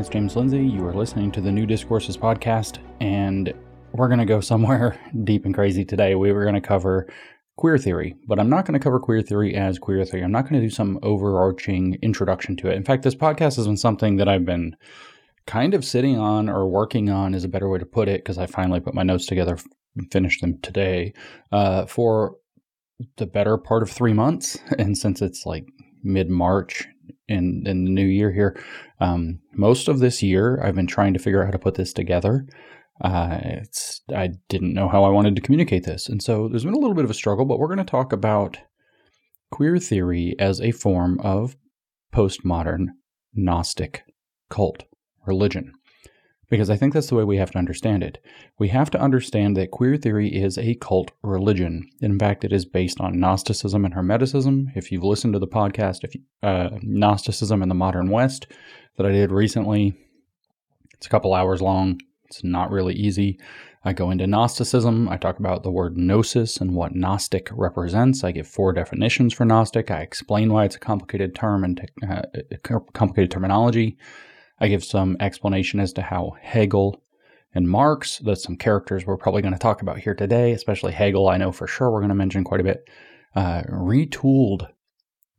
It's 0.00 0.08
James 0.08 0.34
Lindsay. 0.34 0.64
You 0.64 0.86
are 0.86 0.94
listening 0.94 1.30
to 1.32 1.42
the 1.42 1.52
New 1.52 1.66
Discourses 1.66 2.16
podcast, 2.16 2.78
and 3.02 3.52
we're 3.92 4.08
going 4.08 4.18
to 4.18 4.24
go 4.24 4.40
somewhere 4.40 4.98
deep 5.24 5.44
and 5.44 5.54
crazy 5.54 5.84
today. 5.84 6.14
We 6.14 6.32
were 6.32 6.44
going 6.44 6.54
to 6.54 6.60
cover 6.62 7.06
queer 7.58 7.76
theory, 7.76 8.16
but 8.26 8.40
I'm 8.40 8.48
not 8.48 8.64
going 8.64 8.80
to 8.80 8.82
cover 8.82 8.98
queer 8.98 9.20
theory 9.20 9.54
as 9.54 9.78
queer 9.78 10.02
theory. 10.06 10.24
I'm 10.24 10.32
not 10.32 10.48
going 10.48 10.58
to 10.58 10.66
do 10.66 10.74
some 10.74 10.98
overarching 11.02 11.98
introduction 12.00 12.56
to 12.56 12.68
it. 12.68 12.76
In 12.76 12.82
fact, 12.82 13.02
this 13.02 13.14
podcast 13.14 13.56
has 13.56 13.66
been 13.66 13.76
something 13.76 14.16
that 14.16 14.26
I've 14.26 14.46
been 14.46 14.74
kind 15.46 15.74
of 15.74 15.84
sitting 15.84 16.16
on 16.16 16.48
or 16.48 16.66
working 16.66 17.10
on, 17.10 17.34
is 17.34 17.44
a 17.44 17.48
better 17.48 17.68
way 17.68 17.78
to 17.78 17.84
put 17.84 18.08
it, 18.08 18.24
because 18.24 18.38
I 18.38 18.46
finally 18.46 18.80
put 18.80 18.94
my 18.94 19.02
notes 19.02 19.26
together 19.26 19.58
and 19.98 20.10
finished 20.10 20.40
them 20.40 20.60
today 20.62 21.12
uh, 21.52 21.84
for 21.84 22.36
the 23.18 23.26
better 23.26 23.58
part 23.58 23.82
of 23.82 23.90
three 23.90 24.14
months. 24.14 24.56
And 24.78 24.96
since 24.96 25.20
it's 25.20 25.44
like 25.44 25.66
mid 26.02 26.30
March 26.30 26.88
in, 27.30 27.62
in 27.66 27.84
the 27.84 27.90
new 27.90 28.06
year 28.06 28.32
here, 28.32 28.60
um, 29.00 29.40
most 29.54 29.88
of 29.88 29.98
this 29.98 30.22
year 30.22 30.60
I've 30.62 30.74
been 30.74 30.86
trying 30.86 31.14
to 31.14 31.18
figure 31.18 31.42
out 31.42 31.46
how 31.46 31.52
to 31.52 31.58
put 31.58 31.74
this 31.74 31.92
together. 31.92 32.46
Uh, 33.00 33.38
it's 33.42 34.02
I 34.14 34.30
didn't 34.48 34.74
know 34.74 34.88
how 34.88 35.04
I 35.04 35.08
wanted 35.08 35.34
to 35.36 35.42
communicate 35.42 35.84
this, 35.84 36.08
and 36.08 36.22
so 36.22 36.48
there's 36.48 36.64
been 36.64 36.74
a 36.74 36.78
little 36.78 36.94
bit 36.94 37.04
of 37.04 37.10
a 37.10 37.14
struggle. 37.14 37.46
But 37.46 37.58
we're 37.58 37.68
going 37.68 37.78
to 37.78 37.84
talk 37.84 38.12
about 38.12 38.58
queer 39.50 39.78
theory 39.78 40.34
as 40.38 40.60
a 40.60 40.72
form 40.72 41.18
of 41.20 41.56
postmodern 42.12 42.88
Gnostic 43.34 44.02
cult 44.50 44.84
religion, 45.26 45.72
because 46.50 46.68
I 46.68 46.76
think 46.76 46.92
that's 46.92 47.06
the 47.06 47.14
way 47.14 47.24
we 47.24 47.38
have 47.38 47.52
to 47.52 47.58
understand 47.58 48.02
it. 48.02 48.22
We 48.58 48.68
have 48.68 48.90
to 48.90 49.00
understand 49.00 49.56
that 49.56 49.70
queer 49.70 49.96
theory 49.96 50.28
is 50.28 50.58
a 50.58 50.74
cult 50.74 51.12
religion. 51.22 51.88
In 52.00 52.18
fact, 52.18 52.44
it 52.44 52.52
is 52.52 52.66
based 52.66 53.00
on 53.00 53.18
Gnosticism 53.18 53.84
and 53.84 53.94
Hermeticism. 53.94 54.76
If 54.76 54.92
you've 54.92 55.04
listened 55.04 55.32
to 55.32 55.38
the 55.38 55.48
podcast, 55.48 56.04
if 56.04 56.14
you, 56.14 56.20
uh, 56.42 56.70
Gnosticism 56.82 57.62
in 57.62 57.68
the 57.68 57.74
Modern 57.74 58.10
West 58.10 58.46
that 58.98 59.06
I 59.06 59.12
did 59.12 59.32
recently, 59.32 59.94
it's 60.92 61.06
a 61.06 61.10
couple 61.10 61.32
hours 61.32 61.62
long 61.62 61.98
it's 62.30 62.44
not 62.44 62.70
really 62.70 62.94
easy. 62.94 63.38
I 63.84 63.92
go 63.92 64.10
into 64.10 64.26
Gnosticism. 64.26 65.08
I 65.08 65.16
talk 65.16 65.38
about 65.38 65.62
the 65.62 65.70
word 65.70 65.96
gnosis 65.96 66.58
and 66.58 66.74
what 66.74 66.94
Gnostic 66.94 67.48
represents. 67.50 68.22
I 68.22 68.30
give 68.30 68.46
four 68.46 68.72
definitions 68.72 69.34
for 69.34 69.44
Gnostic. 69.44 69.90
I 69.90 70.00
explain 70.00 70.52
why 70.52 70.64
it's 70.64 70.76
a 70.76 70.80
complicated 70.80 71.34
term 71.34 71.64
and 71.64 71.90
uh, 72.08 72.22
complicated 72.92 73.30
terminology. 73.30 73.98
I 74.60 74.68
give 74.68 74.84
some 74.84 75.16
explanation 75.20 75.80
as 75.80 75.92
to 75.94 76.02
how 76.02 76.36
Hegel 76.40 77.02
and 77.54 77.68
Marx, 77.68 78.18
that's 78.18 78.42
some 78.42 78.56
characters 78.56 79.06
we're 79.06 79.16
probably 79.16 79.42
going 79.42 79.54
to 79.54 79.58
talk 79.58 79.82
about 79.82 79.98
here 79.98 80.14
today, 80.14 80.52
especially 80.52 80.92
Hegel, 80.92 81.28
I 81.28 81.38
know 81.38 81.50
for 81.50 81.66
sure 81.66 81.90
we're 81.90 82.00
going 82.00 82.10
to 82.10 82.14
mention 82.14 82.44
quite 82.44 82.60
a 82.60 82.64
bit, 82.64 82.88
uh, 83.34 83.62
retooled 83.68 84.68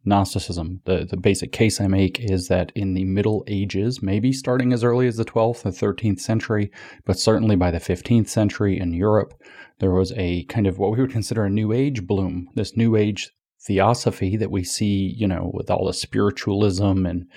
Gnosticism. 0.03 0.81
The, 0.85 1.05
the 1.05 1.17
basic 1.17 1.51
case 1.51 1.79
I 1.79 1.87
make 1.87 2.19
is 2.19 2.47
that 2.47 2.71
in 2.75 2.95
the 2.95 3.05
Middle 3.05 3.43
Ages, 3.47 4.01
maybe 4.01 4.33
starting 4.33 4.73
as 4.73 4.83
early 4.83 5.07
as 5.07 5.17
the 5.17 5.25
12th 5.25 5.65
or 5.65 5.93
13th 5.93 6.19
century, 6.19 6.71
but 7.05 7.19
certainly 7.19 7.55
by 7.55 7.69
the 7.69 7.77
15th 7.77 8.27
century 8.27 8.79
in 8.79 8.93
Europe, 8.93 9.39
there 9.79 9.91
was 9.91 10.11
a 10.13 10.43
kind 10.45 10.65
of 10.67 10.79
what 10.79 10.91
we 10.91 10.99
would 10.99 11.11
consider 11.11 11.45
a 11.45 11.49
New 11.49 11.71
Age 11.71 12.07
bloom, 12.07 12.49
this 12.55 12.75
New 12.75 12.95
Age 12.95 13.31
theosophy 13.61 14.35
that 14.37 14.51
we 14.51 14.63
see, 14.63 15.13
you 15.15 15.27
know, 15.27 15.51
with 15.53 15.69
all 15.69 15.85
the 15.85 15.93
spiritualism 15.93 17.05
and, 17.05 17.27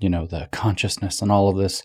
you 0.00 0.08
know, 0.08 0.26
the 0.26 0.48
consciousness 0.50 1.22
and 1.22 1.30
all 1.30 1.48
of 1.48 1.56
this, 1.56 1.82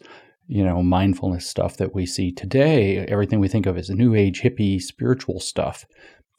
you 0.47 0.63
know, 0.63 0.81
mindfulness 0.81 1.47
stuff 1.47 1.77
that 1.77 1.93
we 1.93 2.05
see 2.05 2.31
today. 2.31 2.97
Everything 2.99 3.39
we 3.39 3.47
think 3.47 3.65
of 3.65 3.77
as 3.77 3.89
New 3.89 4.15
Age 4.15 4.41
hippie 4.41 4.81
spiritual 4.81 5.39
stuff. 5.39 5.85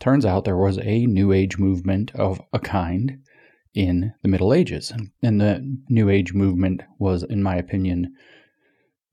Turns 0.01 0.27
out 0.27 0.45
there 0.45 0.57
was 0.57 0.79
a 0.79 1.07
New 1.07 1.33
Age 1.33 1.59
movement 1.59 2.15
of 2.15 2.41
a 2.53 2.59
kind 2.59 3.19
in 3.75 4.13
the 4.23 4.29
Middle 4.29 4.53
Ages. 4.53 4.93
And 5.23 5.41
the 5.41 5.79
New 5.89 6.09
Age 6.09 6.33
movement 6.33 6.83
was, 6.99 7.23
in 7.23 7.43
my 7.43 7.57
opinion, 7.57 8.15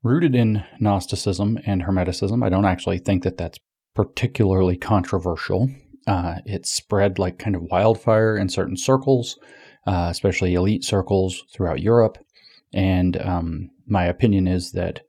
rooted 0.02 0.34
in 0.34 0.64
Gnosticism 0.80 1.58
and 1.66 1.82
Hermeticism. 1.82 2.44
I 2.44 2.48
don't 2.48 2.64
actually 2.64 2.98
think 2.98 3.22
that 3.22 3.36
that's 3.36 3.58
particularly 3.94 4.76
controversial. 4.76 5.70
Uh, 6.06 6.36
it 6.44 6.66
spread 6.66 7.18
like 7.18 7.38
kind 7.38 7.56
of 7.56 7.62
wildfire 7.62 8.36
in 8.36 8.48
certain 8.48 8.76
circles, 8.76 9.38
uh, 9.86 10.08
especially 10.10 10.54
elite 10.54 10.84
circles 10.84 11.44
throughout 11.52 11.80
Europe. 11.80 12.18
And 12.74 13.16
um, 13.22 13.70
my 13.86 14.04
opinion 14.04 14.48
is 14.48 14.72
that 14.72 15.00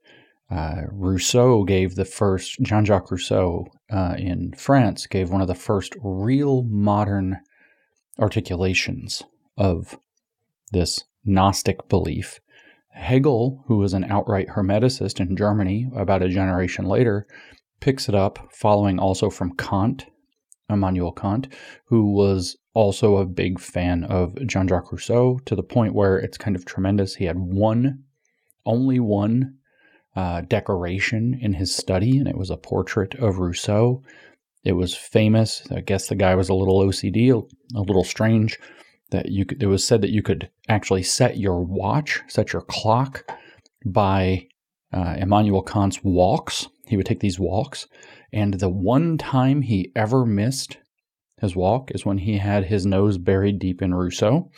uh, 0.50 0.82
Rousseau 0.92 1.64
gave 1.64 1.96
the 1.96 2.04
first, 2.04 2.60
Jean 2.62 2.84
Jacques 2.84 3.10
Rousseau 3.10 3.66
uh, 3.90 4.14
in 4.16 4.52
France 4.56 5.06
gave 5.06 5.30
one 5.30 5.40
of 5.40 5.48
the 5.48 5.54
first 5.54 5.94
real 6.00 6.62
modern 6.62 7.40
articulations 8.20 9.24
of 9.58 9.98
this 10.72 11.04
Gnostic 11.24 11.88
belief. 11.88 12.38
Hegel, 12.92 13.64
who 13.66 13.78
was 13.78 13.92
an 13.92 14.04
outright 14.04 14.48
Hermeticist 14.50 15.20
in 15.20 15.36
Germany 15.36 15.90
about 15.94 16.22
a 16.22 16.28
generation 16.28 16.86
later, 16.86 17.26
picks 17.80 18.08
it 18.08 18.14
up, 18.14 18.38
following 18.52 18.98
also 19.00 19.28
from 19.28 19.56
Kant, 19.56 20.06
Immanuel 20.70 21.12
Kant, 21.12 21.48
who 21.86 22.12
was 22.12 22.56
also 22.76 23.16
a 23.16 23.24
big 23.24 23.58
fan 23.58 24.04
of 24.04 24.36
Jean 24.46 24.68
Jacques 24.68 24.92
Rousseau 24.92 25.40
to 25.46 25.56
the 25.56 25.62
point 25.62 25.94
where 25.94 26.18
it's 26.18 26.36
kind 26.36 26.54
of 26.54 26.66
tremendous. 26.66 27.14
He 27.14 27.24
had 27.24 27.38
one, 27.38 28.04
only 28.66 29.00
one 29.00 29.54
uh, 30.14 30.42
decoration 30.42 31.38
in 31.40 31.54
his 31.54 31.74
study, 31.74 32.18
and 32.18 32.28
it 32.28 32.36
was 32.36 32.50
a 32.50 32.58
portrait 32.58 33.14
of 33.14 33.38
Rousseau. 33.38 34.02
It 34.62 34.72
was 34.72 34.94
famous. 34.94 35.62
I 35.74 35.80
guess 35.80 36.08
the 36.08 36.16
guy 36.16 36.34
was 36.34 36.50
a 36.50 36.54
little 36.54 36.80
OCD, 36.80 37.30
a 37.74 37.80
little 37.80 38.04
strange 38.04 38.58
that 39.10 39.30
you 39.30 39.46
could, 39.46 39.62
it 39.62 39.66
was 39.66 39.82
said 39.82 40.02
that 40.02 40.10
you 40.10 40.22
could 40.22 40.50
actually 40.68 41.02
set 41.02 41.38
your 41.38 41.64
watch, 41.64 42.20
set 42.28 42.52
your 42.52 42.62
clock 42.62 43.24
by 43.86 44.48
uh, 44.92 45.14
Immanuel 45.16 45.62
Kant's 45.62 46.04
walks. 46.04 46.68
He 46.86 46.98
would 46.98 47.06
take 47.06 47.20
these 47.20 47.40
walks, 47.40 47.86
and 48.34 48.52
the 48.54 48.68
one 48.68 49.16
time 49.16 49.62
he 49.62 49.92
ever 49.96 50.26
missed 50.26 50.76
his 51.40 51.54
walk 51.54 51.90
is 51.92 52.06
when 52.06 52.18
he 52.18 52.38
had 52.38 52.64
his 52.64 52.86
nose 52.86 53.18
buried 53.18 53.58
deep 53.58 53.82
in 53.82 53.94
Rousseau. 53.94 54.50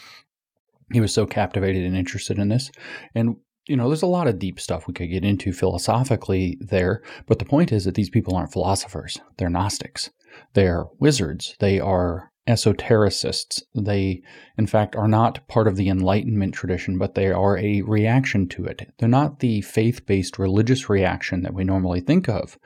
He 0.92 1.00
was 1.00 1.12
so 1.12 1.26
captivated 1.26 1.84
and 1.84 1.96
interested 1.96 2.38
in 2.38 2.48
this. 2.48 2.70
And, 3.14 3.36
you 3.66 3.76
know, 3.76 3.88
there's 3.88 4.02
a 4.02 4.06
lot 4.06 4.28
of 4.28 4.38
deep 4.38 4.58
stuff 4.58 4.86
we 4.86 4.94
could 4.94 5.10
get 5.10 5.24
into 5.24 5.52
philosophically 5.52 6.56
there, 6.60 7.02
but 7.26 7.38
the 7.38 7.44
point 7.44 7.72
is 7.72 7.84
that 7.84 7.94
these 7.94 8.10
people 8.10 8.36
aren't 8.36 8.52
philosophers, 8.52 9.18
they're 9.36 9.50
Gnostics. 9.50 10.10
They're 10.54 10.86
wizards. 10.98 11.56
They 11.58 11.80
are 11.80 12.30
esotericists. 12.46 13.62
They, 13.74 14.22
in 14.56 14.66
fact, 14.66 14.96
are 14.96 15.08
not 15.08 15.46
part 15.48 15.68
of 15.68 15.76
the 15.76 15.88
Enlightenment 15.88 16.54
tradition, 16.54 16.98
but 16.98 17.14
they 17.14 17.30
are 17.30 17.58
a 17.58 17.82
reaction 17.82 18.48
to 18.50 18.64
it. 18.64 18.92
They're 18.98 19.08
not 19.08 19.40
the 19.40 19.60
faith 19.62 20.06
based 20.06 20.38
religious 20.38 20.88
reaction 20.88 21.42
that 21.42 21.54
we 21.54 21.64
normally 21.64 22.00
think 22.00 22.28
of. 22.28 22.58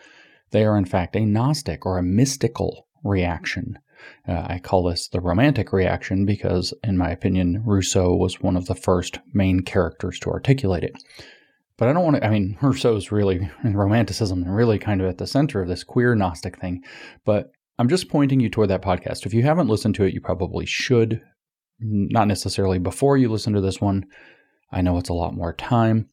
They 0.50 0.64
are, 0.64 0.76
in 0.76 0.84
fact, 0.84 1.16
a 1.16 1.24
Gnostic 1.24 1.84
or 1.84 1.98
a 1.98 2.02
mystical 2.02 2.86
reaction. 3.02 3.78
Uh, 4.26 4.46
I 4.46 4.58
call 4.58 4.84
this 4.84 5.08
the 5.08 5.20
romantic 5.20 5.72
reaction 5.72 6.24
because, 6.24 6.72
in 6.84 6.96
my 6.96 7.10
opinion, 7.10 7.62
Rousseau 7.64 8.14
was 8.14 8.40
one 8.40 8.56
of 8.56 8.66
the 8.66 8.74
first 8.74 9.18
main 9.32 9.60
characters 9.60 10.18
to 10.20 10.30
articulate 10.30 10.84
it. 10.84 11.02
But 11.76 11.88
I 11.88 11.92
don't 11.92 12.04
want 12.04 12.16
to, 12.16 12.26
I 12.26 12.30
mean, 12.30 12.56
Rousseau's 12.62 13.10
really 13.10 13.50
in 13.64 13.76
romanticism 13.76 14.42
and 14.42 14.54
really 14.54 14.78
kind 14.78 15.00
of 15.00 15.08
at 15.08 15.18
the 15.18 15.26
center 15.26 15.60
of 15.60 15.68
this 15.68 15.84
queer 15.84 16.14
Gnostic 16.14 16.58
thing. 16.60 16.82
But 17.24 17.52
I'm 17.78 17.88
just 17.88 18.08
pointing 18.08 18.40
you 18.40 18.48
toward 18.48 18.70
that 18.70 18.82
podcast. 18.82 19.26
If 19.26 19.34
you 19.34 19.42
haven't 19.42 19.68
listened 19.68 19.94
to 19.96 20.04
it, 20.04 20.14
you 20.14 20.20
probably 20.20 20.66
should. 20.66 21.20
Not 21.80 22.28
necessarily 22.28 22.78
before 22.78 23.16
you 23.16 23.28
listen 23.28 23.52
to 23.54 23.60
this 23.60 23.80
one. 23.80 24.06
I 24.70 24.82
know 24.82 24.98
it's 24.98 25.08
a 25.08 25.14
lot 25.14 25.34
more 25.34 25.52
time, 25.52 26.08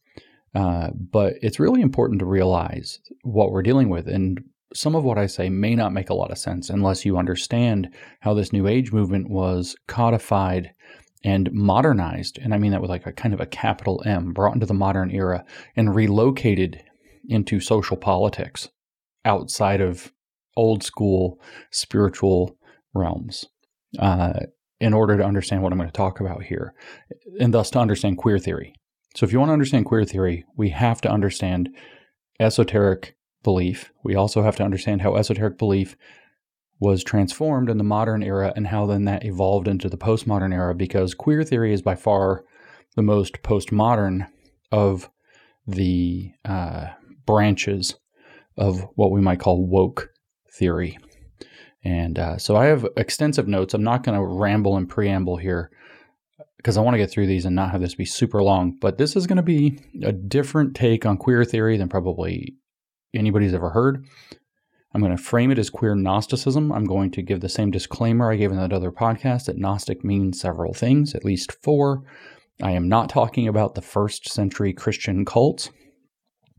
uh, 0.54 0.90
but 0.92 1.34
it's 1.42 1.60
really 1.60 1.80
important 1.80 2.18
to 2.18 2.26
realize 2.26 2.98
what 3.22 3.52
we're 3.52 3.62
dealing 3.62 3.88
with. 3.88 4.08
And 4.08 4.42
some 4.74 4.94
of 4.94 5.04
what 5.04 5.18
I 5.18 5.26
say 5.26 5.48
may 5.48 5.74
not 5.74 5.92
make 5.92 6.10
a 6.10 6.14
lot 6.14 6.30
of 6.30 6.38
sense 6.38 6.70
unless 6.70 7.04
you 7.04 7.16
understand 7.16 7.92
how 8.20 8.34
this 8.34 8.52
New 8.52 8.66
Age 8.66 8.92
movement 8.92 9.28
was 9.28 9.76
codified 9.88 10.72
and 11.24 11.52
modernized. 11.52 12.38
And 12.38 12.54
I 12.54 12.58
mean 12.58 12.72
that 12.72 12.80
with 12.80 12.90
like 12.90 13.06
a 13.06 13.12
kind 13.12 13.34
of 13.34 13.40
a 13.40 13.46
capital 13.46 14.02
M, 14.06 14.32
brought 14.32 14.54
into 14.54 14.66
the 14.66 14.74
modern 14.74 15.10
era 15.10 15.44
and 15.76 15.94
relocated 15.94 16.82
into 17.28 17.60
social 17.60 17.96
politics 17.96 18.68
outside 19.24 19.80
of 19.80 20.12
old 20.56 20.82
school 20.82 21.40
spiritual 21.70 22.56
realms 22.94 23.46
uh, 23.98 24.40
in 24.80 24.94
order 24.94 25.16
to 25.16 25.24
understand 25.24 25.62
what 25.62 25.72
I'm 25.72 25.78
going 25.78 25.88
to 25.88 25.92
talk 25.92 26.20
about 26.20 26.42
here, 26.42 26.74
and 27.38 27.52
thus 27.52 27.70
to 27.70 27.78
understand 27.78 28.18
queer 28.18 28.38
theory. 28.38 28.74
So, 29.14 29.26
if 29.26 29.32
you 29.32 29.38
want 29.38 29.50
to 29.50 29.54
understand 29.54 29.86
queer 29.86 30.04
theory, 30.04 30.44
we 30.56 30.70
have 30.70 31.00
to 31.02 31.10
understand 31.10 31.68
esoteric 32.38 33.14
belief. 33.42 33.92
We 34.02 34.14
also 34.14 34.42
have 34.42 34.56
to 34.56 34.64
understand 34.64 35.02
how 35.02 35.16
esoteric 35.16 35.58
belief 35.58 35.96
was 36.78 37.04
transformed 37.04 37.68
in 37.68 37.78
the 37.78 37.84
modern 37.84 38.22
era 38.22 38.52
and 38.56 38.66
how 38.66 38.86
then 38.86 39.04
that 39.04 39.24
evolved 39.24 39.68
into 39.68 39.88
the 39.88 39.98
postmodern 39.98 40.52
era 40.52 40.74
because 40.74 41.14
queer 41.14 41.44
theory 41.44 41.74
is 41.74 41.82
by 41.82 41.94
far 41.94 42.44
the 42.96 43.02
most 43.02 43.42
postmodern 43.42 44.26
of 44.72 45.10
the 45.66 46.32
uh, 46.44 46.86
branches 47.26 47.96
of 48.56 48.86
what 48.94 49.10
we 49.10 49.20
might 49.20 49.40
call 49.40 49.66
woke 49.66 50.10
theory. 50.50 50.98
And 51.84 52.18
uh, 52.18 52.38
so 52.38 52.56
I 52.56 52.66
have 52.66 52.86
extensive 52.96 53.48
notes. 53.48 53.74
I'm 53.74 53.82
not 53.82 54.02
going 54.02 54.18
to 54.18 54.24
ramble 54.24 54.76
and 54.76 54.88
preamble 54.88 55.36
here 55.36 55.70
because 56.56 56.76
I 56.76 56.82
want 56.82 56.94
to 56.94 56.98
get 56.98 57.10
through 57.10 57.26
these 57.26 57.46
and 57.46 57.56
not 57.56 57.70
have 57.70 57.80
this 57.80 57.94
be 57.94 58.04
super 58.04 58.42
long. 58.42 58.76
But 58.80 58.98
this 58.98 59.16
is 59.16 59.26
going 59.26 59.38
to 59.38 59.42
be 59.42 59.78
a 60.02 60.12
different 60.12 60.74
take 60.74 61.06
on 61.06 61.16
queer 61.16 61.44
theory 61.44 61.78
than 61.78 61.88
probably 61.88 62.56
anybody's 63.14 63.54
ever 63.54 63.70
heard. 63.70 64.04
I'm 64.92 65.00
going 65.00 65.16
to 65.16 65.22
frame 65.22 65.50
it 65.50 65.58
as 65.58 65.70
queer 65.70 65.94
Gnosticism. 65.94 66.72
I'm 66.72 66.84
going 66.84 67.12
to 67.12 67.22
give 67.22 67.40
the 67.40 67.48
same 67.48 67.70
disclaimer 67.70 68.30
I 68.30 68.36
gave 68.36 68.50
in 68.50 68.56
that 68.56 68.72
other 68.72 68.90
podcast 68.90 69.44
that 69.44 69.56
Gnostic 69.56 70.04
means 70.04 70.40
several 70.40 70.74
things, 70.74 71.14
at 71.14 71.24
least 71.24 71.52
four. 71.62 72.02
I 72.60 72.72
am 72.72 72.88
not 72.88 73.08
talking 73.08 73.46
about 73.46 73.74
the 73.74 73.82
first 73.82 74.28
century 74.28 74.72
Christian 74.72 75.24
cults. 75.24 75.70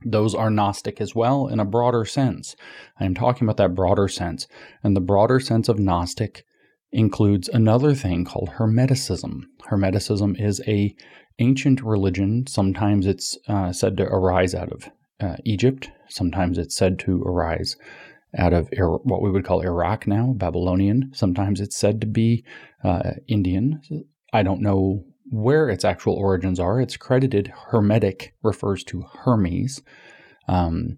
Those 0.03 0.33
are 0.33 0.49
Gnostic 0.49 1.01
as 1.01 1.13
well 1.13 1.47
in 1.47 1.59
a 1.59 1.65
broader 1.65 2.05
sense. 2.05 2.55
I 2.99 3.05
am 3.05 3.13
talking 3.13 3.45
about 3.45 3.57
that 3.57 3.75
broader 3.75 4.07
sense. 4.07 4.47
And 4.83 4.95
the 4.95 5.01
broader 5.01 5.39
sense 5.39 5.67
of 5.67 5.77
Gnostic 5.77 6.43
includes 6.91 7.49
another 7.49 7.93
thing 7.93 8.25
called 8.25 8.51
Hermeticism. 8.57 9.41
Hermeticism 9.69 10.41
is 10.41 10.61
a 10.67 10.95
ancient 11.39 11.81
religion. 11.81 12.47
Sometimes 12.47 13.05
it's 13.05 13.37
uh, 13.47 13.71
said 13.73 13.97
to 13.97 14.03
arise 14.03 14.55
out 14.55 14.71
of 14.71 14.89
uh, 15.21 15.37
Egypt. 15.45 15.89
Sometimes 16.09 16.57
it's 16.57 16.75
said 16.75 16.99
to 16.99 17.21
arise 17.23 17.77
out 18.37 18.53
of 18.53 18.69
what 18.77 19.21
we 19.21 19.29
would 19.29 19.45
call 19.45 19.61
Iraq 19.61 20.07
now, 20.07 20.33
Babylonian. 20.35 21.11
Sometimes 21.13 21.59
it's 21.59 21.75
said 21.75 21.99
to 22.01 22.07
be 22.07 22.45
uh, 22.83 23.11
Indian. 23.27 23.81
I 24.33 24.43
don't 24.43 24.61
know 24.61 25.03
where 25.29 25.69
its 25.69 25.85
actual 25.85 26.13
origins 26.15 26.59
are. 26.59 26.79
It's 26.79 26.97
credited 26.97 27.51
Hermetic 27.69 28.33
refers 28.41 28.83
to 28.85 29.05
Hermes. 29.23 29.81
Um, 30.47 30.97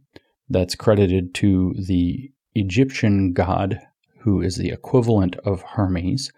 that's 0.50 0.76
credited 0.76 1.34
to 1.36 1.74
the 1.88 2.32
Egyptian 2.56 3.34
god 3.34 3.80
who 4.20 4.42
is 4.42 4.56
the 4.56 4.70
equivalent 4.70 5.36
of 5.38 5.62
Hermes. 5.62 6.32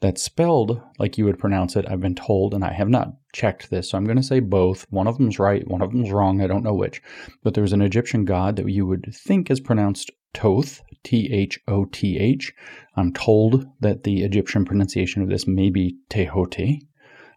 That's 0.00 0.22
spelled 0.22 0.80
like 0.98 1.18
you 1.18 1.24
would 1.24 1.38
pronounce 1.38 1.76
it, 1.76 1.86
I've 1.88 2.00
been 2.00 2.14
told, 2.14 2.54
and 2.54 2.64
I 2.64 2.72
have 2.72 2.88
not 2.88 3.14
checked 3.32 3.70
this, 3.70 3.90
so 3.90 3.98
I'm 3.98 4.04
going 4.04 4.16
to 4.16 4.22
say 4.22 4.40
both. 4.40 4.86
One 4.90 5.06
of 5.06 5.18
them's 5.18 5.38
right, 5.38 5.66
one 5.68 5.82
of 5.82 5.92
them's 5.92 6.10
wrong, 6.10 6.40
I 6.40 6.46
don't 6.46 6.64
know 6.64 6.74
which. 6.74 7.02
But 7.42 7.54
there's 7.54 7.72
an 7.72 7.82
Egyptian 7.82 8.24
god 8.24 8.56
that 8.56 8.68
you 8.68 8.86
would 8.86 9.12
think 9.14 9.50
is 9.50 9.60
pronounced 9.60 10.10
Toth, 10.34 10.82
T 11.04 11.30
H 11.32 11.58
O 11.68 11.84
T 11.86 12.18
H. 12.18 12.52
I'm 12.96 13.12
told 13.12 13.66
that 13.80 14.04
the 14.04 14.22
Egyptian 14.22 14.64
pronunciation 14.64 15.22
of 15.22 15.28
this 15.28 15.46
may 15.46 15.70
be 15.70 15.96
Tehote. 16.10 16.80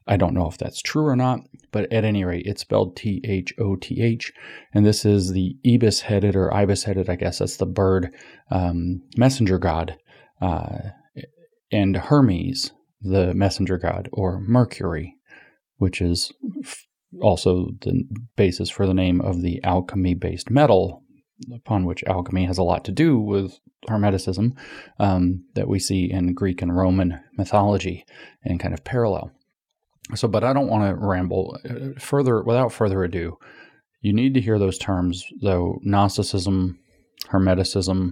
I 0.07 0.17
don't 0.17 0.33
know 0.33 0.47
if 0.47 0.57
that's 0.57 0.81
true 0.81 1.05
or 1.05 1.15
not, 1.15 1.41
but 1.71 1.91
at 1.93 2.03
any 2.03 2.25
rate, 2.25 2.45
it's 2.45 2.61
spelled 2.61 2.95
T 2.95 3.21
H 3.23 3.53
O 3.59 3.75
T 3.75 4.01
H. 4.01 4.33
And 4.73 4.85
this 4.85 5.05
is 5.05 5.31
the 5.31 5.55
ibis 5.65 6.01
headed 6.01 6.35
or 6.35 6.53
ibis 6.53 6.83
headed, 6.83 7.09
I 7.09 7.15
guess 7.15 7.39
that's 7.39 7.57
the 7.57 7.65
bird 7.65 8.13
um, 8.49 9.03
messenger 9.15 9.57
god. 9.57 9.97
Uh, 10.41 10.79
and 11.71 11.95
Hermes, 11.95 12.71
the 13.01 13.33
messenger 13.33 13.77
god, 13.77 14.09
or 14.11 14.39
Mercury, 14.41 15.15
which 15.81 15.99
is 15.99 16.31
also 17.21 17.71
the 17.81 18.03
basis 18.35 18.69
for 18.69 18.85
the 18.85 18.93
name 18.93 19.19
of 19.19 19.41
the 19.41 19.59
alchemy 19.63 20.13
based 20.13 20.51
metal, 20.51 21.01
upon 21.51 21.85
which 21.85 22.03
alchemy 22.03 22.45
has 22.45 22.59
a 22.59 22.63
lot 22.63 22.85
to 22.85 22.91
do 22.91 23.17
with 23.17 23.59
Hermeticism 23.89 24.55
um, 24.99 25.43
that 25.55 25.67
we 25.67 25.79
see 25.79 26.11
in 26.11 26.35
Greek 26.35 26.61
and 26.61 26.77
Roman 26.77 27.19
mythology 27.35 28.05
and 28.43 28.59
kind 28.59 28.75
of 28.75 28.83
parallel. 28.83 29.31
So, 30.13 30.27
but 30.27 30.43
I 30.43 30.53
don't 30.53 30.69
want 30.69 30.87
to 30.87 31.03
ramble 31.03 31.57
uh, 31.67 31.99
further. 31.99 32.43
Without 32.43 32.71
further 32.71 33.03
ado, 33.03 33.39
you 34.01 34.13
need 34.13 34.35
to 34.35 34.41
hear 34.41 34.59
those 34.59 34.77
terms, 34.77 35.25
though 35.41 35.79
Gnosticism, 35.81 36.77
Hermeticism, 37.31 38.11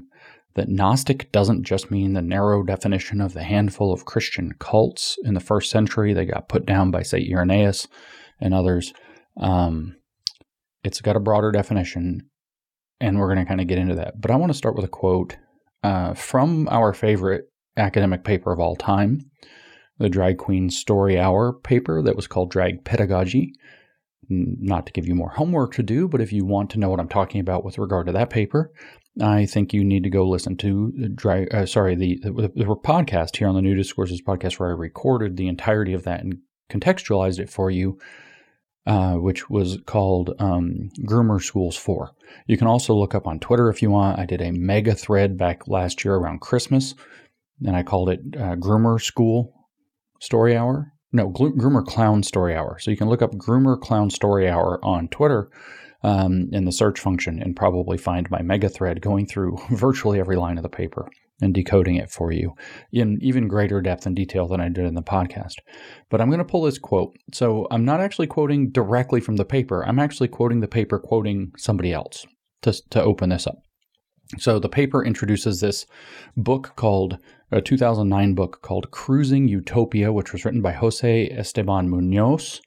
that 0.59 0.67
Gnostic 0.67 1.31
doesn't 1.31 1.63
just 1.63 1.89
mean 1.89 2.11
the 2.11 2.21
narrow 2.21 2.63
definition 2.63 3.21
of 3.21 3.33
the 3.33 3.43
handful 3.43 3.93
of 3.93 4.03
Christian 4.03 4.51
cults 4.59 5.17
in 5.23 5.33
the 5.33 5.39
first 5.39 5.71
century 5.71 6.13
that 6.13 6.25
got 6.25 6.49
put 6.49 6.65
down 6.65 6.91
by, 6.91 7.01
say, 7.01 7.25
Irenaeus 7.31 7.87
and 8.41 8.53
others. 8.53 8.93
Um, 9.39 9.95
it's 10.83 10.99
got 10.99 11.15
a 11.15 11.21
broader 11.21 11.53
definition, 11.53 12.29
and 12.99 13.17
we're 13.17 13.33
going 13.33 13.45
to 13.45 13.47
kind 13.47 13.61
of 13.61 13.67
get 13.67 13.77
into 13.77 13.95
that. 13.95 14.19
But 14.19 14.31
I 14.31 14.35
want 14.35 14.51
to 14.51 14.57
start 14.57 14.75
with 14.75 14.83
a 14.83 14.89
quote 14.89 15.37
uh, 15.81 16.13
from 16.13 16.67
our 16.69 16.91
favorite 16.91 17.45
academic 17.77 18.25
paper 18.25 18.51
of 18.51 18.59
all 18.59 18.75
time, 18.75 19.31
the 19.97 20.09
Drag 20.09 20.39
Queen 20.39 20.69
Story 20.69 21.17
Hour 21.17 21.53
paper 21.53 22.01
that 22.01 22.17
was 22.17 22.27
called 22.27 22.51
Drag 22.51 22.83
Pedagogy. 22.83 23.53
Not 24.27 24.85
to 24.87 24.91
give 24.91 25.07
you 25.07 25.15
more 25.15 25.31
homework 25.31 25.73
to 25.75 25.83
do, 25.83 26.09
but 26.09 26.19
if 26.19 26.33
you 26.33 26.43
want 26.43 26.69
to 26.71 26.79
know 26.79 26.89
what 26.89 26.99
I'm 26.99 27.07
talking 27.07 27.39
about 27.39 27.63
with 27.63 27.77
regard 27.77 28.07
to 28.07 28.11
that 28.11 28.29
paper, 28.29 28.73
I 29.21 29.45
think 29.45 29.73
you 29.73 29.83
need 29.83 30.03
to 30.03 30.09
go 30.09 30.27
listen 30.27 30.57
to 30.57 30.93
the 30.97 31.09
drag, 31.09 31.53
uh, 31.53 31.65
sorry 31.65 31.95
the, 31.95 32.19
the, 32.23 32.51
the 32.55 32.65
podcast 32.65 33.37
here 33.37 33.47
on 33.47 33.55
the 33.55 33.61
New 33.61 33.75
Discourses 33.75 34.21
podcast 34.21 34.59
where 34.59 34.69
I 34.69 34.73
recorded 34.73 35.37
the 35.37 35.47
entirety 35.47 35.93
of 35.93 36.03
that 36.03 36.21
and 36.21 36.39
contextualized 36.69 37.39
it 37.39 37.49
for 37.49 37.69
you, 37.69 37.99
uh, 38.85 39.15
which 39.15 39.49
was 39.49 39.79
called 39.85 40.35
um, 40.39 40.89
Groomer 41.01 41.41
Schools 41.41 41.75
4. 41.75 42.11
You 42.47 42.57
can 42.57 42.67
also 42.67 42.93
look 42.93 43.13
up 43.15 43.27
on 43.27 43.39
Twitter 43.39 43.69
if 43.69 43.81
you 43.81 43.91
want. 43.91 44.19
I 44.19 44.25
did 44.25 44.41
a 44.41 44.51
mega 44.51 44.95
thread 44.95 45.37
back 45.37 45.67
last 45.67 46.05
year 46.05 46.15
around 46.15 46.41
Christmas, 46.41 46.95
and 47.65 47.75
I 47.75 47.83
called 47.83 48.09
it 48.09 48.21
uh, 48.35 48.55
Groomer 48.55 49.01
School 49.01 49.53
Story 50.21 50.55
Hour. 50.55 50.93
No, 51.11 51.31
Groomer 51.31 51.85
Clown 51.85 52.21
Story 52.21 52.55
Hour. 52.55 52.77
So 52.79 52.91
you 52.91 52.97
can 52.97 53.09
look 53.09 53.23
up 53.23 53.33
Groomer 53.33 53.79
Clown 53.79 54.11
Story 54.11 54.47
Hour 54.47 54.79
on 54.83 55.07
Twitter 55.07 55.49
um, 56.03 56.49
in 56.51 56.65
the 56.65 56.71
search 56.71 56.99
function 56.99 57.41
and 57.41 57.55
probably 57.55 57.97
find 57.97 58.29
my 58.31 58.41
mega 58.41 58.69
thread 58.69 59.01
going 59.01 59.25
through 59.25 59.57
virtually 59.71 60.19
every 60.19 60.35
line 60.35 60.57
of 60.57 60.63
the 60.63 60.69
paper 60.69 61.09
and 61.41 61.53
decoding 61.53 61.95
it 61.95 62.11
for 62.11 62.31
you 62.31 62.53
in 62.91 63.17
even 63.21 63.47
greater 63.47 63.81
depth 63.81 64.05
and 64.05 64.15
detail 64.15 64.47
than 64.47 64.59
I 64.59 64.69
did 64.69 64.85
in 64.85 64.95
the 64.95 65.01
podcast. 65.01 65.55
But 66.09 66.21
I'm 66.21 66.29
going 66.29 66.39
to 66.39 66.45
pull 66.45 66.63
this 66.63 66.77
quote. 66.77 67.15
So 67.33 67.67
I'm 67.71 67.85
not 67.85 68.01
actually 68.01 68.27
quoting 68.27 68.71
directly 68.71 69.21
from 69.21 69.37
the 69.37 69.45
paper, 69.45 69.85
I'm 69.85 69.99
actually 69.99 70.27
quoting 70.27 70.59
the 70.59 70.67
paper 70.67 70.99
quoting 70.99 71.51
somebody 71.57 71.93
else 71.93 72.25
to, 72.63 72.73
to 72.89 73.01
open 73.01 73.29
this 73.29 73.47
up. 73.47 73.59
So 74.37 74.59
the 74.59 74.69
paper 74.69 75.03
introduces 75.03 75.59
this 75.59 75.87
book 76.37 76.73
called 76.75 77.17
a 77.51 77.61
2009 77.61 78.35
book 78.35 78.61
called 78.61 78.91
Cruising 78.91 79.47
Utopia, 79.47 80.13
which 80.13 80.31
was 80.33 80.45
written 80.45 80.61
by 80.61 80.73
Jose 80.73 81.29
Esteban 81.29 81.89
Munoz, 81.89 82.61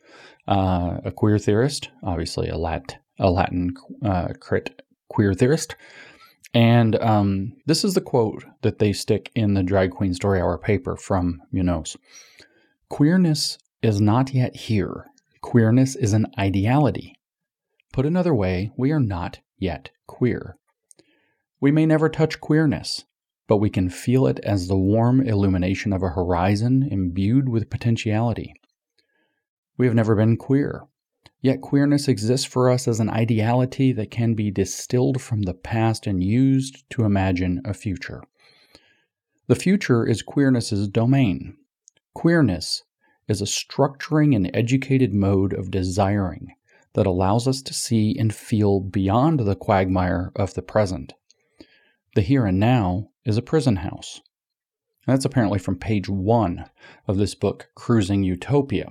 uh, 0.48 0.96
a 1.04 1.12
queer 1.12 1.38
theorist, 1.38 1.90
obviously 2.02 2.48
a 2.48 2.56
Lat 2.56 2.96
a 3.18 3.30
Latin 3.30 3.74
uh, 4.04 4.28
crit 4.40 4.82
queer 5.08 5.34
theorist. 5.34 5.76
And 6.54 6.96
um, 6.96 7.52
this 7.66 7.84
is 7.84 7.94
the 7.94 8.00
quote 8.00 8.44
that 8.62 8.78
they 8.78 8.92
stick 8.92 9.30
in 9.34 9.54
the 9.54 9.62
Drag 9.62 9.90
Queen 9.90 10.12
Story 10.12 10.40
Hour 10.40 10.58
paper 10.58 10.96
from 10.96 11.40
Munoz 11.50 11.96
Queerness 12.90 13.56
is 13.80 14.00
not 14.00 14.34
yet 14.34 14.54
here. 14.54 15.06
Queerness 15.40 15.96
is 15.96 16.12
an 16.12 16.26
ideality. 16.38 17.14
Put 17.92 18.04
another 18.04 18.34
way, 18.34 18.70
we 18.76 18.92
are 18.92 19.00
not 19.00 19.40
yet 19.58 19.90
queer. 20.06 20.56
We 21.58 21.70
may 21.70 21.86
never 21.86 22.08
touch 22.08 22.40
queerness, 22.40 23.04
but 23.48 23.56
we 23.56 23.70
can 23.70 23.88
feel 23.88 24.26
it 24.26 24.40
as 24.40 24.68
the 24.68 24.76
warm 24.76 25.20
illumination 25.26 25.92
of 25.92 26.02
a 26.02 26.10
horizon 26.10 26.86
imbued 26.90 27.48
with 27.48 27.70
potentiality. 27.70 28.54
We 29.78 29.86
have 29.86 29.94
never 29.94 30.14
been 30.14 30.36
queer, 30.36 30.82
Yet 31.42 31.60
queerness 31.60 32.06
exists 32.06 32.46
for 32.46 32.70
us 32.70 32.86
as 32.86 33.00
an 33.00 33.10
ideality 33.10 33.92
that 33.92 34.12
can 34.12 34.34
be 34.34 34.52
distilled 34.52 35.20
from 35.20 35.42
the 35.42 35.54
past 35.54 36.06
and 36.06 36.22
used 36.22 36.88
to 36.90 37.04
imagine 37.04 37.60
a 37.64 37.74
future. 37.74 38.22
The 39.48 39.56
future 39.56 40.06
is 40.06 40.22
queerness's 40.22 40.86
domain. 40.86 41.56
Queerness 42.14 42.84
is 43.26 43.42
a 43.42 43.44
structuring 43.44 44.36
and 44.36 44.50
educated 44.54 45.12
mode 45.12 45.52
of 45.52 45.72
desiring 45.72 46.54
that 46.94 47.06
allows 47.06 47.48
us 47.48 47.60
to 47.62 47.74
see 47.74 48.16
and 48.16 48.32
feel 48.32 48.78
beyond 48.78 49.40
the 49.40 49.56
quagmire 49.56 50.30
of 50.36 50.54
the 50.54 50.62
present. 50.62 51.12
The 52.14 52.22
here 52.22 52.46
and 52.46 52.60
now 52.60 53.08
is 53.24 53.36
a 53.36 53.42
prison 53.42 53.76
house. 53.76 54.20
That's 55.06 55.24
apparently 55.24 55.58
from 55.58 55.76
page 55.76 56.08
one 56.08 56.66
of 57.08 57.16
this 57.16 57.34
book, 57.34 57.70
Cruising 57.74 58.22
Utopia. 58.22 58.90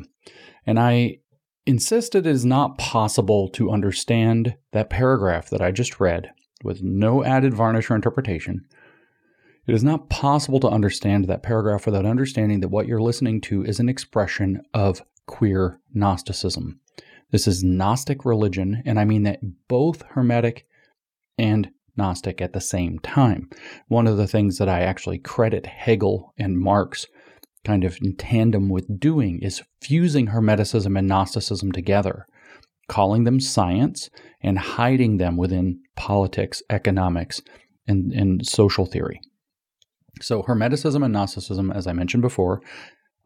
And 0.65 0.77
I 0.77 1.19
insist 1.65 2.15
it 2.15 2.25
is 2.25 2.45
not 2.45 2.77
possible 2.77 3.49
to 3.49 3.71
understand 3.71 4.55
that 4.71 4.89
paragraph 4.89 5.49
that 5.49 5.61
I 5.61 5.71
just 5.71 5.99
read 5.99 6.31
with 6.63 6.81
no 6.81 7.23
added 7.23 7.53
varnish 7.53 7.89
or 7.89 7.95
interpretation. 7.95 8.65
It 9.67 9.75
is 9.75 9.83
not 9.83 10.09
possible 10.09 10.59
to 10.59 10.69
understand 10.69 11.25
that 11.25 11.43
paragraph 11.43 11.85
without 11.85 12.05
understanding 12.05 12.61
that 12.61 12.69
what 12.69 12.87
you're 12.87 13.01
listening 13.01 13.41
to 13.41 13.63
is 13.63 13.79
an 13.79 13.89
expression 13.89 14.63
of 14.73 15.03
queer 15.27 15.79
Gnosticism. 15.93 16.79
This 17.31 17.47
is 17.47 17.63
Gnostic 17.63 18.25
religion, 18.25 18.81
and 18.85 18.99
I 18.99 19.05
mean 19.05 19.23
that 19.23 19.39
both 19.67 20.01
Hermetic 20.09 20.65
and 21.37 21.71
Gnostic 21.95 22.41
at 22.41 22.53
the 22.53 22.61
same 22.61 22.99
time. 22.99 23.49
One 23.87 24.07
of 24.07 24.17
the 24.17 24.27
things 24.27 24.57
that 24.57 24.67
I 24.67 24.81
actually 24.81 25.19
credit 25.19 25.65
Hegel 25.65 26.33
and 26.37 26.59
Marx 26.59 27.05
kind 27.63 27.83
of 27.83 27.97
in 28.01 28.15
tandem 28.15 28.69
with 28.69 28.99
doing 28.99 29.39
is 29.41 29.61
fusing 29.81 30.27
Hermeticism 30.27 30.97
and 30.97 31.07
Gnosticism 31.07 31.71
together, 31.71 32.25
calling 32.87 33.23
them 33.23 33.39
science 33.39 34.09
and 34.41 34.57
hiding 34.57 35.17
them 35.17 35.37
within 35.37 35.79
politics, 35.95 36.63
economics, 36.69 37.41
and, 37.87 38.11
and 38.11 38.45
social 38.45 38.85
theory. 38.85 39.19
So, 40.21 40.43
Hermeticism 40.43 41.03
and 41.03 41.13
Gnosticism, 41.13 41.71
as 41.71 41.87
I 41.87 41.93
mentioned 41.93 42.21
before, 42.21 42.61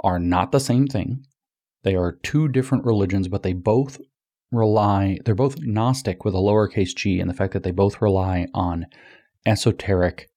are 0.01 0.19
not 0.19 0.51
the 0.51 0.59
same 0.59 0.87
thing. 0.87 1.23
They 1.83 1.95
are 1.95 2.19
two 2.23 2.47
different 2.47 2.85
religions, 2.85 3.27
but 3.27 3.43
they 3.43 3.53
both 3.53 3.99
rely, 4.51 5.19
they're 5.25 5.35
both 5.35 5.59
Gnostic 5.59 6.23
with 6.25 6.33
a 6.33 6.39
lowercase 6.39 6.95
g, 6.95 7.19
and 7.19 7.29
the 7.29 7.33
fact 7.33 7.53
that 7.53 7.63
they 7.63 7.71
both 7.71 8.01
rely 8.01 8.47
on 8.53 8.85
esoteric, 9.45 10.29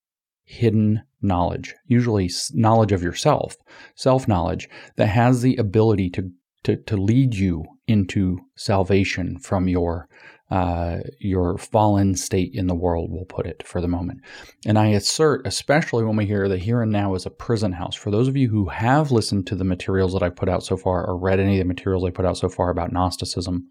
hidden 0.43 1.03
knowledge, 1.21 1.75
usually 1.85 2.29
knowledge 2.53 2.91
of 2.91 3.03
yourself, 3.03 3.55
self 3.95 4.27
knowledge, 4.27 4.69
that 4.95 5.07
has 5.07 5.41
the 5.41 5.55
ability 5.57 6.09
to, 6.11 6.31
to, 6.63 6.77
to 6.77 6.97
lead 6.97 7.35
you 7.35 7.65
into 7.87 8.39
salvation 8.55 9.37
from 9.39 9.67
your 9.67 10.07
uh, 10.51 10.97
your 11.19 11.57
fallen 11.59 12.15
state 12.15 12.51
in 12.55 12.65
the 12.65 12.75
world, 12.75 13.11
we'll 13.11 13.25
put 13.25 13.45
it 13.45 13.61
for 13.67 13.81
the 13.81 13.87
moment. 13.87 14.19
And 14.65 14.79
I 14.79 14.87
assert, 14.87 15.45
especially 15.45 16.03
when 16.03 16.15
we 16.15 16.25
hear 16.25 16.49
that 16.49 16.59
here 16.59 16.81
and 16.81 16.91
now 16.91 17.13
is 17.13 17.27
a 17.27 17.29
prison 17.31 17.73
house, 17.73 17.95
for 17.95 18.09
those 18.09 18.27
of 18.27 18.35
you 18.35 18.49
who 18.49 18.69
have 18.69 19.11
listened 19.11 19.45
to 19.47 19.55
the 19.55 19.63
materials 19.63 20.13
that 20.13 20.23
I've 20.23 20.35
put 20.35 20.49
out 20.49 20.63
so 20.63 20.75
far 20.75 21.05
or 21.05 21.17
read 21.17 21.39
any 21.39 21.59
of 21.59 21.59
the 21.59 21.73
materials 21.73 22.03
I 22.03 22.09
put 22.09 22.25
out 22.25 22.37
so 22.37 22.49
far 22.49 22.71
about 22.71 22.91
Gnosticism, 22.91 23.67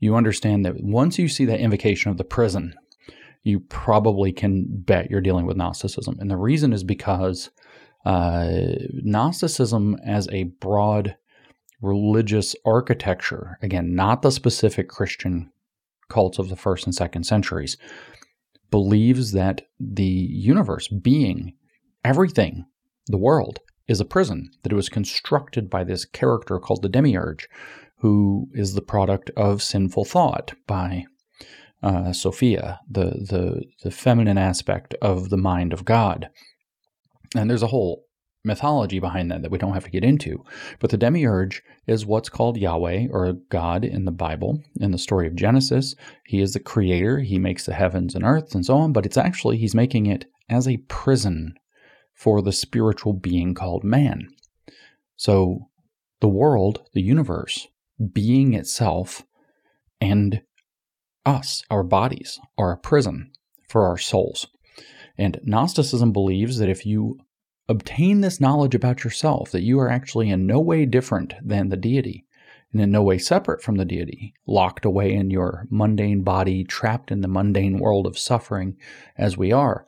you 0.00 0.16
understand 0.16 0.64
that 0.64 0.82
once 0.82 1.16
you 1.16 1.28
see 1.28 1.44
that 1.44 1.60
invocation 1.60 2.10
of 2.10 2.16
the 2.16 2.24
prison, 2.24 2.74
you 3.42 3.60
probably 3.60 4.32
can 4.32 4.66
bet 4.68 5.10
you're 5.10 5.20
dealing 5.20 5.46
with 5.46 5.56
Gnosticism. 5.56 6.16
And 6.20 6.30
the 6.30 6.36
reason 6.36 6.72
is 6.72 6.84
because 6.84 7.50
uh, 8.04 8.48
Gnosticism, 8.92 9.96
as 10.04 10.28
a 10.28 10.44
broad 10.44 11.16
religious 11.80 12.54
architecture, 12.64 13.58
again, 13.62 13.94
not 13.94 14.22
the 14.22 14.30
specific 14.30 14.88
Christian 14.88 15.50
cults 16.08 16.38
of 16.38 16.48
the 16.48 16.56
first 16.56 16.86
and 16.86 16.94
second 16.94 17.24
centuries, 17.24 17.76
believes 18.70 19.32
that 19.32 19.62
the 19.78 20.04
universe, 20.04 20.88
being, 20.88 21.54
everything, 22.04 22.66
the 23.06 23.18
world, 23.18 23.60
is 23.88 24.00
a 24.00 24.04
prison, 24.04 24.50
that 24.62 24.72
it 24.72 24.76
was 24.76 24.88
constructed 24.88 25.68
by 25.68 25.82
this 25.82 26.04
character 26.04 26.58
called 26.58 26.82
the 26.82 26.88
demiurge, 26.88 27.48
who 27.98 28.48
is 28.54 28.74
the 28.74 28.82
product 28.82 29.30
of 29.36 29.62
sinful 29.62 30.04
thought 30.04 30.54
by 30.66 31.04
uh, 31.82 32.12
Sophia, 32.12 32.80
the, 32.88 33.04
the, 33.04 33.64
the 33.82 33.90
feminine 33.90 34.38
aspect 34.38 34.94
of 35.00 35.30
the 35.30 35.36
mind 35.36 35.72
of 35.72 35.84
God. 35.84 36.28
And 37.34 37.48
there's 37.48 37.62
a 37.62 37.68
whole 37.68 38.04
mythology 38.44 38.98
behind 38.98 39.30
that 39.30 39.42
that 39.42 39.50
we 39.50 39.58
don't 39.58 39.74
have 39.74 39.84
to 39.84 39.90
get 39.90 40.04
into. 40.04 40.44
But 40.78 40.90
the 40.90 40.96
demiurge 40.96 41.62
is 41.86 42.06
what's 42.06 42.28
called 42.28 42.56
Yahweh 42.56 43.08
or 43.10 43.34
God 43.50 43.84
in 43.84 44.04
the 44.04 44.12
Bible. 44.12 44.62
In 44.80 44.92
the 44.92 44.98
story 44.98 45.26
of 45.26 45.36
Genesis, 45.36 45.94
he 46.26 46.40
is 46.40 46.52
the 46.52 46.60
creator, 46.60 47.20
he 47.20 47.38
makes 47.38 47.66
the 47.66 47.74
heavens 47.74 48.14
and 48.14 48.24
earth 48.24 48.54
and 48.54 48.64
so 48.64 48.76
on, 48.78 48.92
but 48.92 49.06
it's 49.06 49.18
actually, 49.18 49.58
he's 49.58 49.74
making 49.74 50.06
it 50.06 50.24
as 50.48 50.66
a 50.66 50.78
prison 50.88 51.54
for 52.14 52.42
the 52.42 52.52
spiritual 52.52 53.12
being 53.12 53.54
called 53.54 53.84
man. 53.84 54.28
So 55.16 55.68
the 56.20 56.28
world, 56.28 56.82
the 56.92 57.02
universe, 57.02 57.68
being 58.12 58.54
itself, 58.54 59.22
and 60.00 60.42
us, 61.24 61.62
our 61.70 61.82
bodies, 61.82 62.38
are 62.56 62.72
a 62.72 62.78
prison 62.78 63.32
for 63.68 63.86
our 63.86 63.98
souls. 63.98 64.46
And 65.16 65.40
Gnosticism 65.44 66.12
believes 66.12 66.58
that 66.58 66.68
if 66.68 66.86
you 66.86 67.18
obtain 67.68 68.20
this 68.20 68.40
knowledge 68.40 68.74
about 68.74 69.04
yourself, 69.04 69.50
that 69.52 69.62
you 69.62 69.78
are 69.78 69.90
actually 69.90 70.30
in 70.30 70.46
no 70.46 70.58
way 70.58 70.86
different 70.86 71.34
than 71.42 71.68
the 71.68 71.76
deity 71.76 72.26
and 72.72 72.80
in 72.80 72.90
no 72.90 73.02
way 73.02 73.18
separate 73.18 73.62
from 73.62 73.76
the 73.76 73.84
deity, 73.84 74.34
locked 74.46 74.84
away 74.84 75.12
in 75.12 75.30
your 75.30 75.66
mundane 75.70 76.22
body, 76.22 76.64
trapped 76.64 77.10
in 77.10 77.20
the 77.20 77.28
mundane 77.28 77.78
world 77.78 78.06
of 78.06 78.18
suffering 78.18 78.76
as 79.16 79.36
we 79.36 79.52
are. 79.52 79.86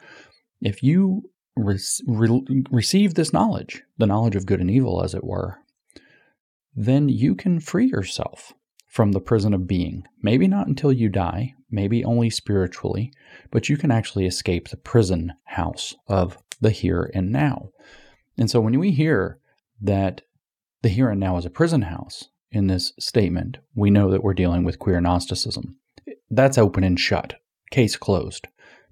If 0.60 0.82
you 0.82 1.30
re- 1.56 1.78
re- 2.06 2.64
receive 2.70 3.14
this 3.14 3.32
knowledge, 3.32 3.82
the 3.98 4.06
knowledge 4.06 4.36
of 4.36 4.46
good 4.46 4.60
and 4.60 4.70
evil, 4.70 5.02
as 5.02 5.14
it 5.14 5.24
were, 5.24 5.58
then 6.74 7.08
you 7.08 7.34
can 7.34 7.60
free 7.60 7.86
yourself 7.86 8.52
from 8.92 9.12
the 9.12 9.20
prison 9.20 9.54
of 9.54 9.66
being. 9.66 10.04
Maybe 10.20 10.46
not 10.46 10.66
until 10.66 10.92
you 10.92 11.08
die, 11.08 11.54
maybe 11.70 12.04
only 12.04 12.28
spiritually, 12.28 13.10
but 13.50 13.70
you 13.70 13.78
can 13.78 13.90
actually 13.90 14.26
escape 14.26 14.68
the 14.68 14.76
prison 14.76 15.32
house 15.44 15.94
of 16.08 16.36
the 16.60 16.68
here 16.68 17.10
and 17.14 17.32
now. 17.32 17.70
And 18.36 18.50
so 18.50 18.60
when 18.60 18.78
we 18.78 18.90
hear 18.90 19.38
that 19.80 20.20
the 20.82 20.90
here 20.90 21.08
and 21.08 21.18
now 21.18 21.38
is 21.38 21.46
a 21.46 21.50
prison 21.50 21.80
house 21.80 22.28
in 22.50 22.66
this 22.66 22.92
statement, 22.98 23.56
we 23.74 23.88
know 23.90 24.10
that 24.10 24.22
we're 24.22 24.34
dealing 24.34 24.62
with 24.62 24.78
queer 24.78 25.00
Gnosticism. 25.00 25.78
That's 26.30 26.58
open 26.58 26.84
and 26.84 27.00
shut. 27.00 27.40
Case 27.70 27.96
closed. 27.96 28.46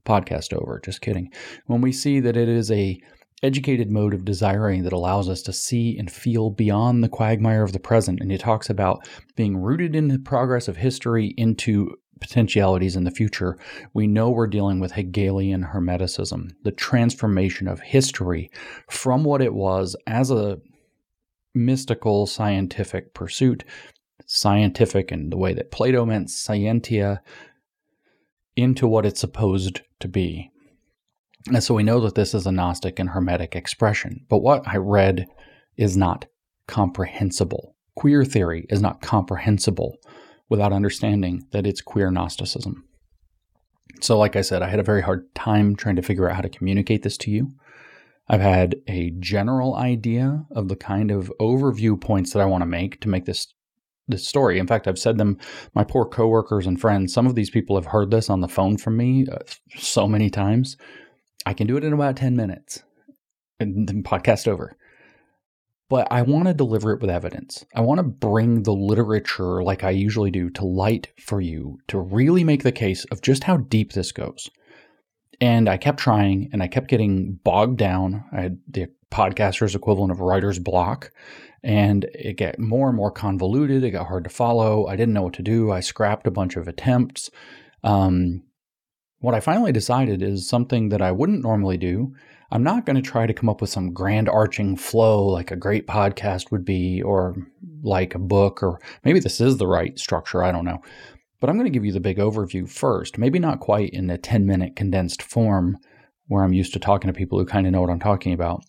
Podcast 0.07 0.55
over. 0.55 0.81
Just 0.83 1.03
kidding. 1.03 1.31
When 1.67 1.83
we 1.83 1.93
see 1.93 2.21
that 2.21 2.39
it 2.39 2.49
is 2.49 2.71
a 2.71 2.99
educated 3.43 3.91
mode 3.91 4.13
of 4.13 4.25
desiring 4.25 4.83
that 4.83 4.93
allows 4.93 5.29
us 5.29 5.43
to 5.43 5.53
see 5.53 5.97
and 5.99 6.11
feel 6.11 6.51
beyond 6.51 7.03
the 7.03 7.09
quagmire 7.09 7.63
of 7.63 7.73
the 7.73 7.81
present. 7.81 8.21
And 8.21 8.31
he 8.31 8.39
talks 8.39 8.69
about 8.69 9.07
being 9.35 9.57
rooted 9.57 9.97
in 9.97 10.09
the 10.09 10.19
progress 10.19 10.69
of 10.69 10.77
history 10.77 11.35
into 11.37 11.97
potentialities 12.21 12.97
in 12.97 13.05
the 13.05 13.11
future. 13.11 13.57
We 13.95 14.07
know 14.07 14.31
we're 14.31 14.47
dealing 14.47 14.79
with 14.79 14.93
Hegelian 14.93 15.65
Hermeticism, 15.65 16.51
the 16.65 16.73
transformation 16.73 17.67
of 17.67 17.81
history 17.81 18.51
from 18.91 19.25
what 19.25 19.41
it 19.41 19.55
was 19.55 19.97
as 20.07 20.31
a 20.31 20.59
mystical 21.55 22.27
scientific 22.27 23.15
pursuit, 23.15 23.65
scientific 24.27 25.11
in 25.11 25.31
the 25.31 25.39
way 25.39 25.55
that 25.55 25.73
Plato 25.73 26.05
meant 26.05 26.29
scientia, 26.29 27.21
into 28.57 28.87
what 28.87 29.07
it's 29.07 29.21
supposed 29.21 29.81
to 30.01 30.09
be. 30.09 30.51
And 31.49 31.63
so 31.63 31.75
we 31.75 31.83
know 31.83 32.01
that 32.01 32.15
this 32.15 32.35
is 32.35 32.47
a 32.47 32.53
Gnostic 32.53 32.99
and 32.99 33.11
Hermetic 33.11 33.57
expression. 33.57 34.27
But 34.29 34.39
what 34.39 34.67
I 34.67 34.77
read 34.77 35.27
is 35.77 35.97
not 35.97 36.27
comprehensible. 36.67 37.75
Queer 37.97 38.25
theory 38.25 38.67
is 38.69 38.81
not 38.81 39.01
comprehensible 39.01 39.97
without 40.49 40.73
understanding 40.73 41.47
that 41.53 41.67
it's 41.67 41.81
queer 41.81 42.11
Gnosticism. 42.11 42.85
So, 44.01 44.19
like 44.19 44.37
I 44.37 44.43
said, 44.43 44.63
I 44.63 44.69
had 44.69 44.81
a 44.81 44.85
very 44.85 45.03
hard 45.03 45.35
time 45.35 45.77
trying 45.77 45.97
to 45.97 46.03
figure 46.03 46.29
out 46.29 46.37
how 46.37 46.43
to 46.43 46.49
communicate 46.49 47.03
this 47.03 47.17
to 47.19 47.31
you. 47.31 47.53
I've 48.29 48.41
had 48.41 48.77
a 48.87 49.11
general 49.19 49.75
idea 49.75 50.45
of 50.53 50.69
the 50.69 50.77
kind 50.77 51.11
of 51.11 51.33
overview 51.41 52.01
points 52.01 52.33
that 52.33 52.41
I 52.41 52.47
want 52.47 52.63
to 52.63 52.67
make 52.67 53.01
to 53.01 53.09
make 53.09 53.25
this 53.25 53.53
this 54.11 54.27
story. 54.27 54.59
In 54.59 54.67
fact, 54.67 54.89
I've 54.89 54.99
said 54.99 55.19
them. 55.19 55.39
My 55.75 55.85
poor 55.85 56.05
coworkers 56.05 56.67
and 56.67 56.81
friends. 56.81 57.13
Some 57.13 57.27
of 57.27 57.35
these 57.35 57.51
people 57.51 57.77
have 57.77 57.87
heard 57.87 58.11
this 58.11 58.29
on 58.29 58.41
the 58.41 58.49
phone 58.49 58.77
from 58.77 58.97
me 58.97 59.27
uh, 59.31 59.39
so 59.77 60.09
many 60.09 60.31
times. 60.31 60.77
I 61.47 61.55
can 61.55 61.67
do 61.67 61.77
it 61.77 61.85
in 61.85 61.93
about 61.93 62.17
10 62.17 62.37
minutes 62.37 62.83
and 63.59 63.89
then 63.89 64.03
podcast 64.03 64.49
over. 64.49 64.77
But 65.89 66.07
I 66.11 66.23
want 66.23 66.47
to 66.47 66.55
deliver 66.55 66.93
it 66.93 67.01
with 67.01 67.11
evidence. 67.11 67.65
I 67.75 67.81
want 67.81 67.99
to 67.99 68.05
bring 68.05 68.63
the 68.63 68.73
literature, 68.73 69.63
like 69.63 69.83
I 69.83 69.91
usually 69.91 70.31
do, 70.31 70.49
to 70.51 70.65
light 70.65 71.09
for 71.19 71.41
you 71.41 71.79
to 71.89 71.99
really 71.99 72.45
make 72.45 72.63
the 72.63 72.71
case 72.71 73.05
of 73.07 73.23
just 73.23 73.45
how 73.45 73.57
deep 73.57 73.93
this 73.93 74.13
goes. 74.13 74.49
And 75.41 75.69
I 75.69 75.79
kept 75.79 75.99
trying 75.99 76.49
and 76.53 76.63
I 76.63 76.69
kept 76.69 76.89
getting 76.89 77.41
bogged 77.43 77.79
down. 77.79 78.25
I 78.33 78.43
had 78.43 78.59
the 78.69 78.89
podcaster's 79.11 79.75
equivalent 79.75 80.13
of 80.13 80.21
writer's 80.21 80.61
block, 80.61 81.11
and 81.65 82.05
it 82.15 82.37
got 82.37 82.59
more 82.61 82.89
and 82.89 82.97
more 82.97 83.11
convoluted. 83.11 83.83
It 83.83 83.91
got 83.91 84.07
hard 84.07 84.25
to 84.25 84.31
follow. 84.31 84.87
I 84.87 84.95
didn't 84.95 85.15
know 85.15 85.23
what 85.23 85.35
to 85.35 85.43
do. 85.43 85.73
I 85.73 85.81
scrapped 85.81 86.27
a 86.27 86.31
bunch 86.31 86.57
of 86.57 86.69
attempts. 86.69 87.31
Um, 87.83 88.45
what 89.21 89.35
I 89.35 89.41
finally 89.41 89.73
decided 89.73 90.23
is 90.23 90.49
something 90.49 90.89
that 90.89 91.03
I 91.03 91.13
wouldn't 91.13 91.43
normally 91.43 91.77
do. 91.77 92.15
I'm 92.51 92.65
not 92.65 92.85
going 92.85 92.97
to 92.97 93.03
try 93.03 93.27
to 93.27 93.35
come 93.35 93.49
up 93.49 93.61
with 93.61 93.71
some 93.71 93.93
grand 93.93 94.29
arching 94.29 94.77
flow 94.77 95.25
like 95.27 95.51
a 95.51 95.57
great 95.57 95.87
podcast 95.87 96.51
would 96.51 96.65
be, 96.65 97.01
or 97.03 97.37
like 97.83 98.15
a 98.15 98.19
book, 98.19 98.63
or 98.63 98.81
maybe 99.05 99.21
this 99.21 99.41
is 99.41 99.59
the 99.59 99.69
right 99.69 99.97
structure. 99.99 100.43
I 100.43 100.51
don't 100.51 100.65
know. 100.65 100.81
But 101.39 101.49
I'm 101.49 101.57
going 101.57 101.67
to 101.67 101.71
give 101.71 101.85
you 101.85 101.93
the 101.93 102.01
big 102.01 102.19
overview 102.19 102.69
first. 102.69 103.19
Maybe 103.19 103.39
not 103.39 103.61
quite 103.61 103.91
in 103.91 104.11
a 104.11 104.19
10 104.19 104.47
minute 104.47 104.75
condensed 104.75 105.23
form 105.23 105.79
where 106.27 106.43
I'm 106.43 106.53
used 106.53 106.73
to 106.73 106.79
talking 106.79 107.09
to 107.09 107.17
people 107.17 107.39
who 107.39 107.47
kind 107.47 107.67
of 107.67 107.73
know 107.73 107.81
what 107.81 107.91
I'm 107.91 108.01
talking 108.01 108.33
about. 108.33 108.63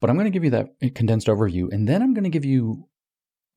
But 0.00 0.10
I'm 0.10 0.16
going 0.16 0.26
to 0.26 0.30
give 0.30 0.44
you 0.44 0.50
that 0.50 0.68
eh, 0.82 0.90
condensed 0.94 1.26
overview. 1.26 1.72
And 1.72 1.88
then 1.88 2.02
I'm 2.02 2.14
going 2.14 2.24
to 2.24 2.30
give 2.30 2.44
you 2.44 2.86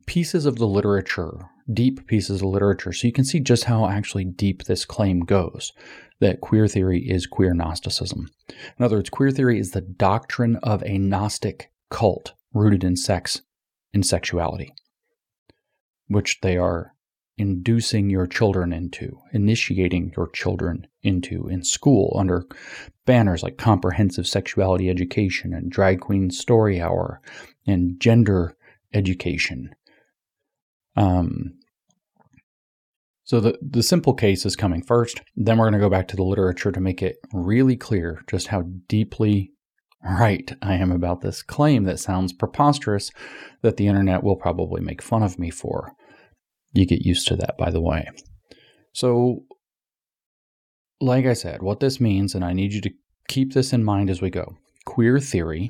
pieces 0.05 0.45
of 0.45 0.57
the 0.57 0.67
literature, 0.67 1.50
deep 1.72 2.07
pieces 2.07 2.41
of 2.41 2.48
literature, 2.48 2.93
so 2.93 3.07
you 3.07 3.13
can 3.13 3.25
see 3.25 3.39
just 3.39 3.65
how 3.65 3.88
actually 3.88 4.25
deep 4.25 4.63
this 4.63 4.86
claim 4.86 5.22
goes 5.22 5.72
that 6.19 6.41
queer 6.41 6.67
theory 6.67 7.00
is 7.00 7.27
queer 7.27 7.53
Gnosticism. 7.53 8.29
In 8.50 8.86
other 8.86 8.98
words, 8.98 9.10
queer 9.10 9.31
theory 9.31 9.60
is 9.60 9.72
the 9.72 9.81
doctrine 9.81 10.57
of 10.63 10.81
a 10.83 10.98
Gnostic 10.98 11.69
cult 11.89 12.33
rooted 12.53 12.83
in 12.83 12.95
sex 12.95 13.41
and 13.93 14.05
sexuality, 14.05 14.74
which 16.07 16.39
they 16.41 16.57
are 16.57 16.93
inducing 17.38 18.10
your 18.10 18.27
children 18.27 18.72
into, 18.72 19.19
initiating 19.33 20.13
your 20.15 20.29
children 20.29 20.88
into 21.01 21.48
in 21.48 21.63
school 21.63 22.15
under 22.17 22.45
banners 23.05 23.43
like 23.43 23.57
comprehensive 23.57 24.27
sexuality 24.27 24.89
education 24.89 25.53
and 25.53 25.72
drag 25.72 26.00
queen 26.00 26.29
story 26.29 26.79
hour 26.79 27.22
and 27.65 28.00
gender 28.00 28.55
education 28.93 29.74
um, 30.95 31.53
so 33.23 33.39
the, 33.39 33.57
the 33.62 33.83
simple 33.83 34.13
case 34.13 34.45
is 34.45 34.55
coming 34.55 34.83
first. 34.83 35.21
Then 35.35 35.57
we're 35.57 35.65
going 35.65 35.79
to 35.79 35.85
go 35.85 35.89
back 35.89 36.07
to 36.09 36.15
the 36.15 36.23
literature 36.23 36.71
to 36.71 36.81
make 36.81 37.01
it 37.01 37.17
really 37.31 37.77
clear 37.77 38.21
just 38.29 38.47
how 38.47 38.63
deeply 38.88 39.51
right 40.03 40.51
I 40.62 40.75
am 40.75 40.91
about 40.91 41.21
this 41.21 41.41
claim 41.41 41.85
that 41.85 42.00
sounds 42.00 42.33
preposterous 42.33 43.12
that 43.62 43.77
the 43.77 43.88
internet 43.88 44.23
will 44.23 44.35
probably 44.35 44.81
make 44.81 45.01
fun 45.01 45.23
of 45.23 45.39
me 45.39 45.50
for. 45.50 45.93
You 46.73 46.85
get 46.85 47.05
used 47.05 47.27
to 47.29 47.35
that, 47.38 47.57
by 47.57 47.71
the 47.71 47.81
way. 47.81 48.07
So, 48.93 49.45
like 51.00 51.25
I 51.25 51.33
said, 51.33 51.62
what 51.62 51.79
this 51.79 52.00
means, 52.00 52.35
and 52.35 52.43
I 52.43 52.53
need 52.53 52.73
you 52.73 52.81
to 52.81 52.91
keep 53.27 53.53
this 53.53 53.71
in 53.71 53.83
mind 53.83 54.09
as 54.09 54.21
we 54.21 54.29
go 54.29 54.57
queer 54.85 55.19
theory. 55.19 55.69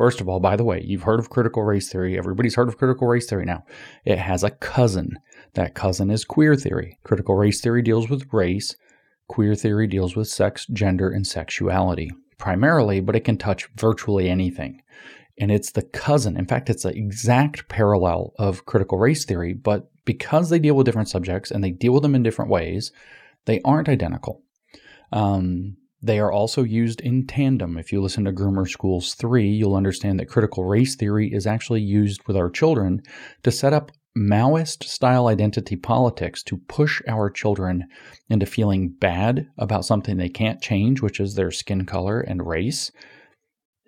First 0.00 0.22
of 0.22 0.30
all, 0.30 0.40
by 0.40 0.56
the 0.56 0.64
way, 0.64 0.82
you've 0.82 1.02
heard 1.02 1.20
of 1.20 1.28
critical 1.28 1.62
race 1.62 1.92
theory. 1.92 2.16
Everybody's 2.16 2.54
heard 2.54 2.68
of 2.68 2.78
critical 2.78 3.06
race 3.06 3.28
theory 3.28 3.44
now. 3.44 3.66
It 4.06 4.16
has 4.16 4.42
a 4.42 4.50
cousin. 4.50 5.18
That 5.52 5.74
cousin 5.74 6.10
is 6.10 6.24
queer 6.24 6.56
theory. 6.56 6.98
Critical 7.04 7.34
race 7.34 7.60
theory 7.60 7.82
deals 7.82 8.08
with 8.08 8.32
race. 8.32 8.76
Queer 9.28 9.54
theory 9.54 9.86
deals 9.86 10.16
with 10.16 10.26
sex, 10.26 10.66
gender, 10.72 11.10
and 11.10 11.26
sexuality 11.26 12.10
primarily, 12.38 13.00
but 13.00 13.14
it 13.14 13.24
can 13.24 13.36
touch 13.36 13.68
virtually 13.76 14.30
anything. 14.30 14.80
And 15.38 15.52
it's 15.52 15.72
the 15.72 15.82
cousin. 15.82 16.34
In 16.38 16.46
fact, 16.46 16.70
it's 16.70 16.84
the 16.84 16.96
exact 16.96 17.68
parallel 17.68 18.32
of 18.38 18.64
critical 18.64 18.96
race 18.96 19.26
theory, 19.26 19.52
but 19.52 19.90
because 20.06 20.48
they 20.48 20.58
deal 20.58 20.76
with 20.76 20.86
different 20.86 21.10
subjects 21.10 21.50
and 21.50 21.62
they 21.62 21.72
deal 21.72 21.92
with 21.92 22.02
them 22.02 22.14
in 22.14 22.22
different 22.22 22.50
ways, 22.50 22.90
they 23.44 23.60
aren't 23.66 23.90
identical. 23.90 24.40
Um, 25.12 25.76
they 26.02 26.18
are 26.18 26.32
also 26.32 26.62
used 26.62 27.00
in 27.00 27.26
tandem. 27.26 27.76
If 27.76 27.92
you 27.92 28.00
listen 28.00 28.24
to 28.24 28.32
Groomer 28.32 28.68
Schools 28.68 29.14
3, 29.14 29.48
you'll 29.48 29.74
understand 29.74 30.18
that 30.18 30.28
critical 30.28 30.64
race 30.64 30.96
theory 30.96 31.32
is 31.32 31.46
actually 31.46 31.82
used 31.82 32.26
with 32.26 32.36
our 32.36 32.50
children 32.50 33.02
to 33.42 33.50
set 33.50 33.72
up 33.72 33.92
Maoist 34.16 34.84
style 34.84 35.28
identity 35.28 35.76
politics 35.76 36.42
to 36.44 36.56
push 36.56 37.00
our 37.06 37.30
children 37.30 37.86
into 38.28 38.44
feeling 38.44 38.88
bad 38.88 39.46
about 39.56 39.84
something 39.84 40.16
they 40.16 40.28
can't 40.28 40.60
change, 40.60 41.00
which 41.00 41.20
is 41.20 41.34
their 41.34 41.50
skin 41.50 41.86
color 41.86 42.20
and 42.20 42.46
race, 42.46 42.90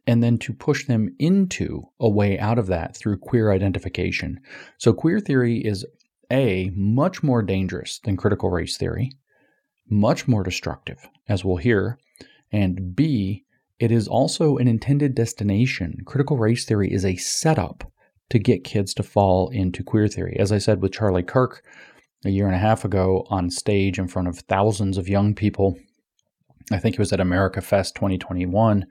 and 0.07 0.23
then 0.23 0.39
to 0.39 0.53
push 0.53 0.87
them 0.87 1.15
into 1.19 1.83
a 1.99 2.09
way 2.09 2.39
out 2.39 2.59
of 2.59 2.69
that 2.69 2.97
through 2.97 3.19
queer 3.19 3.51
identification. 3.51 4.39
So, 4.79 4.93
queer 4.93 5.19
theory 5.19 5.59
is 5.59 5.85
A, 6.31 6.71
much 6.75 7.23
more 7.23 7.43
dangerous 7.43 7.99
than 8.05 8.17
critical 8.17 8.51
race 8.51 8.77
theory, 8.77 9.11
much 9.93 10.27
more 10.27 10.43
destructive, 10.43 11.09
as 11.29 11.45
we'll 11.45 11.59
hear, 11.59 11.99
and 12.51 12.97
B, 12.97 13.45
it 13.79 13.93
is 13.93 14.09
also 14.09 14.57
an 14.57 14.69
intended 14.69 15.15
destination. 15.15 15.99
Critical 16.07 16.37
race 16.37 16.65
theory 16.65 16.93
is 16.93 17.05
a 17.05 17.17
setup 17.17 17.91
to 18.31 18.39
get 18.39 18.65
kids 18.65 18.95
to 18.95 19.03
fall 19.03 19.49
into 19.51 19.83
queer 19.83 20.09
theory. 20.09 20.37
As 20.39 20.53
I 20.53 20.59
said 20.59 20.81
with 20.81 20.93
Charlie 20.93 21.23
Kirk 21.23 21.63
a 22.25 22.31
year 22.31 22.47
and 22.47 22.55
a 22.55 22.59
half 22.59 22.85
ago 22.85 23.27
on 23.29 23.51
stage 23.51 23.99
in 23.99 24.09
front 24.09 24.29
of 24.29 24.39
thousands 24.39 24.97
of 24.97 25.09
young 25.09 25.35
people, 25.35 25.77
I 26.71 26.79
think 26.79 26.95
it 26.95 26.99
was 26.99 27.13
at 27.13 27.21
America 27.21 27.61
Fest 27.61 27.95
2021. 27.97 28.87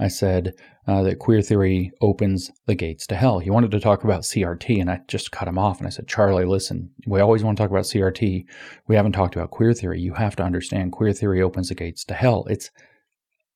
I 0.00 0.08
said 0.08 0.54
uh, 0.88 1.02
that 1.02 1.18
queer 1.18 1.42
theory 1.42 1.92
opens 2.00 2.50
the 2.66 2.74
gates 2.74 3.06
to 3.08 3.14
hell. 3.14 3.38
He 3.38 3.50
wanted 3.50 3.70
to 3.72 3.80
talk 3.80 4.02
about 4.02 4.22
CRT, 4.22 4.80
and 4.80 4.90
I 4.90 5.00
just 5.06 5.30
cut 5.30 5.46
him 5.46 5.58
off 5.58 5.78
and 5.78 5.86
I 5.86 5.90
said, 5.90 6.08
Charlie, 6.08 6.46
listen, 6.46 6.90
we 7.06 7.20
always 7.20 7.44
want 7.44 7.58
to 7.58 7.62
talk 7.62 7.70
about 7.70 7.84
CRT. 7.84 8.44
We 8.88 8.96
haven't 8.96 9.12
talked 9.12 9.36
about 9.36 9.50
queer 9.50 9.74
theory. 9.74 10.00
You 10.00 10.14
have 10.14 10.34
to 10.36 10.42
understand 10.42 10.92
queer 10.92 11.12
theory 11.12 11.42
opens 11.42 11.68
the 11.68 11.74
gates 11.74 12.04
to 12.06 12.14
hell. 12.14 12.46
It's 12.48 12.70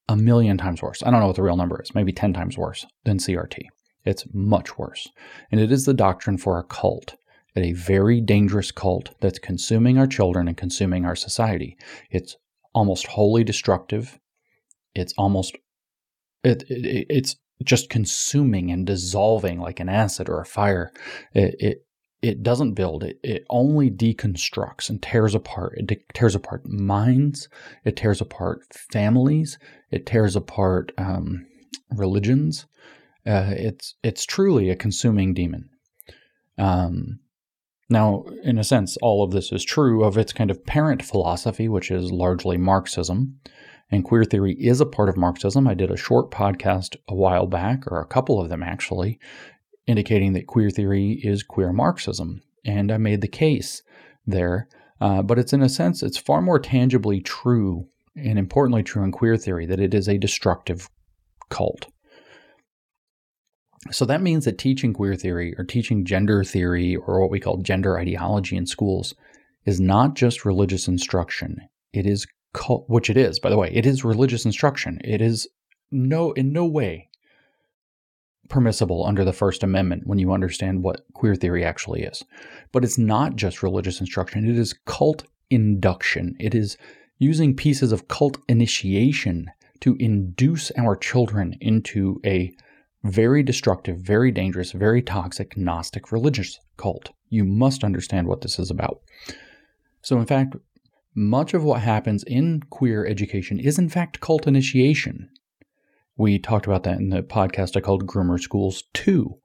a 0.06 0.16
million 0.16 0.58
times 0.58 0.82
worse. 0.82 1.02
I 1.02 1.10
don't 1.10 1.20
know 1.20 1.28
what 1.28 1.36
the 1.36 1.42
real 1.42 1.56
number 1.56 1.80
is, 1.80 1.94
maybe 1.94 2.12
10 2.12 2.34
times 2.34 2.58
worse 2.58 2.84
than 3.04 3.16
CRT. 3.16 3.62
It's 4.04 4.26
much 4.34 4.76
worse. 4.76 5.08
And 5.50 5.60
it 5.60 5.72
is 5.72 5.86
the 5.86 5.94
doctrine 5.94 6.36
for 6.36 6.58
a 6.58 6.64
cult, 6.64 7.14
a 7.56 7.72
very 7.72 8.20
dangerous 8.20 8.70
cult 8.70 9.14
that's 9.20 9.38
consuming 9.38 9.96
our 9.96 10.07
children 10.07 10.46
and 10.46 10.59
consuming 10.59 11.07
our 11.07 11.16
society. 11.16 11.78
It's 12.11 12.37
almost 12.74 13.07
wholly 13.07 13.44
destructive. 13.44 14.18
It's 14.94 15.14
almost 15.16 15.57
it, 16.44 16.64
it 16.68 17.07
it's 17.09 17.37
just 17.62 17.90
consuming 17.90 18.70
and 18.70 18.87
dissolving 18.87 19.61
like 19.61 19.80
an 19.80 19.88
acid 19.88 20.28
or 20.28 20.40
a 20.40 20.46
fire. 20.46 20.92
It, 21.33 21.57
it 21.59 21.87
it 22.22 22.42
doesn't 22.42 22.72
build 22.72 23.04
it 23.04 23.18
it 23.22 23.44
only 23.50 23.90
deconstructs 23.90 24.88
and 24.88 25.02
tears 25.02 25.35
apart 25.35 25.74
it 25.76 25.87
de- 25.87 26.04
tears 26.14 26.35
apart 26.35 26.66
minds 26.66 27.50
it 27.85 27.96
tears 27.96 28.22
apart 28.22 28.61
families 28.72 29.59
it 29.90 30.07
tears 30.07 30.35
apart 30.35 30.90
um, 30.96 31.44
religions 31.90 32.64
uh, 33.26 33.54
it's 33.57 33.94
it's 34.02 34.24
truly 34.24 34.70
a 34.70 34.76
consuming 34.76 35.33
demon. 35.33 35.70
Um, 36.59 37.20
now, 37.88 38.24
in 38.42 38.59
a 38.59 38.64
sense, 38.64 38.96
all 39.02 39.22
of 39.22 39.30
this 39.30 39.52
is 39.52 39.64
true 39.64 40.04
of 40.04 40.18
its 40.18 40.33
kind 40.33 40.50
of 40.50 40.64
parent 40.66 41.02
philosophy, 41.02 41.68
which 41.68 41.90
is 41.90 42.12
largely 42.12 42.57
Marxism. 42.57 43.40
And 43.94 44.02
queer 44.02 44.24
theory 44.24 44.54
is 44.54 44.80
a 44.80 44.87
part 44.87 45.09
of 45.09 45.16
Marxism. 45.16 45.68
I 45.68 45.74
did 45.74 45.88
a 45.88 45.96
short 45.96 46.33
podcast 46.33 46.96
a 47.07 47.14
while 47.14 47.46
back, 47.46 47.87
or 47.87 48.00
a 48.00 48.07
couple 48.07 48.40
of 48.40 48.48
them 48.48 48.61
actually, 48.61 49.20
indicating 49.87 50.33
that 50.33 50.48
queer 50.48 50.68
theory 50.68 51.20
is 51.22 51.44
queer 51.44 51.72
Marxism. 51.72 52.42
And 52.64 52.90
I 52.90 52.96
made 52.96 53.20
the 53.20 53.28
case 53.28 53.83
there. 54.26 54.68
Uh, 55.00 55.22
but 55.22 55.38
it's 55.38 55.52
in 55.52 55.62
a 55.62 55.68
sense, 55.68 56.02
it's 56.02 56.18
far 56.18 56.42
more 56.42 56.59
tangibly 56.59 57.20
true 57.20 57.87
and 58.16 58.37
importantly 58.37 58.83
true 58.83 59.04
in 59.04 59.12
queer 59.12 59.37
theory 59.37 59.64
that 59.66 59.78
it 59.78 59.94
is 59.94 60.09
a 60.09 60.18
destructive 60.18 60.90
cult. 61.48 61.87
So 63.92 64.04
that 64.07 64.22
means 64.22 64.44
that 64.44 64.59
teaching 64.59 64.92
queer 64.92 65.14
theory 65.14 65.54
or 65.57 65.64
teaching 65.64 66.04
gender 66.04 66.42
theory 66.42 66.96
or 66.96 67.20
what 67.20 67.30
we 67.30 67.38
call 67.38 67.59
gender 67.59 67.96
ideology 67.96 68.57
in 68.57 68.66
schools 68.66 69.14
is 69.66 69.78
not 69.78 70.16
just 70.16 70.44
religious 70.44 70.88
instruction. 70.88 71.59
It 71.92 72.07
is 72.07 72.26
cult, 72.54 72.88
which 72.88 73.10
it 73.10 73.18
is, 73.18 73.38
by 73.38 73.50
the 73.50 73.58
way, 73.58 73.70
it 73.72 73.84
is 73.84 74.04
religious 74.04 74.46
instruction. 74.46 74.98
It 75.04 75.20
is 75.20 75.46
no 75.90 76.32
in 76.32 76.52
no 76.52 76.64
way 76.64 77.08
permissible 78.48 79.04
under 79.06 79.24
the 79.24 79.32
First 79.32 79.62
Amendment 79.62 80.06
when 80.06 80.18
you 80.18 80.32
understand 80.32 80.82
what 80.82 81.04
queer 81.14 81.34
theory 81.34 81.64
actually 81.64 82.02
is. 82.02 82.22
But 82.72 82.84
it's 82.84 82.98
not 82.98 83.36
just 83.36 83.62
religious 83.62 84.00
instruction, 84.00 84.48
it 84.48 84.58
is 84.58 84.74
cult 84.86 85.24
induction. 85.50 86.34
It 86.40 86.54
is 86.54 86.76
using 87.18 87.54
pieces 87.54 87.92
of 87.92 88.08
cult 88.08 88.38
initiation 88.48 89.50
to 89.80 89.96
induce 89.98 90.72
our 90.76 90.96
children 90.96 91.54
into 91.60 92.20
a 92.24 92.52
very 93.04 93.42
destructive, 93.42 93.98
very 93.98 94.30
dangerous, 94.30 94.72
very 94.72 95.02
toxic 95.02 95.56
Gnostic 95.56 96.10
religious 96.10 96.58
cult. 96.76 97.10
You 97.28 97.44
must 97.44 97.84
understand 97.84 98.26
what 98.26 98.40
this 98.40 98.58
is 98.58 98.70
about. 98.70 99.00
So, 100.02 100.18
in 100.18 100.26
fact, 100.26 100.56
much 101.14 101.55
of 101.55 101.62
what 101.62 101.81
happens 101.81 102.24
in 102.24 102.62
queer 102.70 103.07
education 103.07 103.59
is, 103.59 103.79
in 103.79 103.88
fact, 103.88 104.20
cult 104.20 104.46
initiation. 104.46 105.31
We 106.16 106.38
talked 106.38 106.66
about 106.66 106.85
that 106.85 106.98
in 106.98 107.11
the 107.11 107.22
podcast 107.22 107.77
I 107.77 107.81
called 107.81 108.07
Groomer 108.07 108.40
Schools 108.40 108.85
2. 108.94 109.37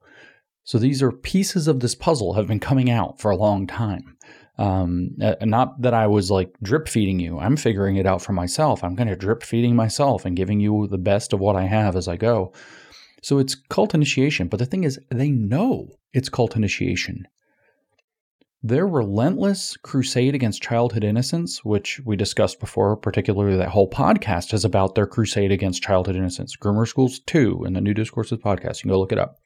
So, 0.64 0.78
these 0.78 1.02
are 1.02 1.10
pieces 1.10 1.66
of 1.66 1.80
this 1.80 1.94
puzzle 1.94 2.34
have 2.34 2.46
been 2.46 2.60
coming 2.60 2.90
out 2.90 3.20
for 3.20 3.30
a 3.30 3.36
long 3.36 3.66
time. 3.66 4.16
Um, 4.60 5.16
uh, 5.22 5.36
not 5.40 5.80
that 5.80 5.94
I 5.94 6.06
was 6.06 6.30
like 6.30 6.54
drip 6.62 6.86
feeding 6.86 7.18
you. 7.18 7.38
I'm 7.38 7.56
figuring 7.56 7.96
it 7.96 8.06
out 8.06 8.20
for 8.20 8.32
myself. 8.32 8.84
I'm 8.84 8.94
kind 8.94 9.08
of 9.08 9.18
drip 9.18 9.42
feeding 9.42 9.74
myself 9.74 10.26
and 10.26 10.36
giving 10.36 10.60
you 10.60 10.86
the 10.86 10.98
best 10.98 11.32
of 11.32 11.40
what 11.40 11.56
I 11.56 11.62
have 11.62 11.96
as 11.96 12.06
I 12.06 12.16
go. 12.16 12.52
So 13.22 13.38
it's 13.38 13.54
cult 13.54 13.94
initiation, 13.94 14.48
but 14.48 14.58
the 14.58 14.66
thing 14.66 14.84
is, 14.84 14.98
they 15.10 15.30
know 15.30 15.88
it's 16.12 16.28
cult 16.28 16.56
initiation. 16.56 17.26
Their 18.62 18.86
relentless 18.86 19.78
crusade 19.78 20.34
against 20.34 20.62
childhood 20.62 21.02
innocence, 21.02 21.64
which 21.64 21.98
we 22.04 22.14
discussed 22.14 22.60
before, 22.60 22.94
particularly 22.94 23.56
that 23.56 23.70
whole 23.70 23.88
podcast 23.88 24.52
is 24.52 24.66
about 24.66 24.94
their 24.94 25.06
crusade 25.06 25.50
against 25.50 25.82
childhood 25.82 26.14
innocence. 26.14 26.56
Groomer 26.56 26.86
Schools 26.86 27.20
2 27.20 27.64
in 27.64 27.72
the 27.72 27.80
New 27.80 27.94
Discourses 27.94 28.38
podcast. 28.38 28.76
You 28.76 28.82
can 28.82 28.90
go 28.90 28.98
look 28.98 29.12
it 29.12 29.18
up. 29.18 29.38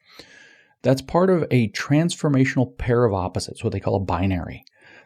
That's 0.81 1.01
part 1.01 1.29
of 1.29 1.45
a 1.49 1.69
transformational 1.69 2.77
pair 2.77 3.05
of 3.05 3.13
opposites, 3.13 3.63
what 3.63 3.71
they 3.71 3.79
call 3.79 3.95
a 3.95 4.01
binary, 4.01 4.65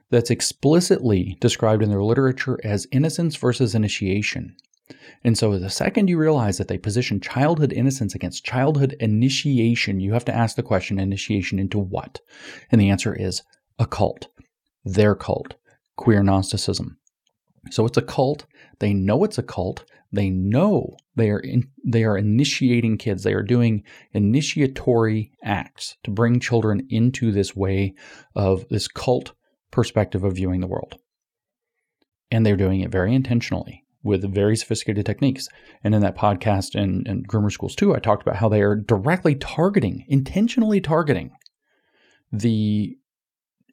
that's 0.09 0.31
explicitly 0.31 1.37
described 1.39 1.83
in 1.83 1.91
their 1.91 2.03
literature 2.03 2.59
as 2.63 2.87
innocence 2.91 3.35
versus 3.35 3.75
initiation. 3.75 4.57
And 5.23 5.37
so, 5.37 5.59
the 5.59 5.69
second 5.69 6.07
you 6.07 6.17
realize 6.17 6.57
that 6.57 6.67
they 6.67 6.79
position 6.79 7.21
childhood 7.21 7.71
innocence 7.71 8.15
against 8.15 8.43
childhood 8.43 8.95
initiation, 8.99 9.99
you 9.99 10.13
have 10.13 10.25
to 10.25 10.35
ask 10.35 10.55
the 10.55 10.63
question 10.63 10.99
initiation 10.99 11.59
into 11.59 11.77
what? 11.77 12.21
And 12.71 12.81
the 12.81 12.89
answer 12.89 13.13
is 13.13 13.43
a 13.79 13.87
cult, 13.87 14.27
their 14.83 15.15
cult, 15.15 15.55
queer 15.95 16.21
Gnosticism. 16.21 16.97
So, 17.71 17.85
it's 17.85 17.97
a 17.97 18.01
cult. 18.01 18.45
They 18.79 18.93
know 18.93 19.23
it's 19.23 19.37
a 19.37 19.43
cult. 19.43 19.85
They 20.11 20.29
know 20.29 20.97
they 21.15 21.29
are 21.29 21.39
in, 21.39 21.69
they 21.85 22.03
are 22.03 22.17
initiating 22.17 22.97
kids. 22.97 23.23
They 23.23 23.33
are 23.33 23.43
doing 23.43 23.83
initiatory 24.13 25.31
acts 25.43 25.97
to 26.03 26.11
bring 26.11 26.39
children 26.39 26.87
into 26.89 27.31
this 27.31 27.55
way 27.55 27.93
of 28.35 28.67
this 28.69 28.87
cult 28.87 29.33
perspective 29.71 30.23
of 30.23 30.33
viewing 30.33 30.61
the 30.61 30.67
world. 30.67 30.95
And 32.31 32.45
they're 32.45 32.57
doing 32.57 32.81
it 32.81 32.91
very 32.91 33.13
intentionally 33.13 33.83
with 34.03 34.33
very 34.33 34.55
sophisticated 34.55 35.05
techniques. 35.05 35.47
And 35.83 35.93
in 35.93 36.01
that 36.01 36.17
podcast 36.17 36.79
and, 36.79 37.07
and 37.07 37.27
Groomer 37.27 37.51
Schools 37.51 37.75
2, 37.75 37.95
I 37.95 37.99
talked 37.99 38.21
about 38.21 38.37
how 38.37 38.49
they 38.49 38.61
are 38.61 38.75
directly 38.75 39.35
targeting, 39.35 40.05
intentionally 40.07 40.79
targeting 40.79 41.31
the 42.31 42.97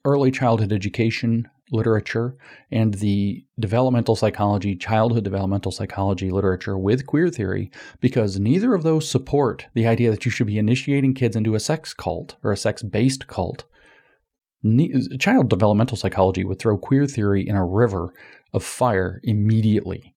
early 0.07 0.31
childhood 0.31 0.73
education 0.73 1.49
literature 1.73 2.37
and 2.71 2.95
the 2.95 3.45
developmental 3.59 4.14
psychology, 4.14 4.77
childhood 4.77 5.25
developmental 5.25 5.73
psychology 5.73 6.31
literature 6.31 6.79
with 6.79 7.07
queer 7.07 7.29
theory 7.29 7.73
because 8.01 8.38
neither 8.38 8.73
of 8.73 8.85
those 8.85 9.11
support 9.11 9.66
the 9.75 9.87
idea 9.87 10.11
that 10.12 10.25
you 10.25 10.31
should 10.31 10.47
be 10.47 10.59
initiating 10.59 11.12
kids 11.12 11.35
into 11.35 11.57
a 11.57 11.61
sex 11.61 11.92
cult 11.92 12.37
or 12.45 12.53
a 12.53 12.57
sex 12.57 12.85
based 12.85 13.27
cult. 13.27 13.64
Child 15.19 15.51
developmental 15.51 15.97
psychology 15.97 16.45
would 16.45 16.61
throw 16.61 16.79
queer 16.79 17.07
theory 17.07 17.47
in 17.47 17.57
a 17.57 17.66
river 17.66 18.14
of 18.53 18.64
fire 18.64 19.21
immediately. 19.25 20.12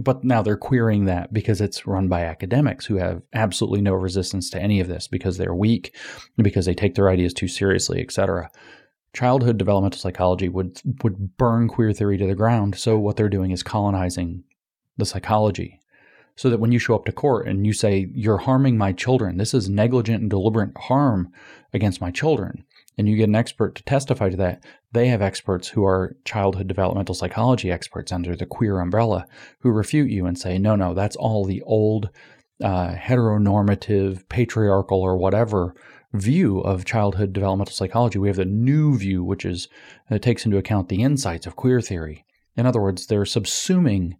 but 0.00 0.24
now 0.24 0.42
they're 0.42 0.56
queering 0.56 1.04
that 1.04 1.32
because 1.32 1.60
it's 1.60 1.86
run 1.86 2.08
by 2.08 2.22
academics 2.22 2.84
who 2.86 2.96
have 2.96 3.22
absolutely 3.32 3.80
no 3.80 3.94
resistance 3.94 4.50
to 4.50 4.60
any 4.60 4.80
of 4.80 4.88
this 4.88 5.06
because 5.06 5.38
they're 5.38 5.54
weak, 5.54 5.94
because 6.36 6.66
they 6.66 6.74
take 6.74 6.96
their 6.96 7.08
ideas 7.08 7.32
too 7.32 7.46
seriously, 7.46 8.00
etc 8.00 8.50
childhood 9.12 9.58
developmental 9.58 9.98
psychology 9.98 10.48
would 10.48 10.80
would 11.02 11.36
burn 11.36 11.68
queer 11.68 11.92
theory 11.92 12.18
to 12.18 12.26
the 12.26 12.34
ground. 12.34 12.76
So 12.76 12.98
what 12.98 13.16
they're 13.16 13.28
doing 13.28 13.50
is 13.50 13.62
colonizing 13.62 14.44
the 14.96 15.06
psychology. 15.06 15.80
So 16.36 16.50
that 16.50 16.60
when 16.60 16.70
you 16.70 16.78
show 16.78 16.94
up 16.94 17.04
to 17.06 17.12
court 17.12 17.48
and 17.48 17.66
you 17.66 17.72
say 17.72 18.08
you're 18.14 18.38
harming 18.38 18.78
my 18.78 18.92
children, 18.92 19.38
this 19.38 19.54
is 19.54 19.68
negligent 19.68 20.20
and 20.20 20.30
deliberate 20.30 20.70
harm 20.76 21.32
against 21.72 22.00
my 22.00 22.12
children, 22.12 22.64
and 22.96 23.08
you 23.08 23.16
get 23.16 23.28
an 23.28 23.34
expert 23.34 23.74
to 23.74 23.82
testify 23.82 24.28
to 24.28 24.36
that, 24.36 24.62
they 24.92 25.08
have 25.08 25.20
experts 25.20 25.66
who 25.66 25.84
are 25.84 26.16
childhood 26.24 26.68
developmental 26.68 27.14
psychology 27.14 27.72
experts 27.72 28.12
under 28.12 28.36
the 28.36 28.46
queer 28.46 28.78
umbrella 28.78 29.26
who 29.60 29.70
refute 29.70 30.10
you 30.10 30.26
and 30.26 30.38
say, 30.38 30.58
no, 30.58 30.76
no, 30.76 30.94
that's 30.94 31.16
all 31.16 31.44
the 31.44 31.62
old 31.62 32.08
uh, 32.62 32.90
heteronormative, 32.90 34.28
patriarchal, 34.28 35.00
or 35.00 35.16
whatever 35.16 35.74
view 36.12 36.60
of 36.60 36.84
childhood 36.84 37.32
developmental 37.32 37.74
psychology. 37.74 38.18
We 38.18 38.28
have 38.28 38.36
the 38.36 38.44
new 38.44 38.96
view, 38.96 39.22
which 39.22 39.44
is 39.44 39.68
that 40.08 40.22
takes 40.22 40.44
into 40.44 40.56
account 40.56 40.88
the 40.88 41.02
insights 41.02 41.46
of 41.46 41.56
queer 41.56 41.80
theory. 41.80 42.24
In 42.56 42.66
other 42.66 42.80
words, 42.80 43.06
they're 43.06 43.22
subsuming 43.22 44.14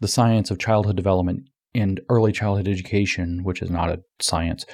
the 0.00 0.08
science 0.08 0.50
of 0.50 0.58
childhood 0.58 0.96
development 0.96 1.48
and 1.74 2.00
early 2.08 2.32
childhood 2.32 2.68
education, 2.68 3.44
which 3.44 3.62
is 3.62 3.70
not 3.70 3.90
a 3.90 4.02
science, 4.18 4.66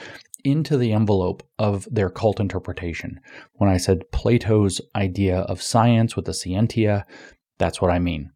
into 0.44 0.76
the 0.76 0.92
envelope 0.92 1.42
of 1.58 1.86
their 1.90 2.08
cult 2.08 2.40
interpretation. 2.40 3.20
When 3.54 3.68
I 3.68 3.76
said 3.76 4.10
Plato's 4.12 4.80
idea 4.94 5.40
of 5.40 5.60
science 5.60 6.16
with 6.16 6.24
the 6.24 6.32
scientia, 6.32 7.04
that's 7.58 7.80
what 7.80 7.90
I 7.90 7.98
mean. 7.98 8.30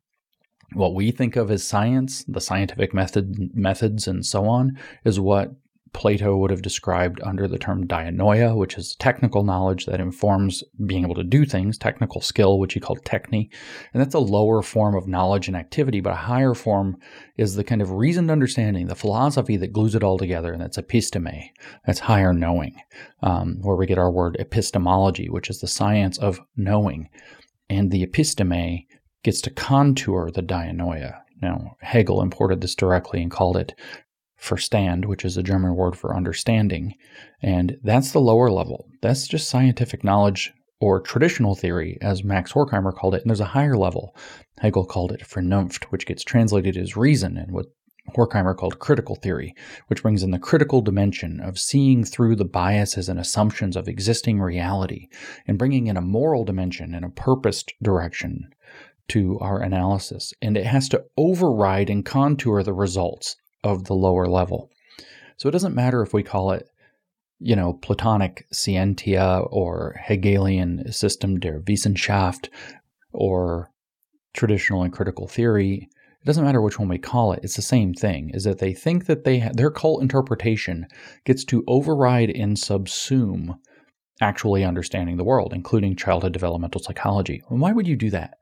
What 0.72 0.94
we 0.94 1.10
think 1.10 1.36
of 1.36 1.50
as 1.50 1.66
science, 1.66 2.24
the 2.28 2.40
scientific 2.40 2.92
method 2.92 3.50
methods 3.54 4.06
and 4.06 4.24
so 4.24 4.46
on, 4.46 4.78
is 5.04 5.18
what 5.18 5.52
Plato 5.92 6.36
would 6.36 6.50
have 6.50 6.62
described 6.62 7.20
under 7.22 7.48
the 7.48 7.58
term 7.58 7.86
dianoia, 7.86 8.56
which 8.56 8.78
is 8.78 8.96
technical 8.96 9.42
knowledge 9.42 9.86
that 9.86 10.00
informs 10.00 10.62
being 10.86 11.04
able 11.04 11.14
to 11.16 11.24
do 11.24 11.44
things, 11.44 11.76
technical 11.76 12.20
skill, 12.20 12.58
which 12.58 12.74
he 12.74 12.80
called 12.80 13.04
techne. 13.04 13.50
And 13.92 14.00
that's 14.00 14.14
a 14.14 14.20
lower 14.20 14.62
form 14.62 14.94
of 14.94 15.08
knowledge 15.08 15.48
and 15.48 15.56
activity, 15.56 16.00
but 16.00 16.12
a 16.12 16.16
higher 16.16 16.54
form 16.54 16.96
is 17.36 17.54
the 17.54 17.64
kind 17.64 17.82
of 17.82 17.90
reasoned 17.90 18.30
understanding, 18.30 18.86
the 18.86 18.94
philosophy 18.94 19.56
that 19.56 19.72
glues 19.72 19.94
it 19.94 20.04
all 20.04 20.18
together, 20.18 20.52
and 20.52 20.62
that's 20.62 20.78
episteme. 20.78 21.50
That's 21.86 22.00
higher 22.00 22.32
knowing, 22.32 22.80
um, 23.22 23.58
where 23.60 23.76
we 23.76 23.86
get 23.86 23.98
our 23.98 24.10
word 24.10 24.36
epistemology, 24.38 25.28
which 25.28 25.50
is 25.50 25.60
the 25.60 25.66
science 25.68 26.18
of 26.18 26.40
knowing. 26.56 27.08
And 27.68 27.90
the 27.90 28.06
episteme 28.06 28.86
gets 29.22 29.40
to 29.42 29.50
contour 29.50 30.30
the 30.30 30.42
dianoia. 30.42 31.20
Now, 31.42 31.76
Hegel 31.80 32.22
imported 32.22 32.60
this 32.60 32.74
directly 32.74 33.22
and 33.22 33.30
called 33.30 33.56
it 33.56 33.74
Verstand, 34.40 35.04
which 35.04 35.24
is 35.24 35.36
a 35.36 35.42
German 35.42 35.74
word 35.76 35.96
for 35.96 36.16
understanding. 36.16 36.94
And 37.42 37.78
that's 37.82 38.12
the 38.12 38.20
lower 38.20 38.50
level. 38.50 38.88
That's 39.02 39.28
just 39.28 39.50
scientific 39.50 40.02
knowledge 40.02 40.52
or 40.80 41.00
traditional 41.00 41.54
theory, 41.54 41.98
as 42.00 42.24
Max 42.24 42.52
Horkheimer 42.52 42.94
called 42.94 43.14
it. 43.14 43.20
And 43.20 43.30
there's 43.30 43.40
a 43.40 43.44
higher 43.44 43.76
level. 43.76 44.16
Hegel 44.58 44.86
called 44.86 45.12
it 45.12 45.20
Vernunft, 45.20 45.84
which 45.84 46.06
gets 46.06 46.24
translated 46.24 46.76
as 46.76 46.96
reason, 46.96 47.36
and 47.36 47.52
what 47.52 47.66
Horkheimer 48.16 48.56
called 48.56 48.78
critical 48.78 49.14
theory, 49.14 49.54
which 49.88 50.02
brings 50.02 50.22
in 50.22 50.30
the 50.30 50.38
critical 50.38 50.80
dimension 50.80 51.38
of 51.40 51.58
seeing 51.58 52.02
through 52.02 52.36
the 52.36 52.44
biases 52.44 53.08
and 53.08 53.20
assumptions 53.20 53.76
of 53.76 53.88
existing 53.88 54.40
reality 54.40 55.08
and 55.46 55.58
bringing 55.58 55.86
in 55.86 55.96
a 55.96 56.02
moral 56.02 56.44
dimension 56.44 56.94
and 56.94 57.04
a 57.04 57.10
purposed 57.10 57.74
direction 57.82 58.48
to 59.08 59.38
our 59.40 59.60
analysis. 59.60 60.32
And 60.40 60.56
it 60.56 60.66
has 60.66 60.88
to 60.88 61.04
override 61.16 61.90
and 61.90 62.04
contour 62.04 62.62
the 62.62 62.72
results 62.72 63.36
of 63.62 63.84
the 63.84 63.94
lower 63.94 64.26
level. 64.26 64.70
So 65.36 65.48
it 65.48 65.52
doesn't 65.52 65.74
matter 65.74 66.02
if 66.02 66.12
we 66.12 66.22
call 66.22 66.52
it, 66.52 66.68
you 67.38 67.56
know, 67.56 67.74
Platonic 67.74 68.46
scientia 68.52 69.40
or 69.50 69.98
Hegelian 70.04 70.92
System 70.92 71.38
der 71.38 71.60
Wissenschaft 71.60 72.48
or 73.12 73.70
traditional 74.34 74.82
and 74.82 74.92
critical 74.92 75.26
theory. 75.26 75.88
It 76.22 76.26
doesn't 76.26 76.44
matter 76.44 76.60
which 76.60 76.78
one 76.78 76.88
we 76.88 76.98
call 76.98 77.32
it. 77.32 77.40
It's 77.42 77.56
the 77.56 77.62
same 77.62 77.94
thing. 77.94 78.30
Is 78.34 78.44
that 78.44 78.58
they 78.58 78.74
think 78.74 79.06
that 79.06 79.24
they 79.24 79.38
ha- 79.38 79.52
their 79.54 79.70
cult 79.70 80.02
interpretation 80.02 80.86
gets 81.24 81.44
to 81.46 81.64
override 81.66 82.30
and 82.30 82.56
subsume 82.56 83.56
actually 84.20 84.62
understanding 84.62 85.16
the 85.16 85.24
world, 85.24 85.52
including 85.54 85.96
childhood 85.96 86.32
developmental 86.32 86.82
psychology. 86.82 87.42
And 87.48 87.60
why 87.60 87.72
would 87.72 87.88
you 87.88 87.96
do 87.96 88.10
that? 88.10 88.34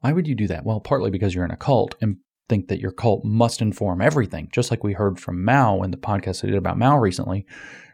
Why 0.00 0.12
would 0.12 0.28
you 0.28 0.36
do 0.36 0.46
that? 0.46 0.64
Well, 0.64 0.78
partly 0.78 1.10
because 1.10 1.34
you're 1.34 1.44
in 1.44 1.50
a 1.50 1.56
cult, 1.56 1.96
and 2.00 2.18
think 2.48 2.68
that 2.68 2.80
your 2.80 2.92
cult 2.92 3.24
must 3.24 3.60
inform 3.60 4.00
everything, 4.00 4.48
just 4.52 4.70
like 4.70 4.84
we 4.84 4.92
heard 4.92 5.18
from 5.18 5.44
Mao 5.44 5.82
in 5.82 5.90
the 5.90 5.96
podcast 5.96 6.44
I 6.44 6.48
did 6.48 6.56
about 6.56 6.78
Mao 6.78 6.98
recently, 6.98 7.46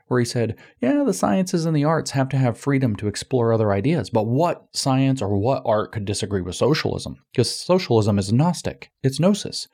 where 0.08 0.20
he 0.20 0.26
said, 0.26 0.56
Yeah, 0.80 1.04
the 1.04 1.14
sciences 1.14 1.64
and 1.64 1.76
the 1.76 1.84
arts 1.84 2.10
have 2.12 2.28
to 2.30 2.36
have 2.36 2.58
freedom 2.58 2.96
to 2.96 3.08
explore 3.08 3.52
other 3.52 3.72
ideas. 3.72 4.10
But 4.10 4.26
what 4.26 4.66
science 4.72 5.22
or 5.22 5.36
what 5.38 5.62
art 5.64 5.92
could 5.92 6.04
disagree 6.04 6.42
with 6.42 6.54
socialism? 6.54 7.16
Because 7.32 7.54
socialism 7.54 8.18
is 8.18 8.32
Gnostic, 8.32 8.90
it's 9.02 9.18
Gnosis. 9.18 9.68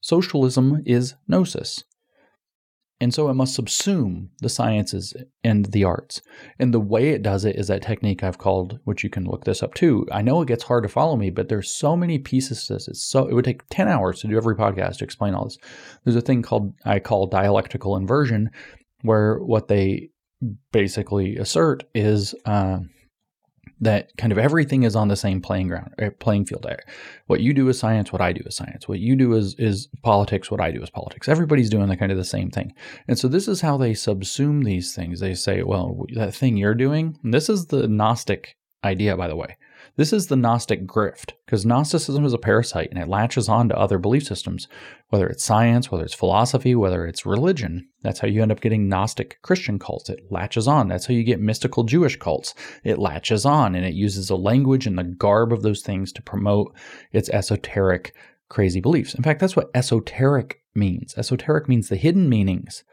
Socialism 0.00 0.82
is 0.84 1.14
Gnosis. 1.28 1.84
And 2.98 3.12
so 3.12 3.28
it 3.28 3.34
must 3.34 3.58
subsume 3.58 4.28
the 4.40 4.48
sciences 4.48 5.12
and 5.44 5.66
the 5.66 5.84
arts. 5.84 6.22
And 6.58 6.72
the 6.72 6.80
way 6.80 7.10
it 7.10 7.22
does 7.22 7.44
it 7.44 7.56
is 7.56 7.68
that 7.68 7.82
technique 7.82 8.24
I've 8.24 8.38
called, 8.38 8.78
which 8.84 9.04
you 9.04 9.10
can 9.10 9.26
look 9.26 9.44
this 9.44 9.62
up 9.62 9.74
too. 9.74 10.06
I 10.10 10.22
know 10.22 10.40
it 10.40 10.48
gets 10.48 10.64
hard 10.64 10.82
to 10.84 10.88
follow 10.88 11.16
me, 11.16 11.28
but 11.28 11.48
there's 11.48 11.70
so 11.70 11.94
many 11.94 12.18
pieces 12.18 12.66
to 12.66 12.74
this. 12.74 12.88
It's 12.88 13.04
so 13.04 13.26
it 13.26 13.34
would 13.34 13.44
take 13.44 13.68
10 13.68 13.88
hours 13.88 14.20
to 14.20 14.28
do 14.28 14.36
every 14.36 14.56
podcast 14.56 14.98
to 14.98 15.04
explain 15.04 15.34
all 15.34 15.44
this. 15.44 15.58
There's 16.04 16.16
a 16.16 16.22
thing 16.22 16.40
called 16.40 16.72
I 16.86 16.98
call 16.98 17.26
dialectical 17.26 17.96
inversion, 17.96 18.50
where 19.02 19.38
what 19.40 19.68
they 19.68 20.08
basically 20.72 21.36
assert 21.36 21.84
is 21.94 22.34
uh, 22.46 22.78
that 23.80 24.10
kind 24.16 24.32
of 24.32 24.38
everything 24.38 24.84
is 24.84 24.96
on 24.96 25.08
the 25.08 25.16
same 25.16 25.40
playing 25.40 25.68
ground, 25.68 25.94
uh, 26.00 26.10
playing 26.18 26.46
field. 26.46 26.66
What 27.26 27.40
you 27.40 27.52
do 27.52 27.68
is 27.68 27.78
science, 27.78 28.12
what 28.12 28.22
I 28.22 28.32
do 28.32 28.42
is 28.46 28.56
science. 28.56 28.88
What 28.88 29.00
you 29.00 29.16
do 29.16 29.34
is 29.34 29.54
is 29.58 29.88
politics, 30.02 30.50
what 30.50 30.60
I 30.60 30.70
do 30.70 30.82
is 30.82 30.90
politics. 30.90 31.28
Everybody's 31.28 31.70
doing 31.70 31.88
the 31.88 31.96
kind 31.96 32.10
of 32.10 32.18
the 32.18 32.24
same 32.24 32.50
thing. 32.50 32.72
And 33.06 33.18
so 33.18 33.28
this 33.28 33.48
is 33.48 33.60
how 33.60 33.76
they 33.76 33.92
subsume 33.92 34.64
these 34.64 34.94
things. 34.94 35.20
They 35.20 35.34
say, 35.34 35.62
well, 35.62 36.06
that 36.14 36.34
thing 36.34 36.56
you're 36.56 36.74
doing, 36.74 37.18
this 37.22 37.48
is 37.48 37.66
the 37.66 37.86
Gnostic 37.86 38.56
idea, 38.84 39.16
by 39.16 39.28
the 39.28 39.36
way. 39.36 39.56
This 39.96 40.12
is 40.12 40.26
the 40.26 40.36
Gnostic 40.36 40.86
grift, 40.86 41.32
because 41.46 41.64
Gnosticism 41.64 42.22
is 42.26 42.34
a 42.34 42.38
parasite 42.38 42.90
and 42.90 42.98
it 42.98 43.08
latches 43.08 43.48
on 43.48 43.70
to 43.70 43.78
other 43.78 43.96
belief 43.96 44.24
systems, 44.24 44.68
whether 45.08 45.26
it's 45.26 45.42
science, 45.42 45.90
whether 45.90 46.04
it's 46.04 46.12
philosophy, 46.12 46.74
whether 46.74 47.06
it's 47.06 47.24
religion. 47.24 47.88
That's 48.02 48.20
how 48.20 48.28
you 48.28 48.42
end 48.42 48.52
up 48.52 48.60
getting 48.60 48.90
Gnostic 48.90 49.38
Christian 49.40 49.78
cults. 49.78 50.10
It 50.10 50.30
latches 50.30 50.68
on. 50.68 50.88
That's 50.88 51.06
how 51.06 51.14
you 51.14 51.24
get 51.24 51.40
mystical 51.40 51.82
Jewish 51.84 52.18
cults. 52.18 52.54
It 52.84 52.98
latches 52.98 53.46
on 53.46 53.74
and 53.74 53.86
it 53.86 53.94
uses 53.94 54.28
the 54.28 54.36
language 54.36 54.86
and 54.86 54.98
the 54.98 55.04
garb 55.04 55.50
of 55.50 55.62
those 55.62 55.80
things 55.80 56.12
to 56.12 56.22
promote 56.22 56.76
its 57.12 57.30
esoteric, 57.30 58.14
crazy 58.50 58.80
beliefs. 58.80 59.14
In 59.14 59.22
fact, 59.22 59.40
that's 59.40 59.56
what 59.56 59.70
esoteric 59.74 60.60
means. 60.74 61.14
Esoteric 61.16 61.70
means 61.70 61.88
the 61.88 61.96
hidden 61.96 62.28
meanings. 62.28 62.84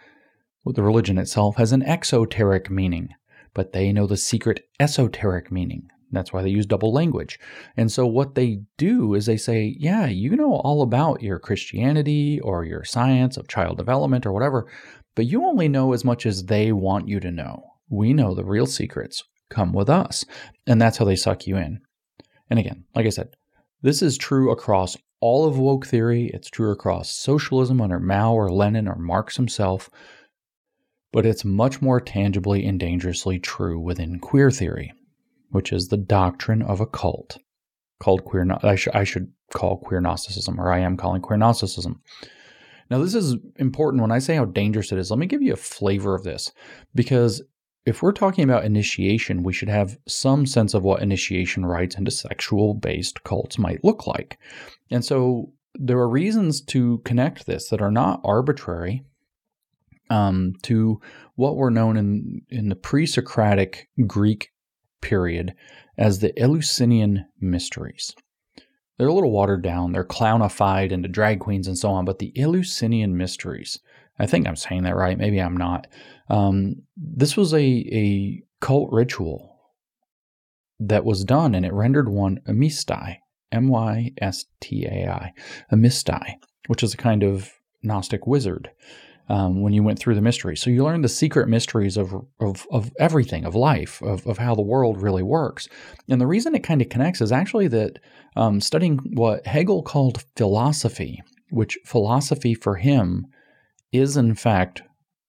Well, 0.64 0.72
the 0.72 0.84
religion 0.84 1.18
itself 1.18 1.58
has 1.58 1.74
an 1.74 1.84
exoteric 1.84 2.70
meaning, 2.70 3.10
but 3.54 3.74
they 3.74 3.92
know 3.92 4.08
the 4.08 4.16
secret 4.16 4.62
esoteric 4.80 5.52
meaning. 5.52 5.90
That's 6.14 6.32
why 6.32 6.44
they 6.44 6.50
use 6.50 6.66
double 6.66 6.94
language. 6.94 7.40
And 7.76 7.92
so 7.92 8.06
what 8.06 8.36
they 8.36 8.62
do 8.78 9.16
is 9.16 9.26
they 9.26 9.38
say, 9.38 9.76
yeah, 9.80 10.06
you 10.06 10.36
know 10.36 10.56
all 10.58 10.82
about 10.82 11.24
your 11.24 11.40
Christianity 11.40 12.40
or 12.42 12.64
your 12.64 12.84
science 12.84 13.36
of 13.36 13.48
child 13.48 13.78
development 13.78 14.26
or 14.26 14.32
whatever, 14.32 14.68
but 15.16 15.26
you 15.26 15.44
only 15.46 15.68
know 15.68 15.94
as 15.94 16.06
much 16.06 16.26
as 16.26 16.46
they 16.46 16.72
want 16.72 17.08
you 17.08 17.20
to 17.20 17.32
know. 17.32 17.64
We 17.90 18.14
know 18.14 18.34
the 18.34 18.46
real 18.46 18.68
secrets. 18.68 19.24
Come 19.50 19.74
with 19.74 19.90
us. 19.90 20.24
And 20.68 20.82
that's 20.82 20.98
how 20.98 21.06
they 21.06 21.16
suck 21.16 21.48
you 21.48 21.58
in. 21.58 21.80
And 22.50 22.60
again, 22.60 22.86
like 22.96 23.06
I 23.06 23.10
said, 23.10 23.36
this 23.82 24.02
is 24.02 24.18
true 24.18 24.52
across 24.52 24.96
all 25.20 25.46
of 25.46 25.58
woke 25.58 25.86
theory. 25.86 26.30
It's 26.34 26.50
true 26.50 26.72
across 26.72 27.12
socialism 27.12 27.82
under 27.82 28.00
Mao 28.00 28.34
or 28.34 28.52
Lenin 28.52 28.88
or 28.88 28.96
Marx 28.96 29.36
himself. 29.36 29.90
But 31.12 31.26
it's 31.26 31.46
much 31.46 31.82
more 31.82 32.00
tangibly 32.00 32.66
and 32.66 32.80
dangerously 32.80 33.40
true 33.40 33.80
within 33.80 34.20
queer 34.20 34.50
theory 34.50 34.94
which 35.54 35.72
is 35.72 35.88
the 35.88 35.98
doctrine 35.98 36.62
of 36.62 36.82
a 36.82 36.86
cult 36.86 37.38
called 38.00 38.26
queer. 38.26 38.46
I, 38.64 38.76
sh- 38.76 38.90
I 38.94 39.04
should 39.04 39.32
call 39.54 39.78
queer 39.78 40.02
Gnosticism, 40.02 40.60
or 40.60 40.72
I 40.72 40.80
am 40.80 40.98
calling 40.98 41.22
queer 41.22 41.38
Gnosticism. 41.38 42.02
Now, 42.90 43.00
this 43.00 43.16
is 43.16 43.36
important 43.58 44.02
when 44.02 44.12
I 44.12 44.20
say 44.20 44.36
how 44.36 44.46
dangerous 44.46 44.92
it 44.92 45.00
is. 45.00 45.10
Let 45.10 45.20
me 45.20 45.26
give 45.26 45.42
you 45.42 45.54
a 45.54 45.58
flavor 45.58 46.14
of 46.16 46.24
this 46.24 46.52
because 46.94 47.42
if 47.86 48.02
we're 48.02 48.12
talking 48.12 48.44
about 48.44 48.66
initiation, 48.66 49.44
we 49.44 49.54
should 49.54 49.70
have 49.70 49.98
some 50.08 50.46
sense 50.46 50.74
of 50.74 50.84
what 50.84 51.02
initiation 51.02 51.66
rites 51.66 51.96
into 51.96 52.12
sexual 52.12 52.74
based 52.74 53.24
cults 53.24 53.58
might 53.58 53.84
look 53.84 54.08
like. 54.08 54.40
And 54.90 55.04
so 55.04 55.52
there 55.76 55.98
are 55.98 56.10
reasons 56.10 56.62
to 56.62 57.00
connect 57.00 57.46
this 57.46 57.70
that 57.70 57.82
are 57.82 57.92
not 57.92 58.22
arbitrary 58.24 59.04
um, 60.10 60.54
to 60.64 61.02
what 61.36 61.56
were 61.56 61.72
known 61.72 61.98
in, 61.98 62.42
in 62.50 62.70
the 62.70 62.76
pre 62.76 63.06
Socratic 63.06 63.90
Greek 64.06 64.53
period 65.04 65.54
as 65.98 66.20
the 66.20 66.34
Eleusinian 66.40 67.26
Mysteries. 67.40 68.16
They're 68.98 69.08
a 69.08 69.14
little 69.14 69.32
watered 69.32 69.62
down, 69.62 69.92
they're 69.92 70.04
clownified 70.04 70.92
into 70.92 71.08
drag 71.08 71.40
queens 71.40 71.68
and 71.68 71.78
so 71.78 71.90
on, 71.90 72.06
but 72.06 72.18
the 72.18 72.34
Eleusinian 72.36 73.16
Mysteries, 73.16 73.80
I 74.18 74.26
think 74.26 74.48
I'm 74.48 74.56
saying 74.56 74.84
that 74.84 74.96
right, 74.96 75.18
maybe 75.18 75.40
I'm 75.40 75.58
not. 75.58 75.86
Um, 76.30 76.84
this 76.96 77.38
was 77.38 77.54
a, 77.54 77.60
a 77.60 78.42
cult 78.62 78.90
ritual 78.92 79.60
that 80.80 81.06
was 81.06 81.24
done, 81.24 81.54
and 81.56 81.66
it 81.66 81.74
rendered 81.74 82.10
one 82.10 82.40
a 82.48 82.52
mystai, 82.52 83.18
M 83.52 83.68
Y 83.68 84.12
S 84.20 84.46
T 84.62 84.86
A 84.86 85.08
I, 85.08 85.34
a 85.70 85.76
mystai, 85.76 86.36
which 86.68 86.84
is 86.84 86.94
a 86.94 86.98
kind 86.98 87.24
of 87.24 87.52
Gnostic 87.84 88.26
wizard. 88.26 88.72
Um, 89.30 89.62
when 89.62 89.72
you 89.72 89.84
went 89.84 90.00
through 90.00 90.16
the 90.16 90.22
mysteries. 90.22 90.62
So 90.62 90.70
you 90.70 90.84
learned 90.84 91.06
the 91.06 91.10
secret 91.10 91.48
mysteries 91.48 91.96
of, 91.96 92.14
of, 92.42 92.68
of 92.72 92.92
everything, 93.00 93.46
of 93.46 93.56
life, 93.56 94.02
of, 94.02 94.28
of 94.28 94.38
how 94.38 94.54
the 94.54 94.62
world 94.62 95.02
really 95.02 95.24
works. 95.24 95.70
And 96.10 96.20
the 96.20 96.28
reason 96.28 96.54
it 96.56 96.64
kind 96.64 96.82
of 96.82 96.90
connects 96.90 97.22
is 97.22 97.32
actually 97.32 97.70
that 97.70 98.00
um, 98.36 98.60
studying 98.60 99.00
what 99.14 99.48
Hegel 99.48 99.82
called 99.82 100.26
philosophy, 100.36 101.24
which 101.52 101.80
philosophy 101.86 102.54
for 102.54 102.76
him 102.76 103.28
is 103.94 104.18
in 104.18 104.36
fact 104.36 104.82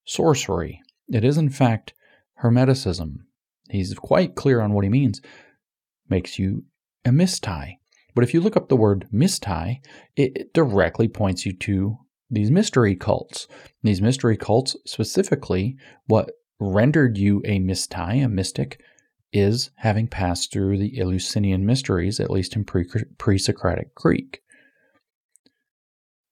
sorcery. 0.05 0.81
It 1.09 1.25
is 1.25 1.39
in 1.39 1.51
fact 1.51 1.95
Hermeticism. 2.43 3.19
He's 3.71 3.95
quite 3.95 4.35
clear 4.35 4.61
on 4.61 4.73
what 4.73 4.85
he 4.85 4.91
means. 4.91 5.21
Makes 6.09 6.39
you 6.39 6.65
a 7.05 7.11
mystai. 7.11 7.79
But 8.15 8.25
if 8.25 8.35
you 8.35 8.41
look 8.41 8.57
up 8.57 8.69
the 8.69 8.77
word 8.77 9.07
mystai, 9.13 9.79
it 10.17 10.53
directly 10.53 11.09
points 11.09 11.45
you 11.45 11.53
to 11.53 11.99
these 12.35 12.51
mystery 12.51 12.95
cults. 12.95 13.49
These 13.83 14.03
mystery 14.03 14.37
cults, 14.37 14.77
specifically, 14.87 15.77
what 16.07 16.33
rendered 16.61 17.17
you 17.19 17.43
a 17.45 17.59
mystai, 17.59 18.25
a 18.25 18.29
mystic, 18.29 18.81
is 19.33 19.71
having 19.77 20.07
passed 20.07 20.53
through 20.53 20.79
the 20.79 20.99
Eleusinian 21.01 21.67
mysteries, 21.67 22.21
at 22.21 22.31
least 22.31 22.55
in 22.57 22.65
pre 22.65 23.39
Socratic 23.39 23.95
Greek. 23.95 24.43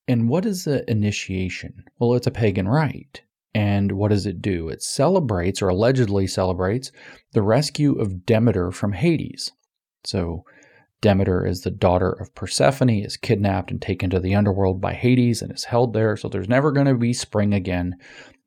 And 0.09 0.29
what 0.29 0.47
is 0.47 0.65
the 0.65 0.89
initiation? 0.91 1.85
Well, 1.99 2.15
it's 2.15 2.27
a 2.27 2.33
pagan 2.33 2.69
rite. 2.69 3.23
And 3.55 3.93
what 3.93 4.09
does 4.09 4.27
it 4.27 4.41
do? 4.41 4.69
It 4.69 4.83
celebrates, 4.83 5.61
or 5.61 5.69
allegedly 5.69 6.27
celebrates, 6.27 6.91
the 7.33 7.43
rescue 7.43 7.99
of 8.01 8.25
Demeter 8.25 8.71
from 8.71 8.93
Hades. 8.93 9.53
So, 10.05 10.45
Demeter 11.03 11.45
is 11.45 11.61
the 11.61 11.71
daughter 11.71 12.11
of 12.11 12.35
Persephone, 12.35 12.89
is 12.89 13.19
kidnapped 13.19 13.71
and 13.71 13.83
taken 13.83 14.09
to 14.09 14.21
the 14.21 14.35
underworld 14.35 14.81
by 14.81 14.95
Hades 14.95 15.43
and 15.43 15.53
is 15.53 15.65
held 15.65 15.93
there. 15.93 16.17
So, 16.17 16.29
there's 16.29 16.49
never 16.49 16.73
going 16.73 16.87
to 16.87 16.95
be 16.95 17.13
spring 17.13 17.53
again. 17.53 17.97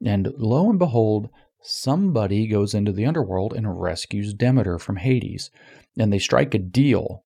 And 0.04 0.34
lo 0.38 0.68
and 0.70 0.80
behold, 0.80 1.30
somebody 1.62 2.48
goes 2.48 2.74
into 2.74 2.92
the 2.92 3.06
underworld 3.06 3.54
and 3.54 3.80
rescues 3.80 4.34
Demeter 4.34 4.80
from 4.80 4.98
Hades. 4.98 5.52
And 6.00 6.12
they 6.12 6.20
strike 6.20 6.56
a 6.56 6.60
deal. 6.60 7.24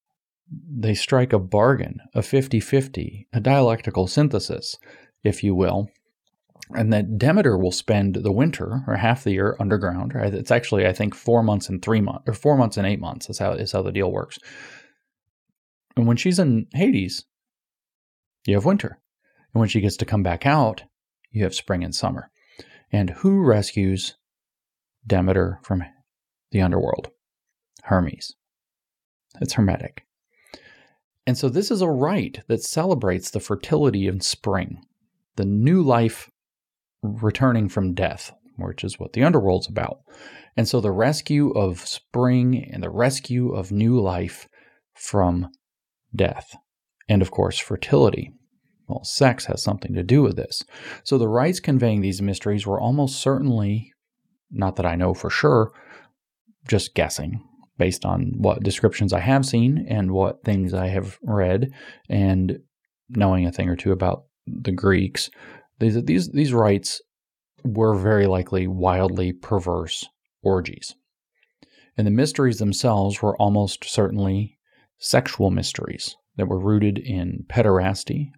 They 0.51 0.95
strike 0.95 1.31
a 1.31 1.39
bargain, 1.39 1.99
a 2.13 2.21
50 2.21 2.59
50, 2.59 3.27
a 3.31 3.39
dialectical 3.39 4.07
synthesis, 4.07 4.75
if 5.23 5.43
you 5.43 5.55
will 5.55 5.89
and 6.75 6.93
that 6.93 7.17
Demeter 7.17 7.57
will 7.57 7.71
spend 7.71 8.15
the 8.15 8.31
winter 8.31 8.83
or 8.87 8.95
half 8.95 9.23
the 9.23 9.31
year 9.31 9.55
underground. 9.59 10.13
It's 10.15 10.51
actually, 10.51 10.85
I 10.85 10.93
think, 10.93 11.15
four 11.15 11.41
months 11.41 11.67
and 11.67 11.81
three 11.81 12.01
months, 12.01 12.23
or 12.27 12.33
four 12.33 12.57
months 12.57 12.77
and 12.77 12.85
eight 12.85 12.99
months 12.99 13.29
is 13.29 13.39
how 13.39 13.53
is 13.53 13.71
how 13.71 13.81
the 13.81 13.91
deal 13.91 14.11
works. 14.11 14.37
And 15.99 16.07
when 16.07 16.15
she's 16.15 16.39
in 16.39 16.67
Hades, 16.71 17.25
you 18.45 18.55
have 18.55 18.63
winter, 18.63 19.01
and 19.53 19.59
when 19.59 19.67
she 19.67 19.81
gets 19.81 19.97
to 19.97 20.05
come 20.05 20.23
back 20.23 20.45
out, 20.45 20.83
you 21.29 21.43
have 21.43 21.53
spring 21.53 21.83
and 21.83 21.93
summer. 21.93 22.31
And 22.89 23.09
who 23.09 23.43
rescues 23.43 24.15
Demeter 25.05 25.59
from 25.61 25.83
the 26.51 26.61
underworld? 26.61 27.09
Hermes. 27.83 28.33
It's 29.41 29.55
Hermetic. 29.55 30.05
And 31.27 31.37
so 31.37 31.49
this 31.49 31.69
is 31.69 31.81
a 31.81 31.89
rite 31.89 32.43
that 32.47 32.63
celebrates 32.63 33.29
the 33.29 33.41
fertility 33.41 34.07
in 34.07 34.21
spring, 34.21 34.85
the 35.35 35.43
new 35.43 35.81
life 35.81 36.31
returning 37.03 37.67
from 37.67 37.93
death, 37.93 38.31
which 38.55 38.85
is 38.85 38.97
what 38.97 39.11
the 39.11 39.25
underworld's 39.25 39.67
about. 39.67 39.99
And 40.55 40.65
so 40.65 40.79
the 40.79 40.91
rescue 40.91 41.49
of 41.49 41.85
spring 41.85 42.69
and 42.71 42.81
the 42.81 42.89
rescue 42.89 43.51
of 43.51 43.73
new 43.73 43.99
life 43.99 44.47
from 44.93 45.49
death. 46.15 46.55
And 47.07 47.21
of 47.21 47.31
course, 47.31 47.57
fertility. 47.57 48.31
Well, 48.87 49.03
sex 49.03 49.45
has 49.45 49.61
something 49.61 49.93
to 49.93 50.03
do 50.03 50.23
with 50.23 50.35
this. 50.35 50.63
So 51.03 51.17
the 51.17 51.27
rites 51.27 51.59
conveying 51.59 52.01
these 52.01 52.21
mysteries 52.21 52.65
were 52.65 52.81
almost 52.81 53.21
certainly, 53.21 53.93
not 54.51 54.75
that 54.77 54.85
I 54.85 54.95
know 54.95 55.13
for 55.13 55.29
sure, 55.29 55.71
just 56.67 56.95
guessing 56.95 57.43
based 57.77 58.05
on 58.05 58.33
what 58.37 58.61
descriptions 58.61 59.13
I 59.13 59.21
have 59.21 59.45
seen 59.45 59.85
and 59.89 60.11
what 60.11 60.43
things 60.43 60.73
I 60.73 60.87
have 60.87 61.17
read 61.23 61.71
and 62.09 62.59
knowing 63.09 63.45
a 63.45 63.51
thing 63.51 63.69
or 63.69 63.75
two 63.75 63.91
about 63.91 64.25
the 64.45 64.71
Greeks. 64.71 65.29
These 65.79 66.03
these 66.03 66.29
these 66.29 66.53
rites 66.53 67.01
were 67.63 67.95
very 67.95 68.27
likely 68.27 68.67
wildly 68.67 69.31
perverse 69.31 70.07
orgies. 70.43 70.95
And 71.97 72.05
the 72.05 72.11
mysteries 72.11 72.59
themselves 72.59 73.21
were 73.21 73.35
almost 73.37 73.83
certainly 73.83 74.58
sexual 74.99 75.49
mysteries 75.49 76.15
that 76.35 76.47
were 76.47 76.59
rooted 76.59 76.97
in 76.97 77.45
pederasty, 77.49 78.31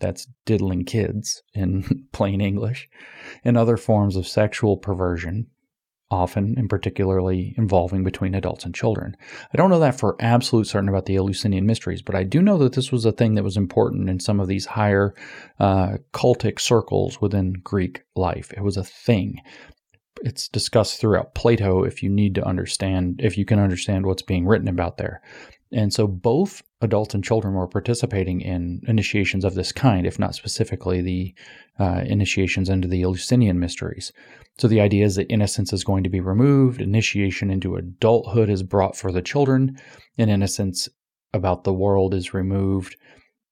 that's 0.00 0.26
diddling 0.44 0.84
kids 0.84 1.42
in 1.54 2.06
plain 2.12 2.40
English, 2.40 2.88
and 3.44 3.56
other 3.56 3.76
forms 3.76 4.16
of 4.16 4.26
sexual 4.26 4.76
perversion, 4.76 5.46
often 6.10 6.54
and 6.58 6.68
particularly 6.68 7.54
involving 7.56 8.04
between 8.04 8.34
adults 8.34 8.66
and 8.66 8.74
children. 8.74 9.16
I 9.52 9.56
don't 9.56 9.70
know 9.70 9.80
that 9.80 9.98
for 9.98 10.16
absolute 10.20 10.66
certain 10.66 10.90
about 10.90 11.06
the 11.06 11.16
Eleusinian 11.16 11.64
mysteries, 11.64 12.02
but 12.02 12.14
I 12.14 12.24
do 12.24 12.42
know 12.42 12.58
that 12.58 12.74
this 12.74 12.92
was 12.92 13.06
a 13.06 13.12
thing 13.12 13.34
that 13.36 13.44
was 13.44 13.56
important 13.56 14.10
in 14.10 14.20
some 14.20 14.38
of 14.40 14.48
these 14.48 14.66
higher 14.66 15.14
uh, 15.58 15.96
cultic 16.12 16.60
circles 16.60 17.20
within 17.20 17.54
Greek 17.64 18.02
life. 18.14 18.52
It 18.52 18.62
was 18.62 18.76
a 18.76 18.84
thing. 18.84 19.40
It's 20.20 20.48
discussed 20.48 21.00
throughout 21.00 21.34
Plato 21.34 21.82
if 21.82 22.02
you 22.02 22.10
need 22.10 22.34
to 22.34 22.46
understand, 22.46 23.20
if 23.24 23.38
you 23.38 23.46
can 23.46 23.58
understand 23.58 24.04
what's 24.04 24.22
being 24.22 24.46
written 24.46 24.68
about 24.68 24.98
there. 24.98 25.22
And 25.72 25.92
so 25.92 26.06
both 26.06 26.62
adults 26.80 27.14
and 27.14 27.24
children 27.24 27.54
were 27.54 27.66
participating 27.66 28.40
in 28.40 28.82
initiations 28.86 29.44
of 29.44 29.54
this 29.54 29.72
kind, 29.72 30.06
if 30.06 30.18
not 30.18 30.34
specifically 30.34 31.00
the 31.00 31.34
uh, 31.78 32.02
initiations 32.04 32.68
into 32.68 32.88
the 32.88 33.02
Eleusinian 33.02 33.58
mysteries. 33.58 34.12
So 34.58 34.68
the 34.68 34.80
idea 34.80 35.06
is 35.06 35.16
that 35.16 35.32
innocence 35.32 35.72
is 35.72 35.84
going 35.84 36.04
to 36.04 36.10
be 36.10 36.20
removed, 36.20 36.80
initiation 36.80 37.50
into 37.50 37.76
adulthood 37.76 38.50
is 38.50 38.62
brought 38.62 38.96
for 38.96 39.10
the 39.10 39.22
children, 39.22 39.78
and 40.18 40.30
innocence 40.30 40.88
about 41.32 41.64
the 41.64 41.72
world 41.72 42.12
is 42.12 42.34
removed, 42.34 42.96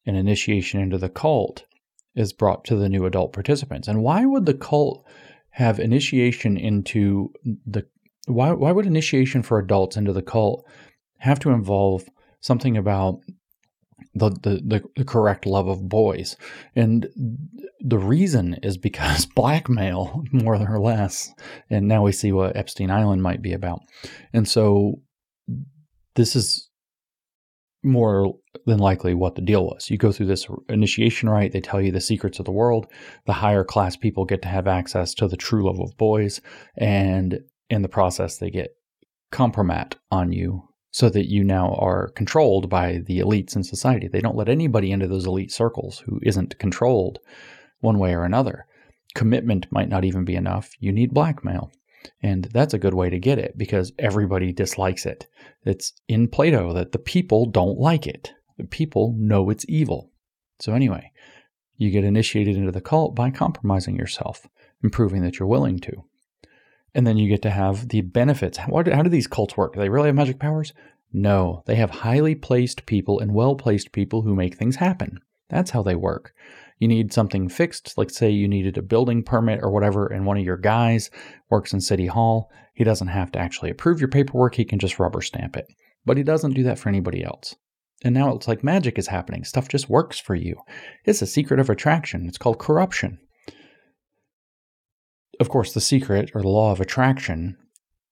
and 0.04 0.16
initiation 0.16 0.80
into 0.80 0.98
the 0.98 1.08
cult 1.08 1.64
is 2.14 2.32
brought 2.32 2.64
to 2.66 2.76
the 2.76 2.88
new 2.88 3.06
adult 3.06 3.32
participants. 3.32 3.88
And 3.88 4.02
why 4.02 4.26
would 4.26 4.44
the 4.44 4.54
cult 4.54 5.06
have 5.50 5.80
initiation 5.80 6.56
into 6.56 7.32
the 7.66 7.86
why 8.26 8.52
why 8.52 8.72
would 8.72 8.86
initiation 8.86 9.42
for 9.42 9.58
adults 9.58 9.96
into 9.96 10.12
the 10.12 10.22
cult 10.22 10.66
have 11.20 11.38
to 11.40 11.50
involve 11.50 12.04
something 12.40 12.76
about 12.76 13.20
the, 14.14 14.30
the, 14.30 14.82
the, 14.96 15.04
correct 15.04 15.46
love 15.46 15.68
of 15.68 15.88
boys. 15.88 16.36
And 16.74 17.06
the 17.80 17.98
reason 17.98 18.54
is 18.62 18.76
because 18.76 19.26
blackmail, 19.36 20.24
more 20.32 20.56
or 20.56 20.80
less. 20.80 21.32
And 21.68 21.86
now 21.86 22.02
we 22.02 22.12
see 22.12 22.32
what 22.32 22.56
Epstein 22.56 22.90
Island 22.90 23.22
might 23.22 23.42
be 23.42 23.52
about. 23.52 23.80
And 24.32 24.48
so 24.48 25.00
this 26.16 26.34
is 26.34 26.68
more 27.82 28.34
than 28.66 28.78
likely 28.78 29.14
what 29.14 29.36
the 29.36 29.40
deal 29.40 29.64
was. 29.64 29.90
You 29.90 29.96
go 29.96 30.12
through 30.12 30.26
this 30.26 30.46
initiation 30.68 31.28
rite, 31.28 31.52
they 31.52 31.60
tell 31.60 31.80
you 31.80 31.92
the 31.92 32.00
secrets 32.00 32.38
of 32.38 32.44
the 32.44 32.52
world. 32.52 32.86
The 33.26 33.32
higher 33.32 33.64
class 33.64 33.96
people 33.96 34.24
get 34.24 34.42
to 34.42 34.48
have 34.48 34.66
access 34.66 35.14
to 35.14 35.28
the 35.28 35.36
true 35.36 35.64
love 35.66 35.80
of 35.80 35.96
boys. 35.96 36.40
And 36.76 37.40
in 37.70 37.82
the 37.82 37.88
process, 37.88 38.38
they 38.38 38.50
get 38.50 38.74
compromat 39.32 39.94
on 40.10 40.32
you 40.32 40.69
so 40.90 41.08
that 41.08 41.30
you 41.30 41.44
now 41.44 41.74
are 41.74 42.08
controlled 42.10 42.68
by 42.68 42.98
the 43.06 43.20
elites 43.20 43.54
in 43.54 43.62
society. 43.62 44.08
They 44.08 44.20
don't 44.20 44.36
let 44.36 44.48
anybody 44.48 44.90
into 44.90 45.06
those 45.06 45.26
elite 45.26 45.52
circles 45.52 46.00
who 46.00 46.18
isn't 46.22 46.58
controlled 46.58 47.20
one 47.80 47.98
way 47.98 48.14
or 48.14 48.24
another. 48.24 48.66
Commitment 49.14 49.66
might 49.70 49.88
not 49.88 50.04
even 50.04 50.24
be 50.24 50.36
enough. 50.36 50.72
You 50.78 50.92
need 50.92 51.14
blackmail. 51.14 51.70
And 52.22 52.44
that's 52.44 52.74
a 52.74 52.78
good 52.78 52.94
way 52.94 53.10
to 53.10 53.18
get 53.18 53.38
it 53.38 53.56
because 53.56 53.92
everybody 53.98 54.52
dislikes 54.52 55.06
it. 55.06 55.26
It's 55.64 55.92
in 56.08 56.28
Plato 56.28 56.72
that 56.72 56.92
the 56.92 56.98
people 56.98 57.46
don't 57.46 57.78
like 57.78 58.06
it. 58.06 58.32
The 58.56 58.64
people 58.64 59.14
know 59.18 59.50
it's 59.50 59.66
evil. 59.68 60.10
So, 60.58 60.74
anyway, 60.74 61.12
you 61.76 61.90
get 61.90 62.04
initiated 62.04 62.56
into 62.56 62.72
the 62.72 62.80
cult 62.80 63.14
by 63.14 63.30
compromising 63.30 63.96
yourself 63.96 64.46
and 64.82 64.92
proving 64.92 65.22
that 65.22 65.38
you're 65.38 65.48
willing 65.48 65.78
to. 65.80 66.04
And 66.94 67.06
then 67.06 67.16
you 67.16 67.28
get 67.28 67.42
to 67.42 67.50
have 67.50 67.88
the 67.88 68.00
benefits. 68.00 68.58
How, 68.58 68.82
how 68.92 69.02
do 69.02 69.10
these 69.10 69.26
cults 69.26 69.56
work? 69.56 69.74
Do 69.74 69.80
they 69.80 69.88
really 69.88 70.08
have 70.08 70.16
magic 70.16 70.38
powers? 70.38 70.72
No, 71.12 71.62
they 71.66 71.74
have 71.76 71.90
highly 71.90 72.34
placed 72.34 72.86
people 72.86 73.18
and 73.18 73.34
well 73.34 73.56
placed 73.56 73.92
people 73.92 74.22
who 74.22 74.34
make 74.34 74.56
things 74.56 74.76
happen. 74.76 75.18
That's 75.48 75.70
how 75.70 75.82
they 75.82 75.96
work. 75.96 76.32
You 76.78 76.88
need 76.88 77.12
something 77.12 77.48
fixed, 77.48 77.98
like 77.98 78.10
say 78.10 78.30
you 78.30 78.48
needed 78.48 78.78
a 78.78 78.82
building 78.82 79.22
permit 79.22 79.60
or 79.62 79.70
whatever, 79.70 80.06
and 80.06 80.24
one 80.24 80.38
of 80.38 80.44
your 80.44 80.56
guys 80.56 81.10
works 81.50 81.72
in 81.72 81.80
City 81.80 82.06
Hall. 82.06 82.50
He 82.74 82.84
doesn't 82.84 83.08
have 83.08 83.30
to 83.32 83.38
actually 83.38 83.70
approve 83.70 84.00
your 84.00 84.08
paperwork, 84.08 84.54
he 84.54 84.64
can 84.64 84.78
just 84.78 84.98
rubber 84.98 85.20
stamp 85.20 85.56
it. 85.56 85.66
But 86.06 86.16
he 86.16 86.22
doesn't 86.22 86.54
do 86.54 86.62
that 86.62 86.78
for 86.78 86.88
anybody 86.88 87.22
else. 87.22 87.56
And 88.02 88.14
now 88.14 88.34
it's 88.34 88.48
like 88.48 88.64
magic 88.64 88.98
is 88.98 89.08
happening. 89.08 89.44
Stuff 89.44 89.68
just 89.68 89.90
works 89.90 90.18
for 90.18 90.34
you. 90.34 90.56
It's 91.04 91.20
a 91.20 91.26
secret 91.26 91.60
of 91.60 91.68
attraction. 91.68 92.26
It's 92.26 92.38
called 92.38 92.58
corruption. 92.58 93.18
Of 95.40 95.48
course, 95.48 95.72
the 95.72 95.80
secret 95.80 96.30
or 96.34 96.42
the 96.42 96.48
law 96.48 96.70
of 96.70 96.80
attraction 96.80 97.56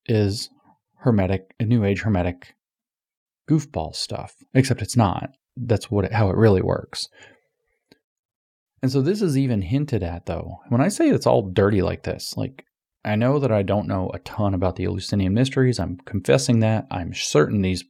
is 0.06 0.48
hermetic, 1.00 1.54
a 1.60 1.64
new 1.64 1.84
age 1.84 2.00
hermetic 2.00 2.54
goofball 3.48 3.94
stuff, 3.94 4.34
except 4.54 4.82
it's 4.82 4.96
not. 4.96 5.30
That's 5.56 5.90
what 5.90 6.06
it, 6.06 6.12
how 6.12 6.30
it 6.30 6.36
really 6.36 6.62
works. 6.62 7.08
And 8.82 8.90
so 8.90 9.02
this 9.02 9.20
is 9.20 9.36
even 9.36 9.60
hinted 9.60 10.02
at 10.02 10.26
though. 10.26 10.60
When 10.68 10.80
I 10.80 10.88
say 10.88 11.10
it's 11.10 11.26
all 11.26 11.42
dirty 11.42 11.82
like 11.82 12.04
this, 12.04 12.34
like 12.36 12.64
I 13.04 13.16
know 13.16 13.38
that 13.38 13.52
I 13.52 13.62
don't 13.62 13.88
know 13.88 14.10
a 14.14 14.18
ton 14.20 14.54
about 14.54 14.76
the 14.76 14.84
Eleusinian 14.84 15.34
mysteries. 15.34 15.78
I'm 15.78 15.98
confessing 16.04 16.60
that. 16.60 16.86
I'm 16.90 17.12
certain 17.12 17.60
these 17.60 17.84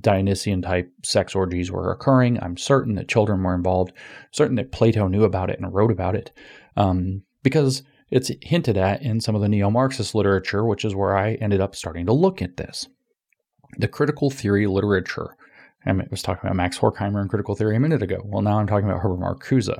Dionysian 0.00 0.62
type 0.62 0.90
sex 1.02 1.34
orgies 1.34 1.70
were 1.70 1.90
occurring. 1.90 2.42
I'm 2.42 2.56
certain 2.56 2.94
that 2.94 3.08
children 3.08 3.42
were 3.42 3.54
involved, 3.54 3.92
certain 4.30 4.56
that 4.56 4.72
Plato 4.72 5.08
knew 5.08 5.24
about 5.24 5.50
it 5.50 5.58
and 5.58 5.74
wrote 5.74 5.90
about 5.90 6.14
it, 6.14 6.30
um, 6.76 7.22
because 7.42 7.82
it's 8.14 8.30
hinted 8.42 8.76
at 8.76 9.02
in 9.02 9.20
some 9.20 9.34
of 9.34 9.40
the 9.40 9.48
neo 9.48 9.70
Marxist 9.70 10.14
literature, 10.14 10.64
which 10.64 10.84
is 10.84 10.94
where 10.94 11.16
I 11.18 11.32
ended 11.34 11.60
up 11.60 11.74
starting 11.74 12.06
to 12.06 12.12
look 12.12 12.40
at 12.40 12.56
this. 12.56 12.86
The 13.76 13.88
critical 13.88 14.30
theory 14.30 14.68
literature. 14.68 15.36
I 15.84 15.92
was 16.12 16.22
talking 16.22 16.46
about 16.46 16.54
Max 16.54 16.78
Horkheimer 16.78 17.20
and 17.20 17.28
critical 17.28 17.56
theory 17.56 17.74
a 17.74 17.80
minute 17.80 18.02
ago. 18.02 18.20
Well, 18.24 18.40
now 18.40 18.60
I'm 18.60 18.68
talking 18.68 18.88
about 18.88 19.00
Herbert 19.00 19.18
Marcuse. 19.18 19.76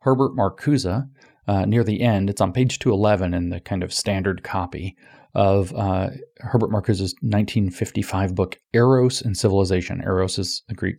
Herbert 0.00 0.32
Marcuse, 0.32 1.08
uh, 1.46 1.64
near 1.64 1.84
the 1.84 2.00
end, 2.00 2.28
it's 2.28 2.40
on 2.40 2.52
page 2.52 2.80
211 2.80 3.34
in 3.34 3.50
the 3.50 3.60
kind 3.60 3.84
of 3.84 3.92
standard 3.92 4.42
copy 4.42 4.96
of 5.36 5.72
uh, 5.76 6.08
Herbert 6.40 6.72
Marcuse's 6.72 7.14
1955 7.20 8.34
book, 8.34 8.58
Eros 8.72 9.22
and 9.22 9.38
Civilization. 9.38 10.02
Eros 10.04 10.40
is 10.40 10.64
the 10.66 10.74
Greek 10.74 10.96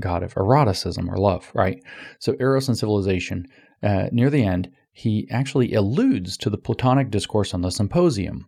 god 0.00 0.22
of 0.22 0.36
eroticism 0.36 1.10
or 1.10 1.16
love, 1.16 1.50
right? 1.54 1.82
So, 2.20 2.36
Eros 2.38 2.68
and 2.68 2.78
Civilization, 2.78 3.46
uh, 3.82 4.06
near 4.12 4.30
the 4.30 4.44
end, 4.44 4.70
he 4.96 5.28
actually 5.28 5.74
alludes 5.74 6.36
to 6.38 6.48
the 6.48 6.56
Platonic 6.56 7.10
discourse 7.10 7.52
on 7.52 7.62
the 7.62 7.70
symposium. 7.70 8.46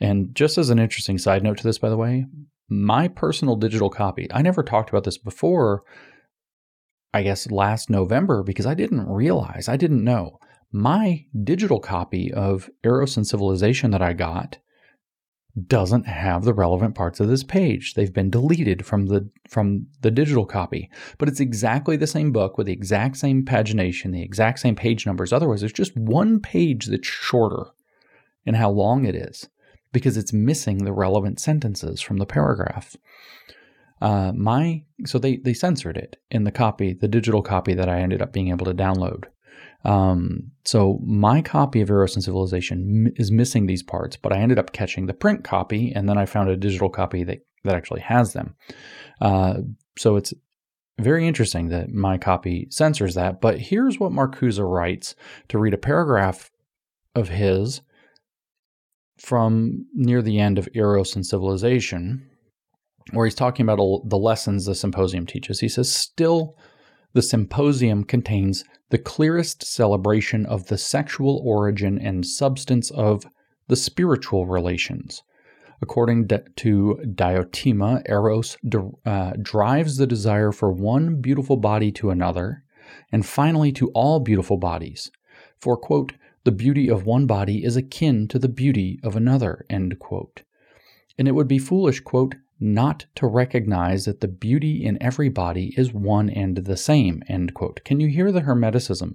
And 0.00 0.34
just 0.34 0.56
as 0.56 0.70
an 0.70 0.78
interesting 0.78 1.18
side 1.18 1.42
note 1.42 1.58
to 1.58 1.64
this, 1.64 1.78
by 1.78 1.90
the 1.90 1.96
way, 1.96 2.24
my 2.70 3.06
personal 3.06 3.54
digital 3.54 3.90
copy, 3.90 4.28
I 4.32 4.40
never 4.40 4.62
talked 4.62 4.88
about 4.88 5.04
this 5.04 5.18
before, 5.18 5.82
I 7.12 7.22
guess 7.22 7.50
last 7.50 7.90
November, 7.90 8.42
because 8.42 8.64
I 8.64 8.72
didn't 8.72 9.08
realize, 9.08 9.68
I 9.68 9.76
didn't 9.76 10.02
know. 10.02 10.38
My 10.72 11.26
digital 11.44 11.80
copy 11.80 12.32
of 12.32 12.70
Eros 12.82 13.18
and 13.18 13.26
Civilization 13.26 13.90
that 13.90 14.02
I 14.02 14.14
got 14.14 14.58
doesn't 15.66 16.06
have 16.06 16.44
the 16.44 16.54
relevant 16.54 16.94
parts 16.94 17.20
of 17.20 17.28
this 17.28 17.42
page. 17.42 17.94
They've 17.94 18.12
been 18.12 18.30
deleted 18.30 18.84
from 18.84 19.06
the 19.06 19.28
from 19.48 19.86
the 20.02 20.10
digital 20.10 20.46
copy. 20.46 20.90
But 21.16 21.28
it's 21.28 21.40
exactly 21.40 21.96
the 21.96 22.06
same 22.06 22.32
book 22.32 22.58
with 22.58 22.66
the 22.66 22.72
exact 22.72 23.16
same 23.16 23.44
pagination, 23.44 24.12
the 24.12 24.22
exact 24.22 24.60
same 24.60 24.76
page 24.76 25.06
numbers. 25.06 25.32
Otherwise, 25.32 25.60
there's 25.60 25.72
just 25.72 25.96
one 25.96 26.40
page 26.40 26.86
that's 26.86 27.08
shorter 27.08 27.66
in 28.44 28.54
how 28.54 28.70
long 28.70 29.04
it 29.04 29.14
is 29.14 29.48
because 29.92 30.16
it's 30.16 30.32
missing 30.32 30.84
the 30.84 30.92
relevant 30.92 31.40
sentences 31.40 32.00
from 32.00 32.18
the 32.18 32.26
paragraph. 32.26 32.96
Uh, 34.00 34.32
my 34.34 34.84
so 35.04 35.18
they 35.18 35.36
they 35.38 35.54
censored 35.54 35.96
it 35.96 36.16
in 36.30 36.44
the 36.44 36.52
copy, 36.52 36.92
the 36.92 37.08
digital 37.08 37.42
copy 37.42 37.74
that 37.74 37.88
I 37.88 38.00
ended 38.00 38.22
up 38.22 38.32
being 38.32 38.48
able 38.48 38.66
to 38.66 38.74
download. 38.74 39.24
Um, 39.84 40.50
so 40.64 40.98
my 41.04 41.40
copy 41.40 41.80
of 41.80 41.90
Eros 41.90 42.14
and 42.14 42.24
Civilization 42.24 43.06
m- 43.06 43.12
is 43.16 43.30
missing 43.30 43.66
these 43.66 43.82
parts, 43.82 44.16
but 44.16 44.32
I 44.32 44.38
ended 44.38 44.58
up 44.58 44.72
catching 44.72 45.06
the 45.06 45.14
print 45.14 45.44
copy, 45.44 45.92
and 45.94 46.08
then 46.08 46.18
I 46.18 46.26
found 46.26 46.50
a 46.50 46.56
digital 46.56 46.90
copy 46.90 47.24
that 47.24 47.40
that 47.64 47.74
actually 47.74 48.00
has 48.00 48.32
them. 48.32 48.54
Uh, 49.20 49.58
so 49.98 50.16
it's 50.16 50.32
very 50.98 51.26
interesting 51.26 51.68
that 51.68 51.90
my 51.90 52.18
copy 52.18 52.66
censors 52.70 53.14
that. 53.14 53.40
But 53.40 53.60
here's 53.60 54.00
what 54.00 54.12
Marcuse 54.12 54.58
writes 54.60 55.14
to 55.48 55.58
read 55.58 55.74
a 55.74 55.78
paragraph 55.78 56.50
of 57.14 57.28
his 57.28 57.80
from 59.18 59.86
near 59.94 60.22
the 60.22 60.38
end 60.38 60.58
of 60.58 60.68
Eros 60.74 61.14
and 61.14 61.26
Civilization, 61.26 62.28
where 63.12 63.26
he's 63.26 63.34
talking 63.34 63.64
about 63.64 64.08
the 64.08 64.18
lessons 64.18 64.66
the 64.66 64.74
symposium 64.74 65.26
teaches. 65.26 65.60
He 65.60 65.68
says, 65.68 65.92
Still, 65.92 66.56
the 67.12 67.22
symposium 67.22 68.04
contains 68.04 68.64
the 68.90 68.98
clearest 68.98 69.64
celebration 69.64 70.46
of 70.46 70.66
the 70.66 70.78
sexual 70.78 71.42
origin 71.44 71.98
and 71.98 72.26
substance 72.26 72.90
of 72.90 73.24
the 73.68 73.76
spiritual 73.76 74.46
relations. 74.46 75.22
According 75.80 76.28
to 76.28 76.98
Diotima, 77.04 78.02
Eros 78.08 78.56
uh, 79.06 79.32
drives 79.40 79.96
the 79.96 80.06
desire 80.06 80.50
for 80.50 80.72
one 80.72 81.20
beautiful 81.20 81.56
body 81.56 81.92
to 81.92 82.10
another, 82.10 82.64
and 83.12 83.24
finally 83.24 83.70
to 83.72 83.90
all 83.90 84.18
beautiful 84.18 84.56
bodies. 84.56 85.10
For, 85.60 85.76
quote, 85.76 86.14
the 86.44 86.52
beauty 86.52 86.88
of 86.88 87.04
one 87.04 87.26
body 87.26 87.64
is 87.64 87.76
akin 87.76 88.26
to 88.28 88.38
the 88.38 88.48
beauty 88.48 88.98
of 89.02 89.14
another, 89.14 89.66
end 89.68 89.98
quote. 89.98 90.42
And 91.18 91.28
it 91.28 91.32
would 91.32 91.48
be 91.48 91.58
foolish, 91.58 92.00
quote, 92.00 92.36
not 92.60 93.06
to 93.14 93.26
recognize 93.26 94.04
that 94.04 94.20
the 94.20 94.28
beauty 94.28 94.84
in 94.84 95.00
every 95.02 95.28
body 95.28 95.74
is 95.76 95.92
one 95.92 96.28
and 96.28 96.58
the 96.58 96.76
same, 96.76 97.22
end 97.28 97.54
quote. 97.54 97.80
Can 97.84 98.00
you 98.00 98.08
hear 98.08 98.32
the 98.32 98.42
hermeticism? 98.42 99.14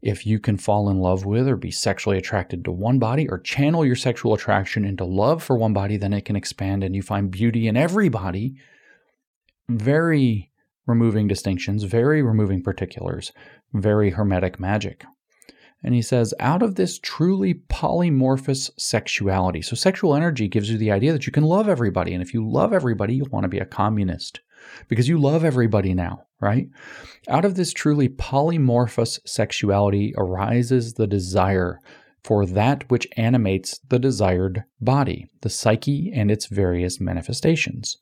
If 0.00 0.26
you 0.26 0.38
can 0.38 0.58
fall 0.58 0.90
in 0.90 0.98
love 0.98 1.24
with 1.24 1.48
or 1.48 1.56
be 1.56 1.70
sexually 1.70 2.18
attracted 2.18 2.64
to 2.64 2.72
one 2.72 2.98
body 2.98 3.26
or 3.28 3.38
channel 3.38 3.86
your 3.86 3.96
sexual 3.96 4.34
attraction 4.34 4.84
into 4.84 5.04
love 5.04 5.42
for 5.42 5.56
one 5.56 5.72
body, 5.72 5.96
then 5.96 6.12
it 6.12 6.26
can 6.26 6.36
expand 6.36 6.84
and 6.84 6.94
you 6.94 7.02
find 7.02 7.30
beauty 7.30 7.66
in 7.66 7.76
every 7.76 8.10
body. 8.10 8.54
Very 9.68 10.50
removing 10.86 11.26
distinctions, 11.26 11.84
very 11.84 12.22
removing 12.22 12.62
particulars, 12.62 13.32
very 13.72 14.10
hermetic 14.10 14.60
magic. 14.60 15.04
And 15.84 15.94
he 15.94 16.02
says, 16.02 16.32
out 16.40 16.62
of 16.62 16.74
this 16.74 16.98
truly 16.98 17.54
polymorphous 17.54 18.70
sexuality. 18.78 19.60
So, 19.60 19.76
sexual 19.76 20.14
energy 20.14 20.48
gives 20.48 20.70
you 20.70 20.78
the 20.78 20.90
idea 20.90 21.12
that 21.12 21.26
you 21.26 21.32
can 21.32 21.44
love 21.44 21.68
everybody. 21.68 22.14
And 22.14 22.22
if 22.22 22.32
you 22.32 22.48
love 22.48 22.72
everybody, 22.72 23.14
you 23.14 23.26
want 23.30 23.44
to 23.44 23.48
be 23.48 23.58
a 23.58 23.66
communist 23.66 24.40
because 24.88 25.08
you 25.08 25.18
love 25.18 25.44
everybody 25.44 25.92
now, 25.92 26.24
right? 26.40 26.68
Out 27.28 27.44
of 27.44 27.54
this 27.54 27.72
truly 27.72 28.08
polymorphous 28.08 29.20
sexuality 29.26 30.14
arises 30.16 30.94
the 30.94 31.06
desire 31.06 31.78
for 32.22 32.46
that 32.46 32.90
which 32.90 33.06
animates 33.18 33.78
the 33.90 33.98
desired 33.98 34.64
body, 34.80 35.28
the 35.42 35.50
psyche 35.50 36.10
and 36.14 36.30
its 36.30 36.46
various 36.46 36.98
manifestations. 36.98 37.98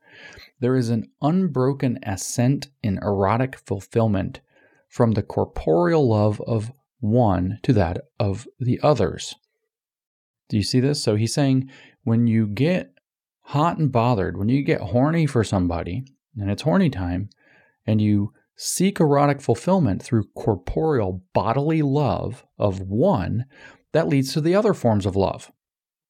There 0.61 0.77
is 0.77 0.91
an 0.91 1.11
unbroken 1.21 1.99
ascent 2.05 2.69
in 2.85 2.99
erotic 3.03 3.59
fulfillment 3.59 4.41
from 4.89 5.13
the 5.13 5.23
corporeal 5.25 6.09
love 6.09 6.41
of 6.43 6.71
one 7.03 7.59
to 7.65 7.73
that 7.73 7.99
of 8.19 8.47
the 8.61 8.79
others. 8.83 9.35
Do 10.49 10.57
you 10.57 10.63
see 10.63 10.81
this? 10.81 11.03
So 11.03 11.17
he's 11.17 11.35
saying 11.35 11.69
when 12.05 12.27
you 12.27 12.47
get 12.47 12.95
hot 13.43 13.79
and 13.79 13.91
bothered, 13.91 14.39
when 14.39 14.49
you 14.49 14.63
get 14.63 14.81
horny 14.81 15.27
for 15.27 15.43
somebody, 15.43 16.05
and 16.39 16.51
it's 16.51 16.63
horny 16.63 16.89
time, 16.89 17.29
and 17.87 18.01
you 18.01 18.33
seek 18.57 19.01
erotic 19.01 19.41
fulfillment 19.41 20.03
through 20.03 20.29
corporeal 20.37 21.25
bodily 21.35 21.83
love 21.83 22.45
of 22.59 22.81
one, 22.81 23.47
that 23.93 24.09
leads 24.09 24.33
to 24.33 24.41
the 24.41 24.55
other 24.55 24.73
forms 24.73 25.05
of 25.05 25.17
love. 25.17 25.51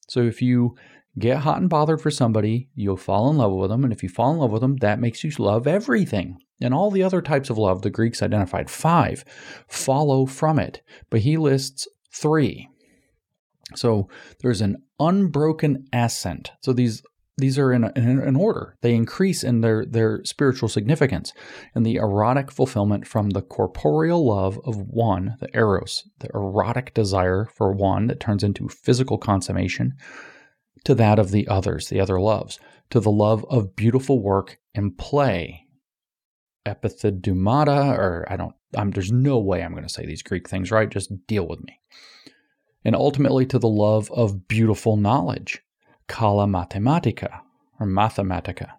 So 0.08 0.20
if 0.20 0.42
you 0.42 0.76
get 1.18 1.38
hot 1.38 1.60
and 1.60 1.68
bothered 1.68 2.00
for 2.00 2.10
somebody, 2.10 2.68
you'll 2.74 2.96
fall 2.96 3.30
in 3.30 3.36
love 3.36 3.52
with 3.52 3.70
them. 3.70 3.84
And 3.84 3.92
if 3.92 4.02
you 4.02 4.08
fall 4.08 4.32
in 4.32 4.38
love 4.38 4.50
with 4.50 4.62
them, 4.62 4.76
that 4.76 5.00
makes 5.00 5.22
you 5.22 5.30
love 5.38 5.66
everything. 5.66 6.38
And 6.60 6.72
all 6.72 6.90
the 6.90 7.02
other 7.02 7.20
types 7.20 7.50
of 7.50 7.58
love, 7.58 7.82
the 7.82 7.90
Greeks 7.90 8.22
identified 8.22 8.70
five, 8.70 9.24
follow 9.68 10.26
from 10.26 10.58
it, 10.58 10.82
but 11.10 11.20
he 11.20 11.36
lists 11.36 11.88
three. 12.12 12.68
So 13.74 14.08
there's 14.40 14.60
an 14.60 14.82
unbroken 14.98 15.86
ascent. 15.92 16.52
So 16.60 16.72
these 16.72 17.02
these 17.38 17.58
are 17.58 17.72
in, 17.72 17.84
a, 17.84 17.92
in 17.96 18.20
an 18.20 18.36
order. 18.36 18.76
They 18.82 18.94
increase 18.94 19.42
in 19.42 19.62
their, 19.62 19.86
their 19.86 20.22
spiritual 20.22 20.68
significance 20.68 21.32
and 21.74 21.84
the 21.84 21.96
erotic 21.96 22.52
fulfillment 22.52 23.06
from 23.06 23.30
the 23.30 23.40
corporeal 23.40 24.26
love 24.26 24.60
of 24.64 24.76
one, 24.76 25.36
the 25.40 25.48
eros, 25.56 26.04
the 26.20 26.28
erotic 26.34 26.92
desire 26.92 27.48
for 27.54 27.72
one 27.72 28.06
that 28.08 28.20
turns 28.20 28.44
into 28.44 28.68
physical 28.68 29.16
consummation, 29.16 29.94
to 30.84 30.94
that 30.96 31.18
of 31.18 31.30
the 31.30 31.46
others, 31.48 31.88
the 31.88 32.00
other 32.00 32.20
loves, 32.20 32.58
to 32.90 33.00
the 33.00 33.10
love 33.10 33.44
of 33.48 33.76
beautiful 33.76 34.22
work 34.22 34.58
and 34.74 34.96
play, 34.98 35.66
epithedumata, 36.66 37.96
or 37.98 38.26
I 38.28 38.36
don't, 38.36 38.54
I'm, 38.76 38.90
there's 38.90 39.12
no 39.12 39.38
way 39.38 39.62
I'm 39.62 39.72
going 39.72 39.82
to 39.84 39.88
say 39.88 40.06
these 40.06 40.22
Greek 40.22 40.48
things 40.48 40.70
right. 40.70 40.88
Just 40.88 41.26
deal 41.26 41.46
with 41.46 41.60
me. 41.64 41.78
and 42.84 42.94
ultimately 42.96 43.46
to 43.46 43.58
the 43.58 43.68
love 43.68 44.10
of 44.12 44.48
beautiful 44.48 44.96
knowledge, 44.96 45.60
kala 46.08 46.46
mathematica, 46.46 47.40
or 47.80 47.86
mathematica. 47.86 48.70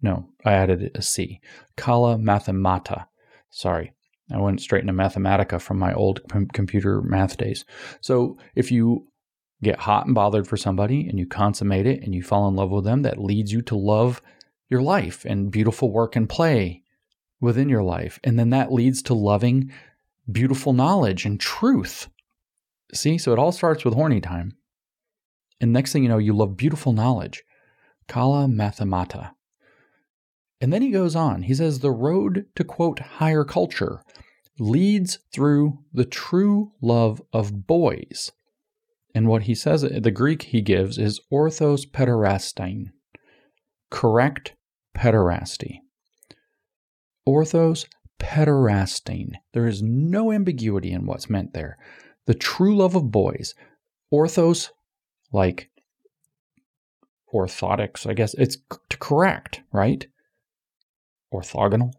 No, 0.00 0.28
I 0.44 0.52
added 0.52 0.90
a 0.94 1.02
C. 1.02 1.40
Kala 1.76 2.16
mathemata. 2.16 3.06
Sorry, 3.50 3.92
I 4.32 4.38
went 4.38 4.60
straight 4.60 4.80
into 4.82 4.92
mathematica 4.92 5.60
from 5.60 5.78
my 5.78 5.92
old 5.94 6.20
com- 6.28 6.48
computer 6.48 7.02
math 7.02 7.36
days. 7.36 7.64
So 8.00 8.38
if 8.54 8.72
you 8.72 9.06
get 9.62 9.80
hot 9.80 10.06
and 10.06 10.14
bothered 10.14 10.46
for 10.46 10.56
somebody 10.56 11.08
and 11.08 11.18
you 11.18 11.26
consummate 11.26 11.86
it 11.86 12.02
and 12.02 12.14
you 12.14 12.22
fall 12.22 12.48
in 12.48 12.56
love 12.56 12.70
with 12.70 12.84
them, 12.84 13.02
that 13.02 13.18
leads 13.18 13.52
you 13.52 13.62
to 13.62 13.76
love 13.76 14.20
your 14.68 14.82
life 14.82 15.24
and 15.24 15.50
beautiful 15.50 15.92
work 15.92 16.16
and 16.16 16.28
play 16.28 16.82
within 17.40 17.68
your 17.68 17.82
life. 17.82 18.18
And 18.24 18.38
then 18.38 18.50
that 18.50 18.72
leads 18.72 19.02
to 19.02 19.14
loving 19.14 19.70
beautiful 20.30 20.72
knowledge 20.72 21.24
and 21.24 21.38
truth. 21.38 22.08
See, 22.94 23.18
so 23.18 23.32
it 23.32 23.38
all 23.38 23.52
starts 23.52 23.84
with 23.84 23.94
horny 23.94 24.20
time. 24.20 24.56
And 25.60 25.72
next 25.72 25.92
thing 25.92 26.02
you 26.02 26.08
know, 26.08 26.18
you 26.18 26.32
love 26.32 26.56
beautiful 26.56 26.92
knowledge. 26.92 27.42
Kala 28.08 28.46
mathemata. 28.46 29.32
And 30.60 30.72
then 30.72 30.82
he 30.82 30.90
goes 30.90 31.16
on. 31.16 31.42
He 31.42 31.54
says 31.54 31.80
the 31.80 31.90
road 31.90 32.46
to 32.54 32.64
quote 32.64 32.98
higher 32.98 33.44
culture 33.44 34.02
leads 34.58 35.18
through 35.32 35.78
the 35.92 36.04
true 36.04 36.72
love 36.80 37.22
of 37.32 37.66
boys. 37.66 38.32
And 39.14 39.28
what 39.28 39.42
he 39.42 39.54
says, 39.54 39.82
the 39.82 40.10
Greek 40.10 40.42
he 40.42 40.62
gives 40.62 40.98
is 40.98 41.20
orthos 41.30 41.86
pederastein, 41.86 42.92
correct 43.90 44.54
pederasty. 44.96 45.80
Orthos 47.28 47.86
pederastein. 48.18 49.32
There 49.52 49.66
is 49.66 49.82
no 49.82 50.32
ambiguity 50.32 50.92
in 50.92 51.06
what's 51.06 51.28
meant 51.28 51.52
there. 51.52 51.76
The 52.26 52.34
true 52.34 52.76
love 52.76 52.94
of 52.94 53.10
boys. 53.10 53.54
Orthos, 54.12 54.70
like 55.32 55.70
orthotics, 57.34 58.08
I 58.08 58.14
guess 58.14 58.34
it's 58.34 58.56
to 58.90 58.96
correct, 58.98 59.62
right? 59.72 60.06
Orthogonal. 61.32 61.92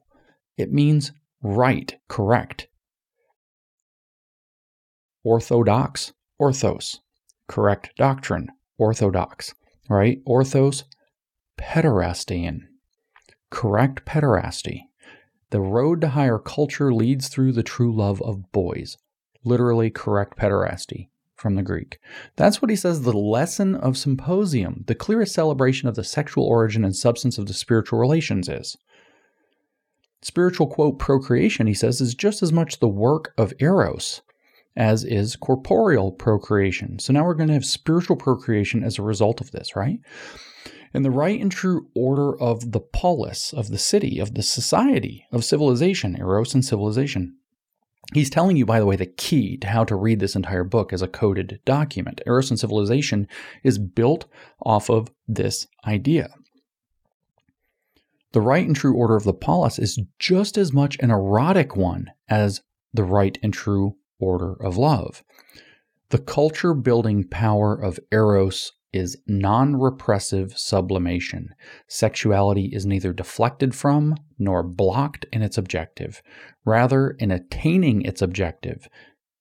It 0.57 0.71
means 0.71 1.11
right, 1.41 1.95
correct. 2.07 2.67
Orthodox, 5.23 6.13
orthos, 6.43 6.99
correct 7.47 7.91
doctrine, 7.95 8.49
orthodox, 8.77 9.53
right? 9.89 10.21
Orthos, 10.25 10.83
pederastein, 11.57 12.63
correct 13.49 14.05
pederasty. 14.05 14.81
The 15.51 15.61
road 15.61 16.01
to 16.01 16.09
higher 16.09 16.39
culture 16.39 16.93
leads 16.93 17.29
through 17.29 17.53
the 17.53 17.63
true 17.63 17.95
love 17.95 18.21
of 18.23 18.51
boys, 18.51 18.97
literally 19.45 19.89
correct 19.89 20.37
pederasty 20.37 21.07
from 21.37 21.55
the 21.55 21.63
Greek. 21.63 21.99
That's 22.35 22.61
what 22.61 22.69
he 22.69 22.75
says 22.75 23.03
the 23.03 23.13
lesson 23.13 23.75
of 23.75 23.97
symposium, 23.97 24.83
the 24.87 24.95
clearest 24.95 25.33
celebration 25.33 25.87
of 25.87 25.95
the 25.95 26.03
sexual 26.03 26.45
origin 26.45 26.83
and 26.83 26.95
substance 26.95 27.37
of 27.37 27.45
the 27.45 27.53
spiritual 27.53 27.99
relations 27.99 28.49
is. 28.49 28.77
Spiritual, 30.21 30.67
quote, 30.67 30.99
procreation, 30.99 31.67
he 31.67 31.73
says, 31.73 32.01
is 32.01 32.15
just 32.15 32.43
as 32.43 32.51
much 32.51 32.79
the 32.79 32.87
work 32.87 33.33
of 33.37 33.53
Eros 33.59 34.21
as 34.75 35.03
is 35.03 35.35
corporeal 35.35 36.11
procreation. 36.11 36.99
So 36.99 37.13
now 37.13 37.23
we're 37.23 37.35
going 37.35 37.47
to 37.47 37.53
have 37.53 37.65
spiritual 37.65 38.15
procreation 38.15 38.83
as 38.83 38.97
a 38.97 39.03
result 39.03 39.41
of 39.41 39.51
this, 39.51 39.75
right? 39.75 39.99
And 40.93 41.03
the 41.03 41.11
right 41.11 41.39
and 41.39 41.51
true 41.51 41.87
order 41.95 42.39
of 42.39 42.71
the 42.71 42.79
polis, 42.79 43.53
of 43.53 43.69
the 43.69 43.77
city, 43.77 44.19
of 44.19 44.35
the 44.35 44.43
society, 44.43 45.25
of 45.31 45.43
civilization, 45.43 46.15
Eros 46.17 46.53
and 46.53 46.63
civilization. 46.63 47.35
He's 48.13 48.29
telling 48.29 48.57
you, 48.57 48.65
by 48.65 48.79
the 48.79 48.85
way, 48.85 48.95
the 48.95 49.05
key 49.05 49.57
to 49.57 49.67
how 49.67 49.85
to 49.85 49.95
read 49.95 50.19
this 50.19 50.35
entire 50.35 50.63
book 50.63 50.91
as 50.91 51.01
a 51.01 51.07
coded 51.07 51.59
document. 51.65 52.21
Eros 52.27 52.49
and 52.49 52.59
Civilization 52.59 53.27
is 53.63 53.79
built 53.79 54.25
off 54.61 54.89
of 54.89 55.09
this 55.27 55.67
idea. 55.87 56.29
The 58.33 58.41
right 58.41 58.65
and 58.65 58.75
true 58.75 58.95
order 58.95 59.15
of 59.15 59.23
the 59.23 59.33
polis 59.33 59.79
is 59.79 59.99
just 60.19 60.57
as 60.57 60.73
much 60.73 60.97
an 60.99 61.11
erotic 61.11 61.75
one 61.75 62.11
as 62.27 62.61
the 62.93 63.03
right 63.03 63.37
and 63.41 63.53
true 63.53 63.95
order 64.23 64.53
of 64.53 64.77
love. 64.77 65.23
The 66.09 66.19
culture 66.19 66.73
building 66.73 67.27
power 67.27 67.73
of 67.73 67.99
Eros 68.11 68.71
is 68.93 69.17
non 69.27 69.75
repressive 69.75 70.57
sublimation. 70.57 71.53
Sexuality 71.87 72.65
is 72.67 72.85
neither 72.85 73.11
deflected 73.11 73.73
from 73.73 74.15
nor 74.37 74.61
blocked 74.61 75.25
in 75.33 75.41
its 75.41 75.57
objective. 75.57 76.21
Rather, 76.63 77.11
in 77.19 77.31
attaining 77.31 78.03
its 78.03 78.21
objective, 78.21 78.87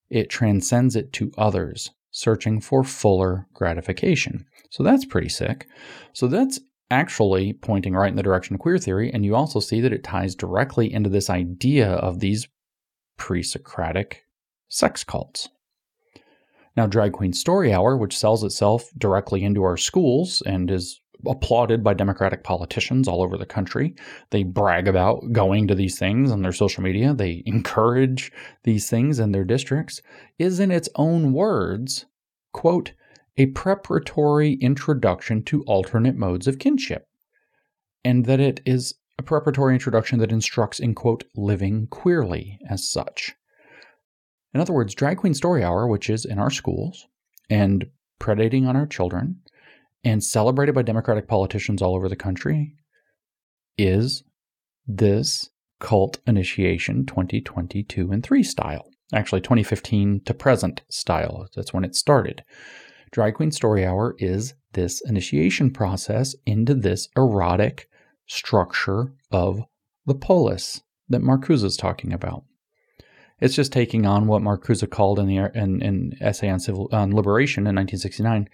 it 0.08 0.30
transcends 0.30 0.96
it 0.96 1.12
to 1.12 1.32
others, 1.36 1.90
searching 2.10 2.60
for 2.60 2.82
fuller 2.82 3.46
gratification. 3.52 4.46
So 4.70 4.82
that's 4.82 5.04
pretty 5.04 5.28
sick. 5.28 5.68
So 6.14 6.26
that's 6.26 6.58
actually 6.90 7.52
pointing 7.52 7.94
right 7.94 8.10
in 8.10 8.16
the 8.16 8.22
direction 8.22 8.54
of 8.54 8.60
queer 8.60 8.78
theory. 8.78 9.12
And 9.12 9.24
you 9.24 9.34
also 9.34 9.60
see 9.60 9.80
that 9.80 9.92
it 9.92 10.04
ties 10.04 10.34
directly 10.34 10.92
into 10.92 11.10
this 11.10 11.28
idea 11.30 11.90
of 11.90 12.20
these 12.20 12.48
pre 13.16 13.42
Socratic 13.42 14.24
sex 14.72 15.04
cults. 15.04 15.50
Now, 16.76 16.86
Drag 16.86 17.12
Queen 17.12 17.34
Story 17.34 17.72
Hour, 17.74 17.98
which 17.98 18.16
sells 18.16 18.42
itself 18.42 18.90
directly 18.96 19.44
into 19.44 19.62
our 19.62 19.76
schools 19.76 20.42
and 20.46 20.70
is 20.70 21.00
applauded 21.26 21.84
by 21.84 21.92
Democratic 21.92 22.42
politicians 22.42 23.06
all 23.06 23.22
over 23.22 23.36
the 23.36 23.46
country. 23.46 23.94
They 24.30 24.42
brag 24.42 24.88
about 24.88 25.30
going 25.30 25.68
to 25.68 25.74
these 25.74 25.98
things 25.98 26.32
on 26.32 26.40
their 26.40 26.52
social 26.52 26.82
media. 26.82 27.12
They 27.12 27.42
encourage 27.44 28.32
these 28.64 28.88
things 28.88 29.18
in 29.18 29.32
their 29.32 29.44
districts, 29.44 30.00
is 30.38 30.58
in 30.58 30.70
its 30.70 30.88
own 30.96 31.34
words, 31.34 32.06
quote, 32.52 32.94
a 33.36 33.46
preparatory 33.46 34.54
introduction 34.54 35.42
to 35.44 35.62
alternate 35.64 36.16
modes 36.16 36.48
of 36.48 36.58
kinship, 36.58 37.06
and 38.04 38.24
that 38.24 38.40
it 38.40 38.62
is 38.64 38.94
a 39.18 39.22
preparatory 39.22 39.74
introduction 39.74 40.18
that 40.18 40.32
instructs 40.32 40.80
in, 40.80 40.94
quote, 40.94 41.24
living 41.36 41.86
queerly 41.88 42.58
as 42.68 42.88
such. 42.88 43.34
In 44.54 44.60
other 44.60 44.72
words, 44.72 44.94
Drag 44.94 45.18
Queen 45.18 45.34
Story 45.34 45.64
Hour, 45.64 45.86
which 45.86 46.10
is 46.10 46.24
in 46.24 46.38
our 46.38 46.50
schools 46.50 47.06
and 47.48 47.86
predating 48.20 48.66
on 48.66 48.76
our 48.76 48.86
children 48.86 49.40
and 50.04 50.22
celebrated 50.22 50.74
by 50.74 50.82
Democratic 50.82 51.26
politicians 51.26 51.80
all 51.80 51.94
over 51.94 52.08
the 52.08 52.16
country, 52.16 52.74
is 53.78 54.24
this 54.86 55.50
cult 55.80 56.18
initiation 56.26 57.06
2022 57.06 58.10
and 58.12 58.22
3 58.22 58.42
style. 58.42 58.88
Actually, 59.14 59.40
2015 59.40 60.22
to 60.24 60.34
present 60.34 60.82
style. 60.88 61.46
That's 61.54 61.72
when 61.74 61.84
it 61.84 61.94
started. 61.94 62.44
Drag 63.10 63.34
Queen 63.34 63.50
Story 63.50 63.84
Hour 63.84 64.14
is 64.18 64.54
this 64.72 65.02
initiation 65.02 65.70
process 65.70 66.34
into 66.46 66.74
this 66.74 67.08
erotic 67.16 67.88
structure 68.26 69.12
of 69.30 69.62
the 70.06 70.14
polis 70.14 70.82
that 71.08 71.20
Marcuse 71.20 71.62
is 71.62 71.76
talking 71.76 72.12
about. 72.12 72.44
It's 73.42 73.54
just 73.54 73.72
taking 73.72 74.06
on 74.06 74.26
what 74.26 74.40
Marcuse 74.40 74.88
called 74.88 75.18
in 75.18 75.26
the 75.26 75.50
in, 75.54 75.82
in 75.82 76.16
essay 76.20 76.48
on 76.48 76.60
civil 76.60 76.88
on 76.92 77.14
liberation 77.14 77.62
in 77.62 77.74
1969, 77.74 78.48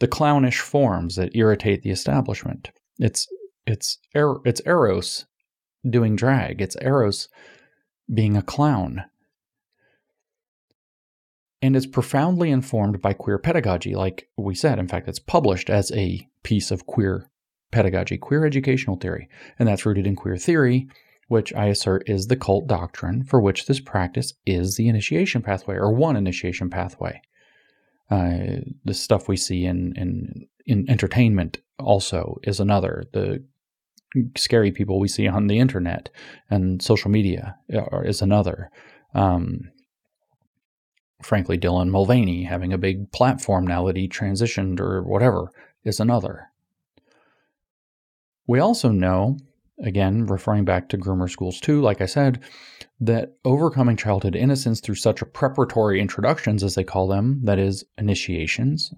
the 0.00 0.08
clownish 0.08 0.58
forms 0.58 1.16
that 1.16 1.34
irritate 1.36 1.82
the 1.82 1.90
establishment. 1.90 2.70
It's 2.98 3.28
it's 3.66 3.98
er, 4.14 4.40
it's 4.44 4.60
Eros 4.66 5.24
doing 5.88 6.16
drag. 6.16 6.60
It's 6.60 6.76
Eros 6.82 7.28
being 8.12 8.36
a 8.36 8.42
clown 8.42 9.04
and 11.62 11.76
it's 11.76 11.86
profoundly 11.86 12.50
informed 12.50 13.00
by 13.00 13.12
queer 13.12 13.38
pedagogy. 13.38 13.94
Like 13.94 14.28
we 14.36 14.54
said, 14.54 14.80
in 14.80 14.88
fact, 14.88 15.08
it's 15.08 15.20
published 15.20 15.70
as 15.70 15.92
a 15.92 16.28
piece 16.42 16.72
of 16.72 16.86
queer 16.86 17.30
pedagogy, 17.70 18.18
queer 18.18 18.44
educational 18.44 18.96
theory, 18.96 19.28
and 19.58 19.68
that's 19.68 19.86
rooted 19.86 20.06
in 20.06 20.16
queer 20.16 20.36
theory, 20.36 20.88
which 21.32 21.54
I 21.54 21.66
assert 21.68 22.02
is 22.06 22.26
the 22.26 22.36
cult 22.36 22.66
doctrine 22.66 23.24
for 23.24 23.40
which 23.40 23.64
this 23.64 23.80
practice 23.80 24.34
is 24.44 24.76
the 24.76 24.86
initiation 24.86 25.40
pathway 25.40 25.76
or 25.76 25.90
one 25.90 26.14
initiation 26.14 26.68
pathway. 26.68 27.22
Uh, 28.10 28.60
the 28.84 28.92
stuff 28.92 29.28
we 29.28 29.38
see 29.38 29.64
in, 29.64 29.94
in 29.96 30.46
in 30.66 30.84
entertainment 30.90 31.62
also 31.78 32.38
is 32.42 32.60
another. 32.60 33.04
The 33.14 33.42
scary 34.36 34.70
people 34.72 35.00
we 35.00 35.08
see 35.08 35.26
on 35.26 35.46
the 35.46 35.58
internet 35.58 36.10
and 36.50 36.82
social 36.82 37.10
media 37.10 37.56
is 38.04 38.20
another. 38.20 38.70
Um, 39.14 39.70
frankly, 41.22 41.56
Dylan 41.56 41.88
Mulvaney 41.88 42.44
having 42.44 42.74
a 42.74 42.78
big 42.78 43.10
platform 43.10 43.66
now 43.66 43.86
that 43.86 43.96
he 43.96 44.06
transitioned 44.06 44.80
or 44.80 45.02
whatever 45.02 45.50
is 45.82 45.98
another. 45.98 46.50
We 48.46 48.60
also 48.60 48.90
know, 48.90 49.38
again, 49.82 50.26
referring 50.26 50.64
back 50.64 50.88
to 50.88 50.98
Groomer 50.98 51.28
Schools 51.28 51.60
2, 51.60 51.80
like 51.80 52.00
I 52.00 52.06
said, 52.06 52.40
that 53.00 53.32
overcoming 53.44 53.96
childhood 53.96 54.36
innocence 54.36 54.80
through 54.80 54.94
such 54.94 55.22
preparatory 55.32 56.00
introductions, 56.00 56.62
as 56.62 56.74
they 56.74 56.84
call 56.84 57.08
them, 57.08 57.40
that 57.44 57.58
is, 57.58 57.84
initiations, 57.98 58.94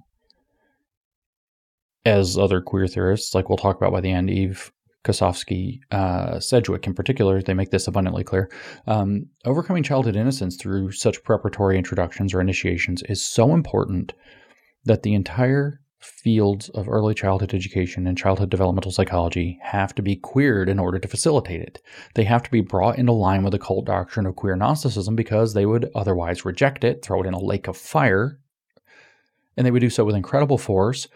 as 2.05 2.37
other 2.37 2.61
queer 2.61 2.87
theorists, 2.87 3.35
like 3.35 3.49
we'll 3.49 3.59
talk 3.59 3.77
about 3.77 3.93
by 3.93 4.01
the 4.01 4.13
end, 4.13 4.31
Eve 4.31 4.71
Kosofsky, 5.05 5.81
uh, 5.91 6.39
Sedgwick 6.41 6.87
in 6.87 6.95
particular, 6.95 7.43
they 7.43 7.55
make 7.55 7.71
this 7.71 7.87
abundantly 7.87 8.25
clear. 8.25 8.51
Um, 8.87 9.27
overcoming 9.45 9.83
childhood 9.83 10.17
innocence 10.17 10.57
through 10.57 10.93
such 10.93 11.23
preparatory 11.23 11.77
introductions 11.79 12.35
or 12.35 12.41
initiations 12.41 13.03
is 13.09 13.23
so 13.23 13.55
important 13.55 14.13
that 14.85 15.03
the 15.03 15.15
entire 15.15 15.81
fields 16.05 16.69
of 16.71 16.89
early 16.89 17.15
childhood 17.15 17.55
education 17.55 18.07
and 18.07 18.17
childhood 18.17 18.51
developmental 18.51 18.93
psychology 18.93 19.59
have 19.63 19.95
to 19.95 20.03
be 20.03 20.17
queered 20.17 20.69
in 20.69 20.79
order 20.79 20.99
to 20.99 21.09
facilitate 21.09 21.61
it. 21.61 21.83
They 22.15 22.25
have 22.25 22.43
to 22.43 22.51
be 22.51 22.61
brought 22.61 22.99
into 22.99 23.13
line 23.13 23.43
with 23.43 23.53
the 23.53 23.59
cult 23.59 23.87
doctrine 23.87 24.27
of 24.27 24.37
queer 24.37 24.57
Gnosticism 24.57 25.17
because 25.17 25.55
they 25.55 25.67
would 25.67 25.91
otherwise 25.95 26.45
reject 26.45 26.85
it, 26.85 27.03
throw 27.03 27.23
it 27.23 27.27
in 27.27 27.35
a 27.35 27.41
lake 27.41 27.67
of 27.69 27.77
fire, 27.77 28.39
and 29.57 29.67
they 29.67 29.71
would 29.71 29.81
do 29.81 29.91
so 29.91 30.05
with 30.05 30.15
incredible 30.15 30.59
force. 30.59 31.09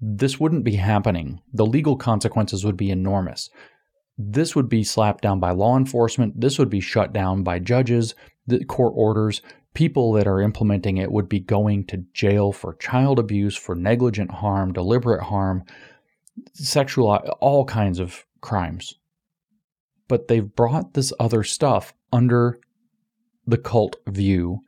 This 0.00 0.40
wouldn't 0.40 0.64
be 0.64 0.76
happening. 0.76 1.40
The 1.52 1.66
legal 1.66 1.96
consequences 1.96 2.64
would 2.64 2.76
be 2.76 2.90
enormous. 2.90 3.50
This 4.18 4.54
would 4.54 4.68
be 4.68 4.84
slapped 4.84 5.22
down 5.22 5.40
by 5.40 5.50
law 5.50 5.76
enforcement. 5.76 6.40
This 6.40 6.58
would 6.58 6.70
be 6.70 6.80
shut 6.80 7.12
down 7.12 7.42
by 7.42 7.58
judges, 7.58 8.14
the 8.46 8.64
court 8.64 8.92
orders 8.96 9.42
people 9.74 10.12
that 10.12 10.26
are 10.26 10.40
implementing 10.40 10.98
it 10.98 11.10
would 11.10 11.28
be 11.28 11.40
going 11.40 11.84
to 11.86 12.04
jail 12.12 12.52
for 12.52 12.74
child 12.74 13.18
abuse, 13.18 13.56
for 13.56 13.74
negligent 13.74 14.30
harm, 14.30 14.72
deliberate 14.72 15.22
harm, 15.22 15.64
sexual, 16.52 17.10
all 17.40 17.64
kinds 17.64 17.98
of 17.98 18.24
crimes. 18.40 18.94
But 20.08 20.28
they've 20.28 20.54
brought 20.54 20.94
this 20.94 21.12
other 21.18 21.42
stuff 21.42 21.94
under 22.12 22.58
the 23.46 23.58
cult 23.58 23.96
view 24.06 24.60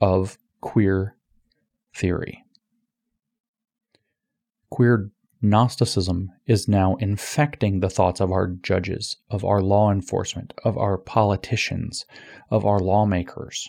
of 0.00 0.38
queer 0.60 1.16
theory. 1.94 2.44
Queer 4.70 5.10
Gnosticism 5.44 6.30
is 6.46 6.68
now 6.68 6.94
infecting 6.96 7.80
the 7.80 7.90
thoughts 7.90 8.20
of 8.20 8.30
our 8.30 8.46
judges, 8.46 9.16
of 9.28 9.44
our 9.44 9.60
law 9.60 9.90
enforcement, 9.90 10.54
of 10.64 10.78
our 10.78 10.96
politicians, 10.96 12.06
of 12.50 12.64
our 12.64 12.78
lawmakers 12.78 13.68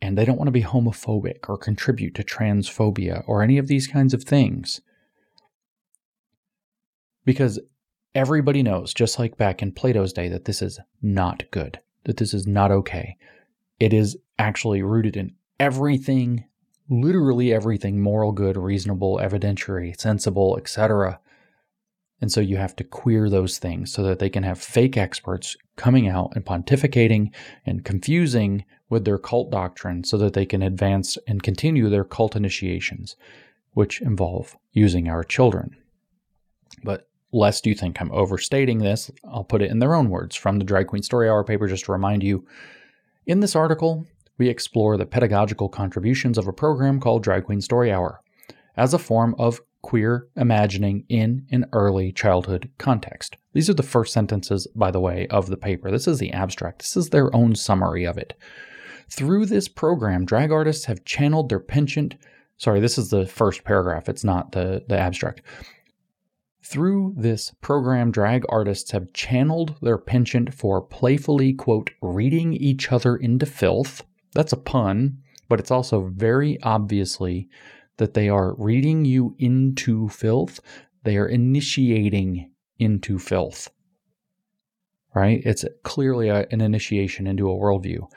and 0.00 0.16
they 0.16 0.24
don't 0.24 0.38
want 0.38 0.48
to 0.48 0.52
be 0.52 0.62
homophobic 0.62 1.48
or 1.48 1.58
contribute 1.58 2.14
to 2.14 2.22
transphobia 2.22 3.24
or 3.26 3.42
any 3.42 3.58
of 3.58 3.66
these 3.66 3.86
kinds 3.86 4.14
of 4.14 4.24
things. 4.24 4.80
Because 7.24 7.58
everybody 8.14 8.62
knows, 8.62 8.94
just 8.94 9.18
like 9.18 9.36
back 9.36 9.62
in 9.62 9.72
Plato's 9.72 10.12
day, 10.12 10.28
that 10.28 10.44
this 10.44 10.62
is 10.62 10.78
not 11.02 11.44
good, 11.50 11.80
that 12.04 12.16
this 12.16 12.32
is 12.32 12.46
not 12.46 12.70
okay. 12.70 13.16
It 13.78 13.92
is 13.92 14.16
actually 14.38 14.82
rooted 14.82 15.16
in 15.16 15.34
everything, 15.60 16.44
literally 16.88 17.52
everything 17.52 18.00
moral 18.00 18.32
good, 18.32 18.56
reasonable, 18.56 19.18
evidentiary, 19.18 19.98
sensible, 20.00 20.56
etc. 20.56 21.20
And 22.20 22.32
so 22.32 22.40
you 22.40 22.56
have 22.56 22.74
to 22.76 22.84
queer 22.84 23.28
those 23.28 23.58
things 23.58 23.92
so 23.92 24.02
that 24.04 24.18
they 24.18 24.30
can 24.30 24.42
have 24.42 24.60
fake 24.60 24.96
experts 24.96 25.56
coming 25.76 26.08
out 26.08 26.32
and 26.34 26.44
pontificating 26.44 27.32
and 27.66 27.84
confusing 27.84 28.64
with 28.88 29.04
their 29.04 29.18
cult 29.18 29.50
doctrine 29.50 30.04
so 30.04 30.16
that 30.18 30.32
they 30.32 30.46
can 30.46 30.62
advance 30.62 31.18
and 31.26 31.42
continue 31.42 31.88
their 31.88 32.04
cult 32.04 32.34
initiations, 32.34 33.16
which 33.72 34.00
involve 34.00 34.56
using 34.72 35.08
our 35.08 35.22
children. 35.22 35.76
But 36.82 37.08
lest 37.32 37.66
you 37.66 37.74
think 37.74 38.00
I'm 38.00 38.12
overstating 38.12 38.78
this, 38.78 39.10
I'll 39.24 39.44
put 39.44 39.62
it 39.62 39.70
in 39.70 39.78
their 39.78 39.94
own 39.94 40.10
words 40.10 40.36
from 40.36 40.58
the 40.58 40.64
Drag 40.64 40.86
Queen 40.86 41.02
Story 41.02 41.28
Hour 41.28 41.44
paper 41.44 41.66
just 41.66 41.84
to 41.86 41.92
remind 41.92 42.22
you. 42.22 42.46
In 43.26 43.40
this 43.40 43.56
article, 43.56 44.06
we 44.38 44.48
explore 44.48 44.96
the 44.96 45.06
pedagogical 45.06 45.68
contributions 45.68 46.38
of 46.38 46.46
a 46.46 46.52
program 46.52 47.00
called 47.00 47.22
Drag 47.22 47.44
Queen 47.44 47.60
Story 47.60 47.92
Hour 47.92 48.22
as 48.76 48.94
a 48.94 48.98
form 48.98 49.34
of 49.38 49.60
queer 49.82 50.28
imagining 50.36 51.04
in 51.08 51.46
an 51.50 51.66
early 51.72 52.12
childhood 52.12 52.70
context. 52.78 53.36
These 53.52 53.68
are 53.68 53.74
the 53.74 53.82
first 53.82 54.12
sentences, 54.12 54.66
by 54.74 54.90
the 54.90 55.00
way, 55.00 55.26
of 55.28 55.48
the 55.48 55.56
paper. 55.56 55.90
This 55.90 56.06
is 56.08 56.18
the 56.18 56.32
abstract. 56.32 56.80
This 56.80 56.96
is 56.96 57.10
their 57.10 57.34
own 57.34 57.54
summary 57.54 58.04
of 58.04 58.18
it. 58.18 58.34
Through 59.10 59.46
this 59.46 59.68
program, 59.68 60.24
drag 60.24 60.52
artists 60.52 60.84
have 60.84 61.04
channeled 61.04 61.48
their 61.48 61.60
penchant. 61.60 62.14
Sorry, 62.56 62.80
this 62.80 62.98
is 62.98 63.10
the 63.10 63.26
first 63.26 63.64
paragraph, 63.64 64.08
it's 64.08 64.24
not 64.24 64.52
the, 64.52 64.84
the 64.88 64.98
abstract. 64.98 65.42
Through 66.62 67.14
this 67.16 67.52
program, 67.62 68.10
drag 68.10 68.44
artists 68.50 68.90
have 68.90 69.12
channeled 69.14 69.76
their 69.80 69.96
penchant 69.96 70.52
for 70.52 70.82
playfully, 70.82 71.54
quote, 71.54 71.90
reading 72.02 72.52
each 72.52 72.92
other 72.92 73.16
into 73.16 73.46
filth. 73.46 74.04
That's 74.34 74.52
a 74.52 74.58
pun, 74.58 75.18
but 75.48 75.60
it's 75.60 75.70
also 75.70 76.12
very 76.14 76.60
obviously 76.62 77.48
that 77.96 78.12
they 78.12 78.28
are 78.28 78.54
reading 78.56 79.06
you 79.06 79.34
into 79.38 80.08
filth. 80.10 80.60
They 81.04 81.16
are 81.16 81.28
initiating 81.28 82.50
into 82.78 83.18
filth. 83.18 83.70
Right? 85.14 85.40
It's 85.46 85.64
clearly 85.84 86.28
a, 86.28 86.46
an 86.50 86.60
initiation 86.60 87.26
into 87.26 87.50
a 87.50 87.56
worldview. 87.56 88.08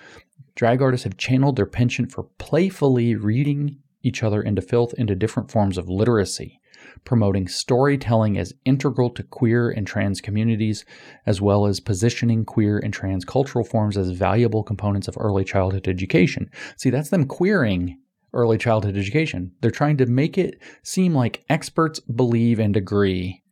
Drag 0.55 0.81
artists 0.81 1.03
have 1.05 1.17
channeled 1.17 1.55
their 1.55 1.65
penchant 1.65 2.11
for 2.11 2.23
playfully 2.37 3.15
reading 3.15 3.77
each 4.03 4.23
other 4.23 4.41
into 4.41 4.61
filth 4.61 4.93
into 4.95 5.15
different 5.15 5.51
forms 5.51 5.77
of 5.77 5.87
literacy, 5.87 6.59
promoting 7.05 7.47
storytelling 7.47 8.37
as 8.37 8.53
integral 8.65 9.09
to 9.11 9.23
queer 9.23 9.69
and 9.69 9.85
trans 9.85 10.21
communities, 10.21 10.85
as 11.25 11.41
well 11.41 11.65
as 11.65 11.79
positioning 11.79 12.43
queer 12.45 12.79
and 12.79 12.93
trans 12.93 13.25
cultural 13.25 13.63
forms 13.63 13.97
as 13.97 14.09
valuable 14.09 14.63
components 14.63 15.07
of 15.07 15.17
early 15.19 15.43
childhood 15.43 15.87
education. 15.87 16.49
See, 16.77 16.89
that's 16.89 17.09
them 17.09 17.25
queering 17.25 17.99
early 18.33 18.57
childhood 18.57 18.97
education. 18.97 19.51
They're 19.61 19.71
trying 19.71 19.97
to 19.97 20.05
make 20.05 20.37
it 20.37 20.59
seem 20.83 21.13
like 21.13 21.43
experts 21.49 21.99
believe 21.99 22.59
and 22.59 22.75
agree 22.75 23.43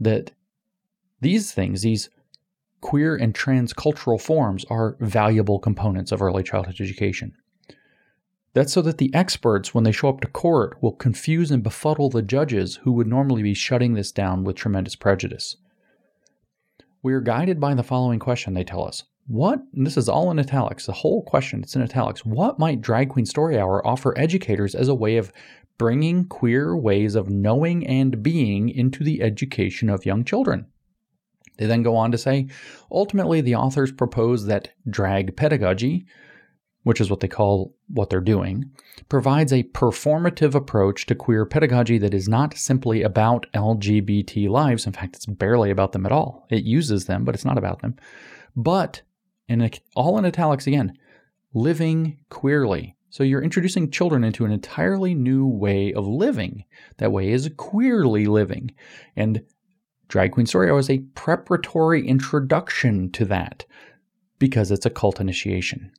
that 0.00 0.32
these 1.20 1.52
things, 1.52 1.82
these 1.82 2.10
queer 2.84 3.16
and 3.16 3.32
transcultural 3.32 4.20
forms 4.20 4.66
are 4.68 4.98
valuable 5.00 5.58
components 5.58 6.12
of 6.12 6.20
early 6.20 6.42
childhood 6.42 6.78
education. 6.78 7.32
That's 8.52 8.74
so 8.74 8.82
that 8.82 8.98
the 8.98 9.12
experts, 9.14 9.72
when 9.72 9.84
they 9.84 9.90
show 9.90 10.10
up 10.10 10.20
to 10.20 10.28
court, 10.28 10.76
will 10.82 10.92
confuse 10.92 11.50
and 11.50 11.62
befuddle 11.62 12.10
the 12.10 12.20
judges 12.20 12.76
who 12.82 12.92
would 12.92 13.06
normally 13.06 13.42
be 13.42 13.54
shutting 13.54 13.94
this 13.94 14.12
down 14.12 14.44
with 14.44 14.56
tremendous 14.56 14.96
prejudice. 14.96 15.56
We 17.02 17.14
are 17.14 17.22
guided 17.22 17.58
by 17.58 17.72
the 17.72 17.82
following 17.82 18.18
question, 18.18 18.52
they 18.52 18.64
tell 18.64 18.86
us. 18.86 19.04
What, 19.26 19.60
this 19.72 19.96
is 19.96 20.10
all 20.10 20.30
in 20.30 20.38
italics, 20.38 20.84
the 20.84 20.92
whole 20.92 21.22
question, 21.22 21.62
it's 21.62 21.74
in 21.74 21.80
italics. 21.80 22.26
What 22.26 22.58
might 22.58 22.82
Drag 22.82 23.08
Queen 23.08 23.24
Story 23.24 23.58
Hour 23.58 23.84
offer 23.86 24.16
educators 24.18 24.74
as 24.74 24.88
a 24.88 24.94
way 24.94 25.16
of 25.16 25.32
bringing 25.78 26.26
queer 26.26 26.76
ways 26.76 27.14
of 27.14 27.30
knowing 27.30 27.86
and 27.86 28.22
being 28.22 28.68
into 28.68 29.02
the 29.02 29.22
education 29.22 29.88
of 29.88 30.04
young 30.04 30.22
children? 30.22 30.66
They 31.56 31.66
then 31.66 31.82
go 31.82 31.96
on 31.96 32.10
to 32.12 32.18
say 32.18 32.48
ultimately, 32.90 33.40
the 33.40 33.54
authors 33.54 33.92
propose 33.92 34.46
that 34.46 34.70
drag 34.88 35.36
pedagogy, 35.36 36.06
which 36.82 37.00
is 37.00 37.10
what 37.10 37.20
they 37.20 37.28
call 37.28 37.74
what 37.88 38.10
they're 38.10 38.20
doing, 38.20 38.70
provides 39.08 39.52
a 39.52 39.62
performative 39.62 40.54
approach 40.54 41.06
to 41.06 41.14
queer 41.14 41.46
pedagogy 41.46 41.98
that 41.98 42.14
is 42.14 42.28
not 42.28 42.54
simply 42.54 43.02
about 43.02 43.46
LGBT 43.54 44.48
lives. 44.48 44.86
In 44.86 44.92
fact, 44.92 45.16
it's 45.16 45.26
barely 45.26 45.70
about 45.70 45.92
them 45.92 46.06
at 46.06 46.12
all. 46.12 46.46
It 46.50 46.64
uses 46.64 47.06
them, 47.06 47.24
but 47.24 47.34
it's 47.34 47.44
not 47.44 47.58
about 47.58 47.82
them. 47.82 47.96
But, 48.56 49.02
and 49.48 49.80
all 49.96 50.18
in 50.18 50.24
italics 50.24 50.66
again, 50.66 50.96
living 51.54 52.18
queerly. 52.28 52.96
So 53.10 53.22
you're 53.22 53.42
introducing 53.42 53.92
children 53.92 54.24
into 54.24 54.44
an 54.44 54.50
entirely 54.50 55.14
new 55.14 55.46
way 55.46 55.92
of 55.92 56.06
living. 56.06 56.64
That 56.98 57.12
way 57.12 57.30
is 57.30 57.48
queerly 57.56 58.26
living. 58.26 58.72
And 59.14 59.42
Drag 60.08 60.32
Queen 60.32 60.46
Story 60.46 60.70
Hour 60.70 60.78
is 60.78 60.90
a 60.90 60.98
preparatory 61.14 62.06
introduction 62.06 63.10
to 63.12 63.24
that 63.26 63.64
because 64.38 64.70
it's 64.70 64.86
a 64.86 64.90
cult 64.90 65.20
initiation. 65.20 65.90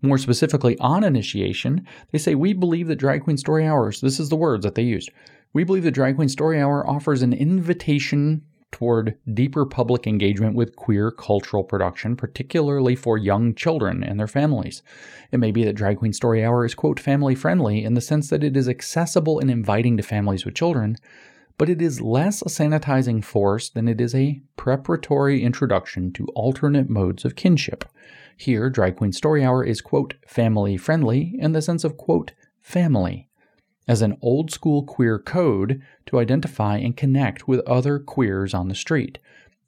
More 0.00 0.18
specifically, 0.18 0.76
on 0.78 1.04
initiation, 1.04 1.86
they 2.10 2.18
say, 2.18 2.34
We 2.34 2.52
believe 2.52 2.88
that 2.88 2.96
Drag 2.96 3.22
Queen 3.22 3.36
Story 3.36 3.66
Hours, 3.66 4.00
this 4.00 4.18
is 4.18 4.28
the 4.28 4.36
words 4.36 4.64
that 4.64 4.74
they 4.74 4.82
used. 4.82 5.10
We 5.52 5.64
believe 5.64 5.84
that 5.84 5.92
Drag 5.92 6.16
Queen 6.16 6.28
Story 6.28 6.60
Hour 6.60 6.88
offers 6.88 7.22
an 7.22 7.32
invitation 7.32 8.42
toward 8.72 9.16
deeper 9.32 9.66
public 9.66 10.06
engagement 10.06 10.56
with 10.56 10.74
queer 10.76 11.10
cultural 11.10 11.62
production, 11.62 12.16
particularly 12.16 12.96
for 12.96 13.18
young 13.18 13.54
children 13.54 14.02
and 14.02 14.18
their 14.18 14.26
families. 14.26 14.82
It 15.30 15.38
may 15.38 15.52
be 15.52 15.62
that 15.64 15.74
Drag 15.74 15.98
Queen 15.98 16.14
Story 16.14 16.44
Hour 16.44 16.64
is, 16.64 16.74
quote, 16.74 16.98
family 16.98 17.34
friendly 17.34 17.84
in 17.84 17.94
the 17.94 18.00
sense 18.00 18.30
that 18.30 18.42
it 18.42 18.56
is 18.56 18.68
accessible 18.68 19.38
and 19.38 19.50
inviting 19.50 19.98
to 19.98 20.02
families 20.02 20.44
with 20.44 20.54
children, 20.54 20.96
but 21.58 21.68
it 21.68 21.80
is 21.82 22.00
less 22.00 22.42
a 22.42 22.46
sanitizing 22.46 23.24
force 23.24 23.68
than 23.68 23.88
it 23.88 24.00
is 24.00 24.14
a 24.14 24.40
preparatory 24.56 25.42
introduction 25.42 26.12
to 26.12 26.26
alternate 26.34 26.88
modes 26.88 27.24
of 27.24 27.36
kinship. 27.36 27.84
Here, 28.36 28.70
Drag 28.70 28.96
Queen 28.96 29.12
Story 29.12 29.44
Hour 29.44 29.64
is, 29.64 29.80
quote, 29.80 30.14
family 30.26 30.76
friendly 30.76 31.36
in 31.38 31.52
the 31.52 31.62
sense 31.62 31.84
of, 31.84 31.96
quote, 31.96 32.32
family, 32.60 33.28
as 33.86 34.02
an 34.02 34.16
old 34.22 34.50
school 34.50 34.84
queer 34.84 35.18
code 35.18 35.82
to 36.06 36.18
identify 36.18 36.78
and 36.78 36.96
connect 36.96 37.46
with 37.46 37.60
other 37.60 37.98
queers 37.98 38.54
on 38.54 38.68
the 38.68 38.74
street. 38.74 39.18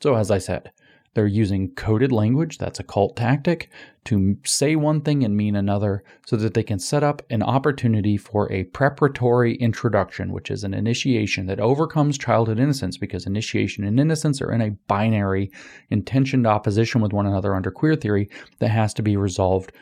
So, 0.03 0.15
as 0.15 0.31
I 0.31 0.39
said, 0.39 0.73
They're 1.15 1.27
using 1.27 1.73
coded 1.75 2.11
language, 2.11 2.59
that's 2.59 2.81
a 2.81 2.85
cult 2.85 3.17
tactic, 3.17 3.71
to 4.07 4.37
say 4.45 4.75
one 4.75 5.01
thing 5.01 5.25
and 5.25 5.37
mean 5.37 5.55
another 5.55 6.03
so 6.27 6.37
that 6.37 6.55
they 6.55 6.65
can 6.65 6.81
set 6.81 7.05
up 7.05 7.23
an 7.31 7.43
opportunity 7.43 8.17
for 8.17 8.51
a 8.53 8.65
preparatory 8.65 9.55
introduction, 9.55 10.33
which 10.33 10.51
is 10.51 10.65
an 10.65 10.75
initiation 10.75 11.47
that 11.47 11.61
overcomes 11.61 12.19
childhood 12.19 12.59
innocence 12.59 12.97
because 12.97 13.27
initiation 13.27 13.85
and 13.85 13.99
innocence 14.01 14.43
are 14.43 14.53
in 14.53 14.61
a 14.61 14.73
binary, 14.89 15.51
intentioned 15.89 16.47
opposition 16.47 17.01
with 17.01 17.13
one 17.13 17.27
another 17.27 17.55
under 17.55 17.71
queer 17.71 17.95
theory 17.95 18.29
that 18.59 18.71
has 18.71 18.93
to 18.95 19.03
be 19.03 19.17
resolved. 19.17 19.73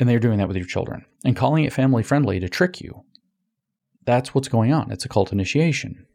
And 0.00 0.08
they're 0.08 0.18
doing 0.18 0.38
that 0.38 0.48
with 0.48 0.56
your 0.56 0.66
children 0.66 1.04
and 1.24 1.36
calling 1.36 1.64
it 1.64 1.72
family 1.72 2.02
friendly 2.02 2.40
to 2.40 2.48
trick 2.48 2.80
you. 2.80 3.04
That's 4.04 4.34
what's 4.34 4.48
going 4.48 4.72
on. 4.72 4.90
It's 4.90 5.04
a 5.04 5.08
cult 5.08 5.32
initiation. 5.32 6.06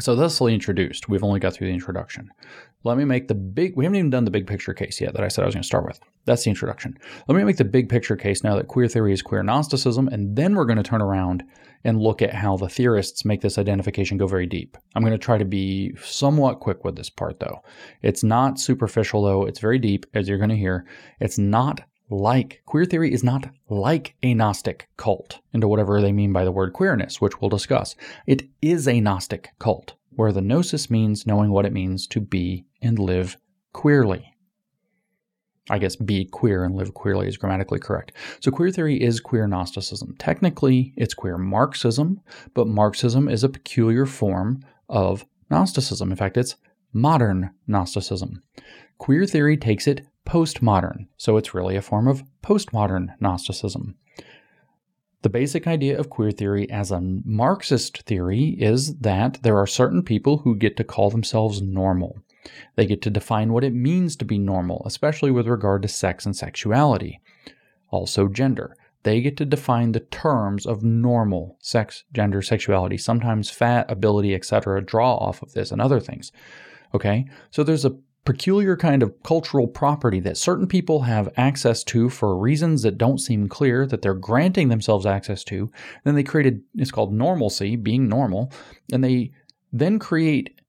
So 0.00 0.16
thusly 0.16 0.54
introduced, 0.54 1.08
we've 1.08 1.22
only 1.22 1.38
got 1.38 1.54
through 1.54 1.68
the 1.68 1.74
introduction. 1.74 2.30
Let 2.84 2.98
me 2.98 3.04
make 3.04 3.28
the 3.28 3.34
big, 3.34 3.76
we 3.76 3.84
haven't 3.84 3.98
even 3.98 4.10
done 4.10 4.24
the 4.24 4.30
big 4.30 4.46
picture 4.46 4.74
case 4.74 5.00
yet 5.00 5.14
that 5.14 5.24
I 5.24 5.28
said 5.28 5.42
I 5.42 5.46
was 5.46 5.54
going 5.54 5.62
to 5.62 5.66
start 5.66 5.86
with. 5.86 6.00
That's 6.24 6.44
the 6.44 6.50
introduction. 6.50 6.98
Let 7.28 7.36
me 7.36 7.44
make 7.44 7.56
the 7.56 7.64
big 7.64 7.88
picture 7.88 8.16
case 8.16 8.42
now 8.42 8.56
that 8.56 8.68
queer 8.68 8.88
theory 8.88 9.12
is 9.12 9.22
queer 9.22 9.42
Gnosticism, 9.42 10.08
and 10.08 10.36
then 10.36 10.54
we're 10.54 10.64
going 10.64 10.76
to 10.76 10.82
turn 10.82 11.02
around 11.02 11.44
and 11.84 12.00
look 12.00 12.22
at 12.22 12.34
how 12.34 12.56
the 12.56 12.68
theorists 12.68 13.24
make 13.24 13.40
this 13.40 13.58
identification 13.58 14.18
go 14.18 14.26
very 14.26 14.46
deep. 14.46 14.76
I'm 14.94 15.02
going 15.02 15.12
to 15.12 15.18
try 15.18 15.38
to 15.38 15.44
be 15.44 15.94
somewhat 15.96 16.60
quick 16.60 16.84
with 16.84 16.96
this 16.96 17.10
part 17.10 17.40
though. 17.40 17.60
It's 18.02 18.22
not 18.22 18.60
superficial 18.60 19.22
though, 19.22 19.46
it's 19.46 19.60
very 19.60 19.78
deep, 19.78 20.06
as 20.14 20.28
you're 20.28 20.38
going 20.38 20.50
to 20.50 20.56
hear. 20.56 20.86
It's 21.20 21.38
not 21.38 21.82
like 22.10 22.62
queer 22.66 22.84
theory 22.84 23.12
is 23.12 23.24
not 23.24 23.48
like 23.68 24.14
a 24.22 24.34
Gnostic 24.34 24.88
cult, 24.96 25.40
into 25.52 25.66
whatever 25.66 26.00
they 26.00 26.12
mean 26.12 26.32
by 26.32 26.44
the 26.44 26.52
word 26.52 26.72
queerness, 26.72 27.20
which 27.20 27.40
we'll 27.40 27.48
discuss. 27.48 27.96
It 28.26 28.44
is 28.60 28.86
a 28.86 29.00
Gnostic 29.00 29.50
cult, 29.58 29.94
where 30.16 30.32
the 30.32 30.40
gnosis 30.40 30.90
means 30.90 31.26
knowing 31.26 31.50
what 31.50 31.66
it 31.66 31.72
means 31.72 32.06
to 32.08 32.20
be 32.20 32.64
and 32.80 32.98
live 32.98 33.36
queerly. 33.72 34.32
I 35.70 35.78
guess 35.78 35.94
be 35.94 36.24
queer 36.24 36.64
and 36.64 36.74
live 36.74 36.92
queerly 36.92 37.28
is 37.28 37.36
grammatically 37.36 37.78
correct. 37.78 38.12
So 38.40 38.50
queer 38.50 38.70
theory 38.70 39.00
is 39.00 39.20
queer 39.20 39.46
Gnosticism. 39.46 40.16
Technically, 40.18 40.92
it's 40.96 41.14
queer 41.14 41.38
Marxism, 41.38 42.20
but 42.52 42.66
Marxism 42.66 43.28
is 43.28 43.44
a 43.44 43.48
peculiar 43.48 44.04
form 44.04 44.64
of 44.88 45.24
Gnosticism. 45.50 46.10
In 46.10 46.16
fact, 46.16 46.36
it's 46.36 46.56
modern 46.92 47.50
Gnosticism. 47.68 48.42
Queer 48.98 49.24
theory 49.24 49.56
takes 49.56 49.86
it 49.86 50.06
postmodern, 50.26 51.06
so 51.16 51.36
it's 51.36 51.54
really 51.54 51.76
a 51.76 51.82
form 51.82 52.08
of 52.08 52.24
postmodern 52.42 53.14
Gnosticism. 53.20 53.96
The 55.22 55.30
basic 55.30 55.68
idea 55.68 55.98
of 55.98 56.10
queer 56.10 56.32
theory 56.32 56.68
as 56.68 56.90
a 56.90 57.00
Marxist 57.00 58.02
theory 58.02 58.56
is 58.58 58.96
that 58.98 59.38
there 59.42 59.56
are 59.56 59.66
certain 59.66 60.02
people 60.02 60.38
who 60.38 60.56
get 60.56 60.76
to 60.76 60.84
call 60.84 61.10
themselves 61.10 61.62
normal. 61.62 62.18
They 62.74 62.86
get 62.86 63.02
to 63.02 63.10
define 63.10 63.52
what 63.52 63.62
it 63.62 63.72
means 63.72 64.16
to 64.16 64.24
be 64.24 64.38
normal, 64.38 64.82
especially 64.84 65.30
with 65.30 65.46
regard 65.46 65.82
to 65.82 65.88
sex 65.88 66.26
and 66.26 66.34
sexuality. 66.34 67.20
Also, 67.90 68.26
gender. 68.26 68.76
They 69.04 69.20
get 69.20 69.36
to 69.36 69.44
define 69.44 69.92
the 69.92 70.00
terms 70.00 70.66
of 70.66 70.82
normal 70.82 71.56
sex, 71.60 72.04
gender, 72.12 72.42
sexuality, 72.42 72.96
sometimes 72.98 73.50
fat, 73.50 73.90
ability, 73.90 74.34
etc., 74.34 74.82
draw 74.82 75.14
off 75.14 75.42
of 75.42 75.52
this 75.52 75.70
and 75.70 75.80
other 75.80 76.00
things. 76.00 76.32
Okay? 76.94 77.26
So 77.50 77.62
there's 77.62 77.84
a 77.84 77.96
peculiar 78.24 78.76
kind 78.76 79.02
of 79.02 79.20
cultural 79.22 79.66
property 79.66 80.20
that 80.20 80.36
certain 80.36 80.66
people 80.66 81.02
have 81.02 81.32
access 81.36 81.82
to 81.82 82.08
for 82.08 82.36
reasons 82.36 82.82
that 82.82 82.98
don't 82.98 83.18
seem 83.18 83.48
clear 83.48 83.86
that 83.86 84.02
they're 84.02 84.14
granting 84.14 84.68
themselves 84.68 85.06
access 85.06 85.42
to. 85.44 85.70
Then 86.04 86.14
they 86.14 86.22
created 86.22 86.62
it's 86.74 86.92
called 86.92 87.12
normalcy, 87.12 87.76
being 87.76 88.08
normal, 88.08 88.52
and 88.92 89.02
they 89.02 89.32
then 89.72 89.98
create 89.98 90.60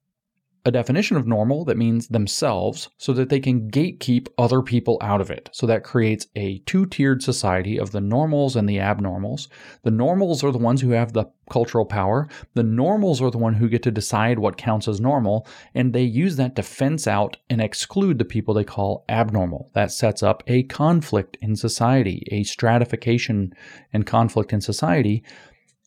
a 0.65 0.71
definition 0.71 1.17
of 1.17 1.27
normal 1.27 1.65
that 1.65 1.77
means 1.77 2.07
themselves 2.07 2.89
so 2.97 3.11
that 3.13 3.27
they 3.27 3.39
can 3.39 3.69
gatekeep 3.69 4.27
other 4.37 4.61
people 4.61 4.97
out 5.01 5.19
of 5.19 5.29
it. 5.29 5.49
So 5.51 5.67
that 5.67 5.83
creates 5.83 6.27
a 6.35 6.59
two 6.59 6.85
tiered 6.85 7.21
society 7.21 7.77
of 7.77 7.91
the 7.91 7.99
normals 7.99 8.55
and 8.55 8.67
the 8.67 8.77
abnormals. 8.77 9.49
The 9.83 9.91
normals 9.91 10.41
are 10.41 10.51
the 10.51 10.57
ones 10.57 10.79
who 10.79 10.91
have 10.91 11.11
the 11.11 11.25
cultural 11.49 11.85
power. 11.85 12.29
The 12.53 12.63
normals 12.63 13.21
are 13.21 13.29
the 13.29 13.37
one 13.37 13.55
who 13.55 13.67
get 13.67 13.83
to 13.83 13.91
decide 13.91 14.39
what 14.39 14.55
counts 14.55 14.87
as 14.87 15.01
normal. 15.01 15.45
And 15.75 15.91
they 15.91 16.03
use 16.03 16.37
that 16.37 16.55
to 16.55 16.63
fence 16.63 17.07
out 17.07 17.35
and 17.49 17.59
exclude 17.59 18.17
the 18.17 18.25
people 18.25 18.53
they 18.53 18.63
call 18.63 19.03
abnormal. 19.09 19.69
That 19.73 19.91
sets 19.91 20.23
up 20.23 20.43
a 20.47 20.63
conflict 20.63 21.37
in 21.41 21.57
society, 21.57 22.25
a 22.31 22.43
stratification 22.43 23.53
and 23.91 24.05
conflict 24.05 24.53
in 24.53 24.61
society. 24.61 25.23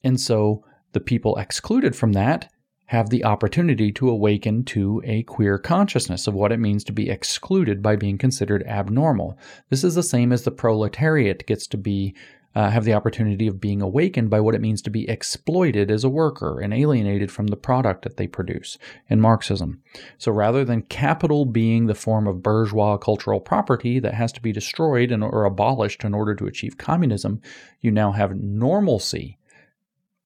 And 0.04 0.20
so 0.20 0.64
the 0.92 1.00
people 1.00 1.36
excluded 1.36 1.96
from 1.96 2.12
that 2.12 2.52
have 2.86 3.10
the 3.10 3.24
opportunity 3.24 3.90
to 3.92 4.08
awaken 4.08 4.64
to 4.64 5.02
a 5.04 5.22
queer 5.24 5.58
consciousness 5.58 6.26
of 6.26 6.34
what 6.34 6.52
it 6.52 6.60
means 6.60 6.84
to 6.84 6.92
be 6.92 7.10
excluded 7.10 7.82
by 7.82 7.96
being 7.96 8.18
considered 8.18 8.62
abnormal. 8.64 9.36
This 9.70 9.82
is 9.84 9.94
the 9.94 10.02
same 10.02 10.32
as 10.32 10.44
the 10.44 10.50
proletariat 10.50 11.46
gets 11.46 11.66
to 11.68 11.76
be 11.76 12.14
uh, 12.56 12.70
have 12.70 12.84
the 12.84 12.94
opportunity 12.94 13.46
of 13.46 13.60
being 13.60 13.82
awakened 13.82 14.30
by 14.30 14.40
what 14.40 14.54
it 14.54 14.62
means 14.62 14.80
to 14.80 14.88
be 14.88 15.06
exploited 15.10 15.90
as 15.90 16.04
a 16.04 16.08
worker 16.08 16.58
and 16.58 16.72
alienated 16.72 17.30
from 17.30 17.48
the 17.48 17.56
product 17.56 18.00
that 18.00 18.16
they 18.16 18.26
produce 18.26 18.78
in 19.10 19.20
Marxism. 19.20 19.82
So 20.16 20.32
rather 20.32 20.64
than 20.64 20.80
capital 20.80 21.44
being 21.44 21.84
the 21.84 21.94
form 21.94 22.26
of 22.26 22.42
bourgeois 22.42 22.96
cultural 22.96 23.40
property 23.40 23.98
that 23.98 24.14
has 24.14 24.32
to 24.32 24.40
be 24.40 24.52
destroyed 24.52 25.12
and, 25.12 25.22
or 25.22 25.44
abolished 25.44 26.02
in 26.02 26.14
order 26.14 26.34
to 26.34 26.46
achieve 26.46 26.78
communism, 26.78 27.42
you 27.82 27.90
now 27.90 28.12
have 28.12 28.40
normalcy 28.40 29.36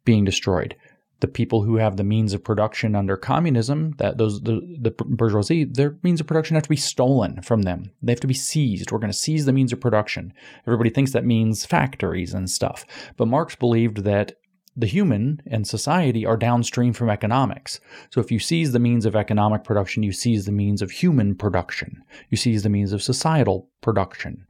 being 0.04 0.24
destroyed 0.24 0.76
the 1.20 1.28
people 1.28 1.62
who 1.62 1.76
have 1.76 1.96
the 1.96 2.04
means 2.04 2.32
of 2.32 2.42
production 2.42 2.94
under 2.94 3.16
communism, 3.16 3.94
that 3.98 4.18
those 4.18 4.40
the, 4.42 4.60
the 4.80 4.90
bourgeoisie, 4.90 5.64
their 5.64 5.96
means 6.02 6.20
of 6.20 6.26
production 6.26 6.54
have 6.54 6.64
to 6.64 6.68
be 6.68 6.76
stolen 6.76 7.42
from 7.42 7.62
them. 7.62 7.90
They 8.02 8.12
have 8.12 8.20
to 8.20 8.26
be 8.26 8.34
seized. 8.34 8.90
We're 8.90 8.98
going 8.98 9.12
to 9.12 9.16
seize 9.16 9.44
the 9.44 9.52
means 9.52 9.72
of 9.72 9.80
production. 9.80 10.32
Everybody 10.66 10.90
thinks 10.90 11.12
that 11.12 11.24
means 11.24 11.66
factories 11.66 12.34
and 12.34 12.50
stuff. 12.50 12.86
But 13.16 13.28
Marx 13.28 13.54
believed 13.54 13.98
that 14.04 14.32
the 14.76 14.86
human 14.86 15.42
and 15.46 15.66
society 15.66 16.24
are 16.24 16.36
downstream 16.36 16.92
from 16.92 17.10
economics. 17.10 17.80
So 18.10 18.20
if 18.20 18.30
you 18.30 18.38
seize 18.38 18.72
the 18.72 18.78
means 18.78 19.04
of 19.04 19.16
economic 19.16 19.64
production, 19.64 20.02
you 20.02 20.12
seize 20.12 20.46
the 20.46 20.52
means 20.52 20.80
of 20.80 20.90
human 20.90 21.34
production. 21.34 22.02
You 22.30 22.36
seize 22.36 22.62
the 22.62 22.68
means 22.68 22.92
of 22.92 23.02
societal 23.02 23.68
production. 23.80 24.46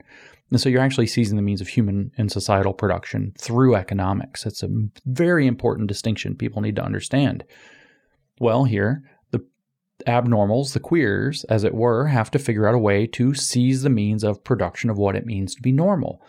And 0.50 0.60
so 0.60 0.68
you're 0.68 0.82
actually 0.82 1.06
seizing 1.06 1.36
the 1.36 1.42
means 1.42 1.60
of 1.60 1.68
human 1.68 2.10
and 2.18 2.30
societal 2.30 2.72
production 2.72 3.32
through 3.38 3.76
economics. 3.76 4.44
It's 4.44 4.62
a 4.62 4.68
very 5.06 5.46
important 5.46 5.88
distinction 5.88 6.34
people 6.34 6.60
need 6.60 6.76
to 6.76 6.84
understand. 6.84 7.44
Well, 8.40 8.64
here, 8.64 9.04
the 9.30 9.46
abnormals, 10.06 10.72
the 10.72 10.80
queers, 10.80 11.44
as 11.44 11.62
it 11.62 11.74
were, 11.74 12.06
have 12.06 12.30
to 12.32 12.38
figure 12.38 12.66
out 12.66 12.74
a 12.74 12.78
way 12.78 13.06
to 13.08 13.34
seize 13.34 13.82
the 13.82 13.90
means 13.90 14.24
of 14.24 14.42
production 14.42 14.90
of 14.90 14.98
what 14.98 15.14
it 15.14 15.26
means 15.26 15.54
to 15.54 15.62
be 15.62 15.72
normal. 15.72 16.20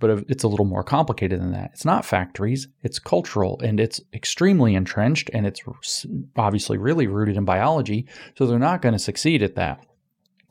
But 0.00 0.24
it's 0.28 0.42
a 0.42 0.48
little 0.48 0.66
more 0.66 0.82
complicated 0.82 1.40
than 1.40 1.52
that. 1.52 1.70
It's 1.74 1.84
not 1.84 2.04
factories, 2.04 2.66
it's 2.82 2.98
cultural, 2.98 3.60
and 3.60 3.78
it's 3.78 4.00
extremely 4.12 4.74
entrenched, 4.74 5.30
and 5.32 5.46
it's 5.46 5.62
obviously 6.34 6.78
really 6.78 7.06
rooted 7.06 7.36
in 7.36 7.44
biology. 7.44 8.08
So 8.36 8.46
they're 8.46 8.58
not 8.58 8.82
going 8.82 8.94
to 8.94 8.98
succeed 8.98 9.44
at 9.44 9.54
that. 9.54 9.86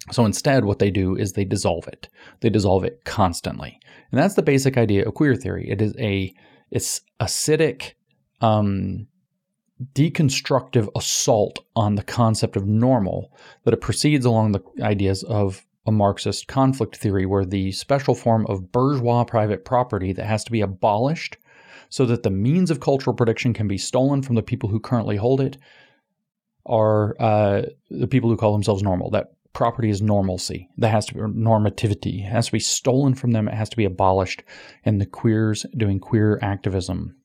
So 0.10 0.26
instead, 0.26 0.66
what 0.66 0.80
they 0.80 0.90
do 0.90 1.16
is 1.16 1.34
they 1.34 1.46
dissolve 1.46 1.88
it. 1.88 2.10
They 2.40 2.50
dissolve 2.50 2.84
it 2.84 3.06
constantly, 3.06 3.80
and 4.12 4.20
that's 4.20 4.36
the 4.36 4.42
basic 4.42 4.78
idea 4.78 5.06
of 5.06 5.14
queer 5.14 5.36
theory. 5.36 5.70
It 5.70 5.82
is 5.82 5.96
a 6.00 6.34
it's 6.72 7.02
acidic, 7.20 7.94
um, 8.40 9.08
deconstructive 9.94 10.90
assault 10.96 11.60
on 11.76 11.96
the 11.96 12.04
concept 12.04 12.56
of 12.56 12.66
normal 12.66 13.32
that 13.64 13.74
it 13.74 13.82
proceeds 13.82 14.26
along 14.26 14.54
the 14.54 14.64
ideas 14.82 15.24
of 15.24 15.66
a 15.86 15.92
Marxist 15.92 16.48
conflict 16.48 16.96
theory, 16.96 17.26
where 17.26 17.46
the 17.46 17.72
special 17.72 18.16
form 18.16 18.46
of 18.48 18.72
bourgeois 18.72 19.24
private 19.24 19.66
property 19.66 20.14
that 20.14 20.26
has 20.26 20.44
to 20.44 20.52
be 20.52 20.62
abolished 20.62 21.38
so 21.90 22.06
that 22.06 22.24
the 22.24 22.30
means 22.30 22.72
of 22.72 22.80
cultural 22.80 23.16
production 23.16 23.54
can 23.54 23.68
be 23.68 23.78
stolen 23.78 24.22
from 24.22 24.36
the 24.36 24.44
people 24.44 24.70
who 24.70 24.80
currently 24.80 25.18
hold 25.18 25.42
it 25.42 25.58
are 26.66 27.16
uh, 27.20 27.64
the 27.90 28.08
people 28.08 28.30
who 28.30 28.38
call 28.38 28.54
themselves 28.54 28.84
normal. 28.84 29.10
That 29.10 29.34
property 29.54 29.90
is 29.90 30.02
normalcy. 30.02 30.70
That 30.78 30.92
has 30.92 31.06
to 31.08 31.14
be 31.14 31.20
normativity. 31.20 32.20
It 32.20 32.32
has 32.32 32.48
to 32.48 32.52
be 32.52 32.60
stolen 32.60 33.14
from 33.16 33.32
them. 33.32 33.48
It 33.48 33.54
has 33.54 33.70
to 33.70 33.78
be 33.78 33.86
abolished. 33.86 34.44
And 34.86 35.00
the 35.00 35.06
queers 35.06 35.66
doing 35.76 36.00
queer 36.00 36.40
activism, 36.42 37.16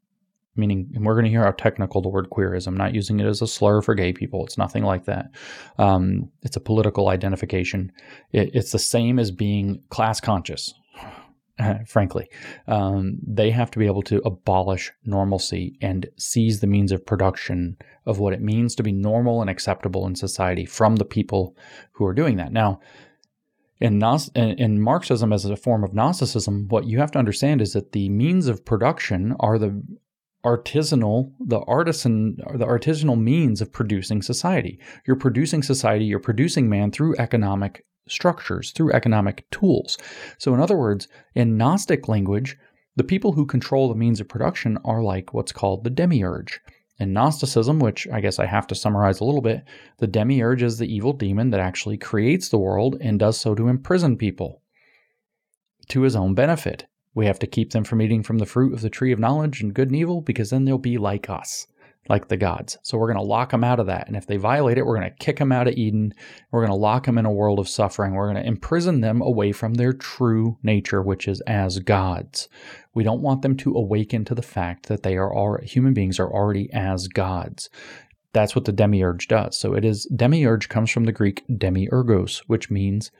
meaning, 0.57 0.91
and 0.95 1.05
we're 1.05 1.14
going 1.14 1.24
to 1.24 1.31
hear 1.31 1.45
how 1.45 1.53
technical 1.53 2.03
the 2.03 2.09
word 2.09 2.31
queer 2.31 2.55
is. 2.55 2.66
I'm 2.66 2.77
not 2.77 2.95
using 2.95 3.20
it 3.20 3.27
as 3.27 3.43
a 3.43 3.47
slur 3.47 3.81
for 3.83 3.95
gay 3.95 4.12
people. 4.12 4.45
It's 4.45 4.59
nothing 4.59 4.83
like 4.83 5.05
that. 5.05 5.31
Um, 5.79 6.31
it's 6.43 6.57
a 6.57 6.61
political 6.61 7.09
identification. 7.09 7.93
It, 8.33 8.51
it's 8.55 8.72
the 8.72 8.79
same 8.79 9.18
as 9.18 9.31
being 9.31 9.83
class 9.91 10.20
conscious. 10.20 10.74
frankly. 11.86 12.28
Um, 12.66 13.18
they 13.26 13.50
have 13.50 13.70
to 13.72 13.78
be 13.78 13.86
able 13.86 14.02
to 14.02 14.18
abolish 14.24 14.92
normalcy 15.04 15.78
and 15.80 16.09
seize 16.16 16.61
the 16.61 16.66
means 16.66 16.92
of 16.92 17.07
production 17.07 17.76
of 18.04 18.18
what 18.18 18.32
it 18.32 18.40
means 18.40 18.74
to 18.74 18.82
be 18.82 18.92
normal 18.92 19.40
and 19.40 19.50
acceptable 19.50 20.07
in 20.07 20.14
society 20.14 20.64
from 20.64 20.96
the 20.96 21.04
people 21.04 21.57
who 21.92 22.04
are 22.04 22.14
doing 22.14 22.36
that. 22.36 22.52
Now, 22.52 22.80
in, 23.80 24.02
in 24.34 24.80
Marxism 24.80 25.32
as 25.32 25.44
a 25.44 25.57
form 25.57 25.84
of 25.84 25.92
Gnosticism, 25.92 26.68
what 26.68 26.86
you 26.86 26.98
have 26.98 27.11
to 27.12 27.18
understand 27.18 27.61
is 27.61 27.72
that 27.74 27.92
the 27.92 28.09
means 28.09 28.48
of 28.48 28.64
production 28.64 29.34
are 29.40 29.59
the 29.59 29.82
artisanal, 30.44 31.32
the 31.40 31.61
artisan, 31.61 32.36
the 32.54 32.64
artisanal 32.64 33.20
means 33.20 33.61
of 33.61 33.72
producing 33.72 34.22
society. 34.22 34.78
You're 35.07 35.16
producing 35.16 35.62
society, 35.62 36.04
you're 36.04 36.20
producing 36.20 36.68
man 36.68 36.90
through 36.90 37.16
economic 37.18 37.84
structures, 38.09 38.70
through 38.70 38.92
economic 38.92 39.48
tools. 39.50 39.98
So, 40.38 40.54
in 40.54 40.61
other 40.61 40.76
words, 40.76 41.09
in 41.34 41.57
Gnostic 41.57 42.09
language, 42.09 42.57
the 42.96 43.04
people 43.04 43.32
who 43.32 43.46
control 43.46 43.88
the 43.88 43.94
means 43.94 44.20
of 44.20 44.28
production 44.28 44.78
are 44.84 45.02
like 45.02 45.34
what's 45.34 45.52
called 45.52 45.84
the 45.84 45.90
demiurge. 45.90 46.61
In 46.98 47.12
Gnosticism, 47.12 47.78
which 47.78 48.09
I 48.11 48.20
guess 48.20 48.38
I 48.38 48.46
have 48.46 48.66
to 48.68 48.74
summarize 48.74 49.20
a 49.20 49.24
little 49.24 49.42
bit, 49.42 49.64
the 49.98 50.07
demiurge 50.07 50.62
is 50.62 50.78
the 50.78 50.92
evil 50.92 51.12
demon 51.12 51.50
that 51.50 51.61
actually 51.61 51.98
creates 51.98 52.48
the 52.48 52.59
world 52.59 52.96
and 53.00 53.18
does 53.18 53.38
so 53.38 53.54
to 53.54 53.68
imprison 53.68 54.16
people 54.16 54.62
to 55.88 56.02
his 56.02 56.16
own 56.16 56.34
benefit. 56.34 56.86
We 57.14 57.26
have 57.26 57.38
to 57.40 57.46
keep 57.46 57.72
them 57.72 57.84
from 57.84 58.00
eating 58.00 58.22
from 58.22 58.38
the 58.38 58.46
fruit 58.46 58.72
of 58.72 58.80
the 58.80 58.90
tree 58.90 59.12
of 59.12 59.18
knowledge 59.18 59.61
and 59.61 59.74
good 59.74 59.88
and 59.88 59.96
evil 59.96 60.20
because 60.22 60.50
then 60.50 60.64
they'll 60.64 60.78
be 60.78 60.98
like 60.98 61.28
us 61.28 61.66
like 62.09 62.28
the 62.28 62.36
gods. 62.36 62.78
So 62.82 62.98
we're 62.98 63.12
going 63.12 63.24
to 63.24 63.28
lock 63.28 63.50
them 63.50 63.64
out 63.64 63.80
of 63.80 63.86
that. 63.86 64.07
And 64.07 64.16
if 64.16 64.26
they 64.26 64.36
violate 64.36 64.78
it, 64.78 64.86
we're 64.86 64.96
going 64.96 65.11
to 65.11 65.24
kick 65.24 65.38
them 65.38 65.52
out 65.52 65.68
of 65.68 65.74
Eden. 65.74 66.12
We're 66.50 66.64
going 66.64 66.76
to 66.76 66.82
lock 66.82 67.07
them 67.07 67.18
in 67.18 67.26
a 67.26 67.32
world 67.32 67.59
of 67.59 67.68
suffering. 67.68 68.14
We're 68.14 68.32
going 68.32 68.42
to 68.42 68.48
imprison 68.48 69.00
them 69.00 69.20
away 69.20 69.52
from 69.52 69.74
their 69.74 69.92
true 69.92 70.59
nature, 70.62 71.02
which 71.02 71.28
is 71.28 71.40
as 71.42 71.78
gods. 71.80 72.48
We 72.94 73.04
don't 73.04 73.22
want 73.22 73.42
them 73.42 73.57
to 73.59 73.74
awaken 73.74 74.24
to 74.26 74.34
the 74.34 74.42
fact 74.42 74.86
that 74.86 75.02
they 75.02 75.16
are 75.16 75.32
all 75.32 75.59
human 75.62 75.94
beings 75.94 76.18
are 76.18 76.32
already 76.32 76.70
as 76.72 77.09
gods. 77.09 77.68
That's 78.32 78.54
what 78.54 78.66
the 78.66 78.72
demiurge 78.72 79.28
does. 79.28 79.59
So 79.59 79.74
it 79.74 79.84
is 79.84 80.04
demiurge 80.14 80.68
comes 80.68 80.90
from 80.90 81.04
the 81.04 81.12
Greek 81.12 81.42
demiurgos, 81.48 82.42
which 82.46 82.70
means 82.70 83.11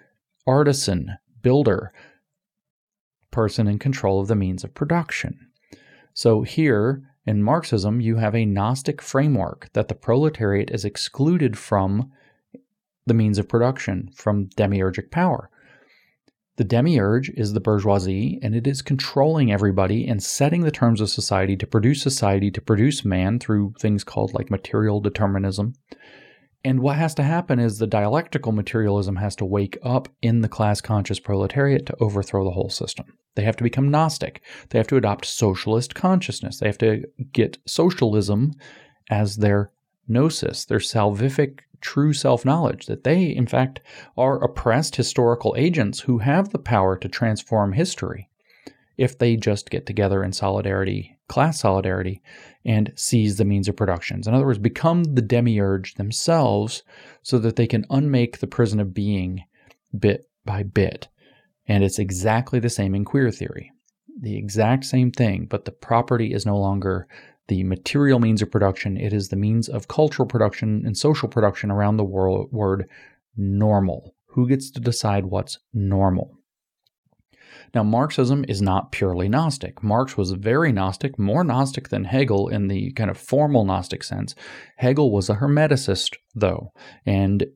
artisan, 0.47 1.17
builder, 1.43 1.93
person 3.31 3.67
in 3.67 3.79
control 3.79 4.21
of 4.21 4.29
the 4.29 4.35
means 4.35 4.65
of 4.65 4.75
production. 4.75 5.39
So 6.15 6.43
here 6.43 7.03
in 7.27 7.43
Marxism, 7.43 8.01
you 8.01 8.17
have 8.17 8.35
a 8.35 8.47
Gnostic 8.47 9.03
framework 9.03 9.69
that 9.73 9.89
the 9.89 9.95
proletariat 9.95 10.71
is 10.71 10.85
excluded 10.85 11.59
from 11.59 12.13
the 13.07 13.15
means 13.15 13.39
of 13.39 13.49
production, 13.49 14.11
from 14.15 14.49
demiurgic 14.51 15.11
power. 15.11 15.51
The 16.57 16.65
demiurge 16.65 17.29
is 17.31 17.53
the 17.53 17.61
bourgeoisie, 17.61 18.39
and 18.43 18.55
it 18.55 18.67
is 18.67 18.81
controlling 18.81 19.53
everybody 19.53 20.07
and 20.07 20.23
setting 20.23 20.63
the 20.63 20.71
terms 20.71 21.01
of 21.01 21.11
society 21.11 21.57
to 21.57 21.67
produce 21.67 22.01
society, 22.01 22.51
to 22.51 22.61
produce 22.63 23.05
man 23.05 23.39
through 23.39 23.75
things 23.79 24.05
called 24.05 24.33
like 24.33 24.51
material 24.51 25.01
determinism. 25.01 25.75
And 26.67 26.81
what 26.81 26.97
has 26.97 27.15
to 27.15 27.23
happen 27.23 27.61
is 27.61 27.79
the 27.79 27.87
dialectical 27.87 28.51
materialism 28.51 29.15
has 29.15 29.37
to 29.37 29.45
wake 29.45 29.79
up 29.85 30.09
in 30.21 30.41
the 30.41 30.49
class 30.49 30.81
conscious 30.81 31.21
proletariat 31.21 31.87
to 31.87 31.97
overthrow 32.01 32.43
the 32.43 32.51
whole 32.51 32.71
system. 32.71 33.17
They 33.37 33.45
have 33.45 33.55
to 33.59 33.63
become 33.63 33.89
Gnostic. 33.89 34.43
They 34.71 34.79
have 34.81 34.89
to 34.89 34.97
adopt 34.97 35.27
socialist 35.27 35.95
consciousness. 35.95 36.59
They 36.59 36.67
have 36.67 36.79
to 36.79 37.05
get 37.33 37.59
socialism 37.69 38.55
as 39.09 39.37
their 39.37 39.71
gnosis, 40.09 40.65
their 40.65 40.81
salvific 40.81 41.61
true 41.81 42.13
self 42.13 42.45
knowledge, 42.45 42.87
that 42.87 43.05
they, 43.05 43.27
in 43.27 43.47
fact, 43.47 43.79
are 44.17 44.43
oppressed 44.43 44.97
historical 44.97 45.55
agents 45.57 46.01
who 46.01 46.19
have 46.19 46.51
the 46.51 46.59
power 46.59 46.97
to 46.97 47.09
transform 47.09 47.75
history 47.75 48.29
if 48.99 49.17
they 49.17 49.37
just 49.37 49.71
get 49.71 49.87
together 49.87 50.25
in 50.25 50.33
solidarity, 50.33 51.17
class 51.29 51.61
solidarity, 51.61 52.23
and 52.67 52.93
seize 52.97 53.37
the 53.37 53.45
means 53.45 53.69
of 53.69 53.77
productions. 53.77 54.27
In 54.27 54.35
other 54.35 54.45
words, 54.45 54.59
become 54.59 55.05
the 55.05 55.23
demiurge 55.23 55.95
themselves 55.95 56.83
so 57.23 57.39
that 57.39 57.57
they 57.57 57.67
can 57.67 57.87
unmake 57.89 58.39
the 58.39 58.47
prison 58.49 58.81
of 58.81 58.93
being 58.93 59.45
bit 59.97 60.29
by 60.45 60.65
bit. 60.65 61.09
And 61.69 61.85
it's 61.85 61.99
exactly 61.99 62.59
the 62.59 62.69
same 62.69 62.95
in 62.95 63.05
queer 63.05 63.31
theory. 63.31 63.73
The 64.21 64.37
exact 64.37 64.85
same 64.85 65.13
thing, 65.13 65.47
but 65.47 65.65
the 65.65 65.73
property 65.73 66.33
is 66.33 66.45
no 66.45 66.59
longer 66.59 67.07
the 67.49 67.63
material 67.63 68.19
means 68.19 68.43
of 68.43 68.51
production, 68.51 68.97
it 68.97 69.13
is 69.13 69.29
the 69.29 69.37
means 69.37 69.69
of 69.69 69.87
cultural 69.87 70.27
production 70.27 70.83
and 70.85 70.97
social 70.97 71.29
production 71.29 71.71
around 71.71 71.97
the 71.97 72.05
world, 72.05 72.51
word 72.51 72.89
normal. 73.37 74.15
Who 74.31 74.49
gets 74.49 74.71
to 74.73 74.81
decide 74.81 75.27
what's 75.27 75.61
normal? 75.73 76.37
Now, 77.75 77.83
Marxism 77.83 78.45
is 78.49 78.63
not 78.63 78.93
purely 78.93 79.29
Gnostic. 79.29 79.83
Marx 79.83 80.17
was 80.17 80.33
very 80.33 80.73
Gnostic, 80.73 81.19
more 81.19 81.45
Gnostic 81.45 81.89
than 81.89 82.05
Hegel 82.05 82.49
in 82.49 82.69
the 82.69 82.93
kind 82.93 83.11
of 83.11 83.19
formal 83.19 83.65
Gnostic 83.65 84.03
sense. 84.03 84.35
Hegel 84.77 85.11
was 85.11 85.29
a 85.29 85.37
Hermeticist, 85.37 86.17
though, 86.35 86.73
and 87.05 87.47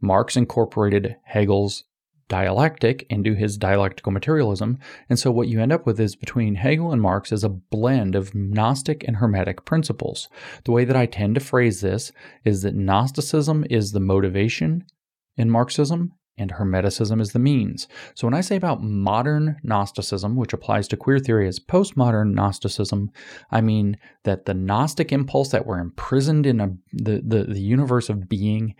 Marx 0.00 0.36
incorporated 0.36 1.16
Hegel's 1.24 1.84
dialectic 2.28 3.06
into 3.10 3.34
his 3.34 3.58
dialectical 3.58 4.10
materialism. 4.10 4.78
And 5.10 5.18
so 5.18 5.30
what 5.30 5.48
you 5.48 5.60
end 5.60 5.70
up 5.70 5.84
with 5.84 6.00
is 6.00 6.16
between 6.16 6.54
Hegel 6.54 6.90
and 6.90 7.02
Marx 7.02 7.30
is 7.30 7.44
a 7.44 7.50
blend 7.50 8.14
of 8.14 8.34
Gnostic 8.34 9.04
and 9.06 9.16
Hermetic 9.16 9.66
principles. 9.66 10.30
The 10.64 10.72
way 10.72 10.86
that 10.86 10.96
I 10.96 11.04
tend 11.04 11.34
to 11.34 11.42
phrase 11.42 11.82
this 11.82 12.10
is 12.42 12.62
that 12.62 12.74
Gnosticism 12.74 13.66
is 13.68 13.92
the 13.92 14.00
motivation 14.00 14.84
in 15.36 15.50
Marxism 15.50 16.14
and 16.38 16.52
Hermeticism 16.52 17.20
is 17.20 17.32
the 17.32 17.38
means. 17.38 17.88
So 18.14 18.26
when 18.26 18.34
I 18.34 18.40
say 18.40 18.56
about 18.56 18.82
modern 18.82 19.56
Gnosticism, 19.62 20.36
which 20.36 20.52
applies 20.52 20.88
to 20.88 20.96
queer 20.96 21.18
theory 21.18 21.46
as 21.46 21.60
postmodern 21.60 22.32
Gnosticism, 22.32 23.10
I 23.50 23.60
mean 23.60 23.96
that 24.24 24.46
the 24.46 24.54
Gnostic 24.54 25.12
impulse 25.12 25.50
that 25.50 25.66
we're 25.66 25.78
imprisoned 25.78 26.46
in 26.46 26.60
a, 26.60 26.70
the, 26.92 27.22
the, 27.24 27.44
the 27.44 27.60
universe 27.60 28.08
of 28.08 28.28
being, 28.28 28.74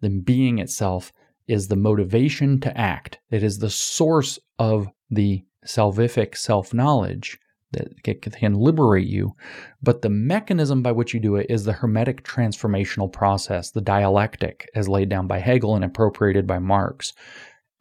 the 0.00 0.10
being 0.10 0.58
itself, 0.58 1.12
is 1.46 1.68
the 1.68 1.76
motivation 1.76 2.60
to 2.60 2.76
act. 2.76 3.18
It 3.30 3.42
is 3.42 3.58
the 3.58 3.70
source 3.70 4.38
of 4.58 4.88
the 5.10 5.44
salvific 5.64 6.36
self 6.36 6.72
knowledge 6.72 7.38
that 7.76 8.32
can 8.32 8.54
liberate 8.54 9.06
you. 9.06 9.34
But 9.82 10.02
the 10.02 10.08
mechanism 10.08 10.82
by 10.82 10.92
which 10.92 11.14
you 11.14 11.20
do 11.20 11.36
it 11.36 11.46
is 11.48 11.64
the 11.64 11.72
Hermetic 11.72 12.24
transformational 12.24 13.12
process, 13.12 13.70
the 13.70 13.80
dialectic, 13.80 14.68
as 14.74 14.88
laid 14.88 15.08
down 15.08 15.26
by 15.26 15.38
Hegel 15.38 15.74
and 15.74 15.84
appropriated 15.84 16.46
by 16.46 16.58
Marx, 16.58 17.12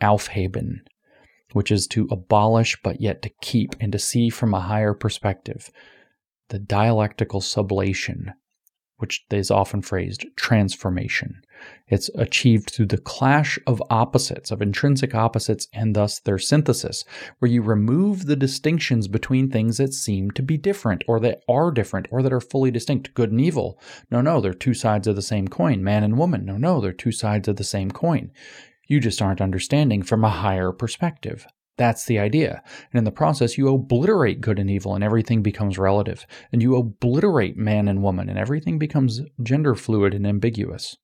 Aufheben, 0.02 0.82
which 1.54 1.72
is 1.72 1.88
to 1.88 2.08
abolish 2.12 2.78
but 2.84 3.02
yet 3.02 3.22
to 3.22 3.32
keep 3.42 3.76
and 3.80 3.92
to 3.92 4.00
see 4.00 4.30
from 4.30 4.54
a 4.54 4.62
higher 4.62 4.94
perspective. 4.94 5.72
The 6.50 6.60
dialectical 6.60 7.42
sublation, 7.42 8.34
which 8.98 9.26
is 9.32 9.52
often 9.52 9.82
phrased 9.82 10.26
transformation. 10.36 11.42
It's 11.88 12.10
achieved 12.16 12.70
through 12.70 12.88
the 12.88 12.98
clash 12.98 13.60
of 13.68 13.82
opposites, 13.90 14.52
of 14.52 14.62
intrinsic 14.62 15.14
opposites, 15.14 15.68
and 15.74 15.96
thus 15.96 16.20
their 16.20 16.38
synthesis, 16.38 17.06
where 17.40 17.52
you 17.52 17.62
remove 17.62 18.26
the 18.26 18.36
distinctions 18.36 19.08
between 19.08 19.50
things 19.50 19.78
that 19.78 19.94
seem 19.94 20.32
to 20.32 20.42
be 20.42 20.58
different, 20.58 21.04
or 21.08 21.20
that 21.22 21.44
are 21.48 21.72
different, 21.72 22.08
or 22.12 22.22
that 22.24 22.34
are 22.34 22.42
fully 22.42 22.72
distinct, 22.72 23.14
good 23.14 23.32
and 23.32 23.42
evil. 23.42 23.80
No, 24.12 24.22
no, 24.22 24.42
they're 24.42 24.54
two 24.54 24.74
sides 24.74 25.08
of 25.08 25.16
the 25.16 25.22
same 25.22 25.48
coin. 25.48 25.84
Man 25.84 26.04
and 26.04 26.18
woman. 26.18 26.46
No, 26.46 26.58
no, 26.58 26.82
they're 26.82 26.94
two 26.94 27.12
sides 27.12 27.48
of 27.48 27.56
the 27.56 27.64
same 27.64 27.92
coin. 27.92 28.32
You 28.88 29.00
just 29.00 29.22
aren't 29.22 29.42
understanding 29.42 30.04
from 30.04 30.24
a 30.24 30.30
higher 30.30 30.72
perspective. 30.72 31.48
That's 31.78 32.06
the 32.06 32.20
idea. 32.20 32.62
And 32.92 32.98
in 32.98 33.04
the 33.04 33.12
process, 33.12 33.58
you 33.58 33.68
obliterate 33.68 34.42
good 34.42 34.60
and 34.60 34.70
evil, 34.70 34.96
and 34.96 35.04
everything 35.04 35.42
becomes 35.42 35.78
relative. 35.78 36.26
And 36.52 36.62
you 36.62 36.76
obliterate 36.76 37.58
man 37.58 37.88
and 37.88 38.02
woman, 38.02 38.30
and 38.30 38.40
everything 38.40 38.80
becomes 38.80 39.22
gender 39.44 39.76
fluid 39.76 40.14
and 40.14 40.26
ambiguous. 40.26 40.96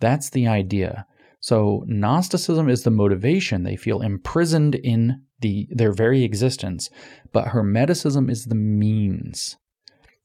That's 0.00 0.30
the 0.30 0.46
idea. 0.46 1.06
So 1.40 1.84
Gnosticism 1.86 2.68
is 2.68 2.82
the 2.82 2.90
motivation. 2.90 3.62
They 3.62 3.76
feel 3.76 4.00
imprisoned 4.00 4.74
in 4.74 5.22
the 5.40 5.68
their 5.70 5.92
very 5.92 6.24
existence, 6.24 6.90
but 7.32 7.48
Hermeticism 7.48 8.30
is 8.30 8.46
the 8.46 8.56
means. 8.56 9.56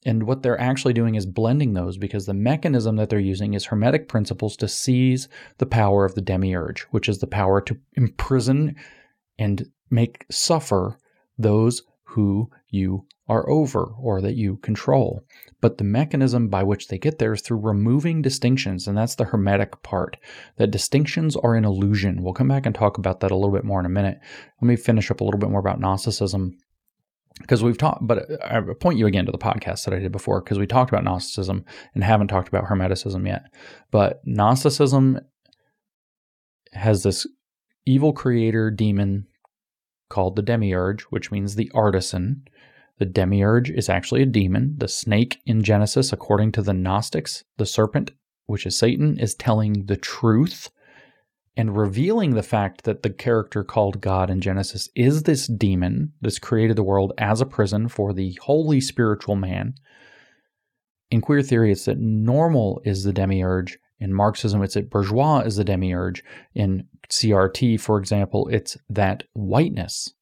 And 0.06 0.24
what 0.24 0.44
they're 0.44 0.60
actually 0.60 0.94
doing 0.94 1.16
is 1.16 1.26
blending 1.26 1.74
those 1.74 1.98
because 1.98 2.26
the 2.26 2.34
mechanism 2.34 2.98
that 2.98 3.10
they're 3.10 3.20
using 3.20 3.54
is 3.54 3.66
Hermetic 3.66 4.10
principles 4.10 4.58
to 4.58 4.68
seize 4.68 5.30
the 5.60 5.66
power 5.66 6.04
of 6.04 6.16
the 6.16 6.22
demiurge, 6.22 6.82
which 6.92 7.08
is 7.08 7.20
the 7.20 7.28
power 7.28 7.62
to 7.62 7.78
imprison 7.94 8.76
and 9.44 9.70
make 9.89 10.26
suffer 10.32 10.98
those 11.38 11.84
who 12.04 12.50
you 12.70 13.06
are 13.28 13.50
over 13.50 13.94
or 14.00 14.22
that 14.22 14.36
you 14.36 14.58
control. 14.58 15.22
But 15.62 15.78
the 15.78 15.84
mechanism 15.84 16.50
by 16.50 16.64
which 16.64 16.88
they 16.88 16.98
get 16.98 17.20
there 17.20 17.34
is 17.34 17.41
through 17.41 17.60
removing 17.60 18.22
distinctions, 18.22 18.88
and 18.88 18.98
that's 18.98 19.16
the 19.16 19.26
hermetic 19.26 19.82
part. 19.84 20.18
That 20.58 20.72
distinctions 20.72 21.36
are 21.36 21.56
an 21.56 21.66
illusion. 21.66 22.22
We'll 22.22 22.34
come 22.34 22.48
back 22.48 22.66
and 22.66 22.76
talk 22.76 22.98
about 22.98 23.20
that 23.22 23.32
a 23.32 23.36
little 23.36 23.54
bit 23.54 23.64
more 23.64 23.80
in 23.80 23.86
a 23.86 23.89
minute. 23.89 24.20
Let 24.62 24.68
me 24.68 24.76
finish 24.76 25.10
up 25.12 25.22
a 25.22 25.24
little 25.24 25.39
bit 25.39 25.50
more 25.50 25.60
about 25.60 25.80
Gnosticism 25.80 26.58
because 27.39 27.64
we've 27.64 27.78
talked, 27.78 28.06
but 28.06 28.30
I 28.44 28.62
point 28.80 29.00
you 29.00 29.08
again 29.08 29.26
to 29.26 29.32
the 29.32 29.38
podcast 29.38 29.86
that 29.86 29.94
I 29.94 30.00
did 30.00 30.12
before 30.12 30.41
because 30.41 30.60
we 30.60 30.68
talked 30.68 30.91
about 30.91 31.04
Gnosticism 31.04 31.66
and 31.96 32.04
haven't 32.04 32.28
talked 32.28 32.48
about 32.48 32.66
Hermeticism 32.66 33.26
yet. 33.26 33.44
But 33.89 34.22
Gnosticism 34.26 35.20
has 36.74 37.04
this 37.04 37.26
evil 37.86 38.14
creator 38.14 38.70
demon 38.70 39.28
called 40.14 40.36
the 40.36 40.41
demiurge, 40.51 41.01
which 41.14 41.32
means 41.32 41.55
the 41.55 41.72
artisan. 41.74 42.43
The 42.99 43.05
demiurge 43.05 43.70
is 43.72 43.89
actually 43.89 44.22
a 44.22 44.28
demon. 44.28 44.76
The 44.78 44.88
snake 44.88 45.41
in 45.45 45.64
Genesis, 45.64 46.14
according 46.14 46.51
to 46.53 46.61
the 46.61 46.74
Gnostics, 46.74 47.43
the 47.57 47.66
serpent, 47.66 48.11
which 48.45 48.66
is 48.68 48.78
Satan, 48.78 49.18
is 49.20 49.34
telling 49.34 49.88
the 49.88 49.97
truth 49.97 50.70
and 51.55 51.78
revealing 51.78 52.32
the 52.32 52.43
fact 52.43 52.84
that 52.84 53.03
the 53.03 53.09
character 53.09 53.64
called 53.64 54.01
God 54.01 54.30
in 54.30 54.41
Genesis 54.41 54.89
is 54.95 55.24
this 55.24 55.47
demon 55.47 56.14
that's 56.22 56.39
created 56.39 56.76
the 56.76 56.84
world 56.84 57.14
as 57.18 57.41
a 57.41 57.45
prison 57.45 57.88
for 57.88 58.14
the 58.14 58.38
holy 58.41 58.82
spiritual 58.82 59.36
man. 59.36 59.74
in 61.11 61.22
queer 61.22 61.43
theory, 61.43 61.72
it's 61.72 61.86
that 61.86 61.99
normal 61.99 62.82
is 62.86 63.03
the 63.03 63.14
demiurge. 63.14 63.78
In 63.99 64.14
Marxism, 64.14 64.64
it's 64.64 64.74
that 64.74 64.89
bourgeois 64.89 65.41
is 65.41 65.55
the 65.57 65.64
demiurge. 65.64 66.24
In 66.55 66.88
CRT, 67.14 67.80
for 67.80 67.99
example, 67.99 68.47
it's 68.49 68.76
that 68.89 69.24
whiteness 69.34 70.14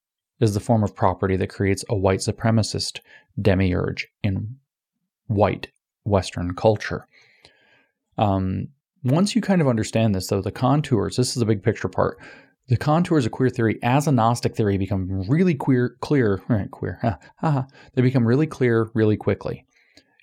is 0.42 0.54
the 0.54 0.60
form 0.60 0.84
of 0.84 0.96
property 0.96 1.38
that 1.38 1.48
creates 1.48 1.86
a 1.88 1.96
white 1.96 2.20
supremacist 2.20 3.00
demiurge 3.42 4.08
in 4.24 4.58
white 5.28 5.70
Western 6.04 6.54
culture. 6.54 7.08
Um, 8.18 8.68
once 9.04 9.36
you 9.36 9.42
kind 9.42 9.62
of 9.62 9.68
understand 9.68 10.14
this, 10.14 10.28
though, 10.28 10.42
the 10.42 10.52
contours, 10.52 11.16
this 11.16 11.30
is 11.30 11.36
the 11.36 11.46
big 11.46 11.64
picture 11.64 11.88
part. 11.88 12.18
The 12.68 12.78
contours 12.78 13.26
of 13.26 13.32
queer 13.32 13.50
theory 13.50 13.80
as 13.84 14.08
a 14.08 14.12
Gnostic 14.12 14.56
theory 14.56 14.78
become 14.78 15.24
really 15.30 15.56
queer, 15.56 15.96
clear, 16.02 16.42
right, 16.50 16.70
queer, 16.72 17.18
they 17.94 18.02
become 18.02 18.28
really 18.28 18.48
clear 18.48 18.90
really 18.94 19.18
quickly. 19.18 19.66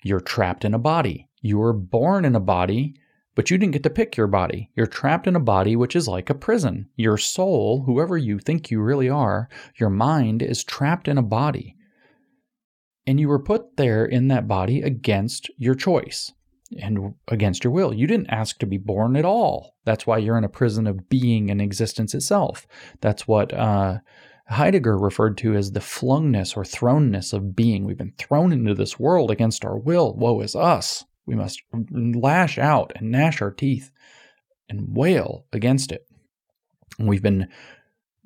You're 0.03 0.21
trapped 0.21 0.65
in 0.65 0.73
a 0.73 0.79
body. 0.79 1.27
You 1.41 1.57
were 1.57 1.73
born 1.73 2.25
in 2.25 2.35
a 2.35 2.39
body, 2.39 2.95
but 3.39 3.49
you 3.49 3.57
didn't 3.57 3.71
get 3.71 3.83
to 3.83 3.89
pick 3.89 4.17
your 4.17 4.27
body. 4.27 4.69
You're 4.75 4.85
trapped 4.85 5.25
in 5.25 5.33
a 5.33 5.39
body 5.39 5.77
which 5.77 5.95
is 5.95 6.09
like 6.09 6.29
a 6.29 6.33
prison. 6.33 6.89
Your 6.97 7.17
soul, 7.17 7.83
whoever 7.85 8.17
you 8.17 8.37
think 8.37 8.69
you 8.69 8.81
really 8.81 9.07
are, 9.07 9.47
your 9.77 9.89
mind 9.89 10.41
is 10.41 10.61
trapped 10.61 11.07
in 11.07 11.17
a 11.17 11.23
body. 11.23 11.77
And 13.07 13.17
you 13.17 13.29
were 13.29 13.41
put 13.41 13.77
there 13.77 14.03
in 14.03 14.27
that 14.27 14.49
body 14.49 14.81
against 14.81 15.49
your 15.57 15.73
choice 15.73 16.33
and 16.81 17.13
against 17.29 17.63
your 17.63 17.71
will. 17.71 17.93
You 17.93 18.07
didn't 18.07 18.27
ask 18.29 18.59
to 18.59 18.65
be 18.65 18.77
born 18.77 19.15
at 19.15 19.23
all. 19.23 19.77
That's 19.85 20.05
why 20.05 20.17
you're 20.17 20.37
in 20.37 20.43
a 20.43 20.49
prison 20.49 20.85
of 20.85 21.07
being 21.07 21.49
and 21.49 21.61
existence 21.61 22.13
itself. 22.13 22.67
That's 22.99 23.25
what 23.25 23.53
uh, 23.53 23.99
Heidegger 24.49 24.97
referred 24.97 25.37
to 25.37 25.55
as 25.55 25.71
the 25.71 25.79
flungness 25.79 26.57
or 26.57 26.65
thrownness 26.65 27.31
of 27.31 27.55
being. 27.55 27.85
We've 27.85 27.97
been 27.97 28.15
thrown 28.17 28.51
into 28.51 28.75
this 28.75 28.99
world 28.99 29.31
against 29.31 29.63
our 29.63 29.77
will. 29.77 30.13
Woe 30.13 30.41
is 30.41 30.57
us. 30.57 31.05
We 31.29 31.35
must 31.35 31.61
lash 31.91 32.57
out 32.57 32.91
and 32.95 33.11
gnash 33.11 33.39
our 33.39 33.51
teeth 33.51 33.91
and 34.67 34.97
wail 34.97 35.45
against 35.53 35.91
it. 35.91 36.07
We've 36.97 37.21
been 37.21 37.49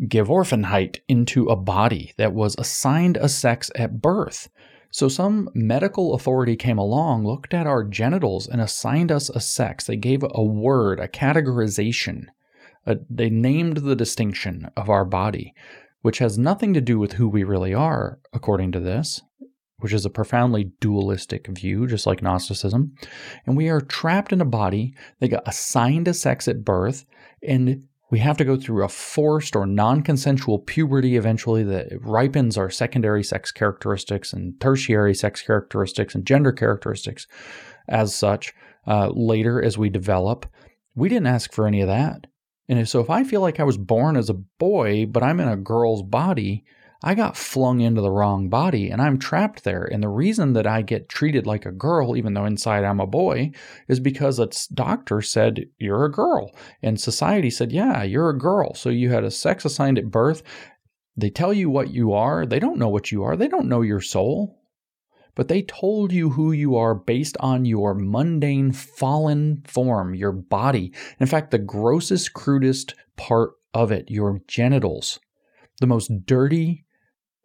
geworfenheit 0.02 1.00
into 1.10 1.48
a 1.48 1.58
body 1.58 2.14
that 2.16 2.34
was 2.34 2.56
assigned 2.58 3.18
a 3.18 3.28
sex 3.28 3.70
at 3.76 4.02
birth. 4.02 4.48
So 4.90 5.10
some 5.10 5.50
medical 5.54 6.14
authority 6.14 6.56
came 6.56 6.78
along, 6.78 7.26
looked 7.26 7.54
at 7.54 7.68
our 7.68 7.84
genitals, 7.84 8.48
and 8.48 8.62
assigned 8.62 9.12
us 9.12 9.30
a 9.30 9.42
sex. 9.42 9.84
They 9.84 9.98
gave 9.98 10.24
a 10.24 10.42
word, 10.42 11.02
a 11.02 11.10
categorization. 11.10 12.28
A, 12.86 13.00
they 13.10 13.30
named 13.30 13.78
the 13.78 13.98
distinction 13.98 14.72
of 14.78 14.90
our 14.90 15.04
body 15.04 15.54
which 16.04 16.20
has 16.20 16.38
nothing 16.38 16.74
to 16.74 16.82
do 16.82 17.00
with 17.00 17.14
who 17.14 17.28
we 17.28 17.44
really 17.44 17.74
are, 17.74 18.20
according 18.34 18.74
to 18.74 18.80
this, 18.80 19.22
which 19.84 19.92
is 19.92 20.06
a 20.06 20.10
profoundly 20.10 20.72
dualistic 20.80 21.46
view, 21.48 21.86
just 21.86 22.08
like 22.08 22.22
Gnosticism. 22.22 22.96
And 23.46 23.58
we 23.58 23.68
are 23.68 23.82
trapped 23.82 24.32
in 24.32 24.40
a 24.40 24.46
body 24.46 24.96
that 25.20 25.28
got 25.28 25.46
assigned 25.46 26.08
a 26.08 26.14
sex 26.14 26.48
at 26.48 26.64
birth, 26.64 27.06
and 27.46 27.86
we 28.10 28.20
have 28.20 28.38
to 28.38 28.46
go 28.46 28.56
through 28.56 28.86
a 28.86 28.88
forced 28.88 29.58
or 29.58 29.66
non 29.66 30.02
consensual 30.02 30.60
puberty 30.60 31.18
eventually 31.18 31.64
that 31.64 31.90
ripens 32.00 32.58
our 32.58 32.70
secondary 32.70 33.26
sex 33.26 33.52
characteristics 33.52 34.32
and 34.32 34.58
tertiary 34.62 35.14
sex 35.14 35.42
characteristics 35.42 36.16
and 36.16 36.26
gender 36.26 36.54
characteristics 36.54 37.28
as 37.90 38.16
such 38.16 38.54
uh, 38.88 39.10
later 39.10 39.62
as 39.62 39.78
we 39.78 39.90
develop. 39.90 40.46
We 40.96 41.10
didn't 41.10 41.28
ask 41.28 41.52
for 41.52 41.68
any 41.68 41.82
of 41.82 41.90
that. 41.90 42.28
And 42.70 42.88
so 42.88 43.02
if 43.02 43.10
I 43.10 43.26
feel 43.26 43.42
like 43.42 43.60
I 43.60 43.64
was 43.66 43.78
born 43.78 44.16
as 44.16 44.30
a 44.30 44.36
boy, 44.36 45.08
but 45.08 45.24
I'm 45.24 45.42
in 45.42 45.50
a 45.50 45.58
girl's 45.58 46.04
body, 46.04 46.64
I 47.06 47.16
got 47.16 47.36
flung 47.36 47.82
into 47.82 48.02
the 48.02 48.12
wrong 48.12 48.48
body 48.48 48.90
and 48.90 49.02
I'm 49.02 49.20
trapped 49.20 49.66
there. 49.66 49.84
And 49.84 50.02
the 50.02 50.10
reason 50.10 50.54
that 50.54 50.66
I 50.66 50.82
get 50.82 51.10
treated 51.10 51.46
like 51.46 51.66
a 51.66 51.72
girl, 51.72 52.16
even 52.16 52.34
though 52.34 52.46
inside 52.46 52.86
I'm 52.86 53.02
a 53.02 53.08
boy, 53.08 53.52
is 53.90 54.00
because 54.00 54.40
a 54.40 54.50
doctor 54.74 55.22
said, 55.22 55.66
You're 55.78 56.06
a 56.06 56.12
girl. 56.12 56.56
And 56.82 57.00
society 57.00 57.50
said, 57.50 57.74
Yeah, 57.74 58.04
you're 58.04 58.30
a 58.30 58.38
girl. 58.38 58.74
So 58.74 58.90
you 58.90 59.10
had 59.12 59.26
a 59.26 59.32
sex 59.32 59.66
assigned 59.66 59.98
at 59.98 60.12
birth. 60.12 60.44
They 61.18 61.30
tell 61.30 61.54
you 61.54 61.70
what 61.70 61.92
you 61.92 62.14
are. 62.14 62.46
They 62.46 62.60
don't 62.60 62.80
know 62.80 62.90
what 62.90 63.12
you 63.12 63.24
are. 63.24 63.36
They 63.36 63.50
don't 63.50 63.68
know 63.68 63.82
your 63.82 64.02
soul 64.02 64.60
but 65.36 65.48
they 65.48 65.64
told 65.64 66.12
you 66.12 66.32
who 66.32 66.52
you 66.52 66.76
are 66.76 66.94
based 66.94 67.36
on 67.40 67.66
your 67.66 67.96
mundane, 67.96 68.72
fallen 68.72 69.64
form, 69.66 70.14
your 70.14 70.32
body. 70.32 70.94
In 71.20 71.26
fact, 71.26 71.52
the 71.52 71.58
grossest, 71.58 72.34
crudest 72.34 72.94
part 73.16 73.54
of 73.74 73.92
it, 73.92 74.10
your 74.10 74.42
genitals, 74.48 75.20
the 75.80 75.88
most 75.88 76.26
dirty, 76.26 76.83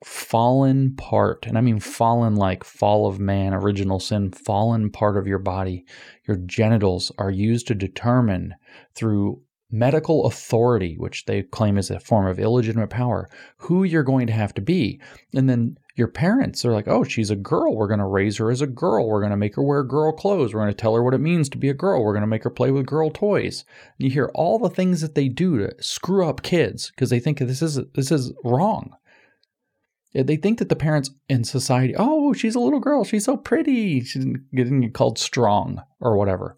fallen 0.05 0.95
part, 0.97 1.47
and 1.47 1.59
I 1.59 1.61
mean 1.61 1.81
fallen 1.81 2.37
like 2.37 2.65
fall 2.65 3.07
of 3.07 3.19
man, 3.19 3.55
original 3.55 4.01
sin, 4.01 4.31
fallen 4.33 4.91
part 4.91 5.17
of 5.17 5.27
your 5.27 5.39
body, 5.39 5.85
your 6.27 6.37
genitals 6.37 7.11
are 7.19 7.31
used 7.31 7.67
to 7.69 7.75
determine 7.75 8.55
through 8.95 9.43
medical 9.71 10.25
authority, 10.27 10.97
which 10.99 11.27
they 11.27 11.43
claim 11.43 11.77
is 11.77 11.91
a 11.91 12.01
form 12.01 12.27
of 12.27 12.39
illegitimate 12.39 12.91
power, 12.91 13.29
who 13.59 13.85
you're 13.85 14.03
going 14.03 14.27
to 14.27 14.33
have 14.33 14.55
to 14.55 14.63
be. 14.63 15.01
And 15.35 15.49
then 15.49 15.77
your 15.95 16.09
parents 16.09 16.65
are 16.65 16.73
like, 16.73 16.89
oh, 16.89 17.05
she's 17.05 17.31
a 17.31 17.37
girl. 17.37 17.75
We're 17.75 17.89
going 17.89 17.99
to 17.99 18.07
raise 18.07 18.37
her 18.39 18.51
as 18.51 18.63
a 18.63 18.67
girl. 18.67 19.07
We're 19.07 19.21
going 19.21 19.33
to 19.33 19.37
make 19.37 19.57
her 19.57 19.63
wear 19.63 19.83
girl 19.83 20.13
clothes. 20.13 20.55
We're 20.55 20.61
going 20.61 20.73
to 20.73 20.77
tell 20.77 20.95
her 20.95 21.03
what 21.03 21.13
it 21.13 21.19
means 21.19 21.49
to 21.51 21.59
be 21.59 21.69
a 21.69 21.75
girl. 21.75 22.03
We're 22.03 22.13
going 22.13 22.23
to 22.23 22.29
make 22.29 22.45
her 22.45 22.51
play 22.51 22.71
with 22.71 22.87
girl 22.87 23.11
toys. 23.11 23.65
And 23.99 24.07
you 24.07 24.11
hear 24.11 24.31
all 24.35 24.59
the 24.59 24.71
things 24.71 25.01
that 25.01 25.15
they 25.15 25.29
do 25.29 25.59
to 25.59 25.75
screw 25.83 26.27
up 26.27 26.43
kids 26.43 26.91
because 26.91 27.11
they 27.11 27.21
think 27.21 27.39
this 27.39 27.63
is 27.63 27.81
this 27.95 28.11
is 28.11 28.33
wrong. 28.45 28.95
They 30.15 30.37
think 30.37 30.59
that 30.59 30.69
the 30.69 30.77
parents 30.77 31.11
in 31.29 31.45
society, 31.45 31.95
oh, 31.97 32.33
she's 32.33 32.55
a 32.55 32.61
little 32.61 32.81
girl. 32.81 33.05
She's 33.05 33.27
so 33.27 33.37
pretty. 33.37 34.03
She's 34.03 34.27
getting 34.55 34.91
called 34.93 35.19
strong 35.19 35.83
or 36.01 36.17
whatever 36.17 36.57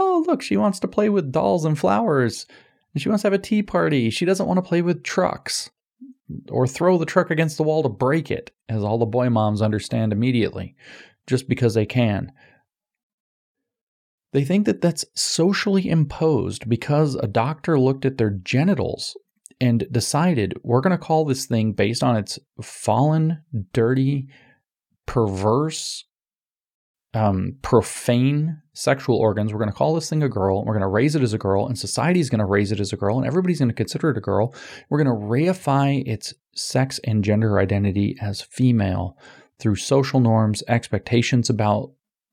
oh, 0.00 0.24
look, 0.26 0.42
she 0.42 0.56
wants 0.56 0.80
to 0.80 0.88
play 0.88 1.08
with 1.08 1.30
dolls 1.30 1.64
and 1.64 1.78
flowers. 1.78 2.46
And 2.92 3.00
she 3.02 3.08
wants 3.08 3.22
to 3.22 3.26
have 3.26 3.32
a 3.34 3.38
tea 3.38 3.62
party. 3.62 4.10
She 4.10 4.24
doesn't 4.24 4.46
want 4.46 4.58
to 4.58 4.68
play 4.68 4.82
with 4.82 5.04
trucks 5.04 5.70
or 6.48 6.66
throw 6.66 6.98
the 6.98 7.06
truck 7.06 7.30
against 7.30 7.56
the 7.56 7.62
wall 7.62 7.82
to 7.82 7.88
break 7.88 8.30
it, 8.30 8.50
as 8.68 8.82
all 8.82 8.98
the 8.98 9.06
boy 9.06 9.30
moms 9.30 9.62
understand 9.62 10.12
immediately, 10.12 10.74
just 11.26 11.48
because 11.48 11.74
they 11.74 11.86
can. 11.86 12.32
They 14.32 14.44
think 14.44 14.66
that 14.66 14.80
that's 14.80 15.04
socially 15.14 15.88
imposed 15.88 16.68
because 16.68 17.16
a 17.16 17.26
doctor 17.26 17.78
looked 17.78 18.04
at 18.04 18.16
their 18.16 18.30
genitals 18.30 19.16
and 19.60 19.86
decided 19.90 20.54
we're 20.62 20.80
going 20.80 20.96
to 20.96 20.98
call 20.98 21.24
this 21.24 21.46
thing 21.46 21.72
based 21.72 22.02
on 22.02 22.16
its 22.16 22.38
fallen, 22.62 23.42
dirty, 23.72 24.28
perverse, 25.06 26.04
um, 27.12 27.56
profane 27.62 28.62
sexual 28.72 29.16
organs. 29.16 29.52
We're 29.52 29.58
going 29.58 29.70
to 29.70 29.76
call 29.76 29.94
this 29.94 30.08
thing 30.08 30.22
a 30.22 30.28
girl. 30.28 30.64
We're 30.64 30.74
going 30.74 30.82
to 30.82 30.88
raise 30.88 31.14
it 31.14 31.22
as 31.22 31.34
a 31.34 31.38
girl, 31.38 31.66
and 31.66 31.78
society 31.78 32.20
is 32.20 32.30
going 32.30 32.38
to 32.38 32.44
raise 32.44 32.72
it 32.72 32.80
as 32.80 32.92
a 32.92 32.96
girl, 32.96 33.18
and 33.18 33.26
everybody's 33.26 33.58
going 33.58 33.68
to 33.68 33.74
consider 33.74 34.10
it 34.10 34.16
a 34.16 34.22
girl. 34.22 34.54
We're 34.88 35.02
going 35.02 35.20
to 35.20 35.26
reify 35.26 36.06
its 36.06 36.32
sex 36.54 37.00
and 37.04 37.24
gender 37.24 37.58
identity 37.58 38.16
as 38.20 38.40
female 38.40 39.16
through 39.58 39.76
social 39.76 40.20
norms, 40.20 40.62
expectations 40.68 41.50
about 41.50 41.92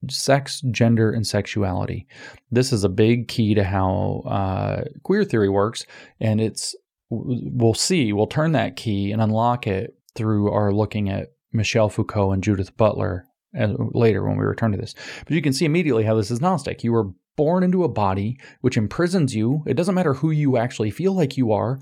sex, 0.10 0.62
gender, 0.72 1.12
and 1.12 1.26
sexuality. 1.26 2.08
This 2.52 2.72
is 2.72 2.84
a 2.84 2.90
big 2.90 3.28
key 3.28 3.56
to 3.56 3.64
how 3.64 4.24
uh, 4.28 4.84
queer 5.04 5.24
theory 5.24 5.50
works, 5.50 5.86
and 6.20 6.40
it's 6.40 6.76
we'll 7.10 7.74
see. 7.74 8.14
We'll 8.14 8.28
turn 8.28 8.51
that 8.53 8.76
key 8.76 9.12
and 9.12 9.22
unlock 9.22 9.68
it 9.68 9.95
through 10.16 10.51
our 10.51 10.72
looking 10.72 11.10
at 11.10 11.34
Michel 11.51 11.89
Foucault 11.89 12.32
and 12.32 12.43
Judith 12.43 12.76
Butler 12.76 13.26
as, 13.53 13.72
later 13.78 14.24
when 14.24 14.38
we 14.38 14.43
return 14.45 14.72
to 14.72 14.78
this. 14.78 14.95
But 15.26 15.32
you 15.32 15.41
can 15.41 15.53
see 15.53 15.66
immediately 15.66 16.03
how 16.03 16.16
this 16.16 16.32
is 16.32 16.41
Gnostic. 16.41 16.84
You 16.84 16.91
were 16.91 17.12
born 17.36 17.64
into 17.64 17.84
a 17.84 17.89
body 17.89 18.39
which 18.62 18.78
imprisons 18.78 19.36
you. 19.36 19.64
It 19.66 19.76
doesn't 19.76 19.95
matter 19.95 20.16
who 20.16 20.32
you 20.32 20.58
actually 20.58 20.91
feel 20.91 21.14
like 21.14 21.38
you 21.38 21.51
are. 21.51 21.80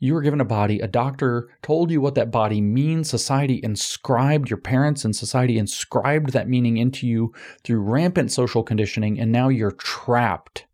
You 0.00 0.14
were 0.14 0.22
given 0.22 0.40
a 0.40 0.44
body. 0.44 0.78
A 0.80 0.86
doctor 0.86 1.48
told 1.62 1.90
you 1.90 2.00
what 2.00 2.14
that 2.14 2.30
body 2.30 2.60
means. 2.60 3.10
Society 3.10 3.60
inscribed, 3.64 4.48
your 4.48 4.58
parents 4.58 5.04
and 5.04 5.14
society 5.14 5.58
inscribed 5.58 6.32
that 6.32 6.48
meaning 6.48 6.76
into 6.76 7.06
you 7.06 7.32
through 7.64 7.80
rampant 7.80 8.30
social 8.30 8.62
conditioning. 8.62 9.18
And 9.18 9.32
now 9.32 9.48
you're 9.48 9.72
trapped 9.72 10.66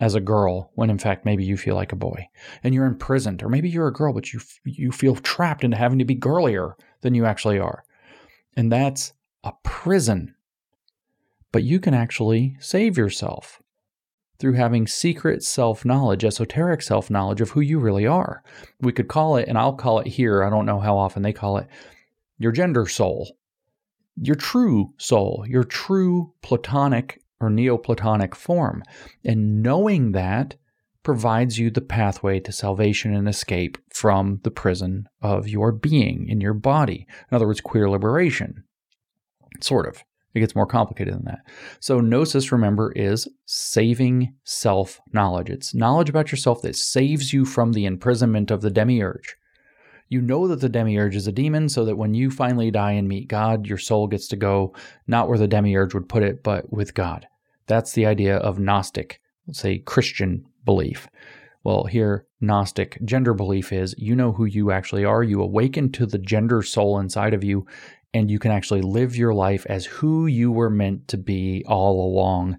as 0.00 0.14
a 0.14 0.20
girl 0.20 0.70
when 0.74 0.90
in 0.90 0.98
fact 0.98 1.24
maybe 1.24 1.44
you 1.44 1.56
feel 1.56 1.76
like 1.76 1.92
a 1.92 1.96
boy 1.96 2.28
and 2.62 2.74
you're 2.74 2.84
imprisoned 2.84 3.42
or 3.42 3.48
maybe 3.48 3.68
you're 3.68 3.86
a 3.86 3.92
girl 3.92 4.12
but 4.12 4.32
you 4.32 4.40
you 4.64 4.90
feel 4.90 5.14
trapped 5.14 5.62
into 5.62 5.76
having 5.76 5.98
to 5.98 6.04
be 6.04 6.14
girlier 6.14 6.76
than 7.02 7.14
you 7.14 7.24
actually 7.24 7.58
are 7.58 7.84
and 8.56 8.70
that's 8.70 9.12
a 9.42 9.52
prison. 9.62 10.34
But 11.52 11.62
you 11.62 11.78
can 11.78 11.94
actually 11.94 12.56
save 12.58 12.98
yourself 12.98 13.62
through 14.38 14.54
having 14.54 14.86
secret 14.86 15.42
self 15.42 15.84
knowledge, 15.84 16.24
esoteric 16.24 16.82
self 16.82 17.10
knowledge 17.10 17.40
of 17.40 17.50
who 17.50 17.60
you 17.60 17.78
really 17.78 18.06
are. 18.06 18.42
We 18.80 18.92
could 18.92 19.08
call 19.08 19.36
it, 19.36 19.48
and 19.48 19.56
I'll 19.56 19.74
call 19.74 20.00
it 20.00 20.06
here, 20.08 20.42
I 20.42 20.50
don't 20.50 20.66
know 20.66 20.80
how 20.80 20.96
often 20.96 21.22
they 21.22 21.32
call 21.32 21.58
it, 21.58 21.68
your 22.38 22.50
gender 22.52 22.86
soul, 22.86 23.36
your 24.16 24.34
true 24.34 24.94
soul, 24.96 25.44
your 25.48 25.64
true 25.64 26.32
platonic 26.42 27.22
or 27.44 27.50
neoplatonic 27.50 28.34
form. 28.34 28.82
And 29.24 29.62
knowing 29.62 30.12
that 30.12 30.56
provides 31.04 31.58
you 31.58 31.70
the 31.70 31.80
pathway 31.80 32.40
to 32.40 32.50
salvation 32.50 33.14
and 33.14 33.28
escape 33.28 33.78
from 33.92 34.40
the 34.42 34.50
prison 34.50 35.06
of 35.22 35.46
your 35.46 35.70
being 35.70 36.26
in 36.28 36.40
your 36.40 36.54
body. 36.54 37.06
In 37.30 37.36
other 37.36 37.46
words, 37.46 37.60
queer 37.60 37.88
liberation. 37.88 38.64
Sort 39.60 39.86
of. 39.86 40.02
It 40.34 40.40
gets 40.40 40.56
more 40.56 40.66
complicated 40.66 41.14
than 41.14 41.26
that. 41.26 41.42
So, 41.78 42.00
gnosis, 42.00 42.50
remember, 42.50 42.90
is 42.92 43.28
saving 43.46 44.34
self 44.42 45.00
knowledge. 45.12 45.48
It's 45.48 45.74
knowledge 45.74 46.08
about 46.08 46.32
yourself 46.32 46.60
that 46.62 46.74
saves 46.74 47.32
you 47.32 47.44
from 47.44 47.72
the 47.72 47.84
imprisonment 47.84 48.50
of 48.50 48.60
the 48.60 48.70
demiurge. 48.70 49.36
You 50.08 50.20
know 50.20 50.48
that 50.48 50.60
the 50.60 50.68
demiurge 50.68 51.14
is 51.14 51.28
a 51.28 51.32
demon, 51.32 51.68
so 51.68 51.84
that 51.84 51.96
when 51.96 52.14
you 52.14 52.30
finally 52.30 52.72
die 52.72 52.92
and 52.92 53.08
meet 53.08 53.28
God, 53.28 53.66
your 53.66 53.78
soul 53.78 54.08
gets 54.08 54.26
to 54.28 54.36
go 54.36 54.74
not 55.06 55.28
where 55.28 55.38
the 55.38 55.46
demiurge 55.46 55.94
would 55.94 56.08
put 56.08 56.24
it, 56.24 56.42
but 56.42 56.72
with 56.72 56.94
God. 56.94 57.28
That's 57.66 57.92
the 57.92 58.06
idea 58.06 58.36
of 58.36 58.58
Gnostic, 58.58 59.20
let's 59.46 59.60
say 59.60 59.78
Christian 59.78 60.44
belief. 60.64 61.08
Well, 61.62 61.84
here, 61.84 62.26
Gnostic 62.40 62.98
gender 63.04 63.32
belief 63.32 63.72
is 63.72 63.94
you 63.96 64.14
know 64.14 64.32
who 64.32 64.44
you 64.44 64.70
actually 64.70 65.04
are. 65.04 65.22
You 65.22 65.40
awaken 65.40 65.90
to 65.92 66.06
the 66.06 66.18
gender 66.18 66.62
soul 66.62 66.98
inside 66.98 67.32
of 67.32 67.42
you, 67.42 67.66
and 68.12 68.30
you 68.30 68.38
can 68.38 68.50
actually 68.50 68.82
live 68.82 69.16
your 69.16 69.32
life 69.32 69.64
as 69.68 69.86
who 69.86 70.26
you 70.26 70.52
were 70.52 70.70
meant 70.70 71.08
to 71.08 71.16
be 71.16 71.64
all 71.66 72.04
along, 72.04 72.58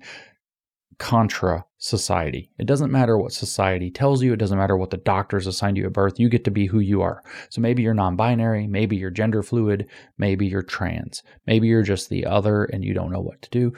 contra 0.98 1.66
society. 1.78 2.50
It 2.58 2.68
doesn't 2.68 2.92
matter 2.92 3.18
what 3.18 3.34
society 3.34 3.92
tells 3.92 4.24
you, 4.24 4.34
it 4.34 4.38
doesn't 4.38 4.58
matter 4.58 4.78
what 4.78 4.90
the 4.90 4.98
doctors 4.98 5.48
assigned 5.48 5.78
you 5.78 5.86
at 5.86 5.94
birth. 5.94 6.20
You 6.20 6.30
get 6.30 6.46
to 6.46 6.52
be 6.52 6.68
who 6.68 6.80
you 6.80 7.02
are. 7.02 7.22
So 7.50 7.62
maybe 7.62 7.84
you're 7.84 7.94
non 7.94 8.16
binary, 8.16 8.68
maybe 8.68 8.96
you're 8.96 9.12
gender 9.12 9.44
fluid, 9.44 9.88
maybe 10.18 10.48
you're 10.48 10.64
trans, 10.64 11.22
maybe 11.46 11.68
you're 11.68 11.84
just 11.84 12.10
the 12.10 12.26
other 12.26 12.66
and 12.66 12.84
you 12.84 12.94
don't 12.94 13.12
know 13.12 13.22
what 13.22 13.42
to 13.42 13.50
do. 13.50 13.74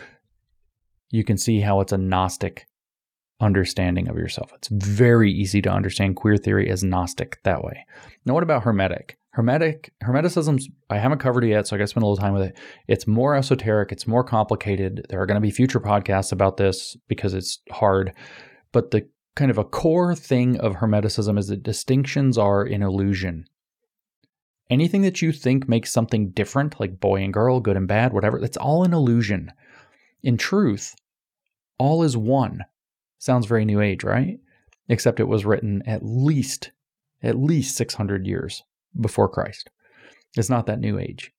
You 1.10 1.24
can 1.24 1.38
see 1.38 1.62
how 1.62 1.82
it's 1.82 1.94
a 1.94 1.98
Gnostic 1.98 2.68
understanding 3.40 4.08
of 4.08 4.16
yourself. 4.16 4.52
It's 4.56 4.68
very 4.70 5.32
easy 5.32 5.62
to 5.62 5.72
understand 5.72 6.16
queer 6.16 6.38
theory 6.38 6.70
as 6.70 6.84
Gnostic 6.84 7.40
that 7.44 7.64
way. 7.64 7.86
Now, 8.26 8.34
what 8.34 8.44
about 8.44 8.64
Hermetic? 8.64 9.18
Hermetic 9.32 9.94
Hermeticism, 10.04 10.60
I 10.90 10.98
haven't 10.98 11.20
covered 11.20 11.44
it 11.44 11.50
yet, 11.50 11.68
so 11.68 11.76
I 11.76 11.78
got 11.78 11.84
to 11.84 11.88
spend 11.90 12.04
a 12.04 12.08
little 12.08 12.22
time 12.22 12.34
with 12.34 12.42
it. 12.42 12.58
It's 12.88 13.06
more 13.06 13.36
esoteric, 13.36 13.92
it's 13.92 14.08
more 14.08 14.24
complicated. 14.24 15.06
There 15.10 15.22
are 15.22 15.28
to 15.28 15.40
be 15.40 15.52
future 15.52 15.80
podcasts 15.80 16.32
about 16.32 16.58
this 16.58 16.98
because 17.08 17.36
it's 17.36 17.60
hard. 17.70 18.14
But 18.72 18.90
the 18.90 19.08
kind 19.36 19.52
of 19.52 19.60
a 19.60 19.64
core 19.64 20.16
thing 20.16 20.58
of 20.60 20.78
Hermeticism 20.78 21.38
is 21.38 21.48
that 21.50 21.62
distinctions 21.62 22.40
are 22.40 22.64
an 22.64 22.82
illusion. 22.82 23.46
Anything 24.72 25.04
that 25.04 25.22
you 25.22 25.32
think 25.32 25.70
makes 25.70 25.92
something 25.94 26.32
different, 26.32 26.80
like 26.80 27.00
boy 27.00 27.22
and 27.22 27.32
girl, 27.32 27.60
good 27.60 27.78
and 27.78 27.88
bad, 27.88 28.14
whatever, 28.14 28.40
it's 28.40 28.58
all 28.58 28.84
an 28.84 28.94
illusion. 28.94 29.52
In 30.24 30.38
truth, 30.38 30.96
all 31.78 32.04
is 32.04 32.18
one. 32.18 32.66
Sounds 33.20 33.46
very 33.46 33.66
new 33.66 33.82
age, 33.82 34.04
right? 34.04 34.40
Except 34.90 35.20
it 35.20 35.28
was 35.28 35.46
written 35.46 35.84
at 35.86 36.04
least 36.04 36.72
at 37.24 37.38
least 37.38 37.76
600 37.76 38.28
years 38.28 38.64
before 39.00 39.28
Christ. 39.30 39.70
It's 40.36 40.50
not 40.50 40.68
that 40.68 40.80
new 40.80 41.00
age. 41.00 41.32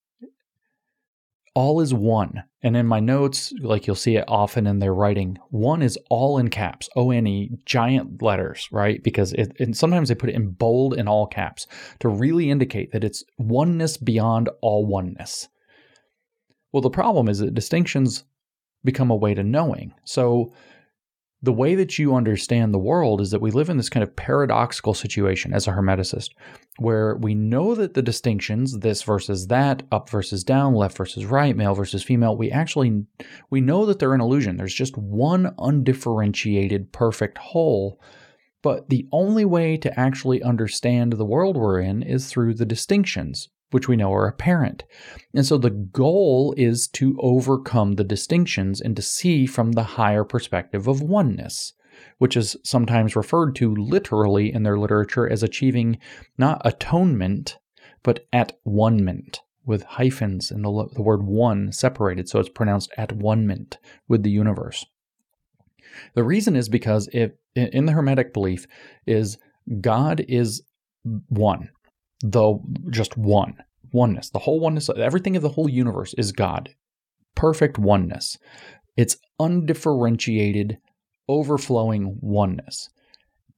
All 1.55 1.81
is 1.81 1.93
one. 1.93 2.43
And 2.61 2.77
in 2.77 2.85
my 2.85 2.99
notes, 2.99 3.53
like 3.61 3.87
you'll 3.87 3.95
see 3.95 4.17
it 4.17 4.25
often 4.27 4.67
in 4.67 4.79
their 4.79 4.93
writing, 4.93 5.37
one 5.49 5.81
is 5.81 5.97
all 6.09 6.37
in 6.37 6.49
caps, 6.49 6.89
O 6.95 7.11
N 7.11 7.25
E, 7.27 7.51
giant 7.65 8.21
letters, 8.21 8.67
right? 8.71 9.01
Because 9.01 9.33
it, 9.33 9.55
and 9.59 9.75
sometimes 9.75 10.09
they 10.09 10.15
put 10.15 10.29
it 10.29 10.35
in 10.35 10.51
bold 10.51 10.93
in 10.93 11.07
all 11.07 11.27
caps 11.27 11.65
to 11.99 12.09
really 12.09 12.51
indicate 12.51 12.91
that 12.91 13.03
it's 13.03 13.23
oneness 13.37 13.97
beyond 13.97 14.49
all 14.61 14.85
oneness. 14.85 15.47
Well, 16.71 16.81
the 16.81 16.89
problem 16.89 17.27
is 17.27 17.39
that 17.39 17.53
distinctions 17.55 18.25
become 18.83 19.11
a 19.11 19.15
way 19.15 19.33
to 19.33 19.43
knowing. 19.43 19.93
So 20.03 20.53
the 21.41 21.53
way 21.53 21.75
that 21.75 21.97
you 21.97 22.15
understand 22.15 22.73
the 22.73 22.79
world 22.79 23.21
is 23.21 23.31
that 23.31 23.41
we 23.41 23.51
live 23.51 23.69
in 23.69 23.77
this 23.77 23.89
kind 23.89 24.03
of 24.03 24.15
paradoxical 24.15 24.93
situation 24.93 25.53
as 25.53 25.67
a 25.67 25.71
hermeticist 25.71 26.31
where 26.79 27.15
we 27.15 27.33
know 27.33 27.75
that 27.75 27.93
the 27.93 28.01
distinctions 28.01 28.79
this 28.79 29.03
versus 29.03 29.47
that 29.47 29.83
up 29.91 30.09
versus 30.09 30.43
down 30.43 30.73
left 30.73 30.97
versus 30.97 31.25
right 31.25 31.55
male 31.55 31.73
versus 31.73 32.03
female 32.03 32.35
we 32.35 32.51
actually 32.51 33.05
we 33.49 33.61
know 33.61 33.85
that 33.85 33.99
they're 33.99 34.13
an 34.13 34.21
illusion. 34.21 34.57
There's 34.57 34.73
just 34.73 34.97
one 34.97 35.53
undifferentiated 35.57 36.91
perfect 36.91 37.37
whole. 37.37 38.01
But 38.61 38.89
the 38.89 39.07
only 39.13 39.45
way 39.45 39.77
to 39.77 39.97
actually 39.97 40.43
understand 40.43 41.13
the 41.13 41.25
world 41.25 41.55
we're 41.55 41.79
in 41.79 42.03
is 42.03 42.27
through 42.27 42.55
the 42.55 42.65
distinctions 42.65 43.47
which 43.71 43.87
we 43.87 43.95
know 43.95 44.13
are 44.13 44.27
apparent. 44.27 44.83
And 45.33 45.45
so 45.45 45.57
the 45.57 45.69
goal 45.69 46.53
is 46.57 46.87
to 46.89 47.17
overcome 47.19 47.93
the 47.93 48.03
distinctions 48.03 48.81
and 48.81 48.95
to 48.95 49.01
see 49.01 49.45
from 49.45 49.73
the 49.73 49.83
higher 49.83 50.23
perspective 50.23 50.87
of 50.87 51.01
oneness, 51.01 51.73
which 52.17 52.35
is 52.35 52.57
sometimes 52.63 53.15
referred 53.15 53.55
to 53.55 53.75
literally 53.75 54.53
in 54.53 54.63
their 54.63 54.77
literature 54.77 55.29
as 55.29 55.43
achieving 55.43 55.99
not 56.37 56.61
atonement, 56.65 57.57
but 58.03 58.25
at 58.31 58.57
one-ment, 58.63 59.41
with 59.65 59.83
hyphens 59.83 60.49
and 60.49 60.65
the, 60.65 60.89
the 60.95 61.01
word 61.01 61.21
one 61.21 61.71
separated, 61.71 62.27
so 62.27 62.39
it's 62.39 62.49
pronounced 62.49 62.91
at 62.97 63.11
one-ment 63.11 63.77
with 64.07 64.23
the 64.23 64.31
universe. 64.31 64.85
The 66.15 66.23
reason 66.23 66.55
is 66.55 66.69
because 66.69 67.07
if 67.13 67.31
in 67.55 67.85
the 67.85 67.91
Hermetic 67.91 68.33
belief 68.33 68.65
is 69.05 69.37
God 69.81 70.25
is 70.27 70.63
one 71.27 71.69
the 72.21 72.59
just 72.89 73.17
one 73.17 73.55
oneness. 73.91 74.29
The 74.29 74.39
whole 74.39 74.59
oneness 74.59 74.89
everything 74.89 75.35
of 75.35 75.41
the 75.41 75.49
whole 75.49 75.69
universe 75.69 76.13
is 76.15 76.31
god. 76.31 76.75
Perfect 77.35 77.77
oneness. 77.77 78.37
It's 78.97 79.17
undifferentiated 79.39 80.77
overflowing 81.27 82.17
oneness. 82.21 82.89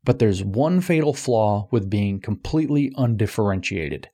But 0.04 0.20
there's 0.20 0.44
one 0.44 0.82
fatal 0.82 1.14
flaw 1.14 1.68
with 1.72 1.90
being 1.90 2.20
completely 2.20 2.92
undifferentiated. 2.96 4.10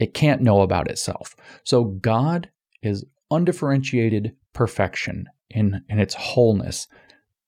It 0.00 0.14
can't 0.14 0.42
know 0.42 0.62
about 0.62 0.90
itself. 0.90 1.34
So 1.64 1.84
god 1.84 2.50
is 2.82 3.04
undifferentiated 3.30 4.34
perfection 4.52 5.26
in, 5.50 5.82
in 5.88 5.98
its 5.98 6.14
wholeness. 6.14 6.86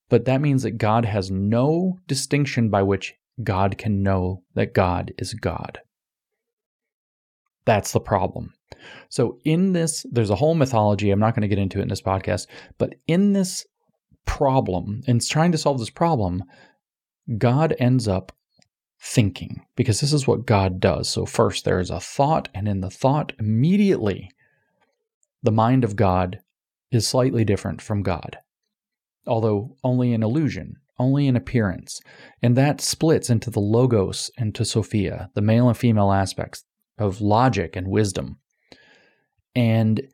But 0.08 0.24
that 0.26 0.40
means 0.40 0.62
that 0.62 0.78
god 0.78 1.04
has 1.04 1.30
no 1.30 1.98
distinction 2.06 2.70
by 2.70 2.82
which 2.82 3.14
god 3.42 3.76
can 3.76 4.02
know 4.02 4.42
that 4.54 4.72
god 4.72 5.12
is 5.18 5.34
god 5.34 5.80
that's 7.66 7.92
the 7.92 8.00
problem. 8.00 8.54
So, 9.08 9.38
in 9.44 9.72
this, 9.72 10.06
there's 10.10 10.30
a 10.30 10.36
whole 10.36 10.54
mythology. 10.54 11.10
I'm 11.10 11.20
not 11.20 11.34
going 11.34 11.42
to 11.42 11.48
get 11.48 11.58
into 11.58 11.80
it 11.80 11.82
in 11.82 11.88
this 11.88 12.00
podcast, 12.00 12.46
but 12.78 12.94
in 13.06 13.32
this 13.32 13.66
problem, 14.24 15.02
in 15.06 15.18
trying 15.18 15.52
to 15.52 15.58
solve 15.58 15.78
this 15.78 15.90
problem, 15.90 16.44
God 17.36 17.74
ends 17.78 18.08
up 18.08 18.32
thinking 19.00 19.64
because 19.76 20.00
this 20.00 20.12
is 20.12 20.26
what 20.26 20.46
God 20.46 20.80
does. 20.80 21.08
So, 21.08 21.26
first, 21.26 21.64
there 21.64 21.80
is 21.80 21.90
a 21.90 22.00
thought, 22.00 22.48
and 22.54 22.68
in 22.68 22.80
the 22.80 22.90
thought, 22.90 23.32
immediately, 23.38 24.30
the 25.42 25.52
mind 25.52 25.84
of 25.84 25.96
God 25.96 26.40
is 26.90 27.06
slightly 27.06 27.44
different 27.44 27.82
from 27.82 28.02
God, 28.02 28.38
although 29.26 29.76
only 29.82 30.12
an 30.12 30.22
illusion, 30.22 30.76
only 30.98 31.26
an 31.26 31.36
appearance. 31.36 32.00
And 32.40 32.56
that 32.56 32.80
splits 32.80 33.28
into 33.30 33.50
the 33.50 33.60
Logos 33.60 34.30
and 34.38 34.54
to 34.54 34.64
Sophia, 34.64 35.30
the 35.34 35.42
male 35.42 35.68
and 35.68 35.76
female 35.76 36.12
aspects 36.12 36.64
of 36.98 37.20
logic 37.20 37.76
and 37.76 37.88
wisdom. 37.88 38.38
And 39.54 40.08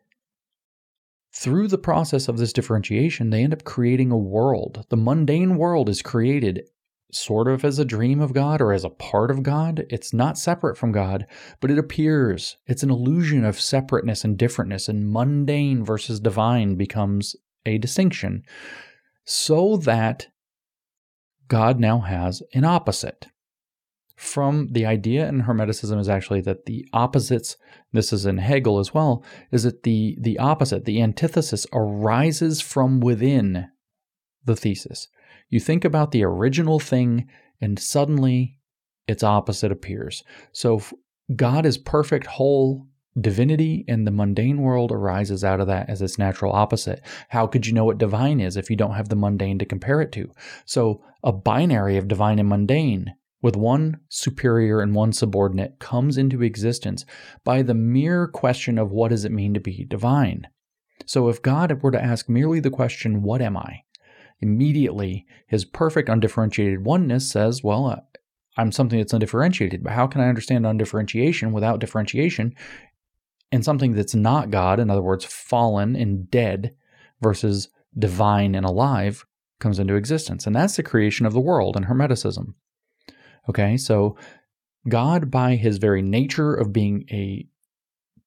through 1.35 1.69
the 1.69 1.79
process 1.79 2.29
of 2.29 2.39
this 2.39 2.53
differentiation, 2.53 3.31
they 3.31 3.43
end 3.43 3.53
up 3.53 3.65
creating 3.65 4.11
a 4.11 4.17
world. 4.17 4.85
The 4.91 4.97
mundane 4.97 5.57
world 5.57 5.89
is 5.89 6.03
created 6.03 6.69
sort 7.11 7.47
of 7.47 7.65
as 7.65 7.79
a 7.79 7.85
dream 7.85 8.21
of 8.21 8.33
God 8.33 8.61
or 8.61 8.73
as 8.73 8.85
a 8.85 8.91
part 8.91 9.31
of 9.31 9.43
God. 9.43 9.85
It's 9.91 10.13
not 10.13 10.39
separate 10.39 10.77
from 10.77 10.93
God, 10.93 11.27
but 11.61 11.71
it 11.71 11.79
appears. 11.79 12.57
It's 12.67 12.83
an 12.83 12.91
illusion 12.91 13.45
of 13.45 13.61
separateness 13.61 14.25
and 14.25 14.39
differentness, 14.39 14.89
and 14.89 15.11
mundane 15.11 15.85
versus 15.85 16.21
divine 16.21 16.75
becomes 16.77 17.37
a 17.67 17.79
distinction 17.79 18.45
so 19.25 19.77
that 19.79 20.27
God 21.49 21.79
now 21.79 22.01
has 22.01 22.43
an 22.55 22.65
opposite 22.65 23.29
from 24.23 24.69
the 24.71 24.87
idea 24.87 25.29
in 25.29 25.43
Hermeticism 25.43 25.99
is 25.99 26.09
actually 26.09 26.41
that 26.43 26.67
the 26.67 26.87
opposites, 26.93 27.57
this 27.93 28.13
is 28.13 28.25
in 28.25 28.39
Hegel 28.39 28.79
as 28.79 28.95
well, 28.95 29.25
is 29.51 29.65
that 29.65 29.83
the, 29.83 30.17
the 30.21 30.39
opposite, 30.39 30.85
the 30.85 31.03
antithesis, 31.03 31.67
arises 31.73 32.61
from 32.61 33.01
within 33.01 33.69
the 34.45 34.55
thesis. 34.55 35.09
You 35.51 35.59
think 35.59 35.85
about 35.85 36.13
the 36.13 36.23
original 36.23 36.79
thing, 36.79 37.29
and 37.61 37.81
suddenly 37.81 38.59
its 39.09 39.25
opposite 39.25 39.73
appears. 39.73 40.23
So 40.53 40.81
God 41.35 41.67
is 41.67 41.77
perfect, 41.77 42.27
whole 42.27 42.87
divinity, 43.21 43.85
and 43.89 44.07
the 44.07 44.13
mundane 44.13 44.63
world 44.63 44.93
arises 44.93 45.43
out 45.43 45.61
of 45.61 45.67
that 45.67 45.91
as 45.91 46.01
its 46.01 46.17
natural 46.17 46.53
opposite. 46.53 47.03
How 47.29 47.49
could 47.49 47.67
you 47.67 47.73
know 47.73 47.85
what 47.85 47.99
divine 47.99 48.39
is 48.39 48.57
if 48.57 48.71
you 48.71 48.77
don't 48.77 48.95
have 48.95 49.09
the 49.09 49.17
mundane 49.17 49.59
to 49.59 49.67
compare 49.67 50.01
it 50.01 50.13
to? 50.13 50.31
So 50.65 51.03
a 51.25 51.33
binary 51.33 51.97
of 51.97 52.07
divine 52.07 52.39
and 52.39 52.49
mundane 52.49 53.15
with 53.43 53.57
one 53.57 54.01
superior 54.09 54.81
and 54.81 54.95
one 54.95 55.13
subordinate 55.13 55.79
comes 55.79 56.17
into 56.17 56.43
existence 56.43 57.05
by 57.45 57.63
the 57.63 57.75
mere 57.75 58.27
question 58.27 58.79
of 58.79 58.93
what 58.93 59.09
does 59.09 59.25
it 59.25 59.33
mean 59.33 59.53
to 59.55 59.61
be 59.61 59.85
divine. 59.85 60.47
So 61.05 61.29
if 61.29 61.43
God 61.43 61.83
were 61.83 61.91
to 61.91 62.03
ask 62.03 62.29
merely 62.29 62.61
the 62.61 62.71
question, 62.71 63.23
What 63.23 63.43
am 63.43 63.57
I? 63.57 63.83
immediately 64.41 65.25
his 65.47 65.65
perfect 65.65 66.09
undifferentiated 66.09 66.85
oneness 66.85 67.31
says, 67.31 67.63
Well, 67.63 67.87
uh, 67.87 68.01
I'm 68.57 68.73
something 68.73 68.99
that's 68.99 69.13
undifferentiated, 69.13 69.83
but 69.83 69.93
how 69.93 70.07
can 70.07 70.21
I 70.21 70.29
understand 70.29 70.67
undifferentiation 70.67 71.53
without 71.53 71.81
differentiation? 71.81 72.55
and 73.53 73.63
something 73.63 73.93
that's 73.93 74.15
not 74.15 74.51
God, 74.51 74.81
in 74.81 74.91
other 74.91 75.03
words, 75.03 75.27
fallen 75.27 75.95
and 75.95 76.29
dead, 76.31 76.75
versus 77.21 77.69
divine 77.97 78.55
and 78.55 78.65
alive, 78.67 79.27
comes 79.61 79.79
into 79.79 79.95
existence. 79.95 80.47
And 80.47 80.57
that's 80.57 80.77
the 80.77 80.83
creation 80.83 81.27
of 81.27 81.35
the 81.35 81.41
world 81.41 81.77
in 81.77 81.85
Hermeticism. 81.85 82.55
Okay, 83.49 83.77
so 83.77 84.17
God, 84.89 85.31
by 85.31 85.57
his 85.57 85.79
very 85.79 86.03
nature 86.03 86.55
of 86.55 86.73
being 86.73 87.05
a 87.11 87.47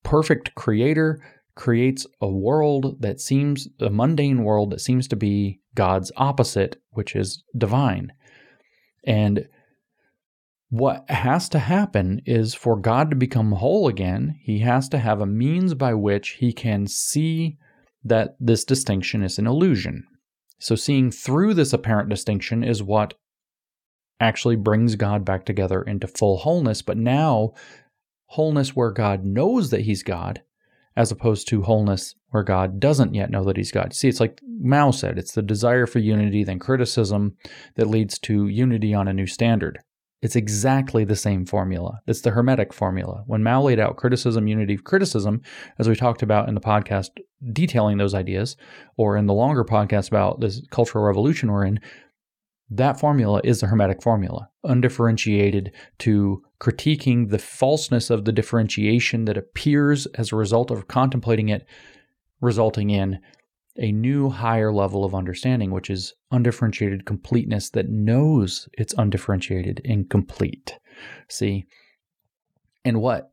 perfect 0.04 0.56
creator, 0.56 1.22
creates 1.56 2.06
a 2.22 2.28
world 2.28 3.02
that 3.02 3.20
seems, 3.20 3.68
a 3.80 3.90
mundane 3.90 4.44
world 4.44 4.72
that 4.72 4.82
seems 4.82 5.08
to 5.08 5.16
be 5.16 5.62
God's 5.74 6.12
opposite, 6.18 6.82
which 6.92 7.16
is 7.16 7.44
divine. 7.58 8.12
And 9.06 9.48
what 10.70 11.10
has 11.10 11.48
to 11.50 11.60
happen 11.60 12.22
is 12.26 12.54
for 12.54 12.76
God 12.76 13.10
to 13.10 13.16
become 13.16 13.54
whole 13.54 13.88
again, 13.88 14.38
he 14.42 14.60
has 14.60 14.90
to 14.90 14.98
have 14.98 15.22
a 15.22 15.26
means 15.26 15.74
by 15.74 15.94
which 15.94 16.32
he 16.40 16.52
can 16.52 16.88
see 16.88 17.58
that 18.04 18.36
this 18.40 18.66
distinction 18.66 19.24
is 19.24 19.38
an 19.40 19.48
illusion. 19.48 20.04
So, 20.60 20.76
seeing 20.76 21.12
through 21.12 21.54
this 21.54 21.74
apparent 21.74 22.10
distinction 22.10 22.64
is 22.64 22.82
what 22.82 23.14
actually 24.20 24.56
brings 24.56 24.96
God 24.96 25.26
back 25.26 25.46
together 25.46 25.82
into 25.82 26.08
full 26.08 26.38
wholeness. 26.38 26.82
But 26.82 26.98
now, 26.98 27.54
wholeness 28.28 28.76
where 28.76 28.92
God 28.92 29.24
knows 29.24 29.70
that 29.70 29.82
he's 29.82 30.04
God, 30.04 30.42
as 30.96 31.12
opposed 31.12 31.48
to 31.50 31.64
wholeness 31.64 32.16
where 32.30 32.44
God 32.44 32.80
doesn't 32.80 33.14
yet 33.14 33.30
know 33.30 33.44
that 33.44 33.58
he's 33.58 33.72
God. 33.72 33.94
See, 33.94 34.08
it's 34.08 34.20
like 34.20 34.42
Mao 34.44 34.92
said 34.92 35.18
it's 35.18 35.34
the 35.34 35.42
desire 35.42 35.86
for 35.86 36.00
unity, 36.00 36.44
then 36.44 36.60
criticism 36.60 37.36
that 37.76 37.88
leads 37.88 38.18
to 38.20 38.48
unity 38.48 38.94
on 38.94 39.08
a 39.08 39.14
new 39.14 39.28
standard. 39.28 39.80
It's 40.22 40.36
exactly 40.36 41.04
the 41.04 41.16
same 41.16 41.46
formula. 41.46 42.00
It's 42.08 42.22
the 42.22 42.32
Hermetic 42.32 42.74
formula. 42.74 43.24
When 43.28 43.44
Mao 43.44 43.62
laid 43.62 43.80
out 43.80 43.98
criticism, 43.98 44.48
unity, 44.48 44.74
of 44.74 44.84
criticism, 44.84 45.42
as 45.78 45.88
we 45.88 45.96
talked 45.96 46.24
about 46.24 46.48
in 46.48 46.56
the 46.56 46.62
podcast 46.62 47.10
detailing 47.52 47.98
those 47.98 48.16
ideas, 48.16 48.58
or 48.98 49.18
in 49.18 49.28
the 49.28 49.34
longer 49.34 49.64
podcast 49.64 50.08
about 50.08 50.40
this 50.40 50.66
cultural 50.72 51.04
revolution 51.04 51.52
we're 51.52 51.66
in, 51.66 51.80
that 52.70 53.00
formula 53.00 53.42
is 53.44 53.60
the 53.60 53.68
Hermetic 53.68 54.02
formula, 54.02 54.50
undifferentiated 54.64 55.72
to 56.00 56.44
critiquing 56.60 57.30
the 57.30 57.38
falseness 57.38 58.10
of 58.10 58.26
the 58.26 58.32
differentiation 58.32 59.26
that 59.26 59.38
appears 59.38 60.08
as 60.16 60.32
a 60.32 60.36
result 60.36 60.72
of 60.72 60.88
contemplating 60.88 61.50
it, 61.50 61.68
resulting 62.42 62.90
in 62.90 63.20
a 63.78 63.92
new 63.92 64.30
higher 64.30 64.72
level 64.74 65.04
of 65.04 65.14
understanding, 65.14 65.70
which 65.72 65.90
is 65.90 66.14
undifferentiated 66.32 67.06
completeness 67.06 67.70
that 67.72 67.90
knows 67.90 68.68
it's 68.74 68.96
undifferentiated 68.98 69.82
and 69.86 70.10
complete. 70.10 70.80
See? 71.30 71.66
And 72.84 73.02
what 73.02 73.32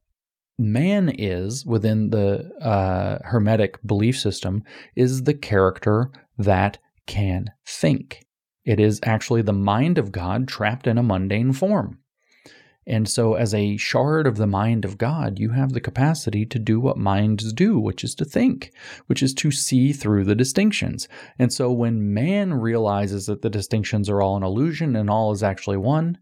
man 0.59 1.09
is 1.09 1.64
within 1.64 2.11
the 2.11 2.51
uh, 2.61 3.18
Hermetic 3.24 3.78
belief 3.87 4.18
system 4.18 4.62
is 4.97 5.22
the 5.22 5.35
character 5.35 6.11
that 6.39 6.78
can 7.07 7.47
think. 7.64 8.24
It 8.65 8.79
is 8.79 9.01
actually 9.03 9.43
the 9.43 9.53
mind 9.53 9.99
of 9.99 10.13
God 10.13 10.47
trapped 10.47 10.87
in 10.87 10.99
a 10.99 11.03
mundane 11.03 11.53
form. 11.53 11.99
And 12.87 13.09
so, 13.09 13.35
as 13.35 13.55
a 13.55 13.77
shard 13.77 14.27
of 14.27 14.37
the 14.37 14.47
mind 14.47 14.85
of 14.85 14.99
God, 14.99 15.39
you 15.39 15.51
have 15.51 15.73
the 15.73 15.81
capacity 15.81 16.45
to 16.47 16.59
do 16.59 16.81
what 16.81 16.99
minds 16.99 17.53
do, 17.53 17.79
which 17.79 18.03
is 18.03 18.15
to 18.17 18.25
think, 18.25 18.73
which 19.07 19.23
is 19.23 19.33
to 19.35 19.53
see 19.53 19.93
through 19.93 20.25
the 20.25 20.35
distinctions. 20.35 21.07
And 21.39 21.53
so, 21.53 21.71
when 21.71 22.13
man 22.13 22.55
realizes 22.55 23.27
that 23.27 23.43
the 23.43 23.51
distinctions 23.51 24.09
are 24.09 24.21
all 24.21 24.37
an 24.37 24.43
illusion 24.43 24.97
and 24.97 25.09
all 25.09 25.31
is 25.31 25.45
actually 25.45 25.77
one, 25.77 26.19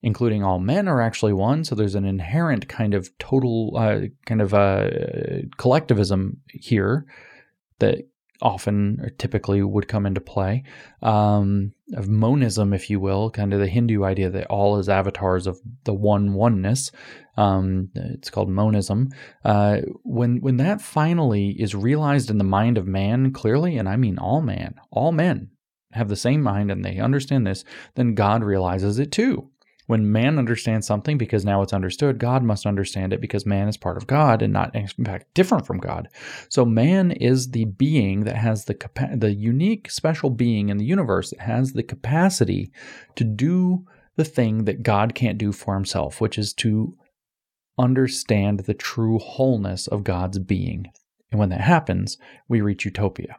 including 0.00 0.44
all 0.44 0.60
men 0.60 0.86
are 0.86 1.00
actually 1.00 1.32
one, 1.32 1.64
so 1.64 1.74
there's 1.74 1.96
an 1.96 2.04
inherent 2.04 2.68
kind 2.68 2.94
of 2.94 3.10
total, 3.18 3.76
uh, 3.76 4.02
kind 4.26 4.40
of 4.40 4.54
uh, 4.54 4.90
collectivism 5.56 6.40
here 6.46 7.04
that 7.80 8.06
often 8.42 9.00
or 9.02 9.10
typically 9.10 9.62
would 9.62 9.88
come 9.88 10.06
into 10.06 10.20
play 10.20 10.64
um, 11.02 11.72
of 11.94 12.08
monism, 12.08 12.72
if 12.72 12.90
you 12.90 13.00
will, 13.00 13.30
kind 13.30 13.52
of 13.52 13.60
the 13.60 13.66
Hindu 13.66 14.04
idea 14.04 14.30
that 14.30 14.46
all 14.46 14.78
is 14.78 14.88
avatars 14.88 15.46
of 15.46 15.60
the 15.84 15.94
one 15.94 16.34
oneness. 16.34 16.90
Um, 17.36 17.90
it's 17.94 18.30
called 18.30 18.48
monism. 18.48 19.10
Uh, 19.44 19.78
when 20.02 20.40
when 20.40 20.56
that 20.58 20.80
finally 20.80 21.50
is 21.50 21.74
realized 21.74 22.30
in 22.30 22.38
the 22.38 22.44
mind 22.44 22.78
of 22.78 22.86
man 22.86 23.32
clearly, 23.32 23.76
and 23.76 23.88
I 23.88 23.96
mean 23.96 24.18
all 24.18 24.42
man, 24.42 24.74
all 24.90 25.12
men 25.12 25.50
have 25.92 26.08
the 26.08 26.16
same 26.16 26.42
mind 26.42 26.70
and 26.70 26.84
they 26.84 26.98
understand 26.98 27.46
this, 27.46 27.64
then 27.94 28.14
God 28.14 28.44
realizes 28.44 28.98
it 28.98 29.10
too. 29.10 29.50
When 29.90 30.12
man 30.12 30.38
understands 30.38 30.86
something 30.86 31.18
because 31.18 31.44
now 31.44 31.62
it's 31.62 31.72
understood, 31.72 32.20
God 32.20 32.44
must 32.44 32.64
understand 32.64 33.12
it 33.12 33.20
because 33.20 33.44
man 33.44 33.66
is 33.66 33.76
part 33.76 33.96
of 33.96 34.06
God 34.06 34.40
and 34.40 34.52
not, 34.52 34.72
in 34.72 34.86
fact, 34.86 35.34
different 35.34 35.66
from 35.66 35.78
God. 35.78 36.08
So 36.48 36.64
man 36.64 37.10
is 37.10 37.50
the 37.50 37.64
being 37.64 38.22
that 38.22 38.36
has 38.36 38.66
the 38.66 38.74
capa- 38.74 39.16
the 39.16 39.34
unique, 39.34 39.90
special 39.90 40.30
being 40.30 40.68
in 40.68 40.76
the 40.76 40.84
universe 40.84 41.30
that 41.30 41.40
has 41.40 41.72
the 41.72 41.82
capacity 41.82 42.70
to 43.16 43.24
do 43.24 43.84
the 44.14 44.24
thing 44.24 44.64
that 44.66 44.84
God 44.84 45.16
can't 45.16 45.38
do 45.38 45.50
for 45.50 45.74
himself, 45.74 46.20
which 46.20 46.38
is 46.38 46.52
to 46.58 46.96
understand 47.76 48.60
the 48.60 48.74
true 48.74 49.18
wholeness 49.18 49.88
of 49.88 50.04
God's 50.04 50.38
being. 50.38 50.86
And 51.32 51.40
when 51.40 51.48
that 51.48 51.62
happens, 51.62 52.16
we 52.46 52.60
reach 52.60 52.84
utopia 52.84 53.34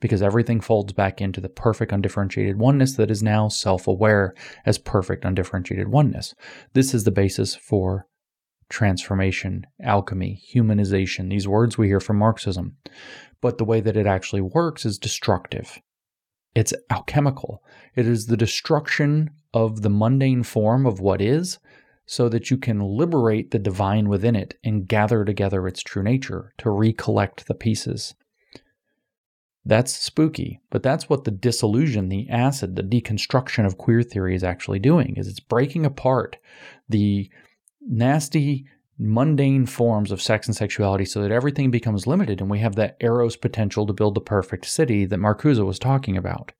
because 0.00 0.22
everything 0.22 0.60
folds 0.60 0.92
back 0.92 1.20
into 1.20 1.40
the 1.40 1.48
perfect 1.48 1.92
undifferentiated 1.92 2.58
oneness 2.58 2.94
that 2.96 3.10
is 3.10 3.22
now 3.22 3.48
self 3.48 3.86
aware 3.86 4.34
as 4.64 4.78
perfect 4.78 5.24
undifferentiated 5.24 5.88
oneness. 5.88 6.34
This 6.72 6.94
is 6.94 7.04
the 7.04 7.10
basis 7.10 7.54
for 7.54 8.06
transformation, 8.68 9.66
alchemy, 9.82 10.42
humanization, 10.54 11.30
these 11.30 11.48
words 11.48 11.78
we 11.78 11.88
hear 11.88 12.00
from 12.00 12.18
Marxism. 12.18 12.76
But 13.40 13.58
the 13.58 13.64
way 13.64 13.80
that 13.80 13.96
it 13.96 14.06
actually 14.06 14.42
works 14.42 14.84
is 14.84 14.98
destructive. 14.98 15.78
It's 16.54 16.74
alchemical. 16.90 17.62
It 17.94 18.06
is 18.06 18.26
the 18.26 18.36
destruction 18.36 19.30
of 19.54 19.82
the 19.82 19.90
mundane 19.90 20.42
form 20.42 20.86
of 20.86 21.00
what 21.00 21.20
is 21.20 21.58
so 22.04 22.28
that 22.28 22.50
you 22.50 22.56
can 22.56 22.80
liberate 22.80 23.50
the 23.50 23.58
divine 23.58 24.08
within 24.08 24.34
it 24.34 24.54
and 24.64 24.88
gather 24.88 25.24
together 25.24 25.68
its 25.68 25.82
true 25.82 26.02
nature 26.02 26.52
to 26.58 26.70
recollect 26.70 27.46
the 27.46 27.54
pieces. 27.54 28.14
That's 29.68 29.92
spooky, 29.92 30.62
but 30.70 30.82
that's 30.82 31.10
what 31.10 31.24
the 31.24 31.30
disillusion, 31.30 32.08
the 32.08 32.26
acid, 32.30 32.74
the 32.74 32.82
deconstruction 32.82 33.66
of 33.66 33.76
queer 33.76 34.02
theory 34.02 34.34
is 34.34 34.42
actually 34.42 34.78
doing 34.78 35.14
is 35.18 35.28
it's 35.28 35.40
breaking 35.40 35.84
apart 35.84 36.38
the 36.88 37.30
nasty 37.82 38.64
mundane 38.98 39.66
forms 39.66 40.10
of 40.10 40.22
sex 40.22 40.46
and 40.46 40.56
sexuality 40.56 41.04
so 41.04 41.20
that 41.20 41.30
everything 41.30 41.70
becomes 41.70 42.06
limited 42.06 42.40
and 42.40 42.48
we 42.48 42.60
have 42.60 42.76
that 42.76 42.96
eros 43.00 43.36
potential 43.36 43.86
to 43.86 43.92
build 43.92 44.14
the 44.14 44.22
perfect 44.22 44.64
city 44.64 45.04
that 45.04 45.20
Marcuse 45.20 45.62
was 45.62 45.78
talking 45.78 46.16
about. 46.16 46.52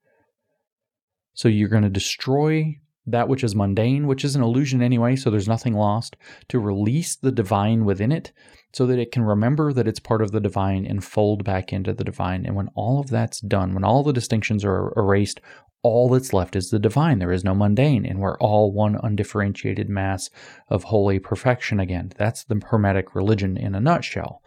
So 1.33 1.49
you're 1.49 1.71
going 1.71 1.85
to 1.85 1.89
destroy 1.89 2.79
that 3.07 3.27
which 3.27 3.43
is 3.43 3.55
mundane, 3.55 4.07
which 4.07 4.23
is 4.23 4.37
an 4.37 4.43
illusion 4.43 4.83
anyway, 4.83 5.17
so 5.17 5.31
there's 5.31 5.49
nothing 5.49 5.73
lost, 5.73 6.15
to 6.49 6.61
release 6.61 7.17
the 7.17 7.33
divine 7.33 7.87
within 7.87 8.13
it 8.13 8.33
so 8.73 8.87
that 8.87 8.99
it 8.99 9.13
can 9.13 9.23
remember 9.23 9.73
that 9.73 9.89
it's 9.89 10.01
part 10.01 10.23
of 10.23 10.33
the 10.33 10.41
divine 10.41 10.87
and 10.87 11.05
fold 11.05 11.45
back 11.45 11.73
into 11.73 11.93
the 11.93 12.05
divine. 12.05 12.45
And 12.45 12.55
when 12.55 12.69
all 12.75 13.01
of 13.01 13.09
that's 13.09 13.41
done, 13.41 13.75
when 13.75 13.85
all 13.85 14.03
the 14.03 14.13
distinctions 14.13 14.65
are 14.65 14.93
erased, 14.97 15.41
all 15.83 16.09
that's 16.09 16.33
left 16.33 16.57
is 16.57 16.71
the 16.71 16.79
divine. 16.79 17.19
There 17.19 17.33
is 17.33 17.45
no 17.45 17.55
mundane, 17.55 18.05
and 18.05 18.19
we're 18.19 18.39
all 18.39 18.73
one 18.73 18.99
undifferentiated 19.03 19.89
mass 19.89 20.29
of 20.69 20.85
holy 20.85 21.19
perfection 21.19 21.81
again. 21.81 22.13
That's 22.17 22.45
the 22.45 22.61
Hermetic 22.67 23.15
religion 23.15 23.57
in 23.57 23.75
a 23.75 23.81
nutshell. 23.81 24.43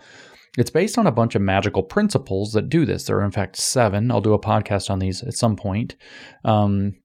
It's 0.58 0.70
based 0.70 0.98
on 0.98 1.08
a 1.08 1.12
bunch 1.12 1.36
of 1.36 1.41
magical 1.41 1.84
principles 1.84 2.52
that 2.52 2.70
do 2.70 2.86
this. 2.86 3.06
There 3.06 3.18
are, 3.18 3.24
in 3.24 3.32
fact, 3.32 3.56
seven. 3.56 4.12
I'll 4.12 4.20
do 4.20 4.34
a 4.34 4.40
podcast 4.40 4.90
on 4.90 5.00
these 5.00 5.24
at 5.24 5.34
some 5.34 5.56
point. 5.56 5.95
Um, 6.44 6.95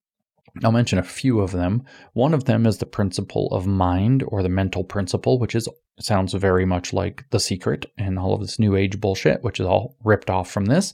I'll 0.64 0.72
mention 0.72 0.98
a 0.98 1.04
few 1.04 1.40
of 1.40 1.52
them. 1.52 1.82
One 2.12 2.34
of 2.34 2.44
them 2.44 2.66
is 2.66 2.78
the 2.78 2.86
principle 2.86 3.48
of 3.52 3.66
mind 3.66 4.24
or 4.26 4.42
the 4.42 4.48
mental 4.48 4.84
principle, 4.84 5.38
which 5.38 5.54
is 5.54 5.68
sounds 5.98 6.34
very 6.34 6.64
much 6.64 6.92
like 6.92 7.24
The 7.30 7.40
Secret 7.40 7.86
and 7.96 8.18
all 8.18 8.34
of 8.34 8.40
this 8.40 8.58
new 8.58 8.76
age 8.76 9.00
bullshit, 9.00 9.42
which 9.42 9.60
is 9.60 9.66
all 9.66 9.96
ripped 10.04 10.30
off 10.30 10.50
from 10.50 10.66
this. 10.66 10.92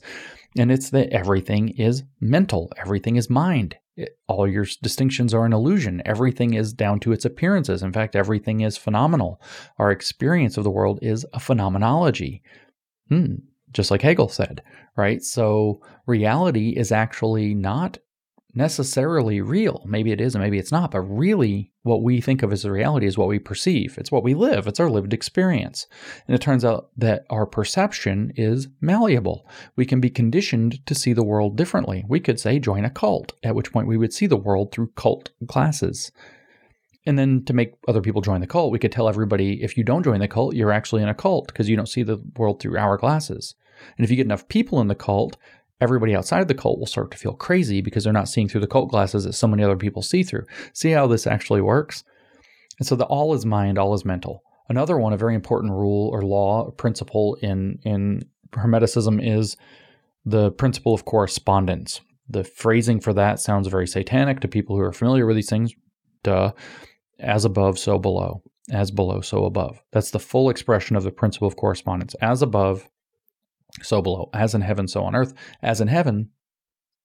And 0.57 0.71
it's 0.71 0.89
that 0.91 1.09
everything 1.09 1.69
is 1.69 2.03
mental, 2.19 2.71
everything 2.77 3.15
is 3.15 3.29
mind. 3.29 3.75
It, 3.95 4.17
all 4.27 4.47
your 4.47 4.65
distinctions 4.81 5.33
are 5.33 5.45
an 5.45 5.53
illusion. 5.53 6.01
Everything 6.05 6.53
is 6.53 6.73
down 6.73 6.99
to 7.01 7.11
its 7.11 7.25
appearances. 7.25 7.83
In 7.83 7.93
fact, 7.93 8.15
everything 8.15 8.61
is 8.61 8.77
phenomenal. 8.77 9.41
Our 9.77 9.91
experience 9.91 10.57
of 10.57 10.63
the 10.63 10.71
world 10.71 10.99
is 11.01 11.25
a 11.33 11.39
phenomenology. 11.39 12.41
Hmm, 13.09 13.35
just 13.71 13.91
like 13.91 14.01
Hegel 14.01 14.29
said, 14.29 14.63
right? 14.95 15.21
So 15.21 15.81
reality 16.07 16.69
is 16.69 16.91
actually 16.91 17.53
not 17.53 17.97
necessarily 18.55 19.41
real. 19.41 19.83
Maybe 19.85 20.11
it 20.11 20.21
is 20.21 20.35
and 20.35 20.43
maybe 20.43 20.59
it's 20.59 20.71
not, 20.71 20.91
but 20.91 21.01
really 21.01 21.71
what 21.81 22.03
we 22.03 22.21
think 22.21 22.43
of 22.43 22.53
as 22.53 22.65
reality 22.65 23.07
is 23.07 23.17
what 23.17 23.27
we 23.27 23.39
perceive. 23.39 23.97
It's 23.97 24.11
what 24.11 24.23
we 24.23 24.33
live, 24.33 24.67
it's 24.67 24.79
our 24.79 24.89
lived 24.89 25.13
experience. 25.13 25.87
And 26.27 26.35
it 26.35 26.41
turns 26.41 26.63
out 26.63 26.89
that 26.97 27.25
our 27.29 27.45
perception 27.45 28.31
is 28.35 28.67
malleable. 28.79 29.47
We 29.75 29.85
can 29.85 29.99
be 29.99 30.09
conditioned 30.09 30.85
to 30.85 30.95
see 30.95 31.13
the 31.13 31.23
world 31.23 31.57
differently. 31.57 32.05
We 32.07 32.19
could 32.19 32.39
say 32.39 32.59
join 32.59 32.85
a 32.85 32.89
cult, 32.89 33.33
at 33.43 33.55
which 33.55 33.71
point 33.71 33.87
we 33.87 33.97
would 33.97 34.13
see 34.13 34.27
the 34.27 34.37
world 34.37 34.71
through 34.71 34.91
cult 34.95 35.31
glasses. 35.45 36.11
And 37.05 37.19
then 37.19 37.43
to 37.45 37.53
make 37.53 37.73
other 37.87 38.01
people 38.01 38.21
join 38.21 38.39
the 38.39 38.47
cult, 38.47 38.71
we 38.71 38.79
could 38.79 38.91
tell 38.91 39.09
everybody 39.09 39.61
if 39.61 39.77
you 39.77 39.83
don't 39.83 40.03
join 40.03 40.19
the 40.19 40.27
cult, 40.27 40.55
you're 40.55 40.71
actually 40.71 41.01
in 41.01 41.09
a 41.09 41.13
cult 41.13 41.47
because 41.47 41.67
you 41.67 41.75
don't 41.75 41.89
see 41.89 42.03
the 42.03 42.23
world 42.37 42.61
through 42.61 42.77
our 42.77 42.97
glasses. 42.97 43.55
And 43.97 44.05
if 44.05 44.09
you 44.09 44.15
get 44.15 44.25
enough 44.25 44.47
people 44.47 44.79
in 44.79 44.87
the 44.87 44.95
cult, 44.95 45.35
everybody 45.83 46.15
outside 46.15 46.41
of 46.41 46.47
the 46.47 46.55
cult 46.55 46.79
will 46.79 46.87
start 46.87 47.11
to 47.11 47.17
feel 47.17 47.33
crazy 47.33 47.81
because 47.81 48.03
they're 48.03 48.13
not 48.13 48.29
seeing 48.29 48.47
through 48.47 48.61
the 48.61 48.67
cult 48.67 48.89
glasses 48.89 49.25
that 49.25 49.33
so 49.33 49.47
many 49.47 49.63
other 49.63 49.77
people 49.77 50.01
see 50.01 50.23
through. 50.23 50.45
See 50.73 50.91
how 50.91 51.05
this 51.05 51.27
actually 51.27 51.61
works? 51.61 52.03
And 52.79 52.87
so 52.87 52.95
the 52.95 53.05
all 53.05 53.33
is 53.33 53.45
mind, 53.45 53.77
all 53.77 53.93
is 53.93 54.05
mental. 54.05 54.41
Another 54.69 54.97
one, 54.97 55.13
a 55.13 55.17
very 55.17 55.35
important 55.35 55.73
rule 55.73 56.09
or 56.11 56.23
law 56.23 56.63
or 56.63 56.71
principle 56.71 57.37
in, 57.41 57.79
in 57.83 58.23
Hermeticism 58.51 59.19
is 59.21 59.57
the 60.25 60.51
principle 60.51 60.93
of 60.93 61.05
correspondence. 61.05 62.01
The 62.29 62.43
phrasing 62.43 62.99
for 62.99 63.13
that 63.13 63.39
sounds 63.39 63.67
very 63.67 63.87
satanic 63.87 64.39
to 64.39 64.47
people 64.47 64.75
who 64.75 64.81
are 64.81 64.93
familiar 64.93 65.25
with 65.25 65.35
these 65.35 65.49
things. 65.49 65.73
Duh. 66.23 66.53
As 67.19 67.45
above, 67.45 67.77
so 67.77 67.99
below. 67.99 68.41
As 68.71 68.89
below, 68.89 69.19
so 69.21 69.45
above. 69.45 69.81
That's 69.91 70.11
the 70.11 70.19
full 70.19 70.49
expression 70.49 70.95
of 70.95 71.03
the 71.03 71.11
principle 71.11 71.47
of 71.47 71.57
correspondence. 71.57 72.15
As 72.21 72.41
above, 72.41 72.87
so 73.81 74.01
below. 74.01 74.29
As 74.33 74.53
in 74.53 74.61
heaven, 74.61 74.87
so 74.87 75.03
on 75.03 75.15
earth. 75.15 75.33
As 75.61 75.81
in 75.81 75.87
heaven, 75.87 76.29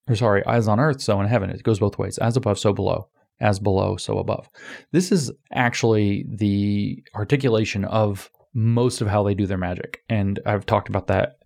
or 0.09 0.17
sorry, 0.17 0.43
as 0.47 0.69
on 0.69 0.81
earth, 0.81 1.01
so 1.01 1.21
in 1.21 1.27
heaven. 1.27 1.51
It 1.51 1.63
goes 1.63 1.79
both 1.79 1.99
ways. 1.99 2.19
As 2.19 2.37
above, 2.37 2.59
so 2.59 2.73
below. 2.73 3.09
As 3.41 3.61
below, 3.61 3.97
so 3.97 4.19
above. 4.19 4.49
This 4.93 5.13
is 5.13 5.31
actually 5.53 6.27
the 6.29 7.03
articulation 7.15 7.85
of 7.85 8.31
most 8.53 9.01
of 9.01 9.09
how 9.09 9.23
they 9.23 9.35
do 9.35 9.47
their 9.47 9.59
magic. 9.59 10.03
And 10.09 10.41
I've 10.45 10.67
talked 10.67 10.89
about 10.89 11.07
that 11.07 11.39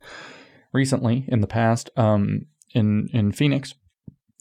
recently 0.72 1.26
in 1.28 1.40
the 1.40 1.46
past 1.46 1.90
um, 1.96 2.46
in, 2.74 3.08
in 3.12 3.32
Phoenix 3.32 3.74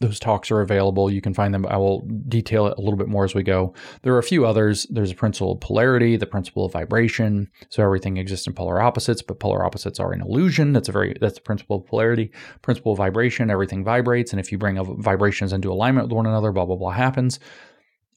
those 0.02 0.20
talks 0.20 0.52
are 0.52 0.62
available. 0.62 1.10
You 1.10 1.22
can 1.22 1.34
find 1.34 1.54
them. 1.54 1.66
I 1.68 1.78
will 1.78 2.02
detail 2.28 2.68
it 2.68 2.78
a 2.78 2.82
little 2.82 2.98
bit 2.98 3.08
more 3.08 3.24
as 3.24 3.36
we 3.36 3.44
go. 3.44 3.74
There 4.02 4.14
are 4.14 4.20
a 4.20 4.24
few 4.24 4.46
others. 4.46 4.88
There's 4.90 5.12
a 5.12 5.16
principle 5.16 5.54
of 5.54 5.62
polarity, 5.62 6.18
the 6.18 6.26
principle 6.26 6.66
of 6.66 6.74
vibration. 6.74 7.50
So 7.70 7.84
everything 7.84 8.18
exists 8.18 8.48
in 8.48 8.54
polar 8.54 8.82
opposites, 8.82 9.22
but 9.22 9.40
polar 9.40 9.64
opposites 9.64 10.00
are 10.00 10.12
an 10.12 10.22
illusion. 10.22 10.74
That's 10.74 10.90
a 10.90 10.92
very 10.92 11.16
that's 11.22 11.36
the 11.36 11.42
principle 11.42 11.78
of 11.78 11.86
polarity. 11.86 12.32
Principle 12.62 12.92
of 12.94 12.98
vibration, 12.98 13.50
everything 13.50 13.84
vibrates, 13.84 14.34
and 14.34 14.40
if 14.40 14.52
you 14.52 14.58
bring 14.58 14.84
vibrations 15.02 15.54
into 15.54 15.72
alignment 15.72 16.08
with 16.08 16.16
one 16.16 16.26
another, 16.26 16.52
blah 16.52 16.66
blah 16.66 16.76
blah 16.76 16.92
happens. 16.92 17.40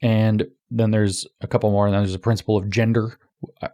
And 0.02 0.48
then 0.70 0.90
there's 0.90 1.27
a 1.40 1.47
couple 1.47 1.70
more, 1.70 1.86
and 1.86 1.94
then 1.94 2.02
there's 2.02 2.15
a 2.15 2.19
principle 2.19 2.56
of 2.56 2.69
gender, 2.69 3.19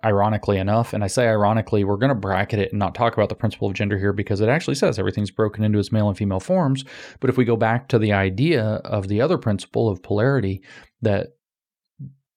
ironically 0.05 0.59
enough, 0.59 0.93
and 0.93 1.03
I 1.05 1.07
say 1.07 1.27
ironically, 1.27 1.85
we're 1.85 1.97
going 1.97 2.11
to 2.11 2.15
bracket 2.15 2.59
it 2.59 2.71
and 2.71 2.79
not 2.79 2.95
talk 2.95 3.15
about 3.15 3.29
the 3.29 3.35
principle 3.35 3.69
of 3.69 3.75
gender 3.75 3.99
here 3.99 4.13
because 4.13 4.41
it 4.41 4.49
actually 4.49 4.75
says 4.75 4.99
everything's 4.99 5.31
broken 5.31 5.65
into 5.65 5.79
its 5.79 5.93
male 5.93 6.09
and 6.09 6.17
female 6.17 6.41
forms. 6.41 6.85
But 7.21 7.31
if 7.31 7.37
we 7.37 7.45
go 7.45 7.57
back 7.57 7.89
to 7.89 7.99
the 7.99 8.13
idea 8.13 8.65
of 8.85 9.09
the 9.09 9.21
other 9.21 9.39
principle 9.39 9.89
of 9.89 10.03
polarity, 10.03 10.63
that 11.03 11.29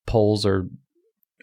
poles 0.06 0.46
are 0.46 0.68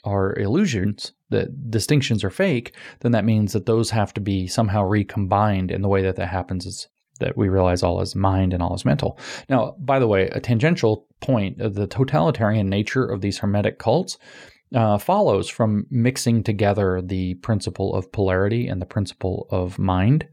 are 0.05 0.39
illusions, 0.39 1.13
that 1.29 1.71
distinctions 1.71 2.25
are 2.25 2.31
fake, 2.31 2.75
then 3.01 3.13
that 3.13 3.25
means 3.25 3.53
that 3.53 3.67
those 3.67 3.91
have 3.91 4.15
to 4.15 4.21
be 4.21 4.47
somehow 4.47 4.83
recombined. 4.83 5.71
And 5.71 5.85
the 5.85 5.89
way 5.89 6.03
that 6.03 6.17
that 6.17 6.29
happens 6.29 6.67
is 6.67 6.89
that 7.21 7.37
we 7.37 7.49
realize 7.49 7.83
all 7.83 8.01
is 8.01 8.17
mind 8.17 8.53
and 8.53 8.63
all 8.63 8.75
is 8.75 8.85
mental. 8.85 9.19
Now, 9.49 9.77
by 9.79 9.99
the 9.99 10.09
way, 10.09 10.29
a 10.29 10.41
tangential 10.41 11.07
point 11.21 11.61
of 11.61 11.75
the 11.75 11.87
totalitarian 11.87 12.69
nature 12.69 13.05
of 13.05 13.21
these 13.21 13.39
hermetic 13.39 13.79
cults 13.79 14.19
uh, 14.75 14.99
follows 14.99 15.49
from 15.49 15.87
mixing 15.91 16.43
together 16.43 17.03
the 17.03 17.35
principle 17.35 17.95
of 17.95 18.13
polarity 18.13 18.69
and 18.69 18.81
the 18.81 18.87
principle 18.87 19.47
of 19.51 19.79
mind. 19.79 20.29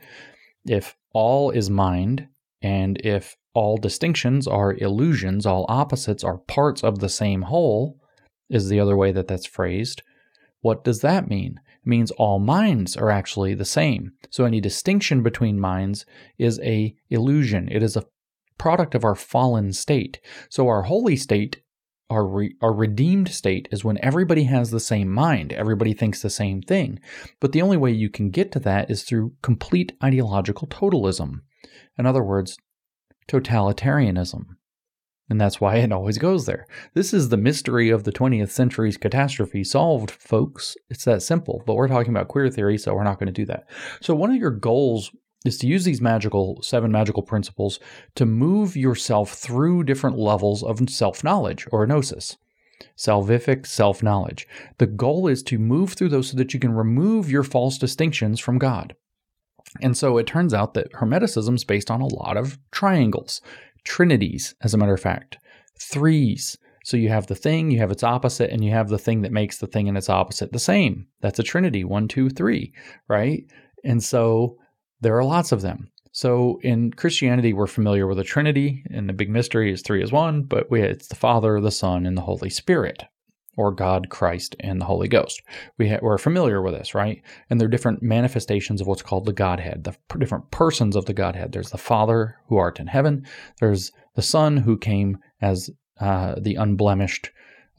If 0.65 0.95
all 1.13 1.51
is 1.51 1.69
mind, 1.69 2.27
and 2.61 2.99
if 3.03 3.35
all 3.53 3.77
distinctions 3.77 4.47
are 4.47 4.75
illusions, 4.75 5.45
all 5.45 5.65
opposites 5.67 6.23
are 6.23 6.37
parts 6.37 6.83
of 6.83 6.99
the 6.99 7.09
same 7.09 7.43
whole, 7.43 7.99
is 8.49 8.69
the 8.69 8.79
other 8.79 8.95
way 8.95 9.11
that 9.11 9.27
that's 9.27 9.45
phrased. 9.45 10.03
What 10.61 10.83
does 10.83 11.01
that 11.01 11.29
mean? 11.29 11.59
It 11.81 11.87
means 11.87 12.11
all 12.11 12.39
minds 12.39 12.95
are 12.97 13.09
actually 13.09 13.53
the 13.53 13.65
same. 13.65 14.11
So 14.29 14.45
any 14.45 14.61
distinction 14.61 15.23
between 15.23 15.59
minds 15.59 16.05
is 16.37 16.59
a 16.61 16.95
illusion. 17.09 17.69
It 17.71 17.83
is 17.83 17.95
a 17.95 18.05
product 18.57 18.95
of 18.95 19.03
our 19.03 19.15
fallen 19.15 19.71
state. 19.73 20.19
So 20.49 20.67
our 20.67 20.83
holy 20.83 21.15
state 21.15 21.61
our, 22.09 22.25
re- 22.25 22.55
our 22.61 22.73
redeemed 22.73 23.29
state 23.29 23.67
is 23.71 23.83
when 23.83 23.99
everybody 24.01 24.43
has 24.43 24.71
the 24.71 24.79
same 24.79 25.09
mind, 25.09 25.51
everybody 25.53 25.93
thinks 25.93 26.21
the 26.21 26.29
same 26.29 26.61
thing. 26.61 26.99
But 27.39 27.51
the 27.51 27.61
only 27.61 27.77
way 27.77 27.91
you 27.91 28.09
can 28.09 28.29
get 28.29 28.51
to 28.53 28.59
that 28.61 28.89
is 28.89 29.03
through 29.03 29.33
complete 29.41 29.93
ideological 30.03 30.67
totalism. 30.67 31.41
In 31.97 32.05
other 32.05 32.23
words, 32.23 32.57
totalitarianism. 33.29 34.45
And 35.29 35.41
that's 35.41 35.59
why 35.59 35.75
it 35.75 35.91
always 35.91 36.17
goes 36.17 36.45
there. 36.45 36.65
This 36.93 37.13
is 37.13 37.27
the 37.27 37.37
mystery 37.37 37.89
of 37.89 38.05
the 38.05 38.13
20th 38.13 38.49
century's 38.49 38.95
catastrophe 38.95 39.63
solved, 39.63 40.09
folks. 40.11 40.77
It's 40.89 41.03
that 41.03 41.21
simple. 41.21 41.63
But 41.65 41.75
we're 41.75 41.89
talking 41.89 42.11
about 42.11 42.29
queer 42.29 42.49
theory, 42.49 42.77
so 42.77 42.93
we're 42.93 43.03
not 43.03 43.19
going 43.19 43.27
to 43.27 43.33
do 43.33 43.45
that. 43.47 43.67
So, 43.99 44.15
one 44.15 44.29
of 44.29 44.37
your 44.37 44.51
goals 44.51 45.11
is 45.47 45.57
to 45.59 45.67
use 45.67 45.85
these 45.85 46.01
magical 46.01 46.61
seven 46.61 46.91
magical 46.91 47.23
principles 47.23 47.79
to 48.15 48.25
move 48.25 48.77
yourself 48.77 49.33
through 49.33 49.83
different 49.83 50.17
levels 50.17 50.61
of 50.63 50.87
self-knowledge 50.89 51.67
or 51.71 51.87
gnosis 51.87 52.37
salvific 52.97 53.65
self 53.65 54.03
knowledge. 54.03 54.47
The 54.77 54.87
goal 54.87 55.27
is 55.27 55.43
to 55.43 55.59
move 55.59 55.93
through 55.93 56.09
those 56.09 56.29
so 56.29 56.37
that 56.37 56.53
you 56.53 56.59
can 56.59 56.73
remove 56.73 57.31
your 57.31 57.43
false 57.43 57.77
distinctions 57.77 58.39
from 58.39 58.57
God. 58.57 58.95
And 59.81 59.97
so 59.97 60.17
it 60.17 60.27
turns 60.27 60.53
out 60.53 60.73
that 60.73 60.91
Hermeticism 60.93 61.55
is 61.55 61.63
based 61.63 61.91
on 61.91 62.01
a 62.01 62.07
lot 62.07 62.37
of 62.37 62.57
triangles, 62.71 63.41
trinities, 63.83 64.55
as 64.61 64.73
a 64.73 64.77
matter 64.77 64.93
of 64.93 65.01
fact, 65.01 65.37
threes. 65.79 66.57
So 66.83 66.95
you 66.95 67.09
have 67.09 67.27
the 67.27 67.35
thing, 67.35 67.69
you 67.69 67.79
have 67.79 67.91
its 67.91 68.03
opposite, 68.03 68.49
and 68.49 68.63
you 68.63 68.71
have 68.71 68.87
the 68.87 68.97
thing 68.97 69.21
that 69.21 69.31
makes 69.31 69.57
the 69.57 69.67
thing 69.67 69.87
and 69.89 69.97
its 69.97 70.09
opposite 70.09 70.53
the 70.53 70.59
same. 70.59 71.07
That's 71.21 71.39
a 71.39 71.43
trinity 71.43 71.83
one, 71.83 72.07
two, 72.07 72.29
three, 72.29 72.73
right? 73.09 73.43
And 73.83 74.01
so 74.01 74.57
there 75.01 75.17
are 75.17 75.23
lots 75.23 75.51
of 75.51 75.61
them. 75.61 75.91
So 76.11 76.59
in 76.63 76.91
Christianity, 76.93 77.53
we're 77.53 77.67
familiar 77.67 78.07
with 78.07 78.17
the 78.17 78.23
Trinity, 78.23 78.83
and 78.89 79.07
the 79.07 79.13
big 79.13 79.29
mystery 79.29 79.71
is 79.71 79.81
three 79.83 80.01
is 80.01 80.11
one, 80.11 80.43
but 80.43 80.71
we, 80.71 80.81
it's 80.81 81.07
the 81.07 81.15
Father, 81.15 81.61
the 81.61 81.69
Son, 81.69 82.07
and 82.07 82.17
the 82.17 82.23
Holy 82.23 82.49
Spirit, 82.49 83.03
or 83.55 83.71
God, 83.71 84.09
Christ, 84.09 84.55
and 84.59 84.81
the 84.81 84.85
Holy 84.85 85.07
Ghost. 85.07 85.43
We 85.77 85.89
ha- 85.89 85.99
we're 86.01 86.17
familiar 86.17 86.59
with 86.61 86.73
this, 86.73 86.95
right? 86.95 87.21
And 87.49 87.59
there 87.59 87.67
are 87.67 87.69
different 87.69 88.01
manifestations 88.01 88.81
of 88.81 88.87
what's 88.87 89.03
called 89.03 89.25
the 89.25 89.33
Godhead, 89.33 89.83
the 89.83 89.91
p- 89.91 90.17
different 90.17 90.49
persons 90.49 90.95
of 90.95 91.05
the 91.05 91.13
Godhead. 91.13 91.51
There's 91.51 91.69
the 91.69 91.77
Father 91.77 92.37
who 92.47 92.57
art 92.57 92.79
in 92.79 92.87
heaven. 92.87 93.23
There's 93.59 93.91
the 94.15 94.23
Son 94.23 94.57
who 94.57 94.75
came 94.75 95.19
as 95.39 95.69
uh, 95.99 96.33
the 96.41 96.55
unblemished 96.55 97.29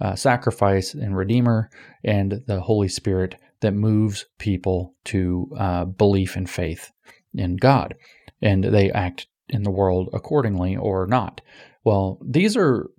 uh, 0.01 0.15
sacrifice 0.15 0.95
and 0.95 1.17
Redeemer, 1.17 1.71
and 2.05 2.41
the 2.47 2.61
Holy 2.61 2.89
Spirit 2.89 3.35
that 3.63 3.75
moves 3.75 4.27
people 4.39 4.95
to 5.07 5.51
uh, 5.59 5.85
belief 5.87 6.37
and 6.37 6.49
faith 6.49 6.93
in 7.35 7.57
God, 7.57 7.95
and 8.43 8.65
they 8.65 8.91
act 8.91 9.27
in 9.49 9.63
the 9.63 9.71
world 9.71 10.11
accordingly 10.13 10.77
or 10.77 11.07
not. 11.07 11.41
Well, 11.85 12.19
these 12.25 12.57
are 12.57 12.91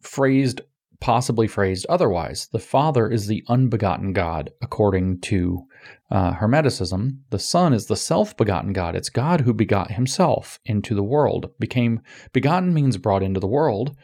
phrased, 0.00 0.60
possibly 1.00 1.46
phrased 1.46 1.86
otherwise. 1.88 2.48
The 2.52 2.58
Father 2.58 3.08
is 3.08 3.26
the 3.26 3.44
unbegotten 3.48 4.12
God, 4.12 4.50
according 4.60 5.20
to 5.22 5.66
uh, 6.10 6.32
Hermeticism. 6.34 7.18
The 7.30 7.38
Son 7.38 7.72
is 7.72 7.86
the 7.86 7.96
self 7.96 8.36
begotten 8.36 8.72
God. 8.72 8.96
It's 8.96 9.10
God 9.10 9.42
who 9.42 9.54
begot 9.54 9.92
himself 9.92 10.60
into 10.64 10.94
the 10.94 11.02
world. 11.02 11.50
Became 11.58 12.00
begotten 12.32 12.74
means 12.74 12.96
brought 12.96 13.22
into 13.22 13.40
the 13.40 13.46
world. 13.46 13.96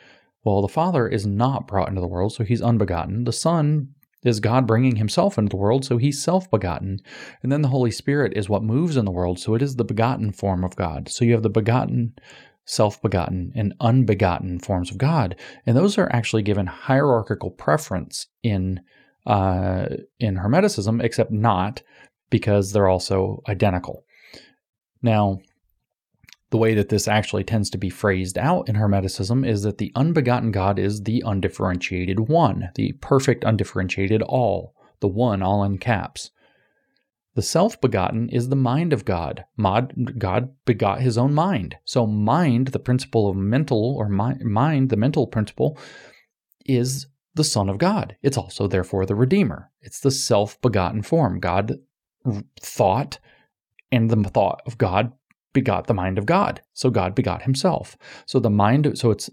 Well, 0.45 0.63
the 0.63 0.69
Father 0.69 1.09
is 1.09 1.27
not 1.27 1.67
brought 1.67 1.89
into 1.89 2.01
the 2.01 2.07
world, 2.07 2.33
so 2.33 2.45
he's 2.45 2.63
unbegotten. 2.63 3.25
The 3.25 3.33
Son 3.33 3.89
is 4.25 4.41
God 4.41 4.67
bringing 4.67 4.97
himself 4.97 5.39
into 5.39 5.51
the 5.51 5.57
world, 5.57 5.85
so 5.85 5.97
he's 5.97 6.23
self 6.23 6.51
begotten. 6.51 7.01
And 7.43 7.53
then 7.53 7.63
the 7.63 7.69
Holy 7.69 7.91
Spirit 7.91 8.37
is 8.37 8.49
what 8.49 8.63
moves 8.63 8.97
in 8.97 9.05
the 9.05 9.11
world, 9.11 9.39
so 9.39 9.55
it 9.55 9.63
is 9.63 9.77
the 9.77 9.85
begotten 9.85 10.33
form 10.33 10.65
of 10.65 10.77
God. 10.77 11.09
So 11.09 11.25
you 11.25 11.33
have 11.33 11.43
the 11.43 11.51
begotten, 11.51 12.15
self 12.65 13.01
begotten, 13.01 13.53
and 13.55 13.75
unbegotten 13.81 14.61
forms 14.61 14.91
of 14.91 14.99
God. 14.99 15.37
And 15.67 15.77
those 15.77 15.99
are 15.99 16.11
actually 16.13 16.43
given 16.43 16.67
hierarchical 16.67 17.51
preference 17.51 18.27
in, 18.43 18.81
uh, 19.27 19.87
in 20.19 20.37
Hermeticism, 20.37 21.03
except 21.03 21.31
not 21.31 21.83
because 22.31 22.73
they're 22.73 22.89
also 22.89 23.43
identical. 23.49 24.05
Now, 25.03 25.39
the 26.51 26.59
way 26.59 26.75
that 26.75 26.89
this 26.89 27.07
actually 27.07 27.45
tends 27.45 27.69
to 27.71 27.79
be 27.79 27.91
phrased 27.91 28.39
out 28.39 28.69
in 28.69 28.77
Hermeticism 28.77 29.47
is 29.47 29.63
that 29.63 29.79
the 29.79 29.93
unbegotten 29.95 30.51
God 30.51 30.79
is 30.79 31.03
the 31.03 31.23
undifferentiated 31.27 32.21
one, 32.21 32.71
the 32.75 32.93
perfect 33.01 33.45
undifferentiated 33.45 34.23
all, 34.23 34.75
the 35.01 35.09
one 35.09 35.43
all 35.43 35.63
in 35.63 35.79
caps. 35.79 36.31
The 37.35 37.43
self 37.43 37.81
begotten 37.81 38.29
is 38.31 38.49
the 38.49 38.57
mind 38.57 38.93
of 38.93 39.05
God. 39.05 39.45
God 40.19 40.55
begot 40.65 41.03
his 41.03 41.17
own 41.17 41.35
mind. 41.35 41.77
So, 41.85 42.07
mind, 42.07 42.69
the 42.69 42.81
principle 42.81 43.29
of 43.29 43.37
mental, 43.37 43.95
or 43.97 44.09
mind, 44.09 44.91
the 44.91 44.97
mental 44.97 45.27
principle, 45.27 45.79
is 46.67 47.07
the 47.35 47.45
Son 47.45 47.69
of 47.69 47.79
God. 47.79 48.17
It's 48.23 48.37
also, 48.37 48.67
therefore, 48.67 49.07
the 49.07 49.15
Redeemer. 49.15 49.71
It's 49.81 50.01
the 50.01 50.11
self 50.11 50.61
begotten 50.61 51.03
form. 51.03 51.39
God 51.39 51.79
thought, 52.61 53.21
and 53.93 54.11
the 54.11 54.29
thought 54.29 54.63
of 54.67 54.77
God 54.77 55.13
begot 55.61 55.89
the 55.89 55.95
mind 56.03 56.19
of 56.19 56.27
God. 56.27 56.63
So 56.73 56.89
God 56.89 57.15
begot 57.15 57.43
himself. 57.43 57.97
So 58.27 58.39
the 58.39 58.49
mind, 58.51 58.97
so 58.97 59.11
it's 59.11 59.29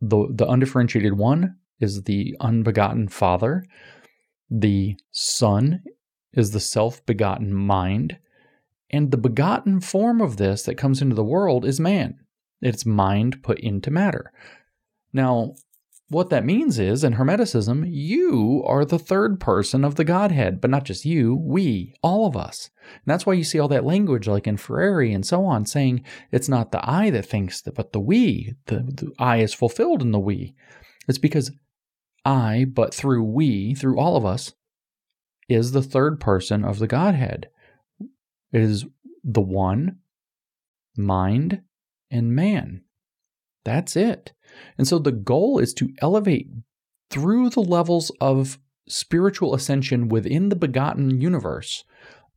the, 0.00 0.28
the 0.30 0.46
undifferentiated 0.46 1.14
one 1.16 1.56
is 1.80 2.02
the 2.02 2.36
unbegotten 2.40 3.08
Father, 3.08 3.64
the 4.50 4.96
Son 5.10 5.82
is 6.34 6.50
the 6.50 6.60
self 6.60 7.04
begotten 7.06 7.54
mind, 7.54 8.18
and 8.90 9.10
the 9.10 9.16
begotten 9.16 9.80
form 9.80 10.20
of 10.20 10.36
this 10.36 10.64
that 10.64 10.76
comes 10.76 11.00
into 11.00 11.16
the 11.16 11.24
world 11.24 11.64
is 11.64 11.80
man. 11.80 12.18
It's 12.60 12.84
mind 12.84 13.42
put 13.42 13.58
into 13.60 13.90
matter. 13.90 14.32
Now, 15.12 15.54
what 16.10 16.28
that 16.30 16.44
means 16.44 16.78
is, 16.80 17.04
in 17.04 17.14
Hermeticism, 17.14 17.86
you 17.88 18.64
are 18.66 18.84
the 18.84 18.98
third 18.98 19.38
person 19.38 19.84
of 19.84 19.94
the 19.94 20.04
Godhead, 20.04 20.60
but 20.60 20.68
not 20.68 20.84
just 20.84 21.04
you, 21.04 21.36
we, 21.36 21.94
all 22.02 22.26
of 22.26 22.36
us. 22.36 22.68
And 22.84 23.02
that's 23.06 23.24
why 23.24 23.34
you 23.34 23.44
see 23.44 23.60
all 23.60 23.68
that 23.68 23.84
language, 23.84 24.26
like 24.26 24.48
in 24.48 24.56
Freire 24.56 25.02
and 25.02 25.24
so 25.24 25.44
on, 25.44 25.66
saying 25.66 26.02
it's 26.32 26.48
not 26.48 26.72
the 26.72 26.80
I 26.82 27.10
that 27.10 27.26
thinks 27.26 27.62
but 27.62 27.92
the 27.92 28.00
we. 28.00 28.54
The, 28.66 28.78
the 28.78 29.12
I 29.20 29.36
is 29.38 29.54
fulfilled 29.54 30.02
in 30.02 30.10
the 30.10 30.18
we. 30.18 30.56
It's 31.06 31.18
because 31.18 31.52
I, 32.24 32.66
but 32.68 32.92
through 32.92 33.22
we, 33.22 33.74
through 33.74 33.98
all 33.98 34.16
of 34.16 34.26
us, 34.26 34.52
is 35.48 35.70
the 35.72 35.82
third 35.82 36.18
person 36.20 36.64
of 36.64 36.80
the 36.80 36.88
Godhead. 36.88 37.48
It 38.52 38.62
is 38.62 38.84
the 39.22 39.40
one, 39.40 39.98
mind, 40.96 41.62
and 42.10 42.34
man. 42.34 42.82
That's 43.64 43.94
it. 43.94 44.32
And 44.78 44.86
so 44.86 44.98
the 44.98 45.12
goal 45.12 45.58
is 45.58 45.74
to 45.74 45.92
elevate 46.00 46.48
through 47.10 47.50
the 47.50 47.62
levels 47.62 48.10
of 48.20 48.58
spiritual 48.88 49.54
ascension 49.54 50.08
within 50.08 50.48
the 50.48 50.56
begotten 50.56 51.20
universe 51.20 51.84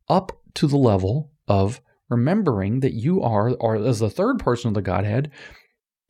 up 0.08 0.32
to 0.54 0.66
the 0.66 0.76
level 0.76 1.32
of 1.48 1.80
remembering 2.08 2.80
that 2.80 2.94
you 2.94 3.22
are, 3.22 3.50
or 3.54 3.76
as 3.76 3.98
the 3.98 4.10
third 4.10 4.38
person 4.38 4.68
of 4.68 4.74
the 4.74 4.82
Godhead, 4.82 5.30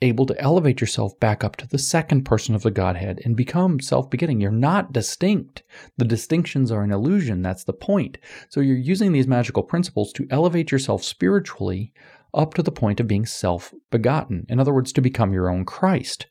able 0.02 0.26
to 0.26 0.38
elevate 0.40 0.80
yourself 0.80 1.18
back 1.18 1.42
up 1.42 1.56
to 1.56 1.66
the 1.66 1.78
second 1.78 2.24
person 2.24 2.54
of 2.54 2.62
the 2.62 2.70
Godhead 2.70 3.20
and 3.24 3.36
become 3.36 3.80
self 3.80 4.10
beginning. 4.10 4.40
You're 4.40 4.50
not 4.50 4.92
distinct. 4.92 5.62
The 5.96 6.04
distinctions 6.04 6.70
are 6.70 6.82
an 6.82 6.92
illusion. 6.92 7.42
That's 7.42 7.64
the 7.64 7.72
point. 7.72 8.18
So 8.50 8.60
you're 8.60 8.76
using 8.76 9.12
these 9.12 9.26
magical 9.26 9.62
principles 9.62 10.12
to 10.14 10.26
elevate 10.30 10.70
yourself 10.70 11.02
spiritually 11.02 11.92
up 12.34 12.54
to 12.54 12.62
the 12.62 12.72
point 12.72 13.00
of 13.00 13.08
being 13.08 13.26
self 13.26 13.72
begotten. 13.90 14.46
In 14.48 14.60
other 14.60 14.74
words, 14.74 14.92
to 14.92 15.00
become 15.00 15.32
your 15.32 15.50
own 15.50 15.64
Christ. 15.64 16.26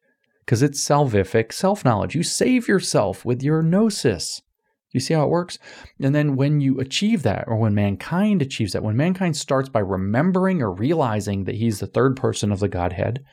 Because 0.45 0.61
it's 0.61 0.84
salvific 0.84 1.53
self 1.53 1.85
knowledge. 1.85 2.15
You 2.15 2.23
save 2.23 2.67
yourself 2.67 3.23
with 3.23 3.41
your 3.41 3.61
gnosis. 3.61 4.41
You 4.91 4.99
see 4.99 5.15
how 5.15 5.23
it 5.23 5.30
works? 5.30 5.57
And 5.99 6.13
then 6.13 6.35
when 6.35 6.61
you 6.61 6.80
achieve 6.80 7.23
that, 7.23 7.45
or 7.47 7.55
when 7.57 7.73
mankind 7.73 8.41
achieves 8.41 8.73
that, 8.73 8.84
when 8.84 8.95
mankind 8.95 9.35
starts 9.35 9.67
by 9.67 9.80
remembering 9.80 10.61
or 10.61 10.71
realizing 10.71 11.45
that 11.45 11.55
he's 11.55 11.80
the 11.80 11.88
third 11.88 12.15
person 12.15 12.51
of 12.51 12.59
the 12.59 12.67
Godhead, 12.67 13.23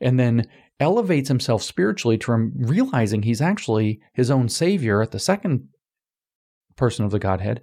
and 0.00 0.18
then 0.18 0.48
elevates 0.80 1.28
himself 1.28 1.62
spiritually 1.62 2.18
to 2.18 2.50
realizing 2.56 3.22
he's 3.22 3.40
actually 3.40 4.00
his 4.14 4.30
own 4.30 4.48
savior 4.48 5.00
at 5.00 5.12
the 5.12 5.18
second 5.18 5.68
person 6.76 7.04
of 7.04 7.12
the 7.12 7.18
Godhead, 7.18 7.60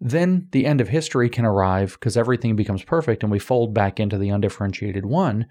then 0.00 0.48
the 0.52 0.66
end 0.66 0.80
of 0.80 0.88
history 0.88 1.28
can 1.28 1.44
arrive 1.44 1.94
because 1.94 2.16
everything 2.16 2.56
becomes 2.56 2.84
perfect 2.84 3.22
and 3.22 3.32
we 3.32 3.38
fold 3.38 3.74
back 3.74 3.98
into 3.98 4.16
the 4.18 4.28
undifferentiated 4.28 5.04
one 5.04 5.46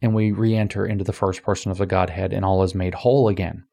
and 0.00 0.14
we 0.14 0.30
re 0.30 0.54
enter 0.54 0.86
into 0.86 1.04
the 1.04 1.12
first 1.12 1.42
person 1.42 1.70
of 1.70 1.78
the 1.78 1.86
Godhead 1.86 2.32
and 2.32 2.44
all 2.44 2.62
is 2.62 2.74
made 2.74 2.94
whole 2.94 3.28
again. 3.28 3.64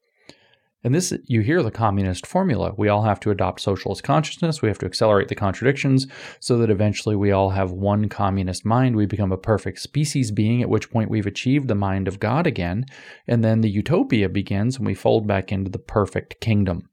And 0.84 0.94
this, 0.94 1.12
you 1.24 1.40
hear 1.40 1.64
the 1.64 1.70
communist 1.72 2.26
formula. 2.26 2.72
We 2.76 2.88
all 2.88 3.02
have 3.02 3.18
to 3.20 3.32
adopt 3.32 3.60
socialist 3.60 4.04
consciousness. 4.04 4.62
We 4.62 4.68
have 4.68 4.78
to 4.78 4.86
accelerate 4.86 5.26
the 5.26 5.34
contradictions 5.34 6.06
so 6.38 6.58
that 6.58 6.70
eventually 6.70 7.16
we 7.16 7.32
all 7.32 7.50
have 7.50 7.72
one 7.72 8.08
communist 8.08 8.64
mind. 8.64 8.94
We 8.94 9.06
become 9.06 9.32
a 9.32 9.36
perfect 9.36 9.80
species 9.80 10.30
being, 10.30 10.62
at 10.62 10.68
which 10.68 10.90
point 10.90 11.10
we've 11.10 11.26
achieved 11.26 11.66
the 11.66 11.74
mind 11.74 12.06
of 12.06 12.20
God 12.20 12.46
again. 12.46 12.86
And 13.26 13.42
then 13.42 13.62
the 13.62 13.70
utopia 13.70 14.28
begins 14.28 14.76
and 14.76 14.86
we 14.86 14.94
fold 14.94 15.26
back 15.26 15.50
into 15.50 15.72
the 15.72 15.80
perfect 15.80 16.40
kingdom. 16.40 16.88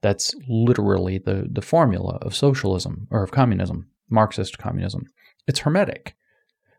That's 0.00 0.34
literally 0.48 1.18
the, 1.18 1.48
the 1.50 1.62
formula 1.62 2.18
of 2.22 2.34
socialism 2.36 3.08
or 3.10 3.22
of 3.22 3.30
communism, 3.30 3.88
Marxist 4.08 4.58
communism. 4.58 5.04
It's 5.46 5.60
hermetic. 5.60 6.14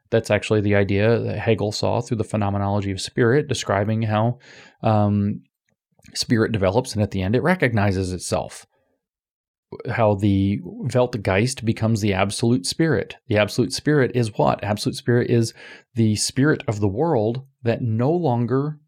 That's 0.10 0.32
actually 0.32 0.62
the 0.62 0.76
idea 0.76 1.20
that 1.20 1.40
Hegel 1.40 1.72
saw 1.72 2.02
through 2.02 2.18
the 2.18 2.24
phenomenology 2.24 2.92
of 2.92 3.02
spirit, 3.02 3.48
describing 3.48 4.04
how 4.04 4.40
um, 4.82 5.42
spirit 6.14 6.52
develops 6.52 6.94
and 6.94 7.04
at 7.04 7.12
the 7.12 7.22
end 7.22 7.36
it 7.36 7.44
recognizes 7.44 8.12
itself. 8.12 8.66
How 9.88 10.16
the 10.16 10.60
Weltgeist 10.64 11.64
becomes 11.64 12.02
the 12.02 12.14
absolute 12.14 12.66
spirit. 12.66 13.18
The 13.28 13.38
absolute 13.38 13.72
spirit 13.72 14.12
is 14.16 14.36
what? 14.36 14.64
Absolute 14.64 14.96
spirit 14.96 15.30
is 15.30 15.54
the 15.94 16.16
spirit 16.16 16.64
of 16.68 16.80
the 16.80 16.88
world 16.88 17.46
that 17.62 17.82
no 17.82 18.12
longer 18.12 18.80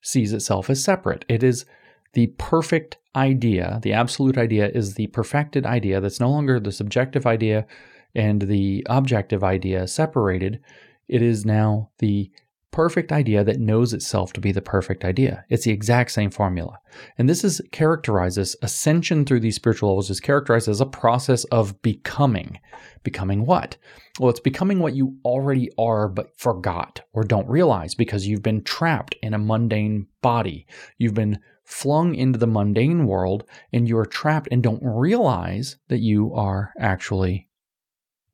sees 0.00 0.32
itself 0.32 0.70
as 0.70 0.82
separate. 0.82 1.26
It 1.28 1.42
is 1.42 1.66
the 2.14 2.28
perfect 2.38 2.96
idea, 3.14 3.80
the 3.82 3.92
absolute 3.92 4.38
idea, 4.38 4.68
is 4.68 4.94
the 4.94 5.08
perfected 5.08 5.66
idea 5.66 6.00
that's 6.00 6.20
no 6.20 6.30
longer 6.30 6.58
the 6.58 6.72
subjective 6.72 7.26
idea 7.26 7.66
and 8.14 8.42
the 8.42 8.86
objective 8.88 9.42
idea 9.44 9.86
separated. 9.86 10.60
It 11.08 11.22
is 11.22 11.44
now 11.44 11.90
the 11.98 12.30
perfect 12.72 13.12
idea 13.12 13.44
that 13.44 13.60
knows 13.60 13.92
itself 13.92 14.32
to 14.32 14.40
be 14.40 14.50
the 14.50 14.62
perfect 14.62 15.04
idea. 15.04 15.44
It's 15.48 15.64
the 15.64 15.70
exact 15.70 16.10
same 16.10 16.30
formula. 16.30 16.78
And 17.18 17.28
this 17.28 17.44
is 17.44 17.60
characterizes 17.70 18.56
ascension 18.62 19.24
through 19.24 19.40
these 19.40 19.56
spiritual 19.56 19.90
levels 19.90 20.10
is 20.10 20.20
characterized 20.20 20.68
as 20.68 20.80
a 20.80 20.86
process 20.86 21.44
of 21.44 21.80
becoming. 21.82 22.58
Becoming 23.02 23.44
what? 23.44 23.76
Well, 24.18 24.30
it's 24.30 24.40
becoming 24.40 24.78
what 24.78 24.94
you 24.94 25.16
already 25.24 25.70
are 25.78 26.08
but 26.08 26.36
forgot 26.38 27.02
or 27.12 27.24
don't 27.24 27.48
realize 27.48 27.94
because 27.94 28.26
you've 28.26 28.42
been 28.42 28.64
trapped 28.64 29.14
in 29.22 29.34
a 29.34 29.38
mundane 29.38 30.06
body. 30.22 30.66
You've 30.98 31.14
been 31.14 31.38
flung 31.64 32.14
into 32.14 32.38
the 32.38 32.46
mundane 32.46 33.06
world 33.06 33.44
and 33.72 33.86
you 33.86 33.98
are 33.98 34.06
trapped 34.06 34.48
and 34.50 34.62
don't 34.62 34.82
realize 34.82 35.76
that 35.88 36.00
you 36.00 36.32
are 36.34 36.72
actually 36.78 37.48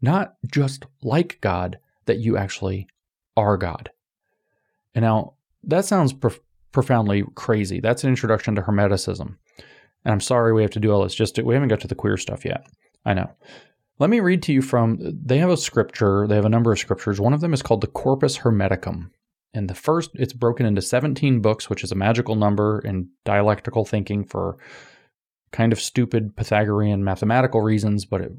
not 0.01 0.35
just 0.47 0.87
like 1.03 1.39
God, 1.41 1.79
that 2.07 2.19
you 2.19 2.37
actually 2.37 2.87
are 3.37 3.57
God. 3.57 3.91
And 4.95 5.03
now 5.03 5.35
that 5.65 5.85
sounds 5.85 6.13
prof- 6.13 6.41
profoundly 6.73 7.25
crazy. 7.35 7.81
That's 7.81 8.05
an 8.05 8.11
introduction 8.11 8.55
to 8.55 8.63
Hermeticism. 8.63 9.37
And 10.05 10.13
I'm 10.13 10.21
sorry 10.21 10.53
we 10.53 10.63
have 10.63 10.71
to 10.73 10.81
do 10.81 10.93
all 10.93 11.03
this. 11.03 11.15
Just 11.15 11.39
we 11.39 11.55
haven't 11.55 11.69
got 11.69 11.81
to 11.81 11.89
the 11.89 11.95
queer 11.95 12.17
stuff 12.17 12.45
yet. 12.45 12.67
I 13.05 13.15
know. 13.15 13.31
Let 13.99 14.11
me 14.11 14.21
read 14.21 14.43
to 14.45 14.53
you 14.53 14.63
from. 14.63 14.99
They 15.01 15.39
have 15.39 15.51
a 15.51 15.57
scripture. 15.57 16.27
They 16.27 16.37
have 16.37 16.45
a 16.45 16.51
number 16.51 16.73
of 16.73 16.79
scriptures. 16.79 17.21
One 17.21 17.35
of 17.35 17.41
them 17.41 17.53
is 17.53 17.63
called 17.63 17.81
the 17.81 17.89
Corpus 17.89 18.39
Hermeticum. 18.39 19.11
And 19.55 19.69
the 19.69 19.75
first, 19.75 20.11
it's 20.15 20.33
broken 20.33 20.67
into 20.67 20.83
17 20.83 21.41
books, 21.41 21.69
which 21.69 21.83
is 21.83 21.91
a 21.91 21.97
magical 21.97 22.37
number 22.37 22.81
in 22.81 23.09
dialectical 23.25 23.85
thinking 23.85 24.25
for 24.25 24.57
kind 25.53 25.73
of 25.73 25.81
stupid 25.81 26.37
Pythagorean 26.37 27.03
mathematical 27.03 27.63
reasons, 27.63 28.05
but 28.05 28.21
it, 28.21 28.33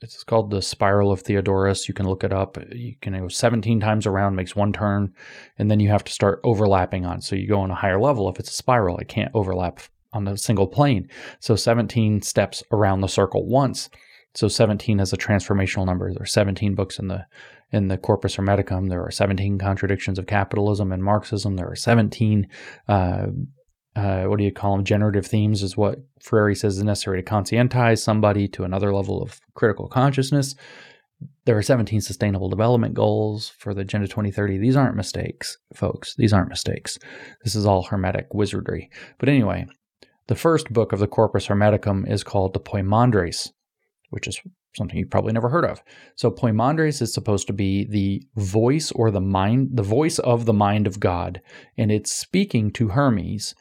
it's 0.00 0.24
called 0.24 0.50
the 0.50 0.60
Spiral 0.60 1.10
of 1.10 1.22
Theodorus. 1.22 1.88
You 1.88 1.94
can 1.94 2.06
look 2.06 2.22
it 2.22 2.32
up. 2.32 2.58
You 2.70 2.96
can 3.00 3.18
go 3.18 3.28
17 3.28 3.80
times 3.80 4.06
around, 4.06 4.36
makes 4.36 4.54
one 4.54 4.72
turn, 4.72 5.14
and 5.58 5.70
then 5.70 5.80
you 5.80 5.88
have 5.88 6.04
to 6.04 6.12
start 6.12 6.40
overlapping 6.44 7.06
on. 7.06 7.20
So 7.22 7.34
you 7.34 7.48
go 7.48 7.60
on 7.60 7.70
a 7.70 7.74
higher 7.74 8.00
level. 8.00 8.28
If 8.28 8.38
it's 8.38 8.50
a 8.50 8.54
spiral, 8.54 8.98
it 8.98 9.08
can't 9.08 9.30
overlap 9.34 9.80
on 10.12 10.28
a 10.28 10.36
single 10.36 10.66
plane. 10.66 11.08
So 11.40 11.56
17 11.56 12.22
steps 12.22 12.62
around 12.72 13.00
the 13.00 13.08
circle 13.08 13.46
once. 13.46 13.88
So 14.34 14.48
17 14.48 15.00
is 15.00 15.14
a 15.14 15.16
transformational 15.16 15.86
number. 15.86 16.12
There 16.12 16.22
are 16.22 16.26
17 16.26 16.74
books 16.74 16.98
in 16.98 17.08
the 17.08 17.26
in 17.72 17.88
the 17.88 17.98
Corpus 17.98 18.36
Hermeticum. 18.36 18.88
There 18.88 19.02
are 19.02 19.10
17 19.10 19.58
contradictions 19.58 20.18
of 20.18 20.26
capitalism 20.26 20.92
and 20.92 21.02
Marxism. 21.02 21.56
There 21.56 21.68
are 21.68 21.76
17, 21.76 22.48
uh, 22.86 23.26
uh, 23.96 24.24
what 24.24 24.38
do 24.38 24.44
you 24.44 24.52
call 24.52 24.76
them? 24.76 24.84
Generative 24.84 25.26
themes 25.26 25.62
is 25.62 25.76
what 25.76 26.00
Freire 26.20 26.54
says 26.54 26.76
is 26.76 26.84
necessary 26.84 27.22
to 27.22 27.28
conscientize 27.28 27.98
somebody 27.98 28.46
to 28.48 28.64
another 28.64 28.94
level 28.94 29.22
of 29.22 29.40
critical 29.54 29.88
consciousness. 29.88 30.54
There 31.46 31.56
are 31.56 31.62
17 31.62 32.02
sustainable 32.02 32.50
development 32.50 32.92
goals 32.92 33.48
for 33.48 33.72
the 33.72 33.80
Agenda 33.80 34.06
2030. 34.06 34.58
These 34.58 34.76
aren't 34.76 34.96
mistakes, 34.96 35.56
folks. 35.74 36.14
These 36.16 36.34
aren't 36.34 36.50
mistakes. 36.50 36.98
This 37.42 37.54
is 37.54 37.64
all 37.64 37.84
Hermetic 37.84 38.34
wizardry. 38.34 38.90
But 39.18 39.30
anyway, 39.30 39.66
the 40.26 40.34
first 40.34 40.70
book 40.70 40.92
of 40.92 40.98
the 40.98 41.06
Corpus 41.06 41.46
Hermeticum 41.46 42.10
is 42.10 42.22
called 42.22 42.52
the 42.52 42.60
Poimandres, 42.60 43.50
which 44.10 44.28
is 44.28 44.38
something 44.76 44.98
you've 44.98 45.10
probably 45.10 45.32
never 45.32 45.48
heard 45.48 45.64
of. 45.64 45.82
So 46.16 46.30
Poimandres 46.30 47.00
is 47.00 47.14
supposed 47.14 47.46
to 47.46 47.54
be 47.54 47.86
the 47.86 48.22
voice 48.36 48.92
or 48.92 49.10
the 49.10 49.22
mind, 49.22 49.70
the 49.72 49.82
voice 49.82 50.18
of 50.18 50.44
the 50.44 50.52
mind 50.52 50.86
of 50.86 51.00
God, 51.00 51.40
and 51.78 51.90
it's 51.90 52.12
speaking 52.12 52.70
to 52.72 52.88
Hermes 52.88 53.54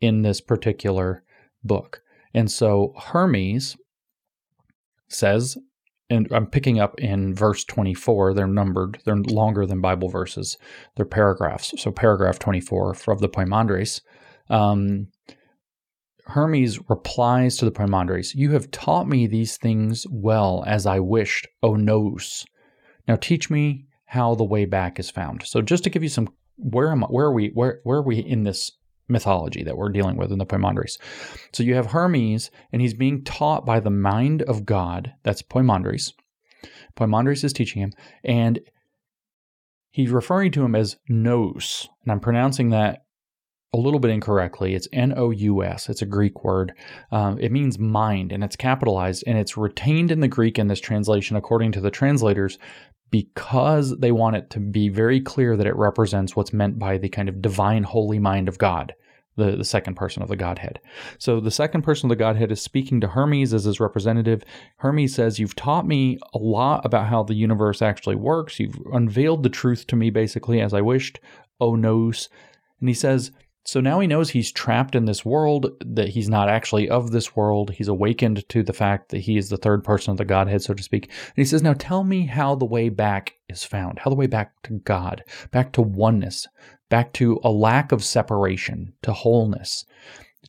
in 0.00 0.22
this 0.22 0.40
particular 0.40 1.22
book. 1.62 2.02
And 2.34 2.50
so 2.50 2.94
Hermes 2.96 3.76
says, 5.08 5.56
and 6.08 6.28
I'm 6.32 6.46
picking 6.46 6.80
up 6.80 6.98
in 6.98 7.34
verse 7.34 7.64
24, 7.64 8.34
they're 8.34 8.46
numbered, 8.46 9.00
they're 9.04 9.16
longer 9.16 9.64
than 9.66 9.80
Bible 9.80 10.08
verses, 10.08 10.58
they're 10.96 11.06
paragraphs. 11.06 11.72
So 11.78 11.92
paragraph 11.92 12.38
24 12.38 12.96
of 13.08 13.20
the 13.20 13.28
Poimandres. 13.28 14.00
Um, 14.48 15.08
Hermes 16.26 16.78
replies 16.88 17.56
to 17.56 17.64
the 17.64 17.70
Poimandres, 17.72 18.34
You 18.34 18.52
have 18.52 18.70
taught 18.70 19.08
me 19.08 19.26
these 19.26 19.56
things 19.56 20.06
well 20.10 20.64
as 20.66 20.86
I 20.86 21.00
wished, 21.00 21.46
O 21.62 21.74
Nous. 21.74 22.44
Now 23.08 23.16
teach 23.16 23.50
me 23.50 23.86
how 24.06 24.34
the 24.34 24.44
way 24.44 24.64
back 24.64 24.98
is 24.98 25.10
found. 25.10 25.42
So, 25.44 25.62
just 25.62 25.84
to 25.84 25.90
give 25.90 26.02
you 26.02 26.08
some 26.08 26.28
where 26.56 26.90
am 26.90 27.04
I, 27.04 27.06
where 27.06 27.26
are 27.26 27.32
we 27.32 27.50
where 27.54 27.80
where 27.84 27.98
are 27.98 28.02
we 28.02 28.18
in 28.18 28.44
this 28.44 28.72
mythology 29.10 29.62
that 29.64 29.76
we're 29.76 29.90
dealing 29.90 30.16
with 30.16 30.32
in 30.32 30.38
the 30.38 30.46
Poimandres? 30.46 30.98
So 31.52 31.62
you 31.62 31.74
have 31.74 31.86
Hermes, 31.86 32.50
and 32.72 32.80
he's 32.80 32.94
being 32.94 33.24
taught 33.24 33.66
by 33.66 33.80
the 33.80 33.90
mind 33.90 34.42
of 34.42 34.64
God. 34.64 35.12
That's 35.22 35.42
Poimandres. 35.42 36.12
Poimandres 36.96 37.44
is 37.44 37.52
teaching 37.52 37.82
him, 37.82 37.92
and 38.24 38.60
he's 39.90 40.10
referring 40.10 40.52
to 40.52 40.64
him 40.64 40.74
as 40.74 40.96
Nous, 41.08 41.88
and 42.02 42.12
I'm 42.12 42.20
pronouncing 42.20 42.70
that 42.70 43.04
a 43.72 43.78
little 43.78 44.00
bit 44.00 44.10
incorrectly. 44.10 44.74
It's 44.74 44.88
N 44.92 45.14
O 45.16 45.30
U 45.30 45.62
S. 45.62 45.88
It's 45.88 46.02
a 46.02 46.06
Greek 46.06 46.42
word. 46.42 46.72
Um, 47.12 47.38
it 47.38 47.52
means 47.52 47.78
mind, 47.78 48.32
and 48.32 48.42
it's 48.42 48.56
capitalized, 48.56 49.22
and 49.26 49.38
it's 49.38 49.56
retained 49.56 50.10
in 50.10 50.20
the 50.20 50.28
Greek 50.28 50.58
in 50.58 50.66
this 50.66 50.80
translation, 50.80 51.36
according 51.36 51.72
to 51.72 51.80
the 51.80 51.90
translators, 51.90 52.58
because 53.10 53.96
they 53.98 54.12
want 54.12 54.36
it 54.36 54.50
to 54.50 54.60
be 54.60 54.88
very 54.88 55.20
clear 55.20 55.56
that 55.56 55.66
it 55.66 55.76
represents 55.76 56.34
what's 56.34 56.52
meant 56.52 56.78
by 56.78 56.98
the 56.98 57.08
kind 57.08 57.28
of 57.28 57.40
divine 57.40 57.84
holy 57.84 58.18
mind 58.18 58.48
of 58.48 58.58
God. 58.58 58.92
The, 59.40 59.56
the 59.56 59.64
second 59.64 59.94
person 59.94 60.22
of 60.22 60.28
the 60.28 60.36
Godhead. 60.36 60.80
So 61.18 61.40
the 61.40 61.50
second 61.50 61.82
person 61.82 62.06
of 62.06 62.10
the 62.10 62.22
Godhead 62.22 62.52
is 62.52 62.60
speaking 62.60 63.00
to 63.00 63.08
Hermes 63.08 63.54
as 63.54 63.64
his 63.64 63.80
representative. 63.80 64.44
Hermes 64.76 65.14
says, 65.14 65.38
You've 65.38 65.56
taught 65.56 65.86
me 65.86 66.18
a 66.34 66.38
lot 66.38 66.84
about 66.84 67.06
how 67.06 67.22
the 67.22 67.34
universe 67.34 67.80
actually 67.80 68.16
works. 68.16 68.60
You've 68.60 68.78
unveiled 68.92 69.42
the 69.42 69.48
truth 69.48 69.86
to 69.86 69.96
me 69.96 70.10
basically 70.10 70.60
as 70.60 70.74
I 70.74 70.82
wished. 70.82 71.20
Oh, 71.58 71.74
Nous. 71.74 72.28
And 72.80 72.88
he 72.88 72.94
says, 72.94 73.30
so 73.64 73.80
now 73.80 74.00
he 74.00 74.06
knows 74.06 74.30
he's 74.30 74.50
trapped 74.50 74.94
in 74.94 75.04
this 75.04 75.24
world, 75.24 75.70
that 75.84 76.08
he's 76.08 76.30
not 76.30 76.48
actually 76.48 76.88
of 76.88 77.10
this 77.10 77.36
world. 77.36 77.72
He's 77.72 77.88
awakened 77.88 78.48
to 78.48 78.62
the 78.62 78.72
fact 78.72 79.10
that 79.10 79.20
he 79.20 79.36
is 79.36 79.50
the 79.50 79.58
third 79.58 79.84
person 79.84 80.10
of 80.10 80.16
the 80.16 80.24
Godhead, 80.24 80.62
so 80.62 80.72
to 80.72 80.82
speak. 80.82 81.04
And 81.04 81.36
he 81.36 81.44
says, 81.44 81.62
Now 81.62 81.74
tell 81.74 82.02
me 82.02 82.26
how 82.26 82.54
the 82.54 82.64
way 82.64 82.88
back 82.88 83.34
is 83.48 83.62
found, 83.62 83.98
how 83.98 84.10
the 84.10 84.16
way 84.16 84.26
back 84.26 84.60
to 84.62 84.78
God, 84.78 85.22
back 85.50 85.72
to 85.72 85.82
oneness, 85.82 86.48
back 86.90 87.14
to 87.14 87.40
a 87.42 87.50
lack 87.50 87.92
of 87.92 88.04
separation, 88.04 88.92
to 89.00 89.14
wholeness. 89.14 89.86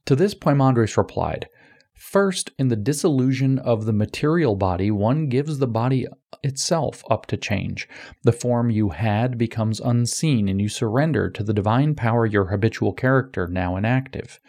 To 0.05 0.15
this, 0.15 0.34
Poimandres 0.34 0.97
replied, 0.97 1.47
First, 1.93 2.51
in 2.57 2.68
the 2.68 2.76
dissolution 2.76 3.59
of 3.59 3.85
the 3.85 3.93
material 3.93 4.55
body, 4.55 4.91
one 4.91 5.30
gives 5.30 5.59
the 5.59 5.68
body 5.68 6.07
itself 6.43 7.03
up 7.09 7.27
to 7.27 7.38
change. 7.38 7.88
The 8.23 8.34
form 8.34 8.72
you 8.72 8.89
had 8.89 9.38
becomes 9.38 9.80
unseen, 9.80 10.49
and 10.49 10.59
you 10.59 10.68
surrender 10.68 11.30
to 11.30 11.43
the 11.43 11.53
divine 11.53 11.95
power 11.95 12.26
your 12.26 12.47
habitual 12.47 12.91
character 12.91 13.47
now 13.47 13.77
inactive. 13.77 14.39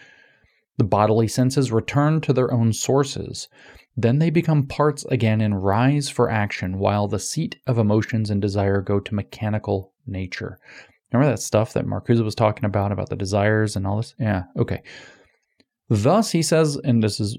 The 0.78 0.84
bodily 0.84 1.28
senses 1.28 1.70
return 1.70 2.22
to 2.22 2.32
their 2.32 2.50
own 2.52 2.72
sources. 2.72 3.48
Then 3.96 4.18
they 4.18 4.30
become 4.30 4.66
parts 4.66 5.04
again 5.04 5.42
and 5.42 5.62
rise 5.62 6.08
for 6.08 6.30
action, 6.30 6.78
while 6.78 7.06
the 7.06 7.18
seat 7.18 7.60
of 7.66 7.78
emotions 7.78 8.30
and 8.30 8.40
desire 8.40 8.80
go 8.80 8.98
to 8.98 9.14
mechanical 9.14 9.92
nature. 10.06 10.58
Remember 11.12 11.30
that 11.30 11.42
stuff 11.42 11.72
that 11.74 11.86
Marcuse 11.86 12.22
was 12.22 12.34
talking 12.34 12.64
about, 12.64 12.92
about 12.92 13.10
the 13.10 13.16
desires 13.16 13.76
and 13.76 13.86
all 13.86 13.98
this? 13.98 14.14
Yeah, 14.18 14.44
okay. 14.56 14.82
Thus, 15.88 16.30
he 16.30 16.42
says, 16.42 16.76
and 16.76 17.02
this 17.02 17.20
is 17.20 17.38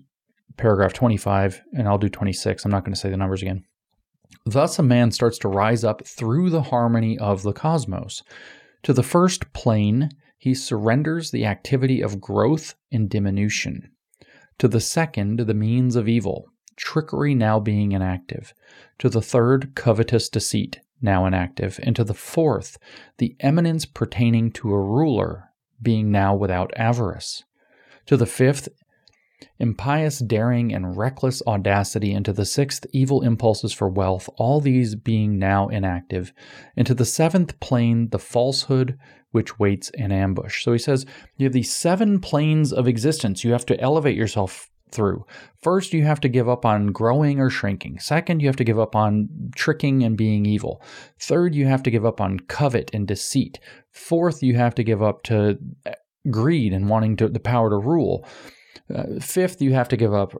paragraph 0.57 0.93
25, 0.93 1.61
and 1.73 1.87
I'll 1.87 1.97
do 1.97 2.09
26. 2.09 2.63
I'm 2.63 2.71
not 2.71 2.83
going 2.83 2.93
to 2.93 2.99
say 2.99 3.09
the 3.09 3.17
numbers 3.17 3.41
again. 3.41 3.63
Thus, 4.45 4.77
a 4.77 4.83
man 4.83 5.11
starts 5.11 5.37
to 5.39 5.47
rise 5.47 5.83
up 5.83 6.05
through 6.05 6.49
the 6.49 6.63
harmony 6.63 7.17
of 7.17 7.43
the 7.43 7.53
cosmos. 7.53 8.23
To 8.83 8.93
the 8.93 9.03
first 9.03 9.53
plane, 9.53 10.09
he 10.37 10.53
surrenders 10.53 11.31
the 11.31 11.45
activity 11.45 12.01
of 12.01 12.19
growth 12.19 12.75
and 12.91 13.09
diminution. 13.09 13.89
To 14.59 14.67
the 14.67 14.81
second, 14.81 15.39
the 15.39 15.53
means 15.53 15.95
of 15.95 16.07
evil, 16.07 16.45
trickery 16.75 17.33
now 17.33 17.59
being 17.59 17.93
inactive. 17.93 18.53
To 18.99 19.09
the 19.09 19.21
third, 19.21 19.73
covetous 19.75 20.29
deceit, 20.29 20.79
now 21.03 21.25
inactive. 21.25 21.80
And 21.84 21.95
to 21.95 22.03
the 22.03 22.13
fourth, 22.13 22.77
the 23.17 23.35
eminence 23.39 23.85
pertaining 23.85 24.51
to 24.53 24.73
a 24.73 24.81
ruler, 24.81 25.49
being 25.81 26.11
now 26.11 26.35
without 26.35 26.71
avarice. 26.77 27.43
To 28.07 28.17
the 28.17 28.25
fifth, 28.25 28.69
impious 29.59 30.19
daring 30.19 30.73
and 30.73 30.97
reckless 30.97 31.41
audacity, 31.45 32.13
into 32.13 32.34
the 32.34 32.45
sixth, 32.45 32.85
evil 32.91 33.21
impulses 33.21 33.73
for 33.73 33.89
wealth, 33.89 34.30
all 34.38 34.59
these 34.59 34.95
being 34.95 35.38
now 35.38 35.67
inactive, 35.67 36.34
into 36.75 36.93
the 36.93 37.05
seventh 37.05 37.59
plane, 37.59 38.09
the 38.09 38.19
falsehood 38.19 38.97
which 39.31 39.59
waits 39.59 39.89
in 39.95 40.11
ambush. 40.11 40.63
So 40.63 40.71
he 40.71 40.80
says 40.80 41.05
you 41.38 41.45
have 41.45 41.53
these 41.53 41.73
seven 41.73 42.19
planes 42.19 42.71
of 42.71 42.88
existence 42.88 43.43
you 43.43 43.51
have 43.51 43.65
to 43.65 43.80
elevate 43.80 44.15
yourself 44.15 44.69
through. 44.94 45.26
First, 45.61 45.94
you 45.94 46.03
have 46.03 46.20
to 46.22 46.30
give 46.30 46.48
up 46.48 46.65
on 46.65 46.88
growing 46.88 47.40
or 47.40 47.49
shrinking. 47.49 47.99
Second, 47.99 48.41
you 48.41 48.48
have 48.48 48.56
to 48.57 48.64
give 48.64 48.80
up 48.80 48.95
on 48.95 49.30
tricking 49.56 50.03
and 50.03 50.18
being 50.18 50.45
evil. 50.45 50.82
Third, 51.20 51.56
you 51.56 51.65
have 51.65 51.84
to 51.84 51.91
give 51.91 52.06
up 52.06 52.22
on 52.22 52.40
covet 52.41 52.91
and 52.94 53.07
deceit. 53.07 53.60
Fourth, 53.91 54.44
you 54.44 54.56
have 54.56 54.76
to 54.76 54.84
give 54.84 55.02
up 55.02 55.24
to 55.24 55.57
greed 56.30 56.74
and 56.74 56.90
wanting 56.90 57.18
to, 57.18 57.28
the 57.28 57.40
power 57.40 57.70
to 57.70 57.78
rule. 57.78 58.26
Uh, 58.94 59.20
fifth, 59.20 59.61
you 59.61 59.74
have 59.74 59.90
to 59.90 59.98
give 59.98 60.14
up, 60.14 60.34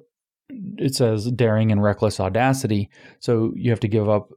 it 0.78 0.96
says 0.96 1.32
daring 1.32 1.72
and 1.72 1.84
reckless 1.84 2.20
audacity. 2.20 2.90
So 3.20 3.54
you 3.56 3.70
have 3.72 3.80
to 3.82 3.88
give 3.88 4.08
up 4.08 4.30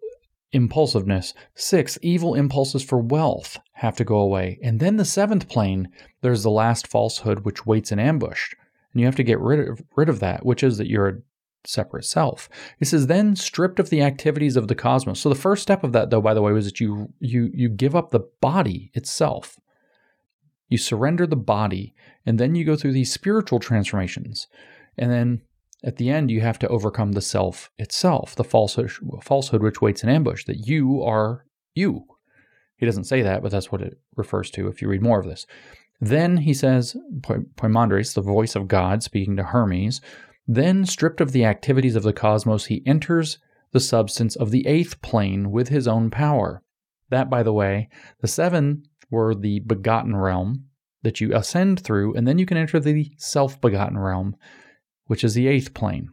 impulsiveness. 0.53 1.35
Sixth, 1.55 1.99
evil 2.03 2.35
impulses 2.35 2.83
for 2.83 2.99
wealth 2.99 3.59
have 3.73 3.97
to 3.97 4.05
go 4.05 4.19
away. 4.19 4.59
And 4.63 4.81
then 4.81 4.97
the 4.97 5.05
seventh 5.05 5.49
plane, 5.49 5.89
there's 6.23 6.43
the 6.43 6.51
last 6.51 6.87
falsehood 6.87 7.45
which 7.45 7.67
waits 7.67 7.93
in 7.93 7.99
ambush. 7.99 8.55
And 8.97 9.01
you 9.03 9.07
have 9.09 9.17
to 9.17 9.23
get 9.23 9.39
rid 9.41 9.69
of, 9.69 9.83
rid 9.95 10.09
of 10.09 10.21
that, 10.21 10.47
which 10.47 10.63
is 10.63 10.79
that 10.79 10.89
you're 10.89 11.07
a 11.07 11.19
separate 11.67 12.07
self. 12.07 12.49
It 12.81 12.87
says 12.87 13.09
then 13.09 13.37
stripped 13.37 13.79
of 13.79 13.91
the 13.91 14.01
activities 14.01 14.57
of 14.57 14.69
the 14.69 14.75
cosmos. 14.75 15.21
So 15.21 15.29
the 15.29 15.35
first 15.35 15.61
step 15.61 15.85
of 15.85 15.93
that 15.93 16.09
though 16.09 16.23
by 16.23 16.33
the 16.33 16.41
way 16.41 16.51
was 16.53 16.65
that 16.65 16.81
you 16.81 17.13
you 17.21 17.51
you 17.53 17.69
give 17.69 17.95
up 17.95 18.09
the 18.09 18.27
body 18.41 18.91
itself. 18.95 19.61
You 20.71 20.79
surrender 20.79 21.27
the 21.27 21.37
body, 21.37 21.95
and 22.25 22.41
then 22.41 22.55
you 22.55 22.65
go 22.65 22.75
through 22.75 22.95
these 22.95 23.13
spiritual 23.13 23.59
transformations. 23.59 24.47
And 24.97 25.13
then 25.13 25.43
at 25.85 25.97
the 25.97 26.09
end, 26.09 26.31
you 26.31 26.41
have 26.41 26.59
to 26.61 26.69
overcome 26.69 27.13
the 27.13 27.21
self 27.21 27.71
itself, 27.77 28.35
the 28.35 28.45
falsehood, 28.45 28.93
falsehood 29.23 29.63
which 29.63 29.83
waits 29.83 30.05
in 30.05 30.09
ambush, 30.09 30.47
that 30.47 30.67
you 30.67 31.03
are 31.03 31.45
you. 31.75 32.07
He 32.79 32.87
doesn't 32.87 33.05
say 33.05 33.21
that, 33.21 33.43
but 33.43 33.53
that's 33.53 33.71
what 33.71 33.83
it 33.83 33.99
refers 34.17 34.51
to 34.53 34.69
if 34.69 34.81
you 34.81 34.89
read 34.89 35.03
more 35.03 35.21
of 35.21 35.27
this. 35.27 35.47
Then 36.01 36.39
he 36.39 36.53
says, 36.53 36.97
Poimandres, 37.21 38.15
the 38.15 38.21
voice 38.21 38.55
of 38.55 38.69
God 38.69 39.03
speaking 39.03 39.37
to 39.37 39.45
Hermes, 39.45 40.01
then 40.47 40.85
stripped 40.85 41.21
of 41.21 41.33
the 41.33 41.45
activities 41.45 41.97
of 41.97 42.03
the 42.03 42.13
cosmos, 42.13 42.67
he 42.67 42.83
enters 42.87 43.39
the 43.73 43.81
substance 43.81 44.37
of 44.37 44.51
the 44.51 44.67
eighth 44.67 45.03
plane 45.03 45.51
with 45.51 45.69
his 45.69 45.89
own 45.89 46.11
power. 46.11 46.63
That, 47.11 47.31
by 47.31 47.43
the 47.43 47.53
way, 47.53 47.89
the 48.21 48.29
seven 48.29 48.85
were 49.11 49.35
the 49.35 49.61
begotten 49.61 50.17
realm 50.17 50.67
that 51.03 51.21
you 51.21 51.35
ascend 51.35 51.81
through, 51.81 52.15
and 52.15 52.27
then 52.27 52.39
you 52.39 52.47
can 52.47 52.57
enter 52.57 52.81
the 52.81 53.13
self 53.17 53.61
begotten 53.61 53.99
realm, 53.99 54.37
which 55.07 55.25
is 55.25 55.35
the 55.35 55.47
eighth 55.47 55.75
plane. 55.75 56.11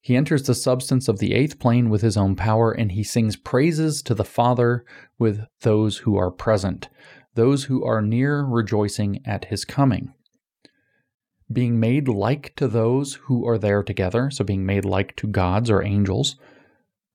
He 0.00 0.16
enters 0.16 0.42
the 0.42 0.54
substance 0.54 1.06
of 1.06 1.18
the 1.18 1.32
eighth 1.32 1.58
plane 1.58 1.88
with 1.88 2.02
his 2.02 2.16
own 2.16 2.34
power, 2.34 2.72
and 2.72 2.92
he 2.92 3.04
sings 3.04 3.36
praises 3.36 4.02
to 4.02 4.14
the 4.14 4.24
Father 4.24 4.84
with 5.18 5.46
those 5.60 5.98
who 5.98 6.16
are 6.16 6.30
present, 6.30 6.88
those 7.34 7.64
who 7.64 7.84
are 7.84 8.02
near 8.02 8.42
rejoicing 8.44 9.20
at 9.24 9.46
his 9.46 9.64
coming. 9.64 10.12
Being 11.52 11.78
made 11.78 12.08
like 12.08 12.54
to 12.56 12.68
those 12.68 13.14
who 13.24 13.46
are 13.46 13.58
there 13.58 13.82
together, 13.82 14.30
so 14.30 14.44
being 14.44 14.64
made 14.64 14.84
like 14.84 15.16
to 15.16 15.26
gods 15.26 15.70
or 15.70 15.82
angels, 15.82 16.36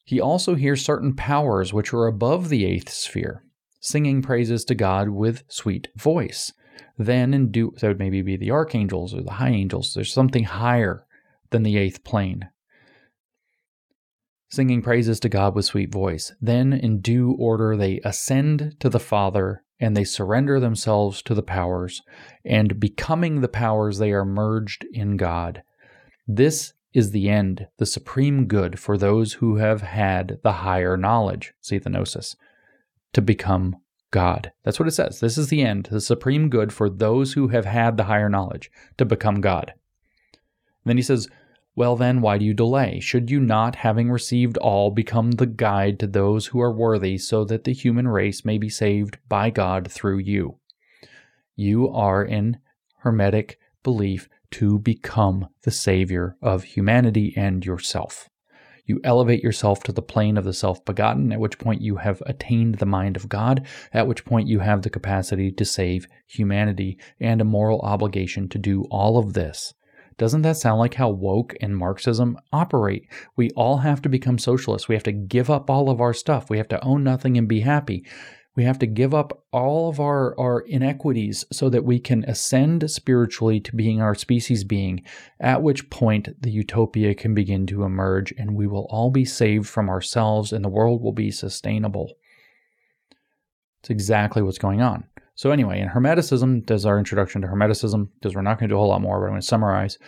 he 0.05 0.21
also 0.21 0.55
hears 0.55 0.85
certain 0.85 1.15
powers 1.15 1.73
which 1.73 1.93
are 1.93 2.07
above 2.07 2.49
the 2.49 2.65
eighth 2.65 2.89
sphere 2.89 3.43
singing 3.79 4.21
praises 4.21 4.65
to 4.65 4.75
God 4.75 5.09
with 5.09 5.43
sweet 5.47 5.87
voice. 5.95 6.53
Then 6.97 7.33
in 7.33 7.51
due, 7.51 7.73
that 7.79 7.87
would 7.87 7.99
maybe 7.99 8.21
be 8.21 8.35
the 8.35 8.51
archangels 8.51 9.13
or 9.13 9.21
the 9.21 9.33
high 9.33 9.49
angels. 9.49 9.93
There's 9.93 10.13
something 10.13 10.43
higher 10.43 11.05
than 11.51 11.63
the 11.63 11.77
eighth 11.77 12.03
plane. 12.03 12.49
Singing 14.49 14.81
praises 14.81 15.19
to 15.21 15.29
God 15.29 15.55
with 15.55 15.65
sweet 15.65 15.91
voice. 15.91 16.33
Then 16.41 16.73
in 16.73 17.01
due 17.01 17.35
order 17.39 17.75
they 17.75 17.99
ascend 18.03 18.75
to 18.79 18.89
the 18.89 18.99
Father 18.99 19.63
and 19.79 19.95
they 19.95 20.03
surrender 20.03 20.59
themselves 20.59 21.21
to 21.23 21.33
the 21.33 21.43
powers, 21.43 22.01
and 22.43 22.79
becoming 22.79 23.41
the 23.41 23.47
powers, 23.47 23.97
they 23.97 24.11
are 24.11 24.25
merged 24.25 24.85
in 24.91 25.17
God. 25.17 25.63
This 26.27 26.73
is 26.93 27.11
the 27.11 27.29
end, 27.29 27.67
the 27.77 27.85
supreme 27.85 28.47
good 28.47 28.79
for 28.79 28.97
those 28.97 29.33
who 29.33 29.57
have 29.57 29.81
had 29.81 30.39
the 30.43 30.53
higher 30.53 30.97
knowledge. 30.97 31.53
See 31.61 31.77
the 31.77 31.89
gnosis 31.89 32.35
to 33.13 33.21
become 33.21 33.75
God. 34.09 34.51
That's 34.63 34.79
what 34.79 34.87
it 34.87 34.91
says. 34.91 35.19
This 35.19 35.37
is 35.37 35.49
the 35.49 35.61
end, 35.61 35.89
the 35.91 36.01
supreme 36.01 36.49
good 36.49 36.73
for 36.73 36.89
those 36.89 37.33
who 37.33 37.49
have 37.49 37.65
had 37.65 37.97
the 37.97 38.05
higher 38.05 38.29
knowledge 38.29 38.71
to 38.97 39.05
become 39.05 39.41
God. 39.41 39.73
And 40.33 40.89
then 40.89 40.97
he 40.97 41.03
says, 41.03 41.27
Well, 41.77 41.95
then, 41.95 42.21
why 42.21 42.39
do 42.39 42.45
you 42.45 42.55
delay? 42.55 42.99
Should 42.99 43.29
you 43.29 43.39
not, 43.39 43.75
having 43.75 44.09
received 44.09 44.57
all, 44.57 44.89
become 44.89 45.33
the 45.33 45.45
guide 45.45 45.99
to 45.99 46.07
those 46.07 46.47
who 46.47 46.59
are 46.59 46.73
worthy, 46.73 47.19
so 47.19 47.45
that 47.45 47.65
the 47.65 47.71
human 47.71 48.07
race 48.07 48.43
may 48.43 48.57
be 48.57 48.67
saved 48.67 49.19
by 49.29 49.51
God 49.51 49.91
through 49.91 50.17
you? 50.17 50.57
You 51.55 51.87
are 51.89 52.25
in 52.25 52.57
Hermetic 53.01 53.59
belief 53.83 54.27
to 54.53 54.79
become 54.79 55.49
the 55.61 55.69
Savior 55.69 56.35
of 56.41 56.63
humanity 56.63 57.35
and 57.37 57.63
yourself. 57.63 58.27
You 58.87 58.99
elevate 59.03 59.43
yourself 59.43 59.83
to 59.83 59.91
the 59.91 60.01
plane 60.01 60.37
of 60.37 60.45
the 60.45 60.53
self 60.53 60.83
begotten, 60.83 61.31
at 61.31 61.39
which 61.39 61.59
point 61.59 61.83
you 61.83 61.97
have 61.97 62.23
attained 62.25 62.79
the 62.79 62.87
mind 62.87 63.15
of 63.15 63.29
God, 63.29 63.67
at 63.93 64.07
which 64.07 64.25
point 64.25 64.47
you 64.47 64.61
have 64.61 64.81
the 64.81 64.89
capacity 64.89 65.51
to 65.51 65.63
save 65.63 66.07
humanity 66.25 66.97
and 67.19 67.39
a 67.39 67.45
moral 67.45 67.81
obligation 67.81 68.49
to 68.49 68.57
do 68.57 68.85
all 68.89 69.19
of 69.19 69.33
this. 69.33 69.75
Doesn't 70.17 70.41
that 70.41 70.57
sound 70.57 70.79
like 70.79 70.95
how 70.95 71.09
woke 71.09 71.55
and 71.61 71.77
Marxism 71.77 72.39
operate? 72.51 73.07
We 73.35 73.51
all 73.51 73.77
have 73.77 74.01
to 74.01 74.09
become 74.09 74.39
socialists. 74.39 74.87
We 74.87 74.95
have 74.95 75.03
to 75.03 75.11
give 75.11 75.49
up 75.49 75.69
all 75.69 75.89
of 75.89 76.01
our 76.01 76.13
stuff. 76.13 76.49
We 76.49 76.57
have 76.57 76.67
to 76.69 76.83
own 76.83 77.03
nothing 77.03 77.37
and 77.37 77.47
be 77.47 77.59
happy. 77.59 78.03
We 78.55 78.63
have 78.63 78.79
to 78.79 78.87
give 78.87 79.13
up 79.13 79.43
all 79.51 79.87
of 79.87 79.99
our, 79.99 80.37
our 80.39 80.61
inequities 80.61 81.45
so 81.51 81.69
that 81.69 81.85
we 81.85 81.99
can 81.99 82.23
ascend 82.23 82.89
spiritually 82.89 83.59
to 83.59 83.75
being 83.75 84.01
our 84.01 84.15
species 84.15 84.63
being, 84.63 85.03
at 85.39 85.61
which 85.61 85.91
point 85.91 86.29
the 86.41 86.49
utopia 86.49 87.13
can 87.13 87.35
begin 87.35 87.67
to 87.67 87.83
emerge 87.83 88.33
and 88.35 88.55
we 88.55 88.65
will 88.65 88.87
all 88.89 89.11
be 89.11 89.25
saved 89.25 89.67
from 89.67 89.87
ourselves 89.87 90.51
and 90.51 90.65
the 90.65 90.69
world 90.69 91.03
will 91.03 91.11
be 91.11 91.29
sustainable. 91.29 92.13
It's 93.81 93.91
exactly 93.91 94.41
what's 94.41 94.57
going 94.57 94.81
on. 94.81 95.03
So, 95.37 95.51
anyway, 95.51 95.79
in 95.79 95.87
Hermeticism, 95.87 96.65
does 96.65 96.83
our 96.83 96.97
introduction 96.97 97.43
to 97.43 97.47
Hermeticism, 97.47 98.09
because 98.15 98.35
we're 98.35 98.41
not 98.41 98.57
going 98.57 98.69
to 98.69 98.73
do 98.73 98.75
a 98.75 98.79
whole 98.79 98.89
lot 98.89 99.01
more, 99.01 99.19
but 99.19 99.25
I'm 99.27 99.31
going 99.33 99.41
to 99.41 99.47
summarize. 99.47 99.99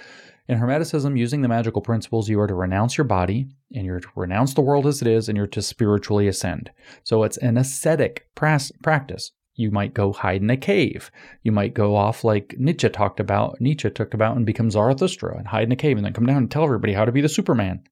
In 0.48 0.58
Hermeticism, 0.58 1.16
using 1.16 1.44
the 1.44 1.48
magical 1.48 1.84
principles, 1.84 2.28
you 2.28 2.40
are 2.40 2.48
to 2.48 2.56
renounce 2.56 2.98
your 2.98 3.06
body 3.06 3.48
and 3.76 3.86
you're 3.86 4.00
to 4.00 4.08
renounce 4.16 4.56
the 4.56 4.62
world 4.62 4.88
as 4.88 5.04
it 5.04 5.08
is 5.08 5.30
and 5.30 5.38
you're 5.38 5.46
to 5.46 5.62
spiritually 5.62 6.28
ascend. 6.28 6.72
So 7.04 7.22
it's 7.22 7.38
an 7.38 7.58
ascetic 7.58 8.26
practice. 8.34 9.32
You 9.54 9.70
might 9.70 9.94
go 9.94 10.14
hide 10.14 10.42
in 10.42 10.50
a 10.50 10.58
cave. 10.58 11.12
You 11.44 11.52
might 11.52 11.76
go 11.76 11.96
off 11.96 12.24
like 12.24 12.56
Nietzsche 12.58 12.90
talked 12.90 13.20
about, 13.20 13.62
Nietzsche 13.62 13.92
talked 13.92 14.16
about 14.16 14.36
and 14.36 14.48
become 14.48 14.72
Zarathustra 14.72 15.38
and 15.38 15.50
hide 15.50 15.66
in 15.66 15.72
a 15.72 15.76
cave 15.76 15.98
and 15.98 16.04
then 16.04 16.14
come 16.14 16.26
down 16.26 16.38
and 16.38 16.50
tell 16.50 16.64
everybody 16.64 16.94
how 16.94 17.06
to 17.06 17.12
be 17.12 17.22
the 17.22 17.30
Superman. 17.30 17.84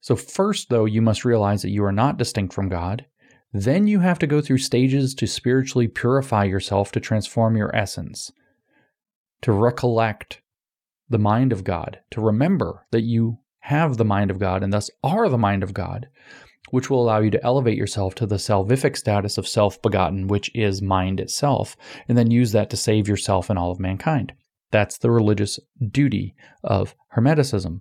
So 0.00 0.16
first 0.16 0.68
though, 0.68 0.86
you 0.86 1.00
must 1.00 1.24
realize 1.24 1.62
that 1.62 1.70
you 1.70 1.84
are 1.84 1.92
not 1.92 2.18
distinct 2.18 2.54
from 2.54 2.68
God. 2.68 3.06
Then 3.52 3.86
you 3.86 4.00
have 4.00 4.18
to 4.18 4.26
go 4.26 4.40
through 4.40 4.58
stages 4.58 5.14
to 5.14 5.26
spiritually 5.26 5.88
purify 5.88 6.44
yourself 6.44 6.92
to 6.92 7.00
transform 7.00 7.56
your 7.56 7.74
essence, 7.74 8.30
to 9.40 9.52
recollect 9.52 10.42
the 11.08 11.18
mind 11.18 11.52
of 11.52 11.64
God, 11.64 12.00
to 12.10 12.20
remember 12.20 12.86
that 12.90 13.02
you 13.02 13.38
have 13.60 13.96
the 13.96 14.04
mind 14.04 14.30
of 14.30 14.38
God 14.38 14.62
and 14.62 14.72
thus 14.72 14.90
are 15.02 15.30
the 15.30 15.38
mind 15.38 15.62
of 15.62 15.72
God, 15.72 16.08
which 16.70 16.90
will 16.90 17.02
allow 17.02 17.20
you 17.20 17.30
to 17.30 17.42
elevate 17.42 17.78
yourself 17.78 18.14
to 18.16 18.26
the 18.26 18.36
salvific 18.36 18.96
status 18.98 19.38
of 19.38 19.48
self 19.48 19.80
begotten, 19.80 20.26
which 20.26 20.50
is 20.54 20.82
mind 20.82 21.18
itself, 21.18 21.74
and 22.06 22.18
then 22.18 22.30
use 22.30 22.52
that 22.52 22.68
to 22.68 22.76
save 22.76 23.08
yourself 23.08 23.48
and 23.48 23.58
all 23.58 23.70
of 23.70 23.80
mankind. 23.80 24.34
That's 24.70 24.98
the 24.98 25.10
religious 25.10 25.58
duty 25.90 26.34
of 26.62 26.94
Hermeticism. 27.16 27.80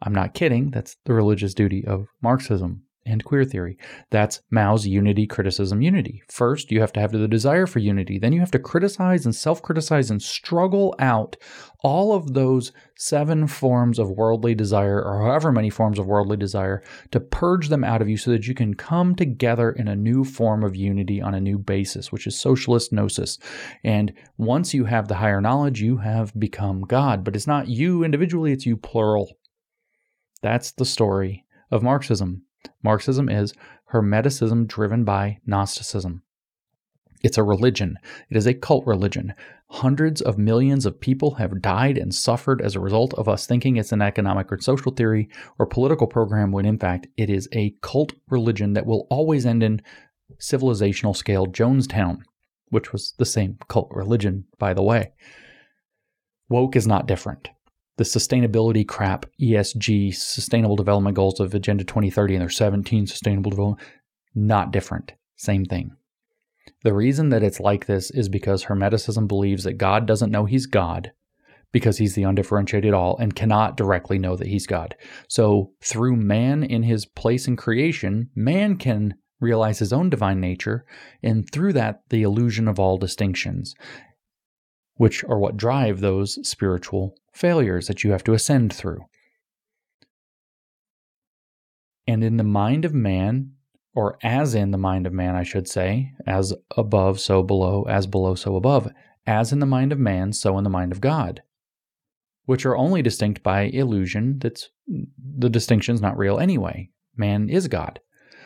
I'm 0.00 0.14
not 0.14 0.32
kidding, 0.32 0.70
that's 0.70 0.96
the 1.04 1.12
religious 1.12 1.52
duty 1.52 1.84
of 1.86 2.08
Marxism 2.22 2.84
and 3.04 3.24
queer 3.24 3.44
theory. 3.44 3.76
That's 4.10 4.40
Mao's 4.50 4.86
unity, 4.86 5.26
criticism, 5.26 5.82
unity. 5.82 6.22
First, 6.28 6.70
you 6.70 6.80
have 6.80 6.92
to 6.92 7.00
have 7.00 7.12
the 7.12 7.26
desire 7.26 7.66
for 7.66 7.80
unity. 7.80 8.18
Then 8.18 8.32
you 8.32 8.40
have 8.40 8.50
to 8.52 8.58
criticize 8.58 9.24
and 9.24 9.34
self 9.34 9.60
criticize 9.62 10.10
and 10.10 10.22
struggle 10.22 10.94
out 10.98 11.36
all 11.80 12.14
of 12.14 12.34
those 12.34 12.72
seven 12.96 13.48
forms 13.48 13.98
of 13.98 14.10
worldly 14.10 14.54
desire, 14.54 15.02
or 15.02 15.22
however 15.22 15.50
many 15.50 15.68
forms 15.68 15.98
of 15.98 16.06
worldly 16.06 16.36
desire, 16.36 16.82
to 17.10 17.18
purge 17.18 17.68
them 17.68 17.82
out 17.82 18.00
of 18.00 18.08
you 18.08 18.16
so 18.16 18.30
that 18.30 18.46
you 18.46 18.54
can 18.54 18.74
come 18.74 19.16
together 19.16 19.72
in 19.72 19.88
a 19.88 19.96
new 19.96 20.22
form 20.22 20.62
of 20.62 20.76
unity 20.76 21.20
on 21.20 21.34
a 21.34 21.40
new 21.40 21.58
basis, 21.58 22.12
which 22.12 22.26
is 22.26 22.38
socialist 22.38 22.92
gnosis. 22.92 23.38
And 23.82 24.12
once 24.36 24.72
you 24.72 24.84
have 24.84 25.08
the 25.08 25.16
higher 25.16 25.40
knowledge, 25.40 25.80
you 25.82 25.96
have 25.96 26.32
become 26.38 26.82
God. 26.82 27.24
But 27.24 27.34
it's 27.34 27.48
not 27.48 27.68
you 27.68 28.04
individually, 28.04 28.52
it's 28.52 28.66
you 28.66 28.76
plural. 28.76 29.36
That's 30.42 30.72
the 30.72 30.84
story 30.84 31.44
of 31.70 31.82
Marxism. 31.82 32.42
Marxism 32.82 33.28
is 33.28 33.54
Hermeticism 33.92 34.66
driven 34.66 35.04
by 35.04 35.38
Gnosticism. 35.46 36.22
It's 37.22 37.38
a 37.38 37.42
religion. 37.42 37.98
It 38.30 38.36
is 38.36 38.46
a 38.46 38.54
cult 38.54 38.84
religion. 38.86 39.34
Hundreds 39.68 40.20
of 40.20 40.38
millions 40.38 40.84
of 40.84 41.00
people 41.00 41.34
have 41.34 41.62
died 41.62 41.96
and 41.96 42.14
suffered 42.14 42.60
as 42.60 42.74
a 42.74 42.80
result 42.80 43.14
of 43.14 43.28
us 43.28 43.46
thinking 43.46 43.76
it's 43.76 43.92
an 43.92 44.02
economic 44.02 44.50
or 44.50 44.60
social 44.60 44.92
theory 44.92 45.28
or 45.58 45.66
political 45.66 46.06
program 46.06 46.50
when 46.50 46.66
in 46.66 46.78
fact 46.78 47.06
it 47.16 47.30
is 47.30 47.48
a 47.52 47.74
cult 47.80 48.12
religion 48.28 48.72
that 48.72 48.86
will 48.86 49.06
always 49.08 49.46
end 49.46 49.62
in 49.62 49.80
civilizational 50.38 51.14
scale 51.14 51.46
Jonestown, 51.46 52.22
which 52.70 52.92
was 52.92 53.14
the 53.18 53.24
same 53.24 53.56
cult 53.68 53.88
religion, 53.92 54.44
by 54.58 54.74
the 54.74 54.82
way. 54.82 55.12
Woke 56.48 56.74
is 56.74 56.86
not 56.86 57.06
different 57.06 57.50
the 58.02 58.18
sustainability 58.18 58.86
crap, 58.86 59.26
ESG, 59.40 60.12
Sustainable 60.14 60.74
Development 60.74 61.14
Goals 61.14 61.38
of 61.38 61.54
Agenda 61.54 61.84
2030, 61.84 62.34
and 62.34 62.40
there's 62.42 62.56
17 62.56 63.06
Sustainable 63.06 63.50
Development, 63.50 63.88
not 64.34 64.72
different. 64.72 65.12
Same 65.36 65.64
thing. 65.64 65.92
The 66.82 66.94
reason 66.94 67.28
that 67.28 67.44
it's 67.44 67.60
like 67.60 67.86
this 67.86 68.10
is 68.10 68.28
because 68.28 68.64
Hermeticism 68.64 69.28
believes 69.28 69.62
that 69.64 69.74
God 69.74 70.06
doesn't 70.06 70.32
know 70.32 70.46
he's 70.46 70.66
God 70.66 71.12
because 71.70 71.98
he's 71.98 72.14
the 72.14 72.24
undifferentiated 72.24 72.92
all 72.92 73.16
and 73.18 73.36
cannot 73.36 73.76
directly 73.76 74.18
know 74.18 74.36
that 74.36 74.48
he's 74.48 74.66
God. 74.66 74.96
So, 75.28 75.70
through 75.80 76.16
man 76.16 76.64
in 76.64 76.82
his 76.82 77.06
place 77.06 77.46
in 77.46 77.56
creation, 77.56 78.30
man 78.34 78.76
can 78.76 79.14
realize 79.40 79.78
his 79.78 79.92
own 79.92 80.10
divine 80.10 80.40
nature, 80.40 80.84
and 81.22 81.48
through 81.52 81.72
that, 81.74 82.00
the 82.10 82.22
illusion 82.22 82.66
of 82.66 82.80
all 82.80 82.98
distinctions, 82.98 83.74
which 84.94 85.22
are 85.24 85.38
what 85.38 85.56
drive 85.56 86.00
those 86.00 86.38
spiritual 86.46 87.14
failures 87.32 87.86
that 87.88 88.04
you 88.04 88.12
have 88.12 88.24
to 88.24 88.34
ascend 88.34 88.72
through. 88.72 89.04
And 92.06 92.22
in 92.22 92.36
the 92.36 92.44
mind 92.44 92.84
of 92.84 92.94
man, 92.94 93.52
or 93.94 94.18
as 94.22 94.54
in 94.54 94.70
the 94.70 94.78
mind 94.78 95.06
of 95.06 95.12
man, 95.12 95.34
I 95.34 95.42
should 95.42 95.68
say, 95.68 96.12
as 96.26 96.54
above, 96.76 97.20
so 97.20 97.42
below, 97.42 97.84
as 97.88 98.06
below, 98.06 98.34
so 98.34 98.56
above, 98.56 98.88
as 99.26 99.52
in 99.52 99.60
the 99.60 99.66
mind 99.66 99.92
of 99.92 99.98
man, 99.98 100.32
so 100.32 100.58
in 100.58 100.64
the 100.64 100.70
mind 100.70 100.92
of 100.92 101.00
God, 101.00 101.42
which 102.46 102.66
are 102.66 102.76
only 102.76 103.02
distinct 103.02 103.42
by 103.42 103.62
illusion. 103.62 104.38
That's 104.38 104.70
the 104.86 105.50
distinction's 105.50 106.00
not 106.00 106.18
real 106.18 106.38
anyway. 106.38 106.90
Man 107.16 107.48
is 107.48 107.68
God. 107.68 108.00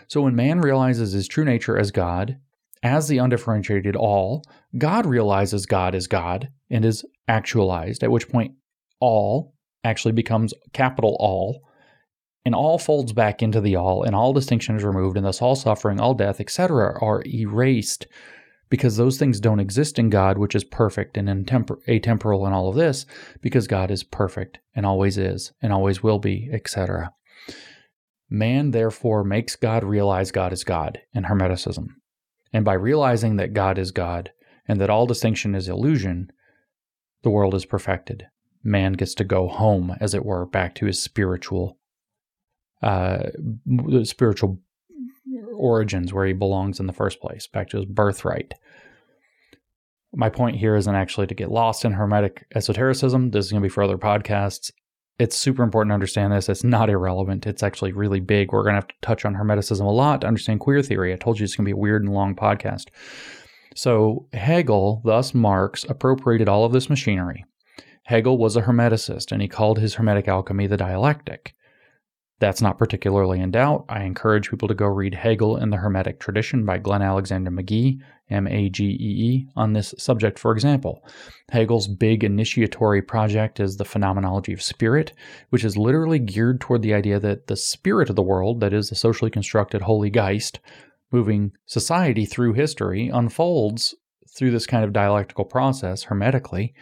So 0.09 0.21
when 0.23 0.37
man 0.37 0.61
realizes 0.61 1.13
his 1.13 1.29
true 1.29 1.45
nature 1.45 1.79
as 1.79 1.91
God, 1.91 2.39
as 2.83 3.09
the 3.09 3.19
undifferentiated 3.19 3.97
all, 3.97 4.45
God 4.77 5.07
realizes 5.07 5.67
God 5.67 5.95
is 5.95 6.07
God 6.07 6.51
and 6.71 6.85
is 6.85 7.05
actualized, 7.27 8.05
at 8.05 8.11
which 8.11 8.29
point 8.29 8.55
all 9.01 9.55
actually 9.85 10.13
becomes 10.13 10.53
capital 10.73 11.17
all, 11.21 11.63
and 12.45 12.55
all 12.55 12.79
folds 12.79 13.13
back 13.13 13.43
into 13.43 13.61
the 13.61 13.77
all, 13.77 14.03
and 14.03 14.15
all 14.15 14.33
distinction 14.33 14.77
is 14.77 14.85
removed, 14.85 15.17
and 15.17 15.27
thus 15.27 15.43
all 15.43 15.57
suffering, 15.57 16.01
all 16.01 16.15
death, 16.15 16.41
etc., 16.41 16.99
are 17.01 17.23
erased 17.27 18.07
because 18.69 18.97
those 18.97 19.19
things 19.19 19.41
don't 19.41 19.61
exist 19.61 19.99
in 19.99 20.11
God, 20.11 20.39
which 20.39 20.55
is 20.55 20.65
perfect 20.65 21.17
and 21.17 21.29
intemper- 21.29 21.79
atemporal 21.89 22.47
and 22.47 22.55
all 22.55 22.69
of 22.69 22.75
this, 22.75 23.07
because 23.41 23.69
God 23.69 23.91
is 23.91 24.03
perfect 24.03 24.59
and 24.75 24.85
always 24.85 25.19
is 25.19 25.53
and 25.63 25.73
always 25.73 26.03
will 26.03 26.19
be, 26.19 26.49
etc. 26.53 27.13
Man 28.29 28.73
therefore 28.73 29.23
makes 29.23 29.55
God 29.55 29.85
realize 29.85 30.33
God 30.33 30.53
is 30.53 30.65
God 30.65 31.01
in 31.15 31.25
Hermeticism. 31.25 31.87
And 32.53 32.65
by 32.65 32.75
realizing 32.75 33.37
that 33.37 33.55
God 33.55 33.79
is 33.79 33.93
God 33.93 34.33
and 34.67 34.81
that 34.81 34.91
all 34.91 35.07
distinction 35.07 35.55
is 35.55 35.69
illusion, 35.69 36.31
the 37.23 37.31
world 37.31 37.55
is 37.55 37.65
perfected 37.65 38.27
man 38.67 38.93
gets 38.93 39.15
to 39.15 39.25
go 39.25 39.49
home, 39.49 39.97
as 40.01 40.15
it 40.15 40.25
were, 40.25 40.45
back 40.45 40.75
to 40.77 40.87
his 40.87 41.01
spiritual, 41.01 41.79
uh, 42.83 43.29
spiritual 44.05 44.61
origins 45.55 46.13
where 46.13 46.27
he 46.27 46.33
belongs 46.33 46.81
in 46.81 46.87
the 46.87 46.93
first 46.93 47.21
place, 47.21 47.47
back 47.47 47.69
to 47.71 47.79
his 47.79 47.87
birthright. 47.87 48.55
My 50.15 50.29
point 50.29 50.57
here 50.57 50.77
isn't 50.77 50.95
actually 50.95 51.27
to 51.29 51.35
get 51.35 51.51
lost 51.51 51.85
in 51.85 51.93
Hermetic 51.93 52.47
esotericism. 52.55 53.31
This 53.31 53.47
is 53.47 53.53
going 53.53 53.63
to 53.63 53.69
be 53.69 53.73
for 53.73 53.83
other 53.83 53.99
podcasts. 53.99 54.71
It's 55.19 55.37
super 55.37 55.63
important 55.63 55.91
to 55.91 55.95
understand 55.95 56.33
this. 56.33 56.49
It's 56.49 56.65
not 56.65 56.91
irrelevant. 56.91 57.47
It's 57.47 57.63
actually 57.63 57.93
really 57.93 58.21
big. 58.21 58.53
We're 58.53 58.63
going 58.63 58.75
to 58.75 58.81
have 58.81 58.89
to 58.89 58.95
touch 59.03 59.25
on 59.25 59.35
Hermeticism 59.35 59.81
a 59.81 59.91
lot 59.91 60.21
to 60.21 60.27
understand 60.27 60.61
queer 60.61 60.83
theory. 60.83 61.13
I 61.13 61.17
told 61.17 61.39
you 61.39 61.45
it's 61.45 61.57
going 61.57 61.65
to 61.65 61.69
be 61.69 61.73
a 61.73 61.77
weird 61.77 62.03
and 62.03 62.13
long 62.13 62.35
podcast. 62.35 62.89
So 63.75 64.29
Hegel, 64.33 65.03
thus 65.05 65.35
Marx, 65.35 65.85
appropriated 65.85 66.49
all 66.49 66.65
of 66.65 66.73
this 66.73 66.89
machinery 66.91 67.45
Hegel 68.07 68.39
was 68.39 68.57
a 68.57 68.63
Hermeticist, 68.63 69.33
and 69.33 69.43
he 69.43 69.49
called 69.49 69.81
his 69.81 69.95
Hermetic 69.95 70.29
alchemy 70.29 70.69
the 70.69 70.77
dialectic. 70.77 71.57
That's 72.39 72.63
not 72.63 72.79
particularly 72.79 73.41
in 73.41 73.51
doubt. 73.51 73.85
I 73.89 74.05
encourage 74.05 74.49
people 74.49 74.69
to 74.69 74.75
go 74.75 74.87
read 74.87 75.15
Hegel 75.15 75.57
in 75.57 75.71
the 75.71 75.79
Hermetic 75.79 76.21
Tradition 76.21 76.65
by 76.65 76.79
Glenn 76.79 77.03
Alexander 77.03 77.51
Magee, 77.51 77.99
M 78.31 78.47
A 78.47 78.69
G 78.69 78.85
E 78.85 78.97
E, 78.99 79.49
on 79.57 79.73
this 79.73 79.93
subject, 79.99 80.39
for 80.39 80.53
example. 80.53 81.03
Hegel's 81.51 81.89
big 81.89 82.23
initiatory 82.23 83.03
project 83.03 83.59
is 83.59 83.77
the 83.77 83.85
Phenomenology 83.85 84.53
of 84.53 84.63
Spirit, 84.63 85.13
which 85.51 85.65
is 85.65 85.77
literally 85.77 86.21
geared 86.21 86.61
toward 86.61 86.83
the 86.83 86.95
idea 86.95 87.19
that 87.19 87.49
the 87.49 87.57
spirit 87.57 88.09
of 88.09 88.15
the 88.15 88.23
world, 88.23 88.61
that 88.61 88.73
is, 88.73 88.89
the 88.89 88.95
socially 88.95 89.33
constructed 89.33 89.83
Holy 89.83 90.11
Geist, 90.11 90.61
moving 91.11 91.51
society 91.65 92.25
through 92.25 92.53
history, 92.53 93.09
unfolds 93.09 93.97
through 94.37 94.53
this 94.53 94.67
kind 94.67 94.85
of 94.85 94.93
dialectical 94.93 95.45
process, 95.45 96.05
hermetically, 96.05 96.73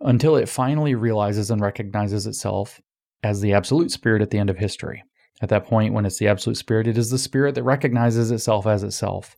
until 0.00 0.36
it 0.36 0.48
finally 0.48 0.94
realizes 0.94 1.50
and 1.50 1.60
recognizes 1.60 2.26
itself 2.26 2.80
as 3.22 3.40
the 3.40 3.52
absolute 3.52 3.90
spirit 3.90 4.22
at 4.22 4.30
the 4.30 4.38
end 4.38 4.50
of 4.50 4.58
history. 4.58 5.02
At 5.42 5.48
that 5.50 5.66
point, 5.66 5.92
when 5.92 6.06
it's 6.06 6.18
the 6.18 6.28
absolute 6.28 6.56
spirit, 6.56 6.86
it 6.86 6.96
is 6.96 7.10
the 7.10 7.18
spirit 7.18 7.54
that 7.54 7.64
recognizes 7.64 8.30
itself 8.30 8.66
as 8.66 8.82
itself. 8.82 9.36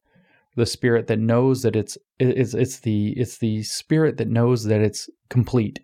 The 0.56 0.66
spirit 0.66 1.06
that 1.08 1.18
knows 1.18 1.62
that 1.62 1.76
it's 1.76 1.96
it's 2.18 2.54
it's 2.54 2.80
the 2.80 3.10
it's 3.16 3.38
the 3.38 3.62
spirit 3.62 4.16
that 4.16 4.28
knows 4.28 4.64
that 4.64 4.80
it's 4.80 5.08
complete. 5.28 5.80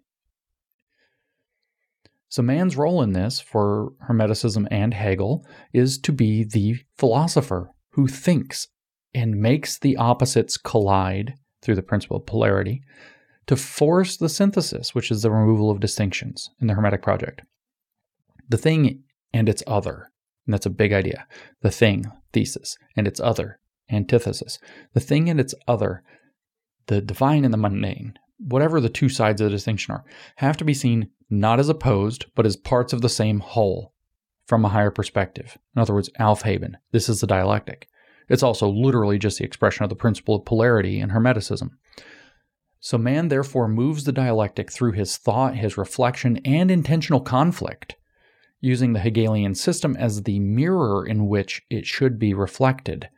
So 2.29 2.43
man's 2.43 2.77
role 2.77 3.01
in 3.03 3.13
this 3.13 3.39
for 3.41 3.93
Hermeticism 4.09 4.67
and 4.71 4.93
Hegel 4.93 5.47
is 5.73 5.99
to 5.99 6.13
be 6.13 6.43
the 6.43 6.79
philosopher 6.97 7.71
who 7.91 8.09
thinks 8.09 8.67
and 9.15 9.37
makes 9.37 9.79
the 9.79 9.97
opposites 9.97 10.57
collide 10.57 11.35
through 11.63 11.77
the 11.77 11.83
principle 11.83 12.17
of 12.17 12.27
polarity 12.27 12.83
to 13.47 13.57
force 13.57 14.17
the 14.17 14.29
synthesis, 14.29 14.95
which 14.95 15.11
is 15.11 15.23
the 15.23 15.31
removal 15.31 15.71
of 15.71 15.81
distinctions 15.81 16.51
in 16.61 16.67
the 16.67 16.75
Hermetic 16.75 17.03
project. 17.03 17.43
The 18.49 18.59
thing 18.59 19.03
and 19.33 19.49
its 19.49 19.63
other, 19.67 20.11
and 20.47 20.55
that's 20.55 20.67
a 20.67 20.71
big 20.71 20.93
idea. 20.93 21.27
The 21.63 21.71
thing, 21.71 22.07
thesis, 22.33 22.77
and 22.97 23.07
its 23.07 23.21
other, 23.21 23.59
antithesis. 23.91 24.59
The 24.93 25.01
thing 25.01 25.29
and 25.29 25.41
its 25.41 25.55
other, 25.67 26.03
the 26.87 27.01
divine 27.01 27.45
and 27.45 27.53
the 27.53 27.59
mundane, 27.59 28.15
whatever 28.39 28.81
the 28.81 28.89
two 28.89 29.09
sides 29.09 29.41
of 29.41 29.47
the 29.47 29.57
distinction 29.57 29.95
are, 29.95 30.05
have 30.37 30.57
to 30.59 30.65
be 30.65 30.75
seen 30.75 31.11
not 31.31 31.59
as 31.59 31.69
opposed, 31.69 32.27
but 32.35 32.47
as 32.47 32.57
parts 32.57 32.93
of 32.93 33.01
the 33.01 33.09
same 33.09 33.41
whole 33.41 33.93
from 34.47 34.65
a 34.65 34.69
higher 34.69 34.91
perspective. 34.91 35.57
In 35.75 35.81
other 35.81 35.95
words, 35.95 36.11
Aufheben. 36.21 36.75
This 36.93 37.09
is 37.09 37.21
the 37.21 37.27
dialectic. 37.27 37.89
It's 38.29 38.43
also 38.43 38.69
literally 38.69 39.19
just 39.19 39.39
the 39.39 39.45
expression 39.45 39.85
of 39.85 39.91
the 39.91 39.97
principle 39.97 40.35
of 40.35 40.45
polarity 40.45 41.01
in 41.01 41.11
Hermeticism. 41.11 41.71
So 42.85 42.99
man 42.99 43.29
therefore 43.29 43.67
moves 43.67 44.05
the 44.05 44.13
dialectic 44.13 44.71
through 44.71 44.93
his 44.93 45.17
thought, 45.17 45.57
his 45.57 45.79
reflection, 45.79 46.37
and 46.45 46.71
intentional 46.71 47.23
conflict, 47.23 47.97
using 48.61 48.93
the 48.93 49.01
Hegelian 49.01 49.55
system 49.55 49.97
as 49.97 50.25
the 50.25 50.39
mirror 50.39 51.07
in 51.07 51.27
which 51.27 51.63
it 51.71 51.87
should 51.87 52.19
be 52.19 52.35
reflected, 52.35 53.09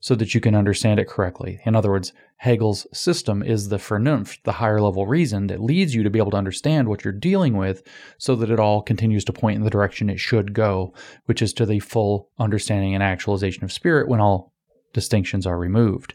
so 0.00 0.14
that 0.14 0.34
you 0.34 0.40
can 0.40 0.54
understand 0.54 0.98
it 0.98 1.06
correctly. 1.06 1.60
In 1.66 1.76
other 1.76 1.90
words, 1.90 2.14
Hegel's 2.38 2.86
system 2.94 3.42
is 3.42 3.68
the 3.68 3.76
Vernunft, 3.76 4.38
the 4.44 4.52
higher 4.52 4.80
level 4.80 5.06
reason 5.06 5.48
that 5.48 5.62
leads 5.62 5.94
you 5.94 6.02
to 6.02 6.08
be 6.08 6.18
able 6.18 6.30
to 6.30 6.38
understand 6.38 6.88
what 6.88 7.04
you're 7.04 7.12
dealing 7.12 7.58
with 7.58 7.82
so 8.16 8.34
that 8.36 8.50
it 8.50 8.58
all 8.58 8.80
continues 8.80 9.26
to 9.26 9.34
point 9.34 9.56
in 9.56 9.64
the 9.64 9.68
direction 9.68 10.08
it 10.08 10.18
should 10.18 10.54
go, 10.54 10.94
which 11.26 11.42
is 11.42 11.52
to 11.52 11.66
the 11.66 11.80
full 11.80 12.30
understanding 12.38 12.94
and 12.94 13.02
actualization 13.02 13.64
of 13.64 13.70
spirit 13.70 14.08
when 14.08 14.18
all 14.18 14.54
distinctions 14.94 15.46
are 15.46 15.58
removed. 15.58 16.14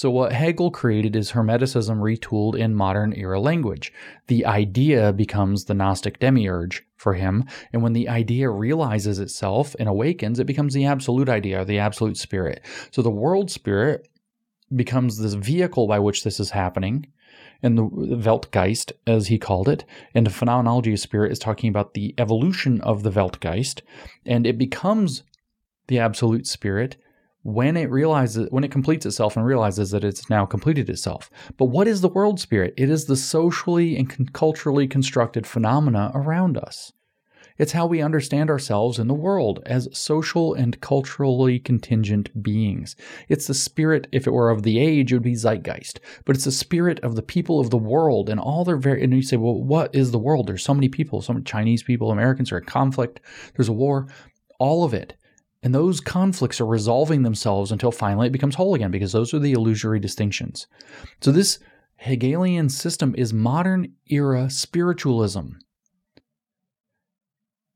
So, 0.00 0.10
what 0.10 0.32
Hegel 0.32 0.70
created 0.70 1.14
is 1.14 1.32
Hermeticism 1.32 1.98
retooled 1.98 2.56
in 2.56 2.74
modern 2.74 3.12
era 3.12 3.38
language. 3.38 3.92
The 4.28 4.46
idea 4.46 5.12
becomes 5.12 5.66
the 5.66 5.74
Gnostic 5.74 6.18
demiurge 6.18 6.86
for 6.96 7.12
him, 7.12 7.44
and 7.70 7.82
when 7.82 7.92
the 7.92 8.08
idea 8.08 8.48
realizes 8.48 9.18
itself 9.18 9.76
and 9.78 9.90
awakens, 9.90 10.38
it 10.38 10.46
becomes 10.46 10.72
the 10.72 10.86
absolute 10.86 11.28
idea, 11.28 11.66
the 11.66 11.78
absolute 11.78 12.16
spirit. 12.16 12.64
So, 12.90 13.02
the 13.02 13.10
world 13.10 13.50
spirit 13.50 14.08
becomes 14.74 15.18
this 15.18 15.34
vehicle 15.34 15.86
by 15.86 15.98
which 15.98 16.24
this 16.24 16.40
is 16.40 16.52
happening. 16.52 17.06
And 17.62 17.76
the 17.76 17.84
Weltgeist, 17.84 18.92
as 19.06 19.26
he 19.26 19.36
called 19.36 19.68
it, 19.68 19.84
and 20.14 20.24
the 20.26 20.30
phenomenology 20.30 20.94
of 20.94 21.00
spirit 21.00 21.30
is 21.30 21.38
talking 21.38 21.68
about 21.68 21.92
the 21.92 22.14
evolution 22.16 22.80
of 22.80 23.02
the 23.02 23.10
Weltgeist, 23.10 23.82
and 24.24 24.46
it 24.46 24.56
becomes 24.56 25.24
the 25.88 25.98
absolute 25.98 26.46
spirit 26.46 26.96
when 27.42 27.76
it 27.76 27.90
realizes 27.90 28.48
when 28.50 28.64
it 28.64 28.70
completes 28.70 29.06
itself 29.06 29.36
and 29.36 29.46
realizes 29.46 29.90
that 29.90 30.04
it's 30.04 30.28
now 30.28 30.44
completed 30.44 30.90
itself. 30.90 31.30
But 31.56 31.66
what 31.66 31.88
is 31.88 32.00
the 32.00 32.08
world 32.08 32.38
spirit? 32.38 32.74
It 32.76 32.90
is 32.90 33.06
the 33.06 33.16
socially 33.16 33.96
and 33.96 34.32
culturally 34.32 34.86
constructed 34.86 35.46
phenomena 35.46 36.10
around 36.14 36.58
us. 36.58 36.92
It's 37.56 37.72
how 37.72 37.84
we 37.84 38.00
understand 38.00 38.48
ourselves 38.48 38.98
in 38.98 39.06
the 39.06 39.12
world 39.12 39.62
as 39.66 39.86
social 39.92 40.54
and 40.54 40.80
culturally 40.80 41.58
contingent 41.58 42.42
beings. 42.42 42.96
It's 43.28 43.46
the 43.48 43.54
spirit, 43.54 44.06
if 44.12 44.26
it 44.26 44.30
were 44.30 44.48
of 44.48 44.62
the 44.62 44.78
age, 44.78 45.12
it 45.12 45.16
would 45.16 45.22
be 45.22 45.34
zeitgeist, 45.34 46.00
but 46.24 46.34
it's 46.34 46.46
the 46.46 46.52
spirit 46.52 47.00
of 47.00 47.16
the 47.16 47.22
people 47.22 47.60
of 47.60 47.68
the 47.68 47.76
world 47.76 48.30
and 48.30 48.40
all 48.40 48.64
their 48.64 48.78
very. 48.78 49.04
And 49.04 49.12
you 49.12 49.20
say, 49.20 49.36
well, 49.36 49.62
what 49.62 49.94
is 49.94 50.10
the 50.10 50.18
world? 50.18 50.46
There's 50.46 50.64
so 50.64 50.72
many 50.72 50.88
people, 50.88 51.20
so 51.20 51.34
many 51.34 51.44
Chinese 51.44 51.82
people, 51.82 52.10
Americans 52.10 52.50
are 52.50 52.58
in 52.58 52.64
conflict, 52.64 53.20
there's 53.56 53.68
a 53.68 53.74
war, 53.74 54.08
all 54.58 54.82
of 54.82 54.94
it 54.94 55.16
and 55.62 55.74
those 55.74 56.00
conflicts 56.00 56.60
are 56.60 56.66
resolving 56.66 57.22
themselves 57.22 57.70
until 57.70 57.92
finally 57.92 58.28
it 58.28 58.32
becomes 58.32 58.54
whole 58.54 58.74
again, 58.74 58.90
because 58.90 59.12
those 59.12 59.34
are 59.34 59.38
the 59.38 59.52
illusory 59.52 60.00
distinctions. 60.00 60.66
So, 61.20 61.30
this 61.30 61.58
Hegelian 61.96 62.70
system 62.70 63.14
is 63.18 63.32
modern 63.32 63.92
era 64.06 64.48
spiritualism. 64.48 65.48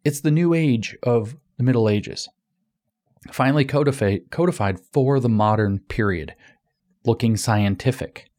It's 0.02 0.20
the 0.20 0.30
new 0.30 0.54
age 0.54 0.96
of 1.02 1.36
the 1.58 1.62
Middle 1.62 1.88
Ages, 1.88 2.28
finally 3.32 3.64
codified, 3.64 4.80
for 4.92 5.20
the 5.20 5.28
modern 5.28 5.80
period, 5.80 6.34
looking 7.04 7.36
scientific. 7.36 8.30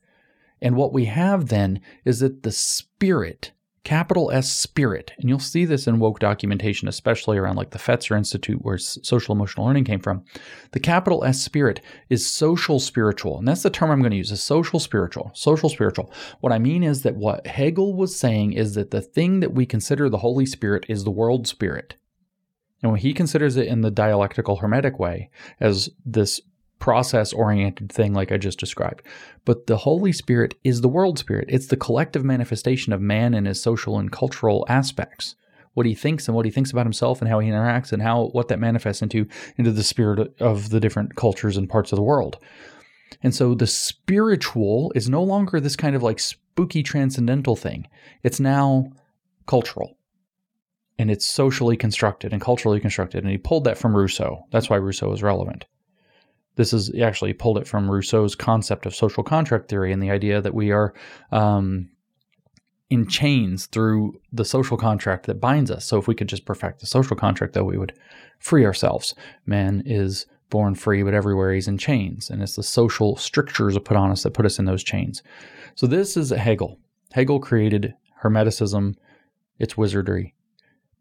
And 0.62 0.76
what 0.76 0.94
we 0.94 1.06
have 1.06 1.50
then 1.50 1.82
is 2.04 2.20
that 2.20 2.44
the 2.44 2.52
spirit 2.52 3.52
capital 3.86 4.32
S 4.32 4.52
spirit. 4.52 5.14
And 5.18 5.30
you'll 5.30 5.40
see 5.40 5.64
this 5.64 5.88
in 5.88 6.00
woke 6.00 6.20
documentation, 6.20 6.90
especially 6.90 7.38
around 7.38 7.56
like 7.56 7.70
the 7.70 7.80
Fetzer 7.80 8.18
Institute, 8.18 8.62
where 8.62 8.78
social 8.78 9.34
emotional 9.34 9.66
learning 9.66 9.86
came 9.86 10.02
from. 10.02 10.26
The 10.72 10.80
capital 10.82 11.24
S 11.24 11.42
spirit 11.42 11.80
is 12.10 12.28
social 12.28 12.80
spiritual. 12.80 13.38
And 13.38 13.48
that's 13.48 13.64
the 13.64 13.70
term 13.70 13.92
I'm 13.92 14.02
going 14.02 14.12
to 14.12 14.18
use 14.18 14.32
is 14.32 14.44
social 14.44 14.80
spiritual. 14.80 15.32
Social 15.34 15.70
spiritual. 15.70 16.12
What 16.42 16.52
I 16.52 16.60
mean 16.60 16.84
is 16.84 17.04
that 17.04 17.16
what 17.16 17.48
Hegel 17.48 17.96
was 17.96 18.16
saying 18.16 18.54
is 18.54 18.74
that 18.74 18.92
the 18.92 19.02
thing 19.02 19.40
that 19.40 19.54
we 19.54 19.66
consider 19.66 20.10
the 20.10 20.18
Holy 20.18 20.46
Spirit 20.46 20.86
is 20.90 21.04
the 21.04 21.12
world 21.12 21.48
spirit. 21.48 21.96
And 22.82 22.92
when 22.92 23.02
he 23.02 23.14
considers 23.14 23.56
it 23.56 23.68
in 23.68 23.82
the 23.82 23.92
dialectical 23.92 24.58
hermetic 24.58 25.00
way 25.00 25.30
as 25.60 25.90
this 26.06 26.42
process 26.80 27.34
oriented 27.34 27.92
thing 27.92 28.14
like 28.14 28.32
I 28.32 28.38
just 28.38 28.60
described. 28.60 29.02
But 29.46 29.68
the 29.68 29.78
Holy 29.78 30.12
Spirit 30.12 30.56
is 30.64 30.82
the 30.82 30.90
world 30.90 31.18
spirit. 31.20 31.46
It's 31.50 31.68
the 31.68 31.78
collective 31.78 32.24
manifestation 32.24 32.94
of 32.94 33.02
man 33.02 33.34
in 33.34 33.46
his 33.46 33.62
social 33.62 33.98
and 33.98 34.12
cultural 34.12 34.66
aspects. 34.70 35.36
What 35.74 35.86
he 35.86 35.96
thinks 35.96 36.28
and 36.28 36.36
what 36.36 36.46
he 36.46 36.52
thinks 36.52 36.72
about 36.72 36.86
himself 36.86 37.22
and 37.22 37.30
how 37.30 37.40
he 37.40 37.50
interacts 37.50 37.92
and 37.92 38.02
how 38.02 38.28
what 38.28 38.48
that 38.48 38.60
manifests 38.60 39.02
into 39.02 39.28
into 39.58 39.72
the 39.72 39.84
spirit 39.84 40.34
of 40.40 40.70
the 40.70 40.80
different 40.80 41.16
cultures 41.16 41.58
and 41.58 41.70
parts 41.70 41.92
of 41.92 41.98
the 41.98 42.04
world. 42.04 42.38
And 43.22 43.36
so 43.36 43.56
the 43.56 43.68
spiritual 43.68 44.92
is 44.96 45.10
no 45.10 45.22
longer 45.22 45.60
this 45.60 45.76
kind 45.76 45.96
of 45.96 46.04
like 46.04 46.20
spooky 46.20 46.82
transcendental 46.82 47.56
thing. 47.56 47.88
It's 48.24 48.40
now 48.40 48.92
cultural 49.48 49.98
and 50.98 51.12
it's 51.12 51.26
socially 51.26 51.78
constructed 51.78 52.32
and 52.32 52.42
culturally 52.42 52.80
constructed. 52.80 53.24
And 53.24 53.32
he 53.32 53.38
pulled 53.38 53.66
that 53.66 53.78
from 53.78 53.96
Rousseau. 53.96 54.46
That's 54.52 54.70
why 54.70 54.78
Rousseau 54.78 55.12
is 55.12 55.24
relevant. 55.24 55.66
This 56.56 56.74
is 56.74 56.94
actually 57.00 57.34
pulled 57.34 57.58
it 57.58 57.68
from 57.68 57.90
Rousseau's 57.90 58.36
concept 58.36 58.86
of 58.86 58.96
social 58.96 59.24
contract 59.24 59.70
theory 59.70 59.92
and 59.92 60.02
the 60.02 60.12
idea 60.12 60.42
that 60.42 60.54
we 60.54 60.72
are 60.72 60.94
um, 61.32 61.90
in 62.90 63.08
chains 63.08 63.66
through 63.66 64.20
the 64.32 64.46
social 64.46 64.78
contract 64.78 65.26
that 65.26 65.42
binds 65.42 65.72
us. 65.72 65.86
So 65.86 65.98
if 65.98 66.08
we 66.08 66.16
could 66.16 66.30
just 66.30 66.46
perfect 66.46 66.80
the 66.80 66.86
social 66.86 67.16
contract, 67.16 67.54
though, 67.54 67.64
we 67.64 67.78
would 67.78 67.94
free 68.40 68.66
ourselves. 68.66 69.16
Man 69.46 69.84
is 69.86 70.28
born 70.50 70.76
free, 70.76 71.04
but 71.04 71.14
everywhere 71.14 71.54
he's 71.54 71.68
in 71.68 71.78
chains. 71.78 72.30
And 72.30 72.42
it's 72.42 72.56
the 72.56 72.64
social 72.64 73.16
strictures 73.16 73.78
put 73.80 73.98
on 73.98 74.12
us 74.12 74.24
that 74.24 74.34
put 74.34 74.46
us 74.46 74.60
in 74.60 74.66
those 74.66 74.84
chains. 74.84 75.24
So 75.76 75.88
this 75.88 76.16
is 76.16 76.30
Hegel. 76.30 76.80
Hegel 77.14 77.40
created 77.40 77.96
Hermeticism, 78.24 78.96
its 79.60 79.76
wizardry, 79.76 80.34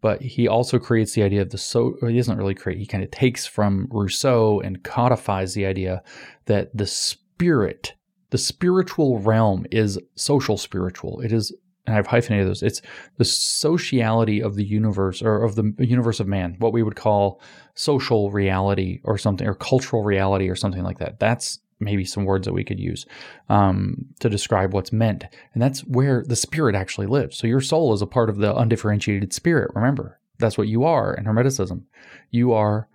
but 0.04 0.20
he 0.20 0.46
also 0.46 0.78
creates 0.78 1.14
the 1.14 1.22
idea 1.22 1.40
of 1.40 1.48
the 1.48 1.56
so 1.56 1.96
he 2.06 2.14
doesn't 2.14 2.36
really 2.36 2.54
create 2.54 2.78
he 2.78 2.84
kind 2.84 3.02
of 3.02 3.10
takes 3.10 3.46
from 3.46 3.88
rousseau 3.90 4.60
and 4.60 4.84
codifies 4.84 5.54
the 5.54 5.64
idea 5.64 6.02
that 6.44 6.68
the 6.76 6.86
spirit 6.86 7.94
the 8.28 8.36
spiritual 8.36 9.18
realm 9.18 9.64
is 9.70 9.98
social 10.14 10.58
spiritual 10.58 11.22
it 11.22 11.32
is 11.32 11.54
and 11.86 11.96
I've 11.96 12.06
hyphenated 12.06 12.48
those. 12.48 12.62
It's 12.62 12.80
the 13.18 13.26
sociality 13.26 14.42
of 14.42 14.54
the 14.54 14.64
universe 14.64 15.20
or 15.20 15.42
of 15.42 15.54
the 15.54 15.74
universe 15.78 16.18
of 16.18 16.26
man, 16.26 16.56
what 16.58 16.72
we 16.72 16.82
would 16.82 16.96
call 16.96 17.42
social 17.74 18.30
reality 18.30 19.00
or 19.04 19.18
something, 19.18 19.46
or 19.46 19.54
cultural 19.54 20.02
reality 20.02 20.48
or 20.48 20.56
something 20.56 20.82
like 20.82 20.96
that. 20.98 21.20
That's 21.20 21.60
maybe 21.84 22.04
some 22.04 22.24
words 22.24 22.46
that 22.46 22.52
we 22.52 22.64
could 22.64 22.80
use 22.80 23.06
um, 23.48 24.06
to 24.20 24.28
describe 24.28 24.72
what's 24.72 24.92
meant. 24.92 25.24
And 25.52 25.62
that's 25.62 25.80
where 25.80 26.24
the 26.26 26.36
spirit 26.36 26.74
actually 26.74 27.06
lives. 27.06 27.36
So 27.36 27.46
your 27.46 27.60
soul 27.60 27.92
is 27.92 28.02
a 28.02 28.06
part 28.06 28.30
of 28.30 28.38
the 28.38 28.56
undifferentiated 28.56 29.32
spirit. 29.32 29.70
Remember, 29.74 30.18
that's 30.38 30.58
what 30.58 30.68
you 30.68 30.84
are 30.84 31.14
in 31.14 31.24
Hermeticism. 31.24 31.82
You 32.30 32.52
are 32.52 32.88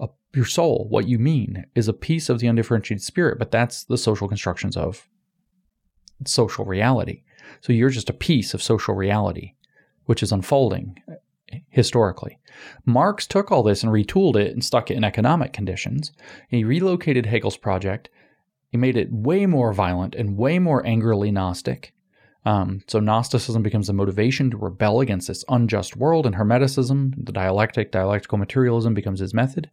a, 0.00 0.08
your 0.34 0.44
soul. 0.44 0.86
What 0.88 1.06
you 1.06 1.18
mean 1.18 1.66
is 1.74 1.88
a 1.88 1.92
piece 1.92 2.28
of 2.28 2.40
the 2.40 2.46
undifferentiated 2.46 3.02
spirit, 3.02 3.38
but 3.38 3.50
that's 3.50 3.84
the 3.84 3.98
social 3.98 4.28
constructions 4.28 4.76
of 4.76 5.08
social 6.26 6.64
reality. 6.64 7.22
So 7.60 7.72
you're 7.72 7.90
just 7.90 8.10
a 8.10 8.14
piece 8.14 8.54
of 8.54 8.62
social 8.62 8.94
reality, 8.94 9.54
which 10.06 10.22
is 10.22 10.32
unfolding 10.32 10.98
historically. 11.68 12.38
Marx 12.84 13.26
took 13.26 13.50
all 13.50 13.62
this 13.62 13.82
and 13.82 13.92
retooled 13.92 14.36
it 14.36 14.52
and 14.52 14.64
stuck 14.64 14.90
it 14.90 14.96
in 14.96 15.04
economic 15.04 15.52
conditions. 15.52 16.12
He 16.48 16.64
relocated 16.64 17.26
Hegel's 17.26 17.56
project. 17.56 18.08
He 18.70 18.78
made 18.78 18.96
it 18.96 19.12
way 19.12 19.46
more 19.46 19.72
violent 19.72 20.14
and 20.14 20.36
way 20.36 20.58
more 20.58 20.84
angrily 20.86 21.30
Gnostic. 21.30 21.92
Um, 22.44 22.82
so 22.86 23.00
Gnosticism 23.00 23.62
becomes 23.62 23.86
the 23.86 23.92
motivation 23.92 24.50
to 24.50 24.56
rebel 24.56 25.00
against 25.00 25.28
this 25.28 25.44
unjust 25.48 25.96
world, 25.96 26.26
and 26.26 26.34
Hermeticism, 26.34 27.14
the 27.24 27.32
dialectic, 27.32 27.90
dialectical 27.90 28.38
materialism, 28.38 28.92
becomes 28.92 29.20
his 29.20 29.32
method. 29.32 29.70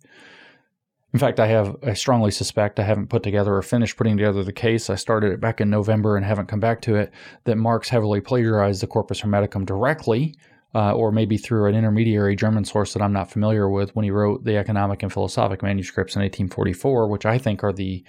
In 1.13 1.19
fact, 1.19 1.41
I 1.41 1.47
have, 1.47 1.75
I 1.83 1.93
strongly 1.93 2.31
suspect, 2.31 2.79
I 2.79 2.83
haven't 2.83 3.09
put 3.09 3.23
together 3.23 3.53
or 3.53 3.61
finished 3.61 3.97
putting 3.97 4.15
together 4.15 4.43
the 4.43 4.53
case. 4.53 4.89
I 4.89 4.95
started 4.95 5.33
it 5.33 5.41
back 5.41 5.59
in 5.59 5.69
November 5.69 6.15
and 6.15 6.25
haven't 6.25 6.47
come 6.47 6.61
back 6.61 6.81
to 6.83 6.95
it. 6.95 7.11
That 7.43 7.57
Marx 7.57 7.89
heavily 7.89 8.21
plagiarized 8.21 8.81
the 8.81 8.87
Corpus 8.87 9.19
Hermeticum 9.19 9.65
directly, 9.65 10.35
uh, 10.73 10.93
or 10.93 11.11
maybe 11.11 11.37
through 11.37 11.67
an 11.67 11.75
intermediary 11.75 12.35
German 12.35 12.65
source 12.65 12.93
that 12.93 13.01
I'm 13.01 13.13
not 13.13 13.31
familiar 13.31 13.69
with 13.69 13.95
when 13.95 14.03
he 14.03 14.11
wrote 14.11 14.43
the 14.43 14.57
economic 14.57 15.03
and 15.03 15.11
philosophic 15.11 15.61
manuscripts 15.63 16.15
in 16.15 16.21
1844, 16.21 17.09
which 17.09 17.25
I 17.25 17.37
think 17.37 17.63
are 17.63 17.73
the 17.73 18.03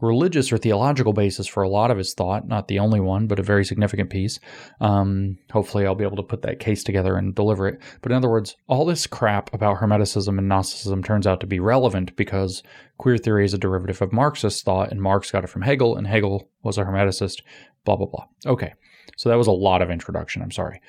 religious 0.00 0.52
or 0.52 0.58
theological 0.58 1.12
basis 1.12 1.46
for 1.46 1.62
a 1.62 1.68
lot 1.68 1.90
of 1.90 1.98
his 1.98 2.14
thought, 2.14 2.46
not 2.46 2.68
the 2.68 2.78
only 2.78 3.00
one, 3.00 3.26
but 3.26 3.38
a 3.38 3.42
very 3.42 3.64
significant 3.64 4.10
piece. 4.10 4.40
Um, 4.80 5.38
hopefully, 5.52 5.86
I'll 5.86 5.94
be 5.94 6.04
able 6.04 6.16
to 6.16 6.22
put 6.22 6.42
that 6.42 6.60
case 6.60 6.82
together 6.82 7.16
and 7.16 7.34
deliver 7.34 7.68
it. 7.68 7.80
But 8.02 8.12
in 8.12 8.16
other 8.16 8.30
words, 8.30 8.56
all 8.66 8.84
this 8.84 9.06
crap 9.06 9.52
about 9.54 9.78
Hermeticism 9.78 10.36
and 10.38 10.48
Gnosticism 10.48 11.02
turns 11.02 11.26
out 11.26 11.40
to 11.40 11.46
be 11.46 11.60
relevant 11.60 12.16
because 12.16 12.62
queer 12.98 13.18
theory 13.18 13.44
is 13.44 13.54
a 13.54 13.58
derivative 13.58 14.02
of 14.02 14.12
Marxist 14.12 14.64
thought, 14.64 14.90
and 14.90 15.00
Marx 15.00 15.30
got 15.30 15.44
it 15.44 15.50
from 15.50 15.62
Hegel, 15.62 15.96
and 15.96 16.06
Hegel 16.06 16.48
was 16.62 16.78
a 16.78 16.84
Hermeticist, 16.84 17.42
blah, 17.84 17.96
blah, 17.96 18.06
blah. 18.06 18.26
Okay, 18.46 18.74
so 19.16 19.28
that 19.28 19.38
was 19.38 19.46
a 19.46 19.52
lot 19.52 19.82
of 19.82 19.90
introduction. 19.90 20.42
I'm 20.42 20.50
sorry. 20.50 20.80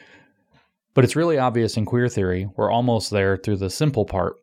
But 0.95 1.03
it's 1.03 1.15
really 1.15 1.37
obvious 1.37 1.77
in 1.77 1.85
queer 1.85 2.09
theory, 2.09 2.49
we're 2.55 2.71
almost 2.71 3.11
there 3.11 3.37
through 3.37 3.57
the 3.57 3.69
simple 3.69 4.05
part 4.05 4.37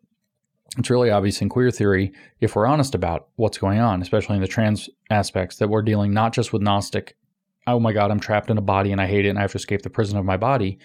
it's 0.78 0.90
really 0.90 1.10
obvious 1.10 1.42
in 1.42 1.48
queer 1.48 1.70
theory, 1.70 2.12
if 2.40 2.56
we're 2.56 2.66
honest 2.66 2.94
about 2.94 3.28
what's 3.36 3.58
going 3.58 3.78
on, 3.78 4.00
especially 4.00 4.36
in 4.36 4.42
the 4.42 4.48
trans 4.48 4.88
aspects, 5.10 5.56
that 5.56 5.68
we're 5.68 5.82
dealing 5.82 6.14
not 6.14 6.32
just 6.32 6.52
with 6.52 6.62
Gnostic, 6.62 7.16
oh 7.66 7.78
my 7.78 7.92
God, 7.92 8.10
I'm 8.10 8.20
trapped 8.20 8.50
in 8.50 8.58
a 8.58 8.62
body 8.62 8.90
and 8.90 9.00
I 9.00 9.06
hate 9.06 9.26
it 9.26 9.30
and 9.30 9.38
I 9.38 9.42
have 9.42 9.52
to 9.52 9.58
escape 9.58 9.82
the 9.82 9.90
prison 9.90 10.16
of 10.16 10.24
my 10.24 10.36
body, 10.36 10.78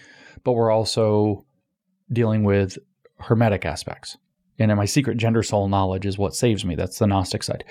but 0.44 0.52
we're 0.52 0.70
also 0.70 1.46
dealing 2.12 2.44
with 2.44 2.76
Hermetic 3.18 3.64
aspects. 3.64 4.16
And 4.58 4.70
in 4.70 4.76
my 4.76 4.84
secret 4.84 5.16
gender 5.16 5.42
soul 5.42 5.68
knowledge 5.68 6.04
is 6.04 6.18
what 6.18 6.34
saves 6.34 6.64
me. 6.64 6.74
That's 6.74 6.98
the 6.98 7.06
Gnostic 7.06 7.42
side. 7.42 7.64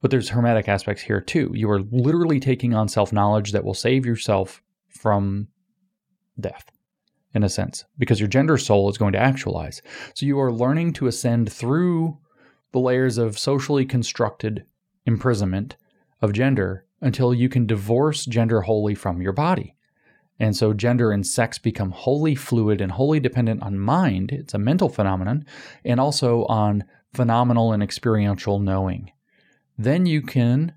But 0.00 0.10
there's 0.10 0.30
Hermetic 0.30 0.68
aspects 0.68 1.02
here 1.02 1.20
too. 1.20 1.52
You 1.54 1.70
are 1.70 1.82
literally 1.90 2.40
taking 2.40 2.74
on 2.74 2.88
self 2.88 3.12
knowledge 3.12 3.52
that 3.52 3.64
will 3.64 3.74
save 3.74 4.04
yourself 4.04 4.60
from 4.88 5.48
death 6.38 6.73
in 7.34 7.42
a 7.42 7.48
sense, 7.48 7.84
because 7.98 8.20
your 8.20 8.28
gender 8.28 8.56
soul 8.56 8.88
is 8.88 8.98
going 8.98 9.12
to 9.12 9.18
actualize. 9.18 9.82
So 10.14 10.24
you 10.24 10.38
are 10.40 10.52
learning 10.52 10.92
to 10.94 11.06
ascend 11.06 11.52
through 11.52 12.18
the 12.72 12.78
layers 12.78 13.18
of 13.18 13.38
socially 13.38 13.84
constructed 13.84 14.64
imprisonment 15.06 15.76
of 16.22 16.32
gender 16.32 16.86
until 17.00 17.34
you 17.34 17.48
can 17.48 17.66
divorce 17.66 18.24
gender 18.24 18.62
wholly 18.62 18.94
from 18.94 19.20
your 19.20 19.32
body. 19.32 19.74
And 20.40 20.56
so 20.56 20.72
gender 20.72 21.12
and 21.12 21.26
sex 21.26 21.58
become 21.58 21.90
wholly 21.90 22.34
fluid 22.34 22.80
and 22.80 22.90
wholly 22.90 23.20
dependent 23.20 23.62
on 23.62 23.78
mind. 23.78 24.32
It's 24.32 24.54
a 24.54 24.58
mental 24.58 24.88
phenomenon 24.88 25.44
and 25.84 26.00
also 26.00 26.44
on 26.46 26.84
phenomenal 27.12 27.72
and 27.72 27.82
experiential 27.82 28.58
knowing. 28.58 29.12
Then 29.78 30.06
you 30.06 30.22
can 30.22 30.74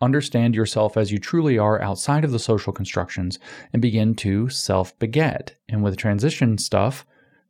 understand 0.00 0.54
yourself 0.54 0.96
as 0.96 1.10
you 1.10 1.18
truly 1.18 1.58
are 1.58 1.80
outside 1.82 2.24
of 2.24 2.30
the 2.30 2.38
social 2.38 2.72
constructions 2.72 3.38
and 3.72 3.82
begin 3.82 4.14
to 4.16 4.48
self 4.48 4.98
beget. 4.98 5.56
And 5.68 5.82
with 5.82 5.96
transition 5.96 6.58
stuff, 6.58 7.04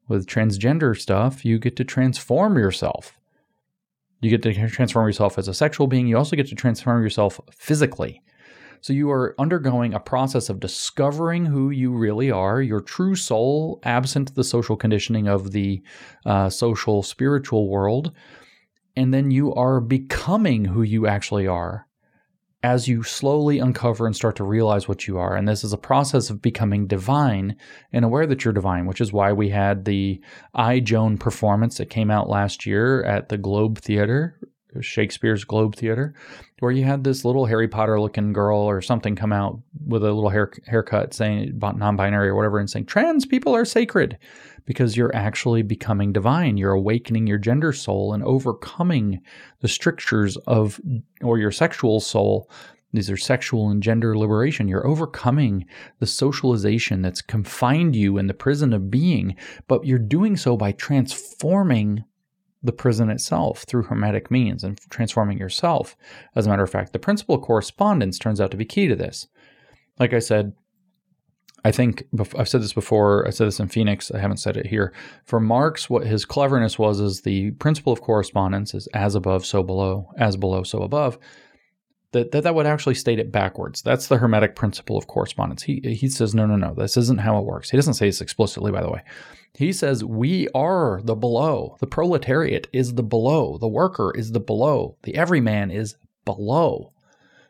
with 0.08 0.26
transgender 0.26 0.98
stuff, 0.98 1.44
you 1.44 1.58
get 1.58 1.76
to 1.76 1.84
transform 1.84 2.56
yourself. 2.56 3.18
You 4.20 4.30
get 4.30 4.42
to 4.42 4.68
transform 4.68 5.06
yourself 5.06 5.38
as 5.38 5.48
a 5.48 5.54
sexual 5.54 5.86
being. 5.86 6.06
You 6.06 6.16
also 6.16 6.36
get 6.36 6.48
to 6.48 6.54
transform 6.54 7.02
yourself 7.02 7.40
physically. 7.52 8.22
So 8.80 8.92
you 8.92 9.10
are 9.10 9.34
undergoing 9.38 9.92
a 9.92 10.00
process 10.00 10.48
of 10.48 10.60
discovering 10.60 11.44
who 11.44 11.70
you 11.70 11.92
really 11.92 12.30
are, 12.30 12.62
your 12.62 12.80
true 12.80 13.16
soul, 13.16 13.80
absent 13.82 14.34
the 14.34 14.44
social 14.44 14.76
conditioning 14.76 15.26
of 15.26 15.50
the 15.50 15.82
uh, 16.24 16.48
social 16.48 17.02
spiritual 17.02 17.68
world. 17.68 18.12
And 18.96 19.12
then 19.12 19.30
you 19.30 19.52
are 19.54 19.80
becoming 19.80 20.64
who 20.64 20.82
you 20.82 21.06
actually 21.06 21.46
are 21.46 21.88
as 22.62 22.89
you 22.89 23.02
slowly 23.02 23.60
uncover 23.60 24.06
and 24.06 24.16
start 24.16 24.36
to 24.36 24.44
realize 24.44 24.89
what 24.89 25.06
you 25.06 25.16
are. 25.18 25.36
And 25.36 25.47
this 25.47 25.62
is 25.62 25.72
a 25.72 25.78
process 25.78 26.28
of 26.28 26.43
becoming 26.43 26.86
divine 26.86 27.56
and 27.93 28.05
aware 28.05 28.26
that 28.26 28.44
you're 28.44 28.52
divine, 28.52 28.86
which 28.86 29.01
is 29.01 29.12
why 29.12 29.32
we 29.32 29.51
had 29.51 29.85
the 29.85 30.20
I, 30.55 30.80
Joan 30.80 31.18
performance 31.18 31.78
that 31.78 31.90
came 31.90 32.10
out 32.10 32.28
last 32.28 32.66
year 32.66 33.05
at 33.05 33.28
the 33.28 33.39
Globe 33.39 33.78
Theater, 33.78 34.40
Shakespeare's 34.80 35.44
Globe 35.44 35.76
Theater, 35.76 36.14
where 36.60 36.72
you 36.72 36.85
had 36.85 37.05
this 37.05 37.24
little 37.24 37.47
Harry 37.47 37.68
Potter 37.68 38.01
looking 38.01 38.32
girl 38.32 38.59
or 38.59 38.80
something 38.80 39.14
come 39.14 39.32
out 39.32 39.60
with 39.86 40.02
a 40.02 40.12
little 40.12 40.30
hair, 40.30 40.51
haircut 40.66 41.14
saying 41.14 41.59
non 41.60 41.97
binary 41.97 42.28
or 42.28 42.35
whatever 42.35 42.59
and 42.59 42.68
saying, 42.68 42.86
trans 42.86 43.24
people 43.24 43.55
are 43.55 43.64
sacred 43.64 44.18
because 44.64 44.97
you're 44.97 45.14
actually 45.14 45.62
becoming 45.62 46.12
divine. 46.12 46.56
You're 46.56 46.72
awakening 46.72 47.26
your 47.26 47.39
gender 47.39 47.72
soul 47.72 48.12
and 48.12 48.22
overcoming 48.24 49.20
the 49.60 49.68
strictures 49.68 50.36
of, 50.47 50.80
or 51.22 51.39
your 51.39 51.52
sexual 51.52 52.01
soul. 52.01 52.51
These 52.93 53.10
are 53.10 53.16
sexual 53.16 53.68
and 53.68 53.82
gender 53.82 54.16
liberation. 54.16 54.66
You're 54.66 54.86
overcoming 54.86 55.66
the 56.01 56.06
socialization 56.06 57.02
that's 57.02 57.20
confined 57.20 57.94
you 57.94 58.18
in 58.18 58.26
the 58.26 58.35
prison 58.35 58.72
of 58.72 58.90
being, 58.90 59.36
but 59.68 59.85
you're 59.85 59.98
doing 59.98 60.36
so 60.36 60.56
by 60.56 60.72
transforming 60.72 62.05
the 62.62 62.72
prison 62.72 63.10
itself 63.10 63.62
through 63.62 63.85
hermetic 63.85 64.30
means 64.30 64.64
and 64.64 64.78
transforming 64.90 65.39
yourself. 65.39 65.97
As 66.35 66.47
a 66.47 66.51
matter 66.51 66.64
of 66.64 66.70
fact, 66.70 66.93
the 66.93 66.98
principle 66.98 67.36
of 67.36 67.43
correspondence 67.43 68.18
turns 68.18 68.40
out 68.40 68.51
to 68.51 68.56
be 68.56 68.64
key 68.64 68.89
to 68.89 68.97
this. 68.97 69.28
Like 69.98 70.12
I 70.12 70.18
said, 70.18 70.52
I 71.64 71.72
think 71.72 72.05
I've 72.36 72.48
said 72.48 72.62
this 72.62 72.72
before. 72.72 73.26
I 73.26 73.30
said 73.30 73.48
this 73.48 73.60
in 73.60 73.68
Phoenix. 73.68 74.10
I 74.10 74.18
haven't 74.18 74.36
said 74.39 74.56
it 74.56 74.66
here. 74.66 74.93
For 75.24 75.40
Marx, 75.40 75.90
what 75.90 76.06
his 76.06 76.24
cleverness 76.24 76.78
was 76.78 77.01
is 77.01 77.22
the 77.22 77.51
principle 77.52 77.93
of 77.93 78.01
correspondence 78.01 78.74
is 78.74 78.86
as 78.94 79.14
above, 79.14 79.44
so 79.44 79.62
below, 79.62 80.10
as 80.18 80.36
below, 80.36 80.62
so 80.62 80.82
above. 80.82 81.18
That, 82.12 82.30
that 82.32 82.44
that 82.44 82.55
would 82.55 82.66
actually 82.66 82.94
state 82.94 83.18
it 83.18 83.30
backwards. 83.30 83.82
That's 83.82 84.06
the 84.06 84.16
Hermetic 84.16 84.56
principle 84.56 84.97
of 84.97 85.06
correspondence. 85.06 85.62
He 85.62 85.80
he 85.85 86.09
says 86.09 86.35
no 86.35 86.47
no 86.47 86.56
no 86.56 86.72
this 86.72 86.97
isn't 86.97 87.20
how 87.20 87.39
it 87.39 87.44
works. 87.44 87.68
He 87.68 87.76
doesn't 87.76 87.94
say 87.94 88.06
this 88.06 88.22
explicitly 88.22 88.72
by 88.72 88.80
the 88.80 88.90
way. 88.90 89.02
He 89.52 89.72
says 89.72 90.02
we 90.02 90.48
are 90.55 91.02
the 91.05 91.14
below. 91.14 91.76
The 91.80 91.86
proletariat 91.86 92.66
is 92.72 92.94
the 92.94 93.02
below. 93.02 93.59
The 93.59 93.68
worker 93.68 94.12
is 94.16 94.32
the 94.32 94.40
below. 94.40 94.97
The 95.02 95.16
everyman 95.16 95.70
is 95.70 95.97
below. 96.24 96.93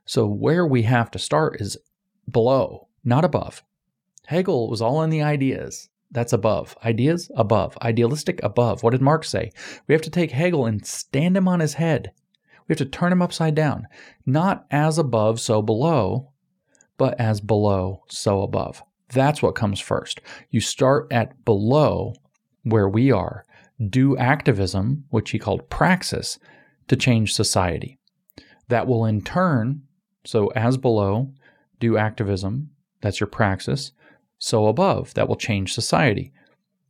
So 0.05 0.26
where 0.26 0.66
we 0.66 0.82
have 0.82 1.10
to 1.12 1.18
start 1.18 1.60
is 1.60 1.76
below, 2.30 2.89
not 3.05 3.24
above. 3.24 3.62
Hegel 4.26 4.68
was 4.68 4.82
all 4.82 5.02
in 5.02 5.10
the 5.10 5.22
ideas. 5.22 5.89
That's 6.10 6.32
above. 6.32 6.76
Ideas 6.85 7.30
above. 7.36 7.76
Idealistic 7.82 8.40
above. 8.43 8.82
What 8.82 8.90
did 8.90 9.02
Marx 9.02 9.28
say? 9.28 9.52
We 9.86 9.93
have 9.93 10.02
to 10.02 10.10
take 10.10 10.30
Hegel 10.30 10.66
and 10.66 10.86
stand 10.86 11.36
him 11.36 11.47
on 11.47 11.60
his 11.60 11.74
head. 11.74 12.12
We 12.69 12.74
have 12.74 12.78
to 12.78 12.85
turn 12.85 13.12
him 13.12 13.23
upside 13.23 13.55
down. 13.55 13.86
Not 14.27 14.66
as 14.70 14.99
above, 14.99 15.40
so 15.40 15.62
below, 15.62 16.32
but 16.99 17.19
as 17.19 17.40
below, 17.40 18.05
so 18.09 18.43
above. 18.43 18.82
That's 19.12 19.40
what 19.43 19.55
comes 19.55 19.81
first. 19.81 20.20
You 20.51 20.61
start 20.61 21.09
at 21.11 21.45
below 21.45 22.15
where 22.62 22.89
we 22.89 23.11
are, 23.11 23.45
do 23.89 24.16
activism, 24.19 25.05
which 25.09 25.31
he 25.31 25.39
called 25.39 25.70
praxis, 25.70 26.39
to 26.89 26.97
change 26.97 27.32
society. 27.32 27.99
That 28.69 28.86
will 28.86 29.07
in 29.07 29.23
turn, 29.23 29.82
so 30.24 30.49
as 30.49 30.77
below, 30.77 31.32
do 31.81 31.97
activism, 31.97 32.70
that's 33.01 33.20
your 33.20 33.28
praxis, 33.28 33.93
so 34.39 34.66
above. 34.66 35.15
That 35.15 35.28
will 35.28 35.36
change 35.36 35.73
society. 35.73 36.32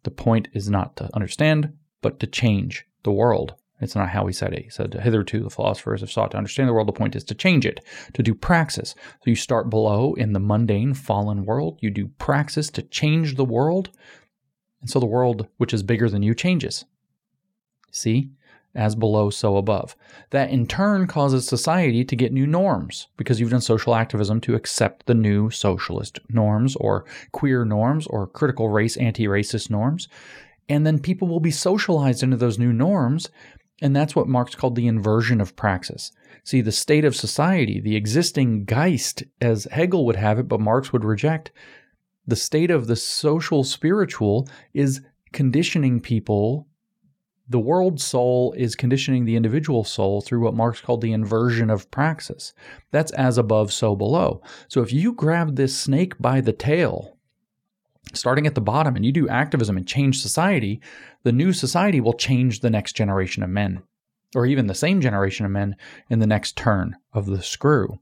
The 0.02 0.10
point 0.10 0.48
is 0.52 0.68
not 0.68 0.96
to 0.96 1.14
understand, 1.14 1.74
but 2.02 2.18
to 2.20 2.26
change 2.26 2.84
the 3.04 3.12
world. 3.12 3.54
It's 3.80 3.94
not 3.94 4.08
how 4.08 4.26
he 4.26 4.32
said 4.32 4.52
it. 4.52 4.64
He 4.64 4.70
said, 4.70 4.94
Hitherto 4.94 5.42
the 5.42 5.50
philosophers 5.50 6.00
have 6.00 6.10
sought 6.10 6.32
to 6.32 6.36
understand 6.36 6.68
the 6.68 6.72
world. 6.72 6.88
The 6.88 6.92
point 6.92 7.14
is 7.14 7.24
to 7.24 7.34
change 7.34 7.64
it, 7.64 7.80
to 8.14 8.22
do 8.22 8.34
praxis. 8.34 8.94
So 8.96 9.30
you 9.30 9.36
start 9.36 9.70
below 9.70 10.14
in 10.14 10.32
the 10.32 10.40
mundane, 10.40 10.94
fallen 10.94 11.44
world. 11.44 11.78
You 11.80 11.90
do 11.90 12.08
praxis 12.18 12.70
to 12.70 12.82
change 12.82 13.36
the 13.36 13.44
world. 13.44 13.90
And 14.80 14.90
so 14.90 14.98
the 14.98 15.06
world, 15.06 15.48
which 15.58 15.72
is 15.72 15.82
bigger 15.82 16.08
than 16.08 16.22
you, 16.22 16.34
changes. 16.34 16.84
See? 17.90 18.30
as 18.74 18.94
below, 18.94 19.30
so 19.30 19.56
above. 19.56 19.96
That 20.30 20.50
in 20.50 20.66
turn 20.66 21.06
causes 21.06 21.46
society 21.46 22.04
to 22.04 22.16
get 22.16 22.32
new 22.32 22.46
norms 22.46 23.08
because 23.16 23.40
you've 23.40 23.50
done 23.50 23.60
social 23.60 23.94
activism 23.94 24.40
to 24.42 24.54
accept 24.54 25.06
the 25.06 25.14
new 25.14 25.50
socialist 25.50 26.20
norms 26.28 26.76
or 26.76 27.04
queer 27.32 27.64
norms 27.64 28.06
or 28.06 28.26
critical 28.26 28.68
race, 28.68 28.96
anti 28.96 29.26
racist 29.26 29.70
norms. 29.70 30.08
And 30.68 30.86
then 30.86 30.98
people 30.98 31.28
will 31.28 31.40
be 31.40 31.50
socialized 31.50 32.22
into 32.22 32.36
those 32.36 32.58
new 32.58 32.72
norms. 32.72 33.30
And 33.80 33.94
that's 33.94 34.16
what 34.16 34.28
Marx 34.28 34.54
called 34.54 34.74
the 34.74 34.86
inversion 34.86 35.40
of 35.40 35.56
praxis. 35.56 36.10
See, 36.42 36.60
the 36.60 36.72
state 36.72 37.04
of 37.04 37.14
society, 37.14 37.80
the 37.80 37.96
existing 37.96 38.64
Geist, 38.64 39.22
as 39.40 39.68
Hegel 39.70 40.04
would 40.06 40.16
have 40.16 40.38
it, 40.38 40.48
but 40.48 40.60
Marx 40.60 40.92
would 40.92 41.04
reject, 41.04 41.52
the 42.26 42.36
state 42.36 42.70
of 42.70 42.86
the 42.86 42.96
social 42.96 43.64
spiritual 43.64 44.48
is 44.74 45.00
conditioning 45.32 46.00
people 46.00 46.68
the 47.48 47.58
world 47.58 47.98
soul 48.00 48.52
is 48.56 48.76
conditioning 48.76 49.24
the 49.24 49.36
individual 49.36 49.82
soul 49.82 50.20
through 50.20 50.40
what 50.40 50.54
Marx 50.54 50.80
called 50.80 51.00
the 51.00 51.12
inversion 51.12 51.70
of 51.70 51.90
praxis. 51.90 52.52
That's 52.90 53.12
as 53.12 53.38
above, 53.38 53.72
so 53.72 53.96
below. 53.96 54.42
So 54.68 54.82
if 54.82 54.92
you 54.92 55.14
grab 55.14 55.56
this 55.56 55.76
snake 55.76 56.18
by 56.20 56.42
the 56.42 56.52
tail, 56.52 57.17
starting 58.14 58.46
at 58.46 58.54
the 58.54 58.60
bottom, 58.60 58.96
and 58.96 59.04
you 59.04 59.12
do 59.12 59.28
activism 59.28 59.76
and 59.76 59.86
change 59.86 60.20
society, 60.20 60.80
the 61.22 61.32
new 61.32 61.52
society 61.52 62.00
will 62.00 62.12
change 62.12 62.60
the 62.60 62.70
next 62.70 62.94
generation 62.94 63.42
of 63.42 63.50
men, 63.50 63.82
or 64.34 64.46
even 64.46 64.66
the 64.66 64.74
same 64.74 65.00
generation 65.00 65.44
of 65.46 65.52
men 65.52 65.76
in 66.10 66.18
the 66.18 66.26
next 66.26 66.56
turn 66.56 66.96
of 67.12 67.26
the 67.26 67.42
screw. 67.42 67.98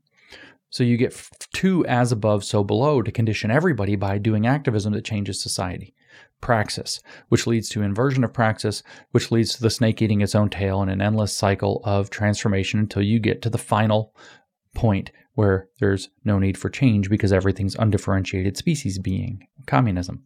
So 0.70 0.82
you 0.82 0.96
get 0.96 1.28
two 1.52 1.86
as 1.86 2.12
above, 2.12 2.44
so 2.44 2.64
below 2.64 3.00
to 3.02 3.12
condition 3.12 3.50
everybody 3.50 3.96
by 3.96 4.18
doing 4.18 4.46
activism 4.46 4.92
that 4.92 5.04
changes 5.04 5.40
society 5.40 5.94
praxis, 6.40 7.00
which 7.28 7.46
leads 7.46 7.68
to 7.70 7.82
inversion 7.82 8.22
of 8.24 8.32
praxis, 8.32 8.82
which 9.10 9.30
leads 9.30 9.54
to 9.54 9.62
the 9.62 9.70
snake 9.70 10.02
eating 10.02 10.20
its 10.20 10.34
own 10.34 10.50
tail 10.50 10.82
in 10.82 10.88
an 10.88 11.00
endless 11.00 11.32
cycle 11.32 11.80
of 11.84 12.10
transformation 12.10 12.78
until 12.80 13.02
you 13.02 13.18
get 13.18 13.42
to 13.42 13.50
the 13.50 13.58
final 13.58 14.14
point 14.74 15.10
where 15.36 15.68
there's 15.78 16.08
no 16.24 16.38
need 16.38 16.58
for 16.58 16.68
change 16.68 17.08
because 17.08 17.32
everything's 17.32 17.76
undifferentiated 17.76 18.56
species 18.56 18.98
being 18.98 19.46
communism. 19.66 20.24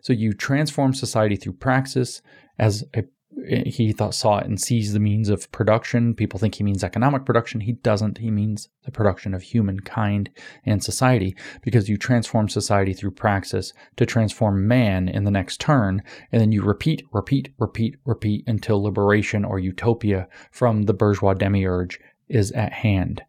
So 0.00 0.12
you 0.12 0.32
transform 0.32 0.94
society 0.94 1.36
through 1.36 1.54
praxis 1.54 2.22
as 2.58 2.84
a 2.94 3.04
he 3.46 3.92
thought 3.92 4.14
saw 4.14 4.38
it 4.38 4.46
and 4.46 4.60
sees 4.60 4.92
the 4.92 5.00
means 5.00 5.28
of 5.28 5.50
production. 5.52 6.14
People 6.14 6.38
think 6.38 6.54
he 6.54 6.64
means 6.64 6.82
economic 6.82 7.24
production. 7.24 7.60
He 7.60 7.72
doesn't. 7.72 8.18
He 8.18 8.30
means 8.30 8.68
the 8.84 8.90
production 8.90 9.34
of 9.34 9.42
humankind 9.42 10.30
and 10.64 10.82
society 10.82 11.36
because 11.62 11.88
you 11.88 11.96
transform 11.96 12.48
society 12.48 12.92
through 12.92 13.10
praxis 13.10 13.72
to 13.96 14.06
transform 14.06 14.66
man 14.66 15.08
in 15.08 15.24
the 15.24 15.30
next 15.30 15.60
turn. 15.60 16.02
And 16.32 16.40
then 16.40 16.50
you 16.50 16.62
repeat, 16.62 17.02
repeat, 17.12 17.50
repeat, 17.58 17.96
repeat 18.04 18.44
until 18.46 18.82
liberation 18.82 19.44
or 19.44 19.58
utopia 19.58 20.28
from 20.50 20.84
the 20.84 20.94
bourgeois 20.94 21.34
demiurge 21.34 22.00
is 22.28 22.52
at 22.52 22.72
hand. 22.72 23.22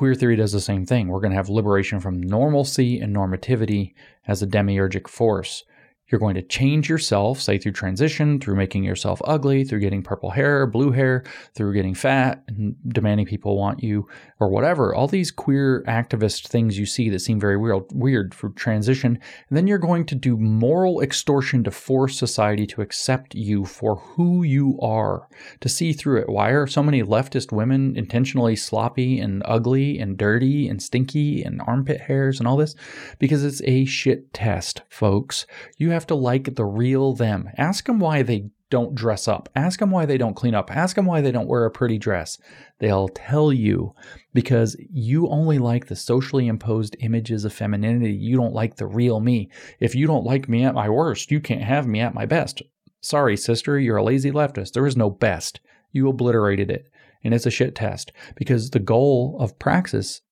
Queer 0.00 0.14
theory 0.14 0.36
does 0.36 0.52
the 0.52 0.62
same 0.62 0.86
thing. 0.86 1.08
We're 1.08 1.20
going 1.20 1.32
to 1.32 1.36
have 1.36 1.50
liberation 1.50 2.00
from 2.00 2.22
normalcy 2.22 3.00
and 3.00 3.14
normativity 3.14 3.92
as 4.26 4.42
a 4.42 4.46
demiurgic 4.46 5.06
force. 5.06 5.64
You're 6.10 6.18
going 6.18 6.34
to 6.34 6.42
change 6.42 6.88
yourself, 6.88 7.40
say 7.40 7.58
through 7.58 7.72
transition, 7.72 8.40
through 8.40 8.56
making 8.56 8.84
yourself 8.84 9.22
ugly, 9.24 9.64
through 9.64 9.80
getting 9.80 10.02
purple 10.02 10.30
hair, 10.30 10.66
blue 10.66 10.90
hair, 10.90 11.24
through 11.54 11.74
getting 11.74 11.94
fat 11.94 12.42
and 12.48 12.74
demanding 12.88 13.26
people 13.26 13.56
want 13.56 13.82
you 13.82 14.08
or 14.40 14.48
whatever. 14.48 14.94
All 14.94 15.06
these 15.06 15.30
queer 15.30 15.84
activist 15.86 16.48
things 16.48 16.78
you 16.78 16.86
see 16.86 17.08
that 17.10 17.20
seem 17.20 17.38
very 17.38 17.56
weird, 17.56 17.84
weird 17.92 18.34
for 18.34 18.50
transition. 18.50 19.18
And 19.48 19.56
then 19.56 19.66
you're 19.66 19.78
going 19.78 20.06
to 20.06 20.14
do 20.14 20.36
moral 20.36 21.00
extortion 21.00 21.62
to 21.64 21.70
force 21.70 22.18
society 22.18 22.66
to 22.68 22.82
accept 22.82 23.34
you 23.34 23.64
for 23.64 23.96
who 23.96 24.42
you 24.42 24.78
are, 24.80 25.28
to 25.60 25.68
see 25.68 25.92
through 25.92 26.22
it. 26.22 26.28
Why 26.28 26.50
are 26.50 26.66
so 26.66 26.82
many 26.82 27.02
leftist 27.02 27.52
women 27.52 27.96
intentionally 27.96 28.56
sloppy 28.56 29.20
and 29.20 29.42
ugly 29.44 29.98
and 29.98 30.16
dirty 30.16 30.68
and 30.68 30.82
stinky 30.82 31.42
and 31.42 31.60
armpit 31.66 32.00
hairs 32.00 32.38
and 32.38 32.48
all 32.48 32.56
this? 32.56 32.74
Because 33.18 33.44
it's 33.44 33.62
a 33.64 33.84
shit 33.84 34.32
test, 34.32 34.82
folks. 34.88 35.46
You 35.76 35.90
have 35.90 35.99
have 36.00 36.06
to 36.06 36.14
like 36.14 36.54
the 36.56 36.64
real 36.64 37.12
them. 37.12 37.50
Ask 37.58 37.84
them 37.84 38.00
why 38.00 38.22
they 38.22 38.50
don't 38.70 38.94
dress 38.94 39.28
up. 39.28 39.50
Ask 39.54 39.80
them 39.80 39.90
why 39.90 40.06
they 40.06 40.16
don't 40.16 40.34
clean 40.34 40.54
up. 40.54 40.74
Ask 40.74 40.96
them 40.96 41.04
why 41.04 41.20
they 41.20 41.30
don't 41.30 41.48
wear 41.48 41.66
a 41.66 41.70
pretty 41.70 41.98
dress. 41.98 42.38
They'll 42.78 43.08
tell 43.08 43.52
you 43.52 43.94
because 44.32 44.76
you 44.90 45.28
only 45.28 45.58
like 45.58 45.86
the 45.86 45.96
socially 45.96 46.46
imposed 46.46 46.96
images 47.00 47.44
of 47.44 47.52
femininity. 47.52 48.14
You 48.14 48.36
don't 48.36 48.54
like 48.54 48.76
the 48.76 48.86
real 48.86 49.20
me. 49.20 49.50
If 49.78 49.94
you 49.94 50.06
don't 50.06 50.24
like 50.24 50.48
me 50.48 50.64
at 50.64 50.74
my 50.74 50.88
worst, 50.88 51.30
you 51.30 51.40
can't 51.40 51.62
have 51.62 51.86
me 51.86 52.00
at 52.00 52.14
my 52.14 52.24
best. 52.24 52.62
Sorry, 53.02 53.36
sister, 53.36 53.78
you're 53.78 53.98
a 53.98 54.04
lazy 54.04 54.30
leftist. 54.30 54.72
There 54.72 54.86
is 54.86 54.96
no 54.96 55.10
best. 55.10 55.60
You 55.92 56.08
obliterated 56.08 56.70
it. 56.70 56.90
And 57.22 57.34
it's 57.34 57.46
a 57.46 57.50
shit 57.50 57.74
test 57.74 58.12
because 58.36 58.70
the 58.70 58.78
goal 58.78 59.36
of 59.38 59.58
praxis 59.58 60.22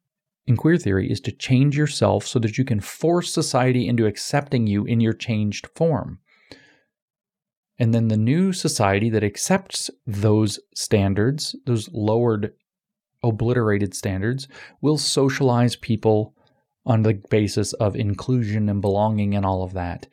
in 0.49 0.57
queer 0.57 0.79
theory 0.79 1.11
is 1.11 1.21
to 1.21 1.31
change 1.31 1.77
yourself 1.77 2.27
so 2.27 2.39
that 2.39 2.57
you 2.57 2.65
can 2.65 2.81
force 2.81 3.31
society 3.31 3.87
into 3.87 4.07
accepting 4.07 4.67
you 4.67 4.87
in 4.87 4.99
your 4.99 5.13
changed 5.13 5.69
form. 5.75 6.21
And 7.79 7.93
then 7.93 8.09
the 8.09 8.17
new 8.17 8.55
society 8.55 9.11
that 9.11 9.23
accepts 9.23 9.91
those 10.07 10.59
standards, 10.75 11.55
those 11.67 11.91
lowered, 11.93 12.55
obliterated 13.23 13.95
standards, 13.95 14.49
will 14.81 14.97
socialize 14.97 15.77
people 15.77 16.35
on 16.87 17.03
the 17.03 17.21
basis 17.29 17.75
of 17.75 17.95
inclusion 17.95 18.71
and 18.71 18.81
belonging 18.81 19.35
and 19.35 19.45
all 19.45 19.63
of 19.63 19.75
that 19.75 20.07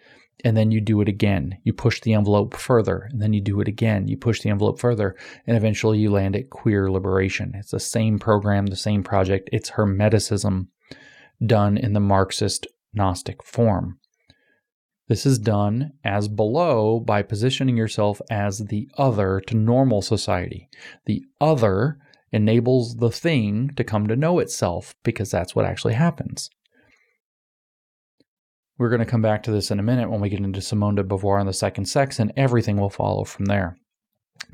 and 0.43 0.55
then 0.55 0.71
you 0.71 0.81
do 0.81 1.01
it 1.01 1.07
again. 1.07 1.57
You 1.63 1.73
push 1.73 2.01
the 2.01 2.13
envelope 2.13 2.55
further, 2.55 3.07
and 3.11 3.21
then 3.21 3.33
you 3.33 3.41
do 3.41 3.61
it 3.61 3.67
again. 3.67 4.07
You 4.07 4.17
push 4.17 4.41
the 4.41 4.49
envelope 4.49 4.79
further, 4.79 5.15
and 5.47 5.55
eventually 5.55 5.99
you 5.99 6.11
land 6.11 6.35
at 6.35 6.49
queer 6.49 6.91
liberation. 6.91 7.53
It's 7.55 7.71
the 7.71 7.79
same 7.79 8.19
program, 8.19 8.67
the 8.67 8.75
same 8.75 9.03
project. 9.03 9.49
It's 9.53 9.71
Hermeticism 9.71 10.67
done 11.45 11.77
in 11.77 11.93
the 11.93 11.99
Marxist 11.99 12.67
Gnostic 12.93 13.43
form. 13.43 13.99
This 15.07 15.25
is 15.25 15.37
done 15.37 15.93
as 16.03 16.27
below 16.27 16.99
by 16.99 17.21
positioning 17.21 17.77
yourself 17.77 18.21
as 18.29 18.57
the 18.57 18.89
other 18.97 19.39
to 19.47 19.55
normal 19.55 20.01
society. 20.01 20.69
The 21.05 21.23
other 21.39 21.99
enables 22.31 22.97
the 22.97 23.11
thing 23.11 23.71
to 23.75 23.83
come 23.83 24.07
to 24.07 24.15
know 24.15 24.39
itself 24.39 24.95
because 25.03 25.29
that's 25.29 25.55
what 25.55 25.65
actually 25.65 25.93
happens. 25.93 26.49
We're 28.77 28.89
going 28.89 28.99
to 28.99 29.05
come 29.05 29.21
back 29.21 29.43
to 29.43 29.51
this 29.51 29.71
in 29.71 29.79
a 29.79 29.83
minute 29.83 30.09
when 30.09 30.19
we 30.19 30.29
get 30.29 30.39
into 30.39 30.61
Simone 30.61 30.95
de 30.95 31.03
Beauvoir 31.03 31.39
and 31.39 31.47
the 31.47 31.53
second 31.53 31.85
sex, 31.85 32.19
and 32.19 32.33
everything 32.35 32.77
will 32.77 32.89
follow 32.89 33.23
from 33.23 33.45
there. 33.45 33.77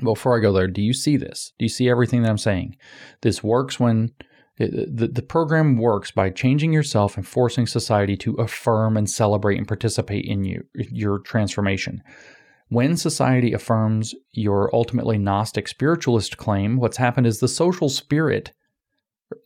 Before 0.03 0.37
I 0.37 0.41
go 0.41 0.53
there, 0.53 0.67
do 0.67 0.81
you 0.81 0.93
see 0.93 1.17
this? 1.17 1.53
Do 1.57 1.65
you 1.65 1.69
see 1.69 1.89
everything 1.89 2.21
that 2.21 2.29
I'm 2.29 2.37
saying? 2.37 2.75
This 3.21 3.43
works 3.43 3.79
when 3.79 4.11
it, 4.57 4.95
the, 4.95 5.07
the 5.07 5.23
program 5.23 5.77
works 5.77 6.11
by 6.11 6.29
changing 6.29 6.71
yourself 6.71 7.17
and 7.17 7.27
forcing 7.27 7.65
society 7.65 8.15
to 8.17 8.35
affirm 8.35 8.95
and 8.95 9.09
celebrate 9.09 9.57
and 9.57 9.67
participate 9.67 10.25
in 10.25 10.43
you, 10.43 10.63
your 10.75 11.19
transformation. 11.19 12.03
When 12.69 12.95
society 12.95 13.53
affirms 13.53 14.13
your 14.31 14.73
ultimately 14.73 15.17
Gnostic 15.17 15.67
spiritualist 15.67 16.37
claim, 16.37 16.77
what's 16.77 16.97
happened 16.97 17.27
is 17.27 17.39
the 17.39 17.47
social 17.47 17.89
spirit, 17.89 18.53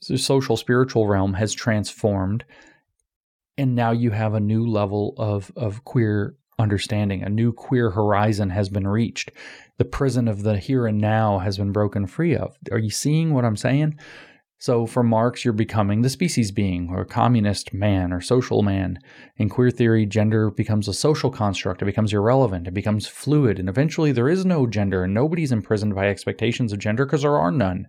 the 0.07 0.17
social 0.17 0.57
spiritual 0.57 1.07
realm 1.07 1.33
has 1.35 1.53
transformed 1.53 2.43
and 3.57 3.75
now 3.75 3.91
you 3.91 4.11
have 4.11 4.33
a 4.33 4.39
new 4.39 4.65
level 4.65 5.13
of 5.17 5.51
of 5.55 5.83
queer 5.83 6.35
understanding. 6.57 7.23
A 7.23 7.29
new 7.29 7.51
queer 7.51 7.91
horizon 7.91 8.49
has 8.49 8.69
been 8.69 8.87
reached. 8.87 9.31
The 9.77 9.85
prison 9.85 10.27
of 10.27 10.43
the 10.43 10.57
here 10.57 10.87
and 10.87 10.99
now 10.99 11.39
has 11.39 11.57
been 11.57 11.71
broken 11.71 12.07
free 12.07 12.35
of. 12.35 12.57
Are 12.71 12.79
you 12.79 12.89
seeing 12.89 13.33
what 13.33 13.45
i'm 13.45 13.57
saying? 13.57 13.99
So 14.57 14.85
for 14.85 15.03
marx 15.03 15.43
you're 15.43 15.53
becoming 15.53 16.01
the 16.01 16.09
species 16.09 16.51
being 16.51 16.89
or 16.89 17.03
communist 17.03 17.73
man 17.73 18.13
or 18.13 18.21
social 18.21 18.61
man. 18.61 18.99
In 19.35 19.49
queer 19.49 19.69
theory 19.69 20.05
gender 20.05 20.49
becomes 20.49 20.87
a 20.87 20.93
social 20.93 21.29
construct. 21.29 21.81
It 21.81 21.85
becomes 21.85 22.13
irrelevant. 22.13 22.67
It 22.67 22.73
becomes 22.73 23.05
fluid. 23.05 23.59
And 23.59 23.67
eventually 23.67 24.13
there 24.13 24.29
is 24.29 24.45
no 24.45 24.65
gender. 24.65 25.03
And 25.03 25.13
nobody's 25.13 25.51
imprisoned 25.51 25.93
by 25.93 26.07
expectations 26.07 26.71
of 26.71 26.79
gender 26.79 27.05
because 27.05 27.23
there 27.23 27.37
are 27.37 27.51
none 27.51 27.87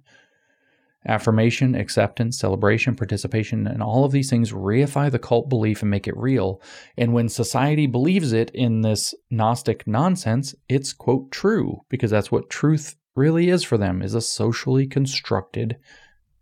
Affirmation, 1.09 1.75
acceptance, 1.75 2.39
celebration, 2.39 2.97
participation, 2.97 3.67
and 3.67 3.83
all 3.83 4.05
of 4.05 4.13
these 4.13 4.29
things 4.29 4.53
reify 4.53 5.11
the 5.11 5.19
cult 5.19 5.49
belief 5.49 5.83
and 5.83 5.91
make 5.91 6.09
it 6.09 6.17
real. 6.17 6.61
And 6.97 7.13
when 7.13 7.29
society 7.29 7.87
believes 7.87 8.33
it 8.33 8.51
in 8.51 8.81
this 8.81 9.15
Gnostic 9.31 9.87
nonsense, 9.87 10.55
it's, 10.69 10.93
quote, 10.93 11.31
true, 11.31 11.81
because 11.89 12.11
that's 12.11 12.33
what 12.33 12.51
truth 12.51 12.97
really 13.15 13.49
is 13.49 13.63
for 13.63 13.79
them, 13.79 14.03
is 14.03 14.15
a 14.15 14.21
socially 14.21 14.87
constructed 14.87 15.77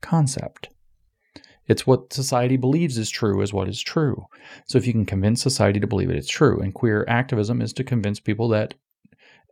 concept. 0.00 0.70
It's 1.66 1.86
what 1.86 2.12
society 2.12 2.56
believes 2.56 2.98
is 2.98 3.08
true, 3.08 3.40
is 3.40 3.52
what 3.52 3.68
is 3.68 3.80
true. 3.80 4.26
So 4.66 4.76
if 4.76 4.86
you 4.86 4.92
can 4.92 5.06
convince 5.06 5.42
society 5.42 5.80
to 5.80 5.86
believe 5.86 6.10
it, 6.10 6.16
it's 6.16 6.28
true. 6.28 6.60
And 6.60 6.74
queer 6.74 7.06
activism 7.08 7.62
is 7.62 7.72
to 7.74 7.84
convince 7.84 8.20
people 8.20 8.48
that 8.48 8.74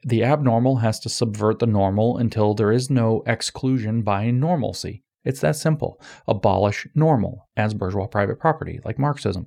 the 0.05 0.24
abnormal 0.24 0.77
has 0.77 0.99
to 1.01 1.09
subvert 1.09 1.59
the 1.59 1.66
normal 1.66 2.19
until 2.19 2.55
there 2.55 2.73
is 2.73 2.91
no 2.91 3.23
exclusion 3.27 4.03
by 4.03 4.31
normalcy. 4.31 5.03
It's 5.24 5.41
that 5.41 5.57
simple. 5.57 6.01
Abolish 6.27 6.87
normal 6.95 7.49
as 7.57 7.74
bourgeois 7.74 8.07
private 8.07 8.41
property, 8.41 8.81
like 8.85 8.99
Marxism. 8.99 9.47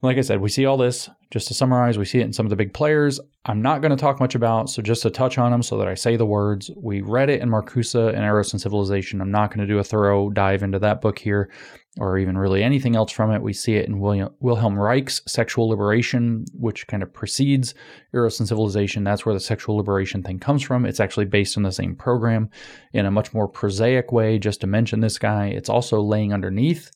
Like 0.00 0.18
I 0.18 0.22
said, 0.22 0.40
we 0.40 0.48
see 0.48 0.66
all 0.66 0.76
this. 0.76 1.08
Just 1.30 1.48
to 1.48 1.54
summarize, 1.54 1.96
we 1.96 2.04
see 2.04 2.18
it 2.18 2.24
in 2.24 2.32
some 2.32 2.44
of 2.44 2.50
the 2.50 2.56
big 2.56 2.74
players. 2.74 3.20
I'm 3.46 3.62
not 3.62 3.80
going 3.80 3.90
to 3.90 3.96
talk 3.96 4.20
much 4.20 4.34
about, 4.34 4.68
so 4.68 4.82
just 4.82 5.02
to 5.02 5.10
touch 5.10 5.38
on 5.38 5.50
them 5.50 5.62
so 5.62 5.78
that 5.78 5.88
I 5.88 5.94
say 5.94 6.16
the 6.16 6.26
words. 6.26 6.70
We 6.76 7.00
read 7.00 7.30
it 7.30 7.40
in 7.40 7.48
Marcuse 7.48 7.94
and 7.94 8.24
Eros 8.24 8.52
and 8.52 8.60
Civilization. 8.60 9.20
I'm 9.20 9.30
not 9.30 9.50
going 9.50 9.66
to 9.66 9.72
do 9.72 9.78
a 9.78 9.84
thorough 9.84 10.28
dive 10.28 10.62
into 10.62 10.78
that 10.80 11.00
book 11.00 11.18
here 11.18 11.50
or 11.98 12.16
even 12.16 12.38
really 12.38 12.62
anything 12.62 12.96
else 12.96 13.12
from 13.12 13.30
it. 13.30 13.42
We 13.42 13.52
see 13.52 13.74
it 13.74 13.86
in 13.86 14.00
William, 14.00 14.30
Wilhelm 14.40 14.78
Reich's 14.78 15.20
Sexual 15.26 15.68
Liberation, 15.68 16.46
which 16.54 16.86
kind 16.86 17.02
of 17.02 17.12
precedes 17.12 17.74
Eros 18.14 18.40
and 18.40 18.48
Civilization. 18.48 19.04
That's 19.04 19.26
where 19.26 19.34
the 19.34 19.40
sexual 19.40 19.76
liberation 19.76 20.22
thing 20.22 20.38
comes 20.38 20.62
from. 20.62 20.86
It's 20.86 21.00
actually 21.00 21.26
based 21.26 21.56
on 21.56 21.64
the 21.64 21.72
same 21.72 21.94
program 21.94 22.48
in 22.94 23.04
a 23.04 23.10
much 23.10 23.34
more 23.34 23.46
prosaic 23.46 24.10
way, 24.10 24.38
just 24.38 24.62
to 24.62 24.66
mention 24.66 25.00
this 25.00 25.18
guy. 25.18 25.48
It's 25.48 25.68
also 25.68 26.00
laying 26.00 26.32
underneath 26.32 26.90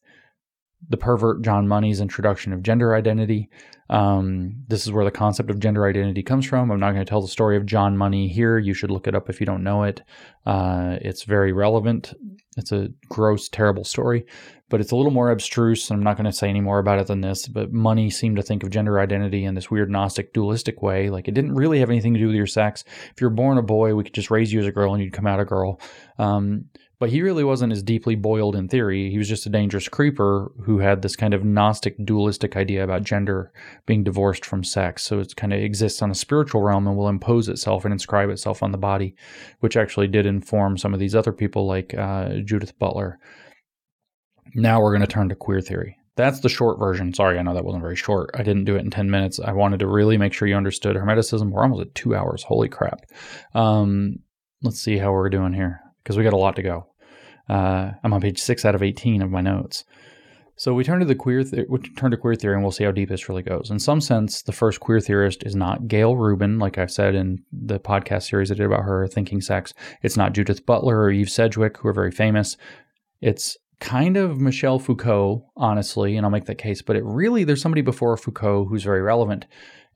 the 0.89 0.97
pervert 0.97 1.43
John 1.43 1.67
Money's 1.69 2.01
introduction 2.01 2.53
of 2.53 2.63
gender 2.63 2.95
identity. 2.95 3.49
Um, 3.89 4.65
this 4.69 4.85
is 4.87 4.93
where 4.93 5.05
the 5.05 5.11
concept 5.11 5.51
of 5.51 5.61
gender 5.61 5.87
identity 5.87 6.23
comes 6.23 6.47
from. 6.47 6.71
I'm 6.71 6.81
not 6.81 6.93
going 6.93 7.05
to 7.05 7.09
tell 7.09 7.23
the 7.23 7.29
story 7.29 7.57
of 7.57 7.67
John 7.67 7.97
Money 7.97 8.29
here. 8.29 8.59
You 8.59 8.75
should 8.75 8.91
look 8.91 9.07
it 9.07 9.15
up 9.15 9.31
if 9.31 9.41
you 9.41 9.47
don't 9.47 9.63
know 9.63 9.85
it. 9.85 10.03
Uh, 10.45 10.97
it's 11.01 11.25
very 11.25 11.53
relevant. 11.53 12.13
It's 12.57 12.73
a 12.73 12.89
gross, 13.09 13.49
terrible 13.49 13.85
story, 13.85 14.25
but 14.71 14.81
it's 14.81 14.91
a 14.91 14.97
little 14.97 15.13
more 15.13 15.31
abstruse. 15.31 15.91
I'm 15.91 16.03
not 16.03 16.17
going 16.17 16.25
to 16.25 16.33
say 16.33 16.49
any 16.49 16.63
more 16.63 16.79
about 16.79 16.99
it 16.99 17.07
than 17.07 17.21
this. 17.21 17.47
But 17.47 17.73
Money 17.73 18.09
seemed 18.11 18.37
to 18.37 18.43
think 18.43 18.63
of 18.63 18.71
gender 18.71 18.99
identity 18.99 19.45
in 19.45 19.55
this 19.55 19.71
weird 19.71 19.91
Gnostic 19.91 20.33
dualistic 20.33 20.83
way. 20.83 21.11
Like 21.11 21.29
it 21.29 21.35
didn't 21.35 21.55
really 21.55 21.81
have 21.81 21.91
anything 21.91 22.15
to 22.15 22.21
do 22.21 22.27
with 22.27 22.37
your 22.37 22.47
sex. 22.47 22.83
If 23.13 23.21
you're 23.21 23.31
born 23.31 23.59
a 23.59 23.63
boy, 23.63 23.95
we 23.95 24.05
could 24.05 24.15
just 24.15 24.31
raise 24.31 24.53
you 24.53 24.61
as 24.61 24.67
a 24.67 24.73
girl 24.73 24.95
and 24.95 25.03
you'd 25.03 25.13
come 25.13 25.27
out 25.27 25.39
a 25.39 25.45
girl. 25.45 25.81
Um, 26.19 26.67
but 26.99 27.11
he 27.11 27.21
really 27.21 27.45
wasn't 27.45 27.73
as 27.73 27.83
deeply 27.83 28.15
boiled 28.15 28.57
in 28.57 28.69
theory. 28.69 29.11
He 29.11 29.19
was 29.19 29.29
just 29.29 29.47
a 29.47 29.51
dangerous 29.51 29.89
creeper 29.89 30.51
who 30.65 30.79
had 30.79 31.03
this 31.03 31.15
kind 31.15 31.35
of 31.35 31.45
Gnostic 31.45 31.95
dualistic 32.05 32.57
idea 32.57 32.83
about 32.83 33.05
gender 33.05 33.53
being 33.85 34.03
divorced 34.03 34.47
from 34.47 34.65
sex. 34.65 35.03
So 35.03 35.21
it 35.21 35.37
kind 35.37 35.53
of 35.53 35.61
exists 35.61 36.01
on 36.01 36.11
a 36.11 36.15
spiritual 36.15 36.63
realm 36.63 36.87
and 36.87 36.97
will 36.97 37.09
impose 37.09 37.49
itself 37.49 37.85
and 37.85 37.93
inscribe 37.93 38.31
itself 38.31 38.63
on 38.63 38.73
the 38.73 38.79
body, 38.79 39.15
which 39.61 39.77
actually 39.77 40.09
did 40.09 40.25
inform 40.25 40.79
some 40.79 40.95
of 40.95 41.01
these 41.01 41.15
other 41.15 41.33
people 41.33 41.67
like 41.67 41.93
uh, 41.95 42.37
Judith 42.45 42.79
Butler. 42.79 43.19
Now 44.55 44.81
we're 44.81 44.93
going 44.93 45.03
to 45.03 45.07
turn 45.07 45.29
to 45.29 45.35
queer 45.35 45.61
theory. 45.61 45.99
That's 46.15 46.41
the 46.41 46.49
short 46.49 46.79
version. 46.79 47.13
Sorry, 47.13 47.39
I 47.39 47.43
know 47.43 47.53
that 47.53 47.65
wasn't 47.65 47.83
very 47.83 47.97
short. 47.97 48.31
I 48.33 48.43
didn't 48.43 48.65
do 48.65 48.75
it 48.75 48.81
in 48.81 48.91
10 48.91 49.11
minutes. 49.11 49.39
I 49.39 49.53
wanted 49.53 49.81
to 49.81 49.87
really 49.87 50.17
make 50.17 50.33
sure 50.33 50.49
you 50.49 50.57
understood 50.57 50.97
Hermeticism. 50.97 51.51
We're 51.51 51.63
almost 51.63 51.83
at 51.83 51.95
two 51.95 52.15
hours. 52.15 52.43
Holy 52.43 52.71
crap. 52.71 53.03
Um, 53.53 54.21
let's 54.63 54.81
see 54.81 54.97
how 54.97 55.13
we're 55.13 55.29
doing 55.29 55.53
here 55.53 55.83
because 56.07 56.17
we 56.17 56.23
got 56.23 56.33
a 56.33 56.37
lot 56.37 56.55
to 56.55 56.63
go. 56.63 56.87
Uh, 57.49 57.91
I'm 58.05 58.13
on 58.13 58.21
page 58.21 58.41
six 58.41 58.65
out 58.65 58.77
of 58.77 58.83
18 58.83 59.23
of 59.23 59.31
my 59.33 59.41
notes. 59.41 59.83
So 60.55 60.73
we 60.73 60.85
turn 60.85 61.01
to 61.01 61.05
the 61.05 61.17
queer, 61.17 61.45
we 61.69 61.81
turn 61.81 62.13
to 62.13 62.17
queer 62.17 62.37
theory, 62.37 62.55
and 62.55 62.63
we'll 62.63 62.71
see 62.71 62.85
how 62.85 62.93
deep 62.93 63.09
this 63.09 63.29
really 63.29 63.43
goes. 63.43 63.73
In 63.73 63.81
some 63.81 64.01
sense, 64.01 64.41
the 64.41 64.53
first 64.53 64.79
queer 64.79 65.01
theorist 65.01 65.43
is 65.43 65.57
not 65.57 65.89
Gayle 65.89 66.17
Rubin, 66.17 66.61
like 66.61 66.79
I've 66.79 66.93
said 66.93 67.17
in 67.17 67.43
the 67.53 67.81
podcast 67.81 68.29
series 68.29 68.53
I 68.53 68.55
did 68.55 68.67
about 68.67 68.85
her, 68.85 69.09
Thinking 69.09 69.41
Sex. 69.41 69.75
It's 70.01 70.17
not 70.17 70.33
Judith 70.33 70.65
Butler 70.65 70.97
or 71.01 71.11
Eve 71.11 71.29
Sedgwick, 71.29 71.77
who 71.79 71.89
are 71.89 71.93
very 71.93 72.13
famous. 72.13 72.57
It's 73.21 73.57
kind 73.81 74.17
of 74.17 74.41
Michel 74.41 74.79
Foucault, 74.79 75.45
honestly, 75.57 76.17
and 76.17 76.25
I'll 76.25 76.31
make 76.31 76.47
that 76.47 76.59
case. 76.59 76.83
But 76.83 76.95
it 76.95 77.05
really, 77.05 77.43
there's 77.43 77.61
somebody 77.61 77.83
before 77.83 78.17
Foucault 78.17 78.67
who's 78.67 78.85
very 78.85 79.03
relevant. 79.03 79.45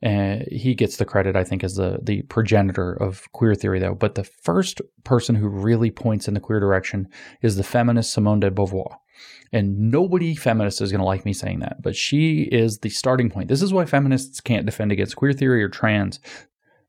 And 0.03 0.47
he 0.51 0.73
gets 0.73 0.97
the 0.97 1.05
credit, 1.05 1.35
I 1.35 1.43
think, 1.43 1.63
as 1.63 1.75
the 1.75 1.99
the 2.01 2.23
progenitor 2.23 2.93
of 2.93 3.31
queer 3.33 3.53
theory, 3.53 3.79
though. 3.79 3.93
But 3.93 4.15
the 4.15 4.23
first 4.23 4.81
person 5.03 5.35
who 5.35 5.47
really 5.47 5.91
points 5.91 6.27
in 6.27 6.33
the 6.33 6.39
queer 6.39 6.59
direction 6.59 7.07
is 7.41 7.55
the 7.55 7.63
feminist 7.63 8.11
Simone 8.11 8.39
de 8.39 8.49
Beauvoir. 8.49 8.97
And 9.53 9.91
nobody 9.91 10.33
feminist 10.33 10.81
is 10.81 10.91
going 10.91 11.01
to 11.01 11.05
like 11.05 11.25
me 11.25 11.33
saying 11.33 11.59
that, 11.59 11.81
but 11.81 11.95
she 11.95 12.43
is 12.43 12.79
the 12.79 12.89
starting 12.89 13.29
point. 13.29 13.49
This 13.49 13.61
is 13.61 13.73
why 13.73 13.85
feminists 13.85 14.39
can't 14.39 14.65
defend 14.65 14.91
against 14.91 15.17
queer 15.17 15.33
theory 15.33 15.61
or 15.61 15.69
trans, 15.69 16.19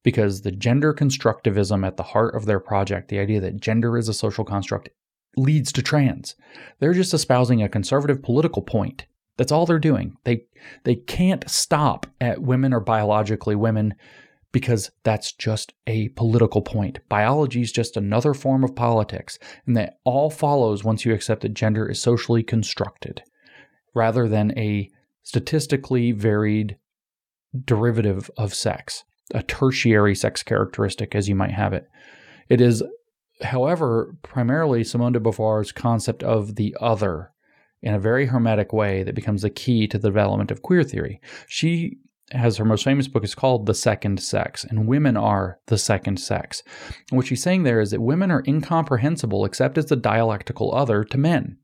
because 0.02 0.40
the 0.40 0.52
gender 0.52 0.94
constructivism 0.94 1.86
at 1.86 1.96
the 1.96 2.02
heart 2.04 2.34
of 2.34 2.46
their 2.46 2.60
project, 2.60 3.08
the 3.08 3.18
idea 3.18 3.40
that 3.40 3.60
gender 3.60 3.98
is 3.98 4.08
a 4.08 4.14
social 4.14 4.44
construct, 4.44 4.88
leads 5.36 5.72
to 5.72 5.82
trans. 5.82 6.34
They're 6.78 6.94
just 6.94 7.12
espousing 7.12 7.62
a 7.62 7.68
conservative 7.68 8.22
political 8.22 8.62
point 8.62 9.06
that's 9.36 9.52
all 9.52 9.66
they're 9.66 9.78
doing. 9.78 10.16
They 10.24 10.44
they 10.84 10.96
can't 10.96 11.48
stop 11.48 12.06
at 12.20 12.42
women 12.42 12.72
are 12.72 12.80
biologically 12.80 13.56
women 13.56 13.94
because 14.52 14.90
that's 15.02 15.32
just 15.32 15.72
a 15.86 16.10
political 16.10 16.60
point. 16.60 16.98
Biology 17.08 17.62
is 17.62 17.72
just 17.72 17.96
another 17.96 18.34
form 18.34 18.62
of 18.62 18.76
politics, 18.76 19.38
and 19.66 19.76
that 19.76 19.98
all 20.04 20.30
follows 20.30 20.84
once 20.84 21.04
you 21.04 21.14
accept 21.14 21.40
that 21.42 21.54
gender 21.54 21.88
is 21.88 22.00
socially 22.00 22.42
constructed 22.42 23.22
rather 23.94 24.28
than 24.28 24.56
a 24.58 24.90
statistically 25.22 26.12
varied 26.12 26.76
derivative 27.64 28.30
of 28.36 28.54
sex, 28.54 29.04
a 29.34 29.42
tertiary 29.42 30.14
sex 30.14 30.42
characteristic 30.42 31.14
as 31.14 31.28
you 31.28 31.34
might 31.34 31.52
have 31.52 31.72
it. 31.72 31.88
It 32.48 32.60
is 32.60 32.82
however 33.42 34.16
primarily 34.22 34.84
Simone 34.84 35.12
de 35.12 35.20
Beauvoir's 35.20 35.72
concept 35.72 36.22
of 36.22 36.56
the 36.56 36.76
other 36.80 37.31
in 37.82 37.94
a 37.94 37.98
very 37.98 38.26
hermetic 38.26 38.72
way 38.72 39.02
that 39.02 39.14
becomes 39.14 39.42
the 39.42 39.50
key 39.50 39.86
to 39.88 39.98
the 39.98 40.08
development 40.08 40.50
of 40.50 40.62
queer 40.62 40.84
theory. 40.84 41.20
She 41.48 41.98
has 42.30 42.56
her 42.56 42.64
most 42.64 42.84
famous 42.84 43.08
book 43.08 43.24
is 43.24 43.34
called 43.34 43.66
The 43.66 43.74
Second 43.74 44.20
Sex, 44.20 44.64
and 44.64 44.86
women 44.86 45.16
are 45.16 45.58
the 45.66 45.78
second 45.78 46.18
sex. 46.18 46.62
And 47.10 47.16
what 47.16 47.26
she's 47.26 47.42
saying 47.42 47.62
there 47.62 47.80
is 47.80 47.90
that 47.90 48.00
women 48.00 48.30
are 48.30 48.44
incomprehensible 48.46 49.44
except 49.44 49.76
as 49.76 49.86
the 49.86 49.96
dialectical 49.96 50.74
other 50.74 51.04
to 51.04 51.18
men. 51.18 51.58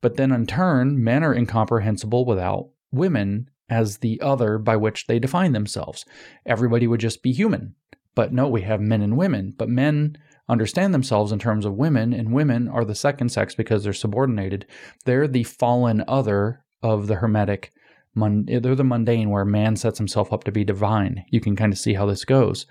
But 0.00 0.16
then 0.16 0.32
in 0.32 0.46
turn, 0.46 1.02
men 1.02 1.22
are 1.22 1.34
incomprehensible 1.34 2.24
without 2.24 2.70
women 2.90 3.50
as 3.68 3.98
the 3.98 4.20
other 4.20 4.58
by 4.58 4.76
which 4.76 5.06
they 5.06 5.18
define 5.18 5.52
themselves. 5.52 6.04
Everybody 6.44 6.86
would 6.86 7.00
just 7.00 7.22
be 7.22 7.32
human. 7.32 7.74
But 8.14 8.32
no, 8.32 8.48
we 8.48 8.62
have 8.62 8.80
men 8.80 9.02
and 9.02 9.16
women. 9.16 9.54
But 9.56 9.68
men 9.68 10.16
understand 10.50 10.92
themselves 10.92 11.32
in 11.32 11.38
terms 11.38 11.64
of 11.64 11.74
women, 11.74 12.12
and 12.12 12.32
women 12.32 12.68
are 12.68 12.84
the 12.84 12.94
second 12.94 13.30
sex 13.30 13.54
because 13.54 13.84
they're 13.84 13.92
subordinated. 13.92 14.66
They're 15.04 15.28
the 15.28 15.44
fallen 15.44 16.04
other 16.08 16.64
of 16.82 17.06
the 17.06 17.16
Hermetic. 17.16 17.72
They're 18.16 18.74
the 18.74 18.84
mundane 18.84 19.30
where 19.30 19.44
man 19.44 19.76
sets 19.76 19.98
himself 19.98 20.32
up 20.32 20.44
to 20.44 20.52
be 20.52 20.64
divine. 20.64 21.24
You 21.30 21.40
can 21.40 21.54
kind 21.54 21.72
of 21.72 21.78
see 21.78 21.94
how 21.94 22.06
this 22.06 22.24
goes. 22.24 22.66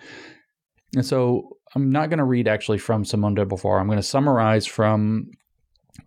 And 0.96 1.06
so 1.06 1.58
I'm 1.76 1.90
not 1.90 2.10
going 2.10 2.18
to 2.18 2.26
read 2.26 2.48
actually 2.48 2.80
from 2.80 3.06
Simone 3.06 3.36
de 3.36 3.46
Beauvoir. 3.46 3.80
I'm 3.80 3.88
going 3.88 3.98
to 3.98 4.04
summarize 4.04 4.66
from 4.66 5.32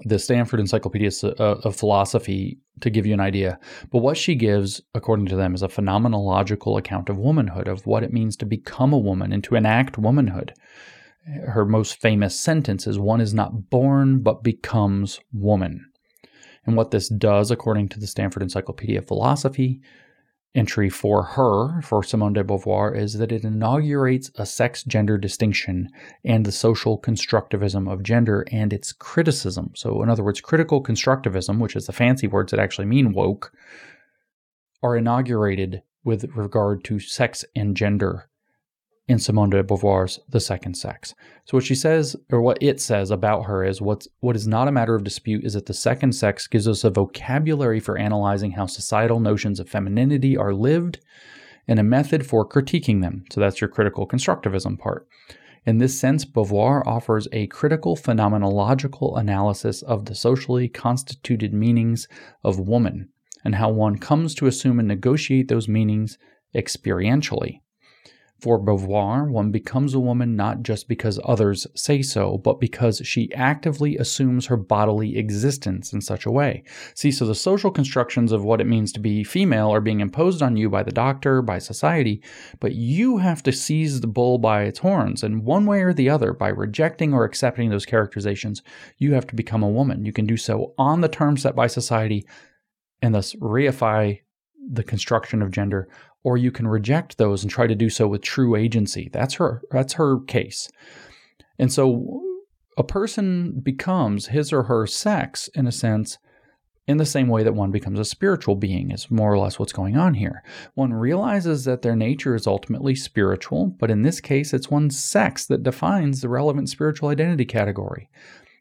the 0.05 0.19
Stanford 0.19 0.61
Encyclopedia 0.61 1.11
uh, 1.25 1.61
of 1.65 1.77
Philosophy 1.77 2.59
to 2.81 2.91
give 2.91 3.07
you 3.07 3.15
an 3.15 3.21
idea. 3.21 3.59
But 3.91 3.99
what 3.99 4.17
she 4.17 4.35
gives, 4.35 4.81
according 4.95 5.27
to 5.27 5.37
them, 5.37 5.55
is 5.55 5.63
a 5.63 5.69
phenomenological 5.69 6.79
account 6.79 7.09
of 7.09 7.19
womanhood, 7.19 7.69
of 7.69 7.87
what 7.87 8.03
it 8.03 8.13
means 8.13 8.37
to 8.39 8.47
become 8.47 8.93
a 8.93 8.99
woman 8.99 9.33
and 9.33 9.45
to 9.45 9.55
enact 9.55 9.99
womanhood 9.99 10.53
her 11.27 11.65
most 11.65 12.01
famous 12.01 12.39
sentence 12.39 12.87
is 12.87 12.99
one 12.99 13.21
is 13.21 13.33
not 13.33 13.71
born 13.71 14.21
but 14.21 14.43
becomes 14.43 15.21
woman. 15.33 15.87
And 16.65 16.77
what 16.77 16.91
this 16.91 17.09
does, 17.09 17.51
according 17.51 17.89
to 17.91 18.01
the 18.01 18.07
Stanford 18.07 18.43
Encyclopedia 18.43 18.99
of 18.99 19.07
Philosophy, 19.07 19.81
entry 20.55 20.91
for 20.91 21.23
her, 21.23 21.81
for 21.83 22.03
Simone 22.03 22.35
de 22.35 22.45
Beauvoir, 22.45 22.97
is 22.97 23.15
that 23.15 23.33
it 23.33 23.45
inaugurates 23.45 24.31
a 24.37 24.47
sex 24.47 24.85
gender 24.85 25.17
distinction 25.17 25.89
and 26.25 26.45
the 26.45 26.53
social 26.53 27.01
constructivism 27.01 27.91
of 27.91 28.03
gender 28.03 28.45
and 28.53 28.73
its 28.73 28.93
criticism. 28.93 29.73
So, 29.75 30.03
in 30.03 30.11
other 30.11 30.23
words, 30.23 30.41
critical 30.41 30.83
constructivism, 30.83 31.59
which 31.59 31.75
is 31.75 31.87
the 31.87 31.93
fancy 31.93 32.27
words 32.27 32.51
that 32.51 32.61
actually 32.61 32.87
mean 32.87 33.13
woke, 33.13 33.53
are 34.83 34.97
inaugurated 34.97 35.83
with 36.05 36.25
regard 36.35 36.85
to 36.85 36.99
sex 36.99 37.45
and 37.57 37.77
gender 37.77 38.29
in 39.09 39.19
Simone 39.19 39.51
de 39.51 39.63
Beauvoir's 39.63 40.21
The 40.29 40.41
Second 40.41 40.75
Sex. 40.75 41.15
So 41.45 41.57
what 41.57 41.65
she 41.65 41.75
says, 41.75 42.15
or 42.31 42.41
what 42.41 42.59
it 42.61 42.81
says 42.81 43.11
about 43.11 43.43
her 43.47 43.65
is 43.65 43.83
what's 43.83 44.07
what 44.21 44.37
is 44.37 44.47
not 44.47 44.69
a 44.69 44.73
matter 44.73 44.95
of 44.95 45.05
dispute 45.05 45.45
is 45.45 45.55
that 45.55 45.67
the 45.67 45.75
second 45.75 46.13
sex 46.13 46.47
gives 46.47 46.69
us 46.69 46.85
a 46.85 46.91
vocabulary 46.91 47.81
for 47.81 47.99
analyzing 47.99 48.53
how 48.53 48.67
societal 48.67 49.21
notions 49.21 49.59
of 49.59 49.69
femininity 49.69 50.37
are 50.37 50.55
lived 50.55 51.01
and 51.67 51.79
a 51.79 51.85
method 51.85 52.27
for 52.27 52.49
critiquing 52.49 53.03
them. 53.03 53.25
So 53.33 53.41
that's 53.41 53.61
your 53.61 53.69
critical 53.69 54.07
constructivism 54.07 54.79
part. 54.79 55.07
In 55.65 55.79
this 55.79 55.99
sense, 55.99 56.25
Beauvoir 56.25 56.85
offers 56.87 57.29
a 57.33 57.47
critical 57.49 57.97
phenomenological 57.97 59.19
analysis 59.19 59.83
of 59.83 60.07
the 60.07 60.15
socially 60.15 60.69
constituted 60.69 61.53
meanings 61.53 62.09
of 62.43 62.59
woman 62.59 63.11
and 63.45 63.55
how 63.57 63.71
one 63.71 63.99
comes 63.99 64.35
to 64.37 64.47
assume 64.47 64.79
and 64.79 64.89
negotiate 64.89 65.49
those 65.49 65.69
meanings 65.69 66.19
experientially. 66.55 67.61
For 68.43 68.59
Beauvoir, 68.59 69.31
one 69.31 69.53
becomes 69.53 69.95
a 69.95 70.01
woman 70.01 70.35
not 70.35 70.65
just 70.65 70.89
because 70.89 71.21
others 71.25 71.65
say 71.77 72.03
so, 72.03 72.39
but 72.39 72.59
because 72.59 73.01
she 73.05 73.33
actively 73.35 73.97
assumes 73.97 74.47
her 74.47 74.57
bodily 74.57 75.17
existence 75.17 75.93
in 75.93 76.01
such 76.01 76.27
a 76.27 76.31
way. 76.33 76.65
See, 76.97 77.13
so 77.13 77.25
the 77.25 77.37
social 77.37 77.71
constructions 77.71 78.33
of 78.33 78.43
what 78.43 78.61
it 78.61 78.67
means 78.67 78.91
to 78.93 79.01
be 79.01 79.23
female 79.23 79.73
are 79.73 79.81
being 79.81 80.01
imposed 80.01 80.43
on 80.43 80.57
you 80.57 80.69
by 80.69 80.83
the 80.83 80.91
doctor, 80.91 81.41
by 81.41 81.61
society, 81.61 82.21
but 82.59 82.75
you 82.75 83.19
have 83.19 83.45
to 83.45 83.53
seize 83.53 84.01
the 84.01 84.09
bull 84.09 84.39
by 84.39 84.65
its 84.65 84.81
horns, 84.81 85.23
and 85.23 85.45
one 85.45 85.65
way 85.65 85.83
or 85.83 85.93
the 85.93 86.11
other, 86.11 86.33
by 86.33 86.49
rejecting 86.49 87.15
or 87.15 87.23
accepting 87.23 87.71
those 87.71 87.87
characterizations, 87.87 88.61
you 88.99 89.15
have 89.15 89.29
to 89.29 89.37
become 89.37 89.63
a 89.63 89.69
woman. 89.69 90.05
You 90.05 90.13
can 90.13 90.27
do 90.27 90.37
so 90.37 90.75
on 90.77 91.01
the 91.01 91.09
terms 91.09 91.43
set 91.43 91.55
by 91.55 91.69
society 91.69 92.27
and 93.01 93.15
thus 93.15 93.37
reify 93.37 94.19
the 94.69 94.83
construction 94.83 95.43
of 95.43 95.53
gender 95.53 95.89
or 96.25 96.37
you 96.37 96.51
can 96.51 96.69
reject 96.69 97.19
those 97.19 97.43
and 97.43 97.51
try 97.51 97.67
to 97.67 97.75
do 97.75 97.91
so 97.91 98.07
with 98.07 98.23
true 98.23 98.57
agency. 98.57 99.09
That's 99.13 99.35
her 99.35 99.63
that's 99.71 99.95
her 99.95 100.21
case. 100.21 100.71
And 101.59 101.73
so 101.73 102.23
a 102.79 102.85
person 102.85 103.61
becomes 103.61 104.29
his 104.29 104.53
or 104.53 104.65
her 104.65 104.87
sex 104.87 105.49
in 105.55 105.67
a 105.67 105.73
sense 105.73 106.19
in 106.89 106.97
the 106.97 107.07
same 107.07 107.29
way 107.29 107.45
that 107.45 107.55
one 107.55 107.71
becomes 107.71 107.99
a 108.01 108.05
spiritual 108.05 108.57
being 108.57 108.91
is 108.91 109.11
more 109.11 109.33
or 109.33 109.39
less 109.39 109.59
what's 109.59 109.73
going 109.73 109.97
on 109.97 110.15
here. 110.15 110.43
One 110.75 110.93
realizes 110.93 111.65
that 111.65 111.83
their 111.83 111.95
nature 111.95 112.35
is 112.35 112.47
ultimately 112.47 112.97
spiritual, 112.97 113.67
but 113.79 113.91
in 113.91 114.03
this 114.03 114.21
case 114.21 114.53
it's 114.53 114.71
one's 114.71 114.99
sex 114.99 115.47
that 115.47 115.63
defines 115.63 116.21
the 116.21 116.29
relevant 116.29 116.69
spiritual 116.69 117.09
identity 117.09 117.45
category. 117.45 118.09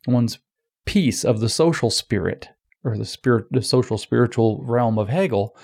One's 0.06 0.40
piece 0.86 1.24
of 1.24 1.40
the 1.40 1.50
social 1.50 1.90
spirit 1.90 2.50
or 2.84 2.98
the 2.98 3.06
spirit, 3.06 3.46
the 3.52 3.62
social 3.62 3.98
spiritual 3.98 4.64
realm 4.64 4.98
of 4.98 5.10
Hegel. 5.10 5.56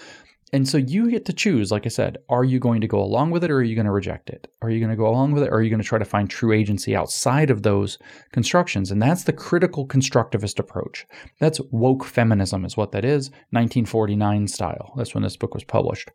And 0.53 0.67
so 0.67 0.77
you 0.77 1.11
get 1.11 1.25
to 1.25 1.33
choose, 1.33 1.71
like 1.71 1.85
I 1.85 1.89
said, 1.89 2.19
are 2.29 2.45
you 2.45 2.57
going 2.57 2.79
to 2.79 2.87
go 2.87 3.01
along 3.01 3.31
with 3.31 3.43
it 3.43 3.51
or 3.51 3.57
are 3.57 3.63
you 3.63 3.75
going 3.75 3.85
to 3.85 3.91
reject 3.91 4.29
it? 4.29 4.49
Are 4.61 4.69
you 4.69 4.79
going 4.79 4.91
to 4.91 4.95
go 4.95 5.07
along 5.07 5.33
with 5.33 5.43
it 5.43 5.49
or 5.49 5.55
are 5.55 5.61
you 5.61 5.69
going 5.69 5.81
to 5.81 5.87
try 5.87 5.99
to 5.99 6.05
find 6.05 6.29
true 6.29 6.53
agency 6.53 6.95
outside 6.95 7.49
of 7.49 7.63
those 7.63 7.97
constructions? 8.31 8.89
And 8.89 9.01
that's 9.01 9.25
the 9.25 9.33
critical 9.33 9.85
constructivist 9.85 10.57
approach. 10.57 11.05
That's 11.39 11.59
woke 11.71 12.05
feminism, 12.05 12.63
is 12.63 12.77
what 12.77 12.93
that 12.93 13.03
is, 13.03 13.29
1949 13.51 14.47
style. 14.47 14.93
That's 14.95 15.13
when 15.13 15.23
this 15.23 15.35
book 15.35 15.53
was 15.53 15.65
published. 15.65 16.11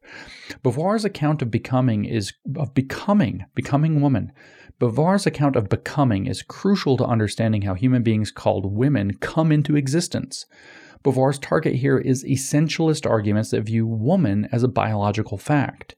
Beauvoir's 0.62 1.04
account 1.04 1.42
of 1.42 1.50
becoming 1.50 2.06
is 2.06 2.32
of 2.56 2.72
becoming, 2.72 3.44
becoming 3.54 4.00
woman. 4.00 4.32
Beauvoir's 4.78 5.26
account 5.26 5.56
of 5.56 5.68
becoming 5.68 6.26
is 6.26 6.42
crucial 6.42 6.96
to 6.96 7.04
understanding 7.04 7.62
how 7.62 7.74
human 7.74 8.02
beings 8.02 8.30
called 8.30 8.74
women 8.74 9.12
come 9.14 9.52
into 9.52 9.76
existence. 9.76 10.46
Beauvoir's 11.02 11.38
target 11.38 11.74
here 11.74 11.98
is 11.98 12.24
essentialist 12.24 13.08
arguments 13.08 13.50
that 13.50 13.62
view 13.62 13.86
woman 13.86 14.48
as 14.52 14.62
a 14.62 14.68
biological 14.68 15.38
fact. 15.38 15.96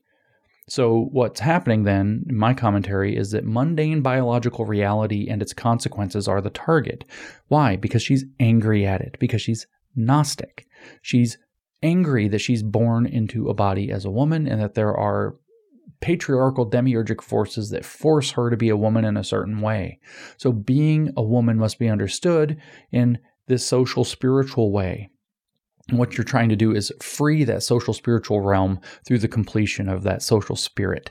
So, 0.67 1.09
what's 1.13 1.41
happening 1.41 1.83
then, 1.83 2.25
in 2.27 2.39
my 2.39 2.55
commentary, 2.55 3.17
is 3.17 3.33
that 3.33 3.45
mundane 3.45 4.01
biological 4.01 4.65
reality 4.65 5.29
and 5.29 5.43
its 5.43 5.53
consequences 5.53 6.27
are 6.27 6.41
the 6.41 6.49
target. 6.49 7.05
Why? 7.49 7.77
Because 7.77 8.03
she's 8.03 8.25
angry 8.41 8.87
at 8.87 9.03
it, 9.03 9.19
because 9.21 9.43
she's 9.43 9.67
Gnostic. 9.95 10.67
She's 11.03 11.37
angry 11.83 12.29
that 12.29 12.41
she's 12.41 12.63
born 12.63 13.05
into 13.05 13.51
a 13.51 13.55
body 13.55 13.91
as 13.91 14.07
a 14.07 14.11
woman 14.11 14.49
and 14.49 14.61
that 14.61 14.75
there 14.75 14.95
are 14.95 15.37
patriarchal 16.01 16.69
demiurgic 16.69 17.23
forces 17.23 17.69
that 17.71 17.85
force 17.85 18.33
her 18.33 18.49
to 18.49 18.57
be 18.57 18.71
a 18.71 18.77
woman 18.77 19.05
in 19.05 19.19
a 19.19 19.25
certain 19.25 19.61
way. 19.61 20.01
So, 20.39 20.51
being 20.51 21.13
a 21.15 21.23
woman 21.23 21.59
must 21.59 21.79
be 21.79 21.91
understood 21.91 22.59
in 22.91 23.19
this 23.47 23.67
social 23.67 24.05
spiritual 24.05 24.73
way. 24.73 25.11
And 25.89 25.99
what 25.99 26.17
you're 26.17 26.25
trying 26.25 26.49
to 26.49 26.57
do 26.57 26.75
is 26.75 26.93
free 27.01 27.45
that 27.45 27.63
social 27.63 27.93
spiritual 27.93 28.41
realm 28.41 28.81
through 29.07 29.19
the 29.19 29.29
completion 29.29 29.89
of 29.89 30.03
that 30.05 30.23
social 30.23 30.57
spirit. 30.57 31.11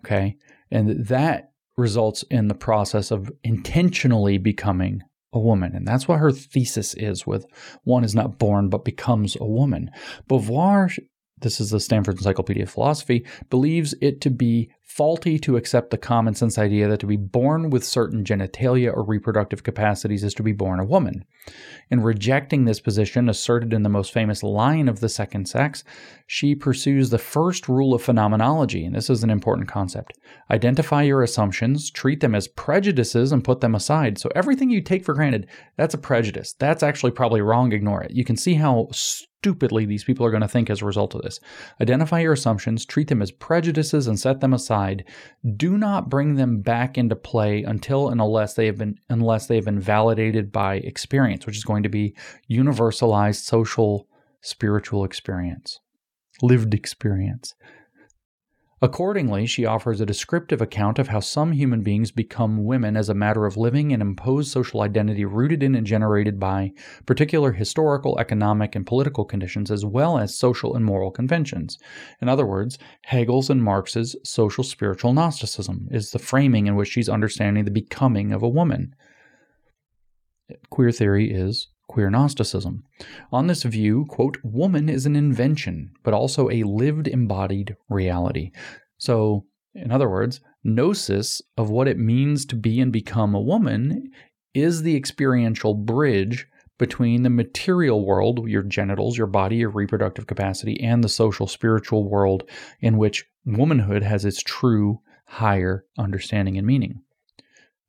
Okay. 0.00 0.36
And 0.70 1.06
that 1.06 1.50
results 1.76 2.24
in 2.30 2.48
the 2.48 2.54
process 2.54 3.10
of 3.10 3.30
intentionally 3.44 4.38
becoming 4.38 5.02
a 5.32 5.38
woman. 5.38 5.74
And 5.74 5.86
that's 5.86 6.08
what 6.08 6.18
her 6.18 6.32
thesis 6.32 6.94
is 6.94 7.26
with 7.26 7.46
one 7.84 8.04
is 8.04 8.14
not 8.14 8.38
born 8.38 8.70
but 8.70 8.84
becomes 8.84 9.36
a 9.36 9.44
woman. 9.44 9.90
Beauvoir 10.28 10.96
this 11.40 11.60
is 11.60 11.70
the 11.70 11.80
Stanford 11.80 12.16
Encyclopedia 12.16 12.62
of 12.62 12.70
Philosophy, 12.70 13.26
believes 13.50 13.94
it 14.00 14.20
to 14.22 14.30
be 14.30 14.70
faulty 14.82 15.38
to 15.38 15.56
accept 15.56 15.90
the 15.90 15.98
common 15.98 16.34
sense 16.34 16.56
idea 16.56 16.88
that 16.88 17.00
to 17.00 17.06
be 17.06 17.16
born 17.16 17.68
with 17.68 17.84
certain 17.84 18.24
genitalia 18.24 18.90
or 18.90 19.04
reproductive 19.04 19.62
capacities 19.62 20.24
is 20.24 20.32
to 20.32 20.42
be 20.42 20.52
born 20.52 20.80
a 20.80 20.84
woman. 20.84 21.24
In 21.90 22.00
rejecting 22.00 22.64
this 22.64 22.80
position, 22.80 23.28
asserted 23.28 23.74
in 23.74 23.82
the 23.82 23.90
most 23.90 24.12
famous 24.12 24.42
line 24.42 24.88
of 24.88 25.00
the 25.00 25.08
second 25.08 25.46
sex, 25.46 25.84
she 26.26 26.54
pursues 26.54 27.10
the 27.10 27.18
first 27.18 27.68
rule 27.68 27.92
of 27.92 28.02
phenomenology, 28.02 28.86
and 28.86 28.94
this 28.94 29.10
is 29.10 29.22
an 29.22 29.30
important 29.30 29.68
concept. 29.68 30.14
Identify 30.50 31.02
your 31.02 31.22
assumptions, 31.22 31.90
treat 31.90 32.20
them 32.20 32.34
as 32.34 32.48
prejudices, 32.48 33.32
and 33.32 33.44
put 33.44 33.60
them 33.60 33.74
aside. 33.74 34.18
So 34.18 34.30
everything 34.34 34.70
you 34.70 34.80
take 34.80 35.04
for 35.04 35.14
granted, 35.14 35.48
that's 35.76 35.94
a 35.94 35.98
prejudice. 35.98 36.54
That's 36.58 36.82
actually 36.82 37.12
probably 37.12 37.42
wrong, 37.42 37.72
ignore 37.72 38.02
it. 38.02 38.12
You 38.12 38.24
can 38.24 38.36
see 38.36 38.54
how 38.54 38.88
stupidly 39.46 39.86
these 39.86 40.02
people 40.02 40.26
are 40.26 40.32
going 40.32 40.40
to 40.40 40.48
think 40.48 40.68
as 40.68 40.82
a 40.82 40.84
result 40.84 41.14
of 41.14 41.22
this. 41.22 41.38
Identify 41.80 42.18
your 42.18 42.32
assumptions, 42.32 42.84
treat 42.84 43.06
them 43.06 43.22
as 43.22 43.30
prejudices, 43.30 44.08
and 44.08 44.18
set 44.18 44.40
them 44.40 44.52
aside. 44.52 45.04
Do 45.56 45.78
not 45.78 46.10
bring 46.10 46.34
them 46.34 46.62
back 46.62 46.98
into 46.98 47.14
play 47.14 47.62
until 47.62 48.08
and 48.08 48.20
unless 48.20 48.54
they 48.54 48.66
have 48.66 48.76
been 48.76 48.98
unless 49.08 49.46
they 49.46 49.54
have 49.54 49.64
been 49.64 49.78
validated 49.78 50.50
by 50.50 50.78
experience, 50.78 51.46
which 51.46 51.56
is 51.56 51.62
going 51.62 51.84
to 51.84 51.88
be 51.88 52.16
universalized 52.50 53.44
social 53.44 54.08
spiritual 54.40 55.04
experience, 55.04 55.78
lived 56.42 56.74
experience. 56.74 57.54
Accordingly, 58.82 59.46
she 59.46 59.64
offers 59.64 60.02
a 60.02 60.06
descriptive 60.06 60.60
account 60.60 60.98
of 60.98 61.08
how 61.08 61.20
some 61.20 61.52
human 61.52 61.80
beings 61.82 62.10
become 62.10 62.64
women 62.66 62.94
as 62.94 63.08
a 63.08 63.14
matter 63.14 63.46
of 63.46 63.56
living 63.56 63.90
and 63.90 64.02
imposed 64.02 64.50
social 64.50 64.82
identity 64.82 65.24
rooted 65.24 65.62
in 65.62 65.74
and 65.74 65.86
generated 65.86 66.38
by 66.38 66.72
particular 67.06 67.52
historical, 67.52 68.18
economic, 68.18 68.74
and 68.74 68.86
political 68.86 69.24
conditions, 69.24 69.70
as 69.70 69.86
well 69.86 70.18
as 70.18 70.38
social 70.38 70.76
and 70.76 70.84
moral 70.84 71.10
conventions. 71.10 71.78
In 72.20 72.28
other 72.28 72.44
words, 72.44 72.78
Hegel's 73.04 73.48
and 73.48 73.62
Marx's 73.62 74.14
social 74.24 74.62
spiritual 74.62 75.14
Gnosticism 75.14 75.88
is 75.90 76.10
the 76.10 76.18
framing 76.18 76.66
in 76.66 76.76
which 76.76 76.90
she's 76.90 77.08
understanding 77.08 77.64
the 77.64 77.70
becoming 77.70 78.30
of 78.30 78.42
a 78.42 78.48
woman. 78.48 78.94
Queer 80.68 80.92
theory 80.92 81.30
is 81.30 81.68
queer 81.88 82.10
Gnosticism. 82.10 82.84
On 83.32 83.46
this 83.46 83.62
view, 83.62 84.04
quote, 84.06 84.38
woman 84.42 84.88
is 84.88 85.06
an 85.06 85.16
invention, 85.16 85.92
but 86.02 86.14
also 86.14 86.50
a 86.50 86.62
lived 86.64 87.08
embodied 87.08 87.76
reality. 87.88 88.52
So, 88.98 89.46
in 89.74 89.90
other 89.90 90.08
words, 90.08 90.40
gnosis 90.64 91.42
of 91.56 91.70
what 91.70 91.88
it 91.88 91.98
means 91.98 92.44
to 92.46 92.56
be 92.56 92.80
and 92.80 92.92
become 92.92 93.34
a 93.34 93.40
woman 93.40 94.10
is 94.54 94.82
the 94.82 94.96
experiential 94.96 95.74
bridge 95.74 96.46
between 96.78 97.22
the 97.22 97.30
material 97.30 98.04
world, 98.04 98.48
your 98.48 98.62
genitals, 98.62 99.16
your 99.16 99.26
body, 99.26 99.56
your 99.56 99.70
reproductive 99.70 100.26
capacity, 100.26 100.78
and 100.80 101.02
the 101.02 101.08
social 101.08 101.46
spiritual 101.46 102.08
world 102.08 102.42
in 102.80 102.98
which 102.98 103.24
womanhood 103.44 104.02
has 104.02 104.24
its 104.24 104.42
true 104.42 105.00
higher 105.26 105.84
understanding 105.98 106.58
and 106.58 106.66
meaning. 106.66 107.00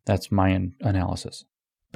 That's 0.06 0.32
my 0.32 0.50
analysis 0.82 1.44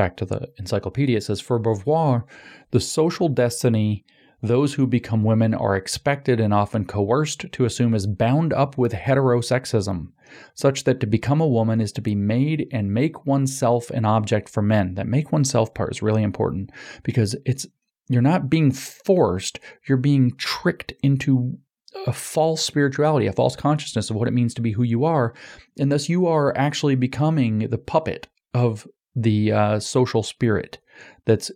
back 0.02 0.18
to 0.18 0.26
the 0.26 0.50
encyclopedia, 0.58 1.18
it 1.18 1.24
says 1.24 1.40
for 1.40 1.60
Beauvoir, 1.60 2.24
the 2.72 2.80
social 2.80 3.30
destiny 3.30 4.04
those 4.42 4.74
who 4.74 4.88
become 4.88 5.24
women 5.24 5.54
are 5.54 5.76
expected 5.76 6.40
and 6.40 6.52
often 6.52 6.86
coerced 6.86 7.52
to 7.52 7.66
assume 7.66 7.94
is 7.94 8.08
bound 8.08 8.52
up 8.52 8.80
with 8.80 8.94
heterosexism, 8.94 10.08
such 10.56 10.86
that 10.86 11.00
to 11.00 11.06
become 11.06 11.40
a 11.40 11.48
woman 11.48 11.80
is 11.80 11.92
to 11.92 12.02
be 12.02 12.16
made 12.16 12.68
and 12.72 12.92
make 12.92 13.28
oneself 13.28 13.92
an 13.92 14.04
object 14.04 14.50
for 14.50 14.64
men. 14.64 14.96
That 14.96 15.06
make 15.06 15.32
oneself 15.32 15.76
part 15.76 15.92
is 15.92 16.02
really 16.02 16.24
important 16.24 16.72
because 17.04 17.36
it's 17.46 17.68
you're 18.10 18.24
not 18.24 18.50
being 18.50 18.72
forced, 18.72 19.60
you're 19.88 20.00
being 20.00 20.32
tricked 20.38 20.94
into 21.04 21.60
a 22.08 22.14
false 22.14 22.64
spirituality, 22.64 23.28
a 23.28 23.34
false 23.34 23.56
consciousness 23.56 24.10
of 24.10 24.16
what 24.16 24.28
it 24.28 24.34
means 24.34 24.56
to 24.56 24.62
be 24.62 24.72
who 24.72 24.84
you 24.84 25.06
are, 25.06 25.36
and 25.78 25.92
thus 25.92 26.10
you 26.10 26.26
are 26.26 26.58
actually 26.58 26.96
becoming 26.96 27.60
the 27.70 27.78
puppet 27.78 28.28
of 28.56 28.88
the 29.16 29.52
uh, 29.52 29.80
social 29.80 30.24
spirit 30.24 30.80
that's 31.26 31.52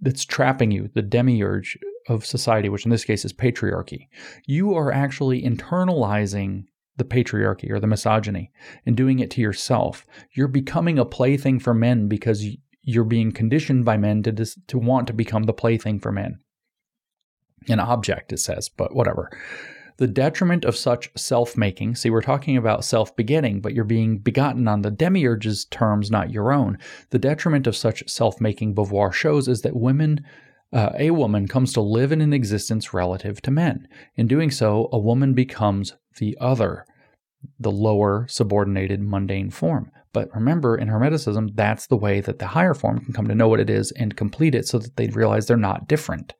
that's 0.00 0.24
trapping 0.24 0.70
you, 0.70 0.90
the 0.94 1.02
demiurge 1.02 1.78
of 2.08 2.26
society, 2.26 2.68
which 2.68 2.84
in 2.84 2.90
this 2.90 3.04
case 3.04 3.24
is 3.24 3.32
patriarchy. 3.32 4.08
You 4.46 4.74
are 4.74 4.92
actually 4.92 5.42
internalizing 5.42 6.64
the 6.96 7.04
patriarchy 7.04 7.70
or 7.70 7.80
the 7.80 7.86
misogyny 7.86 8.52
and 8.86 8.96
doing 8.96 9.18
it 9.18 9.30
to 9.32 9.40
yourself. 9.40 10.06
You're 10.32 10.48
becoming 10.48 10.98
a 10.98 11.04
plaything 11.04 11.58
for 11.58 11.74
men 11.74 12.08
because 12.08 12.44
you're 12.82 13.04
being 13.04 13.32
conditioned 13.32 13.84
by 13.84 13.96
men 13.96 14.22
to 14.22 14.32
dis- 14.32 14.58
to 14.68 14.78
want 14.78 15.06
to 15.06 15.12
become 15.12 15.44
the 15.44 15.52
plaything 15.52 15.98
for 15.98 16.12
men. 16.12 16.38
An 17.68 17.80
object, 17.80 18.32
it 18.32 18.38
says, 18.38 18.68
but 18.68 18.94
whatever. 18.94 19.30
The 19.96 20.08
detriment 20.08 20.64
of 20.64 20.76
such 20.76 21.10
self 21.16 21.56
making, 21.56 21.94
see, 21.94 22.10
we're 22.10 22.20
talking 22.20 22.56
about 22.56 22.84
self 22.84 23.14
begetting, 23.14 23.60
but 23.60 23.74
you're 23.74 23.84
being 23.84 24.18
begotten 24.18 24.66
on 24.66 24.82
the 24.82 24.90
demiurge's 24.90 25.66
terms, 25.66 26.10
not 26.10 26.30
your 26.30 26.52
own. 26.52 26.78
The 27.10 27.18
detriment 27.18 27.66
of 27.66 27.76
such 27.76 28.08
self 28.08 28.40
making, 28.40 28.74
Beauvoir 28.74 29.12
shows, 29.12 29.46
is 29.46 29.62
that 29.62 29.76
women 29.76 30.24
uh, 30.72 30.90
a 30.98 31.12
woman 31.12 31.46
comes 31.46 31.72
to 31.72 31.80
live 31.80 32.10
in 32.10 32.20
an 32.20 32.32
existence 32.32 32.92
relative 32.92 33.40
to 33.42 33.50
men. 33.52 33.86
In 34.16 34.26
doing 34.26 34.50
so, 34.50 34.88
a 34.92 34.98
woman 34.98 35.32
becomes 35.32 35.94
the 36.18 36.36
other, 36.40 36.84
the 37.60 37.70
lower, 37.70 38.26
subordinated, 38.28 39.00
mundane 39.00 39.50
form. 39.50 39.92
But 40.12 40.34
remember, 40.34 40.76
in 40.76 40.88
Hermeticism, 40.88 41.54
that's 41.54 41.86
the 41.86 41.96
way 41.96 42.20
that 42.20 42.40
the 42.40 42.48
higher 42.48 42.74
form 42.74 43.04
can 43.04 43.12
come 43.12 43.28
to 43.28 43.34
know 43.34 43.48
what 43.48 43.60
it 43.60 43.70
is 43.70 43.92
and 43.92 44.16
complete 44.16 44.54
it 44.54 44.66
so 44.66 44.78
that 44.78 44.96
they 44.96 45.06
realize 45.08 45.46
they're 45.46 45.56
not 45.56 45.86
different. 45.86 46.34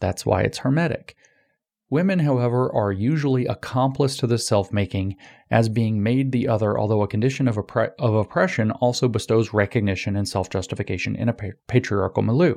That's 0.00 0.24
why 0.24 0.42
it's 0.42 0.58
Hermetic. 0.58 1.16
Women, 1.88 2.18
however, 2.18 2.72
are 2.74 2.90
usually 2.90 3.46
accomplice 3.46 4.16
to 4.16 4.26
this 4.26 4.46
self 4.46 4.72
making 4.72 5.16
as 5.50 5.68
being 5.68 6.02
made 6.02 6.32
the 6.32 6.48
other, 6.48 6.78
although 6.78 7.02
a 7.02 7.08
condition 7.08 7.46
of, 7.46 7.56
oppre- 7.56 7.92
of 7.98 8.14
oppression 8.14 8.72
also 8.72 9.08
bestows 9.08 9.52
recognition 9.52 10.16
and 10.16 10.28
self 10.28 10.50
justification 10.50 11.14
in 11.14 11.28
a 11.28 11.32
pa- 11.32 11.50
patriarchal 11.68 12.24
milieu. 12.24 12.56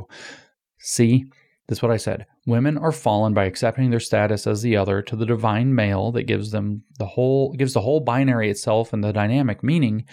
See, 0.80 1.26
this 1.68 1.78
is 1.78 1.82
what 1.84 1.92
I 1.92 1.98
said. 1.98 2.26
Women 2.48 2.80
are 2.80 2.92
fallen 2.92 3.36
by 3.36 3.46
accepting 3.46 3.92
their 3.92 4.00
status 4.00 4.48
as 4.48 4.64
the 4.64 4.76
other 4.76 5.04
to 5.04 5.16
the 5.16 5.28
divine 5.28 5.76
male 5.76 6.12
that 6.14 6.24
gives 6.24 6.50
them 6.50 6.82
the 6.98 7.06
whole 7.06 7.54
gives 7.54 7.74
the 7.74 7.82
whole 7.82 8.00
binary 8.00 8.50
itself 8.50 8.92
and 8.92 9.04
the 9.04 9.14
dynamic 9.14 9.64
meaning, 9.64 10.06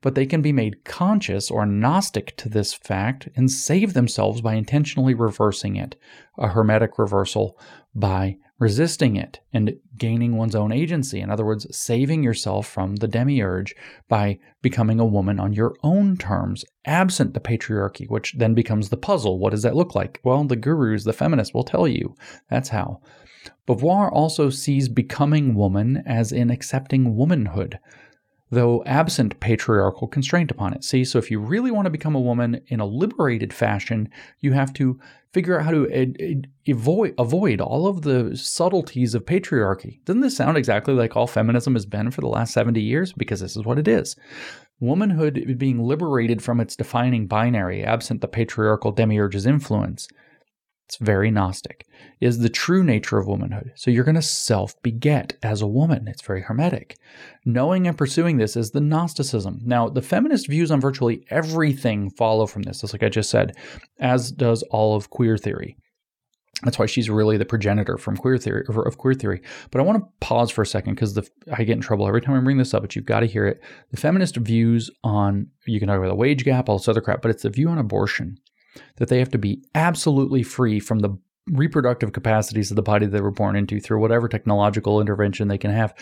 but 0.00 0.16
they 0.16 0.26
can 0.26 0.42
be 0.42 0.52
made 0.52 0.84
conscious 0.84 1.52
or 1.52 1.64
gnostic 1.64 2.36
to 2.38 2.48
this 2.48 2.74
fact 2.74 3.28
and 3.36 3.48
save 3.48 3.94
themselves 3.94 4.40
by 4.40 4.54
intentionally 4.54 5.14
reversing 5.14 5.76
it, 5.76 5.94
a 6.36 6.48
hermetic 6.48 6.98
reversal 6.98 7.56
by 7.94 8.36
resisting 8.64 9.14
it 9.14 9.40
and 9.52 9.76
gaining 9.98 10.38
one's 10.38 10.54
own 10.54 10.72
agency. 10.72 11.20
In 11.20 11.30
other 11.30 11.44
words, 11.44 11.66
saving 11.76 12.22
yourself 12.22 12.66
from 12.66 12.96
the 12.96 13.06
demiurge 13.06 13.74
by 14.08 14.38
becoming 14.62 14.98
a 14.98 15.04
woman 15.04 15.38
on 15.38 15.52
your 15.52 15.74
own 15.82 16.16
terms, 16.16 16.64
absent 16.86 17.34
the 17.34 17.40
patriarchy, 17.40 18.08
which 18.08 18.32
then 18.38 18.54
becomes 18.54 18.88
the 18.88 18.96
puzzle. 18.96 19.38
What 19.38 19.50
does 19.50 19.64
that 19.64 19.76
look 19.76 19.94
like? 19.94 20.18
Well, 20.24 20.44
the 20.44 20.56
gurus, 20.56 21.04
the 21.04 21.12
feminists 21.12 21.52
will 21.52 21.64
tell 21.64 21.86
you. 21.86 22.14
That's 22.48 22.70
how. 22.70 23.02
Beauvoir 23.68 24.10
also 24.10 24.48
sees 24.48 24.88
becoming 24.88 25.54
woman 25.54 26.02
as 26.06 26.32
in 26.32 26.48
accepting 26.48 27.14
womanhood, 27.14 27.78
though 28.54 28.82
absent 28.86 29.38
patriarchal 29.40 30.08
constraint 30.08 30.50
upon 30.50 30.72
it. 30.72 30.84
See, 30.84 31.04
so 31.04 31.18
if 31.18 31.30
you 31.30 31.38
really 31.38 31.70
want 31.70 31.86
to 31.86 31.90
become 31.90 32.14
a 32.14 32.20
woman 32.20 32.60
in 32.68 32.80
a 32.80 32.86
liberated 32.86 33.52
fashion, 33.52 34.08
you 34.40 34.52
have 34.52 34.72
to 34.74 34.98
figure 35.32 35.58
out 35.58 35.64
how 35.64 35.72
to 35.72 36.42
avoid 36.68 37.14
avoid 37.18 37.60
all 37.60 37.88
of 37.88 38.02
the 38.02 38.36
subtleties 38.36 39.14
of 39.14 39.26
patriarchy. 39.26 40.02
Doesn't 40.04 40.20
this 40.20 40.36
sound 40.36 40.56
exactly 40.56 40.94
like 40.94 41.16
all 41.16 41.26
feminism 41.26 41.74
has 41.74 41.86
been 41.86 42.10
for 42.10 42.20
the 42.20 42.28
last 42.28 42.54
70 42.54 42.80
years? 42.80 43.12
Because 43.12 43.40
this 43.40 43.56
is 43.56 43.64
what 43.64 43.78
it 43.78 43.88
is. 43.88 44.16
Womanhood 44.80 45.56
being 45.58 45.80
liberated 45.80 46.42
from 46.42 46.60
its 46.60 46.76
defining 46.76 47.26
binary, 47.26 47.84
absent 47.84 48.20
the 48.20 48.28
patriarchal 48.28 48.92
demiurge's 48.92 49.46
influence. 49.46 50.08
It's 50.86 50.98
very 50.98 51.30
Gnostic, 51.30 51.86
is 52.20 52.38
the 52.38 52.50
true 52.50 52.84
nature 52.84 53.18
of 53.18 53.26
womanhood. 53.26 53.72
So 53.74 53.90
you're 53.90 54.04
going 54.04 54.14
to 54.16 54.22
self 54.22 54.80
beget 54.82 55.34
as 55.42 55.62
a 55.62 55.66
woman. 55.66 56.06
It's 56.08 56.22
very 56.22 56.42
hermetic. 56.42 56.98
Knowing 57.44 57.86
and 57.86 57.96
pursuing 57.96 58.36
this 58.36 58.54
is 58.54 58.70
the 58.70 58.80
Gnosticism. 58.80 59.60
Now, 59.64 59.88
the 59.88 60.02
feminist 60.02 60.46
views 60.46 60.70
on 60.70 60.80
virtually 60.80 61.24
everything 61.30 62.10
follow 62.10 62.46
from 62.46 62.62
this, 62.62 62.82
just 62.82 62.92
like 62.92 63.02
I 63.02 63.08
just 63.08 63.30
said, 63.30 63.56
as 63.98 64.30
does 64.30 64.62
all 64.64 64.94
of 64.94 65.08
queer 65.08 65.38
theory. 65.38 65.78
That's 66.62 66.78
why 66.78 66.86
she's 66.86 67.10
really 67.10 67.36
the 67.36 67.44
progenitor 67.44 67.98
from 67.98 68.16
queer 68.16 68.38
theory 68.38 68.64
of 68.68 68.98
queer 68.98 69.14
theory. 69.14 69.42
But 69.70 69.80
I 69.80 69.84
want 69.84 70.02
to 70.02 70.08
pause 70.20 70.50
for 70.50 70.62
a 70.62 70.66
second 70.66 70.94
because 70.94 71.18
I 71.52 71.64
get 71.64 71.76
in 71.76 71.80
trouble 71.80 72.06
every 72.06 72.20
time 72.20 72.36
I 72.36 72.40
bring 72.40 72.58
this 72.58 72.74
up, 72.74 72.82
but 72.82 72.94
you've 72.94 73.04
got 73.06 73.20
to 73.20 73.26
hear 73.26 73.46
it. 73.46 73.60
The 73.90 73.96
feminist 73.96 74.36
views 74.36 74.90
on 75.02 75.48
you 75.66 75.80
can 75.80 75.88
talk 75.88 75.98
about 75.98 76.08
the 76.08 76.14
wage 76.14 76.44
gap, 76.44 76.68
all 76.68 76.78
this 76.78 76.88
other 76.88 77.00
crap, 77.00 77.22
but 77.22 77.30
it's 77.30 77.42
the 77.42 77.50
view 77.50 77.68
on 77.68 77.78
abortion 77.78 78.38
that 78.96 79.08
they 79.08 79.18
have 79.18 79.30
to 79.30 79.38
be 79.38 79.62
absolutely 79.74 80.42
free 80.42 80.80
from 80.80 81.00
the 81.00 81.18
reproductive 81.50 82.12
capacities 82.12 82.70
of 82.70 82.76
the 82.76 82.82
body 82.82 83.06
they 83.06 83.20
were 83.20 83.30
born 83.30 83.56
into 83.56 83.80
through 83.80 84.00
whatever 84.00 84.28
technological 84.28 85.00
intervention 85.00 85.48
they 85.48 85.58
can 85.58 85.70
have. 85.70 85.94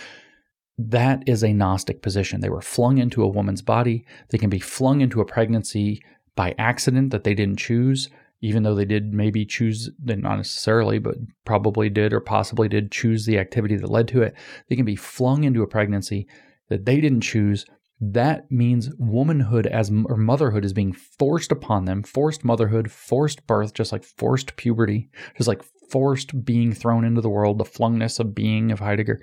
That 0.79 1.23
is 1.27 1.43
a 1.43 1.53
Gnostic 1.53 2.03
position. 2.03 2.41
They 2.41 2.49
were 2.49 2.63
flung 2.63 2.99
into 2.99 3.23
a 3.23 3.29
woman's 3.29 3.63
body. 3.63 4.07
They 4.31 4.39
can 4.39 4.51
be 4.51 4.61
flung 4.61 5.01
into 5.01 5.21
a 5.21 5.27
pregnancy 5.27 6.03
by 6.35 6.55
accident 6.59 7.11
that 7.11 7.25
they 7.25 7.35
didn't 7.35 7.59
choose, 7.59 8.09
even 8.41 8.63
though 8.63 8.75
they 8.75 8.85
did 8.85 9.13
maybe 9.13 9.45
choose, 9.45 9.91
not 10.03 10.37
necessarily, 10.37 10.99
but 10.99 11.17
probably 11.45 11.91
did 11.91 12.13
or 12.13 12.21
possibly 12.21 12.69
did 12.69 12.91
choose 12.91 13.27
the 13.27 13.39
activity 13.39 13.77
that 13.77 13.91
led 13.91 14.09
to 14.09 14.23
it. 14.23 14.35
They 14.69 14.77
can 14.77 14.85
be 14.85 14.97
flung 14.97 15.45
into 15.45 15.63
a 15.63 15.67
pregnancy 15.67 16.27
that 16.69 16.87
they 16.87 17.01
didn't 17.01 17.21
choose 17.21 17.67
that 18.05 18.51
means 18.51 18.91
womanhood 18.99 19.67
as 19.67 19.91
or 20.07 20.17
motherhood 20.17 20.65
is 20.65 20.73
being 20.73 20.93
forced 20.93 21.53
upon 21.53 21.85
them 21.85 22.03
forced 22.03 22.45
motherhood 22.45 22.91
forced 22.91 23.47
birth 23.47 23.73
just 23.75 23.93
like 23.93 24.03
forced 24.03 24.57
puberty 24.57 25.09
just 25.37 25.47
like 25.47 25.63
forced 25.93 26.45
being 26.45 26.73
thrown 26.73 27.05
into 27.05 27.21
the 27.21 27.29
world 27.29 27.59
the 27.59 27.65
flungness 27.65 28.19
of 28.19 28.35
being 28.35 28.73
of 28.73 28.81
heidegger. 28.81 29.21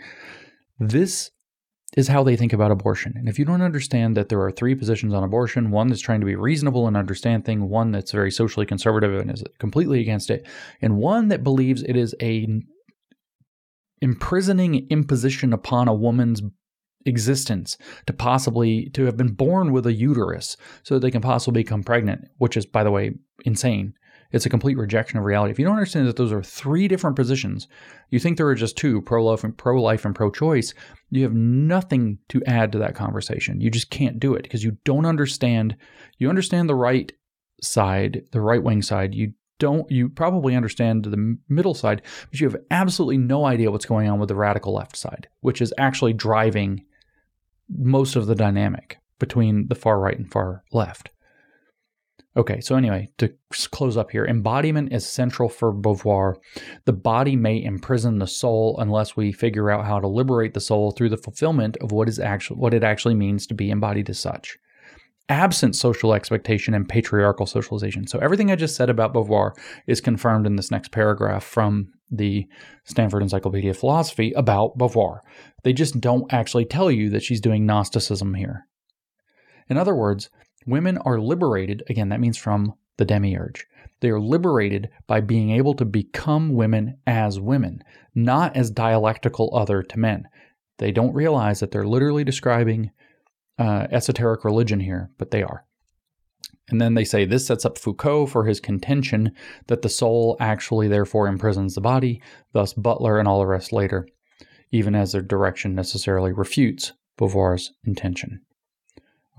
This 0.77 1.31
is 1.97 2.07
how 2.07 2.23
they 2.23 2.35
think 2.35 2.53
about 2.53 2.69
abortion. 2.69 3.15
And 3.17 3.27
if 3.27 3.39
you 3.39 3.45
don't 3.45 3.63
understand 3.63 4.15
that 4.15 4.29
there 4.29 4.41
are 4.41 4.51
three 4.51 4.75
positions 4.75 5.11
on 5.11 5.23
abortion 5.23 5.71
one 5.71 5.87
that's 5.87 5.99
trying 5.99 6.19
to 6.19 6.27
be 6.27 6.35
reasonable 6.35 6.87
and 6.87 6.95
understand 6.95 7.43
thing 7.43 7.67
one 7.67 7.91
that's 7.91 8.11
very 8.11 8.29
socially 8.29 8.67
conservative 8.67 9.19
and 9.19 9.31
is 9.31 9.43
completely 9.57 9.99
against 9.99 10.29
it 10.29 10.47
and 10.81 10.97
one 10.97 11.29
that 11.29 11.43
believes 11.43 11.81
it 11.81 11.95
is 11.95 12.15
a 12.21 12.47
imprisoning 14.01 14.87
imposition 14.89 15.51
upon 15.51 15.87
a 15.87 15.93
woman's 15.93 16.43
existence 17.05 17.77
to 18.05 18.13
possibly 18.13 18.89
to 18.89 19.05
have 19.05 19.15
been 19.15 19.33
born 19.33 19.71
with 19.71 19.85
a 19.85 19.93
uterus 19.93 20.57
so 20.83 20.95
that 20.95 20.99
they 20.99 21.11
can 21.11 21.21
possibly 21.21 21.63
become 21.63 21.83
pregnant 21.83 22.27
which 22.37 22.57
is 22.57 22.65
by 22.65 22.83
the 22.83 22.91
way 22.91 23.11
insane. 23.45 23.93
It's 24.31 24.45
a 24.45 24.49
complete 24.49 24.77
rejection 24.77 25.17
of 25.17 25.25
reality. 25.25 25.51
If 25.51 25.57
you 25.57 25.65
don't 25.65 25.73
understand 25.73 26.07
that 26.07 26.15
those 26.15 26.31
are 26.31 26.43
three 26.43 26.87
different 26.87 27.15
positions 27.15 27.67
you 28.09 28.19
think 28.19 28.37
there 28.37 28.47
are 28.47 28.55
just 28.55 28.77
two 28.77 29.01
pro-life 29.01 29.43
and 29.43 29.57
pro-life 29.57 30.03
and 30.03 30.13
pro-choice 30.13 30.73
you 31.09 31.23
have 31.23 31.33
nothing 31.33 32.19
to 32.29 32.43
add 32.45 32.71
to 32.73 32.77
that 32.79 32.95
conversation. 32.95 33.61
You 33.61 33.71
just 33.71 33.89
can't 33.89 34.19
do 34.19 34.35
it 34.35 34.43
because 34.43 34.63
you 34.63 34.77
don't 34.83 35.05
understand 35.05 35.77
you 36.17 36.29
understand 36.29 36.67
the 36.67 36.75
right 36.75 37.11
side 37.61 38.23
the 38.31 38.41
right 38.41 38.61
wing 38.61 38.81
side. 38.81 39.15
You 39.15 39.33
don't 39.59 39.89
you 39.91 40.09
probably 40.09 40.55
understand 40.55 41.05
the 41.05 41.37
middle 41.47 41.73
side 41.73 42.01
but 42.31 42.39
you 42.39 42.49
have 42.49 42.59
absolutely 42.71 43.17
no 43.17 43.45
idea 43.45 43.69
what's 43.69 43.85
going 43.85 44.09
on 44.09 44.19
with 44.19 44.29
the 44.29 44.35
radical 44.35 44.73
left 44.73 44.97
side 44.97 45.27
which 45.41 45.61
is 45.61 45.73
actually 45.77 46.13
driving 46.13 46.83
most 47.69 48.15
of 48.15 48.27
the 48.27 48.35
dynamic 48.35 48.99
between 49.19 49.67
the 49.67 49.75
far 49.75 49.99
right 49.99 50.17
and 50.17 50.31
far 50.31 50.63
left. 50.71 51.09
Okay, 52.37 52.61
so 52.61 52.75
anyway, 52.75 53.09
to 53.17 53.33
close 53.71 53.97
up 53.97 54.11
here, 54.11 54.25
embodiment 54.25 54.93
is 54.93 55.05
central 55.05 55.49
for 55.49 55.73
Beauvoir. 55.73 56.35
The 56.85 56.93
body 56.93 57.35
may 57.35 57.61
imprison 57.61 58.19
the 58.19 58.27
soul 58.27 58.77
unless 58.79 59.17
we 59.17 59.31
figure 59.31 59.71
out 59.71 59.85
how 59.85 59.99
to 59.99 60.07
liberate 60.07 60.53
the 60.53 60.61
soul 60.61 60.91
through 60.91 61.09
the 61.09 61.17
fulfillment 61.17 61.75
of 61.77 61.91
what 61.91 62.07
is 62.07 62.19
actually 62.19 62.59
what 62.59 62.73
it 62.73 62.83
actually 62.83 63.15
means 63.15 63.47
to 63.47 63.55
be 63.55 63.71
embodied 63.71 64.09
as 64.09 64.19
such. 64.19 64.57
Absent 65.29 65.75
social 65.75 66.13
expectation 66.13 66.73
and 66.73 66.89
patriarchal 66.89 67.45
socialization. 67.45 68.07
So 68.07 68.17
everything 68.19 68.51
I 68.51 68.55
just 68.55 68.75
said 68.75 68.89
about 68.89 69.13
Beauvoir 69.13 69.51
is 69.85 70.01
confirmed 70.01 70.47
in 70.47 70.55
this 70.55 70.71
next 70.71 70.91
paragraph 70.91 71.43
from 71.43 71.89
the 72.11 72.47
Stanford 72.83 73.21
Encyclopedia 73.21 73.69
of 73.69 73.77
Philosophy 73.77 74.33
about 74.33 74.77
Beauvoir. 74.77 75.19
They 75.63 75.73
just 75.73 76.01
don't 76.01 76.31
actually 76.33 76.65
tell 76.65 76.89
you 76.89 77.11
that 77.11 77.21
she's 77.21 77.41
doing 77.41 77.67
Gnosticism 77.67 78.33
here. 78.33 78.65
In 79.69 79.77
other 79.77 79.95
words, 79.95 80.31
women 80.65 80.97
are 80.99 81.19
liberated, 81.19 81.83
again, 81.89 82.09
that 82.09 82.19
means 82.19 82.37
from 82.37 82.73
the 82.97 83.05
demiurge. 83.05 83.67
They 84.01 84.09
are 84.09 84.19
liberated 84.19 84.89
by 85.05 85.21
being 85.21 85.51
able 85.51 85.75
to 85.75 85.85
become 85.85 86.53
women 86.53 86.97
as 87.05 87.39
women, 87.39 87.83
not 88.15 88.55
as 88.55 88.71
dialectical 88.71 89.51
other 89.53 89.83
to 89.83 89.99
men. 89.99 90.27
They 90.79 90.91
don't 90.91 91.13
realize 91.13 91.59
that 91.59 91.71
they're 91.71 91.85
literally 91.85 92.23
describing 92.23 92.91
uh, 93.59 93.87
esoteric 93.91 94.43
religion 94.43 94.79
here, 94.79 95.11
but 95.17 95.29
they 95.29 95.43
are. 95.43 95.65
And 96.69 96.79
then 96.79 96.93
they 96.93 97.03
say 97.03 97.25
this 97.25 97.47
sets 97.47 97.65
up 97.65 97.77
Foucault 97.77 98.27
for 98.27 98.45
his 98.45 98.59
contention 98.59 99.31
that 99.67 99.81
the 99.81 99.89
soul 99.89 100.37
actually 100.39 100.87
therefore 100.87 101.27
imprisons 101.27 101.75
the 101.75 101.81
body, 101.81 102.21
thus 102.53 102.73
Butler 102.73 103.19
and 103.19 103.27
all 103.27 103.39
the 103.39 103.47
rest 103.47 103.73
later, 103.73 104.07
even 104.71 104.95
as 104.95 105.11
their 105.11 105.21
direction 105.21 105.75
necessarily 105.75 106.31
refutes 106.31 106.93
Beauvoir's 107.17 107.73
intention. 107.83 108.41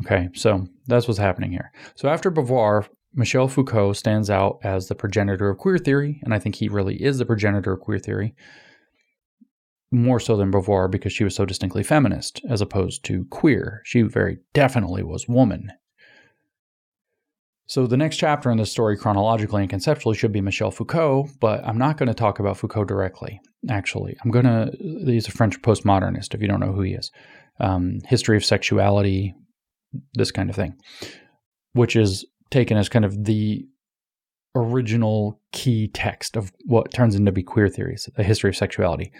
Okay, 0.03 0.29
so 0.35 0.67
that's 0.87 1.07
what's 1.07 1.21
happening 1.21 1.53
here. 1.53 1.73
So 1.95 2.09
after 2.09 2.31
Beauvoir, 2.31 2.89
Michel 3.15 3.49
Foucault 3.49 3.95
stands 3.95 4.31
out 4.31 4.59
as 4.63 4.89
the 4.89 4.95
progenitor 4.95 5.51
of 5.51 5.59
queer 5.59 5.79
theory, 5.79 6.21
and 6.25 6.33
I 6.33 6.39
think 6.39 6.57
he 6.57 6.69
really 6.69 7.03
is 7.03 7.19
the 7.19 7.27
progenitor 7.27 7.73
of 7.73 7.81
queer 7.81 7.99
theory, 7.99 8.35
more 9.93 10.21
so 10.21 10.37
than 10.37 10.53
Beauvoir 10.53 10.91
because 10.91 11.13
she 11.13 11.25
was 11.25 11.35
so 11.35 11.45
distinctly 11.45 11.83
feminist 11.83 12.41
as 12.49 12.61
opposed 12.61 13.05
to 13.05 13.25
queer. 13.27 13.83
She 13.85 14.03
very 14.03 14.39
definitely 14.53 15.03
was 15.03 15.29
woman 15.29 15.71
so 17.71 17.87
the 17.87 17.97
next 17.97 18.17
chapter 18.17 18.51
in 18.51 18.59
this 18.59 18.73
story, 18.73 18.97
chronologically 18.97 19.61
and 19.61 19.71
conceptually, 19.71 20.17
should 20.17 20.33
be 20.33 20.41
Michel 20.41 20.73
Foucault, 20.73 21.29
but 21.39 21.65
I'm 21.65 21.79
not 21.79 21.99
going 21.99 22.09
to 22.09 22.15
talk 22.15 22.41
about 22.41 22.57
Foucault 22.57 22.87
directly. 22.87 23.41
Actually, 23.69 24.17
I'm 24.25 24.33
going 24.33 24.45
to. 24.45 24.73
He's 25.07 25.29
a 25.29 25.31
French 25.31 25.63
postmodernist. 25.63 26.35
If 26.35 26.43
you 26.43 26.49
don't 26.49 26.59
know 26.59 26.73
who 26.73 26.83
he 26.83 26.95
is, 26.95 27.13
um, 27.61 28.01
history 28.09 28.37
of 28.37 28.45
sexuality, 28.45 29.37
this 30.15 30.33
kind 30.33 30.51
of 30.51 30.57
thing, 30.57 30.75
which 31.75 31.95
is 31.95 32.27
taken 32.51 32.77
as 32.77 32.89
kind 32.89 33.05
of 33.05 33.25
the 33.25 33.69
original 34.57 35.41
key 35.53 35.87
text 35.87 36.37
of 36.37 36.51
what 36.65 36.93
turns 36.93 37.15
into 37.15 37.31
be 37.31 37.45
queer 37.45 37.69
theories, 37.69 38.09
the 38.17 38.25
history 38.25 38.51
of 38.51 38.57
sexuality. 38.57 39.13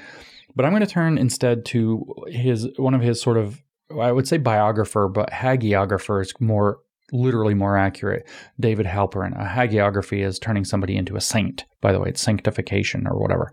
But 0.55 0.65
I'm 0.65 0.73
going 0.73 0.81
to 0.81 0.87
turn 0.87 1.19
instead 1.19 1.65
to 1.67 2.05
his 2.29 2.69
one 2.77 2.95
of 2.95 3.01
his 3.01 3.21
sort 3.21 3.37
of 3.37 3.63
I 4.01 4.13
would 4.13 4.29
say 4.29 4.39
biographer, 4.39 5.09
but 5.09 5.31
hagiographer 5.31 6.23
is 6.23 6.33
more 6.41 6.79
literally 7.13 7.55
more 7.55 7.77
accurate. 7.77 8.29
David 8.59 8.87
Halperin. 8.87 9.33
A 9.41 9.49
hagiography 9.49 10.25
is 10.25 10.39
turning 10.39 10.65
somebody 10.65 10.97
into 10.97 11.17
a 11.17 11.21
saint, 11.21 11.65
by 11.81 11.93
the 11.93 12.01
way, 12.01 12.11
it's 12.11 12.21
sanctification 12.21 13.07
or 13.07 13.19
whatever. 13.19 13.53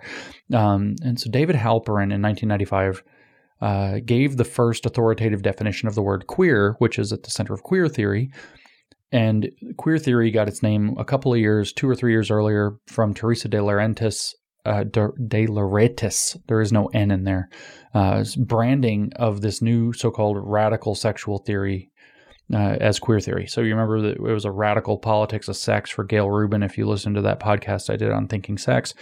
Um, 0.54 0.96
and 1.02 1.20
so 1.20 1.30
David 1.30 1.56
Halperin 1.56 2.14
in 2.14 2.22
1995 2.22 3.04
uh, 3.62 4.00
gave 4.06 4.38
the 4.38 4.44
first 4.44 4.86
authoritative 4.86 5.42
definition 5.42 5.88
of 5.88 5.96
the 5.96 6.04
word 6.04 6.28
queer, 6.28 6.76
which 6.80 7.00
is 7.00 7.12
at 7.12 7.24
the 7.24 7.32
center 7.32 7.54
of 7.54 7.64
queer 7.64 7.88
theory. 7.88 8.30
And 9.12 9.50
queer 9.78 9.98
theory 9.98 10.32
got 10.32 10.48
its 10.48 10.62
name 10.62 10.96
a 10.98 11.06
couple 11.06 11.34
of 11.34 11.40
years, 11.40 11.72
two 11.72 11.90
or 11.90 11.96
three 11.96 12.12
years 12.12 12.30
earlier, 12.30 12.78
from 12.88 13.14
Teresa 13.14 13.48
de 13.48 13.58
Laurentis. 13.58 14.34
Uh, 14.68 14.84
de, 14.84 15.48
Lauretis, 15.48 16.38
there 16.48 16.62
is 16.62 16.72
no 16.72 16.88
N 16.88 17.12
in 17.12 17.24
there, 17.24 17.50
uh, 17.94 18.24
branding 18.38 19.12
of 19.16 19.42
this 19.42 19.62
new 19.62 19.94
so 19.94 20.12
called 20.12 20.38
radical 20.40 20.94
sexual 20.94 21.38
theory 21.38 21.90
uh, 22.54 22.78
as 22.80 23.00
queer 23.00 23.20
theory. 23.20 23.48
So 23.48 23.62
you 23.62 23.72
remember 23.72 24.02
that 24.02 24.16
it 24.16 24.22
was 24.22 24.46
a 24.46 24.52
radical 24.52 24.98
politics 24.98 25.48
of 25.48 25.58
sex 25.58 25.90
for 25.90 26.04
Gayle 26.04 26.30
Rubin. 26.30 26.64
If 26.64 26.78
you 26.78 26.86
listen 26.86 27.14
to 27.14 27.22
that 27.22 27.40
podcast 27.40 27.90
I 27.90 27.98
did 27.98 28.12
on 28.12 28.28
thinking 28.28 28.58
sex, 28.58 28.94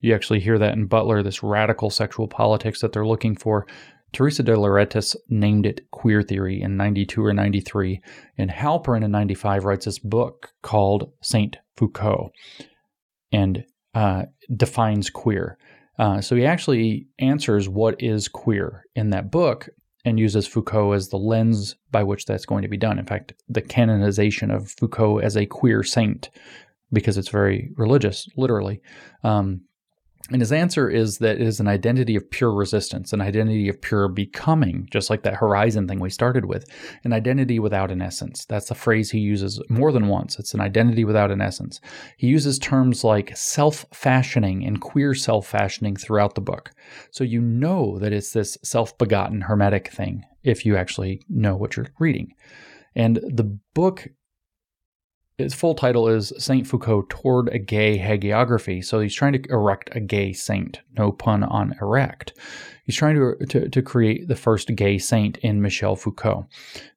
You 0.00 0.14
actually 0.14 0.40
hear 0.40 0.58
that 0.58 0.74
in 0.74 0.86
Butler, 0.86 1.22
this 1.22 1.42
radical 1.42 1.90
sexual 1.90 2.26
politics 2.26 2.80
that 2.80 2.92
they're 2.92 3.06
looking 3.06 3.36
for. 3.36 3.66
Teresa 4.12 4.42
de 4.42 4.52
Lauretis 4.52 5.14
named 5.28 5.66
it 5.66 5.90
queer 5.90 6.22
theory 6.22 6.62
in 6.62 6.76
92 6.76 7.24
or 7.24 7.32
93, 7.32 8.00
and 8.38 8.50
Halperin 8.50 9.04
in 9.04 9.10
95 9.12 9.64
writes 9.64 9.84
this 9.84 9.98
book 9.98 10.52
called 10.62 11.12
Saint 11.22 11.58
Foucault 11.76 12.30
and 13.30 13.64
uh, 13.94 14.24
defines 14.56 15.10
queer. 15.10 15.58
Uh, 15.98 16.20
so 16.20 16.34
he 16.34 16.46
actually 16.46 17.06
answers 17.18 17.68
what 17.68 18.00
is 18.02 18.28
queer 18.28 18.84
in 18.94 19.10
that 19.10 19.30
book 19.30 19.68
and 20.04 20.18
uses 20.18 20.46
Foucault 20.46 20.92
as 20.92 21.08
the 21.08 21.18
lens 21.18 21.76
by 21.90 22.02
which 22.02 22.24
that's 22.24 22.46
going 22.46 22.62
to 22.62 22.68
be 22.68 22.78
done. 22.78 22.98
In 22.98 23.04
fact, 23.04 23.34
the 23.48 23.60
canonization 23.60 24.50
of 24.50 24.70
Foucault 24.70 25.18
as 25.18 25.36
a 25.36 25.44
queer 25.44 25.82
saint, 25.82 26.30
because 26.92 27.18
it's 27.18 27.28
very 27.28 27.70
religious, 27.76 28.28
literally, 28.36 28.80
um, 29.24 29.60
and 30.32 30.40
his 30.40 30.52
answer 30.52 30.88
is 30.88 31.18
that 31.18 31.40
it 31.40 31.46
is 31.46 31.58
an 31.58 31.66
identity 31.66 32.14
of 32.14 32.30
pure 32.30 32.52
resistance, 32.52 33.12
an 33.12 33.20
identity 33.20 33.68
of 33.68 33.80
pure 33.80 34.08
becoming, 34.08 34.88
just 34.90 35.10
like 35.10 35.22
that 35.24 35.34
horizon 35.34 35.88
thing 35.88 35.98
we 35.98 36.10
started 36.10 36.44
with, 36.44 36.64
an 37.02 37.12
identity 37.12 37.58
without 37.58 37.90
an 37.90 38.00
essence. 38.00 38.44
That's 38.44 38.68
the 38.68 38.76
phrase 38.76 39.10
he 39.10 39.18
uses 39.18 39.60
more 39.68 39.90
than 39.90 40.06
once. 40.06 40.38
It's 40.38 40.54
an 40.54 40.60
identity 40.60 41.04
without 41.04 41.32
an 41.32 41.40
essence. 41.40 41.80
He 42.16 42.28
uses 42.28 42.58
terms 42.58 43.02
like 43.02 43.36
self 43.36 43.84
fashioning 43.92 44.64
and 44.64 44.80
queer 44.80 45.14
self 45.14 45.48
fashioning 45.48 45.96
throughout 45.96 46.36
the 46.36 46.40
book. 46.40 46.70
So 47.10 47.24
you 47.24 47.40
know 47.40 47.98
that 47.98 48.12
it's 48.12 48.32
this 48.32 48.56
self 48.62 48.96
begotten 48.98 49.42
hermetic 49.42 49.88
thing 49.88 50.24
if 50.44 50.64
you 50.64 50.76
actually 50.76 51.22
know 51.28 51.56
what 51.56 51.76
you're 51.76 51.88
reading. 51.98 52.34
And 52.94 53.16
the 53.16 53.58
book 53.74 54.08
his 55.40 55.54
full 55.54 55.74
title 55.74 56.08
is 56.08 56.32
Saint 56.38 56.66
Foucault 56.66 57.06
Toward 57.08 57.48
a 57.48 57.58
Gay 57.58 57.98
Hagiography. 57.98 58.84
So 58.84 59.00
he's 59.00 59.14
trying 59.14 59.32
to 59.32 59.42
erect 59.50 59.90
a 59.92 60.00
gay 60.00 60.32
saint. 60.32 60.80
No 60.96 61.12
pun 61.12 61.42
on 61.42 61.74
erect. 61.80 62.32
He's 62.84 62.96
trying 62.96 63.16
to, 63.16 63.46
to, 63.46 63.68
to 63.68 63.82
create 63.82 64.28
the 64.28 64.36
first 64.36 64.74
gay 64.74 64.98
saint 64.98 65.38
in 65.38 65.62
Michel 65.62 65.96
Foucault. 65.96 66.46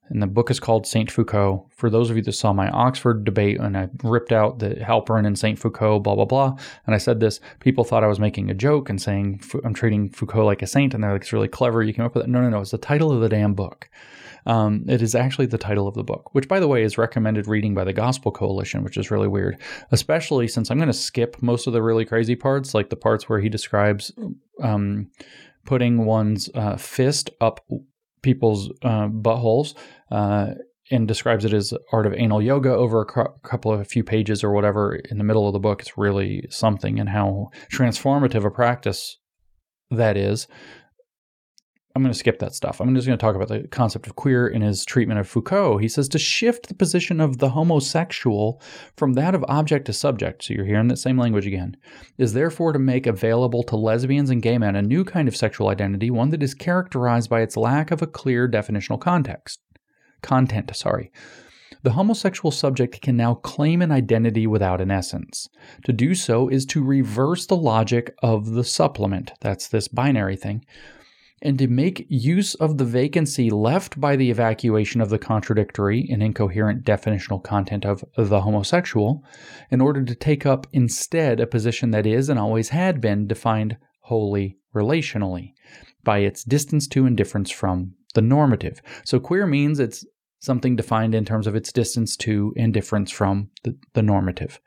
And 0.09 0.21
the 0.21 0.27
book 0.27 0.51
is 0.51 0.59
called 0.59 0.85
Saint 0.85 1.09
Foucault. 1.09 1.65
For 1.69 1.89
those 1.89 2.09
of 2.09 2.17
you 2.17 2.23
that 2.23 2.33
saw 2.33 2.51
my 2.51 2.69
Oxford 2.69 3.23
debate, 3.23 3.59
and 3.59 3.77
I 3.77 3.89
ripped 4.03 4.31
out 4.31 4.59
the 4.59 4.75
Halperin 4.75 5.25
and 5.25 5.39
Saint 5.39 5.57
Foucault, 5.57 6.01
blah, 6.01 6.15
blah, 6.15 6.25
blah, 6.25 6.57
and 6.85 6.93
I 6.93 6.97
said 6.97 7.19
this, 7.19 7.39
people 7.61 7.83
thought 7.83 8.03
I 8.03 8.07
was 8.07 8.19
making 8.19 8.49
a 8.49 8.53
joke 8.53 8.89
and 8.89 9.01
saying 9.01 9.41
I'm 9.63 9.73
treating 9.73 10.09
Foucault 10.09 10.45
like 10.45 10.61
a 10.61 10.67
saint, 10.67 10.93
and 10.93 11.03
they're 11.03 11.13
like, 11.13 11.21
it's 11.21 11.33
really 11.33 11.47
clever. 11.47 11.81
You 11.81 11.93
came 11.93 12.05
up 12.05 12.15
with 12.15 12.25
it. 12.25 12.29
No, 12.29 12.41
no, 12.41 12.49
no. 12.49 12.61
It's 12.61 12.71
the 12.71 12.77
title 12.77 13.11
of 13.11 13.21
the 13.21 13.29
damn 13.29 13.53
book. 13.53 13.89
Um, 14.45 14.85
it 14.87 15.01
is 15.01 15.15
actually 15.15 15.45
the 15.47 15.57
title 15.57 15.87
of 15.87 15.95
the 15.95 16.03
book, 16.03 16.33
which, 16.33 16.47
by 16.47 16.59
the 16.59 16.67
way, 16.67 16.83
is 16.83 16.97
recommended 16.97 17.47
reading 17.47 17.73
by 17.73 17.83
the 17.83 17.93
Gospel 17.93 18.31
Coalition, 18.31 18.83
which 18.83 18.97
is 18.97 19.11
really 19.11 19.27
weird, 19.27 19.57
especially 19.91 20.47
since 20.47 20.69
I'm 20.69 20.77
going 20.77 20.87
to 20.87 20.93
skip 20.93 21.41
most 21.41 21.67
of 21.67 21.73
the 21.73 21.81
really 21.81 22.05
crazy 22.05 22.35
parts, 22.35 22.73
like 22.73 22.89
the 22.89 22.95
parts 22.95 23.29
where 23.29 23.39
he 23.39 23.49
describes 23.49 24.11
um, 24.61 25.09
putting 25.65 26.05
one's 26.05 26.49
uh, 26.55 26.77
fist 26.77 27.29
up 27.41 27.65
people's 28.21 28.69
uh, 28.83 29.07
buttholes. 29.07 29.75
Uh, 30.11 30.53
and 30.91 31.07
describes 31.07 31.45
it 31.45 31.53
as 31.53 31.73
art 31.91 32.05
of 32.05 32.13
anal 32.13 32.41
yoga 32.41 32.69
over 32.69 33.01
a 33.01 33.29
couple 33.47 33.71
of 33.71 33.79
a 33.79 33.85
few 33.85 34.03
pages 34.03 34.43
or 34.43 34.51
whatever 34.51 34.95
in 35.09 35.17
the 35.17 35.23
middle 35.23 35.47
of 35.47 35.53
the 35.53 35.59
book. 35.59 35.81
It's 35.81 35.97
really 35.97 36.45
something, 36.49 36.99
and 36.99 37.09
how 37.09 37.51
transformative 37.71 38.45
a 38.45 38.51
practice 38.51 39.17
that 39.89 40.17
is. 40.17 40.47
I'm 41.95 42.01
going 42.01 42.11
to 42.11 42.17
skip 42.17 42.39
that 42.39 42.55
stuff. 42.55 42.81
I'm 42.81 42.95
just 42.95 43.05
going 43.05 43.19
to 43.19 43.23
talk 43.23 43.35
about 43.35 43.49
the 43.49 43.67
concept 43.67 44.07
of 44.07 44.15
queer 44.15 44.47
in 44.47 44.63
his 44.63 44.83
treatment 44.83 45.19
of 45.19 45.27
Foucault. 45.27 45.77
He 45.77 45.87
says 45.87 46.09
to 46.09 46.17
shift 46.17 46.67
the 46.67 46.73
position 46.73 47.21
of 47.21 47.37
the 47.37 47.49
homosexual 47.49 48.59
from 48.97 49.13
that 49.13 49.35
of 49.35 49.45
object 49.47 49.85
to 49.85 49.93
subject, 49.93 50.43
so 50.43 50.55
you're 50.55 50.65
hearing 50.65 50.87
that 50.87 50.97
same 50.97 51.19
language 51.19 51.45
again, 51.45 51.77
is 52.17 52.33
therefore 52.33 52.73
to 52.73 52.79
make 52.79 53.05
available 53.05 53.61
to 53.63 53.75
lesbians 53.75 54.31
and 54.31 54.41
gay 54.41 54.57
men 54.57 54.75
a 54.75 54.81
new 54.81 55.05
kind 55.05 55.27
of 55.27 55.35
sexual 55.35 55.67
identity, 55.67 56.09
one 56.09 56.31
that 56.31 56.41
is 56.41 56.55
characterized 56.55 57.29
by 57.29 57.41
its 57.41 57.55
lack 57.55 57.91
of 57.91 58.01
a 58.01 58.07
clear 58.07 58.49
definitional 58.49 58.99
context. 58.99 59.59
Content, 60.23 60.75
sorry. 60.75 61.11
The 61.83 61.91
homosexual 61.91 62.49
subject 62.49 63.01
can 63.01 63.17
now 63.17 63.35
claim 63.35 63.83
an 63.83 63.91
identity 63.91 64.47
without 64.47 64.81
an 64.81 64.89
essence. 64.89 65.47
To 65.83 65.93
do 65.93 66.15
so 66.15 66.47
is 66.47 66.65
to 66.67 66.83
reverse 66.83 67.45
the 67.45 67.57
logic 67.57 68.15
of 68.23 68.51
the 68.51 68.63
supplement, 68.63 69.33
that's 69.41 69.67
this 69.67 69.87
binary 69.87 70.37
thing 70.37 70.65
and 71.43 71.59
to 71.59 71.67
make 71.67 72.07
use 72.09 72.55
of 72.55 72.77
the 72.77 72.85
vacancy 72.85 73.49
left 73.49 73.99
by 73.99 74.15
the 74.15 74.31
evacuation 74.31 75.01
of 75.01 75.09
the 75.09 75.19
contradictory 75.19 76.07
and 76.09 76.23
incoherent 76.23 76.85
definitional 76.85 77.43
content 77.43 77.85
of 77.85 78.03
the 78.15 78.41
homosexual 78.41 79.23
in 79.69 79.81
order 79.81 80.03
to 80.03 80.15
take 80.15 80.45
up 80.45 80.65
instead 80.71 81.41
a 81.41 81.45
position 81.45 81.91
that 81.91 82.07
is 82.07 82.29
and 82.29 82.39
always 82.39 82.69
had 82.69 83.01
been 83.01 83.27
defined 83.27 83.77
wholly 83.99 84.57
relationally 84.73 85.51
by 86.03 86.19
its 86.19 86.43
distance 86.45 86.87
to 86.87 87.05
and 87.05 87.17
difference 87.17 87.51
from 87.51 87.93
the 88.15 88.21
normative. 88.21 88.81
So 89.03 89.19
queer 89.19 89.45
means 89.45 89.79
it's 89.79 90.05
something 90.39 90.75
defined 90.75 91.13
in 91.13 91.25
terms 91.25 91.45
of 91.45 91.55
its 91.55 91.71
distance 91.71 92.15
to 92.17 92.53
and 92.55 92.73
difference 92.73 93.11
from 93.11 93.49
the, 93.63 93.77
the 93.93 94.01
normative. 94.01 94.61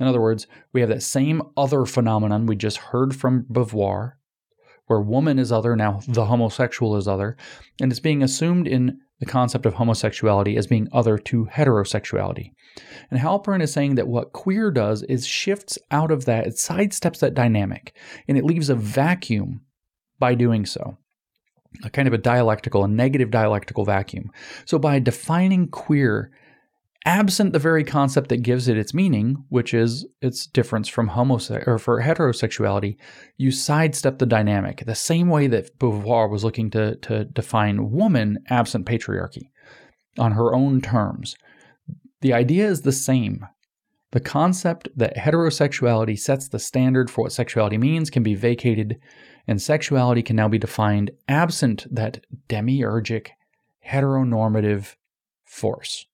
In 0.00 0.06
other 0.06 0.20
words, 0.20 0.46
we 0.72 0.80
have 0.80 0.90
that 0.90 1.02
same 1.02 1.42
other 1.56 1.84
phenomenon 1.84 2.46
we 2.46 2.56
just 2.56 2.76
heard 2.78 3.14
from 3.14 3.44
Beauvoir 3.50 4.17
where 4.88 5.00
woman 5.00 5.38
is 5.38 5.52
other, 5.52 5.76
now 5.76 6.00
the 6.08 6.26
homosexual 6.26 6.96
is 6.96 7.06
other, 7.06 7.36
and 7.80 7.92
it's 7.92 8.00
being 8.00 8.22
assumed 8.22 8.66
in 8.66 8.98
the 9.20 9.26
concept 9.26 9.66
of 9.66 9.74
homosexuality 9.74 10.56
as 10.56 10.66
being 10.66 10.88
other 10.92 11.18
to 11.18 11.46
heterosexuality. 11.46 12.52
And 13.10 13.20
Halperin 13.20 13.62
is 13.62 13.72
saying 13.72 13.96
that 13.96 14.08
what 14.08 14.32
queer 14.32 14.70
does 14.70 15.02
is 15.04 15.26
shifts 15.26 15.78
out 15.90 16.10
of 16.10 16.24
that, 16.24 16.46
it 16.46 16.54
sidesteps 16.54 17.20
that 17.20 17.34
dynamic, 17.34 17.94
and 18.26 18.36
it 18.36 18.44
leaves 18.44 18.68
a 18.68 18.74
vacuum 18.74 19.62
by 20.18 20.34
doing 20.34 20.66
so. 20.66 20.98
A 21.84 21.90
kind 21.90 22.08
of 22.08 22.14
a 22.14 22.18
dialectical, 22.18 22.84
a 22.84 22.88
negative 22.88 23.30
dialectical 23.30 23.84
vacuum. 23.84 24.30
So 24.64 24.78
by 24.78 24.98
defining 24.98 25.68
queer 25.68 26.30
absent 27.04 27.52
the 27.52 27.58
very 27.58 27.84
concept 27.84 28.28
that 28.28 28.42
gives 28.42 28.68
it 28.68 28.76
its 28.76 28.92
meaning, 28.92 29.44
which 29.48 29.72
is 29.72 30.06
its 30.20 30.46
difference 30.46 30.88
from 30.88 31.10
homose- 31.10 31.66
or 31.66 31.78
for 31.78 32.02
heterosexuality, 32.02 32.96
you 33.36 33.50
sidestep 33.50 34.18
the 34.18 34.26
dynamic 34.26 34.84
the 34.84 34.94
same 34.94 35.28
way 35.28 35.46
that 35.46 35.78
Beauvoir 35.78 36.28
was 36.30 36.44
looking 36.44 36.70
to, 36.70 36.96
to 36.96 37.24
define 37.24 37.90
woman 37.90 38.38
absent 38.48 38.86
patriarchy 38.86 39.50
on 40.18 40.32
her 40.32 40.54
own 40.54 40.80
terms. 40.80 41.36
The 42.20 42.32
idea 42.32 42.66
is 42.66 42.82
the 42.82 42.92
same. 42.92 43.46
The 44.10 44.20
concept 44.20 44.88
that 44.96 45.16
heterosexuality 45.16 46.18
sets 46.18 46.48
the 46.48 46.58
standard 46.58 47.10
for 47.10 47.22
what 47.22 47.32
sexuality 47.32 47.78
means 47.78 48.10
can 48.10 48.22
be 48.22 48.34
vacated, 48.34 48.98
and 49.46 49.60
sexuality 49.60 50.22
can 50.22 50.34
now 50.34 50.48
be 50.48 50.58
defined 50.58 51.10
absent 51.28 51.86
that 51.94 52.24
demiurgic 52.48 53.28
heteronormative 53.86 54.96
force 55.44 56.06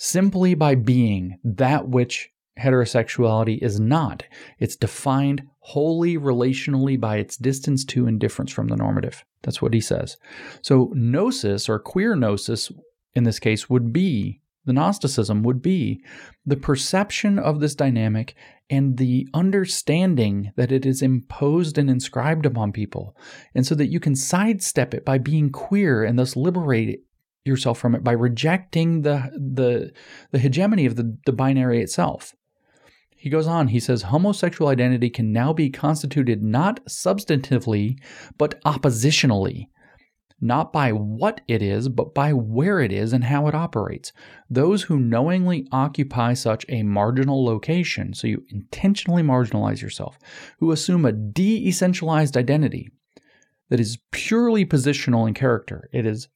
simply 0.00 0.54
by 0.54 0.74
being 0.74 1.38
that 1.44 1.88
which 1.88 2.30
heterosexuality 2.58 3.62
is 3.62 3.78
not. 3.78 4.24
It's 4.58 4.74
defined 4.74 5.42
wholly 5.58 6.16
relationally 6.16 6.98
by 6.98 7.18
its 7.18 7.36
distance 7.36 7.84
to 7.84 8.06
and 8.06 8.18
difference 8.18 8.50
from 8.50 8.68
the 8.68 8.76
normative. 8.76 9.26
That's 9.42 9.60
what 9.60 9.74
he 9.74 9.80
says. 9.80 10.16
So, 10.62 10.90
gnosis 10.94 11.68
or 11.68 11.78
queer 11.78 12.16
gnosis 12.16 12.72
in 13.14 13.24
this 13.24 13.38
case 13.38 13.68
would 13.68 13.92
be 13.92 14.40
the 14.64 14.72
Gnosticism 14.74 15.42
would 15.42 15.62
be 15.62 16.02
the 16.44 16.56
perception 16.56 17.38
of 17.38 17.60
this 17.60 17.74
dynamic 17.74 18.34
and 18.68 18.98
the 18.98 19.26
understanding 19.32 20.52
that 20.56 20.70
it 20.70 20.84
is 20.84 21.02
imposed 21.02 21.78
and 21.78 21.90
inscribed 21.90 22.46
upon 22.46 22.70
people. 22.70 23.16
And 23.54 23.66
so 23.66 23.74
that 23.74 23.88
you 23.88 24.00
can 24.00 24.14
sidestep 24.14 24.92
it 24.92 25.04
by 25.04 25.18
being 25.18 25.50
queer 25.50 26.04
and 26.04 26.18
thus 26.18 26.36
liberate 26.36 27.00
yourself 27.44 27.78
from 27.78 27.94
it 27.94 28.04
by 28.04 28.12
rejecting 28.12 29.02
the 29.02 29.30
the 29.34 29.92
the 30.30 30.38
hegemony 30.38 30.86
of 30.86 30.96
the, 30.96 31.16
the 31.26 31.32
binary 31.32 31.80
itself. 31.82 32.34
He 33.16 33.28
goes 33.28 33.46
on, 33.46 33.68
he 33.68 33.80
says 33.80 34.02
homosexual 34.02 34.70
identity 34.70 35.10
can 35.10 35.30
now 35.30 35.52
be 35.52 35.68
constituted 35.68 36.42
not 36.42 36.82
substantively, 36.86 37.98
but 38.38 38.58
oppositionally, 38.62 39.66
not 40.40 40.72
by 40.72 40.92
what 40.92 41.42
it 41.46 41.60
is, 41.60 41.90
but 41.90 42.14
by 42.14 42.32
where 42.32 42.80
it 42.80 42.90
is 42.92 43.12
and 43.12 43.24
how 43.24 43.46
it 43.46 43.54
operates. 43.54 44.12
Those 44.48 44.84
who 44.84 44.98
knowingly 44.98 45.66
occupy 45.70 46.32
such 46.32 46.64
a 46.70 46.82
marginal 46.82 47.44
location, 47.44 48.14
so 48.14 48.26
you 48.26 48.42
intentionally 48.48 49.22
marginalize 49.22 49.82
yourself, 49.82 50.18
who 50.58 50.72
assume 50.72 51.04
a 51.04 51.12
de 51.12 51.68
essentialized 51.68 52.38
identity 52.38 52.90
that 53.68 53.80
is 53.80 53.98
purely 54.12 54.64
positional 54.64 55.28
in 55.28 55.34
character, 55.34 55.90
it 55.92 56.06
is 56.06 56.28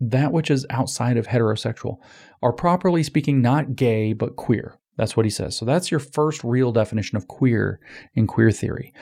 that 0.00 0.32
which 0.32 0.50
is 0.50 0.66
outside 0.70 1.16
of 1.16 1.26
heterosexual 1.26 1.98
are 2.42 2.52
properly 2.52 3.02
speaking 3.02 3.42
not 3.42 3.76
gay 3.76 4.12
but 4.12 4.36
queer. 4.36 4.78
That's 4.96 5.16
what 5.16 5.26
he 5.26 5.30
says. 5.30 5.56
So 5.56 5.64
that's 5.64 5.90
your 5.90 6.00
first 6.00 6.42
real 6.42 6.72
definition 6.72 7.16
of 7.16 7.28
queer 7.28 7.80
in 8.14 8.26
queer 8.26 8.50
theory. 8.50 8.92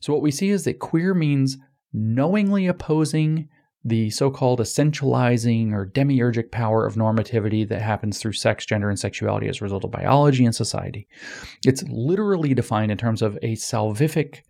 So 0.00 0.12
what 0.12 0.22
we 0.22 0.30
see 0.30 0.50
is 0.50 0.64
that 0.64 0.80
queer 0.80 1.14
means 1.14 1.56
knowingly 1.92 2.66
opposing 2.66 3.48
the 3.84 4.10
so 4.10 4.30
called 4.32 4.58
essentializing 4.58 5.72
or 5.72 5.86
demiurgic 5.86 6.50
power 6.50 6.84
of 6.84 6.96
normativity 6.96 7.66
that 7.68 7.80
happens 7.80 8.18
through 8.18 8.32
sex, 8.32 8.66
gender, 8.66 8.88
and 8.88 8.98
sexuality 8.98 9.48
as 9.48 9.60
a 9.60 9.64
result 9.64 9.84
of 9.84 9.92
biology 9.92 10.44
and 10.44 10.54
society. 10.54 11.06
It's 11.64 11.84
literally 11.84 12.52
defined 12.52 12.90
in 12.90 12.98
terms 12.98 13.22
of 13.22 13.38
a 13.42 13.54
salvific 13.54 14.40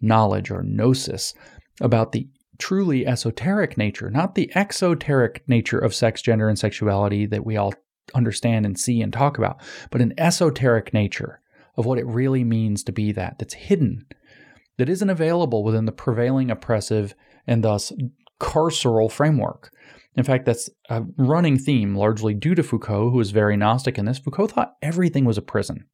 knowledge 0.00 0.52
or 0.52 0.62
gnosis 0.62 1.34
about 1.80 2.12
the 2.12 2.28
truly 2.58 3.06
esoteric 3.06 3.78
nature, 3.78 4.10
not 4.10 4.34
the 4.34 4.50
exoteric 4.54 5.42
nature 5.48 5.78
of 5.78 5.94
sex, 5.94 6.22
gender, 6.22 6.48
and 6.48 6.58
sexuality 6.58 7.26
that 7.26 7.46
we 7.46 7.56
all 7.56 7.74
understand 8.14 8.66
and 8.66 8.78
see 8.78 9.00
and 9.00 9.12
talk 9.12 9.38
about, 9.38 9.60
but 9.90 10.00
an 10.00 10.14
esoteric 10.18 10.92
nature 10.92 11.40
of 11.76 11.86
what 11.86 11.98
it 11.98 12.06
really 12.06 12.44
means 12.44 12.82
to 12.84 12.92
be 12.92 13.12
that, 13.12 13.38
that's 13.38 13.54
hidden, 13.54 14.04
that 14.76 14.88
isn't 14.88 15.10
available 15.10 15.62
within 15.62 15.84
the 15.84 15.92
prevailing 15.92 16.50
oppressive 16.50 17.14
and 17.46 17.62
thus 17.62 17.92
carceral 18.40 19.10
framework. 19.10 19.70
In 20.16 20.24
fact, 20.24 20.46
that's 20.46 20.68
a 20.88 21.04
running 21.16 21.58
theme 21.58 21.94
largely 21.94 22.34
due 22.34 22.54
to 22.56 22.62
Foucault, 22.62 23.10
who 23.10 23.18
was 23.18 23.30
very 23.30 23.56
Gnostic 23.56 23.98
in 23.98 24.04
this. 24.04 24.18
Foucault 24.18 24.48
thought 24.48 24.74
everything 24.82 25.24
was 25.24 25.38
a 25.38 25.42
prison. 25.42 25.86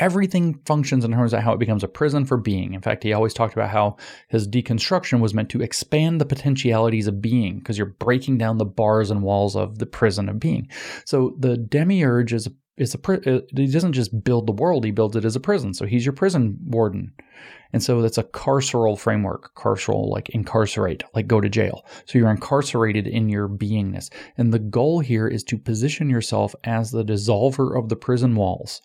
Everything 0.00 0.58
functions 0.64 1.04
in 1.04 1.12
terms 1.12 1.32
of 1.32 1.40
how 1.40 1.52
it 1.52 1.58
becomes 1.58 1.84
a 1.84 1.88
prison 1.88 2.24
for 2.24 2.38
being. 2.38 2.74
In 2.74 2.80
fact, 2.80 3.02
he 3.02 3.12
always 3.12 3.34
talked 3.34 3.52
about 3.52 3.70
how 3.70 3.96
his 4.28 4.48
deconstruction 4.48 5.20
was 5.20 5.34
meant 5.34 5.50
to 5.50 5.60
expand 5.60 6.20
the 6.20 6.26
potentialities 6.26 7.06
of 7.06 7.20
being 7.20 7.58
because 7.58 7.76
you're 7.76 7.86
breaking 7.86 8.38
down 8.38 8.58
the 8.58 8.64
bars 8.64 9.10
and 9.10 9.22
walls 9.22 9.54
of 9.54 9.78
the 9.78 9.86
prison 9.86 10.28
of 10.28 10.40
being. 10.40 10.68
So 11.04 11.36
the 11.38 11.56
demiurge 11.56 12.32
is 12.32 12.48
is 12.80 12.94
a 12.94 13.12
uh, 13.12 13.40
he 13.54 13.66
doesn't 13.66 13.92
just 13.92 14.24
build 14.24 14.46
the 14.46 14.52
world; 14.52 14.84
he 14.84 14.90
builds 14.90 15.14
it 15.14 15.24
as 15.26 15.36
a 15.36 15.40
prison. 15.40 15.74
So 15.74 15.84
he's 15.84 16.06
your 16.06 16.14
prison 16.14 16.58
warden, 16.64 17.12
and 17.74 17.82
so 17.82 18.00
that's 18.00 18.16
a 18.16 18.24
carceral 18.24 18.98
framework. 18.98 19.54
Carceral, 19.54 20.08
like 20.08 20.30
incarcerate, 20.30 21.04
like 21.14 21.26
go 21.26 21.40
to 21.40 21.48
jail. 21.48 21.84
So 22.06 22.18
you're 22.18 22.30
incarcerated 22.30 23.06
in 23.06 23.28
your 23.28 23.48
beingness, 23.48 24.10
and 24.38 24.52
the 24.52 24.58
goal 24.58 25.00
here 25.00 25.28
is 25.28 25.44
to 25.44 25.58
position 25.58 26.08
yourself 26.08 26.54
as 26.64 26.90
the 26.90 27.04
dissolver 27.04 27.78
of 27.78 27.90
the 27.90 27.96
prison 27.96 28.34
walls. 28.34 28.80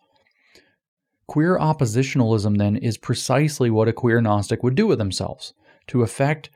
Queer 1.28 1.58
oppositionalism 1.58 2.58
then 2.58 2.76
is 2.76 2.98
precisely 2.98 3.70
what 3.70 3.88
a 3.88 3.94
queer 3.94 4.22
Gnostic 4.22 4.64
would 4.64 4.76
do 4.76 4.88
with 4.88 5.00
themselves 5.00 5.54
to 5.88 6.04
effect 6.04 6.50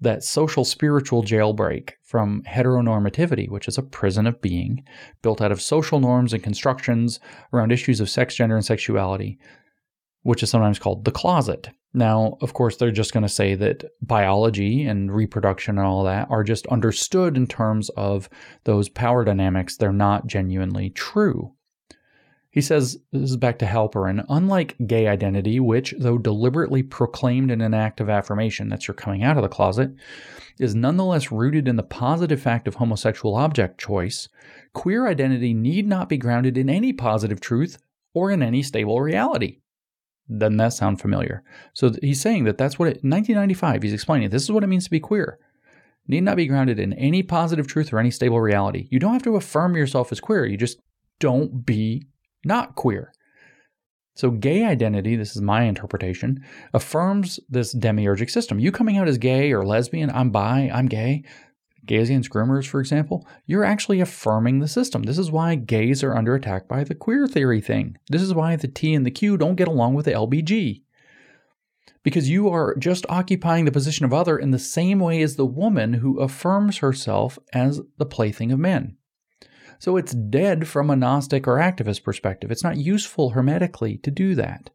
that 0.00 0.22
social 0.22 0.64
spiritual 0.64 1.22
jailbreak 1.22 1.92
from 2.02 2.42
heteronormativity, 2.42 3.48
which 3.48 3.66
is 3.66 3.78
a 3.78 3.82
prison 3.82 4.26
of 4.26 4.42
being 4.42 4.84
built 5.22 5.40
out 5.40 5.52
of 5.52 5.62
social 5.62 6.00
norms 6.00 6.32
and 6.32 6.42
constructions 6.42 7.18
around 7.52 7.72
issues 7.72 8.00
of 8.00 8.10
sex, 8.10 8.34
gender, 8.34 8.56
and 8.56 8.64
sexuality, 8.64 9.38
which 10.22 10.42
is 10.42 10.50
sometimes 10.50 10.78
called 10.78 11.04
the 11.04 11.10
closet. 11.10 11.70
Now, 11.94 12.36
of 12.42 12.52
course, 12.52 12.76
they're 12.76 12.90
just 12.90 13.14
going 13.14 13.22
to 13.22 13.28
say 13.28 13.54
that 13.54 13.84
biology 14.02 14.84
and 14.84 15.10
reproduction 15.10 15.78
and 15.78 15.86
all 15.86 16.04
that 16.04 16.28
are 16.30 16.44
just 16.44 16.66
understood 16.66 17.38
in 17.38 17.46
terms 17.46 17.88
of 17.90 18.28
those 18.64 18.90
power 18.90 19.24
dynamics. 19.24 19.78
They're 19.78 19.94
not 19.94 20.26
genuinely 20.26 20.90
true. 20.90 21.55
He 22.56 22.62
says, 22.62 22.96
this 23.12 23.28
is 23.28 23.36
back 23.36 23.58
to 23.58 23.66
Halperin, 23.66 24.24
unlike 24.30 24.76
gay 24.86 25.08
identity, 25.08 25.60
which, 25.60 25.92
though 25.98 26.16
deliberately 26.16 26.82
proclaimed 26.82 27.50
in 27.50 27.60
an 27.60 27.74
act 27.74 28.00
of 28.00 28.08
affirmation, 28.08 28.70
that's 28.70 28.88
your 28.88 28.94
coming 28.94 29.22
out 29.22 29.36
of 29.36 29.42
the 29.42 29.48
closet, 29.50 29.90
is 30.58 30.74
nonetheless 30.74 31.30
rooted 31.30 31.68
in 31.68 31.76
the 31.76 31.82
positive 31.82 32.40
fact 32.40 32.66
of 32.66 32.76
homosexual 32.76 33.34
object 33.34 33.78
choice, 33.78 34.30
queer 34.72 35.06
identity 35.06 35.52
need 35.52 35.86
not 35.86 36.08
be 36.08 36.16
grounded 36.16 36.56
in 36.56 36.70
any 36.70 36.94
positive 36.94 37.42
truth 37.42 37.76
or 38.14 38.30
in 38.30 38.42
any 38.42 38.62
stable 38.62 39.02
reality. 39.02 39.58
Doesn't 40.34 40.56
that 40.56 40.72
sound 40.72 40.98
familiar? 40.98 41.42
So 41.74 41.92
he's 42.00 42.22
saying 42.22 42.44
that 42.44 42.56
that's 42.56 42.78
what 42.78 42.86
it, 42.86 43.04
1995, 43.04 43.82
he's 43.82 43.92
explaining 43.92 44.30
this 44.30 44.44
is 44.44 44.50
what 44.50 44.64
it 44.64 44.68
means 44.68 44.84
to 44.84 44.90
be 44.90 44.98
queer. 44.98 45.38
Need 46.08 46.22
not 46.22 46.38
be 46.38 46.46
grounded 46.46 46.80
in 46.80 46.94
any 46.94 47.22
positive 47.22 47.66
truth 47.66 47.92
or 47.92 47.98
any 47.98 48.10
stable 48.10 48.40
reality. 48.40 48.88
You 48.90 48.98
don't 48.98 49.12
have 49.12 49.24
to 49.24 49.36
affirm 49.36 49.76
yourself 49.76 50.10
as 50.10 50.20
queer. 50.20 50.46
You 50.46 50.56
just 50.56 50.78
don't 51.20 51.66
be 51.66 52.06
not 52.46 52.74
queer. 52.74 53.12
So, 54.14 54.30
gay 54.30 54.64
identity, 54.64 55.14
this 55.14 55.36
is 55.36 55.42
my 55.42 55.64
interpretation, 55.64 56.42
affirms 56.72 57.38
this 57.50 57.74
demiurgic 57.74 58.30
system. 58.30 58.58
You 58.58 58.72
coming 58.72 58.96
out 58.96 59.08
as 59.08 59.18
gay 59.18 59.52
or 59.52 59.66
lesbian, 59.66 60.10
I'm 60.10 60.30
bi, 60.30 60.70
I'm 60.72 60.86
gay, 60.86 61.22
gays 61.86 62.10
against 62.10 62.30
groomers, 62.30 62.66
for 62.66 62.80
example, 62.80 63.26
you're 63.46 63.64
actually 63.64 64.00
affirming 64.00 64.58
the 64.58 64.68
system. 64.68 65.02
This 65.02 65.18
is 65.18 65.30
why 65.30 65.54
gays 65.54 66.02
are 66.02 66.16
under 66.16 66.34
attack 66.34 66.68
by 66.68 66.84
the 66.84 66.94
queer 66.94 67.26
theory 67.26 67.60
thing. 67.60 67.96
This 68.08 68.22
is 68.22 68.34
why 68.34 68.56
the 68.56 68.68
T 68.68 68.94
and 68.94 69.06
the 69.06 69.10
Q 69.10 69.36
don't 69.36 69.56
get 69.56 69.68
along 69.68 69.94
with 69.94 70.06
the 70.06 70.12
LBG. 70.12 70.82
Because 72.02 72.30
you 72.30 72.48
are 72.48 72.76
just 72.76 73.06
occupying 73.08 73.64
the 73.64 73.72
position 73.72 74.04
of 74.04 74.12
other 74.12 74.38
in 74.38 74.50
the 74.50 74.58
same 74.58 74.98
way 74.98 75.22
as 75.22 75.36
the 75.36 75.46
woman 75.46 75.94
who 75.94 76.20
affirms 76.20 76.78
herself 76.78 77.38
as 77.52 77.80
the 77.98 78.06
plaything 78.06 78.52
of 78.52 78.58
men. 78.58 78.96
So 79.78 79.96
it's 79.96 80.14
dead 80.14 80.66
from 80.66 80.90
a 80.90 80.96
Gnostic 80.96 81.46
or 81.46 81.56
activist 81.56 82.02
perspective. 82.02 82.50
It's 82.50 82.64
not 82.64 82.76
useful 82.76 83.30
hermetically 83.30 83.98
to 83.98 84.10
do 84.10 84.34
that. 84.34 84.70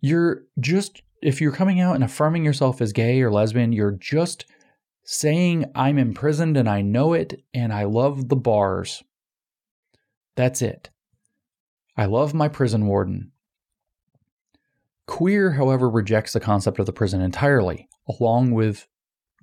You're 0.00 0.42
just, 0.60 1.02
if 1.22 1.40
you're 1.40 1.52
coming 1.52 1.80
out 1.80 1.94
and 1.94 2.04
affirming 2.04 2.44
yourself 2.44 2.80
as 2.80 2.92
gay 2.92 3.22
or 3.22 3.30
lesbian, 3.30 3.72
you're 3.72 3.92
just 3.92 4.46
saying, 5.04 5.70
I'm 5.74 5.98
imprisoned 5.98 6.56
and 6.56 6.68
I 6.68 6.82
know 6.82 7.12
it 7.12 7.42
and 7.52 7.72
I 7.72 7.84
love 7.84 8.28
the 8.28 8.36
bars. 8.36 9.02
That's 10.36 10.62
it. 10.62 10.90
I 11.96 12.06
love 12.06 12.34
my 12.34 12.48
prison 12.48 12.86
warden. 12.86 13.30
Queer, 15.06 15.52
however, 15.52 15.88
rejects 15.88 16.32
the 16.32 16.40
concept 16.40 16.78
of 16.78 16.86
the 16.86 16.92
prison 16.92 17.20
entirely, 17.20 17.88
along 18.08 18.52
with 18.52 18.88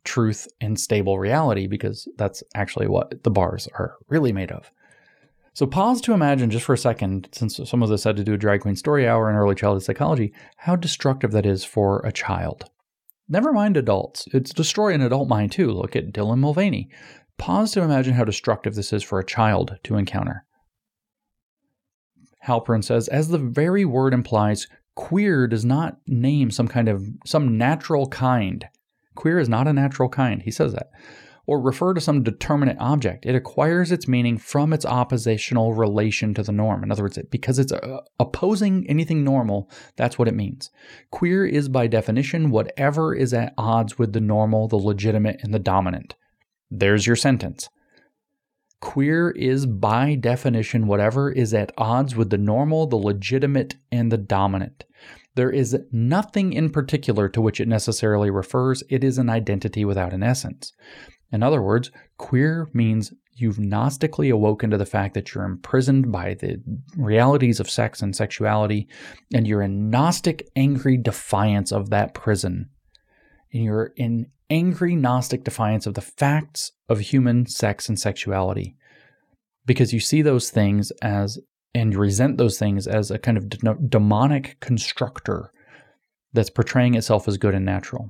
truth 0.04 0.48
and 0.60 0.80
stable 0.80 1.20
reality 1.20 1.68
because 1.68 2.08
that's 2.18 2.44
actually 2.56 2.88
what 2.88 3.24
the 3.24 3.32
bars 3.32 3.68
are 3.76 3.96
really 4.10 4.32
made 4.32 4.52
of. 4.52 4.72
So 5.54 5.68
pause 5.68 6.00
to 6.02 6.14
imagine 6.14 6.50
just 6.50 6.66
for 6.66 6.74
a 6.74 6.78
second, 6.78 7.28
since 7.34 7.60
some 7.66 7.84
of 7.84 7.90
this 7.90 8.06
had 8.06 8.16
to 8.16 8.24
do 8.24 8.32
with 8.32 8.42
drag 8.42 8.62
queen 8.62 8.76
story 8.76 9.08
hour 9.08 9.30
and 9.30 9.38
early 9.38 9.56
childhood 9.56 9.84
psychology, 9.84 10.34
how 10.58 10.76
destructive 10.76 11.32
that 11.32 11.46
is 11.46 11.64
for 11.64 12.00
a 12.06 12.12
child. 12.12 12.70
Never 13.28 13.52
mind 13.52 13.78
adults. 13.78 14.28
It's 14.34 14.54
destroy 14.54 14.94
an 14.94 15.02
adult 15.02 15.28
mind 15.28 15.52
too. 15.52 15.72
Look 15.72 15.96
at 15.96 16.14
Dylan 16.14 16.40
Mulvaney. 16.40 16.90
Pause 17.38 17.72
to 17.74 17.82
imagine 17.82 18.14
how 18.14 18.24
destructive 18.24 18.76
this 18.76 18.94
is 18.94 19.04
for 19.04 19.20
a 19.20 19.26
child 19.26 19.78
to 19.84 19.96
encounter. 19.96 20.46
Halperin 22.48 22.84
says, 22.84 23.08
as 23.08 23.28
the 23.28 23.38
very 23.38 23.86
word 23.86 24.14
implies, 24.14 24.68
queer 24.96 25.48
does 25.48 25.66
not 25.66 25.98
name 26.08 26.52
some 26.52 26.68
kind 26.68 26.88
of 26.88 27.08
some 27.26 27.58
natural 27.58 28.08
kind 28.08 28.66
Queer 29.16 29.40
is 29.40 29.50
not 29.50 29.68
a 29.68 29.74
natural 29.74 30.10
kind, 30.10 30.42
he 30.42 30.52
says 30.52 30.74
that. 30.74 30.90
Or 31.48 31.60
refer 31.60 31.94
to 31.94 32.02
some 32.02 32.24
determinate 32.24 32.78
object. 32.80 33.26
It 33.26 33.36
acquires 33.36 33.92
its 33.92 34.08
meaning 34.08 34.38
from 34.38 34.72
its 34.72 34.86
oppositional 34.86 35.74
relation 35.74 36.34
to 36.36 36.44
the 36.44 36.52
norm. 36.52 36.84
In 36.84 36.92
other 36.92 37.04
words, 37.04 37.18
it, 37.18 37.32
because 37.32 37.60
it's 37.60 37.72
uh, 37.72 38.00
opposing 38.20 38.88
anything 38.88 39.24
normal, 39.24 39.70
that's 39.98 40.18
what 40.20 40.28
it 40.28 40.36
means. 40.36 40.70
Queer 41.10 41.46
is 41.46 41.68
by 41.68 41.88
definition 41.88 42.52
whatever 42.52 43.14
is 43.14 43.34
at 43.34 43.54
odds 43.58 43.98
with 43.98 44.14
the 44.14 44.22
normal, 44.22 44.68
the 44.68 44.78
legitimate, 44.78 45.42
and 45.42 45.54
the 45.54 45.60
dominant. 45.60 46.16
There's 46.70 47.08
your 47.08 47.18
sentence. 47.18 47.70
Queer 48.80 49.30
is 49.32 49.66
by 49.66 50.16
definition 50.16 50.88
whatever 50.88 51.32
is 51.32 51.54
at 51.54 51.72
odds 51.78 52.16
with 52.16 52.30
the 52.30 52.38
normal, 52.38 52.88
the 52.88 52.96
legitimate, 52.96 53.76
and 53.92 54.12
the 54.12 54.18
dominant. 54.18 54.86
There 55.36 55.52
is 55.52 55.78
nothing 55.92 56.54
in 56.54 56.70
particular 56.70 57.30
to 57.30 57.42
which 57.42 57.60
it 57.60 57.68
necessarily 57.68 58.30
refers. 58.30 58.84
It 58.90 59.04
is 59.04 59.18
an 59.18 59.30
identity 59.30 59.86
without 59.86 60.14
an 60.14 60.24
essence. 60.24 60.74
In 61.32 61.42
other 61.44 61.62
words, 61.62 61.92
queer 62.18 62.70
means 62.74 63.14
you've 63.34 63.58
gnostically 63.58 64.32
awoken 64.32 64.70
to 64.70 64.78
the 64.78 64.86
fact 64.86 65.14
that 65.14 65.34
you're 65.34 65.46
imprisoned 65.46 66.12
by 66.12 66.34
the 66.34 66.62
realities 66.98 67.60
of 67.60 67.70
sex 67.70 68.02
and 68.02 68.16
sexuality, 68.16 68.88
and 69.34 69.48
you're 69.48 69.62
in 69.62 69.90
gnostic, 69.90 70.50
angry 70.56 70.98
defiance 70.98 71.72
of 71.72 71.90
that 71.90 72.14
prison. 72.14 72.70
And 73.54 73.64
you're 73.64 73.94
in 73.96 74.28
angry, 74.50 74.96
gnostic 74.96 75.46
defiance 75.46 75.88
of 75.88 75.94
the 75.94 76.02
facts 76.02 76.74
of 76.90 77.00
human 77.00 77.46
sex 77.46 77.88
and 77.88 77.98
sexuality 77.98 78.76
because 79.66 79.94
you 79.94 80.00
see 80.00 80.22
those 80.22 80.50
things 80.50 80.92
as 81.02 81.40
and 81.74 81.96
resent 81.96 82.38
those 82.38 82.60
things 82.60 82.88
as 82.88 83.12
a 83.12 83.20
kind 83.20 83.38
of 83.38 83.50
de- 83.50 83.76
demonic 83.88 84.60
constructor 84.60 85.52
that's 86.34 86.50
portraying 86.50 86.96
itself 86.96 87.28
as 87.28 87.38
good 87.38 87.56
and 87.56 87.66
natural. 87.66 88.10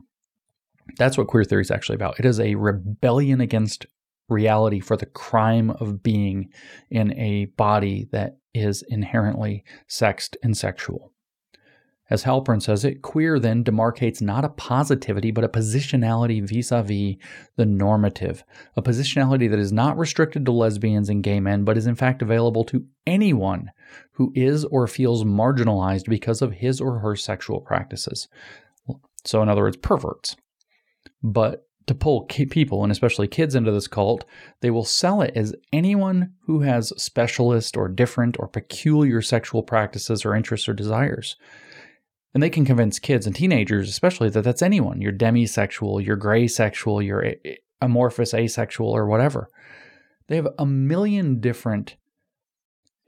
That's 0.98 1.18
what 1.18 1.28
queer 1.28 1.44
theory 1.44 1.62
is 1.62 1.72
actually 1.72 1.96
about. 1.96 2.20
It 2.20 2.26
is 2.26 2.40
a 2.40 2.56
rebellion 2.56 3.42
against 3.42 3.86
reality 4.30 4.80
for 4.80 4.98
the 4.98 5.06
crime 5.06 5.72
of 5.72 6.02
being 6.02 6.50
in 6.90 7.14
a 7.20 7.46
body 7.58 8.08
that 8.12 8.38
is 8.54 8.84
inherently 8.90 9.64
sexed 9.88 10.38
and 10.44 10.56
sexual. 10.58 11.11
As 12.12 12.26
Halperin 12.26 12.62
says 12.62 12.84
it, 12.84 13.02
queer 13.02 13.40
then 13.40 13.64
demarcates 13.64 14.22
not 14.22 14.44
a 14.44 14.50
positivity, 14.50 15.32
but 15.32 15.46
a 15.46 15.50
positionality 15.50 16.46
vis 16.46 16.70
a 16.70 16.84
vis 16.84 17.16
the 17.56 17.66
normative, 17.66 18.44
a 18.76 18.82
positionality 18.82 19.50
that 19.50 19.60
is 19.60 19.72
not 19.72 19.98
restricted 19.98 20.46
to 20.46 20.52
lesbians 20.52 21.08
and 21.08 21.24
gay 21.24 21.40
men, 21.40 21.64
but 21.64 21.78
is 21.78 21.88
in 21.88 21.96
fact 21.96 22.22
available 22.22 22.66
to 22.66 22.86
anyone 23.08 23.72
who 24.12 24.34
is 24.36 24.66
or 24.66 24.88
feels 24.88 25.24
marginalized 25.24 26.10
because 26.10 26.42
of 26.42 26.52
his 26.52 26.82
or 26.82 27.00
her 27.00 27.16
sexual 27.16 27.62
practices. 27.62 28.28
So, 29.24 29.42
in 29.42 29.48
other 29.48 29.62
words, 29.62 29.78
perverts. 29.78 30.36
But 31.24 31.66
to 31.88 31.96
pull 31.96 32.26
people 32.26 32.84
and 32.84 32.92
especially 32.92 33.30
kids 33.30 33.56
into 33.56 33.72
this 33.72 33.88
cult, 33.88 34.26
they 34.60 34.70
will 34.70 34.84
sell 34.84 35.22
it 35.22 35.32
as 35.34 35.56
anyone 35.72 36.34
who 36.46 36.60
has 36.60 36.92
specialist 37.02 37.78
or 37.78 37.88
different 37.88 38.36
or 38.38 38.50
peculiar 38.50 39.22
sexual 39.22 39.64
practices 39.64 40.26
or 40.26 40.36
interests 40.36 40.68
or 40.68 40.74
desires. 40.74 41.38
And 42.34 42.41
they 42.41 42.49
can 42.49 42.66
convince 42.66 42.99
kids 42.99 43.28
and 43.28 43.36
teenagers, 43.36 43.90
especially, 43.90 44.30
that 44.30 44.44
that's 44.44 44.62
anyone. 44.62 45.02
You're 45.02 45.12
demisexual, 45.12 46.06
you're 46.06 46.16
gray 46.16 46.48
sexual, 46.48 47.02
you're 47.02 47.34
amorphous 47.82 48.34
asexual, 48.34 48.90
or 48.90 49.06
whatever. 49.08 49.49
They 50.28 50.38
have 50.38 50.48
a 50.58 50.66
million 50.66 51.41
different 51.41 51.98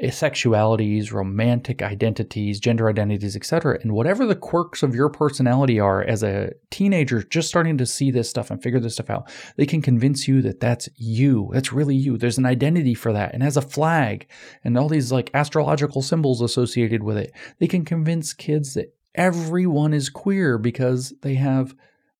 sexualities, 0.01 1.13
romantic 1.13 1.81
identities, 1.81 2.59
gender 2.59 2.89
identities, 2.89 3.35
etc. 3.35 3.79
And 3.81 3.93
whatever 3.93 4.25
the 4.25 4.35
quirks 4.35 4.83
of 4.83 4.95
your 4.95 5.09
personality 5.09 5.79
are 5.79 6.03
as 6.03 6.23
a 6.23 6.51
teenager 6.71 7.23
just 7.23 7.47
starting 7.47 7.77
to 7.77 7.85
see 7.85 8.11
this 8.11 8.29
stuff 8.29 8.51
and 8.51 8.61
figure 8.61 8.79
this 8.79 8.95
stuff 8.95 9.09
out, 9.09 9.31
they 9.55 9.65
can 9.65 9.81
convince 9.81 10.27
you 10.27 10.41
that 10.41 10.59
that's 10.59 10.89
you. 10.97 11.49
That's 11.53 11.71
really 11.71 11.95
you. 11.95 12.17
There's 12.17 12.37
an 12.37 12.45
identity 12.45 12.95
for 12.95 13.13
that 13.13 13.33
and 13.33 13.43
has 13.43 13.55
a 13.55 13.61
flag 13.61 14.27
and 14.63 14.77
all 14.77 14.89
these 14.89 15.11
like 15.11 15.29
astrological 15.33 16.01
symbols 16.01 16.41
associated 16.41 17.03
with 17.03 17.17
it. 17.17 17.31
They 17.59 17.67
can 17.67 17.85
convince 17.85 18.33
kids 18.33 18.73
that 18.73 18.93
everyone 19.15 19.93
is 19.93 20.09
queer 20.09 20.57
because 20.57 21.13
they 21.21 21.35
have 21.35 21.75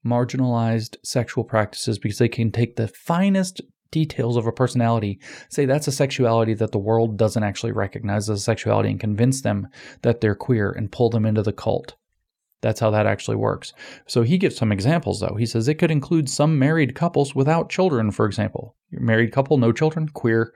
marginalized 0.06 0.98
sexual 1.04 1.44
practices 1.44 1.98
because 1.98 2.18
they 2.18 2.28
can 2.28 2.52
take 2.52 2.76
the 2.76 2.88
finest 2.88 3.62
details 3.92 4.36
of 4.36 4.48
a 4.48 4.52
personality, 4.52 5.20
say 5.50 5.66
that's 5.66 5.88
a 5.88 5.92
sexuality 5.92 6.54
that 6.56 6.72
the 6.72 6.80
world 6.80 7.16
doesn't 7.16 7.44
actually 7.44 7.72
recognize 7.72 8.30
as 8.30 8.40
a 8.40 8.44
sexuality 8.44 8.90
and 8.90 9.00
convince 9.00 9.42
them 9.42 9.68
that 10.02 10.20
they're 10.20 10.36
queer 10.36 10.72
and 10.72 10.92
pull 10.92 11.10
them 11.10 11.26
into 11.26 11.44
the 11.44 11.54
cult. 11.54 11.96
That's 12.62 12.80
how 12.80 12.90
that 12.92 13.06
actually 13.06 13.38
works. 13.38 13.74
So 14.08 14.24
he 14.24 14.38
gives 14.38 14.56
some 14.56 14.72
examples 14.72 15.20
though. 15.20 15.36
He 15.38 15.46
says 15.46 15.68
it 15.68 15.76
could 15.76 15.92
include 15.92 16.30
some 16.30 16.58
married 16.58 16.96
couples 16.96 17.36
without 17.36 17.70
children, 17.70 18.10
for 18.12 18.26
example. 18.26 18.76
Married 18.92 19.32
couple, 19.32 19.58
no 19.58 19.72
children, 19.72 20.10
queer. 20.10 20.54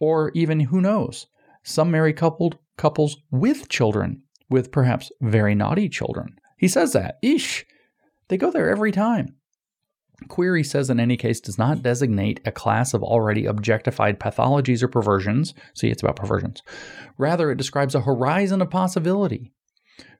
Or 0.00 0.32
even, 0.34 0.60
who 0.60 0.80
knows, 0.80 1.26
some 1.62 1.90
married 1.90 2.16
coupled 2.16 2.58
couples 2.76 3.18
with 3.30 3.68
children, 3.68 4.22
with 4.50 4.72
perhaps 4.72 5.10
very 5.20 5.54
naughty 5.54 5.88
children. 5.88 6.36
He 6.58 6.68
says 6.68 6.92
that. 6.92 7.18
Ish. 7.22 7.64
They 8.28 8.36
go 8.36 8.50
there 8.50 8.68
every 8.68 8.92
time. 8.92 9.36
Query 10.28 10.62
says 10.62 10.90
in 10.90 11.00
any 11.00 11.16
case 11.16 11.40
does 11.40 11.56
not 11.56 11.82
designate 11.82 12.40
a 12.44 12.52
class 12.52 12.92
of 12.92 13.02
already 13.02 13.46
objectified 13.46 14.20
pathologies 14.20 14.82
or 14.82 14.88
perversions. 14.88 15.54
See, 15.74 15.88
it's 15.88 16.02
about 16.02 16.16
perversions. 16.16 16.62
Rather, 17.16 17.50
it 17.50 17.56
describes 17.56 17.94
a 17.94 18.02
horizon 18.02 18.60
of 18.60 18.70
possibility 18.70 19.52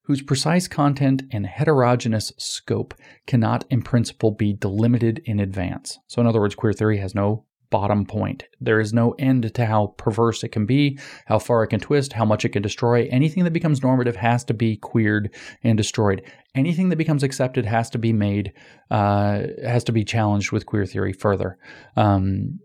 whose 0.05 0.23
precise 0.23 0.67
content 0.67 1.23
and 1.31 1.47
heterogeneous 1.47 2.33
scope 2.39 2.95
cannot 3.27 3.65
in 3.71 3.83
principle 3.83 4.31
be 4.31 4.53
delimited 4.53 5.21
in 5.25 5.39
advance. 5.39 5.99
So, 6.09 6.21
in 6.21 6.27
other 6.27 6.41
words, 6.41 6.55
queer 6.55 6.73
theory 6.73 6.99
has 6.99 7.15
no 7.15 7.45
bottom 7.71 8.05
point. 8.05 8.45
There 8.61 8.81
is 8.81 8.93
no 8.93 9.13
end 9.13 9.55
to 9.55 9.67
how 9.67 9.95
perverse 9.97 10.45
it 10.45 10.49
can 10.49 10.67
be, 10.67 10.99
how 11.27 11.39
far 11.39 11.63
it 11.63 11.69
can 11.69 11.81
twist, 11.81 12.13
how 12.13 12.25
much 12.25 12.45
it 12.45 12.51
can 12.51 12.63
destroy. 12.63 13.09
Anything 13.11 13.45
that 13.45 13.53
becomes 13.53 13.83
normative 13.83 14.17
has 14.17 14.45
to 14.45 14.55
be 14.55 14.77
queered 14.77 15.35
and 15.63 15.77
destroyed. 15.77 16.23
Anything 16.55 16.89
that 16.89 16.97
becomes 16.97 17.23
accepted 17.23 17.65
has 17.65 17.89
to 17.91 17.99
be 17.99 18.13
made, 18.13 18.53
uh, 18.91 19.43
has 19.65 19.85
to 19.85 19.93
be 19.93 20.05
challenged 20.05 20.53
with 20.53 20.67
queer 20.67 20.85
theory 20.85 21.13
further. 21.13 21.59
Um, 21.97 22.59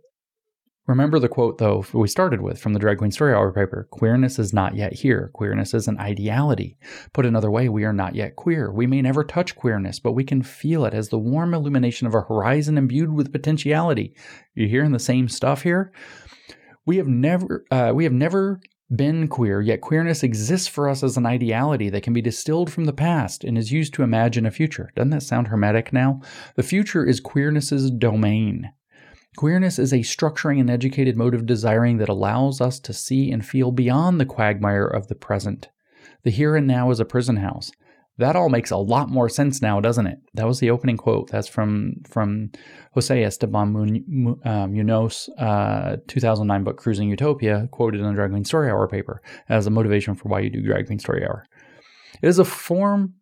Remember 0.87 1.17
the 1.17 1.27
quote, 1.27 1.57
though, 1.57 1.83
we 1.93 2.07
started 2.07 2.41
with 2.41 2.59
from 2.59 2.73
the 2.73 2.79
Drag 2.79 2.99
Queen 2.99 3.09
Story 3.09 3.33
Hour 3.33 3.51
paper 3.51 3.87
queerness 3.89 4.37
is 4.37 4.53
not 4.53 4.75
yet 4.75 4.93
here. 4.93 5.31
Queerness 5.33 5.73
is 5.73 5.87
an 5.87 5.97
ideality. 5.97 6.77
Put 7.11 7.25
another 7.25 7.49
way, 7.49 7.69
we 7.69 7.85
are 7.85 7.93
not 7.93 8.13
yet 8.13 8.35
queer. 8.35 8.71
We 8.71 8.85
may 8.85 9.01
never 9.01 9.23
touch 9.23 9.55
queerness, 9.55 9.99
but 9.99 10.11
we 10.11 10.23
can 10.23 10.43
feel 10.43 10.85
it 10.85 10.93
as 10.93 11.09
the 11.09 11.17
warm 11.17 11.55
illumination 11.55 12.05
of 12.05 12.13
a 12.13 12.21
horizon 12.21 12.77
imbued 12.77 13.11
with 13.11 13.31
potentiality. 13.31 14.13
You 14.53 14.67
hearing 14.67 14.91
the 14.91 14.99
same 14.99 15.27
stuff 15.27 15.63
here? 15.63 15.91
We 16.85 16.97
have 16.97 17.07
never, 17.07 17.65
uh, 17.71 17.91
we 17.95 18.03
have 18.03 18.13
never 18.13 18.61
been 18.95 19.27
queer, 19.27 19.61
yet 19.61 19.81
queerness 19.81 20.21
exists 20.21 20.67
for 20.67 20.87
us 20.87 21.01
as 21.01 21.17
an 21.17 21.25
ideality 21.25 21.89
that 21.89 22.03
can 22.03 22.13
be 22.13 22.21
distilled 22.21 22.71
from 22.71 22.85
the 22.85 22.93
past 22.93 23.43
and 23.43 23.57
is 23.57 23.71
used 23.71 23.95
to 23.95 24.03
imagine 24.03 24.45
a 24.45 24.51
future. 24.51 24.91
Doesn't 24.95 25.09
that 25.09 25.23
sound 25.23 25.47
hermetic 25.47 25.91
now? 25.91 26.21
The 26.55 26.61
future 26.61 27.03
is 27.03 27.19
queerness's 27.19 27.89
domain. 27.89 28.71
Queerness 29.35 29.79
is 29.79 29.91
a 29.91 29.99
structuring 29.99 30.59
and 30.59 30.69
educated 30.69 31.17
mode 31.17 31.33
of 31.33 31.45
desiring 31.45 31.97
that 31.97 32.09
allows 32.09 32.61
us 32.61 32.79
to 32.79 32.93
see 32.93 33.31
and 33.31 33.45
feel 33.45 33.71
beyond 33.71 34.19
the 34.19 34.25
quagmire 34.25 34.87
of 34.87 35.07
the 35.07 35.15
present. 35.15 35.69
The 36.23 36.31
here 36.31 36.55
and 36.55 36.65
now 36.65 36.89
is 36.91 36.99
a 36.99 37.05
prison 37.05 37.37
house. 37.37 37.71
That 38.17 38.37
all 38.37 38.47
makes 38.47 38.71
a 38.71 38.77
lot 38.77 39.09
more 39.09 39.27
sense 39.27 39.61
now, 39.61 39.81
doesn't 39.81 40.07
it? 40.07 40.19
That 40.35 40.47
was 40.47 40.61
the 40.61 40.69
opening 40.69 40.95
quote. 40.95 41.29
That's 41.29 41.49
from 41.49 41.95
from 42.09 42.51
Jose 42.93 43.23
Esteban 43.23 44.37
uh, 44.45 44.67
Munoz, 44.67 45.29
uh, 45.37 45.97
2009 46.07 46.63
book 46.63 46.77
Cruising 46.77 47.09
Utopia, 47.09 47.67
quoted 47.71 47.99
in 47.99 48.07
the 48.07 48.13
Drag 48.13 48.31
Queen 48.31 48.45
Story 48.45 48.69
Hour 48.69 48.87
paper 48.87 49.21
as 49.49 49.67
a 49.67 49.69
motivation 49.69 50.15
for 50.15 50.29
why 50.29 50.39
you 50.39 50.49
do 50.49 50.61
Drag 50.61 50.85
Queen 50.85 50.99
Story 50.99 51.25
Hour. 51.25 51.45
It 52.21 52.27
is 52.27 52.39
a 52.39 52.45
form. 52.45 53.15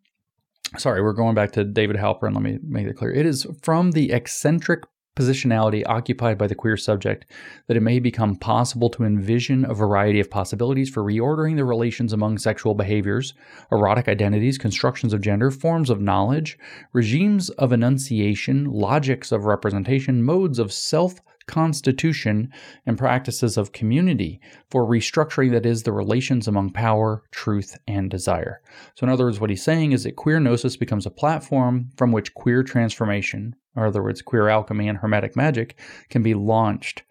Sorry, 0.78 1.02
we're 1.02 1.12
going 1.12 1.34
back 1.34 1.50
to 1.52 1.64
David 1.64 1.96
Halperin. 1.96 2.32
Let 2.32 2.42
me 2.42 2.58
make 2.62 2.86
it 2.86 2.96
clear. 2.96 3.12
It 3.12 3.26
is 3.26 3.48
from 3.62 3.92
the 3.92 4.12
eccentric 4.12 4.84
positionality 5.16 5.82
occupied 5.86 6.36
by 6.36 6.46
the 6.46 6.54
queer 6.54 6.76
subject 6.76 7.26
that 7.66 7.76
it 7.76 7.82
may 7.82 7.98
become 7.98 8.36
possible 8.36 8.90
to 8.90 9.04
envision 9.04 9.64
a 9.64 9.74
variety 9.74 10.20
of 10.20 10.30
possibilities 10.30 10.90
for 10.90 11.02
reordering 11.02 11.56
the 11.56 11.64
relations 11.64 12.12
among 12.12 12.38
sexual 12.38 12.74
behaviors, 12.74 13.34
erotic 13.70 14.08
identities, 14.08 14.58
constructions 14.58 15.12
of 15.12 15.20
gender, 15.20 15.50
forms 15.50 15.90
of 15.90 16.00
knowledge, 16.00 16.58
regimes 16.92 17.50
of 17.50 17.72
enunciation, 17.72 18.64
logics 18.64 19.30
of 19.30 19.44
representation, 19.44 20.22
modes 20.22 20.58
of 20.58 20.72
self 20.72 21.20
constitution 21.46 22.50
and 22.86 22.98
practices 22.98 23.56
of 23.56 23.72
community 23.72 24.40
for 24.70 24.86
restructuring 24.86 25.50
that 25.52 25.66
is 25.66 25.82
the 25.82 25.92
relations 25.92 26.48
among 26.48 26.72
power, 26.72 27.22
truth, 27.30 27.76
and 27.86 28.10
desire. 28.10 28.60
So, 28.94 29.04
in 29.04 29.12
other 29.12 29.24
words, 29.24 29.40
what 29.40 29.50
he's 29.50 29.62
saying 29.62 29.92
is 29.92 30.04
that 30.04 30.16
queer 30.16 30.40
gnosis 30.40 30.76
becomes 30.76 31.06
a 31.06 31.10
platform 31.10 31.90
from 31.96 32.12
which 32.12 32.34
queer 32.34 32.62
transformation, 32.62 33.54
or 33.76 33.84
in 33.84 33.88
other 33.88 34.02
words, 34.02 34.22
queer 34.22 34.48
alchemy 34.48 34.88
and 34.88 34.98
hermetic 34.98 35.36
magic, 35.36 35.78
can 36.08 36.22
be 36.22 36.34
launched. 36.34 37.02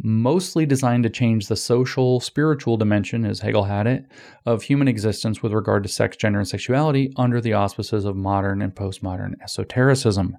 Mostly 0.00 0.64
designed 0.64 1.02
to 1.02 1.10
change 1.10 1.48
the 1.48 1.56
social, 1.56 2.20
spiritual 2.20 2.76
dimension, 2.76 3.24
as 3.24 3.40
Hegel 3.40 3.64
had 3.64 3.88
it, 3.88 4.04
of 4.46 4.62
human 4.62 4.86
existence 4.86 5.42
with 5.42 5.52
regard 5.52 5.82
to 5.82 5.88
sex, 5.88 6.16
gender, 6.16 6.38
and 6.38 6.46
sexuality 6.46 7.12
under 7.16 7.40
the 7.40 7.54
auspices 7.54 8.04
of 8.04 8.14
modern 8.14 8.62
and 8.62 8.76
postmodern 8.76 9.34
esotericism 9.42 10.36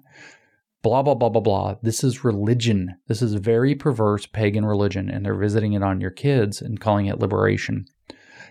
blah, 0.82 1.02
blah, 1.02 1.14
blah, 1.14 1.28
blah, 1.28 1.40
blah. 1.40 1.76
This 1.82 2.02
is 2.02 2.24
religion. 2.24 2.96
This 3.06 3.22
is 3.22 3.34
very 3.34 3.74
perverse 3.74 4.26
pagan 4.26 4.64
religion, 4.64 5.10
and 5.10 5.24
they're 5.24 5.34
visiting 5.34 5.72
it 5.72 5.82
on 5.82 6.00
your 6.00 6.10
kids 6.10 6.60
and 6.62 6.80
calling 6.80 7.06
it 7.06 7.18
liberation. 7.18 7.86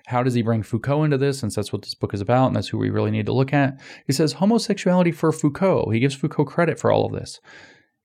How 0.07 0.23
does 0.23 0.33
he 0.33 0.41
bring 0.41 0.63
Foucault 0.63 1.03
into 1.03 1.17
this? 1.17 1.39
Since 1.39 1.55
that's 1.55 1.73
what 1.73 1.83
this 1.83 1.95
book 1.95 2.13
is 2.13 2.21
about, 2.21 2.47
and 2.47 2.55
that's 2.55 2.69
who 2.69 2.77
we 2.77 2.89
really 2.89 3.11
need 3.11 3.25
to 3.27 3.33
look 3.33 3.53
at. 3.53 3.79
He 4.07 4.13
says 4.13 4.33
homosexuality 4.33 5.11
for 5.11 5.31
Foucault, 5.31 5.89
he 5.91 5.99
gives 5.99 6.15
Foucault 6.15 6.45
credit 6.45 6.79
for 6.79 6.91
all 6.91 7.05
of 7.05 7.13
this, 7.13 7.39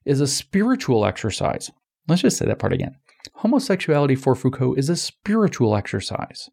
is 0.05 0.21
a 0.21 0.27
spiritual 0.27 1.05
exercise. 1.07 1.71
Let's 2.07 2.23
just 2.23 2.37
say 2.37 2.47
that 2.47 2.59
part 2.59 2.73
again. 2.73 2.97
Homosexuality 3.37 4.17
for 4.17 4.35
Foucault 4.35 4.75
is 4.75 4.91
a 4.91 4.97
spiritual 4.97 5.75
exercise 5.75 6.51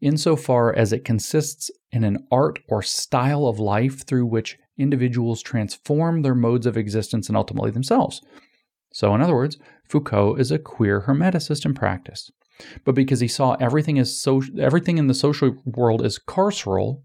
insofar 0.00 0.74
as 0.74 0.92
it 0.92 1.04
consists 1.04 1.70
in 1.92 2.04
an 2.04 2.26
art 2.30 2.58
or 2.68 2.82
style 2.82 3.46
of 3.46 3.58
life 3.58 4.06
through 4.06 4.26
which 4.26 4.58
individuals 4.80 5.42
transform 5.42 6.22
their 6.22 6.34
modes 6.34 6.66
of 6.66 6.76
existence 6.76 7.28
and 7.28 7.36
ultimately 7.36 7.70
themselves. 7.70 8.20
So, 8.92 9.14
in 9.14 9.20
other 9.20 9.34
words, 9.34 9.58
Foucault 9.88 10.36
is 10.36 10.50
a 10.50 10.58
queer 10.58 11.02
hermeticist 11.02 11.64
in 11.64 11.74
practice. 11.74 12.30
But 12.84 12.94
because 12.94 13.20
he 13.20 13.28
saw 13.28 13.54
everything 13.54 13.98
as 13.98 14.16
so, 14.16 14.42
everything 14.58 14.98
in 14.98 15.06
the 15.06 15.14
social 15.14 15.56
world 15.64 16.04
as 16.04 16.18
carceral, 16.18 17.02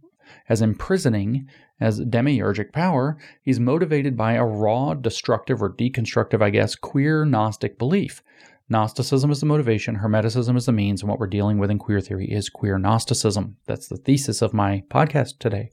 as 0.49 0.61
imprisoning, 0.61 1.47
as 1.79 2.01
demiurgic 2.01 2.71
power, 2.71 3.17
he's 3.41 3.59
motivated 3.59 4.15
by 4.17 4.33
a 4.33 4.45
raw, 4.45 4.93
destructive, 4.93 5.61
or 5.61 5.73
deconstructive, 5.73 6.41
I 6.41 6.49
guess, 6.49 6.75
queer 6.75 7.25
Gnostic 7.25 7.77
belief. 7.77 8.21
Gnosticism 8.67 9.29
is 9.29 9.41
the 9.41 9.45
motivation, 9.45 9.97
Hermeticism 9.97 10.57
is 10.57 10.65
the 10.65 10.71
means, 10.71 11.01
and 11.01 11.09
what 11.09 11.19
we're 11.19 11.27
dealing 11.27 11.59
with 11.59 11.69
in 11.69 11.77
queer 11.77 12.01
theory 12.01 12.31
is 12.31 12.49
queer 12.49 12.79
Gnosticism. 12.79 13.57
That's 13.67 13.87
the 13.87 13.97
thesis 13.97 14.41
of 14.41 14.53
my 14.53 14.83
podcast 14.89 15.37
today. 15.39 15.71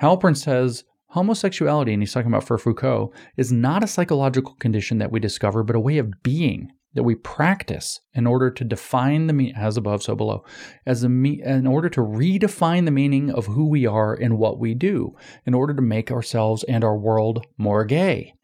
Halperin 0.00 0.36
says 0.36 0.84
homosexuality, 1.08 1.92
and 1.92 2.02
he's 2.02 2.12
talking 2.12 2.30
about 2.30 2.44
for 2.44 2.58
Foucault, 2.58 3.12
is 3.36 3.52
not 3.52 3.84
a 3.84 3.88
psychological 3.88 4.54
condition 4.54 4.98
that 4.98 5.12
we 5.12 5.20
discover, 5.20 5.62
but 5.62 5.76
a 5.76 5.80
way 5.80 5.98
of 5.98 6.22
being 6.22 6.72
that 6.94 7.02
we 7.02 7.14
practice 7.14 8.00
in 8.14 8.26
order 8.26 8.50
to 8.50 8.64
define 8.64 9.26
the 9.26 9.32
meaning, 9.32 9.54
as 9.56 9.76
above, 9.76 10.02
so 10.02 10.14
below, 10.14 10.44
as 10.86 11.02
a 11.02 11.08
me- 11.08 11.42
in 11.42 11.66
order 11.66 11.88
to 11.88 12.00
redefine 12.00 12.84
the 12.84 12.90
meaning 12.90 13.30
of 13.30 13.46
who 13.46 13.68
we 13.68 13.84
are 13.84 14.14
and 14.14 14.38
what 14.38 14.58
we 14.58 14.74
do, 14.74 15.14
in 15.44 15.54
order 15.54 15.74
to 15.74 15.82
make 15.82 16.10
ourselves 16.10 16.64
and 16.64 16.84
our 16.84 16.96
world 16.96 17.44
more 17.58 17.84
gay. 17.84 18.34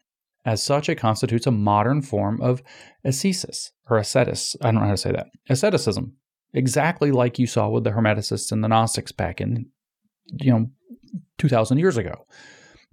As 0.43 0.63
such, 0.63 0.89
it 0.89 0.95
constitutes 0.95 1.47
a 1.47 1.51
modern 1.51 2.01
form 2.01 2.41
of 2.41 2.61
ascesis 3.05 3.71
or 3.89 3.97
ascetis. 3.97 4.55
I 4.61 4.71
don't 4.71 4.81
know 4.81 4.87
how 4.87 4.91
to 4.91 4.97
say 4.97 5.11
that. 5.11 5.27
Asceticism, 5.49 6.13
exactly 6.53 7.11
like 7.11 7.39
you 7.39 7.47
saw 7.47 7.69
with 7.69 7.83
the 7.83 7.91
Hermeticists 7.91 8.51
and 8.51 8.63
the 8.63 8.67
Gnostics 8.67 9.11
back 9.11 9.39
in, 9.39 9.67
you 10.41 10.51
know, 10.51 10.71
2,000 11.37 11.77
years 11.77 11.97
ago. 11.97 12.25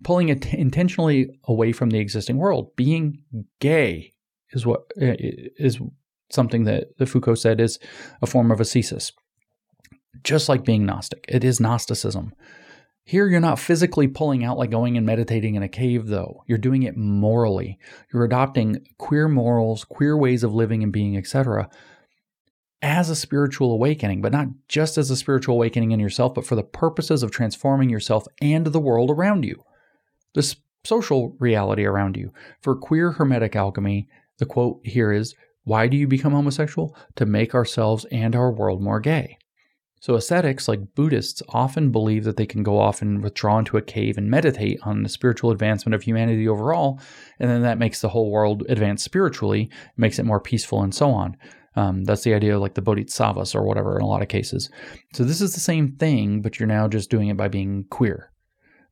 pulling 0.03 0.29
it 0.29 0.53
intentionally 0.55 1.39
away 1.45 1.73
from 1.73 1.91
the 1.91 1.99
existing 1.99 2.37
world. 2.37 2.75
Being 2.77 3.23
gay 3.61 4.13
is 4.53 4.67
what 4.67 4.91
is 4.97 5.79
something 6.31 6.65
that, 6.65 6.89
Foucault 7.07 7.37
said 7.37 7.61
is 7.61 7.79
a 8.23 8.27
form 8.27 8.51
of 8.51 8.61
ascesis. 8.61 9.13
Just 10.25 10.49
like 10.49 10.65
being 10.65 10.85
Gnostic, 10.87 11.25
it 11.29 11.45
is 11.45 11.61
Gnosticism. 11.61 12.33
Here, 13.05 13.27
you're 13.27 13.41
not 13.41 13.59
physically 13.59 14.07
pulling 14.07 14.45
out 14.45 14.59
like 14.59 14.71
going 14.71 14.97
and 14.97 15.07
meditating 15.07 15.55
in 15.55 15.63
a 15.63 15.69
cave, 15.69 16.09
though. 16.09 16.43
You're 16.47 16.59
doing 16.59 16.83
it 16.83 16.97
morally. 16.97 17.79
You're 18.13 18.25
adopting 18.25 18.85
queer 18.99 19.29
morals, 19.29 19.85
queer 19.85 20.17
ways 20.17 20.45
of 20.45 20.55
living 20.55 20.83
and 20.83 20.93
being, 20.93 21.17
etc., 21.17 21.71
as 22.83 23.11
a 23.11 23.17
spiritual 23.17 23.73
awakening, 23.73 24.23
but 24.23 24.33
not 24.33 24.49
just 24.69 24.99
as 24.99 25.11
a 25.11 25.17
spiritual 25.17 25.57
awakening 25.57 25.91
in 25.91 26.01
yourself, 26.01 26.35
but 26.35 26.47
for 26.47 26.55
the 26.55 26.63
purposes 26.63 27.23
of 27.23 27.31
transforming 27.31 27.91
yourself 27.91 28.27
and 28.41 28.67
the 28.67 28.81
world 28.81 29.11
around 29.11 29.45
you, 29.45 29.65
the 30.35 30.57
social 30.85 31.37
reality 31.39 31.85
around 31.85 32.17
you. 32.17 32.33
For 32.61 32.77
queer 32.77 33.13
hermetic 33.13 33.57
alchemy, 33.57 34.09
the 34.39 34.47
quote 34.47 34.81
here 34.85 35.13
is 35.13 35.35
Why 35.65 35.89
do 35.89 35.97
you 35.97 36.07
become 36.07 36.33
homosexual? 36.33 36.97
To 37.17 37.27
make 37.27 37.55
ourselves 37.55 38.07
and 38.13 38.37
our 38.37 38.53
world 38.53 38.81
more 38.81 39.01
gay. 39.01 39.39
So, 40.01 40.15
ascetics 40.15 40.69
like 40.69 40.95
Buddhists 40.95 41.43
often 41.49 41.91
believe 41.91 42.23
that 42.23 42.37
they 42.37 42.47
can 42.47 42.63
go 42.63 42.79
off 42.79 43.03
and 43.03 43.21
withdraw 43.21 43.59
into 43.59 43.77
a 43.77 43.83
cave 43.83 44.17
and 44.17 44.31
meditate 44.31 44.79
on 44.85 45.03
the 45.03 45.09
spiritual 45.09 45.51
advancement 45.51 45.95
of 45.95 46.05
humanity 46.05 46.47
overall, 46.47 47.01
and 47.41 47.51
then 47.51 47.63
that 47.63 47.79
makes 47.79 48.01
the 48.01 48.11
whole 48.11 48.31
world 48.31 48.63
advance 48.69 49.03
spiritually, 49.03 49.69
makes 49.97 50.21
it 50.21 50.25
more 50.25 50.39
peaceful, 50.39 50.83
and 50.83 50.95
so 50.95 51.11
on. 51.11 51.37
Um, 51.77 52.05
that's 52.05 52.23
the 52.23 52.35
idea 52.35 52.57
of 52.57 52.63
like 52.63 52.75
the 52.75 52.83
bodhisattvas 52.83 53.55
or 53.55 53.65
whatever 53.65 53.97
in 53.97 54.03
a 54.03 54.07
lot 54.07 54.23
of 54.23 54.29
cases. 54.29 54.71
So, 55.15 55.25
this 55.25 55.41
is 55.41 55.55
the 55.55 55.61
same 55.61 55.93
thing, 55.93 56.43
but 56.43 56.59
you're 56.59 56.67
now 56.67 56.89
just 56.89 57.11
doing 57.11 57.29
it 57.29 57.37
by 57.37 57.49
being 57.49 57.85
queer. 57.91 58.33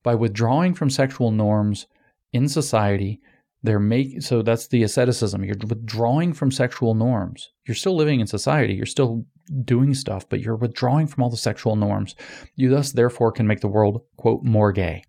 By 0.03 0.15
withdrawing 0.15 0.75
from 0.75 0.91
sexual 0.91 1.31
norms 1.31 1.87
in 2.33 2.49
society, 2.49 3.21
they're 3.63 3.81
make 3.81 4.23
so 4.23 4.43
that's 4.43 4.69
the 4.69 4.83
asceticism. 4.85 5.45
You're 5.45 5.57
withdrawing 5.69 6.33
from 6.33 6.53
sexual 6.53 6.95
norms. 6.95 7.51
You're 7.67 7.75
still 7.75 7.97
living 7.97 8.21
in 8.21 8.27
society. 8.27 8.75
You're 8.75 8.87
still 8.87 9.25
doing 9.65 9.95
stuff, 9.95 10.29
but 10.29 10.41
you're 10.41 10.57
withdrawing 10.57 11.07
from 11.07 11.25
all 11.25 11.31
the 11.31 11.37
sexual 11.37 11.77
norms. 11.77 12.15
You 12.55 12.71
thus, 12.71 12.93
therefore, 12.93 13.33
can 13.33 13.47
make 13.47 13.61
the 13.61 13.69
world, 13.69 14.03
quote, 14.17 14.43
more 14.43 14.73
gay. 14.73 15.03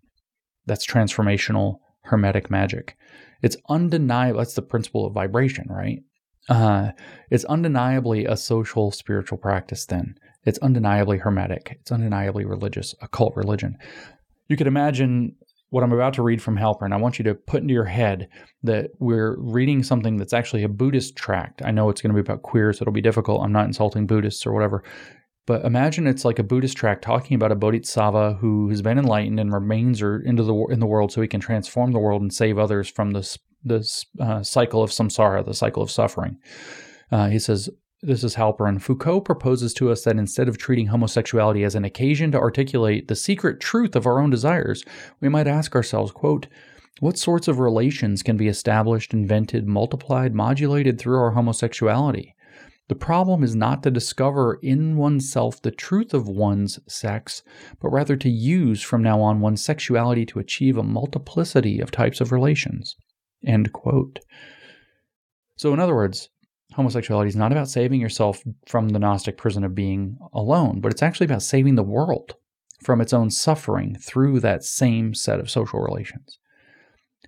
That's 0.66 0.86
transformational 0.86 1.78
hermetic 2.02 2.50
magic. 2.50 2.96
It's 3.42 3.56
undeniable. 3.68 4.38
That's 4.38 4.54
the 4.54 4.62
principle 4.62 5.06
of 5.06 5.14
vibration, 5.14 5.66
right? 5.68 6.02
Uh, 6.48 6.92
it's 7.30 7.44
undeniably 7.44 8.24
a 8.24 8.36
social 8.36 8.90
spiritual 8.90 9.38
practice, 9.38 9.86
then. 9.86 10.18
It's 10.44 10.58
undeniably 10.60 11.18
hermetic. 11.18 11.76
It's 11.80 11.92
undeniably 11.92 12.44
religious, 12.44 12.94
occult 13.02 13.36
religion. 13.36 13.76
You 14.48 14.56
could 14.56 14.66
imagine 14.66 15.36
what 15.70 15.84
I'm 15.84 15.92
about 15.92 16.14
to 16.14 16.22
read 16.22 16.40
from 16.40 16.56
Halperin, 16.56 16.92
I 16.92 16.96
want 16.96 17.18
you 17.18 17.24
to 17.24 17.34
put 17.34 17.60
into 17.60 17.74
your 17.74 17.84
head 17.84 18.28
that 18.62 18.90
we're 18.98 19.36
reading 19.38 19.82
something 19.82 20.16
that's 20.16 20.32
actually 20.32 20.62
a 20.62 20.68
Buddhist 20.68 21.14
tract. 21.14 21.60
I 21.62 21.70
know 21.70 21.90
it's 21.90 22.00
going 22.00 22.14
to 22.14 22.22
be 22.22 22.26
about 22.26 22.42
queer, 22.42 22.72
so 22.72 22.82
it'll 22.82 22.92
be 22.92 23.02
difficult. 23.02 23.42
I'm 23.42 23.52
not 23.52 23.66
insulting 23.66 24.06
Buddhists 24.06 24.46
or 24.46 24.52
whatever. 24.52 24.82
But 25.48 25.64
imagine 25.64 26.06
it's 26.06 26.26
like 26.26 26.38
a 26.38 26.42
Buddhist 26.42 26.76
tract 26.76 27.02
talking 27.02 27.34
about 27.34 27.52
a 27.52 27.56
bodhisattva 27.56 28.34
who 28.34 28.68
has 28.68 28.82
been 28.82 28.98
enlightened 28.98 29.40
and 29.40 29.50
remains 29.50 30.02
or 30.02 30.20
into 30.20 30.42
the 30.42 30.54
in 30.66 30.78
the 30.78 30.86
world 30.86 31.10
so 31.10 31.22
he 31.22 31.26
can 31.26 31.40
transform 31.40 31.92
the 31.92 31.98
world 31.98 32.20
and 32.20 32.30
save 32.30 32.58
others 32.58 32.86
from 32.86 33.12
this 33.12 33.38
this 33.64 34.04
uh, 34.20 34.42
cycle 34.42 34.82
of 34.82 34.90
samsara, 34.90 35.42
the 35.42 35.54
cycle 35.54 35.82
of 35.82 35.90
suffering. 35.90 36.36
Uh, 37.10 37.28
he 37.28 37.38
says, 37.38 37.70
this 38.02 38.22
is 38.22 38.36
Halperin. 38.36 38.78
Foucault 38.78 39.22
proposes 39.22 39.72
to 39.74 39.90
us 39.90 40.04
that 40.04 40.18
instead 40.18 40.50
of 40.50 40.58
treating 40.58 40.88
homosexuality 40.88 41.64
as 41.64 41.74
an 41.74 41.84
occasion 41.84 42.30
to 42.32 42.38
articulate 42.38 43.08
the 43.08 43.16
secret 43.16 43.58
truth 43.58 43.96
of 43.96 44.06
our 44.06 44.20
own 44.20 44.28
desires, 44.28 44.84
we 45.18 45.30
might 45.30 45.48
ask 45.48 45.74
ourselves, 45.74 46.12
quote, 46.12 46.46
what 47.00 47.16
sorts 47.16 47.48
of 47.48 47.58
relations 47.58 48.22
can 48.22 48.36
be 48.36 48.48
established, 48.48 49.14
invented, 49.14 49.66
multiplied, 49.66 50.34
modulated 50.34 51.00
through 51.00 51.18
our 51.18 51.30
homosexuality? 51.30 52.34
The 52.88 52.94
problem 52.94 53.44
is 53.44 53.54
not 53.54 53.82
to 53.82 53.90
discover 53.90 54.58
in 54.62 54.96
oneself 54.96 55.60
the 55.60 55.70
truth 55.70 56.14
of 56.14 56.26
one's 56.26 56.80
sex, 56.88 57.42
but 57.80 57.90
rather 57.90 58.16
to 58.16 58.30
use 58.30 58.82
from 58.82 59.02
now 59.02 59.20
on 59.20 59.40
one's 59.40 59.62
sexuality 59.62 60.24
to 60.26 60.38
achieve 60.38 60.78
a 60.78 60.82
multiplicity 60.82 61.80
of 61.80 61.90
types 61.90 62.20
of 62.20 62.32
relations. 62.32 62.96
End 63.44 63.72
quote. 63.72 64.20
So, 65.56 65.74
in 65.74 65.80
other 65.80 65.94
words, 65.94 66.30
homosexuality 66.74 67.28
is 67.28 67.36
not 67.36 67.52
about 67.52 67.68
saving 67.68 68.00
yourself 68.00 68.42
from 68.66 68.88
the 68.88 68.98
Gnostic 68.98 69.36
prison 69.36 69.64
of 69.64 69.74
being 69.74 70.16
alone, 70.32 70.80
but 70.80 70.90
it's 70.90 71.02
actually 71.02 71.26
about 71.26 71.42
saving 71.42 71.74
the 71.74 71.82
world 71.82 72.36
from 72.82 73.00
its 73.00 73.12
own 73.12 73.30
suffering 73.30 73.96
through 73.96 74.40
that 74.40 74.64
same 74.64 75.12
set 75.12 75.40
of 75.40 75.50
social 75.50 75.80
relations. 75.80 76.38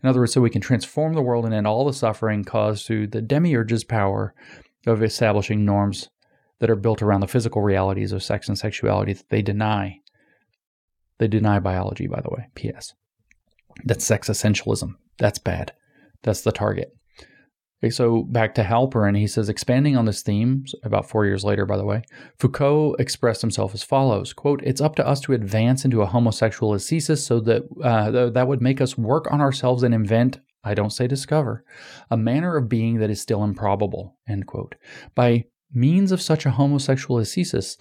In 0.03 0.09
other 0.09 0.21
words, 0.21 0.33
so 0.33 0.41
we 0.41 0.49
can 0.49 0.63
transform 0.63 1.15
the 1.15 1.23
world 1.23 1.45
and 1.45 1.53
end 1.53 1.67
all 1.67 1.85
the 1.85 1.93
suffering 1.93 2.45
caused 2.45 2.87
through 2.87 3.09
the 3.09 3.21
demiurge's 3.21 3.85
power 3.85 4.35
of 4.87 5.03
establishing 5.03 5.65
norms 5.65 6.09
that 6.61 6.71
are 6.71 6.77
built 6.77 7.03
around 7.03 7.21
the 7.21 7.27
physical 7.27 7.63
realities 7.63 8.13
of 8.13 8.23
sex 8.23 8.49
and 8.49 8.59
sexuality 8.59 9.13
that 9.13 9.29
they 9.29 9.43
deny. 9.43 9.99
They 11.19 11.29
deny 11.29 11.59
biology, 11.59 12.07
by 12.07 12.21
the 12.21 12.31
way. 12.31 12.49
P.S. 12.55 12.95
That's 13.85 14.05
sex 14.05 14.29
essentialism. 14.29 14.95
That's 15.19 15.39
bad. 15.39 15.73
That's 16.23 16.43
the 16.43 16.53
target. 16.53 16.95
Okay, 17.83 17.91
so 17.91 18.25
back 18.25 18.55
to 18.55 18.63
Halperin, 18.63 19.17
he 19.17 19.27
says, 19.27 19.49
expanding 19.49 19.97
on 19.97 20.05
this 20.05 20.21
theme, 20.23 20.65
about 20.85 21.09
four 21.09 21.25
years 21.25 21.45
later, 21.45 21.65
by 21.65 21.79
the 21.79 21.85
way, 21.85 22.03
Foucault 22.39 22.95
expressed 22.99 23.41
himself 23.41 23.73
as 23.73 23.83
follows, 23.83 24.35
quote, 24.35 24.61
it's 24.63 24.83
up 24.83 24.97
to 24.97 25.07
us 25.07 25.19
to 25.21 25.33
advance 25.33 25.87
into 25.87 26.03
a 26.03 26.07
homosexual 26.07 26.75
ascesis 26.75 27.25
so 27.25 27.41
that 27.41 27.63
uh, 27.83 28.29
that 28.31 28.49
would 28.49 28.61
make 28.61 28.83
us 28.83 28.99
work 28.99 29.33
on 29.33 29.41
ourselves 29.41 29.83
and 29.83 29.95
invent, 29.95 30.41
I 30.63 30.75
don't 30.75 30.91
say 30.91 31.07
discover, 31.07 31.65
a 32.11 32.17
manner 32.17 32.57
of 32.57 32.69
being 32.69 32.99
that 32.99 33.11
is 33.11 33.21
still 33.21 33.43
improbable, 33.43 34.19
end 34.29 34.47
quote. 34.47 34.75
By 35.15 35.45
means 35.73 36.13
of 36.13 36.21
such 36.21 36.45
a 36.45 36.51
homosexual 36.51 37.19
ascesis, 37.19 37.77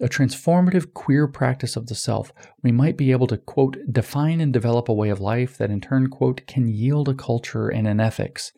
a 0.00 0.08
transformative 0.08 0.92
queer 0.92 1.26
practice 1.28 1.76
of 1.76 1.86
the 1.86 1.94
self, 1.94 2.32
we 2.62 2.72
might 2.72 2.96
be 2.96 3.12
able 3.12 3.26
to, 3.28 3.38
quote, 3.38 3.78
define 3.90 4.40
and 4.40 4.52
develop 4.52 4.88
a 4.88 4.94
way 4.94 5.08
of 5.08 5.20
life 5.20 5.56
that 5.58 5.70
in 5.70 5.80
turn, 5.80 6.08
quote, 6.08 6.46
can 6.46 6.68
yield 6.68 7.08
a 7.08 7.14
culture 7.14 7.68
and 7.68 7.86
an 7.86 8.00
ethics 8.00 8.52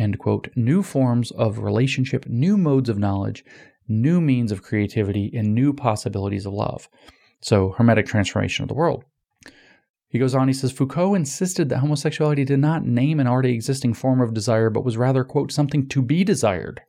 end 0.00 0.18
quote, 0.18 0.48
new 0.56 0.82
forms 0.82 1.30
of 1.32 1.58
relationship, 1.58 2.26
new 2.26 2.56
modes 2.56 2.88
of 2.88 2.98
knowledge, 2.98 3.44
new 3.86 4.20
means 4.20 4.50
of 4.50 4.62
creativity, 4.62 5.30
and 5.34 5.54
new 5.54 5.72
possibilities 5.72 6.46
of 6.46 6.52
love. 6.52 6.88
So, 7.42 7.72
Hermetic 7.72 8.06
transformation 8.06 8.62
of 8.62 8.68
the 8.68 8.74
world. 8.74 9.04
He 10.10 10.18
goes 10.18 10.34
on, 10.34 10.48
he 10.48 10.54
says 10.54 10.72
Foucault 10.72 11.14
insisted 11.14 11.68
that 11.68 11.78
homosexuality 11.78 12.44
did 12.44 12.58
not 12.58 12.84
name 12.84 13.20
an 13.20 13.28
already 13.28 13.54
existing 13.54 13.94
form 13.94 14.20
of 14.20 14.34
desire, 14.34 14.68
but 14.68 14.84
was 14.84 14.96
rather, 14.96 15.22
quote, 15.22 15.52
something 15.52 15.88
to 15.88 16.02
be 16.02 16.24
desired. 16.24 16.82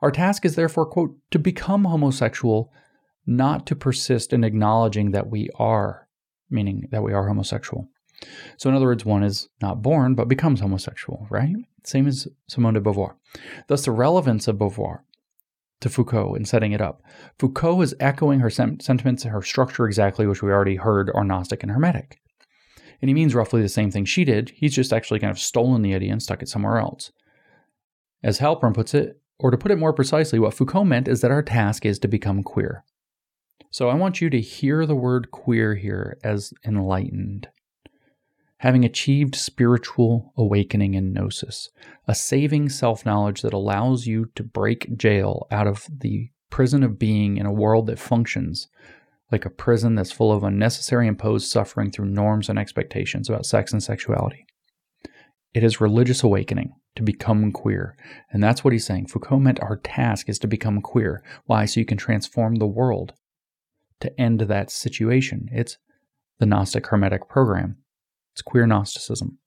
Our 0.00 0.10
task 0.10 0.46
is 0.46 0.56
therefore, 0.56 0.86
quote, 0.86 1.16
to 1.32 1.38
become 1.38 1.84
homosexual, 1.84 2.72
not 3.26 3.66
to 3.66 3.76
persist 3.76 4.32
in 4.32 4.42
acknowledging 4.42 5.10
that 5.10 5.28
we 5.28 5.50
are, 5.58 6.08
meaning 6.48 6.88
that 6.90 7.02
we 7.02 7.12
are 7.12 7.28
homosexual. 7.28 7.90
So, 8.56 8.70
in 8.70 8.74
other 8.74 8.86
words, 8.86 9.04
one 9.04 9.22
is 9.22 9.50
not 9.60 9.82
born, 9.82 10.14
but 10.14 10.26
becomes 10.26 10.60
homosexual, 10.60 11.26
right? 11.28 11.56
Same 11.84 12.06
as 12.06 12.26
Simone 12.48 12.72
de 12.72 12.80
Beauvoir. 12.80 13.16
Thus, 13.68 13.84
the 13.84 13.90
relevance 13.90 14.48
of 14.48 14.56
Beauvoir 14.56 15.00
to 15.80 15.90
Foucault 15.90 16.34
in 16.36 16.46
setting 16.46 16.72
it 16.72 16.80
up. 16.80 17.02
Foucault 17.38 17.82
is 17.82 17.94
echoing 18.00 18.40
her 18.40 18.48
sentiments 18.48 19.24
and 19.24 19.32
her 19.32 19.42
structure 19.42 19.86
exactly, 19.86 20.26
which 20.26 20.42
we 20.42 20.50
already 20.50 20.76
heard 20.76 21.10
are 21.14 21.22
Gnostic 21.22 21.62
and 21.62 21.70
Hermetic. 21.70 22.18
And 23.00 23.08
he 23.08 23.14
means 23.14 23.34
roughly 23.34 23.62
the 23.62 23.68
same 23.68 23.90
thing 23.90 24.04
she 24.04 24.24
did. 24.24 24.50
He's 24.54 24.74
just 24.74 24.92
actually 24.92 25.20
kind 25.20 25.30
of 25.30 25.38
stolen 25.38 25.82
the 25.82 25.94
idea 25.94 26.12
and 26.12 26.22
stuck 26.22 26.42
it 26.42 26.48
somewhere 26.48 26.78
else. 26.78 27.12
As 28.22 28.38
Halperin 28.38 28.74
puts 28.74 28.94
it, 28.94 29.20
or 29.38 29.50
to 29.50 29.58
put 29.58 29.70
it 29.70 29.78
more 29.78 29.92
precisely, 29.92 30.38
what 30.38 30.54
Foucault 30.54 30.84
meant 30.84 31.08
is 31.08 31.20
that 31.20 31.30
our 31.30 31.42
task 31.42 31.84
is 31.84 31.98
to 32.00 32.08
become 32.08 32.42
queer. 32.42 32.84
So 33.70 33.90
I 33.90 33.94
want 33.94 34.20
you 34.20 34.30
to 34.30 34.40
hear 34.40 34.86
the 34.86 34.96
word 34.96 35.30
queer 35.30 35.74
here 35.74 36.18
as 36.24 36.54
enlightened 36.64 37.48
having 38.58 38.84
achieved 38.84 39.34
spiritual 39.34 40.32
awakening 40.36 40.96
and 40.96 41.12
gnosis, 41.12 41.70
a 42.08 42.14
saving 42.14 42.68
self 42.68 43.04
knowledge 43.04 43.42
that 43.42 43.52
allows 43.52 44.06
you 44.06 44.30
to 44.34 44.42
break 44.42 44.96
jail 44.96 45.46
out 45.50 45.66
of 45.66 45.86
the 45.90 46.30
prison 46.50 46.82
of 46.82 46.98
being 46.98 47.36
in 47.36 47.46
a 47.46 47.52
world 47.52 47.86
that 47.86 47.98
functions 47.98 48.68
like 49.32 49.44
a 49.44 49.50
prison 49.50 49.94
that's 49.94 50.12
full 50.12 50.32
of 50.32 50.44
unnecessary 50.44 51.06
imposed 51.06 51.48
suffering 51.48 51.90
through 51.90 52.06
norms 52.06 52.48
and 52.48 52.58
expectations 52.58 53.28
about 53.28 53.46
sex 53.46 53.72
and 53.72 53.82
sexuality. 53.82 54.46
It 55.52 55.64
is 55.64 55.80
religious 55.80 56.22
awakening 56.22 56.74
to 56.96 57.02
become 57.02 57.50
queer. 57.52 57.96
And 58.30 58.42
that's 58.42 58.62
what 58.62 58.72
he's 58.72 58.86
saying. 58.86 59.06
Foucault 59.06 59.40
meant 59.40 59.60
our 59.60 59.76
task 59.76 60.28
is 60.28 60.38
to 60.40 60.46
become 60.46 60.80
queer. 60.80 61.22
Why? 61.46 61.64
So 61.64 61.80
you 61.80 61.86
can 61.86 61.98
transform 61.98 62.56
the 62.56 62.66
world 62.66 63.14
to 64.00 64.20
end 64.20 64.40
that 64.40 64.70
situation. 64.70 65.48
It's 65.52 65.78
the 66.38 66.46
Gnostic 66.46 66.86
Hermetic 66.86 67.28
program. 67.28 67.78
It's 68.32 68.42
queer 68.42 68.66
Gnosticism. 68.66 69.38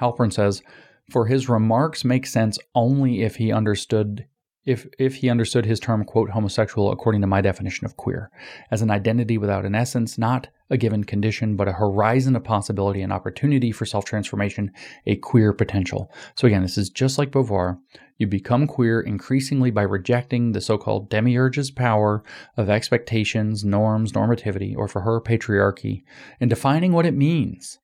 Halperin 0.00 0.32
says, 0.32 0.62
for 1.10 1.26
his 1.26 1.48
remarks 1.48 2.04
make 2.04 2.26
sense 2.26 2.58
only 2.74 3.22
if 3.22 3.36
he 3.36 3.52
understood 3.52 4.26
if 4.68 4.86
if 4.98 5.16
he 5.16 5.30
understood 5.30 5.64
his 5.64 5.80
term 5.80 6.04
quote 6.04 6.30
homosexual 6.30 6.92
according 6.92 7.22
to 7.22 7.26
my 7.26 7.40
definition 7.40 7.86
of 7.86 7.96
queer. 7.96 8.30
As 8.70 8.82
an 8.82 8.90
identity 8.90 9.38
without 9.38 9.64
an 9.64 9.74
essence 9.74 10.18
not 10.18 10.48
a 10.70 10.76
given 10.76 11.04
condition 11.04 11.56
but 11.56 11.68
a 11.68 11.72
horizon 11.72 12.36
of 12.36 12.44
possibility 12.44 13.00
and 13.00 13.12
opportunity 13.12 13.72
for 13.72 13.86
self-transformation 13.86 14.70
a 15.06 15.16
queer 15.16 15.52
potential. 15.54 16.12
So 16.36 16.46
again 16.46 16.62
this 16.62 16.76
is 16.76 16.90
just 16.90 17.16
like 17.16 17.30
beauvoir. 17.30 17.78
You 18.18 18.26
become 18.26 18.66
queer 18.66 19.00
increasingly 19.00 19.70
by 19.70 19.82
rejecting 19.82 20.52
the 20.52 20.60
so-called 20.60 21.08
demiurge's 21.08 21.70
power 21.70 22.22
of 22.56 22.68
expectations 22.68 23.64
norms 23.64 24.12
normativity 24.12 24.76
or 24.76 24.86
for 24.86 25.00
her 25.00 25.20
patriarchy 25.20 26.02
and 26.40 26.50
defining 26.50 26.92
what 26.92 27.06
it 27.06 27.14
means 27.14 27.78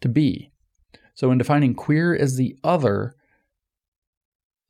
to 0.00 0.08
be. 0.08 0.52
So 1.14 1.32
in 1.32 1.38
defining 1.38 1.74
queer 1.74 2.14
as 2.14 2.36
the 2.36 2.56
other 2.62 3.16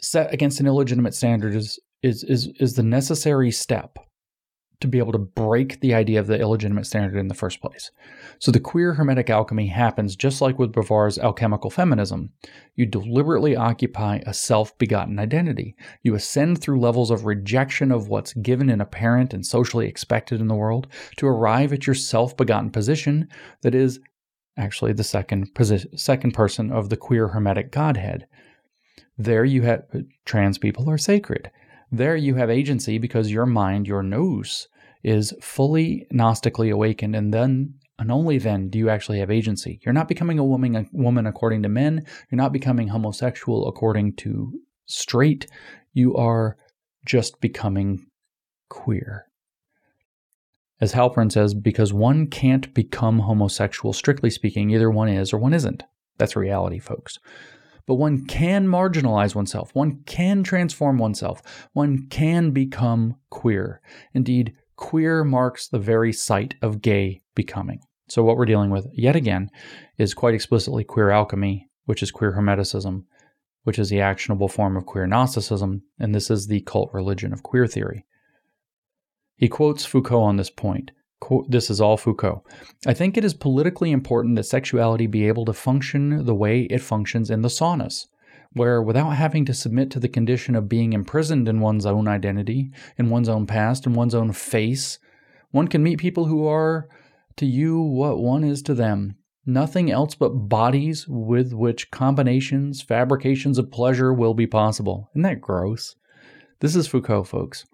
set 0.00 0.32
against 0.32 0.60
an 0.60 0.66
illegitimate 0.66 1.14
standard 1.14 1.54
is 1.54 1.78
is 2.02 2.24
is 2.24 2.48
is 2.60 2.74
the 2.74 2.82
necessary 2.82 3.50
step 3.50 3.98
to 4.80 4.86
be 4.86 4.98
able 4.98 5.12
to 5.12 5.18
break 5.18 5.80
the 5.80 5.92
idea 5.92 6.20
of 6.20 6.28
the 6.28 6.38
illegitimate 6.38 6.86
standard 6.86 7.18
in 7.18 7.26
the 7.26 7.34
first 7.34 7.60
place. 7.60 7.90
So 8.38 8.52
the 8.52 8.60
queer 8.60 8.94
hermetic 8.94 9.28
alchemy 9.28 9.66
happens 9.66 10.14
just 10.14 10.40
like 10.40 10.58
with 10.58 10.72
Beauvoir's 10.72 11.18
alchemical 11.18 11.68
feminism. 11.68 12.30
You 12.76 12.86
deliberately 12.86 13.56
occupy 13.56 14.20
a 14.24 14.32
self-begotten 14.32 15.18
identity. 15.18 15.74
You 16.04 16.14
ascend 16.14 16.60
through 16.60 16.80
levels 16.80 17.10
of 17.10 17.24
rejection 17.24 17.90
of 17.90 18.08
what's 18.08 18.34
given 18.34 18.70
and 18.70 18.80
apparent 18.80 19.34
and 19.34 19.44
socially 19.44 19.88
expected 19.88 20.40
in 20.40 20.46
the 20.46 20.54
world 20.54 20.86
to 21.16 21.26
arrive 21.26 21.72
at 21.72 21.88
your 21.88 21.94
self-begotten 21.94 22.70
position 22.70 23.28
that 23.62 23.74
is 23.74 23.98
actually 24.56 24.92
the 24.92 25.04
second 25.04 25.52
posi- 25.54 25.98
second 25.98 26.32
person 26.32 26.70
of 26.70 26.88
the 26.88 26.96
queer 26.96 27.28
hermetic 27.28 27.72
godhead. 27.72 28.26
There 29.16 29.44
you 29.44 29.62
have 29.62 29.84
trans 30.24 30.58
people 30.58 30.88
are 30.90 30.98
sacred. 30.98 31.50
There 31.90 32.16
you 32.16 32.34
have 32.34 32.50
agency 32.50 32.98
because 32.98 33.30
your 33.30 33.46
mind, 33.46 33.86
your 33.86 34.02
nous, 34.02 34.68
is 35.02 35.32
fully 35.40 36.06
Gnostically 36.12 36.72
awakened, 36.72 37.16
and 37.16 37.32
then 37.32 37.74
and 37.98 38.12
only 38.12 38.38
then 38.38 38.68
do 38.68 38.78
you 38.78 38.88
actually 38.88 39.18
have 39.18 39.30
agency. 39.30 39.80
You're 39.82 39.92
not 39.92 40.06
becoming 40.06 40.38
a 40.38 40.44
woman, 40.44 40.76
a 40.76 40.86
woman 40.92 41.26
according 41.26 41.64
to 41.64 41.68
men. 41.68 42.06
You're 42.30 42.36
not 42.36 42.52
becoming 42.52 42.88
homosexual 42.88 43.66
according 43.66 44.14
to 44.16 44.52
straight. 44.86 45.46
You 45.92 46.14
are 46.14 46.56
just 47.04 47.40
becoming 47.40 48.06
queer. 48.68 49.26
As 50.80 50.92
Halperin 50.92 51.32
says, 51.32 51.54
because 51.54 51.92
one 51.92 52.28
can't 52.28 52.72
become 52.72 53.18
homosexual, 53.20 53.92
strictly 53.92 54.30
speaking, 54.30 54.70
either 54.70 54.90
one 54.90 55.08
is 55.08 55.32
or 55.32 55.38
one 55.38 55.52
isn't. 55.52 55.82
That's 56.18 56.36
reality, 56.36 56.78
folks 56.78 57.18
but 57.88 57.94
one 57.94 58.26
can 58.26 58.68
marginalize 58.68 59.34
oneself. 59.34 59.74
One 59.74 60.02
can 60.04 60.44
transform 60.44 60.98
oneself. 60.98 61.68
One 61.72 62.06
can 62.08 62.50
become 62.50 63.16
queer. 63.30 63.80
Indeed, 64.12 64.54
queer 64.76 65.24
marks 65.24 65.68
the 65.68 65.78
very 65.78 66.12
site 66.12 66.54
of 66.60 66.82
gay 66.82 67.22
becoming. 67.34 67.80
So, 68.06 68.22
what 68.22 68.36
we're 68.36 68.44
dealing 68.44 68.68
with, 68.68 68.86
yet 68.92 69.16
again, 69.16 69.50
is 69.96 70.12
quite 70.12 70.34
explicitly 70.34 70.84
queer 70.84 71.08
alchemy, 71.08 71.70
which 71.86 72.02
is 72.02 72.10
queer 72.10 72.32
hermeticism, 72.32 73.04
which 73.64 73.78
is 73.78 73.88
the 73.88 74.02
actionable 74.02 74.48
form 74.48 74.76
of 74.76 74.84
queer 74.84 75.06
Gnosticism, 75.06 75.82
and 75.98 76.14
this 76.14 76.30
is 76.30 76.46
the 76.46 76.60
cult 76.60 76.90
religion 76.92 77.32
of 77.32 77.42
queer 77.42 77.66
theory. 77.66 78.04
He 79.36 79.48
quotes 79.48 79.86
Foucault 79.86 80.22
on 80.22 80.36
this 80.36 80.50
point 80.50 80.90
this 81.48 81.70
is 81.70 81.80
all 81.80 81.96
Foucault. 81.96 82.44
I 82.86 82.94
think 82.94 83.16
it 83.16 83.24
is 83.24 83.34
politically 83.34 83.90
important 83.90 84.36
that 84.36 84.44
sexuality 84.44 85.06
be 85.06 85.26
able 85.28 85.44
to 85.46 85.52
function 85.52 86.24
the 86.24 86.34
way 86.34 86.62
it 86.62 86.80
functions 86.80 87.30
in 87.30 87.42
the 87.42 87.48
saunas, 87.48 88.06
where 88.52 88.82
without 88.82 89.10
having 89.10 89.44
to 89.46 89.54
submit 89.54 89.90
to 89.90 90.00
the 90.00 90.08
condition 90.08 90.54
of 90.54 90.68
being 90.68 90.92
imprisoned 90.92 91.48
in 91.48 91.60
one's 91.60 91.86
own 91.86 92.08
identity, 92.08 92.70
in 92.96 93.10
one's 93.10 93.28
own 93.28 93.46
past, 93.46 93.86
in 93.86 93.94
one's 93.94 94.14
own 94.14 94.32
face, 94.32 94.98
one 95.50 95.68
can 95.68 95.82
meet 95.82 95.98
people 95.98 96.26
who 96.26 96.46
are 96.46 96.88
to 97.36 97.46
you 97.46 97.80
what 97.80 98.18
one 98.18 98.44
is 98.44 98.62
to 98.62 98.74
them. 98.74 99.16
Nothing 99.46 99.90
else 99.90 100.14
but 100.14 100.48
bodies 100.48 101.08
with 101.08 101.54
which 101.54 101.90
combinations, 101.90 102.82
fabrications 102.82 103.56
of 103.56 103.70
pleasure 103.70 104.12
will 104.12 104.34
be 104.34 104.46
possible. 104.46 105.08
Isn't 105.14 105.22
that 105.22 105.40
gross? 105.40 105.96
This 106.60 106.76
is 106.76 106.86
Foucault, 106.86 107.24
folks. 107.24 107.64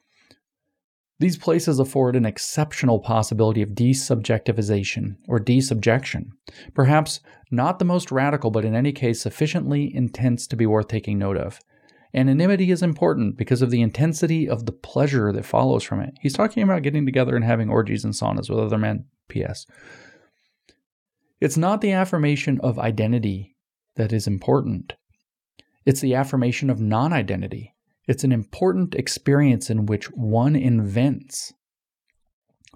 These 1.20 1.38
places 1.38 1.78
afford 1.78 2.16
an 2.16 2.26
exceptional 2.26 2.98
possibility 2.98 3.62
of 3.62 3.70
desubjectivization 3.70 5.16
or 5.28 5.38
desubjection, 5.38 6.30
perhaps 6.74 7.20
not 7.50 7.78
the 7.78 7.84
most 7.84 8.10
radical, 8.10 8.50
but 8.50 8.64
in 8.64 8.74
any 8.74 8.92
case 8.92 9.20
sufficiently 9.20 9.94
intense 9.94 10.46
to 10.48 10.56
be 10.56 10.66
worth 10.66 10.88
taking 10.88 11.18
note 11.18 11.36
of. 11.36 11.60
Anonymity 12.12 12.70
is 12.70 12.82
important 12.82 13.36
because 13.36 13.62
of 13.62 13.70
the 13.70 13.82
intensity 13.82 14.48
of 14.48 14.66
the 14.66 14.72
pleasure 14.72 15.32
that 15.32 15.44
follows 15.44 15.82
from 15.82 16.00
it. 16.00 16.14
He's 16.20 16.32
talking 16.32 16.62
about 16.62 16.82
getting 16.82 17.04
together 17.04 17.34
and 17.34 17.44
having 17.44 17.70
orgies 17.70 18.04
and 18.04 18.14
saunas 18.14 18.48
with 18.48 18.58
other 18.58 18.78
men. 18.78 19.06
P.S. 19.28 19.66
It's 21.40 21.56
not 21.56 21.80
the 21.80 21.92
affirmation 21.92 22.60
of 22.62 22.78
identity 22.78 23.56
that 23.96 24.12
is 24.12 24.26
important, 24.26 24.94
it's 25.84 26.00
the 26.00 26.14
affirmation 26.14 26.70
of 26.70 26.80
non 26.80 27.12
identity. 27.12 27.73
It's 28.06 28.24
an 28.24 28.32
important 28.32 28.94
experience 28.94 29.70
in 29.70 29.86
which 29.86 30.10
one 30.10 30.56
invents, 30.56 31.52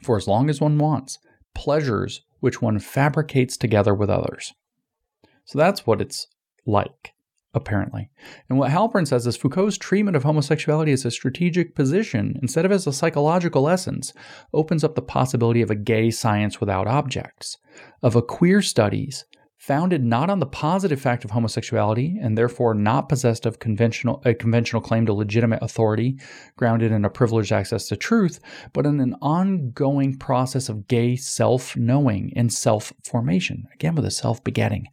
for 0.02 0.16
as 0.16 0.26
long 0.26 0.48
as 0.48 0.60
one 0.60 0.78
wants, 0.78 1.18
pleasures 1.54 2.22
which 2.40 2.62
one 2.62 2.78
fabricates 2.78 3.56
together 3.56 3.94
with 3.94 4.08
others. 4.08 4.54
So 5.44 5.58
that's 5.58 5.86
what 5.86 6.00
it's 6.00 6.26
like, 6.66 7.12
apparently. 7.52 8.10
And 8.48 8.58
what 8.58 8.70
Halperin 8.70 9.06
says 9.06 9.26
is 9.26 9.36
Foucault's 9.36 9.76
treatment 9.76 10.16
of 10.16 10.22
homosexuality 10.22 10.92
as 10.92 11.04
a 11.04 11.10
strategic 11.10 11.74
position, 11.74 12.38
instead 12.40 12.64
of 12.64 12.72
as 12.72 12.86
a 12.86 12.92
psychological 12.92 13.68
essence, 13.68 14.12
opens 14.54 14.84
up 14.84 14.94
the 14.94 15.02
possibility 15.02 15.62
of 15.62 15.70
a 15.70 15.74
gay 15.74 16.10
science 16.10 16.60
without 16.60 16.86
objects, 16.86 17.56
of 18.02 18.14
a 18.14 18.22
queer 18.22 18.62
studies 18.62 19.24
founded 19.58 20.04
not 20.04 20.30
on 20.30 20.38
the 20.38 20.46
positive 20.46 21.00
fact 21.00 21.24
of 21.24 21.32
homosexuality 21.32 22.16
and 22.22 22.38
therefore 22.38 22.74
not 22.74 23.08
possessed 23.08 23.44
of 23.44 23.58
conventional 23.58 24.22
a 24.24 24.32
conventional 24.32 24.80
claim 24.80 25.04
to 25.04 25.12
legitimate 25.12 25.58
authority 25.60 26.16
grounded 26.56 26.92
in 26.92 27.04
a 27.04 27.10
privileged 27.10 27.50
access 27.50 27.88
to 27.88 27.96
truth 27.96 28.38
but 28.72 28.86
in 28.86 29.00
an 29.00 29.16
ongoing 29.20 30.16
process 30.16 30.68
of 30.68 30.86
gay 30.86 31.16
self-knowing 31.16 32.32
and 32.36 32.52
self-formation 32.52 33.66
again 33.74 33.96
with 33.96 34.04
a 34.04 34.10
self-begetting. 34.12 34.86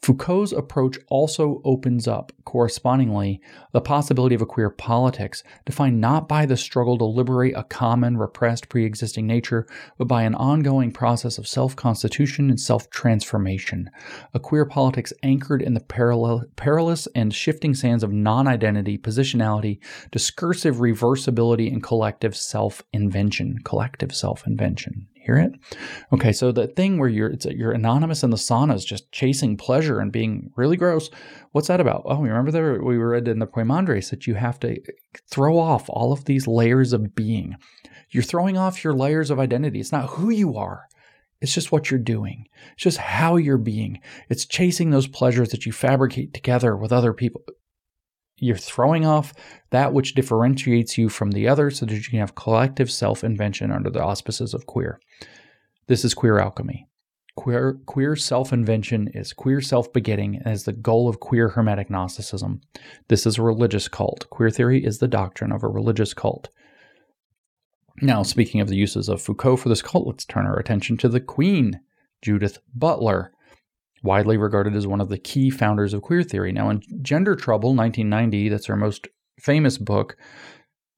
Foucault's 0.00 0.52
approach 0.52 0.98
also 1.08 1.60
opens 1.64 2.08
up 2.08 2.32
correspondingly 2.46 3.38
the 3.72 3.80
possibility 3.82 4.34
of 4.34 4.40
a 4.40 4.46
queer 4.46 4.70
politics 4.70 5.42
defined 5.66 6.00
not 6.00 6.26
by 6.26 6.46
the 6.46 6.56
struggle 6.56 6.96
to 6.96 7.04
liberate 7.04 7.54
a 7.54 7.64
common 7.64 8.16
repressed 8.16 8.70
pre-existing 8.70 9.26
nature 9.26 9.66
but 9.98 10.08
by 10.08 10.22
an 10.22 10.34
ongoing 10.36 10.90
process 10.90 11.36
of 11.36 11.46
self-constitution 11.46 12.48
and 12.48 12.58
self-transformation 12.58 13.90
a 14.34 14.40
queer 14.40 14.64
politics 14.64 15.12
anchored 15.22 15.62
in 15.62 15.74
the 15.74 15.80
perilous 16.56 17.08
and 17.14 17.34
shifting 17.34 17.74
sands 17.74 18.02
of 18.02 18.12
non 18.12 18.46
identity, 18.46 18.98
positionality, 18.98 19.78
discursive 20.10 20.76
reversibility, 20.76 21.72
and 21.72 21.82
collective 21.82 22.36
self 22.36 22.82
invention. 22.92 23.58
Collective 23.64 24.14
self 24.14 24.46
invention. 24.46 25.08
Hear 25.14 25.38
it? 25.38 25.52
Okay, 26.12 26.32
so 26.32 26.52
the 26.52 26.68
thing 26.68 26.98
where 26.98 27.08
you're 27.08 27.34
you're 27.50 27.72
anonymous 27.72 28.22
in 28.22 28.30
the 28.30 28.36
saunas, 28.36 28.86
just 28.86 29.10
chasing 29.10 29.56
pleasure 29.56 29.98
and 29.98 30.12
being 30.12 30.52
really 30.54 30.76
gross. 30.76 31.10
What's 31.50 31.66
that 31.66 31.80
about? 31.80 32.02
Oh, 32.04 32.22
remember 32.22 32.52
there 32.52 32.80
we 32.80 32.96
read 32.96 33.26
in 33.26 33.40
the 33.40 33.46
Poimandres 33.46 34.10
that 34.10 34.28
you 34.28 34.34
have 34.34 34.60
to 34.60 34.80
throw 35.28 35.58
off 35.58 35.86
all 35.88 36.12
of 36.12 36.26
these 36.26 36.46
layers 36.46 36.92
of 36.92 37.16
being. 37.16 37.56
You're 38.10 38.22
throwing 38.22 38.56
off 38.56 38.84
your 38.84 38.94
layers 38.94 39.30
of 39.30 39.40
identity. 39.40 39.80
It's 39.80 39.90
not 39.90 40.10
who 40.10 40.30
you 40.30 40.56
are. 40.56 40.86
It's 41.40 41.54
just 41.54 41.70
what 41.70 41.90
you're 41.90 42.00
doing. 42.00 42.46
It's 42.72 42.82
just 42.82 42.98
how 42.98 43.36
you're 43.36 43.58
being. 43.58 44.00
It's 44.28 44.46
chasing 44.46 44.90
those 44.90 45.06
pleasures 45.06 45.50
that 45.50 45.66
you 45.66 45.72
fabricate 45.72 46.32
together 46.32 46.76
with 46.76 46.92
other 46.92 47.12
people. 47.12 47.42
You're 48.38 48.56
throwing 48.56 49.06
off 49.06 49.32
that 49.70 49.92
which 49.92 50.14
differentiates 50.14 50.98
you 50.98 51.08
from 51.08 51.30
the 51.30 51.48
other 51.48 51.70
so 51.70 51.86
that 51.86 51.94
you 51.94 52.02
can 52.02 52.18
have 52.18 52.34
collective 52.34 52.90
self 52.90 53.24
invention 53.24 53.70
under 53.70 53.90
the 53.90 54.02
auspices 54.02 54.54
of 54.54 54.66
queer. 54.66 55.00
This 55.86 56.04
is 56.04 56.14
queer 56.14 56.38
alchemy. 56.38 56.88
Queer, 57.36 57.78
queer 57.84 58.16
self 58.16 58.52
invention 58.52 59.08
is 59.08 59.32
queer 59.32 59.60
self 59.60 59.92
begetting 59.92 60.40
as 60.44 60.64
the 60.64 60.72
goal 60.72 61.08
of 61.08 61.20
queer 61.20 61.50
Hermetic 61.50 61.90
Gnosticism. 61.90 62.60
This 63.08 63.26
is 63.26 63.38
a 63.38 63.42
religious 63.42 63.88
cult. 63.88 64.28
Queer 64.30 64.50
theory 64.50 64.84
is 64.84 64.98
the 64.98 65.08
doctrine 65.08 65.52
of 65.52 65.62
a 65.62 65.68
religious 65.68 66.14
cult. 66.14 66.48
Now, 68.02 68.22
speaking 68.22 68.60
of 68.60 68.68
the 68.68 68.76
uses 68.76 69.08
of 69.08 69.22
Foucault 69.22 69.56
for 69.56 69.68
this 69.68 69.82
cult, 69.82 70.06
let's 70.06 70.24
turn 70.24 70.46
our 70.46 70.58
attention 70.58 70.96
to 70.98 71.08
the 71.08 71.20
Queen, 71.20 71.80
Judith 72.22 72.58
Butler, 72.74 73.32
widely 74.02 74.36
regarded 74.36 74.74
as 74.76 74.86
one 74.86 75.00
of 75.00 75.08
the 75.08 75.18
key 75.18 75.50
founders 75.50 75.94
of 75.94 76.02
queer 76.02 76.22
theory. 76.22 76.52
Now, 76.52 76.70
in 76.70 76.82
Gender 77.02 77.34
Trouble, 77.34 77.74
1990, 77.74 78.48
that's 78.48 78.66
her 78.66 78.76
most 78.76 79.08
famous 79.40 79.78
book, 79.78 80.16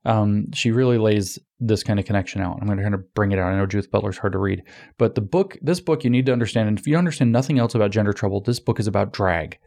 um, 0.05 0.53
she 0.53 0.71
really 0.71 0.99
lays 0.99 1.39
this 1.61 1.83
kind 1.83 1.99
of 1.99 2.07
connection 2.07 2.41
out. 2.41 2.59
I'm 2.61 2.67
going 2.67 2.79
to 2.79 2.85
kind 2.85 2.95
of 2.95 3.13
bring 3.15 3.33
it 3.33 3.39
out. 3.39 3.53
I 3.53 3.57
know 3.57 3.67
Judith 3.67 3.91
Butler's 3.91 4.19
hard 4.19 4.33
to 4.33 4.39
read, 4.39 4.63
but 4.97 5.15
the 5.15 5.21
book, 5.21 5.59
this 5.61 5.81
book, 5.81 6.05
you 6.05 6.11
need 6.11 6.27
to 6.27 6.33
understand. 6.33 6.69
And 6.69 6.79
if 6.79 6.87
you 6.87 6.97
understand 6.97 7.33
nothing 7.33 7.59
else 7.59 7.75
about 7.75 7.91
gender 7.91 8.13
trouble, 8.13 8.41
this 8.41 8.61
book 8.61 8.81
is 8.81 8.87
about 8.87 9.13
drag. 9.13 9.59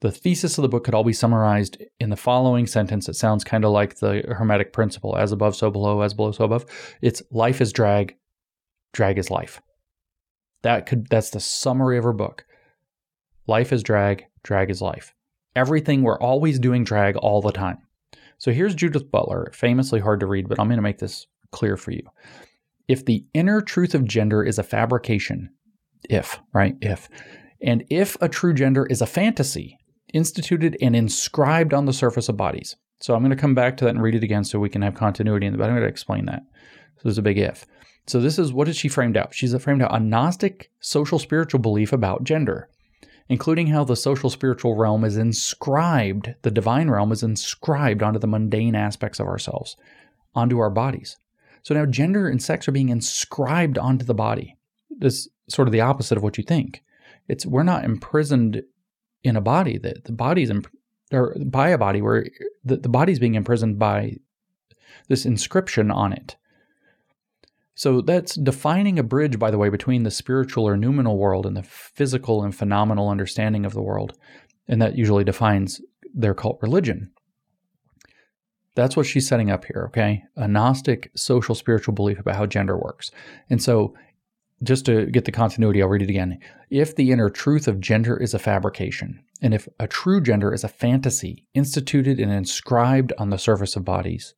The 0.00 0.10
thesis 0.10 0.58
of 0.58 0.62
the 0.62 0.68
book 0.68 0.84
could 0.84 0.94
all 0.94 1.04
be 1.04 1.12
summarized 1.12 1.82
in 1.98 2.10
the 2.10 2.16
following 2.16 2.66
sentence. 2.66 3.08
It 3.08 3.16
sounds 3.16 3.44
kind 3.44 3.64
of 3.64 3.70
like 3.70 3.96
the 3.96 4.22
Hermetic 4.28 4.72
principle 4.72 5.16
as 5.16 5.32
above, 5.32 5.56
so 5.56 5.70
below, 5.70 6.02
as 6.02 6.12
below, 6.12 6.32
so 6.32 6.44
above. 6.44 6.66
It's 7.00 7.22
life 7.30 7.60
is 7.60 7.72
drag, 7.72 8.14
drag 8.92 9.18
is 9.18 9.30
life. 9.30 9.62
That 10.62 10.86
could 10.86 11.06
that's 11.08 11.30
the 11.30 11.40
summary 11.40 11.96
of 11.96 12.04
her 12.04 12.12
book. 12.12 12.44
Life 13.46 13.72
is 13.72 13.82
drag, 13.82 14.26
drag 14.42 14.70
is 14.70 14.82
life. 14.82 15.14
Everything 15.54 16.02
we're 16.02 16.20
always 16.20 16.58
doing 16.58 16.84
drag 16.84 17.16
all 17.16 17.40
the 17.40 17.52
time. 17.52 17.78
So 18.38 18.52
here's 18.52 18.74
Judith 18.74 19.10
Butler, 19.10 19.50
famously 19.54 20.00
hard 20.00 20.20
to 20.20 20.26
read, 20.26 20.48
but 20.48 20.60
I'm 20.60 20.68
going 20.68 20.76
to 20.76 20.82
make 20.82 20.98
this 20.98 21.26
clear 21.52 21.76
for 21.78 21.92
you. 21.92 22.02
If 22.86 23.04
the 23.04 23.24
inner 23.32 23.62
truth 23.62 23.94
of 23.94 24.04
gender 24.04 24.44
is 24.44 24.58
a 24.58 24.62
fabrication, 24.62 25.50
if, 26.10 26.38
right? 26.52 26.76
If. 26.82 27.08
And 27.62 27.84
if 27.88 28.16
a 28.20 28.28
true 28.28 28.52
gender 28.52 28.84
is 28.84 29.00
a 29.00 29.06
fantasy, 29.06 29.78
instituted 30.12 30.76
and 30.80 30.94
inscribed 30.94 31.74
on 31.74 31.86
the 31.86 31.92
surface 31.92 32.28
of 32.28 32.36
bodies. 32.36 32.76
So 33.00 33.14
I'm 33.14 33.20
going 33.20 33.30
to 33.30 33.36
come 33.36 33.54
back 33.54 33.76
to 33.76 33.84
that 33.84 33.90
and 33.90 34.02
read 34.02 34.14
it 34.14 34.24
again 34.24 34.44
so 34.44 34.58
we 34.58 34.68
can 34.68 34.82
have 34.82 34.94
continuity 34.94 35.46
in 35.46 35.52
the 35.52 35.58
but 35.58 35.64
I'm 35.64 35.76
going 35.76 35.82
to 35.82 35.88
explain 35.88 36.26
that. 36.26 36.42
So 36.96 37.02
there's 37.04 37.18
a 37.18 37.22
big 37.22 37.38
if. 37.38 37.66
So 38.06 38.20
this 38.20 38.38
is 38.38 38.52
what 38.52 38.68
is 38.68 38.76
she 38.76 38.88
framed 38.88 39.16
out? 39.16 39.34
She's 39.34 39.54
framed 39.62 39.82
out 39.82 39.94
a 39.94 40.00
Gnostic 40.00 40.70
social 40.80 41.18
spiritual 41.18 41.60
belief 41.60 41.92
about 41.92 42.24
gender, 42.24 42.68
including 43.28 43.66
how 43.66 43.84
the 43.84 43.96
social 43.96 44.30
spiritual 44.30 44.76
realm 44.76 45.04
is 45.04 45.16
inscribed, 45.16 46.34
the 46.42 46.50
divine 46.50 46.88
realm 46.88 47.12
is 47.12 47.22
inscribed 47.22 48.02
onto 48.02 48.20
the 48.20 48.28
mundane 48.28 48.76
aspects 48.76 49.18
of 49.18 49.26
ourselves, 49.26 49.76
onto 50.34 50.58
our 50.58 50.70
bodies. 50.70 51.16
So 51.62 51.74
now 51.74 51.84
gender 51.84 52.28
and 52.28 52.40
sex 52.40 52.68
are 52.68 52.72
being 52.72 52.90
inscribed 52.90 53.76
onto 53.76 54.04
the 54.04 54.14
body. 54.14 54.56
This 54.88 55.26
is 55.26 55.28
sort 55.48 55.66
of 55.66 55.72
the 55.72 55.80
opposite 55.80 56.16
of 56.16 56.22
what 56.22 56.38
you 56.38 56.44
think. 56.44 56.84
It's 57.28 57.44
we're 57.44 57.64
not 57.64 57.84
imprisoned 57.84 58.62
in 59.26 59.36
a 59.36 59.40
body 59.40 59.78
that 59.78 60.04
the 60.04 60.12
body's 60.12 60.50
imp- 60.50 60.70
or 61.12 61.36
by 61.44 61.68
a 61.68 61.78
body 61.78 62.00
where 62.00 62.26
the, 62.64 62.76
the 62.76 62.88
body's 62.88 63.18
being 63.18 63.34
imprisoned 63.34 63.78
by 63.78 64.16
this 65.08 65.26
inscription 65.26 65.90
on 65.90 66.12
it. 66.12 66.36
So 67.74 68.00
that's 68.00 68.36
defining 68.36 68.98
a 68.98 69.02
bridge, 69.02 69.38
by 69.38 69.50
the 69.50 69.58
way, 69.58 69.68
between 69.68 70.02
the 70.02 70.10
spiritual 70.10 70.66
or 70.66 70.76
noumenal 70.76 71.18
world 71.18 71.44
and 71.44 71.56
the 71.56 71.62
physical 71.62 72.42
and 72.42 72.54
phenomenal 72.54 73.10
understanding 73.10 73.66
of 73.66 73.74
the 73.74 73.82
world. 73.82 74.16
And 74.66 74.80
that 74.80 74.96
usually 74.96 75.24
defines 75.24 75.80
their 76.14 76.34
cult 76.34 76.58
religion. 76.62 77.10
That's 78.74 78.96
what 78.96 79.06
she's 79.06 79.28
setting 79.28 79.50
up 79.50 79.64
here, 79.66 79.84
okay? 79.88 80.24
A 80.36 80.48
Gnostic 80.48 81.10
social 81.14 81.54
spiritual 81.54 81.94
belief 81.94 82.18
about 82.18 82.36
how 82.36 82.46
gender 82.46 82.76
works. 82.78 83.10
And 83.50 83.62
so 83.62 83.94
just 84.62 84.86
to 84.86 85.06
get 85.06 85.24
the 85.24 85.32
continuity, 85.32 85.82
I'll 85.82 85.88
read 85.88 86.02
it 86.02 86.10
again. 86.10 86.38
If 86.70 86.96
the 86.96 87.12
inner 87.12 87.28
truth 87.28 87.68
of 87.68 87.80
gender 87.80 88.16
is 88.16 88.32
a 88.32 88.38
fabrication, 88.38 89.22
and 89.42 89.52
if 89.52 89.68
a 89.78 89.86
true 89.86 90.20
gender 90.20 90.52
is 90.52 90.64
a 90.64 90.68
fantasy 90.68 91.44
instituted 91.54 92.18
and 92.18 92.32
inscribed 92.32 93.12
on 93.18 93.30
the 93.30 93.38
surface 93.38 93.76
of 93.76 93.84
bodies, 93.84 94.34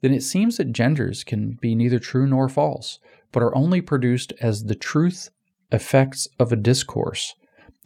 then 0.00 0.12
it 0.12 0.22
seems 0.22 0.56
that 0.56 0.72
genders 0.72 1.22
can 1.22 1.58
be 1.60 1.74
neither 1.74 1.98
true 1.98 2.26
nor 2.26 2.48
false, 2.48 2.98
but 3.32 3.42
are 3.42 3.56
only 3.56 3.80
produced 3.80 4.32
as 4.40 4.64
the 4.64 4.74
truth 4.74 5.30
effects 5.70 6.28
of 6.38 6.52
a 6.52 6.56
discourse 6.56 7.34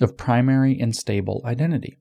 of 0.00 0.16
primary 0.16 0.78
and 0.80 0.96
stable 0.96 1.42
identity. 1.44 1.98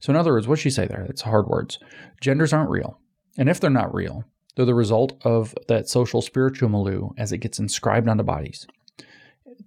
So, 0.00 0.10
in 0.12 0.16
other 0.16 0.32
words, 0.32 0.46
what 0.46 0.58
she 0.58 0.70
say 0.70 0.86
there? 0.86 1.06
It's 1.08 1.22
hard 1.22 1.46
words. 1.48 1.78
Genders 2.20 2.52
aren't 2.52 2.70
real. 2.70 3.00
And 3.36 3.48
if 3.48 3.58
they're 3.58 3.70
not 3.70 3.94
real, 3.94 4.24
they're 4.54 4.66
the 4.66 4.74
result 4.74 5.18
of 5.24 5.54
that 5.68 5.88
social 5.88 6.20
spiritual 6.20 6.68
milieu 6.68 7.10
as 7.16 7.32
it 7.32 7.38
gets 7.38 7.58
inscribed 7.58 8.08
onto 8.08 8.22
bodies 8.22 8.66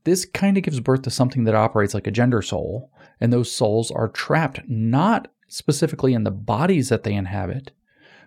this 0.03 0.25
kind 0.25 0.57
of 0.57 0.63
gives 0.63 0.79
birth 0.79 1.03
to 1.03 1.09
something 1.09 1.43
that 1.45 1.55
operates 1.55 1.93
like 1.93 2.07
a 2.07 2.11
gender 2.11 2.41
soul, 2.41 2.91
and 3.19 3.31
those 3.31 3.51
souls 3.51 3.91
are 3.91 4.07
trapped 4.07 4.61
not 4.67 5.29
specifically 5.47 6.13
in 6.13 6.23
the 6.23 6.31
bodies 6.31 6.89
that 6.89 7.03
they 7.03 7.13
inhabit, 7.13 7.71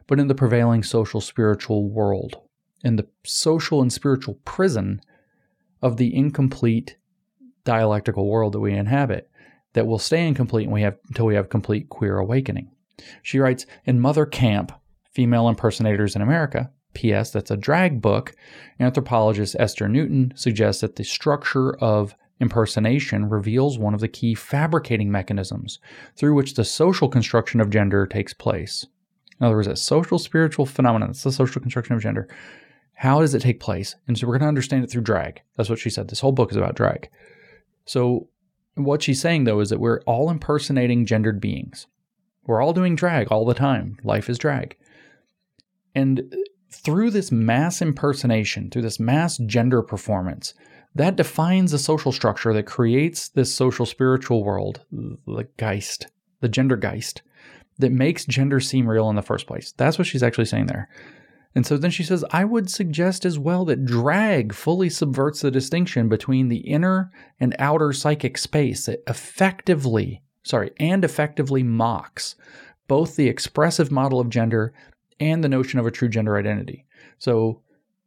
but 0.07 0.21
in 0.21 0.29
the 0.29 0.35
prevailing 0.35 0.83
social 0.83 1.21
spiritual 1.21 1.89
world, 1.89 2.37
in 2.83 2.97
the 2.97 3.07
social 3.25 3.81
and 3.81 3.93
spiritual 3.93 4.35
prison 4.45 5.01
of 5.83 5.97
the 5.97 6.15
incomplete 6.15 6.97
dialectical 7.65 8.29
world 8.29 8.53
that 8.53 8.61
we 8.61 8.73
inhabit 8.73 9.31
that 9.73 9.87
will 9.87 9.99
stay 9.99 10.27
incomplete 10.27 10.71
we 10.71 10.83
have, 10.83 10.97
until 11.09 11.27
we 11.27 11.35
have 11.35 11.49
complete 11.49 11.89
queer 11.89 12.19
awakening. 12.19 12.71
She 13.23 13.39
writes 13.39 13.67
In 13.85 14.01
Mother 14.01 14.27
Camp, 14.27 14.73
Female 15.13 15.49
Impersonators 15.49 16.15
in 16.15 16.23
America, 16.23 16.71
P.S. 16.95 17.31
That's 17.31 17.51
a 17.51 17.57
drag 17.57 18.01
book. 18.01 18.35
Anthropologist 18.81 19.57
Esther 19.59 19.89
Newton 19.89 20.33
suggests 20.37 20.81
that 20.81 20.97
the 20.97 21.05
structure 21.05 21.77
of 21.77 22.15
impersonation 22.41 23.29
reveals 23.29 23.79
one 23.79 23.95
of 23.95 24.01
the 24.01 24.09
key 24.09 24.35
fabricating 24.35 25.11
mechanisms 25.11 25.79
through 26.17 26.35
which 26.35 26.55
the 26.55 26.65
social 26.65 27.09
construction 27.09 27.61
of 27.61 27.71
gender 27.71 28.07
takes 28.07 28.35
place. 28.35 28.87
In 29.41 29.47
other 29.47 29.57
words, 29.57 29.69
a 29.69 29.77
social 29.77 30.19
spiritual 30.19 30.67
phenomenon. 30.67 31.11
It's 31.11 31.23
the 31.23 31.33
social 31.33 31.61
construction 31.61 31.95
of 31.95 32.03
gender. 32.03 32.29
How 32.95 33.21
does 33.21 33.35
it 33.35 33.43
take 33.43 33.61
place? 33.61 33.97
And 34.07 34.17
so 34.17 34.27
we're 34.27 34.35
going 34.35 34.43
to 34.43 34.49
understand 34.49 34.85
it 34.85 34.91
through 34.91 35.03
drag. 35.03 35.43
That's 35.57 35.69
what 35.69 35.79
she 35.79 35.91
said. 35.91 36.09
This 36.09 36.21
whole 36.21 36.33
book 36.33 36.51
is 36.51 36.57
about 36.57 36.77
drag. 36.77 37.09
So 37.85 38.29
what 38.75 39.03
she's 39.03 39.21
saying 39.21 39.45
though 39.45 39.61
is 39.61 39.71
that 39.71 39.81
we're 39.81 40.01
all 40.03 40.31
impersonating 40.31 41.07
gendered 41.07 41.41
beings. 41.41 41.87
We're 42.47 42.63
all 42.63 42.73
doing 42.73 42.95
drag 42.95 43.29
all 43.29 43.45
the 43.45 43.55
time. 43.55 43.99
Life 44.05 44.29
is 44.29 44.39
drag. 44.39 44.77
And 45.95 46.35
through 46.75 47.11
this 47.11 47.33
mass 47.33 47.81
impersonation, 47.81 48.71
through 48.71 48.83
this 48.83 49.01
mass 49.01 49.39
gender 49.39 49.83
performance, 49.83 50.55
that 50.95 51.17
defines 51.17 51.73
a 51.73 51.79
social 51.79 52.13
structure 52.13 52.53
that 52.53 52.67
creates 52.67 53.29
this 53.29 53.55
social 53.55 53.87
spiritual 53.87 54.45
world, 54.45 54.85
the 54.91 55.49
Geist, 55.57 56.09
the 56.41 56.49
gender 56.49 56.77
Geist, 56.77 57.23
that 57.79 57.91
makes 57.91 58.25
gender 58.25 58.61
seem 58.61 58.89
real 58.89 59.11
in 59.11 59.17
the 59.17 59.23
first 59.23 59.47
place. 59.47 59.73
That's 59.77 59.99
what 59.99 60.07
she's 60.07 60.23
actually 60.23 60.45
saying 60.45 60.67
there. 60.67 60.89
And 61.57 61.65
so 61.65 61.77
then 61.77 61.91
she 61.91 62.03
says, 62.03 62.25
I 62.31 62.45
would 62.45 62.69
suggest 62.69 63.25
as 63.25 63.39
well 63.39 63.65
that 63.67 63.85
drag 63.85 64.53
fully 64.53 64.91
subverts 64.91 65.41
the 65.41 65.51
distinction 65.51 66.09
between 66.09 66.49
the 66.49 66.59
inner 66.59 67.13
and 67.39 67.55
outer 67.59 67.93
psychic 67.93 68.39
space. 68.39 68.87
that 68.87 69.03
effectively, 69.07 70.23
sorry, 70.43 70.73
and 70.79 71.05
effectively 71.05 71.63
mocks 71.63 72.35
both 72.89 73.17
the 73.17 73.29
expressive 73.29 73.91
model 73.91 74.21
of 74.21 74.29
gender 74.29 74.73
and 75.25 75.43
the 75.43 75.49
notion 75.49 75.81
of 75.81 75.87
a 75.87 75.91
true 75.91 76.09
gender 76.09 76.37
identity. 76.37 76.87
So, 77.19 77.63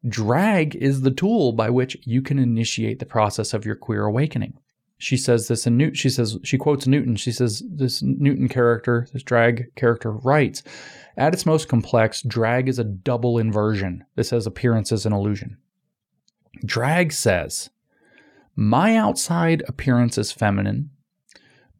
drag 0.07 0.75
is 0.75 1.01
the 1.01 1.11
tool 1.11 1.51
by 1.51 1.69
which 1.69 1.97
you 2.03 2.21
can 2.21 2.39
initiate 2.39 2.99
the 2.99 3.05
process 3.05 3.53
of 3.53 3.65
your 3.65 3.75
queer 3.75 4.05
awakening. 4.05 4.59
She 4.99 5.17
says 5.17 5.47
this 5.47 5.67
in 5.67 5.77
Newton. 5.77 5.95
She 5.95 6.09
says 6.09 6.37
she 6.43 6.57
quotes 6.57 6.87
Newton. 6.87 7.15
She 7.15 7.31
says 7.31 7.63
this 7.69 8.01
Newton 8.01 8.47
character, 8.47 9.07
this 9.13 9.23
drag 9.23 9.75
character, 9.75 10.11
writes, 10.11 10.63
"At 11.15 11.33
its 11.33 11.45
most 11.45 11.67
complex, 11.67 12.21
drag 12.21 12.67
is 12.67 12.79
a 12.79 12.83
double 12.83 13.37
inversion. 13.37 14.03
This 14.15 14.31
has 14.31 14.47
appearance 14.47 14.91
as 14.91 15.05
an 15.05 15.13
illusion." 15.13 15.57
Drag 16.65 17.11
says, 17.11 17.69
"My 18.55 18.95
outside 18.95 19.63
appearance 19.67 20.17
is 20.17 20.31
feminine, 20.31 20.89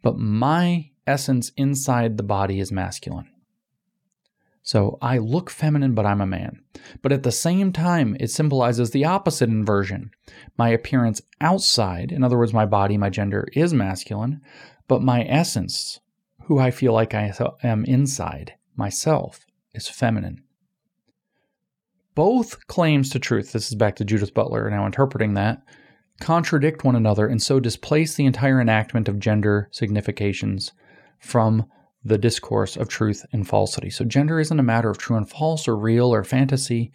but 0.03 0.19
my 0.19 0.91
essence 1.07 1.51
inside 1.57 2.17
the 2.17 2.23
body 2.23 2.59
is 2.59 2.71
masculine." 2.71 3.29
So 4.67 4.97
I 5.01 5.17
look 5.19 5.49
feminine, 5.49 5.93
but 5.93 6.05
I'm 6.05 6.19
a 6.19 6.27
man. 6.27 6.59
But 7.01 7.13
at 7.13 7.23
the 7.23 7.31
same 7.31 7.71
time, 7.71 8.17
it 8.19 8.31
symbolizes 8.31 8.91
the 8.91 9.05
opposite 9.05 9.47
inversion. 9.47 10.11
My 10.57 10.67
appearance 10.67 11.21
outside, 11.39 12.11
in 12.11 12.21
other 12.21 12.37
words, 12.37 12.51
my 12.51 12.65
body, 12.65 12.97
my 12.97 13.09
gender, 13.09 13.47
is 13.53 13.73
masculine, 13.73 14.41
but 14.89 15.01
my 15.01 15.23
essence, 15.23 16.01
who 16.47 16.59
I 16.59 16.71
feel 16.71 16.91
like 16.91 17.13
I 17.13 17.33
am 17.63 17.85
inside, 17.85 18.55
myself, 18.75 19.45
is 19.73 19.87
feminine. 19.87 20.43
Both 22.13 22.67
claims 22.67 23.09
to 23.11 23.19
truth, 23.19 23.53
this 23.53 23.69
is 23.69 23.75
back 23.75 23.95
to 23.95 24.03
Judith 24.03 24.33
Butler 24.33 24.69
now 24.69 24.85
interpreting 24.85 25.35
that, 25.35 25.63
contradict 26.19 26.83
one 26.83 26.97
another 26.97 27.25
and 27.25 27.41
so 27.41 27.61
displace 27.61 28.15
the 28.15 28.25
entire 28.25 28.59
enactment 28.59 29.07
of 29.07 29.17
gender 29.17 29.69
significations 29.71 30.73
from 31.19 31.67
the 32.07 32.17
discourse 32.17 32.77
of 32.77 32.87
truth 32.87 33.25
and 33.31 33.47
falsity. 33.47 33.89
So 33.89 34.05
gender 34.05 34.39
isn't 34.39 34.59
a 34.59 34.63
matter 34.63 34.89
of 34.89 34.97
true 34.97 35.17
and 35.17 35.29
false 35.29 35.67
or 35.67 35.77
real 35.77 36.13
or 36.13 36.23
fantasy. 36.23 36.91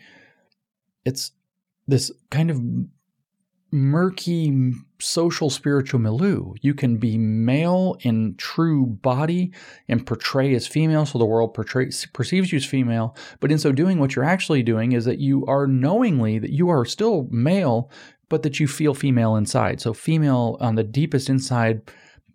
It's 1.05 1.33
this 1.87 2.11
kind 2.31 2.51
of 2.51 2.61
murky 3.73 4.73
social 5.01 5.49
spiritual 5.49 5.99
milieu. 5.99 6.53
You 6.61 6.75
can 6.75 6.99
be 6.99 7.17
male 7.17 7.97
in 8.01 8.35
true 8.37 8.87
body 8.87 9.53
and 9.89 10.07
portray 10.07 10.55
as 10.55 10.67
female, 10.67 11.07
so 11.07 11.19
the 11.19 11.25
world 11.25 11.55
portrays, 11.55 12.07
perceives 12.13 12.53
you 12.53 12.57
as 12.57 12.67
female. 12.67 13.17
But 13.41 13.51
in 13.51 13.59
so 13.59 13.73
doing, 13.73 13.99
what 13.99 14.15
you're 14.15 14.27
actually 14.27 14.63
doing 14.63 14.93
is 14.93 15.07
that 15.07 15.19
you 15.19 15.45
are 15.47 15.67
knowingly 15.67 16.39
that 16.39 16.53
you 16.53 16.69
are 16.69 16.85
still 16.85 17.27
male, 17.31 17.91
but 18.29 18.43
that 18.43 18.61
you 18.61 18.69
feel 18.69 18.95
female 18.95 19.37
inside. 19.37 19.81
So 19.81 19.95
female 19.95 20.59
on 20.61 20.75
the 20.75 20.85
deepest 20.85 21.31
inside 21.31 21.83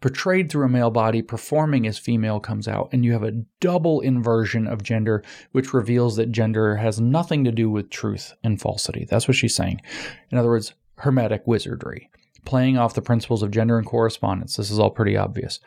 portrayed 0.01 0.49
through 0.49 0.65
a 0.65 0.69
male 0.69 0.91
body, 0.91 1.21
performing 1.21 1.87
as 1.87 1.97
female 1.97 2.39
comes 2.39 2.67
out, 2.67 2.89
and 2.91 3.03
you 3.03 3.13
have 3.13 3.23
a 3.23 3.43
double 3.59 3.99
inversion 4.01 4.67
of 4.67 4.83
gender, 4.83 5.23
which 5.51 5.73
reveals 5.73 6.15
that 6.15 6.31
gender 6.31 6.75
has 6.75 6.99
nothing 6.99 7.43
to 7.43 7.51
do 7.51 7.69
with 7.69 7.89
truth 7.89 8.33
and 8.43 8.61
falsity. 8.61 9.05
That's 9.09 9.27
what 9.27 9.35
she's 9.35 9.55
saying. 9.55 9.81
In 10.29 10.37
other 10.37 10.49
words, 10.49 10.73
hermetic 10.97 11.45
wizardry, 11.45 12.09
playing 12.45 12.77
off 12.77 12.93
the 12.93 13.01
principles 13.01 13.43
of 13.43 13.51
gender 13.51 13.77
and 13.77 13.85
correspondence. 13.85 14.55
This 14.55 14.71
is 14.71 14.79
all 14.79 14.91
pretty 14.91 15.17
obvious. 15.17 15.59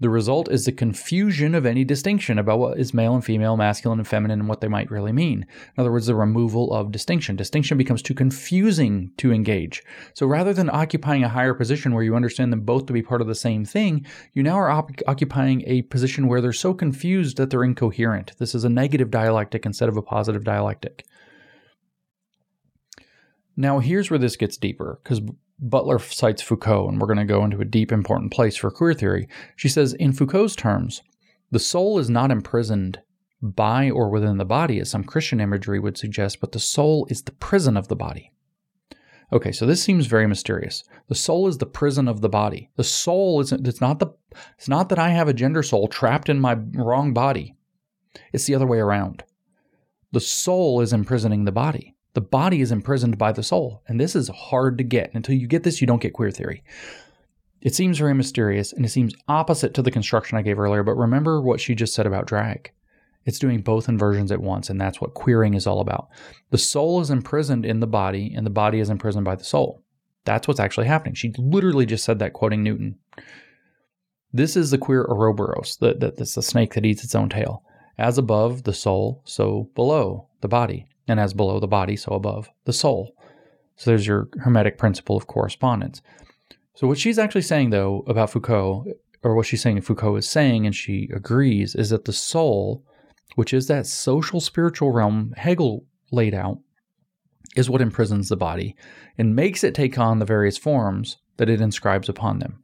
The 0.00 0.08
result 0.08 0.50
is 0.50 0.64
the 0.64 0.72
confusion 0.72 1.54
of 1.54 1.66
any 1.66 1.84
distinction 1.84 2.38
about 2.38 2.58
what 2.58 2.78
is 2.78 2.94
male 2.94 3.14
and 3.14 3.22
female, 3.22 3.58
masculine 3.58 3.98
and 3.98 4.08
feminine, 4.08 4.40
and 4.40 4.48
what 4.48 4.62
they 4.62 4.68
might 4.68 4.90
really 4.90 5.12
mean. 5.12 5.42
In 5.42 5.80
other 5.80 5.92
words, 5.92 6.06
the 6.06 6.14
removal 6.14 6.72
of 6.72 6.90
distinction. 6.90 7.36
Distinction 7.36 7.76
becomes 7.76 8.00
too 8.00 8.14
confusing 8.14 9.12
to 9.18 9.30
engage. 9.30 9.82
So 10.14 10.26
rather 10.26 10.54
than 10.54 10.70
occupying 10.70 11.22
a 11.22 11.28
higher 11.28 11.52
position 11.52 11.92
where 11.92 12.02
you 12.02 12.16
understand 12.16 12.50
them 12.50 12.62
both 12.62 12.86
to 12.86 12.94
be 12.94 13.02
part 13.02 13.20
of 13.20 13.26
the 13.26 13.34
same 13.34 13.66
thing, 13.66 14.06
you 14.32 14.42
now 14.42 14.56
are 14.56 14.70
op- 14.70 15.02
occupying 15.06 15.62
a 15.66 15.82
position 15.82 16.28
where 16.28 16.40
they're 16.40 16.52
so 16.54 16.72
confused 16.72 17.36
that 17.36 17.50
they're 17.50 17.62
incoherent. 17.62 18.32
This 18.38 18.54
is 18.54 18.64
a 18.64 18.70
negative 18.70 19.10
dialectic 19.10 19.66
instead 19.66 19.90
of 19.90 19.98
a 19.98 20.02
positive 20.02 20.44
dialectic. 20.44 21.04
Now, 23.54 23.80
here's 23.80 24.08
where 24.08 24.18
this 24.18 24.36
gets 24.36 24.56
deeper, 24.56 24.98
because 25.02 25.20
Butler 25.60 25.98
cites 25.98 26.42
Foucault, 26.42 26.88
and 26.88 27.00
we're 27.00 27.06
going 27.06 27.18
to 27.18 27.24
go 27.24 27.44
into 27.44 27.60
a 27.60 27.66
deep, 27.66 27.92
important 27.92 28.32
place 28.32 28.56
for 28.56 28.70
queer 28.70 28.94
theory. 28.94 29.28
She 29.56 29.68
says, 29.68 29.92
in 29.92 30.12
Foucault's 30.12 30.56
terms, 30.56 31.02
the 31.50 31.58
soul 31.58 31.98
is 31.98 32.08
not 32.08 32.30
imprisoned 32.30 33.00
by 33.42 33.90
or 33.90 34.08
within 34.08 34.38
the 34.38 34.44
body, 34.44 34.78
as 34.80 34.90
some 34.90 35.04
Christian 35.04 35.40
imagery 35.40 35.78
would 35.78 35.98
suggest, 35.98 36.40
but 36.40 36.52
the 36.52 36.60
soul 36.60 37.06
is 37.10 37.22
the 37.22 37.32
prison 37.32 37.76
of 37.76 37.88
the 37.88 37.96
body. 37.96 38.32
Okay, 39.32 39.52
so 39.52 39.64
this 39.64 39.82
seems 39.82 40.06
very 40.06 40.26
mysterious. 40.26 40.82
The 41.08 41.14
soul 41.14 41.46
is 41.46 41.58
the 41.58 41.66
prison 41.66 42.08
of 42.08 42.20
the 42.20 42.28
body. 42.28 42.70
The 42.76 42.84
soul 42.84 43.40
isn't 43.40 43.66
it's 43.66 43.80
not 43.80 44.00
the 44.00 44.08
it's 44.58 44.68
not 44.68 44.88
that 44.88 44.98
I 44.98 45.10
have 45.10 45.28
a 45.28 45.32
gender 45.32 45.62
soul 45.62 45.86
trapped 45.86 46.28
in 46.28 46.40
my 46.40 46.54
wrong 46.74 47.14
body. 47.14 47.54
It's 48.32 48.46
the 48.46 48.56
other 48.56 48.66
way 48.66 48.78
around. 48.78 49.22
The 50.10 50.20
soul 50.20 50.80
is 50.80 50.92
imprisoning 50.92 51.44
the 51.44 51.52
body. 51.52 51.94
The 52.14 52.20
body 52.20 52.60
is 52.60 52.72
imprisoned 52.72 53.18
by 53.18 53.32
the 53.32 53.42
soul. 53.42 53.82
And 53.86 54.00
this 54.00 54.16
is 54.16 54.28
hard 54.28 54.78
to 54.78 54.84
get. 54.84 55.14
Until 55.14 55.36
you 55.36 55.46
get 55.46 55.62
this, 55.62 55.80
you 55.80 55.86
don't 55.86 56.02
get 56.02 56.12
queer 56.12 56.30
theory. 56.30 56.64
It 57.60 57.74
seems 57.74 57.98
very 57.98 58.14
mysterious 58.14 58.72
and 58.72 58.84
it 58.84 58.88
seems 58.88 59.14
opposite 59.28 59.74
to 59.74 59.82
the 59.82 59.90
construction 59.90 60.38
I 60.38 60.42
gave 60.42 60.58
earlier, 60.58 60.82
but 60.82 60.96
remember 60.96 61.40
what 61.40 61.60
she 61.60 61.74
just 61.74 61.94
said 61.94 62.06
about 62.06 62.26
drag. 62.26 62.72
It's 63.26 63.38
doing 63.38 63.60
both 63.60 63.88
inversions 63.88 64.32
at 64.32 64.40
once, 64.40 64.70
and 64.70 64.80
that's 64.80 64.98
what 64.98 65.12
queering 65.12 65.52
is 65.52 65.66
all 65.66 65.80
about. 65.80 66.08
The 66.50 66.58
soul 66.58 67.02
is 67.02 67.10
imprisoned 67.10 67.66
in 67.66 67.80
the 67.80 67.86
body, 67.86 68.32
and 68.34 68.46
the 68.46 68.50
body 68.50 68.80
is 68.80 68.88
imprisoned 68.88 69.26
by 69.26 69.36
the 69.36 69.44
soul. 69.44 69.82
That's 70.24 70.48
what's 70.48 70.58
actually 70.58 70.86
happening. 70.86 71.14
She 71.14 71.34
literally 71.36 71.84
just 71.84 72.02
said 72.02 72.18
that, 72.18 72.32
quoting 72.32 72.62
Newton. 72.62 72.98
This 74.32 74.56
is 74.56 74.70
the 74.70 74.78
queer 74.78 75.04
Ouroboros, 75.04 75.76
the, 75.76 75.94
the, 75.94 76.12
that's 76.12 76.34
the 76.34 76.42
snake 76.42 76.72
that 76.74 76.86
eats 76.86 77.04
its 77.04 77.14
own 77.14 77.28
tail. 77.28 77.62
As 77.98 78.16
above 78.16 78.62
the 78.62 78.72
soul, 78.72 79.20
so 79.26 79.68
below 79.74 80.28
the 80.40 80.48
body 80.48 80.86
and 81.10 81.20
as 81.20 81.34
below 81.34 81.60
the 81.60 81.66
body, 81.66 81.96
so 81.96 82.12
above 82.12 82.50
the 82.64 82.72
soul. 82.72 83.14
So 83.76 83.90
there's 83.90 84.06
your 84.06 84.28
Hermetic 84.40 84.78
principle 84.78 85.16
of 85.16 85.26
correspondence. 85.26 86.02
So 86.74 86.86
what 86.86 86.98
she's 86.98 87.18
actually 87.18 87.42
saying, 87.42 87.70
though, 87.70 88.04
about 88.06 88.30
Foucault, 88.30 88.86
or 89.22 89.34
what 89.34 89.46
she's 89.46 89.60
saying 89.60 89.80
Foucault 89.80 90.16
is 90.16 90.28
saying, 90.28 90.66
and 90.66 90.74
she 90.74 91.10
agrees, 91.14 91.74
is 91.74 91.90
that 91.90 92.04
the 92.04 92.12
soul, 92.12 92.84
which 93.34 93.52
is 93.52 93.66
that 93.66 93.86
social 93.86 94.40
spiritual 94.40 94.92
realm 94.92 95.34
Hegel 95.36 95.84
laid 96.10 96.34
out, 96.34 96.58
is 97.56 97.68
what 97.68 97.80
imprisons 97.80 98.28
the 98.28 98.36
body 98.36 98.76
and 99.18 99.34
makes 99.34 99.64
it 99.64 99.74
take 99.74 99.98
on 99.98 100.18
the 100.18 100.24
various 100.24 100.56
forms 100.56 101.18
that 101.36 101.48
it 101.48 101.60
inscribes 101.60 102.08
upon 102.08 102.38
them. 102.38 102.62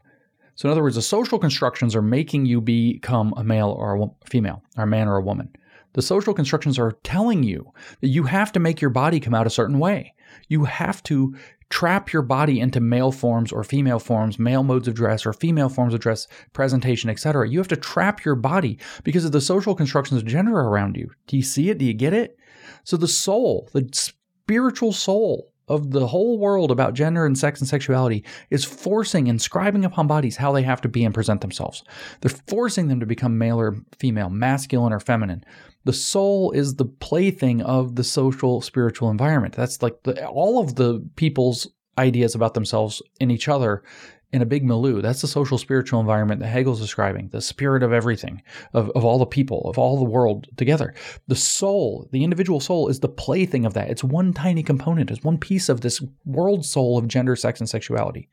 So, 0.54 0.68
in 0.68 0.72
other 0.72 0.82
words, 0.82 0.96
the 0.96 1.02
social 1.02 1.38
constructions 1.38 1.94
are 1.94 2.02
making 2.02 2.46
you 2.46 2.60
become 2.60 3.34
a 3.36 3.44
male 3.44 3.70
or 3.70 3.96
a 3.96 4.08
female, 4.24 4.62
or 4.76 4.84
a 4.84 4.86
man 4.86 5.08
or 5.08 5.16
a 5.16 5.22
woman. 5.22 5.50
The 5.96 6.02
social 6.02 6.34
constructions 6.34 6.78
are 6.78 6.92
telling 7.02 7.42
you 7.42 7.72
that 8.02 8.08
you 8.08 8.24
have 8.24 8.52
to 8.52 8.60
make 8.60 8.82
your 8.82 8.90
body 8.90 9.18
come 9.18 9.34
out 9.34 9.46
a 9.46 9.50
certain 9.50 9.78
way. 9.78 10.14
You 10.48 10.64
have 10.64 11.02
to 11.04 11.34
trap 11.70 12.12
your 12.12 12.20
body 12.20 12.60
into 12.60 12.80
male 12.80 13.10
forms 13.10 13.50
or 13.50 13.64
female 13.64 13.98
forms, 13.98 14.38
male 14.38 14.62
modes 14.62 14.86
of 14.86 14.94
dress 14.94 15.24
or 15.24 15.32
female 15.32 15.70
forms 15.70 15.94
of 15.94 16.00
dress, 16.00 16.28
presentation, 16.52 17.08
etc. 17.08 17.48
You 17.48 17.58
have 17.58 17.68
to 17.68 17.76
trap 17.76 18.24
your 18.26 18.34
body 18.34 18.78
because 19.04 19.24
of 19.24 19.32
the 19.32 19.40
social 19.40 19.74
constructions 19.74 20.20
of 20.20 20.28
gender 20.28 20.54
around 20.54 20.96
you. 20.96 21.10
Do 21.26 21.36
you 21.36 21.42
see 21.42 21.70
it? 21.70 21.78
Do 21.78 21.86
you 21.86 21.94
get 21.94 22.12
it? 22.12 22.36
So 22.84 22.98
the 22.98 23.08
soul, 23.08 23.68
the 23.72 23.88
spiritual 23.92 24.92
soul 24.92 25.50
of 25.68 25.90
the 25.90 26.06
whole 26.06 26.38
world 26.38 26.70
about 26.70 26.94
gender 26.94 27.26
and 27.26 27.36
sex 27.36 27.60
and 27.60 27.68
sexuality 27.68 28.24
is 28.50 28.64
forcing, 28.64 29.26
inscribing 29.26 29.84
upon 29.84 30.06
bodies 30.06 30.36
how 30.36 30.52
they 30.52 30.62
have 30.62 30.80
to 30.82 30.88
be 30.88 31.04
and 31.04 31.14
present 31.14 31.40
themselves. 31.40 31.82
They're 32.20 32.38
forcing 32.46 32.88
them 32.88 33.00
to 33.00 33.06
become 33.06 33.38
male 33.38 33.58
or 33.58 33.76
female, 33.98 34.30
masculine 34.30 34.92
or 34.92 35.00
feminine. 35.00 35.44
The 35.86 35.92
soul 35.92 36.50
is 36.50 36.74
the 36.74 36.84
plaything 36.84 37.62
of 37.62 37.94
the 37.94 38.02
social 38.02 38.60
spiritual 38.60 39.08
environment. 39.08 39.54
That's 39.54 39.82
like 39.82 40.02
the, 40.02 40.26
all 40.26 40.58
of 40.58 40.74
the 40.74 41.08
people's 41.14 41.68
ideas 41.96 42.34
about 42.34 42.54
themselves 42.54 43.00
in 43.20 43.30
each 43.30 43.46
other 43.46 43.84
in 44.32 44.42
a 44.42 44.46
big 44.46 44.64
milieu. 44.64 45.00
That's 45.00 45.20
the 45.20 45.28
social 45.28 45.58
spiritual 45.58 46.00
environment 46.00 46.40
that 46.40 46.48
Hegel's 46.48 46.80
describing, 46.80 47.28
the 47.28 47.40
spirit 47.40 47.84
of 47.84 47.92
everything, 47.92 48.42
of, 48.74 48.90
of 48.96 49.04
all 49.04 49.20
the 49.20 49.26
people, 49.26 49.62
of 49.70 49.78
all 49.78 49.96
the 49.96 50.04
world 50.04 50.48
together. 50.56 50.92
The 51.28 51.36
soul, 51.36 52.08
the 52.10 52.24
individual 52.24 52.58
soul, 52.58 52.88
is 52.88 52.98
the 52.98 53.08
plaything 53.08 53.64
of 53.64 53.74
that. 53.74 53.88
It's 53.88 54.02
one 54.02 54.32
tiny 54.32 54.64
component, 54.64 55.12
it's 55.12 55.22
one 55.22 55.38
piece 55.38 55.68
of 55.68 55.82
this 55.82 56.02
world 56.24 56.66
soul 56.66 56.98
of 56.98 57.06
gender, 57.06 57.36
sex, 57.36 57.60
and 57.60 57.68
sexuality. 57.68 58.28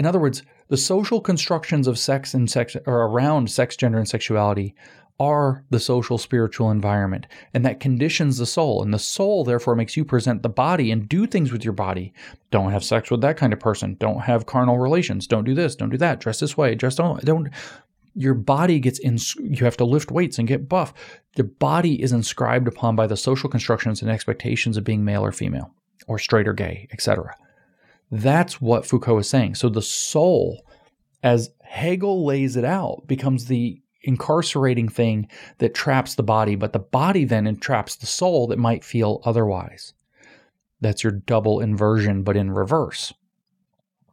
In 0.00 0.06
other 0.06 0.18
words, 0.18 0.42
the 0.66 0.76
social 0.76 1.20
constructions 1.20 1.86
of 1.86 1.98
sex 1.98 2.32
and 2.32 2.50
sex 2.50 2.76
or 2.86 3.02
around 3.02 3.50
sex, 3.50 3.76
gender, 3.76 3.98
and 3.98 4.08
sexuality 4.08 4.74
are 5.20 5.64
the 5.68 5.78
social 5.78 6.16
spiritual 6.16 6.70
environment, 6.70 7.26
and 7.52 7.64
that 7.64 7.78
conditions 7.78 8.38
the 8.38 8.46
soul. 8.46 8.82
And 8.82 8.92
the 8.92 8.98
soul, 8.98 9.44
therefore, 9.44 9.76
makes 9.76 9.94
you 9.94 10.04
present 10.04 10.42
the 10.42 10.48
body 10.48 10.90
and 10.90 11.06
do 11.08 11.26
things 11.26 11.52
with 11.52 11.62
your 11.62 11.74
body. 11.74 12.14
Don't 12.50 12.72
have 12.72 12.82
sex 12.82 13.10
with 13.10 13.20
that 13.20 13.36
kind 13.36 13.52
of 13.52 13.60
person. 13.60 13.96
Don't 14.00 14.22
have 14.22 14.46
carnal 14.46 14.78
relations. 14.78 15.26
Don't 15.26 15.44
do 15.44 15.54
this. 15.54 15.76
Don't 15.76 15.90
do 15.90 15.98
that. 15.98 16.20
Dress 16.20 16.40
this 16.40 16.56
way. 16.56 16.74
Dress 16.74 16.94
don't. 16.94 17.22
Don't. 17.22 17.50
Your 18.14 18.32
body 18.32 18.80
gets 18.80 18.98
in. 18.98 19.18
You 19.38 19.64
have 19.66 19.76
to 19.76 19.84
lift 19.84 20.10
weights 20.10 20.38
and 20.38 20.48
get 20.48 20.70
buff. 20.70 20.94
The 21.36 21.44
body 21.44 22.02
is 22.02 22.12
inscribed 22.12 22.66
upon 22.66 22.96
by 22.96 23.06
the 23.06 23.16
social 23.16 23.50
constructions 23.50 24.00
and 24.00 24.10
expectations 24.10 24.78
of 24.78 24.84
being 24.84 25.04
male 25.04 25.24
or 25.24 25.32
female, 25.32 25.74
or 26.08 26.18
straight 26.18 26.48
or 26.48 26.54
gay, 26.54 26.88
etc. 26.92 27.36
That's 28.10 28.58
what 28.58 28.86
Foucault 28.86 29.18
is 29.18 29.28
saying. 29.28 29.56
So 29.56 29.68
the 29.68 29.82
soul, 29.82 30.66
as 31.22 31.50
Hegel 31.62 32.24
lays 32.24 32.56
it 32.56 32.64
out, 32.64 33.06
becomes 33.06 33.44
the 33.44 33.82
incarcerating 34.02 34.88
thing 34.88 35.28
that 35.58 35.74
traps 35.74 36.14
the 36.14 36.22
body, 36.22 36.54
but 36.54 36.72
the 36.72 36.78
body 36.78 37.24
then 37.24 37.46
entraps 37.46 37.96
the 37.96 38.06
soul 38.06 38.46
that 38.48 38.58
might 38.58 38.84
feel 38.84 39.20
otherwise. 39.24 39.94
That's 40.80 41.02
your 41.02 41.12
double 41.12 41.60
inversion, 41.60 42.22
but 42.22 42.36
in 42.36 42.50
reverse. 42.50 43.12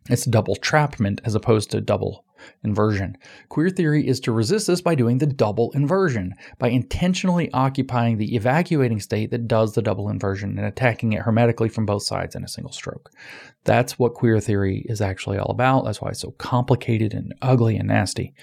It's 0.10 0.26
double 0.26 0.56
trapment 0.56 1.22
as 1.26 1.36
opposed 1.36 1.72
to 1.72 1.82
double 1.82 2.26
inversion. 2.64 3.18
Queer 3.50 3.70
theory 3.70 4.08
is 4.08 4.20
to 4.22 4.32
resist 4.32 4.68
this 4.68 4.82
by 4.82 4.96
doing 4.96 5.18
the 5.18 5.26
double 5.26 5.72
inversion, 5.72 6.34
by 6.60 6.70
intentionally 6.70 7.52
occupying 7.52 8.18
the 8.18 8.36
evacuating 8.36 9.00
state 9.00 9.32
that 9.32 9.48
does 9.48 9.74
the 9.74 9.82
double 9.82 10.10
inversion 10.10 10.58
and 10.58 10.68
attacking 10.68 11.14
it 11.14 11.24
hermetically 11.24 11.70
from 11.70 11.86
both 11.86 12.04
sides 12.04 12.36
in 12.36 12.44
a 12.44 12.48
single 12.48 12.72
stroke. 12.72 13.12
That's 13.64 13.98
what 13.98 14.14
queer 14.14 14.40
theory 14.40 14.86
is 14.88 15.02
actually 15.02 15.38
all 15.38 15.52
about. 15.52 15.86
That's 15.86 16.02
why 16.02 16.10
it's 16.10 16.22
so 16.22 16.32
complicated 16.32 17.14
and 17.14 17.34
ugly 17.42 17.76
and 17.76 17.88
nasty. 17.88 18.34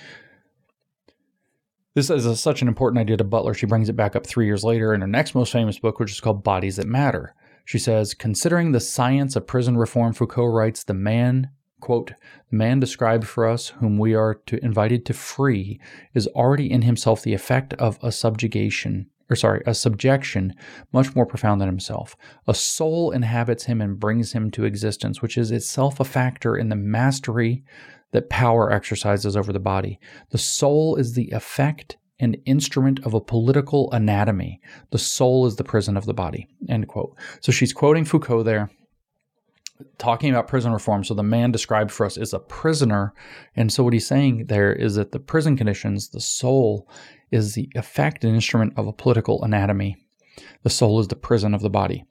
This 1.95 2.11
is 2.11 2.27
a, 2.27 2.35
such 2.35 2.61
an 2.61 2.67
important 2.67 3.01
idea 3.01 3.17
to 3.17 3.25
Butler. 3.25 3.55
She 3.55 3.67
brings 3.67 3.89
it 3.89 3.95
back 3.95 4.17
up 4.17 4.27
three 4.27 4.47
years 4.47 4.65
later 4.65 4.93
in 4.93 5.01
her 5.01 5.07
next 5.07 5.33
most 5.33 5.53
famous 5.53 5.79
book, 5.79 6.01
which 6.01 6.11
is 6.11 6.21
called 6.21 6.43
Bodies 6.43 6.75
That 6.77 6.89
Matter. 6.89 7.37
She 7.65 7.79
says, 7.79 8.15
considering 8.15 8.73
the 8.73 8.81
science 8.81 9.37
of 9.37 9.47
prison 9.47 9.77
reform, 9.77 10.13
Foucault 10.13 10.47
writes, 10.47 10.83
the 10.83 10.93
man, 10.93 11.51
quote, 11.81 12.13
the 12.51 12.57
man 12.57 12.81
described 12.81 13.29
for 13.29 13.49
us, 13.49 13.69
whom 13.69 13.97
we 13.97 14.13
are 14.13 14.35
to, 14.47 14.63
invited 14.65 15.07
to 15.07 15.13
free, 15.15 15.81
is 16.15 16.27
already 16.29 16.69
in 16.69 16.83
himself 16.83 17.23
the 17.23 17.33
effect 17.33 17.75
of 17.75 18.01
a 18.03 18.11
subjugation, 18.11 19.09
or 19.31 19.37
sorry, 19.37 19.63
a 19.65 19.73
subjection 19.73 20.53
much 20.93 21.15
more 21.15 21.25
profound 21.25 21.61
than 21.61 21.69
himself. 21.69 22.17
A 22.49 22.55
soul 22.55 23.13
inhabits 23.13 23.67
him 23.67 23.81
and 23.81 24.01
brings 24.01 24.33
him 24.33 24.51
to 24.51 24.65
existence, 24.65 25.23
which 25.23 25.39
is 25.39 25.53
itself 25.53 26.01
a 26.01 26.05
factor 26.05 26.57
in 26.57 26.71
the 26.71 26.77
mastery 26.77 27.63
that 28.15 28.31
power 28.31 28.71
exercises 28.71 29.37
over 29.37 29.53
the 29.53 29.59
body. 29.59 29.99
The 30.31 30.39
soul 30.39 30.95
is 30.95 31.15
the 31.15 31.31
effect 31.33 31.97
and 32.21 32.39
instrument 32.47 33.05
of 33.05 33.13
a 33.13 33.21
political 33.21 33.91
anatomy. 33.91 34.61
The 34.93 34.99
soul 34.99 35.47
is 35.47 35.57
the 35.57 35.65
prison 35.65 35.97
of 35.97 36.07
the 36.07 36.15
body. 36.15 36.47
End 36.69 36.87
quote. 36.87 37.17
So 37.41 37.51
she's 37.51 37.73
quoting 37.73 38.05
Foucault 38.05 38.45
there, 38.45 38.71
talking 39.99 40.31
about 40.31 40.47
prison 40.47 40.73
reform. 40.73 41.03
So 41.03 41.15
the 41.15 41.25
man 41.25 41.51
described 41.51 41.91
for 41.91 42.07
us 42.07 42.17
is 42.17 42.33
a 42.33 42.39
prisoner. 42.39 43.13
And 43.57 43.73
so 43.73 43.83
what 43.83 43.93
he's 43.93 44.07
saying 44.07 44.47
there 44.47 44.73
is 44.73 44.95
that 44.95 45.11
the 45.11 45.19
prison 45.19 45.57
conditions, 45.57 46.11
the 46.11 46.21
soul 46.21 46.89
is 47.33 47.55
the 47.55 47.69
effect 47.75 48.23
and 48.23 48.33
instrument 48.33 48.75
of 48.77 48.87
a 48.87 48.93
political 48.93 49.43
anatomy. 49.43 49.97
The 50.63 50.71
soul 50.71 51.01
is 51.01 51.09
the 51.09 51.17
prison 51.17 51.53
of 51.53 51.63
the 51.63 51.71
body. 51.71 52.05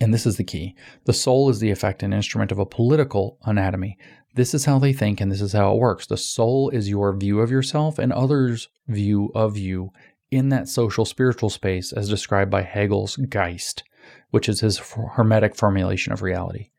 And 0.00 0.12
this 0.12 0.26
is 0.26 0.36
the 0.36 0.44
key. 0.44 0.74
The 1.04 1.12
soul 1.12 1.48
is 1.50 1.60
the 1.60 1.70
effect 1.70 2.02
and 2.02 2.12
instrument 2.12 2.50
of 2.50 2.58
a 2.58 2.66
political 2.66 3.38
anatomy. 3.44 3.98
This 4.34 4.54
is 4.54 4.64
how 4.64 4.78
they 4.78 4.92
think, 4.92 5.20
and 5.20 5.30
this 5.30 5.42
is 5.42 5.52
how 5.52 5.72
it 5.74 5.78
works. 5.78 6.06
The 6.06 6.16
soul 6.16 6.70
is 6.70 6.88
your 6.88 7.14
view 7.14 7.40
of 7.40 7.50
yourself 7.50 7.98
and 7.98 8.12
others' 8.12 8.68
view 8.88 9.30
of 9.34 9.56
you 9.58 9.90
in 10.30 10.48
that 10.48 10.68
social 10.68 11.04
spiritual 11.04 11.50
space, 11.50 11.92
as 11.92 12.08
described 12.08 12.50
by 12.50 12.62
Hegel's 12.62 13.16
Geist, 13.16 13.84
which 14.30 14.48
is 14.48 14.60
his 14.60 14.78
hermetic 14.78 15.54
formulation 15.54 16.12
of 16.12 16.22
reality. 16.22 16.70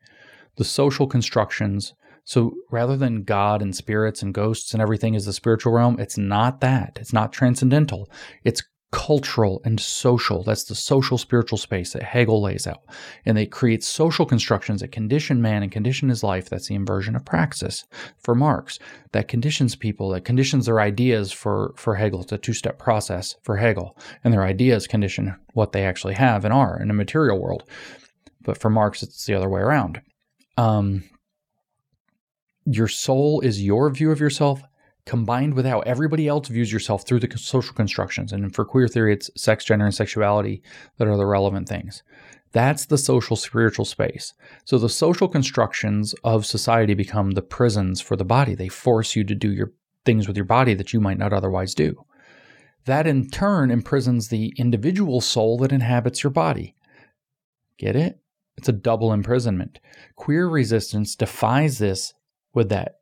The 0.56 0.64
social 0.64 1.06
constructions 1.06 1.94
So 2.24 2.54
rather 2.70 2.96
than 2.96 3.22
God 3.22 3.60
and 3.60 3.76
spirits 3.76 4.22
and 4.22 4.32
ghosts 4.32 4.72
and 4.72 4.82
everything 4.82 5.14
is 5.14 5.26
the 5.26 5.32
spiritual 5.32 5.72
realm, 5.72 6.00
it's 6.00 6.18
not 6.18 6.60
that. 6.60 6.98
It's 7.00 7.12
not 7.12 7.32
transcendental. 7.32 8.10
It's 8.44 8.62
cultural 8.94 9.60
and 9.64 9.80
social. 9.80 10.44
That's 10.44 10.62
the 10.62 10.76
social 10.76 11.18
spiritual 11.18 11.58
space 11.58 11.92
that 11.94 12.04
Hegel 12.04 12.40
lays 12.40 12.64
out. 12.64 12.84
And 13.26 13.36
they 13.36 13.44
create 13.44 13.82
social 13.82 14.24
constructions 14.24 14.82
that 14.82 14.92
condition 14.92 15.42
man 15.42 15.64
and 15.64 15.72
condition 15.72 16.08
his 16.08 16.22
life. 16.22 16.48
That's 16.48 16.68
the 16.68 16.76
inversion 16.76 17.16
of 17.16 17.24
praxis 17.24 17.84
for 18.18 18.36
Marx. 18.36 18.78
That 19.10 19.26
conditions 19.26 19.74
people, 19.74 20.10
that 20.10 20.24
conditions 20.24 20.66
their 20.66 20.80
ideas 20.80 21.32
for, 21.32 21.74
for 21.76 21.96
Hegel. 21.96 22.22
It's 22.22 22.30
a 22.30 22.38
two 22.38 22.52
step 22.52 22.78
process 22.78 23.34
for 23.42 23.56
Hegel. 23.56 23.98
And 24.22 24.32
their 24.32 24.44
ideas 24.44 24.86
condition 24.86 25.34
what 25.54 25.72
they 25.72 25.84
actually 25.84 26.14
have 26.14 26.44
and 26.44 26.54
are 26.54 26.80
in 26.80 26.88
a 26.88 26.94
material 26.94 27.40
world. 27.40 27.64
But 28.42 28.58
for 28.58 28.70
Marx, 28.70 29.02
it's 29.02 29.26
the 29.26 29.34
other 29.34 29.50
way 29.50 29.60
around. 29.60 30.02
Um, 30.56 31.02
your 32.64 32.86
soul 32.86 33.40
is 33.40 33.60
your 33.60 33.90
view 33.90 34.12
of 34.12 34.20
yourself 34.20 34.62
combined 35.06 35.54
with 35.54 35.66
how 35.66 35.80
everybody 35.80 36.26
else 36.26 36.48
views 36.48 36.72
yourself 36.72 37.06
through 37.06 37.20
the 37.20 37.38
social 37.38 37.74
constructions. 37.74 38.32
And 38.32 38.54
for 38.54 38.64
queer 38.64 38.88
theory, 38.88 39.12
it's 39.12 39.30
sex, 39.36 39.64
gender, 39.64 39.84
and 39.84 39.94
sexuality 39.94 40.62
that 40.96 41.08
are 41.08 41.16
the 41.16 41.26
relevant 41.26 41.68
things. 41.68 42.02
That's 42.52 42.86
the 42.86 42.98
social 42.98 43.36
spiritual 43.36 43.84
space. 43.84 44.32
So 44.64 44.78
the 44.78 44.88
social 44.88 45.28
constructions 45.28 46.14
of 46.22 46.46
society 46.46 46.94
become 46.94 47.32
the 47.32 47.42
prisons 47.42 48.00
for 48.00 48.16
the 48.16 48.24
body. 48.24 48.54
They 48.54 48.68
force 48.68 49.16
you 49.16 49.24
to 49.24 49.34
do 49.34 49.52
your 49.52 49.72
things 50.04 50.28
with 50.28 50.36
your 50.36 50.44
body 50.44 50.74
that 50.74 50.92
you 50.92 51.00
might 51.00 51.18
not 51.18 51.32
otherwise 51.32 51.74
do. 51.74 52.04
That 52.84 53.06
in 53.06 53.28
turn 53.28 53.70
imprisons 53.70 54.28
the 54.28 54.54
individual 54.56 55.20
soul 55.20 55.58
that 55.58 55.72
inhabits 55.72 56.22
your 56.22 56.30
body. 56.30 56.76
Get 57.76 57.96
it? 57.96 58.20
It's 58.56 58.68
a 58.68 58.72
double 58.72 59.12
imprisonment. 59.12 59.80
Queer 60.14 60.46
resistance 60.46 61.16
defies 61.16 61.78
this 61.78 62.14
with 62.52 62.68
that 62.68 63.00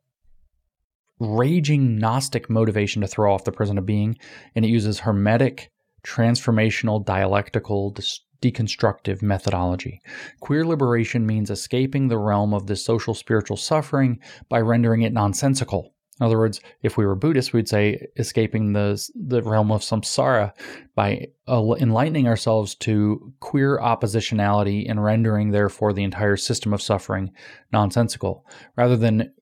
raging 1.23 1.97
Gnostic 1.97 2.49
motivation 2.49 3.01
to 3.01 3.07
throw 3.07 3.33
off 3.33 3.45
the 3.45 3.51
prison 3.51 3.77
of 3.77 3.85
being, 3.85 4.17
and 4.55 4.65
it 4.65 4.69
uses 4.69 4.99
hermetic, 4.99 5.71
transformational, 6.05 7.03
dialectical, 7.03 7.95
deconstructive 8.41 9.21
methodology. 9.21 10.01
Queer 10.41 10.65
liberation 10.65 11.25
means 11.25 11.49
escaping 11.49 12.07
the 12.07 12.17
realm 12.17 12.53
of 12.53 12.67
this 12.67 12.83
social 12.83 13.13
spiritual 13.13 13.57
suffering 13.57 14.19
by 14.49 14.59
rendering 14.59 15.03
it 15.03 15.13
nonsensical. 15.13 15.93
In 16.19 16.27
other 16.27 16.37
words, 16.37 16.61
if 16.83 16.95
we 16.95 17.05
were 17.07 17.15
Buddhists, 17.15 17.53
we'd 17.53 17.67
say 17.67 18.05
escaping 18.17 18.73
the 18.73 19.03
the 19.15 19.41
realm 19.41 19.71
of 19.71 19.81
samsara 19.81 20.51
by 20.93 21.27
enlightening 21.47 22.27
ourselves 22.27 22.75
to 22.75 23.33
queer 23.39 23.79
oppositionality 23.79 24.85
and 24.87 25.03
rendering, 25.03 25.49
therefore, 25.49 25.91
the 25.91 26.03
entire 26.03 26.37
system 26.37 26.71
of 26.71 26.83
suffering 26.83 27.31
nonsensical, 27.71 28.45
rather 28.77 28.95
than 28.95 29.33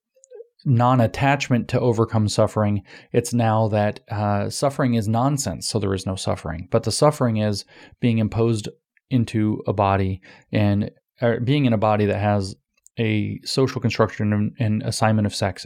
non 0.65 1.01
attachment 1.01 1.67
to 1.69 1.79
overcome 1.79 2.27
suffering. 2.27 2.83
It's 3.11 3.33
now 3.33 3.67
that 3.69 4.01
uh, 4.09 4.49
suffering 4.49 4.93
is 4.93 5.07
nonsense, 5.07 5.67
so 5.67 5.79
there 5.79 5.93
is 5.93 6.05
no 6.05 6.15
suffering. 6.15 6.67
But 6.71 6.83
the 6.83 6.91
suffering 6.91 7.37
is 7.37 7.65
being 7.99 8.17
imposed 8.17 8.69
into 9.09 9.61
a 9.67 9.73
body 9.73 10.21
and 10.51 10.91
uh, 11.21 11.37
being 11.43 11.65
in 11.65 11.73
a 11.73 11.77
body 11.77 12.05
that 12.05 12.19
has 12.19 12.55
a 12.97 13.39
social 13.43 13.81
construction 13.81 14.33
and, 14.33 14.55
and 14.59 14.83
assignment 14.83 15.25
of 15.25 15.35
sex 15.35 15.65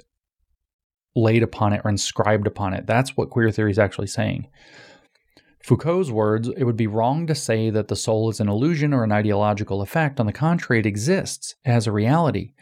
laid 1.15 1.43
upon 1.43 1.73
it 1.73 1.81
or 1.83 1.89
inscribed 1.89 2.47
upon 2.47 2.73
it. 2.73 2.85
That's 2.85 3.15
what 3.15 3.29
queer 3.29 3.51
theory 3.51 3.71
is 3.71 3.79
actually 3.79 4.07
saying. 4.07 4.47
Foucault's 5.63 6.11
words, 6.11 6.47
it 6.57 6.63
would 6.63 6.77
be 6.77 6.85
wrong 6.85 7.25
to 7.25 7.33
say 7.33 7.71
that 7.71 7.87
the 7.87 7.95
soul 7.95 8.29
is 8.29 8.39
an 8.39 8.47
illusion 8.47 8.93
or 8.93 9.03
an 9.03 9.11
ideological 9.11 9.81
effect. 9.81 10.19
On 10.19 10.27
the 10.27 10.33
contrary, 10.33 10.79
it 10.79 10.85
exists 10.85 11.55
as 11.65 11.87
a 11.87 11.91
reality. 11.91 12.53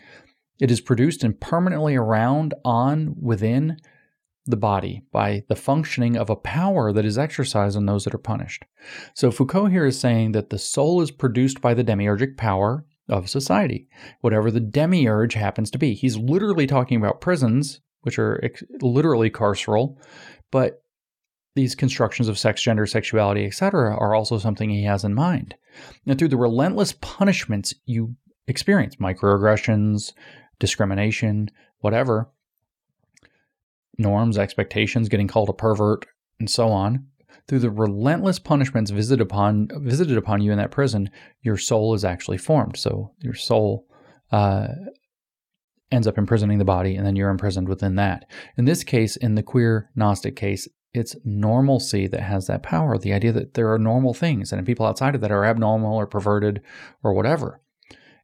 It 0.63 0.71
is 0.71 0.79
produced 0.79 1.25
and 1.25 1.37
permanently 1.37 1.97
around, 1.97 2.53
on, 2.63 3.15
within 3.21 3.75
the 4.45 4.55
body 4.55 5.03
by 5.11 5.43
the 5.49 5.57
functioning 5.57 6.15
of 6.15 6.29
a 6.29 6.37
power 6.37 6.93
that 6.93 7.03
is 7.03 7.17
exercised 7.17 7.75
on 7.75 7.85
those 7.85 8.05
that 8.05 8.15
are 8.15 8.17
punished. 8.17 8.63
So 9.13 9.29
Foucault 9.29 9.65
here 9.65 9.85
is 9.85 9.99
saying 9.99 10.31
that 10.31 10.51
the 10.51 10.57
soul 10.57 11.01
is 11.01 11.11
produced 11.11 11.59
by 11.59 11.73
the 11.73 11.83
demiurgic 11.83 12.37
power 12.37 12.85
of 13.09 13.29
society, 13.29 13.89
whatever 14.21 14.49
the 14.49 14.61
demiurge 14.61 15.33
happens 15.33 15.69
to 15.71 15.77
be. 15.77 15.95
He's 15.95 16.15
literally 16.15 16.65
talking 16.65 16.95
about 16.95 17.19
prisons, 17.19 17.81
which 18.03 18.17
are 18.17 18.39
ex- 18.41 18.63
literally 18.79 19.29
carceral, 19.29 19.97
but 20.49 20.81
these 21.55 21.75
constructions 21.75 22.29
of 22.29 22.39
sex, 22.39 22.61
gender, 22.61 22.85
sexuality, 22.85 23.45
etc., 23.45 23.97
are 23.97 24.15
also 24.15 24.37
something 24.37 24.69
he 24.69 24.85
has 24.85 25.03
in 25.03 25.13
mind. 25.13 25.55
And 26.07 26.17
through 26.17 26.29
the 26.29 26.37
relentless 26.37 26.93
punishments 27.01 27.73
you 27.83 28.15
experience, 28.47 28.95
microaggressions, 28.95 30.13
discrimination, 30.59 31.49
whatever, 31.79 32.29
norms, 33.97 34.37
expectations, 34.37 35.09
getting 35.09 35.27
called 35.27 35.49
a 35.49 35.53
pervert, 35.53 36.05
and 36.39 36.49
so 36.49 36.69
on, 36.69 37.05
through 37.47 37.59
the 37.59 37.69
relentless 37.69 38.39
punishments 38.39 38.91
visited 38.91 39.21
upon 39.21 39.67
visited 39.81 40.17
upon 40.17 40.41
you 40.41 40.51
in 40.51 40.57
that 40.57 40.71
prison, 40.71 41.09
your 41.41 41.57
soul 41.57 41.93
is 41.93 42.05
actually 42.05 42.37
formed. 42.37 42.77
So 42.77 43.11
your 43.19 43.33
soul 43.33 43.85
uh, 44.31 44.67
ends 45.91 46.07
up 46.07 46.17
imprisoning 46.17 46.57
the 46.57 46.65
body, 46.65 46.95
and 46.95 47.05
then 47.05 47.15
you're 47.15 47.29
imprisoned 47.29 47.67
within 47.67 47.95
that. 47.95 48.25
In 48.57 48.65
this 48.65 48.83
case, 48.83 49.15
in 49.15 49.35
the 49.35 49.43
queer 49.43 49.89
Gnostic 49.95 50.35
case, 50.35 50.67
it's 50.93 51.15
normalcy 51.25 52.07
that 52.07 52.21
has 52.21 52.47
that 52.47 52.63
power. 52.63 52.97
The 52.97 53.13
idea 53.13 53.31
that 53.31 53.55
there 53.55 53.71
are 53.73 53.79
normal 53.79 54.13
things, 54.13 54.51
and 54.51 54.65
people 54.65 54.85
outside 54.85 55.15
of 55.15 55.21
that 55.21 55.31
are 55.31 55.45
abnormal 55.45 55.95
or 55.95 56.07
perverted 56.07 56.61
or 57.03 57.13
whatever. 57.13 57.61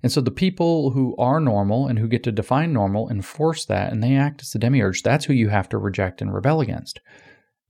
And 0.02 0.12
so 0.12 0.22
the 0.22 0.32
people 0.32 0.92
who 0.92 1.16
are 1.18 1.40
normal 1.40 1.88
and 1.88 2.00
who 2.00 2.08
get 2.08 2.24
to 2.24 2.32
define 2.32 2.72
normal 2.72 3.10
enforce 3.10 3.66
that 3.66 3.92
and 3.92 4.02
they 4.02 4.16
act 4.16 4.42
as 4.42 4.52
the 4.52 4.60
demiurge. 4.60 5.04
That's 5.04 5.26
who 5.26 5.34
you 5.34 5.50
have 5.50 5.68
to 5.70 5.78
reject 5.78 6.22
and 6.22 6.34
rebel 6.34 6.62
against 6.62 7.02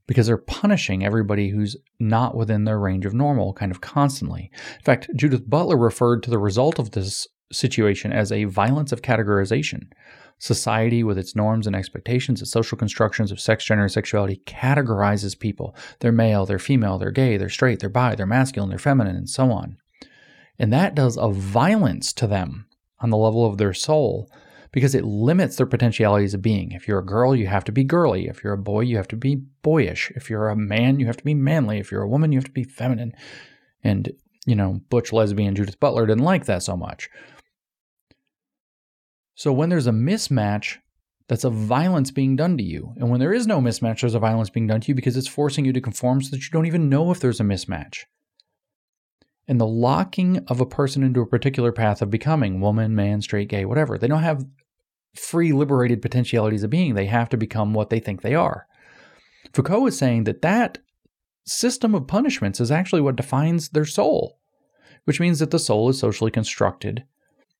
because 0.09 0.25
they're 0.25 0.37
punishing 0.37 1.05
everybody 1.05 1.49
who's 1.49 1.77
not 1.99 2.35
within 2.35 2.63
their 2.63 2.79
range 2.79 3.05
of 3.05 3.13
normal 3.13 3.53
kind 3.53 3.71
of 3.71 3.79
constantly. 3.79 4.49
In 4.77 4.83
fact, 4.83 5.07
Judith 5.15 5.47
Butler 5.47 5.77
referred 5.77 6.23
to 6.23 6.31
the 6.31 6.39
result 6.39 6.79
of 6.79 6.91
this 6.91 7.27
situation 7.51 8.11
as 8.11 8.31
a 8.31 8.45
violence 8.45 8.91
of 8.91 9.03
categorization. 9.03 9.83
Society, 10.39 11.03
with 11.03 11.19
its 11.19 11.35
norms 11.35 11.67
and 11.67 11.75
expectations, 11.75 12.41
its 12.41 12.49
social 12.49 12.77
constructions 12.77 13.31
of 13.31 13.39
sex, 13.39 13.65
gender, 13.65 13.83
and 13.83 13.91
sexuality, 13.91 14.41
categorizes 14.47 15.37
people. 15.37 15.75
They're 15.99 16.11
male, 16.11 16.45
they're 16.47 16.57
female, 16.57 16.97
they're 16.97 17.11
gay, 17.11 17.37
they're 17.37 17.49
straight, 17.49 17.79
they're 17.79 17.89
bi, 17.89 18.15
they're 18.15 18.25
masculine, 18.25 18.69
they're 18.69 18.79
feminine, 18.79 19.15
and 19.15 19.29
so 19.29 19.51
on. 19.51 19.77
And 20.59 20.73
that 20.73 20.93
does 20.93 21.17
a 21.17 21.29
violence 21.29 22.11
to 22.13 22.27
them 22.27 22.65
on 22.99 23.09
the 23.09 23.17
level 23.17 23.45
of 23.45 23.57
their 23.57 23.73
soul 23.73 24.29
because 24.71 24.93
it 24.93 25.05
limits 25.05 25.55
their 25.55 25.65
potentialities 25.65 26.33
of 26.33 26.41
being. 26.41 26.73
If 26.73 26.87
you're 26.87 26.99
a 26.99 27.05
girl, 27.05 27.33
you 27.35 27.47
have 27.47 27.63
to 27.63 27.71
be 27.71 27.83
girly. 27.83 28.27
If 28.27 28.43
you're 28.43 28.53
a 28.53 28.57
boy, 28.57 28.81
you 28.81 28.97
have 28.97 29.07
to 29.07 29.15
be 29.15 29.35
boyish. 29.63 30.11
If 30.15 30.29
you're 30.29 30.49
a 30.49 30.55
man, 30.55 30.99
you 30.99 31.07
have 31.07 31.17
to 31.17 31.23
be 31.23 31.33
manly. 31.33 31.79
If 31.79 31.91
you're 31.91 32.03
a 32.03 32.07
woman, 32.07 32.31
you 32.31 32.37
have 32.37 32.45
to 32.45 32.51
be 32.51 32.65
feminine. 32.65 33.13
And, 33.83 34.11
you 34.45 34.55
know, 34.55 34.81
Butch 34.89 35.11
lesbian 35.13 35.55
Judith 35.55 35.79
Butler 35.79 36.05
didn't 36.05 36.23
like 36.23 36.45
that 36.45 36.61
so 36.61 36.75
much. 36.75 37.09
So 39.33 39.53
when 39.53 39.69
there's 39.69 39.87
a 39.87 39.91
mismatch, 39.91 40.77
that's 41.29 41.45
a 41.45 41.49
violence 41.49 42.11
being 42.11 42.35
done 42.35 42.57
to 42.57 42.63
you. 42.63 42.93
And 42.97 43.09
when 43.09 43.19
there 43.19 43.33
is 43.33 43.47
no 43.47 43.61
mismatch, 43.61 44.01
there's 44.01 44.15
a 44.15 44.19
violence 44.19 44.49
being 44.49 44.67
done 44.67 44.81
to 44.81 44.87
you 44.89 44.95
because 44.95 45.15
it's 45.15 45.27
forcing 45.27 45.63
you 45.63 45.73
to 45.73 45.81
conform 45.81 46.21
so 46.21 46.31
that 46.31 46.43
you 46.43 46.49
don't 46.51 46.65
even 46.65 46.89
know 46.89 47.11
if 47.11 47.19
there's 47.19 47.39
a 47.39 47.43
mismatch 47.43 48.03
and 49.49 49.59
the 49.59 49.65
locking 49.65 50.37
of 50.47 50.61
a 50.61 50.65
person 50.65 51.03
into 51.03 51.21
a 51.21 51.25
particular 51.25 51.71
path 51.71 52.03
of 52.03 52.11
becoming 52.11 52.61
woman, 52.61 52.95
man, 52.95 53.19
straight, 53.19 53.49
gay, 53.49 53.65
whatever. 53.65 53.97
They 53.97 54.07
don't 54.07 54.21
have 54.21 54.45
free, 55.15 55.51
liberated 55.51 56.03
potentialities 56.03 56.61
of 56.61 56.69
being. 56.69 56.93
They 56.93 57.07
have 57.07 57.29
to 57.29 57.37
become 57.37 57.73
what 57.73 57.89
they 57.89 57.99
think 57.99 58.21
they 58.21 58.35
are. 58.35 58.67
Foucault 59.51 59.87
is 59.87 59.97
saying 59.97 60.25
that 60.25 60.43
that 60.43 60.77
system 61.45 61.95
of 61.95 62.05
punishments 62.05 62.59
is 62.59 62.69
actually 62.69 63.01
what 63.01 63.15
defines 63.15 63.69
their 63.69 63.85
soul, 63.85 64.37
which 65.05 65.19
means 65.19 65.39
that 65.39 65.49
the 65.49 65.57
soul 65.57 65.89
is 65.89 65.97
socially 65.97 66.29
constructed 66.29 67.03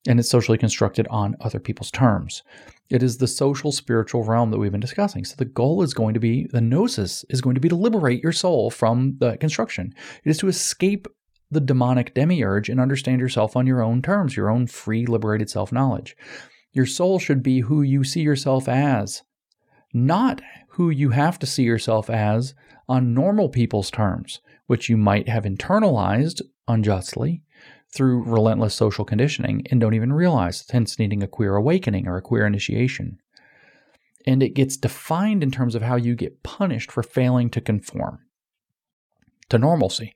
and 0.06 0.20
it's 0.20 0.30
socially 0.30 0.56
constructed 0.56 1.08
on 1.10 1.36
other 1.40 1.58
people's 1.58 1.90
terms. 1.90 2.44
It 2.88 3.02
is 3.02 3.18
the 3.18 3.26
social 3.26 3.72
spiritual 3.72 4.22
realm 4.22 4.52
that 4.52 4.58
we've 4.58 4.70
been 4.70 4.80
discussing. 4.80 5.24
So 5.24 5.34
the 5.36 5.44
goal 5.44 5.82
is 5.82 5.92
going 5.92 6.14
to 6.14 6.20
be 6.20 6.46
the 6.52 6.60
gnosis 6.60 7.24
is 7.28 7.40
going 7.40 7.56
to 7.56 7.60
be 7.60 7.68
to 7.68 7.74
liberate 7.74 8.22
your 8.22 8.32
soul 8.32 8.70
from 8.70 9.16
the 9.18 9.36
construction. 9.38 9.92
It 10.24 10.30
is 10.30 10.38
to 10.38 10.48
escape 10.48 11.08
the 11.50 11.60
demonic 11.60 12.14
demiurge 12.14 12.68
and 12.68 12.80
understand 12.80 13.20
yourself 13.20 13.56
on 13.56 13.66
your 13.66 13.82
own 13.82 14.02
terms, 14.02 14.36
your 14.36 14.50
own 14.50 14.66
free, 14.66 15.06
liberated 15.06 15.50
self 15.50 15.72
knowledge. 15.72 16.16
Your 16.72 16.86
soul 16.86 17.18
should 17.18 17.42
be 17.42 17.60
who 17.60 17.82
you 17.82 18.04
see 18.04 18.20
yourself 18.20 18.68
as, 18.68 19.22
not 19.92 20.40
who 20.70 20.90
you 20.90 21.10
have 21.10 21.38
to 21.40 21.46
see 21.46 21.64
yourself 21.64 22.08
as 22.08 22.54
on 22.88 23.14
normal 23.14 23.48
people's 23.48 23.90
terms, 23.90 24.40
which 24.66 24.88
you 24.88 24.96
might 24.96 25.28
have 25.28 25.44
internalized 25.44 26.42
unjustly 26.68 27.42
through 27.92 28.22
relentless 28.22 28.74
social 28.74 29.04
conditioning 29.04 29.66
and 29.70 29.80
don't 29.80 29.94
even 29.94 30.12
realize, 30.12 30.64
hence 30.70 30.98
needing 30.98 31.22
a 31.22 31.28
queer 31.28 31.56
awakening 31.56 32.06
or 32.06 32.16
a 32.16 32.22
queer 32.22 32.46
initiation. 32.46 33.18
And 34.26 34.42
it 34.42 34.54
gets 34.54 34.76
defined 34.76 35.42
in 35.42 35.50
terms 35.50 35.74
of 35.74 35.82
how 35.82 35.96
you 35.96 36.14
get 36.14 36.44
punished 36.44 36.92
for 36.92 37.02
failing 37.02 37.50
to 37.50 37.60
conform 37.60 38.20
to 39.48 39.58
normalcy. 39.58 40.14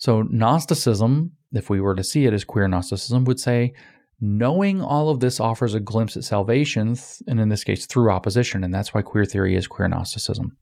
So, 0.00 0.22
Gnosticism, 0.22 1.32
if 1.52 1.70
we 1.70 1.80
were 1.80 1.94
to 1.94 2.02
see 2.02 2.26
it 2.26 2.34
as 2.34 2.42
queer 2.42 2.66
Gnosticism, 2.66 3.24
would 3.24 3.38
say 3.38 3.74
Knowing 4.22 4.82
all 4.82 5.08
of 5.08 5.20
this 5.20 5.40
offers 5.40 5.72
a 5.72 5.80
glimpse 5.80 6.14
at 6.14 6.24
salvation, 6.24 6.94
and 7.26 7.40
in 7.40 7.48
this 7.48 7.64
case, 7.64 7.86
through 7.86 8.10
opposition, 8.10 8.62
and 8.62 8.74
that's 8.74 8.92
why 8.92 9.00
queer 9.00 9.24
theory 9.24 9.56
is 9.56 9.66
queer 9.66 9.88
Gnosticism. 9.88 10.54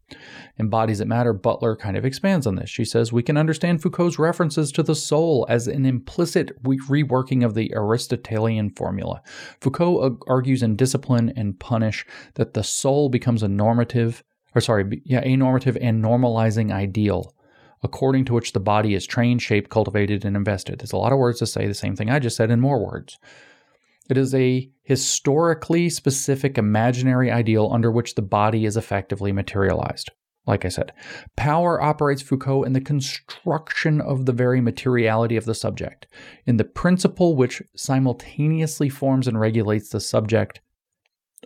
In 0.58 0.68
Bodies 0.68 1.00
That 1.00 1.08
Matter, 1.08 1.32
Butler 1.32 1.74
kind 1.74 1.96
of 1.96 2.04
expands 2.04 2.46
on 2.46 2.54
this. 2.54 2.70
She 2.70 2.84
says, 2.84 3.12
We 3.12 3.24
can 3.24 3.36
understand 3.36 3.82
Foucault's 3.82 4.16
references 4.16 4.70
to 4.72 4.84
the 4.84 4.94
soul 4.94 5.44
as 5.48 5.66
an 5.66 5.86
implicit 5.86 6.62
reworking 6.62 7.44
of 7.44 7.54
the 7.54 7.74
Aristotelian 7.74 8.70
formula. 8.70 9.22
Foucault 9.60 10.20
argues 10.28 10.62
in 10.62 10.76
Discipline 10.76 11.32
and 11.34 11.58
Punish 11.58 12.06
that 12.34 12.54
the 12.54 12.62
soul 12.62 13.08
becomes 13.08 13.42
a 13.42 13.48
normative, 13.48 14.22
or 14.54 14.60
sorry, 14.60 15.02
yeah, 15.04 15.22
a 15.24 15.34
normative 15.34 15.76
and 15.80 16.02
normalizing 16.02 16.70
ideal 16.72 17.34
according 17.82 18.24
to 18.26 18.34
which 18.34 18.52
the 18.52 18.60
body 18.60 18.94
is 18.94 19.06
trained, 19.06 19.42
shaped, 19.42 19.70
cultivated, 19.70 20.24
and 20.24 20.36
invested. 20.36 20.78
There's 20.78 20.92
a 20.92 20.96
lot 20.96 21.12
of 21.12 21.18
words 21.18 21.38
to 21.40 21.46
say 21.46 21.66
the 21.66 21.74
same 21.74 21.96
thing 21.96 22.10
I 22.10 22.18
just 22.18 22.36
said 22.36 22.50
in 22.50 22.60
more 22.60 22.84
words. 22.84 23.18
It 24.10 24.16
is 24.16 24.34
a 24.34 24.70
historically 24.82 25.90
specific 25.90 26.56
imaginary 26.56 27.30
ideal 27.30 27.70
under 27.72 27.90
which 27.90 28.14
the 28.14 28.22
body 28.22 28.64
is 28.64 28.76
effectively 28.76 29.32
materialized. 29.32 30.10
Like 30.46 30.64
I 30.64 30.68
said, 30.68 30.92
power 31.36 31.80
operates 31.80 32.22
Foucault 32.22 32.62
in 32.62 32.72
the 32.72 32.80
construction 32.80 34.00
of 34.00 34.24
the 34.24 34.32
very 34.32 34.62
materiality 34.62 35.36
of 35.36 35.44
the 35.44 35.54
subject, 35.54 36.06
in 36.46 36.56
the 36.56 36.64
principle 36.64 37.36
which 37.36 37.62
simultaneously 37.76 38.88
forms 38.88 39.28
and 39.28 39.38
regulates 39.38 39.90
the 39.90 40.00
subject 40.00 40.62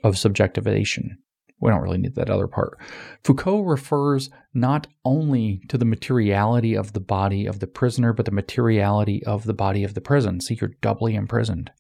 of 0.05 0.17
subjectivation. 0.17 1.19
We 1.63 1.71
don't 1.71 1.81
really 1.81 1.99
need 1.99 2.17
that 2.17 2.29
other 2.29 2.49
part. 2.49 2.77
Foucault 3.23 3.61
refers 3.61 4.31
not 4.53 4.89
only 5.05 5.63
to 5.69 5.79
the 5.79 5.85
materiality 5.85 6.77
of 6.77 6.93
the 6.93 7.01
body 7.01 7.47
of 7.47 7.61
the 7.61 7.69
prisoner, 7.69 8.13
but 8.13 8.27
the 8.27 8.33
materiality 8.33 9.25
of 9.25 9.45
the 9.45 9.55
body 9.55 9.85
of 9.85 9.95
the 9.95 10.01
prison. 10.01 10.41
See, 10.41 10.59
you're 10.61 10.73
doubly 10.81 11.15
imprisoned. 11.15 11.71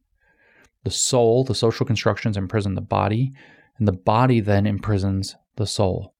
The 0.84 0.92
soul, 0.92 1.42
the 1.42 1.56
social 1.56 1.84
constructions 1.84 2.36
imprison 2.36 2.76
the 2.76 2.80
body, 2.80 3.32
and 3.76 3.88
the 3.88 3.92
body 3.92 4.38
then 4.38 4.66
imprisons 4.66 5.34
the 5.56 5.66
soul. 5.66 6.14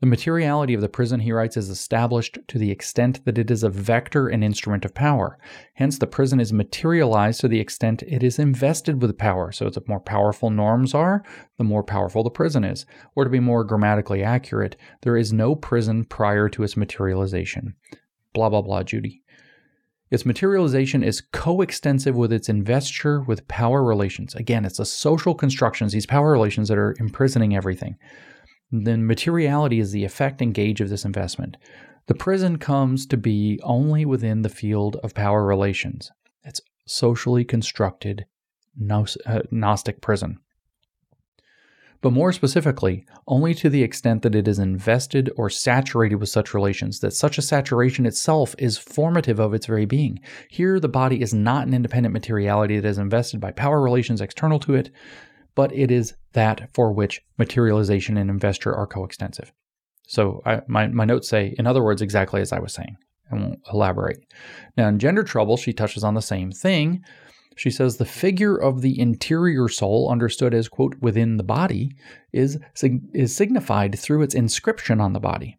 The 0.00 0.06
materiality 0.06 0.74
of 0.74 0.82
the 0.82 0.90
prison, 0.90 1.20
he 1.20 1.32
writes, 1.32 1.56
is 1.56 1.70
established 1.70 2.38
to 2.48 2.58
the 2.58 2.70
extent 2.70 3.24
that 3.24 3.38
it 3.38 3.50
is 3.50 3.62
a 3.62 3.70
vector 3.70 4.28
and 4.28 4.44
instrument 4.44 4.84
of 4.84 4.92
power. 4.92 5.38
Hence, 5.74 5.98
the 5.98 6.06
prison 6.06 6.38
is 6.38 6.52
materialized 6.52 7.40
to 7.40 7.48
the 7.48 7.60
extent 7.60 8.02
it 8.02 8.22
is 8.22 8.38
invested 8.38 9.00
with 9.00 9.16
power. 9.16 9.52
So, 9.52 9.70
the 9.70 9.82
more 9.88 10.00
powerful 10.00 10.50
norms 10.50 10.92
are, 10.92 11.24
the 11.56 11.64
more 11.64 11.82
powerful 11.82 12.22
the 12.22 12.30
prison 12.30 12.62
is. 12.62 12.84
Or 13.14 13.24
to 13.24 13.30
be 13.30 13.40
more 13.40 13.64
grammatically 13.64 14.22
accurate, 14.22 14.76
there 15.00 15.16
is 15.16 15.32
no 15.32 15.54
prison 15.54 16.04
prior 16.04 16.50
to 16.50 16.62
its 16.62 16.76
materialization. 16.76 17.74
Blah, 18.34 18.50
blah, 18.50 18.62
blah, 18.62 18.82
Judy. 18.82 19.22
Its 20.10 20.26
materialization 20.26 21.02
is 21.02 21.22
coextensive 21.32 22.14
with 22.14 22.32
its 22.32 22.50
investiture 22.50 23.22
with 23.22 23.48
power 23.48 23.82
relations. 23.82 24.34
Again, 24.34 24.66
it's 24.66 24.76
the 24.76 24.84
social 24.84 25.34
constructions, 25.34 25.92
these 25.92 26.06
power 26.06 26.30
relations 26.30 26.68
that 26.68 26.78
are 26.78 26.94
imprisoning 27.00 27.56
everything. 27.56 27.96
Then 28.70 29.06
materiality 29.06 29.78
is 29.78 29.92
the 29.92 30.04
effect 30.04 30.42
and 30.42 30.52
gauge 30.52 30.80
of 30.80 30.88
this 30.88 31.04
investment. 31.04 31.56
The 32.06 32.14
prison 32.14 32.58
comes 32.58 33.06
to 33.06 33.16
be 33.16 33.60
only 33.62 34.04
within 34.04 34.42
the 34.42 34.48
field 34.48 34.96
of 35.02 35.14
power 35.14 35.44
relations. 35.44 36.10
It's 36.44 36.60
socially 36.86 37.44
constructed 37.44 38.26
uh, 38.90 39.40
Gnostic 39.50 40.00
prison 40.00 40.38
but 42.06 42.12
more 42.12 42.32
specifically, 42.32 43.04
only 43.26 43.54
to 43.54 43.68
the 43.68 43.82
extent 43.82 44.22
that 44.22 44.34
it 44.34 44.46
is 44.46 44.58
invested 44.58 45.30
or 45.36 45.50
saturated 45.50 46.14
with 46.16 46.28
such 46.28 46.54
relations, 46.54 47.00
that 47.00 47.12
such 47.12 47.38
a 47.38 47.42
saturation 47.42 48.06
itself 48.06 48.54
is 48.58 48.78
formative 48.78 49.38
of 49.38 49.54
its 49.54 49.66
very 49.66 49.86
being. 49.86 50.20
Here, 50.48 50.78
the 50.78 50.88
body 50.88 51.20
is 51.20 51.34
not 51.34 51.66
an 51.66 51.74
independent 51.74 52.12
materiality 52.12 52.78
that 52.78 52.88
is 52.88 52.98
invested 52.98 53.40
by 53.40 53.50
power 53.50 53.80
relations 53.80 54.20
external 54.20 54.60
to 54.60 54.74
it, 54.74 54.90
but 55.56 55.74
it 55.74 55.90
is 55.90 56.14
that 56.34 56.70
for 56.72 56.92
which 56.92 57.20
materialization 57.38 58.16
and 58.16 58.30
investure 58.30 58.74
are 58.74 58.86
coextensive. 58.86 59.52
So, 60.06 60.40
I, 60.46 60.62
my, 60.68 60.86
my 60.86 61.04
notes 61.04 61.28
say, 61.28 61.56
in 61.58 61.66
other 61.66 61.82
words, 61.82 62.00
exactly 62.00 62.40
as 62.40 62.52
I 62.52 62.60
was 62.60 62.72
saying. 62.72 62.96
I 63.32 63.34
won't 63.34 63.60
elaborate. 63.72 64.24
Now, 64.76 64.86
in 64.86 65.00
gender 65.00 65.24
trouble, 65.24 65.56
she 65.56 65.72
touches 65.72 66.04
on 66.04 66.14
the 66.14 66.22
same 66.22 66.52
thing 66.52 67.02
she 67.56 67.70
says 67.70 67.96
the 67.96 68.04
figure 68.04 68.54
of 68.54 68.82
the 68.82 69.00
interior 69.00 69.68
soul, 69.68 70.10
understood 70.10 70.52
as, 70.52 70.68
quote, 70.68 70.94
within 71.00 71.38
the 71.38 71.42
body, 71.42 71.96
is, 72.32 72.58
is 73.14 73.34
signified 73.34 73.98
through 73.98 74.22
its 74.22 74.34
inscription 74.34 75.00
on 75.00 75.14
the 75.14 75.20
body. 75.20 75.56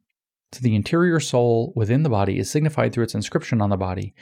So 0.52 0.62
the 0.62 0.76
interior 0.76 1.20
soul 1.20 1.74
within 1.76 2.04
the 2.04 2.10
body 2.10 2.38
is 2.38 2.52
signified 2.52 2.94
through 2.94 3.06
its 3.06 3.16
inscription 3.16 3.62
on 3.62 3.72
the 3.72 3.78
body. 3.78 4.14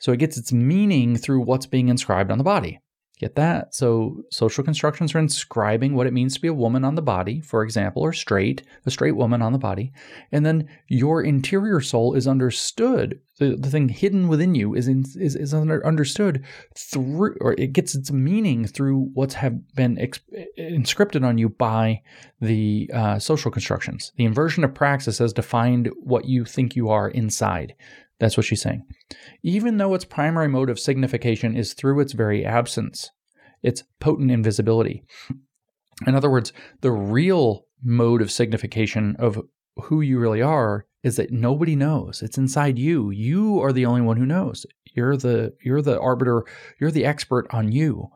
So 0.00 0.12
it 0.12 0.18
gets 0.18 0.38
its 0.38 0.50
meaning 0.50 1.16
through 1.16 1.42
what's 1.42 1.66
being 1.66 1.88
inscribed 1.88 2.30
on 2.30 2.38
the 2.38 2.44
body. 2.44 2.80
Get 3.24 3.36
that? 3.36 3.74
So 3.74 4.22
social 4.30 4.62
constructions 4.62 5.14
are 5.14 5.18
inscribing 5.18 5.94
what 5.94 6.06
it 6.06 6.12
means 6.12 6.34
to 6.34 6.42
be 6.42 6.48
a 6.48 6.52
woman 6.52 6.84
on 6.84 6.94
the 6.94 7.00
body, 7.00 7.40
for 7.40 7.62
example, 7.62 8.02
or 8.02 8.12
straight, 8.12 8.62
a 8.84 8.90
straight 8.90 9.16
woman 9.16 9.40
on 9.40 9.54
the 9.54 9.58
body. 9.58 9.94
And 10.30 10.44
then 10.44 10.68
your 10.88 11.22
interior 11.22 11.80
soul 11.80 12.12
is 12.12 12.28
understood. 12.28 13.20
The, 13.38 13.56
the 13.56 13.70
thing 13.70 13.88
hidden 13.88 14.28
within 14.28 14.54
you 14.54 14.74
is 14.74 14.88
in, 14.88 15.06
is, 15.16 15.36
is 15.36 15.54
under, 15.54 15.84
understood 15.86 16.44
through, 16.76 17.38
or 17.40 17.54
it 17.54 17.72
gets 17.72 17.94
its 17.94 18.12
meaning 18.12 18.66
through 18.66 19.08
what's 19.14 19.34
have 19.34 19.74
been 19.74 19.98
ex, 19.98 20.20
inscripted 20.58 21.26
on 21.26 21.38
you 21.38 21.48
by 21.48 22.02
the 22.42 22.90
uh, 22.92 23.18
social 23.18 23.50
constructions. 23.50 24.12
The 24.16 24.26
inversion 24.26 24.64
of 24.64 24.74
praxis 24.74 25.16
has 25.16 25.32
defined 25.32 25.90
what 25.96 26.26
you 26.26 26.44
think 26.44 26.76
you 26.76 26.90
are 26.90 27.08
inside. 27.08 27.74
That's 28.18 28.36
what 28.36 28.46
she's 28.46 28.62
saying. 28.62 28.84
Even 29.42 29.76
though 29.76 29.94
its 29.94 30.04
primary 30.04 30.48
mode 30.48 30.70
of 30.70 30.78
signification 30.78 31.56
is 31.56 31.74
through 31.74 32.00
its 32.00 32.12
very 32.12 32.44
absence, 32.44 33.10
its 33.62 33.82
potent 34.00 34.30
invisibility. 34.30 35.04
In 36.06 36.14
other 36.14 36.30
words, 36.30 36.52
the 36.80 36.92
real 36.92 37.66
mode 37.82 38.22
of 38.22 38.30
signification 38.30 39.16
of 39.18 39.40
who 39.76 40.00
you 40.00 40.18
really 40.18 40.42
are 40.42 40.86
is 41.02 41.16
that 41.16 41.32
nobody 41.32 41.76
knows. 41.76 42.22
It's 42.22 42.38
inside 42.38 42.78
you. 42.78 43.10
You 43.10 43.60
are 43.62 43.72
the 43.72 43.86
only 43.86 44.00
one 44.00 44.16
who 44.16 44.26
knows. 44.26 44.64
You're 44.94 45.16
the 45.16 45.52
you're 45.62 45.82
the 45.82 46.00
arbiter, 46.00 46.44
you're 46.80 46.90
the 46.90 47.04
expert 47.04 47.46
on 47.50 47.72
you. 47.72 48.08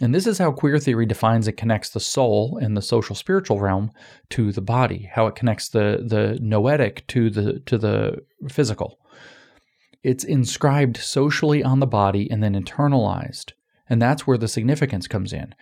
And 0.00 0.14
this 0.14 0.26
is 0.26 0.38
how 0.38 0.52
queer 0.52 0.78
theory 0.78 1.06
defines 1.06 1.46
and 1.48 1.56
connects 1.56 1.90
the 1.90 2.00
soul 2.00 2.58
in 2.58 2.74
the 2.74 2.82
social 2.82 3.16
spiritual 3.16 3.60
realm 3.60 3.90
to 4.30 4.52
the 4.52 4.60
body, 4.60 5.08
how 5.14 5.26
it 5.26 5.36
connects 5.36 5.68
the 5.70 6.04
the 6.06 6.38
noetic 6.42 7.06
to 7.08 7.30
the 7.30 7.60
to 7.60 7.78
the 7.78 8.18
physical. 8.48 8.98
It's 10.02 10.24
inscribed 10.24 10.96
socially 10.98 11.62
on 11.62 11.80
the 11.80 11.86
body 11.86 12.30
and 12.30 12.42
then 12.42 12.54
internalized. 12.54 13.52
And 13.88 14.02
that's 14.02 14.26
where 14.26 14.38
the 14.38 14.48
significance 14.48 15.06
comes 15.06 15.32
in. 15.32 15.54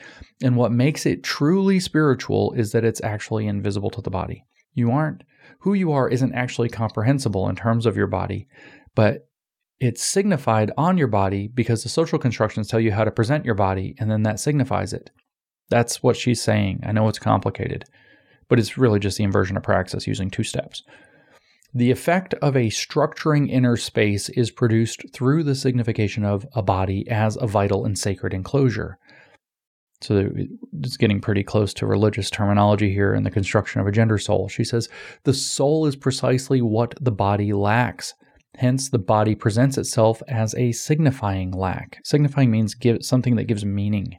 And 0.42 0.56
what 0.56 0.72
makes 0.72 1.06
it 1.06 1.22
truly 1.22 1.78
spiritual 1.78 2.52
is 2.54 2.72
that 2.72 2.84
it's 2.84 3.02
actually 3.02 3.46
invisible 3.46 3.90
to 3.90 4.00
the 4.00 4.10
body. 4.10 4.44
You 4.72 4.90
aren't, 4.90 5.24
who 5.60 5.74
you 5.74 5.92
are 5.92 6.08
isn't 6.08 6.34
actually 6.34 6.68
comprehensible 6.68 7.48
in 7.48 7.56
terms 7.56 7.86
of 7.86 7.96
your 7.96 8.06
body, 8.06 8.48
but 8.94 9.28
it's 9.80 10.02
signified 10.02 10.72
on 10.76 10.96
your 10.96 11.08
body 11.08 11.48
because 11.48 11.82
the 11.82 11.88
social 11.88 12.18
constructions 12.18 12.68
tell 12.68 12.80
you 12.80 12.92
how 12.92 13.04
to 13.04 13.10
present 13.10 13.44
your 13.44 13.54
body, 13.54 13.94
and 13.98 14.10
then 14.10 14.22
that 14.22 14.40
signifies 14.40 14.92
it. 14.92 15.10
That's 15.68 16.02
what 16.02 16.16
she's 16.16 16.42
saying. 16.42 16.80
I 16.84 16.92
know 16.92 17.08
it's 17.08 17.18
complicated, 17.18 17.84
but 18.48 18.58
it's 18.58 18.78
really 18.78 19.00
just 19.00 19.18
the 19.18 19.24
inversion 19.24 19.56
of 19.56 19.62
praxis 19.62 20.06
using 20.06 20.30
two 20.30 20.44
steps. 20.44 20.82
The 21.76 21.90
effect 21.90 22.34
of 22.34 22.56
a 22.56 22.68
structuring 22.68 23.50
inner 23.50 23.76
space 23.76 24.28
is 24.28 24.52
produced 24.52 25.12
through 25.12 25.42
the 25.42 25.56
signification 25.56 26.24
of 26.24 26.46
a 26.54 26.62
body 26.62 27.08
as 27.10 27.36
a 27.40 27.48
vital 27.48 27.84
and 27.84 27.98
sacred 27.98 28.32
enclosure. 28.32 28.96
So 30.00 30.30
it's 30.80 30.96
getting 30.96 31.20
pretty 31.20 31.42
close 31.42 31.74
to 31.74 31.86
religious 31.86 32.30
terminology 32.30 32.92
here 32.92 33.14
in 33.14 33.24
the 33.24 33.30
construction 33.30 33.80
of 33.80 33.86
a 33.88 33.92
gender 33.92 34.18
soul. 34.18 34.48
She 34.48 34.62
says 34.62 34.88
the 35.24 35.34
soul 35.34 35.86
is 35.86 35.96
precisely 35.96 36.62
what 36.62 36.94
the 37.00 37.10
body 37.10 37.52
lacks. 37.52 38.14
Hence, 38.56 38.88
the 38.88 38.98
body 38.98 39.34
presents 39.34 39.76
itself 39.76 40.22
as 40.28 40.54
a 40.54 40.70
signifying 40.70 41.50
lack. 41.50 41.98
Signifying 42.04 42.52
means 42.52 42.74
give 42.74 42.98
something 43.04 43.34
that 43.34 43.48
gives 43.48 43.64
meaning. 43.64 44.16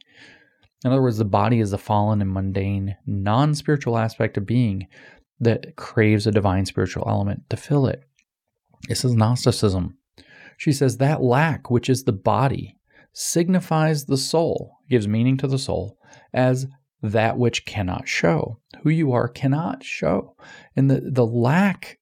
In 0.84 0.92
other 0.92 1.02
words, 1.02 1.18
the 1.18 1.26
body 1.26 1.62
is 1.62 1.72
the 1.72 1.78
fallen 1.78 2.22
and 2.22 2.32
mundane, 2.32 2.98
non 3.06 3.56
spiritual 3.56 3.98
aspect 3.98 4.38
of 4.38 4.46
being 4.46 4.88
that 5.40 5.76
craves 5.76 6.26
a 6.26 6.32
divine 6.32 6.66
spiritual 6.66 7.06
element 7.08 7.50
to 7.50 7.58
fill 7.58 7.88
it. 7.88 8.04
This 8.88 9.04
is 9.04 9.16
Gnosticism. 9.16 9.98
She 10.58 10.72
says 10.72 10.98
that 10.98 11.22
lack, 11.22 11.70
which 11.70 11.90
is 11.90 12.04
the 12.04 12.14
body, 12.14 12.78
signifies 13.14 14.06
the 14.06 14.18
soul, 14.18 14.78
gives 14.90 15.08
meaning 15.08 15.38
to 15.38 15.48
the 15.48 15.58
soul, 15.58 15.98
as 16.34 16.68
that 17.02 17.38
which 17.38 17.66
cannot 17.66 18.08
show. 18.08 18.60
Who 18.84 18.90
you 18.90 19.12
are 19.14 19.28
cannot 19.28 19.84
show. 19.84 20.36
And 20.76 20.90
the, 20.90 21.02
the 21.02 21.26
lack 21.26 22.00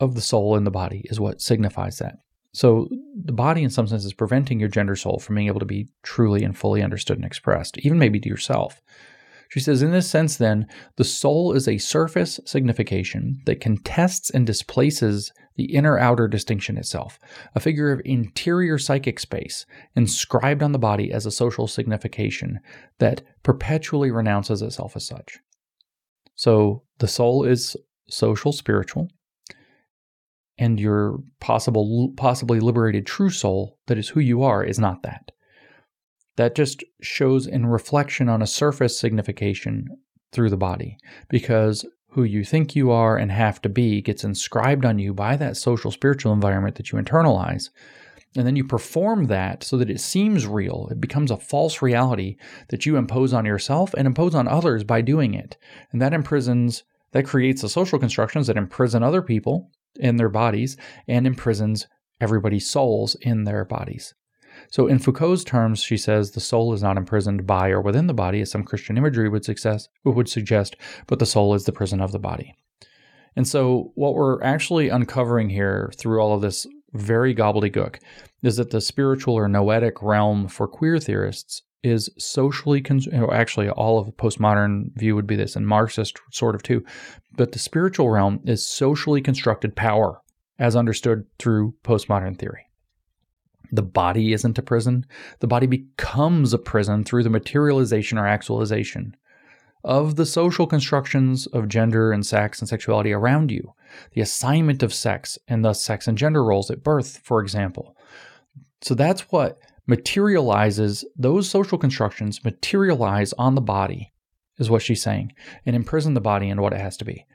of 0.00 0.14
the 0.14 0.20
soul 0.20 0.56
in 0.56 0.64
the 0.64 0.70
body 0.70 1.02
is 1.06 1.20
what 1.20 1.40
signifies 1.40 1.98
that. 1.98 2.18
So 2.52 2.88
the 3.14 3.32
body, 3.32 3.62
in 3.62 3.70
some 3.70 3.86
sense, 3.86 4.04
is 4.04 4.12
preventing 4.12 4.60
your 4.60 4.68
gender 4.68 4.96
soul 4.96 5.18
from 5.18 5.36
being 5.36 5.46
able 5.46 5.60
to 5.60 5.66
be 5.66 5.88
truly 6.02 6.44
and 6.44 6.56
fully 6.56 6.82
understood 6.82 7.16
and 7.16 7.24
expressed, 7.24 7.78
even 7.78 7.98
maybe 7.98 8.20
to 8.20 8.28
yourself. 8.28 8.82
She 9.52 9.60
says, 9.60 9.82
in 9.82 9.90
this 9.90 10.08
sense, 10.08 10.38
then, 10.38 10.66
the 10.96 11.04
soul 11.04 11.52
is 11.52 11.68
a 11.68 11.76
surface 11.76 12.40
signification 12.46 13.42
that 13.44 13.60
contests 13.60 14.30
and 14.30 14.46
displaces 14.46 15.30
the 15.56 15.74
inner 15.74 15.98
outer 15.98 16.26
distinction 16.26 16.78
itself, 16.78 17.18
a 17.54 17.60
figure 17.60 17.92
of 17.92 18.00
interior 18.06 18.78
psychic 18.78 19.20
space 19.20 19.66
inscribed 19.94 20.62
on 20.62 20.72
the 20.72 20.78
body 20.78 21.12
as 21.12 21.26
a 21.26 21.30
social 21.30 21.66
signification 21.66 22.60
that 22.98 23.20
perpetually 23.42 24.10
renounces 24.10 24.62
itself 24.62 24.96
as 24.96 25.06
such. 25.06 25.38
So 26.34 26.84
the 26.96 27.06
soul 27.06 27.44
is 27.44 27.76
social, 28.08 28.52
spiritual, 28.52 29.08
and 30.56 30.80
your 30.80 31.18
possible 31.40 32.14
possibly 32.16 32.58
liberated 32.58 33.04
true 33.04 33.28
soul 33.28 33.76
that 33.86 33.98
is 33.98 34.08
who 34.08 34.20
you 34.20 34.42
are 34.44 34.64
is 34.64 34.78
not 34.78 35.02
that 35.02 35.30
that 36.36 36.54
just 36.54 36.82
shows 37.00 37.46
in 37.46 37.66
reflection 37.66 38.28
on 38.28 38.42
a 38.42 38.46
surface 38.46 38.98
signification 38.98 39.86
through 40.32 40.50
the 40.50 40.56
body 40.56 40.96
because 41.28 41.84
who 42.08 42.24
you 42.24 42.44
think 42.44 42.76
you 42.76 42.90
are 42.90 43.16
and 43.16 43.32
have 43.32 43.60
to 43.62 43.68
be 43.68 44.02
gets 44.02 44.24
inscribed 44.24 44.84
on 44.84 44.98
you 44.98 45.14
by 45.14 45.36
that 45.36 45.56
social 45.56 45.90
spiritual 45.90 46.32
environment 46.32 46.76
that 46.76 46.92
you 46.92 46.98
internalize 46.98 47.70
and 48.36 48.46
then 48.46 48.56
you 48.56 48.64
perform 48.64 49.26
that 49.26 49.62
so 49.62 49.76
that 49.76 49.90
it 49.90 50.00
seems 50.00 50.46
real. 50.46 50.88
It 50.90 51.00
becomes 51.00 51.30
a 51.30 51.36
false 51.36 51.82
reality 51.82 52.36
that 52.68 52.86
you 52.86 52.96
impose 52.96 53.34
on 53.34 53.44
yourself 53.44 53.92
and 53.94 54.06
impose 54.06 54.34
on 54.34 54.48
others 54.48 54.84
by 54.84 55.02
doing 55.02 55.34
it 55.34 55.56
and 55.92 56.00
that 56.00 56.14
imprisons 56.14 56.84
that 57.12 57.26
creates 57.26 57.60
the 57.60 57.68
social 57.68 57.98
constructions 57.98 58.46
that 58.46 58.56
imprison 58.56 59.02
other 59.02 59.22
people 59.22 59.70
in 59.96 60.16
their 60.16 60.30
bodies 60.30 60.76
and 61.06 61.26
imprisons 61.26 61.86
everybody's 62.20 62.68
souls 62.68 63.14
in 63.20 63.44
their 63.44 63.64
bodies 63.64 64.14
so, 64.72 64.86
in 64.86 65.00
Foucault's 65.00 65.44
terms, 65.44 65.82
she 65.82 65.98
says 65.98 66.30
the 66.30 66.40
soul 66.40 66.72
is 66.72 66.82
not 66.82 66.96
imprisoned 66.96 67.46
by 67.46 67.68
or 67.68 67.82
within 67.82 68.06
the 68.06 68.14
body, 68.14 68.40
as 68.40 68.50
some 68.50 68.64
Christian 68.64 68.96
imagery 68.96 69.28
would, 69.28 69.44
success, 69.44 69.90
would 70.02 70.30
suggest, 70.30 70.76
but 71.06 71.18
the 71.18 71.26
soul 71.26 71.52
is 71.52 71.64
the 71.64 71.72
prison 71.72 72.00
of 72.00 72.10
the 72.10 72.18
body. 72.18 72.54
And 73.36 73.46
so, 73.46 73.92
what 73.96 74.14
we're 74.14 74.42
actually 74.42 74.88
uncovering 74.88 75.50
here 75.50 75.92
through 75.98 76.22
all 76.22 76.34
of 76.34 76.40
this 76.40 76.66
very 76.94 77.34
gobbledygook 77.34 77.98
is 78.42 78.56
that 78.56 78.70
the 78.70 78.80
spiritual 78.80 79.34
or 79.34 79.46
noetic 79.46 80.00
realm 80.00 80.48
for 80.48 80.66
queer 80.66 80.98
theorists 80.98 81.60
is 81.82 82.08
socially, 82.16 82.80
con- 82.80 83.02
actually, 83.30 83.68
all 83.68 83.98
of 83.98 84.16
postmodern 84.16 84.96
view 84.96 85.14
would 85.14 85.26
be 85.26 85.36
this, 85.36 85.54
and 85.54 85.68
Marxist 85.68 86.18
sort 86.30 86.54
of 86.54 86.62
too. 86.62 86.82
But 87.36 87.52
the 87.52 87.58
spiritual 87.58 88.08
realm 88.08 88.40
is 88.46 88.66
socially 88.66 89.20
constructed 89.20 89.76
power 89.76 90.22
as 90.58 90.74
understood 90.74 91.26
through 91.38 91.74
postmodern 91.84 92.38
theory. 92.38 92.68
The 93.72 93.82
body 93.82 94.32
isn't 94.32 94.58
a 94.58 94.62
prison. 94.62 95.06
The 95.40 95.46
body 95.46 95.66
becomes 95.66 96.52
a 96.52 96.58
prison 96.58 97.04
through 97.04 97.22
the 97.24 97.30
materialization 97.30 98.18
or 98.18 98.26
actualization 98.26 99.16
of 99.84 100.14
the 100.14 100.26
social 100.26 100.66
constructions 100.66 101.46
of 101.48 101.68
gender 101.68 102.12
and 102.12 102.24
sex 102.24 102.60
and 102.60 102.68
sexuality 102.68 103.12
around 103.12 103.50
you, 103.50 103.74
the 104.12 104.20
assignment 104.20 104.82
of 104.82 104.94
sex 104.94 105.38
and 105.48 105.64
thus 105.64 105.82
sex 105.82 106.06
and 106.06 106.16
gender 106.16 106.44
roles 106.44 106.70
at 106.70 106.84
birth, 106.84 107.20
for 107.24 107.40
example. 107.40 107.96
So 108.82 108.94
that's 108.94 109.22
what 109.32 109.58
materializes, 109.86 111.04
those 111.16 111.48
social 111.50 111.78
constructions 111.78 112.44
materialize 112.44 113.32
on 113.34 113.54
the 113.54 113.60
body, 113.60 114.12
is 114.58 114.70
what 114.70 114.82
she's 114.82 115.02
saying, 115.02 115.32
and 115.66 115.74
imprison 115.74 116.14
the 116.14 116.20
body 116.20 116.48
in 116.48 116.60
what 116.60 116.72
it 116.72 116.80
has 116.80 116.96
to 116.98 117.04
be. 117.04 117.26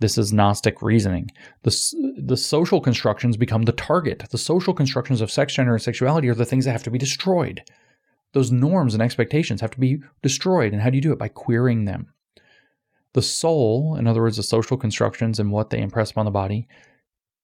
This 0.00 0.18
is 0.18 0.32
Gnostic 0.32 0.82
reasoning. 0.82 1.30
The, 1.62 2.14
the 2.18 2.36
social 2.36 2.80
constructions 2.80 3.36
become 3.36 3.62
the 3.62 3.72
target. 3.72 4.24
The 4.30 4.38
social 4.38 4.74
constructions 4.74 5.20
of 5.20 5.30
sex, 5.30 5.54
gender, 5.54 5.72
and 5.72 5.82
sexuality 5.82 6.28
are 6.28 6.34
the 6.34 6.44
things 6.44 6.64
that 6.64 6.72
have 6.72 6.82
to 6.84 6.90
be 6.90 6.98
destroyed. 6.98 7.62
Those 8.32 8.50
norms 8.50 8.94
and 8.94 9.02
expectations 9.02 9.60
have 9.60 9.70
to 9.70 9.80
be 9.80 10.02
destroyed. 10.22 10.72
And 10.72 10.82
how 10.82 10.90
do 10.90 10.96
you 10.96 11.02
do 11.02 11.12
it? 11.12 11.18
By 11.18 11.28
queering 11.28 11.84
them. 11.84 12.12
The 13.12 13.22
soul, 13.22 13.94
in 13.96 14.08
other 14.08 14.20
words, 14.20 14.36
the 14.36 14.42
social 14.42 14.76
constructions 14.76 15.38
and 15.38 15.52
what 15.52 15.70
they 15.70 15.80
impress 15.80 16.10
upon 16.10 16.24
the 16.24 16.32
body, 16.32 16.66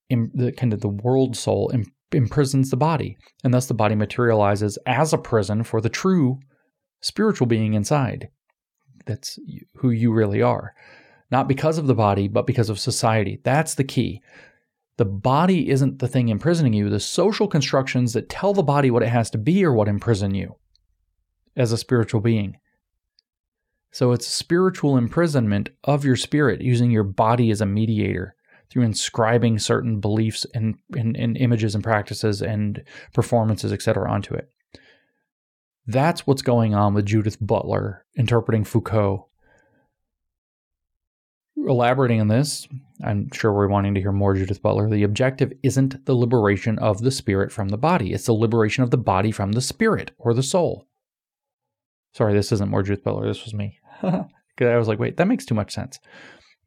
the 0.09 0.53
kind 0.57 0.73
of 0.73 0.81
the 0.81 0.89
world 0.89 1.37
soul 1.37 1.73
imprisons 2.11 2.71
the 2.71 2.77
body, 2.77 3.17
and 3.45 3.55
thus 3.55 3.67
the 3.67 3.75
body 3.75 3.95
materializes 3.95 4.77
as 4.85 5.13
a 5.13 5.19
prison 5.19 5.63
for 5.63 5.81
the 5.81 5.89
true 5.89 6.41
spiritual 7.01 7.47
being 7.47 7.75
inside. 7.75 8.29
That's 9.07 9.39
who 9.77 9.91
you 9.91 10.13
really 10.13 10.43
are 10.43 10.75
not 11.31 11.49
because 11.49 11.79
of 11.79 11.87
the 11.87 11.95
body, 11.95 12.29
but 12.29 12.47
because 12.47 12.71
of 12.71 12.81
society. 12.81 13.41
That's 13.45 13.75
the 13.75 13.85
key. 13.85 14.23
The 14.97 15.05
body 15.05 15.71
isn't 15.71 15.99
the 15.99 16.09
thing 16.09 16.29
imprisoning 16.29 16.75
you. 16.75 16.91
The 16.91 17.01
social 17.01 17.49
constructions 17.49 18.13
that 18.13 18.29
tell 18.29 18.53
the 18.53 18.63
body 18.63 18.91
what 18.91 19.03
it 19.03 19.09
has 19.09 19.31
to 19.31 19.39
be 19.39 19.65
are 19.65 19.73
what 19.73 19.89
imprison 19.89 20.35
you 20.35 20.57
as 21.57 21.73
a 21.73 21.79
spiritual 21.79 22.21
being. 22.21 22.59
So 23.93 24.13
it's 24.13 24.27
spiritual 24.27 24.97
imprisonment 24.97 25.71
of 25.85 26.05
your 26.05 26.17
spirit 26.17 26.61
using 26.61 26.91
your 26.91 27.03
body 27.03 27.51
as 27.51 27.61
a 27.61 27.67
mediator 27.67 28.35
through 28.69 28.85
inscribing 28.85 29.59
certain 29.59 30.01
beliefs 30.01 30.47
and, 30.55 30.77
and, 30.97 31.17
and 31.17 31.37
images 31.37 31.75
and 31.75 31.83
practices 31.83 32.41
and 32.41 32.85
performances, 33.13 33.73
etc., 33.73 34.09
onto 34.09 34.35
it. 34.35 34.49
That's 35.87 36.25
what's 36.25 36.43
going 36.43 36.75
on 36.75 36.95
with 36.95 37.07
Judith 37.07 37.39
Butler 37.41 38.05
interpreting 38.17 38.65
Foucault 38.65 39.27
elaborating 41.67 42.21
on 42.21 42.29
this, 42.29 42.69
I'm 43.05 43.31
sure 43.33 43.53
we're 43.53 43.69
wanting 43.69 43.95
to 43.95 44.01
hear 44.01 44.13
more 44.13 44.35
Judith 44.35 44.63
Butler. 44.63 44.89
The 44.89 45.03
objective 45.03 45.53
isn't 45.63 46.05
the 46.07 46.15
liberation 46.15 46.79
of 46.79 47.01
the 47.01 47.11
spirit 47.11 47.53
from 47.53 47.69
the 47.69 47.79
body, 47.79 48.13
it's 48.13 48.27
the 48.27 48.33
liberation 48.33 48.83
of 48.83 48.91
the 48.91 48.99
body 48.99 49.31
from 49.31 49.53
the 49.53 49.61
spirit 49.61 50.13
or 50.19 50.35
the 50.35 50.43
soul. 50.43 50.87
Sorry, 52.13 52.35
this 52.35 52.53
isn't 52.53 52.71
more 52.71 52.83
Judith 52.83 53.05
Butler. 53.05 53.27
This 53.27 53.45
was 53.45 53.55
me. 53.55 53.79
I 54.03 54.77
was 54.77 54.89
like, 54.89 54.99
wait, 54.99 55.17
that 55.17 55.29
makes 55.29 55.47
too 55.47 55.55
much 55.55 55.73
sense. 55.73 55.99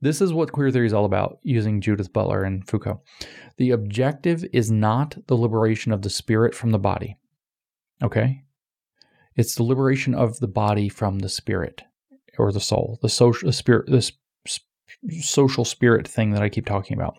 This 0.02 0.20
is 0.20 0.34
what 0.34 0.52
queer 0.52 0.72
theory 0.72 0.88
is 0.88 0.94
all 0.94 1.06
about 1.06 1.40
using 1.44 1.80
Judith 1.80 2.12
Butler 2.12 2.44
and 2.44 2.68
Foucault. 2.68 3.02
The 3.58 3.72
objective 3.72 4.44
is 4.52 4.72
not 4.72 5.16
the 5.28 5.38
liberation 5.38 5.92
of 5.92 6.02
the 6.02 6.10
spirit 6.10 6.56
from 6.56 6.72
the 6.72 6.80
body. 6.80 7.18
Okay? 8.02 8.44
It's 9.36 9.56
the 9.56 9.64
liberation 9.64 10.14
of 10.14 10.40
the 10.40 10.48
body 10.48 10.90
from 10.90 11.20
the 11.20 11.30
spirit 11.30 11.84
or 12.38 12.52
the 12.52 12.60
soul, 12.60 13.00
the 13.02 13.10
social 13.10 13.48
the 13.48 13.54
spirit 13.54 13.86
the 13.88 14.12
social 15.22 15.66
spirit 15.66 16.08
thing 16.08 16.32
that 16.32 16.44
I 16.44 16.50
keep 16.50 16.66
talking 16.66 16.98
about. 16.98 17.18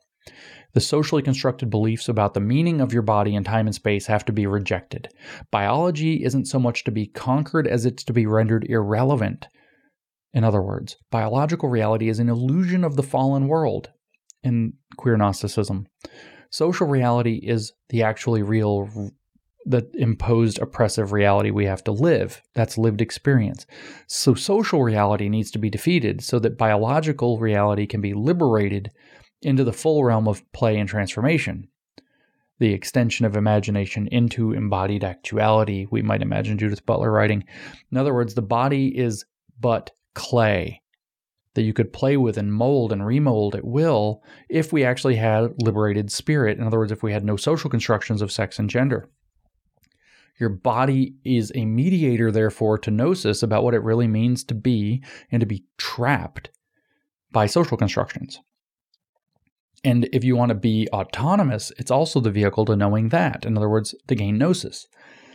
The 0.73 0.81
socially 0.81 1.23
constructed 1.23 1.71
beliefs 1.71 2.09
about 2.09 2.35
the 2.35 2.41
meaning 2.41 2.81
of 2.81 2.93
your 2.93 3.03
body 3.03 3.35
in 3.35 3.45
time 3.45 3.67
and 3.67 3.75
space 3.75 4.07
have 4.07 4.25
to 4.25 4.33
be 4.33 4.47
rejected. 4.47 5.09
Biology 5.53 6.25
isn't 6.25 6.47
so 6.47 6.59
much 6.59 6.83
to 6.85 6.91
be 6.91 7.07
conquered 7.07 7.69
as 7.69 7.87
it's 7.87 8.03
to 8.05 8.13
be 8.13 8.27
rendered 8.27 8.67
irrelevant. 8.69 9.47
In 10.33 10.43
other 10.43 10.61
words, 10.61 10.97
biological 11.11 11.69
reality 11.69 12.09
is 12.09 12.19
an 12.19 12.29
illusion 12.29 12.83
of 12.83 12.97
the 12.97 13.05
fallen 13.05 13.47
world 13.47 13.91
in 14.43 14.73
queer 14.97 15.17
Gnosticism. 15.17 15.87
Social 16.51 16.89
reality 16.89 17.41
is 17.43 17.73
the 17.91 18.03
actually 18.03 18.43
real 18.43 18.89
the 19.67 19.89
imposed 19.95 20.59
oppressive 20.59 21.13
reality 21.13 21.51
we 21.51 21.67
have 21.67 21.83
to 21.85 21.93
live. 21.93 22.43
That's 22.55 22.79
lived 22.79 23.01
experience. 23.01 23.67
So 24.07 24.35
social 24.35 24.83
reality 24.83 25.29
needs 25.29 25.51
to 25.53 25.59
be 25.59 25.71
defeated 25.71 26.23
so 26.23 26.39
that 26.41 26.59
biological 26.59 27.39
reality 27.39 27.87
can 27.87 28.01
be 28.01 28.15
liberated 28.15 28.91
into 29.43 29.65
the 29.65 29.73
full 29.73 30.05
realm 30.05 30.29
of 30.29 30.51
play 30.53 30.79
and 30.79 30.89
transformation. 30.89 31.69
The 32.59 32.73
extension 32.73 33.27
of 33.27 33.37
imagination 33.37 34.07
into 34.09 34.53
embodied 34.53 35.03
actuality, 35.03 35.87
we 35.91 36.03
might 36.03 36.23
imagine 36.23 36.59
Judith 36.59 36.87
Butler 36.87 37.11
writing. 37.11 37.45
In 37.91 37.99
other 37.99 38.15
words, 38.15 38.35
the 38.35 38.43
body 38.43 38.97
is 38.97 39.25
but 39.59 39.91
clay 40.15 40.83
that 41.55 41.63
you 41.63 41.73
could 41.73 41.93
play 41.93 42.17
with 42.17 42.37
and 42.37 42.53
mold 42.53 42.93
and 42.93 43.05
remold 43.07 43.55
at 43.55 43.65
will 43.65 44.23
if 44.49 44.73
we 44.73 44.85
actually 44.85 45.17
had 45.17 45.55
liberated 45.59 46.11
spirit. 46.11 46.59
In 46.59 46.65
other 46.67 46.79
words, 46.79 46.93
if 46.93 47.03
we 47.03 47.13
had 47.13 47.25
no 47.25 47.37
social 47.37 47.71
constructions 47.71 48.23
of 48.23 48.33
sex 48.33 48.59
and 48.59 48.69
gender. 48.69 49.09
Your 50.39 50.49
body 50.49 51.15
is 51.25 51.53
a 51.55 51.65
mediator, 51.65 52.31
therefore, 52.31 52.79
to 52.79 52.91
gnosis 52.91 53.43
about 53.43 53.63
what 53.63 53.75
it 53.75 53.83
really 53.83 54.09
means 54.09 54.43
to 54.45 54.55
be 54.55 55.03
and 55.31 55.41
to 55.41 55.47
be 55.47 55.65
trapped 55.79 56.51
by 57.31 57.47
social 57.47 57.77
constructions. 57.77 58.41
And 59.85 60.09
if 60.13 60.25
you 60.25 60.35
want 60.35 60.49
to 60.49 60.55
be 60.55 60.89
autonomous, 60.93 61.71
it's 61.79 61.91
also 61.91 62.19
the 62.19 62.31
vehicle 62.31 62.65
to 62.65 62.77
knowing 62.77 63.11
that. 63.11 63.45
In 63.45 63.57
other 63.57 63.69
words, 63.69 63.95
to 64.09 64.15
gain 64.15 64.39
gnosis. 64.39 64.89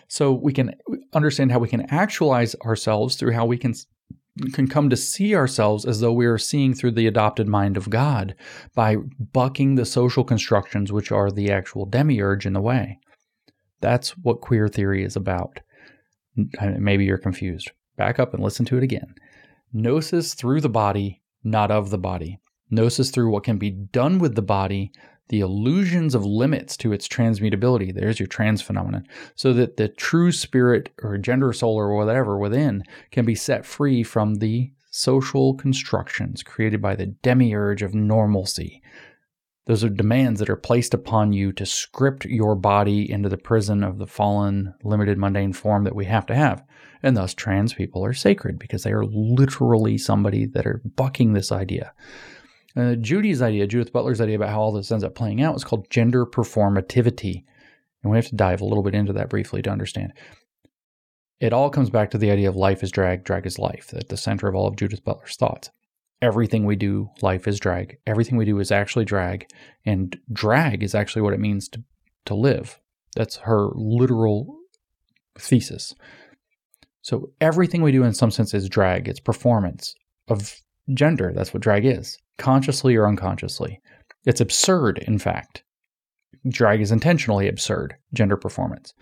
So 0.07 0.33
we 0.33 0.53
can 0.53 0.73
understand 1.13 1.51
how 1.51 1.59
we 1.59 1.67
can 1.67 1.85
actualize 1.91 2.55
ourselves 2.65 3.15
through 3.15 3.33
how 3.33 3.45
we 3.45 3.57
can 3.57 3.75
can 4.53 4.67
come 4.67 4.89
to 4.89 4.95
see 4.95 5.35
ourselves 5.35 5.83
as 5.85 5.99
though 5.99 6.13
we 6.13 6.25
are 6.25 6.37
seeing 6.37 6.73
through 6.73 6.91
the 6.91 7.07
adopted 7.07 7.47
mind 7.47 7.75
of 7.75 7.89
God 7.89 8.35
by 8.73 8.95
bucking 9.33 9.75
the 9.75 9.85
social 9.85 10.23
constructions 10.23 10.93
which 10.93 11.11
are 11.11 11.29
the 11.29 11.51
actual 11.51 11.85
demiurge 11.85 12.45
in 12.45 12.53
the 12.53 12.61
way. 12.61 12.99
That's 13.81 14.11
what 14.17 14.41
queer 14.41 14.67
theory 14.67 15.03
is 15.03 15.15
about. 15.15 15.59
Maybe 16.35 17.05
you're 17.05 17.17
confused. 17.17 17.71
Back 17.97 18.19
up 18.19 18.33
and 18.33 18.43
listen 18.43 18.65
to 18.65 18.77
it 18.77 18.83
again. 18.83 19.15
Gnosis 19.73 20.33
through 20.33 20.61
the 20.61 20.69
body, 20.69 21.21
not 21.43 21.71
of 21.71 21.89
the 21.89 21.97
body. 21.97 22.39
Gnosis 22.69 23.11
through 23.11 23.31
what 23.31 23.43
can 23.43 23.57
be 23.57 23.69
done 23.71 24.19
with 24.19 24.35
the 24.35 24.41
body, 24.41 24.91
the 25.29 25.41
illusions 25.41 26.15
of 26.15 26.25
limits 26.25 26.75
to 26.77 26.91
its 26.91 27.07
transmutability. 27.07 27.93
There's 27.93 28.19
your 28.19 28.27
trans 28.27 28.61
phenomenon. 28.61 29.07
So 29.35 29.53
that 29.53 29.77
the 29.77 29.87
true 29.87 30.31
spirit 30.31 30.89
or 31.01 31.17
gender 31.17 31.53
soul 31.53 31.75
or 31.75 31.95
whatever 31.95 32.37
within 32.37 32.83
can 33.11 33.25
be 33.25 33.35
set 33.35 33.65
free 33.65 34.03
from 34.03 34.35
the 34.35 34.71
social 34.91 35.53
constructions 35.53 36.41
created 36.41 36.81
by 36.81 36.95
the 36.95 37.07
demiurge 37.07 37.81
of 37.81 37.93
normalcy. 37.93 38.81
Those 39.69 39.83
are 39.83 39.89
demands 39.89 40.39
that 40.39 40.49
are 40.49 40.55
placed 40.55 40.95
upon 40.95 41.31
you 41.31 41.51
to 41.51 41.63
script 41.63 42.25
your 42.25 42.55
body 42.55 43.07
into 43.07 43.29
the 43.29 43.37
prison 43.37 43.83
of 43.83 43.99
the 43.99 44.07
fallen, 44.07 44.73
limited, 44.83 45.19
mundane 45.19 45.53
form 45.53 45.83
that 45.83 45.93
we 45.93 46.05
have 46.05 46.25
to 46.25 46.35
have. 46.35 46.63
And 47.03 47.15
thus, 47.15 47.35
trans 47.35 47.75
people 47.75 48.03
are 48.03 48.11
sacred 48.11 48.57
because 48.57 48.81
they 48.81 48.91
are 48.91 49.05
literally 49.05 49.99
somebody 49.99 50.47
that 50.47 50.65
are 50.65 50.81
bucking 50.95 51.33
this 51.33 51.51
idea. 51.51 51.93
Uh, 52.75 52.95
Judy's 52.95 53.43
idea, 53.43 53.67
Judith 53.67 53.93
Butler's 53.93 54.19
idea 54.19 54.37
about 54.37 54.49
how 54.49 54.59
all 54.59 54.71
this 54.71 54.91
ends 54.91 55.03
up 55.03 55.13
playing 55.13 55.39
out 55.39 55.55
is 55.55 55.63
called 55.63 55.87
gender 55.91 56.25
performativity. 56.25 57.43
And 58.01 58.11
we 58.11 58.17
have 58.17 58.29
to 58.29 58.35
dive 58.35 58.61
a 58.61 58.65
little 58.65 58.81
bit 58.81 58.95
into 58.95 59.13
that 59.13 59.29
briefly 59.29 59.61
to 59.61 59.69
understand. 59.69 60.13
It 61.39 61.53
all 61.53 61.69
comes 61.69 61.91
back 61.91 62.09
to 62.09 62.17
the 62.17 62.31
idea 62.31 62.49
of 62.49 62.55
life 62.55 62.81
is 62.81 62.89
drag, 62.89 63.23
drag 63.23 63.45
is 63.45 63.59
life, 63.59 63.93
at 63.93 64.09
the 64.09 64.17
center 64.17 64.47
of 64.47 64.55
all 64.55 64.65
of 64.65 64.77
Judith 64.77 65.03
Butler's 65.03 65.35
thoughts. 65.35 65.69
Everything 66.21 66.65
we 66.65 66.75
do, 66.75 67.09
life 67.21 67.47
is 67.47 67.59
drag. 67.59 67.97
Everything 68.05 68.37
we 68.37 68.45
do 68.45 68.59
is 68.59 68.71
actually 68.71 69.05
drag. 69.05 69.49
And 69.85 70.19
drag 70.31 70.83
is 70.83 70.93
actually 70.93 71.21
what 71.21 71.33
it 71.33 71.39
means 71.39 71.69
to, 71.69 71.83
to 72.25 72.35
live. 72.35 72.79
That's 73.15 73.37
her 73.37 73.69
literal 73.73 74.59
thesis. 75.37 75.95
So 77.01 77.31
everything 77.39 77.81
we 77.81 77.91
do 77.91 78.03
in 78.03 78.13
some 78.13 78.31
sense 78.31 78.53
is 78.53 78.67
drag. 78.67 79.07
It's 79.07 79.19
performance 79.19 79.95
of 80.27 80.59
gender. 80.93 81.31
That's 81.33 81.53
what 81.53 81.63
drag 81.63 81.85
is, 81.85 82.17
consciously 82.37 82.95
or 82.95 83.07
unconsciously. 83.07 83.79
It's 84.25 84.41
absurd, 84.41 84.99
in 84.99 85.17
fact. 85.17 85.63
Drag 86.47 86.81
is 86.81 86.91
intentionally 86.91 87.47
absurd, 87.47 87.95
gender 88.13 88.37
performance 88.37 88.93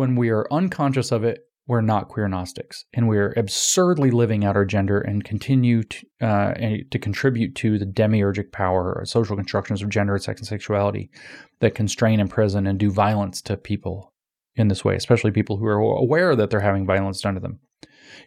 when 0.00 0.16
we 0.16 0.30
are 0.30 0.50
unconscious 0.50 1.12
of 1.12 1.24
it, 1.24 1.40
we're 1.70 1.80
not 1.80 2.08
queer 2.08 2.26
Gnostics, 2.26 2.84
and 2.94 3.06
we're 3.06 3.32
absurdly 3.36 4.10
living 4.10 4.44
out 4.44 4.56
our 4.56 4.64
gender 4.64 4.98
and 4.98 5.22
continue 5.22 5.84
to, 5.84 6.06
uh, 6.20 6.54
to 6.90 6.98
contribute 6.98 7.54
to 7.54 7.78
the 7.78 7.86
demiurgic 7.86 8.50
power 8.50 8.92
or 8.92 9.04
social 9.04 9.36
constructions 9.36 9.80
of 9.80 9.88
gender, 9.88 10.18
sex, 10.18 10.40
and 10.40 10.48
sexuality 10.48 11.12
that 11.60 11.76
constrain, 11.76 12.18
imprison, 12.18 12.66
and 12.66 12.80
do 12.80 12.90
violence 12.90 13.40
to 13.40 13.56
people 13.56 14.12
in 14.56 14.66
this 14.66 14.84
way, 14.84 14.96
especially 14.96 15.30
people 15.30 15.58
who 15.58 15.66
are 15.66 15.78
aware 15.78 16.34
that 16.34 16.50
they're 16.50 16.58
having 16.58 16.86
violence 16.86 17.20
done 17.20 17.34
to 17.34 17.40
them. 17.40 17.60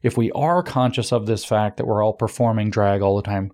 If 0.01 0.15
we 0.15 0.31
are 0.31 0.63
conscious 0.63 1.11
of 1.11 1.25
this 1.25 1.43
fact 1.43 1.75
that 1.75 1.85
we're 1.85 2.01
all 2.01 2.13
performing 2.13 2.69
drag 2.69 3.01
all 3.01 3.17
the 3.17 3.23
time, 3.23 3.51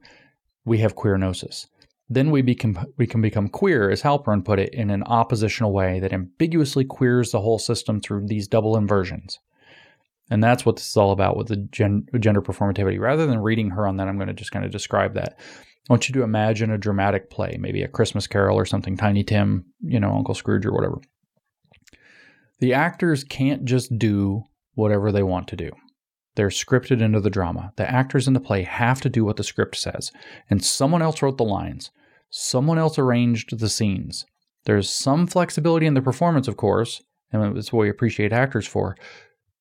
we 0.66 0.78
have 0.78 0.94
queer 0.94 1.18
gnosis. 1.18 1.66
Then 2.08 2.30
we, 2.30 2.44
become, 2.44 2.94
we 2.98 3.08
can 3.08 3.24
become 3.24 3.50
queer, 3.50 3.90
as 3.90 4.04
Halperin 4.04 4.46
put 4.46 4.60
it, 4.60 4.72
in 4.72 4.92
an 4.92 5.02
oppositional 5.02 5.74
way 5.74 6.00
that 6.00 6.14
ambiguously 6.14 6.86
queers 6.86 7.32
the 7.32 7.42
whole 7.42 7.58
system 7.58 8.00
through 8.00 8.28
these 8.28 8.48
double 8.48 8.78
inversions. 8.78 9.40
And 10.30 10.44
that's 10.44 10.66
what 10.66 10.76
this 10.76 10.90
is 10.90 10.98
all 10.98 11.12
about 11.12 11.38
with 11.38 11.48
the 11.48 11.56
gen- 11.58 12.06
gender 12.20 12.42
performativity. 12.42 13.00
Rather 13.00 13.26
than 13.26 13.40
reading 13.40 13.72
her 13.72 13.88
on 13.88 13.98
that, 13.98 14.08
I'm 14.08 14.18
going 14.18 14.28
to 14.28 14.34
just 14.34 14.52
kind 14.52 14.66
of 14.66 14.72
describe 14.72 15.16
that. 15.16 15.38
I 15.90 15.94
want 15.94 16.08
you 16.08 16.14
to 16.14 16.24
imagine 16.24 16.70
a 16.70 16.78
dramatic 16.78 17.32
play, 17.32 17.58
maybe 17.60 17.82
a 17.82 17.88
Christmas 17.88 18.28
Carol 18.28 18.58
or 18.58 18.66
something, 18.66 18.96
Tiny 18.96 19.24
Tim, 19.24 19.66
you 19.82 20.00
know, 20.00 20.14
Uncle 20.14 20.36
Scrooge 20.36 20.66
or 20.66 20.72
whatever. 20.72 21.02
The 22.60 22.74
actors 22.74 23.24
can't 23.24 23.66
just 23.66 23.98
do 23.98 24.44
whatever 24.76 25.12
they 25.12 25.24
want 25.24 25.48
to 25.48 25.56
do. 25.56 25.72
They're 26.36 26.50
scripted 26.50 27.02
into 27.02 27.20
the 27.20 27.30
drama. 27.30 27.74
The 27.76 27.90
actors 27.90 28.28
in 28.28 28.34
the 28.34 28.40
play 28.40 28.64
have 28.64 29.02
to 29.02 29.10
do 29.10 29.26
what 29.26 29.38
the 29.38 29.44
script 29.44 29.76
says, 29.78 30.12
and 30.50 30.64
someone 30.64 31.02
else 31.02 31.22
wrote 31.22 31.38
the 31.38 31.44
lines. 31.44 31.92
Someone 32.30 32.78
else 32.78 33.00
arranged 33.00 33.58
the 33.60 33.70
scenes. 33.70 34.26
There's 34.66 34.90
some 34.90 35.26
flexibility 35.26 35.88
in 35.88 35.96
the 35.96 36.02
performance, 36.02 36.48
of 36.48 36.56
course, 36.56 37.02
and 37.32 37.56
that's 37.56 37.74
what 37.74 37.82
we 37.82 37.90
appreciate 37.90 38.32
actors 38.32 38.68
for, 38.68 38.96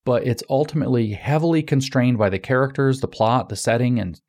but 0.05 0.27
it's 0.27 0.43
ultimately 0.49 1.13
heavily 1.13 1.63
constrained 1.63 2.19
by 2.19 2.31
the 2.31 2.39
characters, 2.39 3.01
the 3.01 3.09
plot, 3.09 3.49
the 3.49 3.57
setting, 3.57 3.99
and 3.99 4.21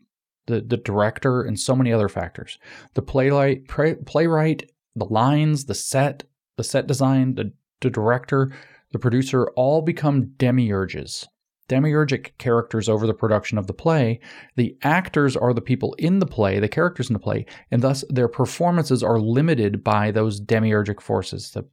the, 0.48 0.62
the 0.62 0.78
director, 0.78 1.44
and 1.44 1.60
so 1.60 1.76
many 1.76 1.92
other 1.92 2.10
factors. 2.10 2.58
The 2.96 3.02
playwright, 3.02 3.68
playwright, 3.68 4.72
the 4.96 5.06
lines, 5.06 5.66
the 5.66 5.76
set, 5.76 6.24
the 6.58 6.64
set 6.64 6.88
design, 6.88 7.36
the, 7.36 7.54
the 7.82 7.90
director, 7.90 8.52
the 8.92 9.00
producer 9.00 9.50
all 9.56 9.82
become 9.82 10.34
demiurges 10.38 11.28
demiurgic 11.70 12.38
characters 12.38 12.90
over 12.90 13.08
the 13.08 13.14
production 13.14 13.58
of 13.58 13.68
the 13.68 13.74
play. 13.74 14.20
The 14.58 14.76
actors 14.82 15.38
are 15.38 15.54
the 15.54 15.62
people 15.62 15.94
in 15.94 16.20
the 16.20 16.26
play, 16.26 16.60
the 16.60 16.68
characters 16.68 17.10
in 17.10 17.14
the 17.14 17.20
play, 17.20 17.46
and 17.72 17.82
thus 17.82 18.04
their 18.10 18.28
performances 18.28 19.02
are 19.02 19.20
limited 19.20 19.84
by 19.84 20.12
those 20.12 20.42
demiurgic 20.42 21.00
forces 21.00 21.52
the, 21.52 21.66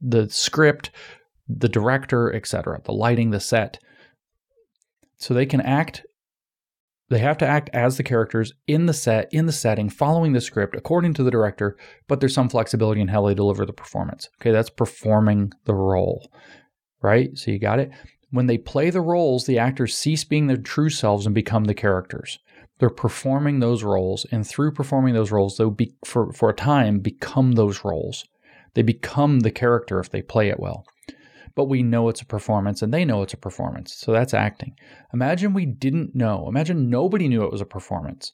the 0.00 0.30
script, 0.30 0.90
the 1.58 1.68
director, 1.68 2.32
etc., 2.34 2.80
the 2.84 2.92
lighting, 2.92 3.30
the 3.30 3.40
set. 3.40 3.78
So 5.16 5.34
they 5.34 5.46
can 5.46 5.60
act, 5.60 6.02
they 7.08 7.18
have 7.18 7.38
to 7.38 7.46
act 7.46 7.70
as 7.72 7.96
the 7.96 8.02
characters 8.02 8.52
in 8.66 8.86
the 8.86 8.94
set, 8.94 9.28
in 9.32 9.46
the 9.46 9.52
setting, 9.52 9.90
following 9.90 10.32
the 10.32 10.40
script 10.40 10.74
according 10.74 11.14
to 11.14 11.22
the 11.22 11.30
director, 11.30 11.76
but 12.08 12.20
there's 12.20 12.34
some 12.34 12.48
flexibility 12.48 13.00
in 13.00 13.08
how 13.08 13.26
they 13.26 13.34
deliver 13.34 13.66
the 13.66 13.72
performance. 13.72 14.28
Okay, 14.40 14.50
that's 14.50 14.70
performing 14.70 15.52
the 15.64 15.74
role 15.74 16.30
right? 17.02 17.36
So 17.36 17.50
you 17.50 17.58
got 17.58 17.80
it. 17.80 17.90
When 18.30 18.46
they 18.46 18.58
play 18.58 18.90
the 18.90 19.00
roles, 19.00 19.46
the 19.46 19.58
actors 19.58 19.96
cease 19.96 20.24
being 20.24 20.46
their 20.46 20.56
true 20.56 20.90
selves 20.90 21.26
and 21.26 21.34
become 21.34 21.64
the 21.64 21.74
characters. 21.74 22.38
They're 22.78 22.90
performing 22.90 23.60
those 23.60 23.82
roles, 23.82 24.24
and 24.30 24.46
through 24.46 24.72
performing 24.72 25.14
those 25.14 25.32
roles, 25.32 25.56
they'll 25.56 25.70
be, 25.70 25.94
for, 26.04 26.32
for 26.32 26.50
a 26.50 26.54
time, 26.54 27.00
become 27.00 27.52
those 27.52 27.84
roles. 27.84 28.24
They 28.74 28.82
become 28.82 29.40
the 29.40 29.50
character 29.50 29.98
if 29.98 30.10
they 30.10 30.22
play 30.22 30.48
it 30.48 30.60
well. 30.60 30.86
But 31.54 31.64
we 31.64 31.82
know 31.82 32.08
it's 32.08 32.20
a 32.20 32.26
performance, 32.26 32.82
and 32.82 32.92
they 32.92 33.04
know 33.04 33.22
it's 33.22 33.34
a 33.34 33.38
performance. 33.38 33.94
So 33.94 34.12
that's 34.12 34.34
acting. 34.34 34.76
Imagine 35.12 35.52
we 35.52 35.66
didn't 35.66 36.14
know. 36.14 36.48
Imagine 36.48 36.90
nobody 36.90 37.28
knew 37.28 37.44
it 37.44 37.52
was 37.52 37.60
a 37.60 37.66
performance. 37.66 38.32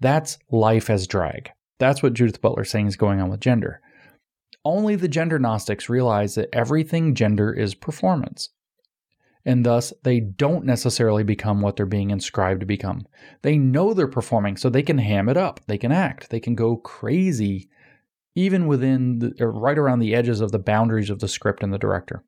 That's 0.00 0.38
life 0.50 0.90
as 0.90 1.06
drag. 1.06 1.50
That's 1.78 2.02
what 2.02 2.14
Judith 2.14 2.40
Butler's 2.40 2.70
saying 2.70 2.86
is 2.86 2.96
going 2.96 3.20
on 3.20 3.30
with 3.30 3.40
gender. 3.40 3.80
Only 4.64 4.94
the 4.94 5.08
gender 5.08 5.38
Gnostics 5.38 5.88
realize 5.88 6.36
that 6.36 6.48
everything 6.52 7.14
gender 7.14 7.52
is 7.52 7.74
performance 7.74 8.50
and 9.44 9.66
thus 9.66 9.92
they 10.02 10.20
don't 10.20 10.64
necessarily 10.64 11.24
become 11.24 11.60
what 11.60 11.76
they're 11.76 11.86
being 11.86 12.10
inscribed 12.10 12.60
to 12.60 12.66
become. 12.66 13.06
They 13.42 13.58
know 13.58 13.92
they're 13.92 14.06
performing, 14.06 14.56
so 14.56 14.68
they 14.68 14.82
can 14.82 14.98
ham 14.98 15.28
it 15.28 15.36
up, 15.36 15.60
they 15.66 15.78
can 15.78 15.92
act, 15.92 16.30
they 16.30 16.40
can 16.40 16.54
go 16.54 16.76
crazy, 16.76 17.68
even 18.34 18.66
within 18.66 19.18
the, 19.18 19.46
right 19.46 19.78
around 19.78 19.98
the 19.98 20.14
edges 20.14 20.40
of 20.40 20.52
the 20.52 20.58
boundaries 20.58 21.10
of 21.10 21.18
the 21.18 21.28
script 21.28 21.62
and 21.62 21.72
the 21.72 21.78
director. 21.78 22.24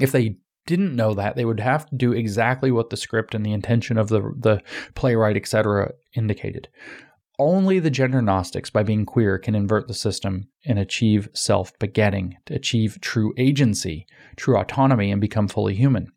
If 0.00 0.12
they 0.12 0.36
didn't 0.66 0.96
know 0.96 1.14
that, 1.14 1.36
they 1.36 1.44
would 1.44 1.60
have 1.60 1.86
to 1.90 1.94
do 1.94 2.12
exactly 2.12 2.70
what 2.70 2.90
the 2.90 2.96
script 2.96 3.34
and 3.34 3.44
the 3.44 3.52
intention 3.52 3.98
of 3.98 4.08
the 4.08 4.20
the 4.36 4.62
playwright, 4.94 5.36
etc., 5.36 5.92
indicated. 6.14 6.68
Only 7.38 7.80
the 7.80 7.90
gender 7.90 8.22
Gnostics, 8.22 8.70
by 8.70 8.84
being 8.84 9.04
queer, 9.04 9.38
can 9.38 9.56
invert 9.56 9.88
the 9.88 9.94
system 9.94 10.48
and 10.64 10.78
achieve 10.78 11.28
self 11.34 11.76
begetting, 11.78 12.36
achieve 12.48 13.00
true 13.00 13.34
agency, 13.36 14.06
true 14.36 14.56
autonomy, 14.56 15.10
and 15.10 15.20
become 15.20 15.48
fully 15.48 15.74
human. 15.74 16.12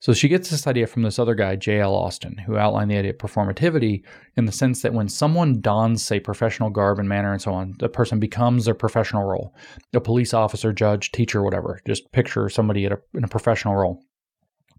So 0.00 0.14
she 0.14 0.28
gets 0.28 0.48
this 0.48 0.66
idea 0.66 0.86
from 0.86 1.02
this 1.02 1.18
other 1.18 1.34
guy, 1.34 1.56
J.L. 1.56 1.94
Austin, 1.94 2.38
who 2.38 2.56
outlined 2.56 2.90
the 2.90 2.96
idea 2.96 3.10
of 3.10 3.18
performativity 3.18 4.02
in 4.34 4.46
the 4.46 4.52
sense 4.52 4.80
that 4.80 4.94
when 4.94 5.10
someone 5.10 5.60
dons, 5.60 6.02
say, 6.02 6.18
professional 6.18 6.70
garb 6.70 6.98
and 6.98 7.08
manner 7.08 7.32
and 7.32 7.42
so 7.42 7.52
on, 7.52 7.74
the 7.80 7.88
person 7.90 8.18
becomes 8.18 8.64
their 8.64 8.74
professional 8.74 9.24
role. 9.24 9.54
A 9.94 10.00
police 10.00 10.32
officer, 10.32 10.72
judge, 10.72 11.12
teacher, 11.12 11.42
whatever. 11.42 11.80
Just 11.86 12.10
picture 12.12 12.48
somebody 12.48 12.86
a, 12.86 12.98
in 13.12 13.24
a 13.24 13.28
professional 13.28 13.76
role. 13.76 14.02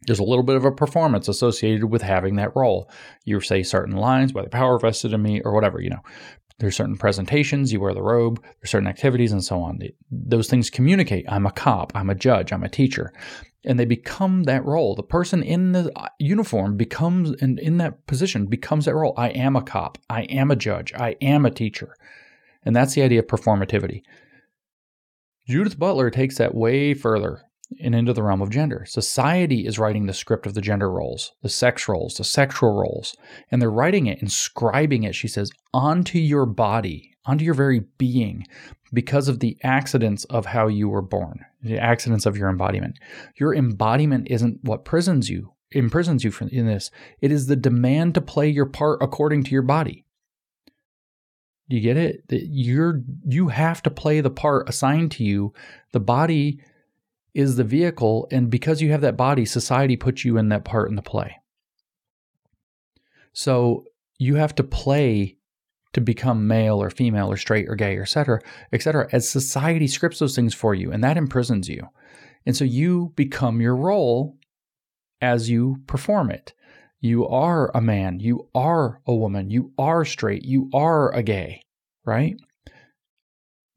There's 0.07 0.17
a 0.17 0.23
little 0.23 0.43
bit 0.43 0.55
of 0.55 0.65
a 0.65 0.71
performance 0.71 1.27
associated 1.27 1.85
with 1.85 2.01
having 2.01 2.37
that 2.37 2.55
role. 2.55 2.89
You 3.23 3.39
say 3.41 3.61
certain 3.61 3.95
lines 3.95 4.31
by 4.31 4.41
the 4.41 4.49
power 4.49 4.79
vested 4.79 5.13
in 5.13 5.21
me 5.21 5.41
or 5.45 5.53
whatever, 5.53 5.79
you 5.79 5.91
know. 5.91 6.01
There's 6.57 6.75
certain 6.75 6.97
presentations, 6.97 7.73
you 7.73 7.79
wear 7.79 7.93
the 7.93 8.03
robe, 8.03 8.43
there's 8.43 8.69
certain 8.69 8.87
activities 8.87 9.31
and 9.31 9.43
so 9.43 9.61
on. 9.61 9.79
Those 10.11 10.47
things 10.47 10.69
communicate. 10.69 11.25
I'm 11.27 11.47
a 11.47 11.51
cop, 11.51 11.91
I'm 11.95 12.09
a 12.09 12.15
judge, 12.15 12.51
I'm 12.51 12.63
a 12.63 12.69
teacher 12.69 13.13
and 13.63 13.79
they 13.79 13.85
become 13.85 14.43
that 14.43 14.65
role. 14.65 14.95
The 14.95 15.03
person 15.03 15.43
in 15.43 15.71
the 15.71 15.91
uh, 15.95 16.07
uniform 16.19 16.77
becomes, 16.77 17.31
and 17.41 17.59
in 17.59 17.77
that 17.77 18.07
position, 18.07 18.47
becomes 18.47 18.85
that 18.85 18.95
role. 18.95 19.13
I 19.17 19.29
am 19.29 19.55
a 19.55 19.61
cop. 19.61 19.97
I 20.09 20.23
am 20.23 20.51
a 20.51 20.55
judge. 20.55 20.93
I 20.93 21.15
am 21.21 21.45
a 21.45 21.51
teacher. 21.51 21.95
And 22.63 22.75
that's 22.75 22.93
the 22.93 23.01
idea 23.01 23.19
of 23.19 23.27
performativity. 23.27 24.01
Judith 25.47 25.77
Butler 25.77 26.09
takes 26.09 26.37
that 26.37 26.55
way 26.55 26.93
further 26.93 27.41
and 27.79 27.95
into 27.95 28.13
the 28.13 28.23
realm 28.23 28.41
of 28.41 28.49
gender. 28.49 28.85
Society 28.87 29.65
is 29.65 29.79
writing 29.79 30.05
the 30.05 30.13
script 30.13 30.45
of 30.45 30.53
the 30.53 30.61
gender 30.61 30.91
roles, 30.91 31.31
the 31.41 31.49
sex 31.49 31.87
roles, 31.87 32.15
the 32.15 32.23
sexual 32.23 32.73
roles, 32.73 33.15
and 33.49 33.61
they're 33.61 33.71
writing 33.71 34.07
it, 34.07 34.21
inscribing 34.21 35.03
it, 35.03 35.15
she 35.15 35.27
says, 35.27 35.51
onto 35.73 36.19
your 36.19 36.45
body, 36.45 37.15
onto 37.25 37.45
your 37.45 37.53
very 37.53 37.81
being, 37.97 38.45
because 38.93 39.27
of 39.27 39.39
the 39.39 39.57
accidents 39.63 40.25
of 40.25 40.47
how 40.47 40.67
you 40.67 40.89
were 40.89 41.01
born, 41.01 41.45
the 41.63 41.79
accidents 41.79 42.25
of 42.25 42.37
your 42.37 42.49
embodiment. 42.49 42.97
Your 43.35 43.53
embodiment 43.53 44.27
isn't 44.29 44.59
what 44.63 44.85
prisons 44.85 45.29
you, 45.29 45.53
imprisons 45.71 46.23
you 46.23 46.33
in 46.51 46.65
this. 46.65 46.91
It 47.21 47.31
is 47.31 47.47
the 47.47 47.55
demand 47.55 48.15
to 48.15 48.21
play 48.21 48.49
your 48.49 48.65
part 48.65 48.99
according 49.01 49.43
to 49.45 49.51
your 49.51 49.61
body. 49.61 50.05
You 51.67 51.79
get 51.79 51.97
it? 51.97 52.27
That 52.27 52.47
You're 52.47 53.01
you 53.25 53.47
have 53.47 53.81
to 53.83 53.89
play 53.89 54.19
the 54.19 54.29
part 54.29 54.67
assigned 54.67 55.11
to 55.11 55.23
you. 55.23 55.53
The 55.93 56.01
body 56.01 56.61
is 57.33 57.55
the 57.55 57.63
vehicle, 57.63 58.27
and 58.29 58.49
because 58.49 58.81
you 58.81 58.91
have 58.91 59.01
that 59.01 59.15
body, 59.15 59.45
society 59.45 59.95
puts 59.95 60.25
you 60.25 60.37
in 60.37 60.49
that 60.49 60.65
part 60.65 60.89
in 60.89 60.95
the 60.95 61.01
play. 61.01 61.37
So 63.31 63.85
you 64.17 64.35
have 64.35 64.53
to 64.55 64.63
play 64.63 65.37
to 65.93 66.01
become 66.01 66.47
male 66.47 66.81
or 66.81 66.89
female 66.89 67.31
or 67.31 67.37
straight 67.37 67.67
or 67.69 67.75
gay 67.75 67.97
etc 67.97 68.39
etc 68.71 69.07
as 69.11 69.29
society 69.29 69.87
scripts 69.87 70.19
those 70.19 70.35
things 70.35 70.53
for 70.53 70.73
you 70.73 70.91
and 70.91 71.03
that 71.03 71.17
imprisons 71.17 71.69
you. 71.69 71.87
And 72.45 72.55
so 72.55 72.65
you 72.65 73.13
become 73.15 73.61
your 73.61 73.75
role 73.75 74.37
as 75.21 75.49
you 75.49 75.77
perform 75.85 76.31
it. 76.31 76.53
You 76.99 77.27
are 77.27 77.71
a 77.75 77.81
man 77.81 78.19
you 78.19 78.47
are 78.53 79.01
a 79.07 79.15
woman 79.15 79.49
you 79.49 79.71
are 79.77 80.05
straight 80.05 80.45
you 80.45 80.69
are 80.71 81.11
a 81.13 81.23
gay 81.23 81.63
right 82.05 82.35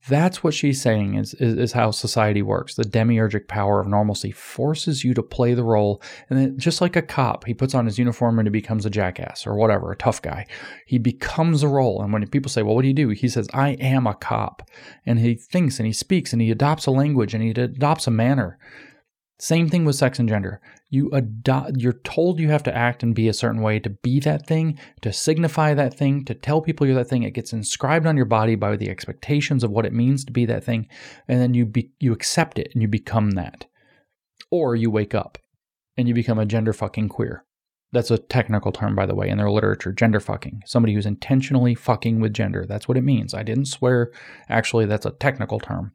that's 0.08 0.44
what 0.44 0.52
she's 0.52 0.82
saying 0.82 1.14
is, 1.14 1.32
is, 1.34 1.56
is, 1.56 1.72
how 1.72 1.90
society 1.90 2.42
works. 2.42 2.74
The 2.74 2.84
demiurgic 2.84 3.48
power 3.48 3.80
of 3.80 3.86
normalcy 3.86 4.30
forces 4.32 5.02
you 5.02 5.14
to 5.14 5.22
play 5.22 5.54
the 5.54 5.64
role. 5.64 6.02
And 6.28 6.38
then, 6.38 6.58
just 6.58 6.80
like 6.80 6.96
a 6.96 7.02
cop, 7.02 7.44
he 7.46 7.54
puts 7.54 7.74
on 7.74 7.86
his 7.86 7.98
uniform 7.98 8.38
and 8.38 8.46
he 8.46 8.50
becomes 8.50 8.84
a 8.84 8.90
jackass 8.90 9.46
or 9.46 9.54
whatever, 9.54 9.90
a 9.90 9.96
tough 9.96 10.20
guy. 10.20 10.46
He 10.86 10.98
becomes 10.98 11.62
a 11.62 11.68
role. 11.68 12.02
And 12.02 12.12
when 12.12 12.26
people 12.28 12.50
say, 12.50 12.62
Well, 12.62 12.74
what 12.74 12.82
do 12.82 12.88
you 12.88 12.94
do? 12.94 13.08
He 13.10 13.28
says, 13.28 13.48
I 13.54 13.70
am 13.70 14.06
a 14.06 14.14
cop. 14.14 14.68
And 15.06 15.18
he 15.18 15.34
thinks 15.34 15.78
and 15.78 15.86
he 15.86 15.92
speaks 15.92 16.32
and 16.32 16.42
he 16.42 16.50
adopts 16.50 16.86
a 16.86 16.90
language 16.90 17.32
and 17.32 17.42
he 17.42 17.50
adopts 17.50 18.06
a 18.06 18.10
manner. 18.10 18.58
Same 19.38 19.68
thing 19.68 19.84
with 19.84 19.96
sex 19.96 20.18
and 20.18 20.28
gender. 20.28 20.60
You 20.90 21.10
adopt 21.12 21.78
you're 21.78 22.00
told 22.04 22.38
you 22.38 22.50
have 22.50 22.62
to 22.64 22.76
act 22.76 23.02
and 23.02 23.14
be 23.14 23.28
a 23.28 23.32
certain 23.32 23.62
way 23.62 23.80
to 23.80 23.90
be 23.90 24.20
that 24.20 24.46
thing, 24.46 24.78
to 25.02 25.12
signify 25.12 25.74
that 25.74 25.94
thing, 25.94 26.24
to 26.26 26.34
tell 26.34 26.60
people 26.60 26.86
you're 26.86 26.96
that 26.96 27.08
thing. 27.08 27.22
It 27.22 27.34
gets 27.34 27.52
inscribed 27.52 28.06
on 28.06 28.16
your 28.16 28.26
body 28.26 28.54
by 28.54 28.76
the 28.76 28.90
expectations 28.90 29.64
of 29.64 29.70
what 29.70 29.86
it 29.86 29.92
means 29.92 30.24
to 30.24 30.32
be 30.32 30.46
that 30.46 30.62
thing, 30.62 30.88
and 31.26 31.40
then 31.40 31.54
you 31.54 31.66
be, 31.66 31.90
you 31.98 32.12
accept 32.12 32.58
it 32.58 32.70
and 32.72 32.82
you 32.82 32.88
become 32.88 33.32
that. 33.32 33.66
Or 34.50 34.76
you 34.76 34.90
wake 34.90 35.14
up 35.14 35.38
and 35.96 36.06
you 36.06 36.14
become 36.14 36.38
a 36.38 36.46
gender 36.46 36.72
fucking 36.72 37.08
queer. 37.08 37.44
That's 37.92 38.10
a 38.10 38.18
technical 38.18 38.72
term, 38.72 38.94
by 38.96 39.06
the 39.06 39.14
way, 39.14 39.28
in 39.28 39.38
their 39.38 39.50
literature. 39.50 39.92
Gender 39.92 40.18
fucking. 40.18 40.62
Somebody 40.66 40.94
who's 40.94 41.06
intentionally 41.06 41.76
fucking 41.76 42.20
with 42.20 42.34
gender. 42.34 42.66
That's 42.68 42.88
what 42.88 42.96
it 42.96 43.04
means. 43.04 43.34
I 43.34 43.44
didn't 43.44 43.66
swear. 43.66 44.10
Actually, 44.48 44.86
that's 44.86 45.06
a 45.06 45.12
technical 45.12 45.60
term. 45.60 45.92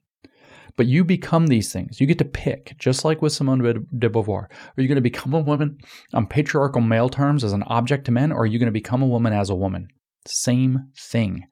But 0.80 0.88
you 0.88 1.04
become 1.04 1.48
these 1.48 1.74
things. 1.74 2.00
You 2.00 2.08
get 2.08 2.20
to 2.20 2.24
pick, 2.24 2.78
just 2.78 3.04
like 3.04 3.22
with 3.22 3.34
Simone 3.34 3.60
de 3.60 4.10
Beauvoir. 4.10 4.44
Are 4.46 4.82
you 4.82 4.88
going 4.88 4.96
to 4.96 5.02
become 5.02 5.34
a 5.34 5.42
woman 5.42 5.78
on 6.14 6.26
patriarchal 6.26 6.80
male 6.80 7.10
terms 7.10 7.44
as 7.44 7.52
an 7.52 7.64
object 7.64 8.06
to 8.06 8.14
men, 8.14 8.32
or 8.32 8.44
are 8.44 8.46
you 8.46 8.60
going 8.60 8.68
to 8.68 8.72
become 8.72 9.02
a 9.02 9.08
woman 9.08 9.34
as 9.34 9.50
a 9.50 9.56
woman? 9.56 9.90
Same 10.26 10.86
thing. 10.98 11.44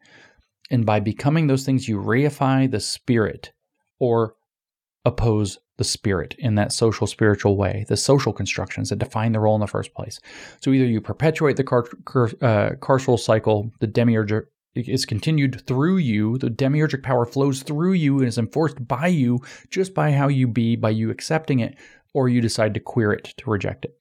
And 0.71 0.85
by 0.85 1.01
becoming 1.01 1.47
those 1.47 1.65
things, 1.65 1.89
you 1.89 1.99
reify 1.99 2.71
the 2.71 2.79
spirit 2.79 3.51
or 3.99 4.35
oppose 5.03 5.59
the 5.77 5.83
spirit 5.83 6.33
in 6.39 6.55
that 6.55 6.71
social 6.71 7.05
spiritual 7.05 7.57
way, 7.57 7.83
the 7.89 7.97
social 7.97 8.31
constructions 8.31 8.91
that 8.91 8.99
define 8.99 9.33
the 9.33 9.41
role 9.41 9.55
in 9.55 9.61
the 9.61 9.67
first 9.67 9.93
place. 9.93 10.21
So 10.61 10.71
either 10.71 10.85
you 10.85 11.01
perpetuate 11.01 11.57
the 11.57 11.65
car- 11.65 11.89
car- 12.05 12.31
uh, 12.41 12.69
carceral 12.79 13.19
cycle, 13.19 13.71
the 13.81 13.87
demiurge 13.87 14.31
is 14.75 15.05
continued 15.05 15.65
through 15.65 15.97
you. 15.97 16.37
The 16.37 16.49
demiurgic 16.49 17.03
power 17.03 17.25
flows 17.25 17.63
through 17.63 17.93
you 17.93 18.19
and 18.19 18.27
is 18.27 18.37
enforced 18.37 18.87
by 18.87 19.07
you 19.07 19.39
just 19.69 19.93
by 19.93 20.11
how 20.11 20.27
you 20.27 20.47
be, 20.47 20.75
by 20.75 20.91
you 20.91 21.09
accepting 21.09 21.59
it, 21.59 21.75
or 22.13 22.29
you 22.29 22.41
decide 22.41 22.73
to 22.75 22.79
queer 22.79 23.11
it, 23.11 23.33
to 23.37 23.49
reject 23.49 23.85
it. 23.85 23.97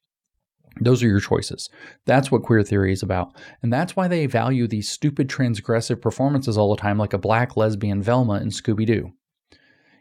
Those 0.81 1.03
are 1.03 1.09
your 1.09 1.21
choices. 1.21 1.71
That's 2.05 2.31
what 2.31 2.43
queer 2.43 2.63
theory 2.63 2.93
is 2.93 3.03
about. 3.03 3.35
And 3.63 3.73
that's 3.73 3.97
why 3.97 4.09
they 4.09 4.27
value 4.27 4.67
these 4.69 4.91
stupid 4.91 5.29
transgressive 5.29 6.03
performances 6.03 6.59
all 6.59 6.75
the 6.75 6.81
time, 6.81 6.99
like 6.99 7.15
a 7.15 7.19
black 7.19 7.57
lesbian 7.57 8.03
Velma 8.03 8.35
in 8.35 8.49
Scooby 8.49 8.87
Doo. 8.87 9.13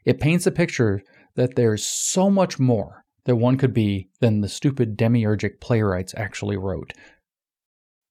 It 0.04 0.20
paints 0.20 0.46
a 0.46 0.52
picture 0.52 1.02
that 1.36 1.56
there's 1.56 1.86
so 1.86 2.30
much 2.30 2.60
more 2.60 3.06
that 3.24 3.38
one 3.38 3.58
could 3.58 3.74
be 3.74 4.10
than 4.20 4.42
the 4.42 4.50
stupid 4.50 4.98
demiurgic 4.98 5.60
playwrights 5.60 6.14
actually 6.16 6.58
wrote. 6.58 6.94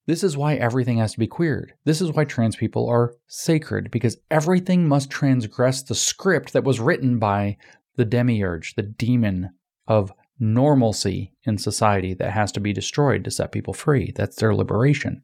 This 0.07 0.23
is 0.23 0.37
why 0.37 0.55
everything 0.55 0.99
has 0.99 1.13
to 1.13 1.19
be 1.19 1.27
queered. 1.27 1.73
This 1.83 1.99
is 1.99 2.11
why 2.11 2.25
trans 2.25 2.55
people 2.55 2.87
are 2.87 3.15
sacred, 3.27 3.89
because 3.89 4.17
everything 4.29 4.87
must 4.87 5.09
transgress 5.09 5.81
the 5.81 5.95
script 5.95 6.53
that 6.53 6.63
was 6.63 6.79
written 6.79 7.17
by 7.17 7.57
the 7.95 8.05
demiurge, 8.05 8.75
the 8.75 8.83
demon 8.83 9.51
of 9.87 10.11
normalcy 10.39 11.33
in 11.45 11.57
society 11.57 12.13
that 12.13 12.31
has 12.31 12.51
to 12.51 12.59
be 12.59 12.73
destroyed 12.73 13.23
to 13.23 13.31
set 13.31 13.51
people 13.51 13.73
free. 13.73 14.11
That's 14.15 14.35
their 14.35 14.53
liberation. 14.53 15.23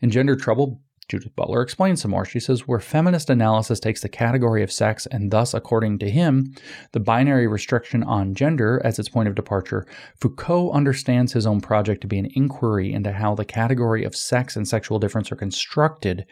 In 0.00 0.10
Gender 0.10 0.36
Trouble, 0.36 0.80
Judith 1.12 1.36
Butler 1.36 1.60
explains 1.60 2.00
some 2.00 2.12
more. 2.12 2.24
She 2.24 2.40
says, 2.40 2.66
where 2.66 2.80
feminist 2.80 3.28
analysis 3.28 3.78
takes 3.78 4.00
the 4.00 4.08
category 4.08 4.62
of 4.62 4.72
sex 4.72 5.04
and 5.04 5.30
thus, 5.30 5.52
according 5.52 5.98
to 5.98 6.08
him, 6.08 6.54
the 6.92 7.00
binary 7.00 7.46
restriction 7.46 8.02
on 8.02 8.34
gender 8.34 8.80
as 8.82 8.98
its 8.98 9.10
point 9.10 9.28
of 9.28 9.34
departure, 9.34 9.86
Foucault 10.22 10.72
understands 10.72 11.34
his 11.34 11.46
own 11.46 11.60
project 11.60 12.00
to 12.00 12.06
be 12.06 12.18
an 12.18 12.30
inquiry 12.34 12.94
into 12.94 13.12
how 13.12 13.34
the 13.34 13.44
category 13.44 14.04
of 14.04 14.16
sex 14.16 14.56
and 14.56 14.66
sexual 14.66 14.98
difference 14.98 15.30
are 15.30 15.36
constructed 15.36 16.24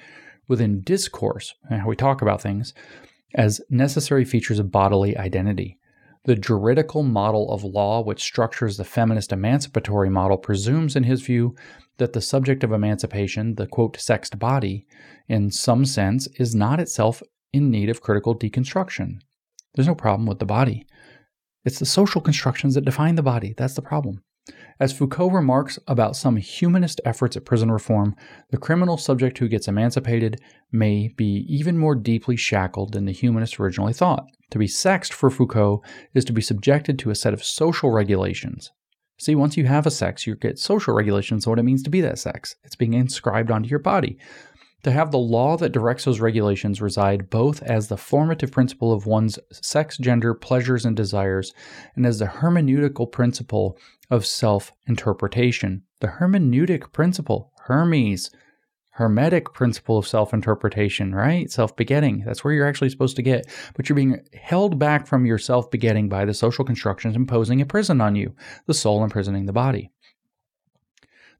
within 0.48 0.80
discourse, 0.80 1.54
and 1.68 1.82
how 1.82 1.88
we 1.88 1.94
talk 1.94 2.22
about 2.22 2.40
things, 2.40 2.72
as 3.34 3.60
necessary 3.68 4.24
features 4.24 4.58
of 4.58 4.72
bodily 4.72 5.14
identity. 5.14 5.76
The 6.24 6.36
juridical 6.36 7.02
model 7.02 7.52
of 7.52 7.64
law, 7.64 8.02
which 8.02 8.22
structures 8.22 8.78
the 8.78 8.84
feminist 8.84 9.30
emancipatory 9.30 10.08
model, 10.08 10.38
presumes, 10.38 10.96
in 10.96 11.04
his 11.04 11.20
view, 11.20 11.54
that 12.00 12.12
the 12.12 12.20
subject 12.20 12.64
of 12.64 12.72
emancipation, 12.72 13.54
the 13.54 13.68
quote, 13.68 13.96
sexed 13.96 14.38
body, 14.38 14.86
in 15.28 15.50
some 15.52 15.84
sense, 15.84 16.26
is 16.38 16.54
not 16.54 16.80
itself 16.80 17.22
in 17.52 17.70
need 17.70 17.88
of 17.88 18.00
critical 18.00 18.36
deconstruction. 18.36 19.20
There's 19.74 19.88
no 19.88 19.94
problem 19.94 20.26
with 20.26 20.40
the 20.40 20.46
body. 20.46 20.86
It's 21.64 21.78
the 21.78 21.86
social 21.86 22.20
constructions 22.20 22.74
that 22.74 22.84
define 22.84 23.14
the 23.14 23.22
body. 23.22 23.54
That's 23.56 23.74
the 23.74 23.82
problem. 23.82 24.22
As 24.80 24.92
Foucault 24.92 25.30
remarks 25.30 25.78
about 25.86 26.16
some 26.16 26.36
humanist 26.36 27.00
efforts 27.04 27.36
at 27.36 27.44
prison 27.44 27.70
reform, 27.70 28.16
the 28.50 28.56
criminal 28.56 28.96
subject 28.96 29.38
who 29.38 29.48
gets 29.48 29.68
emancipated 29.68 30.40
may 30.72 31.08
be 31.08 31.44
even 31.48 31.76
more 31.76 31.94
deeply 31.94 32.36
shackled 32.36 32.94
than 32.94 33.04
the 33.04 33.12
humanists 33.12 33.60
originally 33.60 33.92
thought. 33.92 34.24
To 34.50 34.58
be 34.58 34.66
sexed 34.66 35.12
for 35.12 35.30
Foucault 35.30 35.82
is 36.14 36.24
to 36.24 36.32
be 36.32 36.40
subjected 36.40 36.98
to 36.98 37.10
a 37.10 37.14
set 37.14 37.34
of 37.34 37.44
social 37.44 37.90
regulations, 37.90 38.72
See, 39.20 39.34
once 39.34 39.58
you 39.58 39.66
have 39.66 39.86
a 39.86 39.90
sex, 39.90 40.26
you 40.26 40.34
get 40.34 40.58
social 40.58 40.94
regulations 40.94 41.46
on 41.46 41.50
what 41.50 41.58
it 41.58 41.64
means 41.64 41.82
to 41.82 41.90
be 41.90 42.00
that 42.00 42.18
sex. 42.18 42.56
It's 42.64 42.74
being 42.74 42.94
inscribed 42.94 43.50
onto 43.50 43.68
your 43.68 43.78
body. 43.78 44.16
To 44.84 44.90
have 44.90 45.10
the 45.10 45.18
law 45.18 45.58
that 45.58 45.72
directs 45.72 46.06
those 46.06 46.20
regulations 46.20 46.80
reside 46.80 47.28
both 47.28 47.62
as 47.62 47.88
the 47.88 47.98
formative 47.98 48.50
principle 48.50 48.94
of 48.94 49.04
one's 49.04 49.38
sex, 49.52 49.98
gender, 49.98 50.32
pleasures, 50.32 50.86
and 50.86 50.96
desires, 50.96 51.52
and 51.94 52.06
as 52.06 52.18
the 52.18 52.24
hermeneutical 52.24 53.12
principle 53.12 53.76
of 54.10 54.24
self 54.24 54.72
interpretation. 54.86 55.82
The 56.00 56.08
hermeneutic 56.18 56.90
principle, 56.94 57.52
Hermes, 57.66 58.30
hermetic 59.00 59.54
principle 59.54 59.96
of 59.96 60.06
self 60.06 60.34
interpretation, 60.34 61.14
right? 61.14 61.50
Self 61.50 61.74
begetting. 61.74 62.22
That's 62.26 62.44
where 62.44 62.52
you're 62.52 62.68
actually 62.68 62.90
supposed 62.90 63.16
to 63.16 63.22
get. 63.22 63.46
But 63.74 63.88
you're 63.88 63.96
being 63.96 64.20
held 64.34 64.78
back 64.78 65.06
from 65.06 65.24
your 65.24 65.38
self 65.38 65.70
begetting 65.70 66.10
by 66.10 66.26
the 66.26 66.34
social 66.34 66.66
constructions 66.66 67.16
imposing 67.16 67.62
a 67.62 67.66
prison 67.66 68.02
on 68.02 68.14
you, 68.14 68.34
the 68.66 68.74
soul 68.74 69.02
imprisoning 69.02 69.46
the 69.46 69.54
body. 69.54 69.90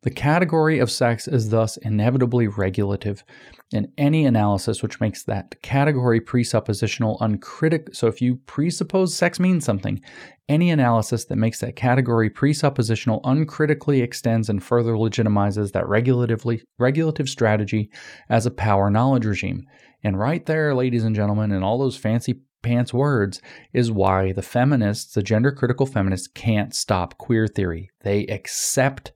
The 0.03 0.11
category 0.11 0.79
of 0.79 0.91
sex 0.91 1.29
is 1.29 1.51
thus 1.51 1.77
inevitably 1.77 2.49
regulative 2.49 3.23
in 3.71 3.93
any 3.99 4.25
analysis 4.25 4.83
which 4.83 4.99
makes 4.99 5.25
that 5.25 5.61
category 5.61 6.23
presuppositional 6.23 7.19
uncritical. 7.21 7.93
So 7.93 8.07
if 8.07 8.23
you 8.23 8.37
presuppose 8.47 9.15
sex 9.15 9.39
means 9.39 9.67
something, 9.67 10.01
any 10.49 10.71
analysis 10.71 11.27
that 11.27 11.37
makes 11.37 11.61
that 11.61 11.77
category 11.77 12.31
presuppositional 12.31 13.21
uncritically 13.25 14.01
extends 14.01 14.49
and 14.49 14.65
further 14.65 14.95
legitimizes 14.95 15.73
that 15.73 15.87
regulatively 15.87 16.63
regulative 16.79 17.29
strategy 17.29 17.91
as 18.31 18.47
a 18.47 18.51
power 18.51 18.89
knowledge 18.91 19.27
regime. 19.27 19.67
And 20.03 20.19
right 20.19 20.47
there, 20.47 20.75
ladies 20.75 21.05
and 21.05 21.15
gentlemen, 21.15 21.53
in 21.53 21.63
all 21.63 21.79
those 21.79 21.99
fancy 21.99 22.41
pants 22.63 22.95
words 22.95 23.43
is 23.75 23.93
why 23.93 24.33
the 24.33 24.43
feminists, 24.43 25.13
the 25.13 25.23
gender 25.23 25.53
critical 25.53 25.85
feminists, 25.85 26.27
can't 26.27 26.75
stop 26.75 27.19
queer 27.19 27.47
theory. 27.47 27.91
They 28.03 28.27
accept 28.27 29.13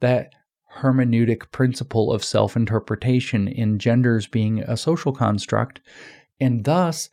that 0.00 0.32
hermeneutic 0.76 1.50
principle 1.50 2.12
of 2.12 2.24
self 2.24 2.56
interpretation 2.56 3.48
in 3.48 3.78
genders 3.78 4.26
being 4.26 4.60
a 4.60 4.76
social 4.76 5.12
construct. 5.12 5.80
And 6.40 6.64
thus, 6.64 7.08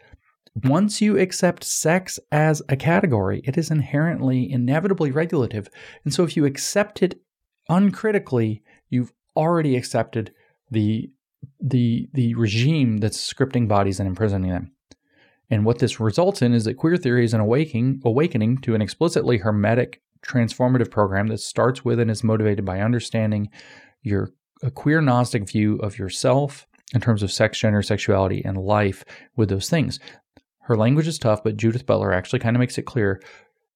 once 0.64 1.02
you 1.02 1.18
accept 1.18 1.64
sex 1.64 2.20
as 2.32 2.62
a 2.70 2.78
category, 2.78 3.42
it 3.44 3.58
is 3.58 3.72
inherently, 3.72 4.50
inevitably 4.50 5.12
regulative. 5.12 5.68
And 6.04 6.14
so, 6.14 6.24
if 6.24 6.38
you 6.38 6.46
accept 6.46 7.02
it 7.02 7.20
uncritically, 7.70 8.64
you've 8.90 9.14
already 9.36 9.76
accepted 9.76 10.34
the 10.72 11.10
the 11.60 12.08
the 12.14 12.36
regime 12.36 12.98
that's 12.98 13.34
scripting 13.34 13.68
bodies 13.68 14.00
and 14.00 14.08
imprisoning 14.08 14.52
them. 14.52 14.72
And 15.50 15.64
what 15.64 15.80
this 15.80 16.00
results 16.00 16.42
in 16.42 16.54
is 16.54 16.66
that 16.66 16.76
queer 16.76 16.98
theory 16.98 17.24
is 17.24 17.34
an 17.34 17.40
awakening, 17.40 18.02
awakening 18.04 18.60
to 18.60 18.74
an 18.74 18.82
explicitly 18.82 19.38
hermetic 19.38 20.02
transformative 20.28 20.92
program 20.92 21.28
that 21.28 21.40
starts 21.40 21.86
with 21.86 22.00
and 22.00 22.10
is 22.10 22.24
motivated 22.24 22.66
by 22.66 22.80
understanding 22.82 23.50
your 24.02 24.32
queer 24.74 25.02
Gnostic 25.02 25.48
view 25.48 25.78
of 25.78 25.98
yourself 25.98 26.68
in 26.94 27.02
terms 27.02 27.24
of 27.24 27.32
sex, 27.32 27.60
gender, 27.60 27.82
sexuality, 27.82 28.44
and 28.44 28.58
life 28.58 29.04
with 29.36 29.50
those 29.50 29.70
things. 29.70 30.00
Her 30.62 30.76
language 30.76 31.08
is 31.08 31.20
tough, 31.20 31.44
but 31.44 31.58
Judith 31.58 31.86
Butler 31.86 32.14
actually 32.14 32.40
kind 32.40 32.56
of 32.56 32.60
makes 32.60 32.78
it 32.78 32.84
clear 32.84 33.22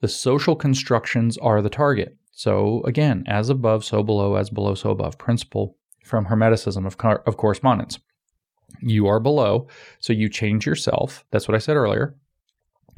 the 0.01 0.07
social 0.07 0.55
constructions 0.55 1.37
are 1.37 1.61
the 1.61 1.69
target. 1.69 2.15
So, 2.31 2.81
again, 2.85 3.23
as 3.27 3.49
above, 3.49 3.83
so 3.83 4.01
below, 4.01 4.35
as 4.35 4.49
below, 4.49 4.73
so 4.73 4.91
above 4.91 5.17
principle 5.17 5.75
from 6.05 6.25
Hermeticism 6.25 6.85
of, 6.85 6.95
of 7.27 7.37
correspondence. 7.37 7.99
You 8.81 9.07
are 9.07 9.19
below, 9.19 9.67
so 9.99 10.13
you 10.13 10.29
change 10.29 10.65
yourself. 10.65 11.25
That's 11.31 11.47
what 11.47 11.55
I 11.55 11.59
said 11.59 11.75
earlier. 11.75 12.15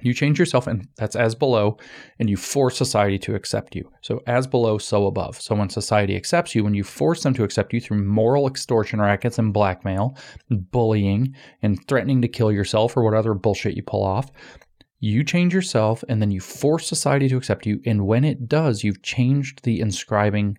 You 0.01 0.13
change 0.13 0.39
yourself, 0.39 0.67
and 0.67 0.87
that's 0.97 1.15
as 1.15 1.35
below, 1.35 1.77
and 2.19 2.29
you 2.29 2.37
force 2.37 2.77
society 2.77 3.19
to 3.19 3.35
accept 3.35 3.75
you. 3.75 3.89
So, 4.01 4.21
as 4.27 4.47
below, 4.47 4.77
so 4.77 5.07
above. 5.07 5.39
So, 5.41 5.55
when 5.55 5.69
society 5.69 6.15
accepts 6.15 6.55
you, 6.55 6.63
when 6.63 6.73
you 6.73 6.83
force 6.83 7.23
them 7.23 7.33
to 7.35 7.43
accept 7.43 7.73
you 7.73 7.81
through 7.81 8.03
moral 8.03 8.47
extortion 8.47 8.99
rackets 8.99 9.37
and 9.39 9.53
blackmail, 9.53 10.17
bullying, 10.49 11.35
and 11.61 11.85
threatening 11.87 12.21
to 12.21 12.27
kill 12.27 12.51
yourself 12.51 12.97
or 12.97 13.03
what 13.03 13.13
other 13.13 13.33
bullshit 13.33 13.75
you 13.75 13.83
pull 13.83 14.03
off, 14.03 14.31
you 14.99 15.23
change 15.23 15.53
yourself 15.53 16.03
and 16.07 16.21
then 16.21 16.31
you 16.31 16.39
force 16.39 16.87
society 16.87 17.27
to 17.29 17.37
accept 17.37 17.65
you. 17.65 17.81
And 17.85 18.05
when 18.05 18.23
it 18.23 18.47
does, 18.47 18.83
you've 18.83 19.01
changed 19.01 19.63
the 19.63 19.79
inscribing 19.79 20.57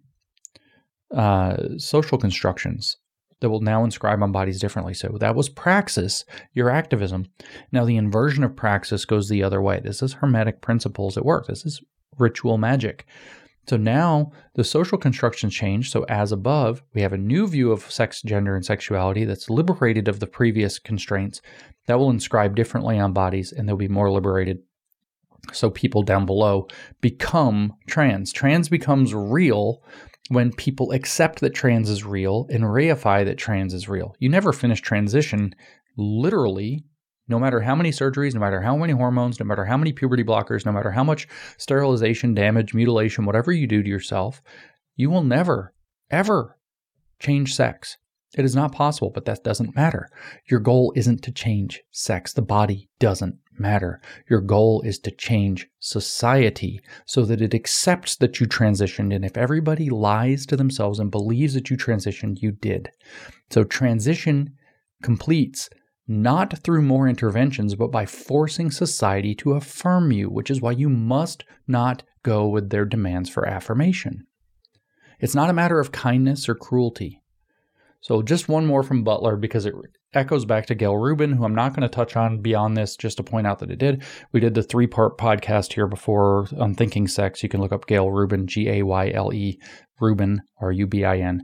uh, 1.15 1.79
social 1.79 2.19
constructions 2.19 2.97
that 3.43 3.51
will 3.51 3.61
now 3.61 3.85
inscribe 3.85 4.23
on 4.23 4.33
bodies 4.33 4.61
differently. 4.61 4.95
So 4.95 5.17
that 5.21 5.35
was 5.35 5.49
praxis, 5.49 6.25
your 6.55 6.71
activism. 6.71 7.27
Now 7.73 7.85
the 7.85 7.97
inversion 7.97 8.45
of 8.45 8.57
praxis 8.57 9.05
goes 9.05 9.29
the 9.29 9.43
other 9.43 9.61
way. 9.61 9.81
This 9.81 10.01
is 10.01 10.15
hermetic 10.15 10.63
principles 10.63 11.19
at 11.19 11.25
work. 11.25 11.49
This 11.49 11.67
is 11.67 11.83
ritual 12.19 12.57
magic. 12.57 13.05
So 13.69 13.77
now 13.77 14.33
the 14.55 14.65
social 14.65 14.97
constructions 14.97 15.55
change. 15.55 15.91
So 15.91 16.05
as 16.05 16.33
above, 16.33 16.83
we 16.95 17.03
have 17.03 17.13
a 17.13 17.19
new 17.19 17.47
view 17.47 17.73
of 17.73 17.91
sex, 17.91 18.23
gender, 18.23 18.55
and 18.57 18.65
sexuality 18.65 19.25
that's 19.25 19.51
liberated 19.51 20.09
of 20.09 20.21
the 20.21 20.27
previous 20.27 20.79
constraints 20.79 21.43
that 21.87 21.99
will 21.99 22.11
inscribe 22.11 22.57
differently 22.57 22.99
on 22.99 23.13
bodies 23.13 23.53
and 23.53 23.69
they'll 23.69 23.77
be 23.77 23.89
more 23.89 24.11
liberated. 24.11 24.61
So 25.53 25.71
people 25.71 26.03
down 26.03 26.27
below 26.27 26.69
become 27.01 27.75
trans. 27.89 28.33
Trans 28.33 28.69
becomes 28.69 29.13
real 29.13 29.83
when 30.33 30.53
people 30.53 30.93
accept 30.93 31.41
that 31.41 31.55
trans 31.55 31.91
is 31.91 32.05
real 32.05 32.47
and 32.51 32.65
reify 32.65 33.25
that 33.25 33.37
trans 33.39 33.75
is 33.75 33.89
real. 33.89 34.15
You 34.19 34.29
never 34.29 34.53
finish 34.53 34.81
transition 34.81 35.55
literally, 35.97 36.85
no 37.29 37.39
matter 37.39 37.61
how 37.61 37.75
many 37.75 37.91
surgeries, 37.91 38.35
no 38.35 38.41
matter 38.41 38.63
how 38.63 38.77
many 38.77 38.95
hormones, 38.95 39.39
no 39.39 39.45
matter 39.45 39.67
how 39.67 39.77
many 39.77 39.93
puberty 39.93 40.25
blockers, 40.25 40.65
no 40.65 40.73
matter 40.73 40.91
how 40.91 41.05
much 41.05 41.29
sterilization, 41.59 42.35
damage, 42.35 42.73
mutilation, 42.73 43.27
whatever 43.27 43.53
you 43.53 43.67
do 43.67 43.83
to 43.83 43.89
yourself, 43.89 44.43
you 44.97 45.11
will 45.11 45.23
never, 45.23 45.75
ever 46.11 46.59
change 47.19 47.55
sex. 47.55 47.99
It 48.37 48.47
is 48.47 48.57
not 48.57 48.73
possible, 48.73 49.11
but 49.11 49.27
that 49.27 49.45
doesn't 49.45 49.77
matter. 49.77 50.09
Your 50.51 50.61
goal 50.61 50.93
isn't 50.97 51.23
to 51.25 51.33
change 51.33 51.83
sex. 51.91 52.33
The 52.33 52.41
body 52.41 52.89
doesn't 52.99 53.37
matter. 53.59 54.01
Your 54.29 54.41
goal 54.41 54.83
is 54.83 54.99
to 55.01 55.11
change 55.11 55.69
society 55.79 56.81
so 57.07 57.25
that 57.25 57.41
it 57.41 57.55
accepts 57.55 58.17
that 58.17 58.41
you 58.41 58.47
transitioned. 58.47 59.15
And 59.15 59.25
if 59.25 59.37
everybody 59.37 59.91
lies 59.91 60.47
to 60.47 60.57
themselves 60.57 60.99
and 60.99 61.11
believes 61.11 61.55
that 61.55 61.71
you 61.71 61.77
transitioned, 61.77 62.43
you 62.43 62.53
did. 62.53 62.91
So 63.51 63.65
transition 63.65 64.55
completes 65.03 65.69
not 66.09 66.59
through 66.59 66.83
more 66.83 67.09
interventions, 67.09 67.75
but 67.75 67.93
by 67.93 68.07
forcing 68.07 68.71
society 68.71 69.35
to 69.37 69.53
affirm 69.53 70.13
you, 70.13 70.29
which 70.29 70.51
is 70.51 70.61
why 70.61 70.73
you 70.73 70.89
must 70.89 71.45
not 71.67 72.03
go 72.23 72.49
with 72.49 72.71
their 72.71 72.85
demands 72.85 73.29
for 73.29 73.47
affirmation. 73.47 74.27
It's 75.21 75.35
not 75.35 75.51
a 75.51 75.55
matter 75.55 75.79
of 75.79 75.93
kindness 75.93 76.49
or 76.49 76.55
cruelty. 76.55 77.23
So 78.01 78.23
just 78.23 78.49
one 78.49 78.67
more 78.67 78.83
from 78.83 79.05
Butler 79.05 79.37
because 79.37 79.65
it 79.65 79.75
echoes 80.15 80.45
back 80.45 80.67
to 80.67 80.75
Gayle 80.75 80.97
Rubin, 80.97 81.33
who 81.33 81.45
I'm 81.45 81.55
not 81.55 81.75
going 81.75 81.83
to 81.83 81.89
touch 81.89 82.17
on 82.17 82.41
beyond 82.41 82.77
this, 82.77 82.97
just 82.97 83.17
to 83.17 83.23
point 83.23 83.47
out 83.47 83.59
that 83.61 83.71
it 83.71 83.79
did. 83.79 84.03
We 84.33 84.41
did 84.41 84.55
the 84.55 84.63
three 84.63 84.87
part 84.87 85.19
podcast 85.19 85.73
here 85.73 85.87
before 85.87 86.49
on 86.59 86.75
thinking 86.75 87.09
sex. 87.09 87.43
You 87.43 87.49
can 87.49 87.61
look 87.61 87.73
up 87.73 87.87
Gayle 87.87 88.11
Rubin, 88.11 88.47
G 88.47 88.69
A 88.69 88.83
Y 88.83 89.11
L 89.11 89.33
E 89.33 89.59
Rubin, 90.01 90.43
or 90.61 90.73
U 90.73 90.87
B 90.87 91.05
I 91.05 91.19
N. 91.19 91.43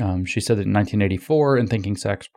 Um, 0.00 0.24
she 0.24 0.40
said 0.40 0.56
that 0.56 0.66
in 0.66 0.72
1984 0.72 1.58
in 1.58 1.66
Thinking 1.66 1.96
Sex, 1.96 2.28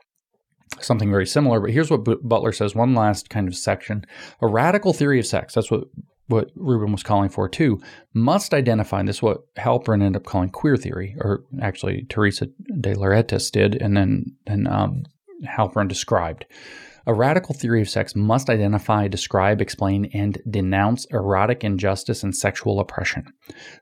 something 0.82 1.10
very 1.10 1.26
similar. 1.26 1.60
But 1.60 1.72
here's 1.72 1.90
what 1.90 2.03
B- 2.03 2.18
Butler 2.22 2.52
says 2.52 2.76
one 2.76 2.94
last 2.94 3.30
kind 3.30 3.48
of 3.48 3.56
section 3.56 4.06
a 4.42 4.48
radical 4.48 4.94
theory 4.94 5.20
of 5.20 5.26
sex. 5.26 5.53
That's 5.53 5.72
what 5.72 5.86
what 6.28 6.52
Rubin 6.56 6.92
was 6.92 7.03
calling 7.03 7.30
for 7.30 7.50
too, 7.50 7.82
must 8.14 8.53
identify, 8.53 9.00
and 9.00 9.08
this 9.08 9.18
is 9.18 9.22
what 9.22 9.42
Halperin 9.56 10.02
ended 10.02 10.22
up 10.22 10.26
calling 10.26 10.50
queer 10.50 10.78
theory, 10.78 11.16
or 11.20 11.44
actually 11.62 12.06
Teresa 12.10 12.48
de 12.80 12.95
Lauretis 12.95 13.52
did, 13.52 13.76
and 13.82 13.95
then 13.95 14.26
and 14.48 14.68
um, 14.68 15.03
Halperin 15.45 15.88
described. 15.88 16.45
A 17.06 17.14
radical 17.14 17.53
theory 17.53 17.82
of 17.82 17.90
sex 17.90 18.16
must 18.16 18.50
identify, 18.50 19.10
describe, 19.10 19.60
explain, 19.60 20.06
and 20.14 20.42
denounce 20.50 21.03
erotic 21.06 21.62
injustice 21.62 22.24
and 22.24 22.34
sexual 22.34 22.80
oppression. 22.80 23.26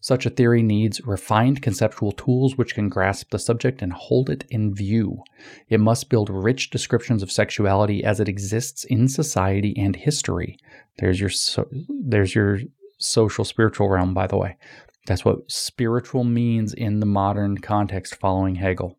Such 0.02 0.26
a 0.26 0.32
theory 0.32 0.64
needs 0.64 1.06
refined 1.06 1.62
conceptual 1.62 2.14
tools 2.14 2.58
which 2.58 2.74
can 2.74 2.90
grasp 2.90 3.30
the 3.30 3.38
subject 3.38 3.84
and 3.84 3.94
hold 3.94 4.32
it 4.32 4.46
in 4.50 4.74
view. 4.74 5.22
It 5.70 5.80
must 5.80 6.10
build 6.10 6.32
rich 6.32 6.72
descriptions 6.72 7.22
of 7.22 7.32
sexuality 7.32 8.04
as 8.04 8.20
it 8.20 8.28
exists 8.28 8.86
in 8.86 9.08
society 9.08 9.76
and 9.78 9.96
history. 9.96 10.58
There's 10.98 11.20
your 11.20 11.30
so, 11.30 11.70
there's 11.88 12.34
your 12.34 12.60
social 12.98 13.46
spiritual 13.46 13.88
realm, 13.88 14.16
by 14.16 14.26
the 14.26 14.38
way. 14.38 14.58
That's 15.06 15.24
what 15.24 15.52
spiritual 15.52 16.24
means 16.24 16.74
in 16.74 17.00
the 17.00 17.06
modern 17.06 17.60
context 17.60 18.16
following 18.16 18.56
Hegel. 18.56 18.98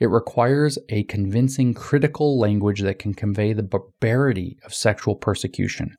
It 0.00 0.06
requires 0.06 0.78
a 0.88 1.04
convincing 1.04 1.74
critical 1.74 2.38
language 2.38 2.80
that 2.80 2.98
can 2.98 3.12
convey 3.12 3.52
the 3.52 3.62
barbarity 3.62 4.58
of 4.64 4.74
sexual 4.74 5.14
persecution. 5.14 5.96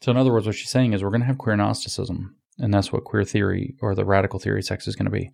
So, 0.00 0.12
in 0.12 0.16
other 0.16 0.32
words, 0.32 0.46
what 0.46 0.54
she's 0.54 0.70
saying 0.70 0.92
is 0.92 1.02
we're 1.02 1.10
going 1.10 1.22
to 1.22 1.26
have 1.26 1.38
queer 1.38 1.56
Gnosticism, 1.56 2.36
and 2.58 2.72
that's 2.72 2.92
what 2.92 3.04
queer 3.04 3.24
theory 3.24 3.74
or 3.82 3.96
the 3.96 4.04
radical 4.04 4.38
theory 4.38 4.60
of 4.60 4.64
sex 4.64 4.86
is 4.86 4.94
going 4.94 5.06
to 5.06 5.10
be. 5.10 5.32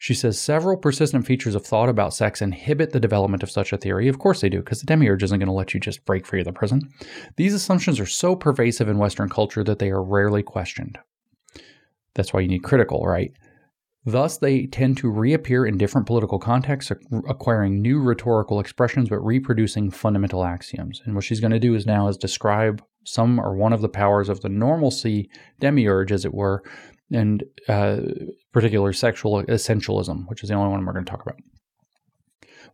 She 0.00 0.14
says 0.14 0.38
several 0.38 0.76
persistent 0.76 1.26
features 1.26 1.56
of 1.56 1.66
thought 1.66 1.88
about 1.88 2.14
sex 2.14 2.40
inhibit 2.40 2.92
the 2.92 3.00
development 3.00 3.42
of 3.42 3.50
such 3.50 3.72
a 3.72 3.76
theory. 3.78 4.06
Of 4.06 4.20
course 4.20 4.40
they 4.40 4.48
do, 4.48 4.58
because 4.58 4.80
the 4.80 4.86
demiurge 4.86 5.24
isn't 5.24 5.38
going 5.38 5.48
to 5.48 5.52
let 5.52 5.74
you 5.74 5.80
just 5.80 6.04
break 6.04 6.24
free 6.24 6.40
of 6.40 6.44
the 6.44 6.52
prison. 6.52 6.82
These 7.36 7.54
assumptions 7.54 7.98
are 7.98 8.06
so 8.06 8.36
pervasive 8.36 8.88
in 8.88 8.98
Western 8.98 9.28
culture 9.28 9.64
that 9.64 9.80
they 9.80 9.90
are 9.90 10.02
rarely 10.02 10.44
questioned. 10.44 10.98
That's 12.14 12.32
why 12.32 12.40
you 12.40 12.48
need 12.48 12.62
critical, 12.62 13.04
right? 13.06 13.32
Thus, 14.08 14.38
they 14.38 14.64
tend 14.64 14.96
to 14.98 15.10
reappear 15.10 15.66
in 15.66 15.76
different 15.76 16.06
political 16.06 16.38
contexts, 16.38 16.90
acquiring 17.28 17.82
new 17.82 18.00
rhetorical 18.00 18.58
expressions 18.58 19.10
but 19.10 19.18
reproducing 19.18 19.90
fundamental 19.90 20.44
axioms. 20.44 21.02
And 21.04 21.14
what 21.14 21.24
she's 21.24 21.40
going 21.40 21.50
to 21.50 21.58
do 21.58 21.74
is 21.74 21.84
now 21.84 22.08
is 22.08 22.16
describe 22.16 22.82
some 23.04 23.38
or 23.38 23.54
one 23.54 23.74
of 23.74 23.82
the 23.82 23.88
powers 23.88 24.30
of 24.30 24.40
the 24.40 24.48
normalcy 24.48 25.28
demiurge, 25.60 26.10
as 26.10 26.24
it 26.24 26.32
were, 26.32 26.62
and 27.12 27.44
uh, 27.68 27.98
particular 28.50 28.94
sexual 28.94 29.42
essentialism, 29.44 30.26
which 30.28 30.42
is 30.42 30.48
the 30.48 30.54
only 30.54 30.70
one 30.70 30.86
we're 30.86 30.94
going 30.94 31.04
to 31.04 31.10
talk 31.10 31.22
about. 31.22 31.36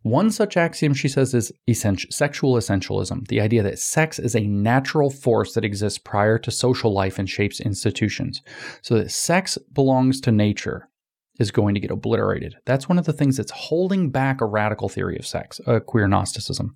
One 0.03 0.31
such 0.31 0.55
axiom, 0.55 0.93
she 0.93 1.09
says, 1.09 1.33
is 1.33 1.51
sexual 1.67 2.53
essentialism, 2.53 3.27
the 3.27 3.41
idea 3.41 3.61
that 3.61 3.79
sex 3.79 4.19
is 4.19 4.35
a 4.35 4.47
natural 4.47 5.09
force 5.09 5.53
that 5.55 5.65
exists 5.65 5.99
prior 5.99 6.37
to 6.39 6.51
social 6.51 6.93
life 6.93 7.19
and 7.19 7.29
shapes 7.29 7.59
institutions. 7.59 8.41
So 8.81 8.95
that 8.95 9.11
sex 9.11 9.57
belongs 9.73 10.21
to 10.21 10.31
nature, 10.31 10.87
is 11.39 11.51
going 11.51 11.73
to 11.75 11.79
get 11.79 11.91
obliterated. 11.91 12.55
That's 12.65 12.87
one 12.87 12.97
of 12.97 13.05
the 13.05 13.13
things 13.13 13.37
that's 13.37 13.51
holding 13.51 14.09
back 14.09 14.41
a 14.41 14.45
radical 14.45 14.89
theory 14.89 15.17
of 15.17 15.25
sex, 15.25 15.59
a 15.65 15.79
queer 15.79 16.07
Gnosticism. 16.07 16.75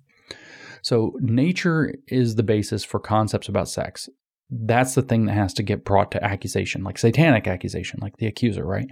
So, 0.82 1.16
nature 1.20 1.94
is 2.08 2.36
the 2.36 2.42
basis 2.42 2.84
for 2.84 3.00
concepts 3.00 3.48
about 3.48 3.68
sex. 3.68 4.08
That's 4.50 4.94
the 4.94 5.02
thing 5.02 5.26
that 5.26 5.34
has 5.34 5.52
to 5.54 5.62
get 5.62 5.84
brought 5.84 6.10
to 6.12 6.24
accusation, 6.24 6.82
like 6.82 6.98
satanic 6.98 7.46
accusation, 7.46 8.00
like 8.02 8.16
the 8.16 8.26
accuser, 8.26 8.64
right? 8.64 8.88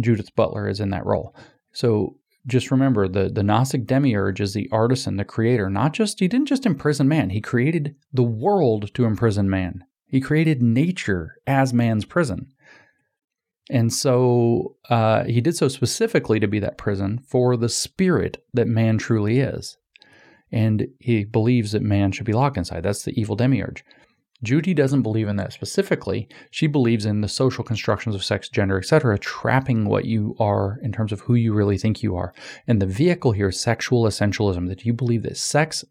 Judith 0.00 0.34
Butler 0.34 0.68
is 0.68 0.80
in 0.80 0.90
that 0.90 1.06
role. 1.06 1.34
So, 1.72 2.16
just 2.46 2.70
remember 2.70 3.06
the, 3.06 3.28
the 3.28 3.42
Gnostic 3.42 3.86
demiurge 3.86 4.40
is 4.40 4.54
the 4.54 4.68
artisan, 4.72 5.16
the 5.16 5.24
creator, 5.24 5.68
not 5.68 5.92
just, 5.92 6.20
he 6.20 6.28
didn't 6.28 6.48
just 6.48 6.66
imprison 6.66 7.06
man, 7.06 7.30
he 7.30 7.40
created 7.40 7.94
the 8.12 8.22
world 8.22 8.92
to 8.94 9.04
imprison 9.04 9.48
man. 9.48 9.84
He 10.06 10.20
created 10.20 10.60
nature 10.60 11.36
as 11.46 11.72
man's 11.72 12.04
prison. 12.04 12.52
And 13.70 13.92
so 13.92 14.76
uh, 14.88 15.24
he 15.24 15.40
did 15.40 15.56
so 15.56 15.68
specifically 15.68 16.40
to 16.40 16.48
be 16.48 16.58
that 16.58 16.76
prison 16.76 17.20
for 17.26 17.56
the 17.56 17.68
spirit 17.68 18.44
that 18.52 18.66
man 18.66 18.98
truly 18.98 19.38
is. 19.38 19.78
And 20.50 20.88
he 20.98 21.24
believes 21.24 21.72
that 21.72 21.82
man 21.82 22.10
should 22.10 22.26
be 22.26 22.32
locked 22.32 22.56
inside. 22.56 22.82
That's 22.82 23.04
the 23.04 23.18
evil 23.18 23.36
demiurge. 23.36 23.84
Judy 24.42 24.74
doesn't 24.74 25.02
believe 25.02 25.28
in 25.28 25.36
that 25.36 25.52
specifically. 25.52 26.28
She 26.50 26.66
believes 26.66 27.04
in 27.04 27.20
the 27.20 27.28
social 27.28 27.62
constructions 27.62 28.14
of 28.14 28.24
sex, 28.24 28.48
gender, 28.48 28.78
etc., 28.78 29.18
trapping 29.18 29.84
what 29.84 30.06
you 30.06 30.34
are 30.40 30.78
in 30.82 30.92
terms 30.92 31.12
of 31.12 31.20
who 31.20 31.34
you 31.34 31.52
really 31.52 31.78
think 31.78 32.02
you 32.02 32.16
are. 32.16 32.32
And 32.66 32.80
the 32.80 32.86
vehicle 32.86 33.32
here 33.32 33.50
is 33.50 33.60
sexual 33.60 34.04
essentialism, 34.04 34.66
that 34.68 34.84
you 34.84 34.94
believe 34.94 35.22
that 35.24 35.36
sex 35.36 35.84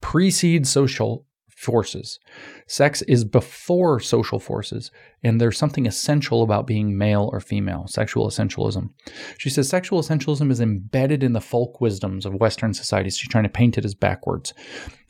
precedes 0.00 0.70
social 0.70 1.26
forces. 1.64 2.18
Sex 2.66 3.02
is 3.02 3.24
before 3.24 3.98
social 4.00 4.38
forces, 4.38 4.90
and 5.22 5.40
there's 5.40 5.58
something 5.58 5.86
essential 5.86 6.42
about 6.42 6.66
being 6.66 6.96
male 6.96 7.28
or 7.32 7.40
female, 7.40 7.86
sexual 7.88 8.28
essentialism. 8.28 8.90
She 9.38 9.50
says 9.50 9.68
sexual 9.68 10.00
essentialism 10.00 10.50
is 10.50 10.60
embedded 10.60 11.22
in 11.22 11.32
the 11.32 11.40
folk 11.40 11.80
wisdoms 11.80 12.26
of 12.26 12.34
Western 12.34 12.74
societies. 12.74 13.16
She's 13.16 13.28
trying 13.28 13.44
to 13.44 13.50
paint 13.50 13.78
it 13.78 13.84
as 13.84 13.94
backwards, 13.94 14.52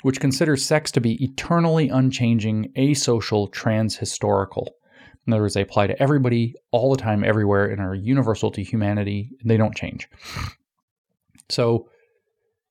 which 0.02 0.20
considers 0.20 0.64
sex 0.64 0.90
to 0.92 1.00
be 1.00 1.22
eternally 1.22 1.88
unchanging, 1.88 2.72
asocial, 2.76 3.50
transhistorical. 3.50 4.68
In 5.26 5.32
other 5.32 5.42
words, 5.42 5.54
they 5.54 5.62
apply 5.62 5.86
to 5.86 6.02
everybody 6.02 6.54
all 6.70 6.90
the 6.90 7.00
time, 7.00 7.24
everywhere, 7.24 7.66
and 7.66 7.80
are 7.80 7.94
universal 7.94 8.50
to 8.52 8.62
humanity. 8.62 9.30
They 9.44 9.56
don't 9.56 9.74
change. 9.74 10.08
So, 11.48 11.88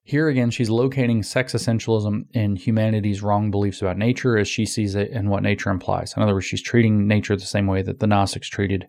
here 0.05 0.27
again, 0.27 0.51
she's 0.51 0.69
locating 0.69 1.23
sex 1.23 1.53
essentialism 1.53 2.25
in 2.33 2.57
humanity's 2.57 3.23
wrong 3.23 3.51
beliefs 3.51 3.81
about 3.81 3.97
nature 3.97 4.37
as 4.37 4.49
she 4.49 4.65
sees 4.65 4.95
it 4.95 5.09
and 5.11 5.29
what 5.29 5.43
nature 5.43 5.69
implies. 5.69 6.13
In 6.15 6.21
other 6.21 6.33
words, 6.33 6.45
she's 6.45 6.61
treating 6.61 7.07
nature 7.07 7.35
the 7.35 7.43
same 7.43 7.67
way 7.67 7.81
that 7.81 7.99
the 7.99 8.07
Gnostics 8.07 8.49
treated 8.49 8.85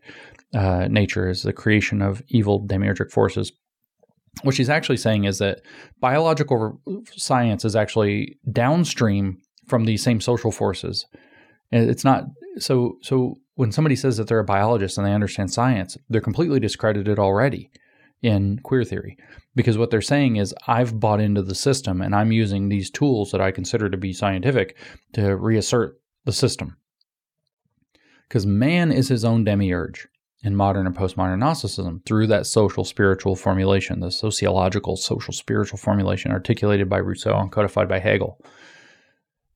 uh, 0.55 0.89
nature 0.91 1.29
as 1.29 1.43
the 1.43 1.53
creation 1.53 2.03
of 2.03 2.21
evil 2.29 2.67
demiurgic 2.67 3.13
forces. 3.13 3.53
What 4.43 4.57
she's 4.57 4.69
actually 4.69 4.97
saying 4.97 5.25
is 5.25 5.39
that 5.39 5.61
biological 6.01 6.81
science 7.13 7.65
is 7.65 7.77
actually 7.77 8.37
downstream 8.51 9.39
from 9.69 9.85
these 9.85 10.03
same 10.03 10.21
social 10.21 10.51
forces. 10.51 11.07
It's 11.71 12.05
not 12.05 12.25
so. 12.59 12.99
So 13.03 13.37
when 13.55 13.71
somebody 13.71 13.95
says 13.95 14.17
that 14.17 14.27
they're 14.27 14.41
a 14.41 14.45
biologist 14.45 14.99
and 14.99 15.07
they 15.07 15.13
understand 15.13 15.53
science, 15.53 15.97
they're 16.09 16.21
completely 16.21 16.59
discredited 16.59 17.21
already 17.21 17.71
in 18.25 18.59
queer 18.61 18.85
theory 18.85 19.19
because 19.55 19.77
what 19.77 19.91
they're 19.91 20.01
saying 20.01 20.37
is 20.37 20.55
I've 20.67 20.99
bought 20.99 21.21
into 21.21 21.43
the 21.43 21.55
system 21.55 22.01
and 22.01 22.15
I'm 22.15 22.33
using 22.33 22.69
these 22.69 22.91
tools 22.91 23.31
that 23.31 23.41
I 23.41 23.51
consider 23.51 23.91
to 23.91 23.99
be 23.99 24.15
scientific 24.15 24.77
to 25.13 25.37
reassert 25.37 26.01
the 26.25 26.33
system. 26.33 26.79
Because 28.27 28.47
man 28.47 28.91
is 28.91 29.09
his 29.09 29.27
own 29.27 29.45
demiurge 29.45 30.09
in 30.43 30.57
modern 30.57 30.87
and 30.87 30.97
postmodern 30.97 31.39
Gnosticism 31.39 32.03
through 32.07 32.27
that 32.29 32.47
social 32.47 32.83
spiritual 32.85 33.37
formulation, 33.37 34.01
the 34.01 34.11
sociological 34.11 34.97
social 34.97 35.35
spiritual 35.35 35.79
formulation 35.79 36.33
articulated 36.33 36.89
by 36.89 36.99
Rousseau 36.99 37.39
and 37.39 37.53
codified 37.53 37.89
by 37.89 37.99
Hegel. 37.99 38.41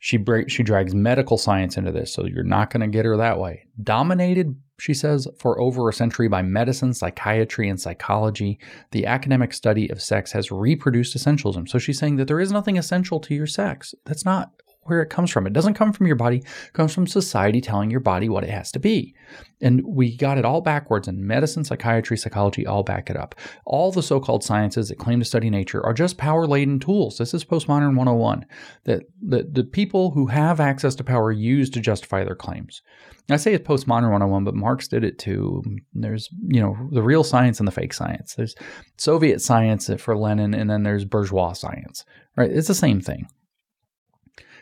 She 0.01 0.17
break, 0.17 0.51
she 0.51 0.63
drags 0.63 0.95
medical 0.95 1.39
science 1.39 1.77
into 1.77 1.91
this, 1.91 2.13
so 2.13 2.25
you're 2.25 2.45
not 2.45 2.71
going 2.71 2.81
to 2.81 2.87
get 2.87 3.05
her 3.05 3.17
that 3.17 3.39
way. 3.39 3.65
Dominated, 3.83 4.55
she 4.79 4.95
says, 4.95 5.27
for 5.39 5.61
over 5.61 5.89
a 5.89 5.93
century 5.93 6.29
by 6.29 6.43
medicine, 6.43 6.95
psychiatry, 6.95 7.69
and 7.69 7.81
psychology, 7.81 8.61
the 8.93 9.07
academic 9.07 9.53
study 9.53 9.89
of 9.91 10.01
sex 10.01 10.33
has 10.33 10.53
reproduced 10.53 11.17
essentialism. 11.17 11.69
So 11.69 11.79
she's 11.79 11.99
saying 11.99 12.17
that 12.17 12.29
there 12.29 12.41
is 12.41 12.53
nothing 12.53 12.79
essential 12.79 13.19
to 13.21 13.35
your 13.35 13.47
sex. 13.47 13.95
That's 14.05 14.25
not 14.25 14.53
where 14.89 15.03
it 15.03 15.11
comes 15.11 15.31
from. 15.31 15.47
It 15.47 15.53
doesn't 15.53 15.75
come 15.75 15.93
from 15.93 16.07
your 16.07 16.17
body, 16.17 16.39
it 16.39 16.73
comes 16.73 16.95
from 16.95 17.07
society 17.07 17.61
telling 17.61 17.91
your 17.91 18.01
body 18.01 18.29
what 18.29 18.45
it 18.45 18.51
has 18.51 18.73
to 18.73 18.79
be. 18.79 19.15
And 19.61 19.83
we 19.85 20.17
got 20.17 20.39
it 20.39 20.45
all 20.45 20.61
backwards, 20.61 21.09
and 21.09 21.19
medicine, 21.19 21.65
psychiatry, 21.65 22.17
psychology 22.17 22.67
all 22.67 22.83
back 22.83 23.11
it 23.11 23.17
up. 23.17 23.35
All 23.65 23.91
the 23.91 24.03
so 24.03 24.21
called 24.21 24.45
sciences 24.45 24.89
that 24.89 24.99
claim 24.99 25.19
to 25.19 25.25
study 25.25 25.51
nature 25.51 25.85
are 25.85 25.95
just 25.95 26.17
power 26.17 26.47
laden 26.47 26.79
tools. 26.79 27.19
This 27.19 27.35
is 27.35 27.45
postmodern 27.45 27.97
101 27.97 28.47
that 28.85 29.03
the, 29.21 29.49
the 29.51 29.65
people 29.65 30.13
who 30.13 30.27
have 30.27 30.61
access 30.61 30.95
to 30.97 31.05
power 31.05 31.33
use 31.33 31.71
to 31.71 31.81
justify 31.81 32.25
their 32.25 32.37
claims. 32.37 32.83
I 33.31 33.37
say 33.37 33.53
it's 33.53 33.69
postmodern 33.69 34.11
101, 34.11 34.45
but 34.45 34.55
Marx 34.55 34.89
did 34.89 35.05
it 35.05 35.19
too. 35.19 35.63
There's, 35.93 36.31
you 36.47 36.61
know, 36.61 36.77
the 36.91 37.03
real 37.03 37.23
science 37.23 37.59
and 37.59 37.67
the 37.67 37.73
fake 37.73 37.93
science. 37.93 38.35
There's 38.35 38.55
Soviet 38.97 39.43
science 39.43 39.91
for 39.99 40.17
Lenin, 40.17 40.55
and 40.55 40.71
then 40.71 40.83
there's 40.83 41.05
bourgeois 41.05 41.53
science, 41.53 42.05
right? 42.37 42.51
It's 42.51 42.69
the 42.69 42.75
same 42.75 43.01
thing. 43.01 43.29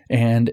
And 0.09 0.53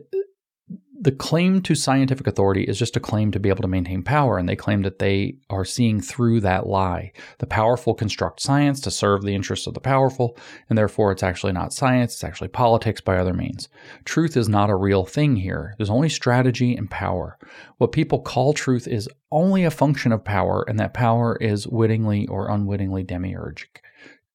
the 1.03 1.11
claim 1.11 1.61
to 1.63 1.75
scientific 1.75 2.27
authority 2.27 2.63
is 2.63 2.79
just 2.79 2.95
a 2.95 2.99
claim 3.01 3.29
to 3.31 3.39
be 3.39 3.49
able 3.49 3.61
to 3.63 3.67
maintain 3.67 4.03
power, 4.03 4.37
and 4.37 4.47
they 4.47 4.55
claim 4.55 4.83
that 4.83 4.99
they 4.99 5.35
are 5.49 5.65
seeing 5.65 5.99
through 5.99 6.39
that 6.39 6.65
lie. 6.65 7.11
The 7.39 7.45
powerful 7.45 7.93
construct 7.93 8.39
science 8.39 8.79
to 8.81 8.91
serve 8.91 9.23
the 9.23 9.35
interests 9.35 9.67
of 9.67 9.73
the 9.73 9.81
powerful, 9.81 10.37
and 10.69 10.77
therefore 10.77 11.11
it's 11.11 11.21
actually 11.21 11.51
not 11.51 11.73
science, 11.73 12.13
it's 12.13 12.23
actually 12.23 12.47
politics 12.47 13.01
by 13.01 13.17
other 13.17 13.33
means. 13.33 13.67
Truth 14.05 14.37
is 14.37 14.47
not 14.47 14.69
a 14.69 14.77
real 14.77 15.03
thing 15.03 15.35
here. 15.35 15.73
There's 15.77 15.89
only 15.89 16.07
strategy 16.07 16.73
and 16.73 16.89
power. 16.89 17.37
What 17.79 17.91
people 17.91 18.21
call 18.21 18.53
truth 18.53 18.87
is 18.87 19.09
only 19.29 19.65
a 19.65 19.71
function 19.71 20.13
of 20.13 20.23
power, 20.23 20.63
and 20.69 20.79
that 20.79 20.93
power 20.93 21.35
is 21.41 21.67
wittingly 21.67 22.27
or 22.27 22.49
unwittingly 22.49 23.03
demiurgic, 23.03 23.81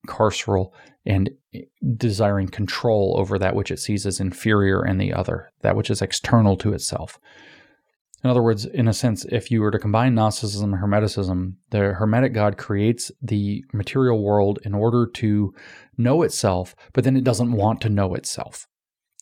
carceral, 0.06 0.72
and 1.06 1.30
eh, 1.54 1.60
desiring 1.96 2.48
control 2.48 3.14
over 3.18 3.38
that 3.38 3.54
which 3.54 3.70
it 3.70 3.78
sees 3.78 4.06
as 4.06 4.20
inferior 4.20 4.80
and 4.82 5.00
the 5.00 5.12
other, 5.12 5.50
that 5.62 5.76
which 5.76 5.90
is 5.90 6.02
external 6.02 6.56
to 6.56 6.72
itself. 6.72 7.18
In 8.24 8.30
other 8.30 8.42
words, 8.42 8.64
in 8.64 8.88
a 8.88 8.92
sense, 8.92 9.24
if 9.26 9.50
you 9.50 9.60
were 9.60 9.70
to 9.70 9.78
combine 9.78 10.14
Gnosticism 10.14 10.74
and 10.74 10.82
Hermeticism, 10.82 11.54
the 11.70 11.94
Hermetic 11.94 12.32
God 12.32 12.58
creates 12.58 13.12
the 13.22 13.64
material 13.72 14.22
world 14.22 14.58
in 14.64 14.74
order 14.74 15.06
to 15.06 15.54
know 15.96 16.22
itself, 16.22 16.74
but 16.92 17.04
then 17.04 17.16
it 17.16 17.22
doesn't 17.22 17.52
want 17.52 17.80
to 17.82 17.88
know 17.88 18.14
itself. 18.14 18.66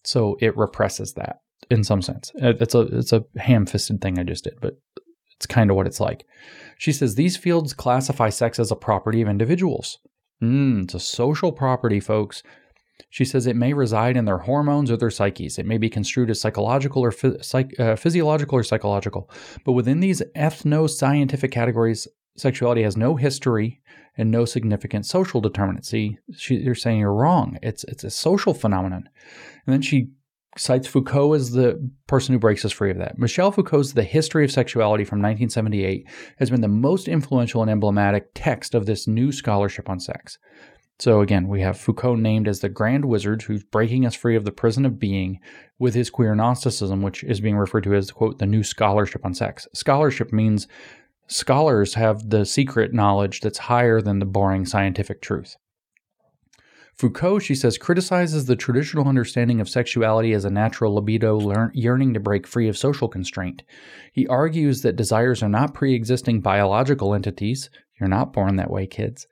So 0.02 0.38
it 0.40 0.56
represses 0.56 1.12
that 1.14 1.40
in 1.70 1.84
some 1.84 2.00
sense. 2.00 2.32
Uh, 2.42 2.54
it's 2.58 2.74
a 2.74 2.80
it's 2.80 3.12
a 3.12 3.24
ham-fisted 3.36 4.00
thing 4.00 4.18
I 4.18 4.22
just 4.22 4.44
did, 4.44 4.54
but 4.60 4.78
it's 5.36 5.46
kind 5.46 5.70
of 5.70 5.76
what 5.76 5.86
it's 5.86 6.00
like. 6.00 6.24
She 6.78 6.92
says 6.92 7.14
these 7.14 7.36
fields 7.36 7.74
classify 7.74 8.30
sex 8.30 8.58
as 8.58 8.70
a 8.70 8.76
property 8.76 9.20
of 9.20 9.28
individuals. 9.28 9.98
Mm, 10.42 10.84
it's 10.84 10.94
a 10.94 11.00
social 11.00 11.52
property, 11.52 12.00
folks. 12.00 12.42
She 13.10 13.24
says 13.24 13.46
it 13.46 13.56
may 13.56 13.72
reside 13.72 14.16
in 14.16 14.24
their 14.24 14.38
hormones 14.38 14.90
or 14.90 14.96
their 14.96 15.10
psyches. 15.10 15.58
It 15.58 15.66
may 15.66 15.78
be 15.78 15.88
construed 15.88 16.30
as 16.30 16.40
psychological 16.40 17.02
or 17.02 17.12
psych, 17.42 17.78
uh, 17.78 17.96
physiological 17.96 18.58
or 18.58 18.62
psychological. 18.62 19.30
But 19.64 19.72
within 19.72 20.00
these 20.00 20.22
ethno 20.34 20.88
scientific 20.88 21.50
categories, 21.50 22.08
sexuality 22.36 22.82
has 22.82 22.96
no 22.96 23.16
history 23.16 23.80
and 24.16 24.30
no 24.30 24.44
significant 24.44 25.06
social 25.06 25.40
determinant. 25.40 25.86
See, 25.86 26.18
she, 26.36 26.56
you're 26.56 26.74
saying 26.74 27.00
you're 27.00 27.12
wrong. 27.12 27.58
It's 27.62 27.84
it's 27.84 28.04
a 28.04 28.10
social 28.10 28.54
phenomenon. 28.54 29.08
And 29.66 29.72
then 29.72 29.82
she 29.82 30.08
cites 30.56 30.86
Foucault 30.86 31.34
as 31.34 31.50
the 31.50 31.90
person 32.06 32.32
who 32.32 32.38
breaks 32.38 32.64
us 32.64 32.72
free 32.72 32.90
of 32.90 32.98
that. 32.98 33.18
Michel 33.18 33.52
Foucault's 33.52 33.92
The 33.92 34.02
History 34.02 34.44
of 34.44 34.50
Sexuality 34.50 35.04
from 35.04 35.18
1978 35.18 36.08
has 36.38 36.50
been 36.50 36.60
the 36.60 36.68
most 36.68 37.08
influential 37.08 37.62
and 37.62 37.70
emblematic 37.70 38.28
text 38.34 38.74
of 38.74 38.86
this 38.86 39.06
new 39.06 39.32
scholarship 39.32 39.88
on 39.88 40.00
sex. 40.00 40.38
So 40.98 41.20
again, 41.20 41.48
we 41.48 41.60
have 41.60 41.78
Foucault 41.78 42.16
named 42.16 42.48
as 42.48 42.60
the 42.60 42.70
grand 42.70 43.04
wizard 43.04 43.42
who's 43.42 43.64
breaking 43.64 44.06
us 44.06 44.14
free 44.14 44.34
of 44.34 44.44
the 44.44 44.52
prison 44.52 44.86
of 44.86 44.98
being 44.98 45.40
with 45.78 45.94
his 45.94 46.08
queer 46.08 46.34
Gnosticism, 46.34 47.02
which 47.02 47.22
is 47.24 47.40
being 47.40 47.56
referred 47.56 47.84
to 47.84 47.94
as, 47.94 48.10
quote, 48.10 48.38
the 48.38 48.46
new 48.46 48.62
scholarship 48.62 49.24
on 49.24 49.34
sex. 49.34 49.68
Scholarship 49.74 50.32
means 50.32 50.66
scholars 51.26 51.94
have 51.94 52.30
the 52.30 52.46
secret 52.46 52.94
knowledge 52.94 53.40
that's 53.40 53.58
higher 53.58 54.00
than 54.00 54.20
the 54.20 54.24
boring 54.24 54.64
scientific 54.64 55.20
truth. 55.20 55.56
Foucault, 56.96 57.40
she 57.40 57.54
says, 57.54 57.76
criticizes 57.76 58.46
the 58.46 58.56
traditional 58.56 59.06
understanding 59.06 59.60
of 59.60 59.68
sexuality 59.68 60.32
as 60.32 60.46
a 60.46 60.50
natural 60.50 60.94
libido 60.94 61.68
yearning 61.74 62.14
to 62.14 62.20
break 62.20 62.46
free 62.46 62.68
of 62.68 62.78
social 62.78 63.06
constraint. 63.06 63.62
He 64.12 64.26
argues 64.28 64.80
that 64.80 64.96
desires 64.96 65.42
are 65.42 65.48
not 65.48 65.74
pre 65.74 65.94
existing 65.94 66.40
biological 66.40 67.14
entities. 67.14 67.68
You're 68.00 68.08
not 68.08 68.32
born 68.32 68.56
that 68.56 68.70
way, 68.70 68.86
kids. 68.86 69.26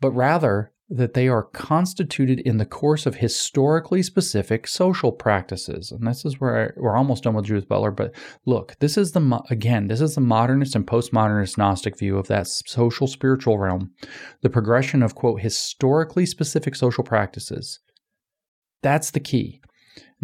But 0.00 0.10
rather, 0.10 0.72
that 0.96 1.14
they 1.14 1.26
are 1.26 1.42
constituted 1.42 2.38
in 2.40 2.58
the 2.58 2.64
course 2.64 3.04
of 3.04 3.16
historically 3.16 4.00
specific 4.00 4.68
social 4.68 5.10
practices. 5.10 5.90
And 5.90 6.06
this 6.06 6.24
is 6.24 6.40
where 6.40 6.56
I, 6.56 6.80
we're 6.80 6.96
almost 6.96 7.24
done 7.24 7.34
with 7.34 7.46
Judith 7.46 7.68
Butler. 7.68 7.90
But 7.90 8.14
look, 8.46 8.76
this 8.78 8.96
is 8.96 9.10
the, 9.10 9.40
again, 9.50 9.88
this 9.88 10.00
is 10.00 10.14
the 10.14 10.20
modernist 10.20 10.76
and 10.76 10.86
postmodernist 10.86 11.58
Gnostic 11.58 11.98
view 11.98 12.16
of 12.16 12.28
that 12.28 12.46
social 12.46 13.08
spiritual 13.08 13.58
realm, 13.58 13.90
the 14.42 14.50
progression 14.50 15.02
of, 15.02 15.16
quote, 15.16 15.40
historically 15.40 16.26
specific 16.26 16.76
social 16.76 17.02
practices. 17.02 17.80
That's 18.80 19.10
the 19.10 19.20
key. 19.20 19.60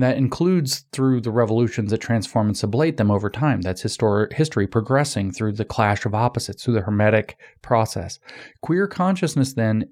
that 0.00 0.16
includes 0.16 0.84
through 0.92 1.20
the 1.20 1.30
revolutions 1.30 1.90
that 1.90 1.98
transform 1.98 2.48
and 2.48 2.56
sublate 2.56 2.96
them 2.96 3.10
over 3.10 3.30
time. 3.30 3.60
That's 3.60 3.82
histor- 3.82 4.32
history 4.32 4.66
progressing 4.66 5.32
through 5.32 5.52
the 5.52 5.64
clash 5.64 6.04
of 6.06 6.14
opposites, 6.14 6.64
through 6.64 6.74
the 6.74 6.82
Hermetic 6.82 7.38
process. 7.62 8.18
Queer 8.62 8.86
consciousness 8.86 9.52
then 9.52 9.84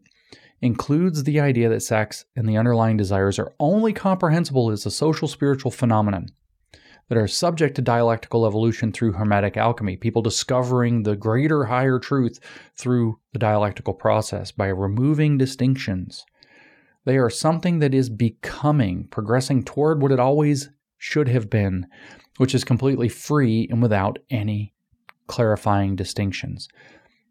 includes 0.61 1.25
the 1.25 1.41
idea 1.41 1.69
that 1.69 1.83
sex 1.83 2.25
and 2.35 2.49
the 2.49 2.57
underlying 2.57 2.97
desires 2.97 3.39
are 3.39 3.53
only 3.61 3.93
comprehensible 3.93 4.71
as 4.71 4.85
a 4.85 4.91
social 4.91 5.29
spiritual 5.29 5.71
phenomenon 5.71 6.29
that 7.09 7.19
are 7.19 7.29
subject 7.29 7.75
to 7.77 7.83
dialectical 7.83 8.47
evolution 8.47 8.93
through 8.93 9.13
hermetic 9.13 9.57
alchemy, 9.57 9.97
people 9.97 10.23
discovering 10.23 11.03
the 11.03 11.17
greater, 11.17 11.65
higher 11.65 11.99
truth 11.99 12.39
through 12.77 13.19
the 13.33 13.39
dialectical 13.39 13.95
process 13.95 14.53
by 14.53 14.67
removing 14.67 15.39
distinctions. 15.39 16.25
They 17.05 17.17
are 17.17 17.31
something 17.31 17.79
that 17.79 17.95
is 17.95 18.11
becoming, 18.11 19.09
progressing 19.11 19.65
toward 19.65 20.03
what 20.03 20.13
it 20.13 20.21
always 20.21 20.69
should 20.99 21.29
have 21.29 21.49
been, 21.49 21.87
which 22.37 22.55
is 22.55 22.65
completely 22.65 23.09
free 23.09 23.67
and 23.71 23.81
without 23.81 24.19
any 24.29 24.75
clarifying 25.27 25.97
distinctions. 25.97 26.69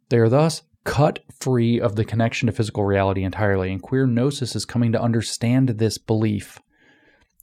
They 0.10 0.18
are 0.18 0.30
thus 0.30 0.64
cut 0.88 1.20
free 1.38 1.82
of 1.82 1.98
the 1.98 2.06
connection 2.06 2.48
to 2.48 2.54
physical 2.54 2.86
reality 2.86 3.24
entirely. 3.24 3.74
And 3.74 3.82
queer 3.82 4.08
gnosis 4.08 4.56
is 4.56 4.64
coming 4.64 4.94
to 4.94 5.02
understand 5.02 5.68
this 5.68 5.98
belief. 5.98 6.62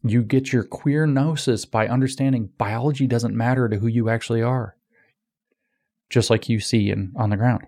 You 0.02 0.22
get 0.22 0.50
your 0.50 0.64
queer 0.64 1.06
gnosis 1.06 1.66
by 1.66 1.86
understanding 1.86 2.50
biology 2.56 3.06
doesn't 3.06 3.36
matter 3.36 3.68
to 3.68 3.76
who 3.76 3.86
you 3.86 4.08
actually 4.08 4.40
are, 4.40 4.76
just 6.08 6.30
like 6.30 6.48
you 6.48 6.58
see 6.58 6.90
in, 6.90 7.12
on 7.16 7.28
the 7.28 7.36
ground. 7.36 7.66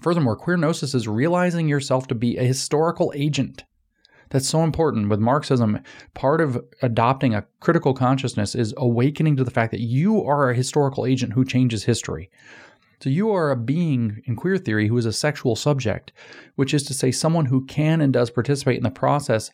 Furthermore, 0.00 0.36
queer 0.36 0.56
gnosis 0.56 0.94
is 0.94 1.08
realizing 1.08 1.68
yourself 1.68 2.06
to 2.06 2.14
be 2.14 2.36
a 2.36 2.44
historical 2.44 3.12
agent 3.16 3.64
That's 4.30 4.48
so 4.48 4.64
important. 4.64 5.08
With 5.08 5.20
Marxism, 5.20 5.80
part 6.14 6.40
of 6.40 6.62
adopting 6.82 7.34
a 7.34 7.46
critical 7.60 7.94
consciousness 7.94 8.54
is 8.54 8.74
awakening 8.76 9.36
to 9.36 9.44
the 9.44 9.50
fact 9.50 9.70
that 9.72 9.80
you 9.80 10.24
are 10.24 10.50
a 10.50 10.56
historical 10.56 11.06
agent 11.06 11.34
who 11.34 11.44
changes 11.44 11.84
history. 11.84 12.30
So 13.04 13.10
you 13.10 13.30
are 13.32 13.50
a 13.50 13.56
being 13.56 14.22
in 14.24 14.34
queer 14.34 14.56
theory 14.56 14.88
who 14.88 14.96
is 14.96 15.04
a 15.04 15.12
sexual 15.12 15.56
subject, 15.56 16.10
which 16.54 16.72
is 16.72 16.84
to 16.84 16.94
say, 16.94 17.10
someone 17.10 17.44
who 17.44 17.66
can 17.66 18.00
and 18.00 18.10
does 18.14 18.30
participate 18.30 18.78
in 18.78 18.82
the 18.82 18.88
process 18.88 19.50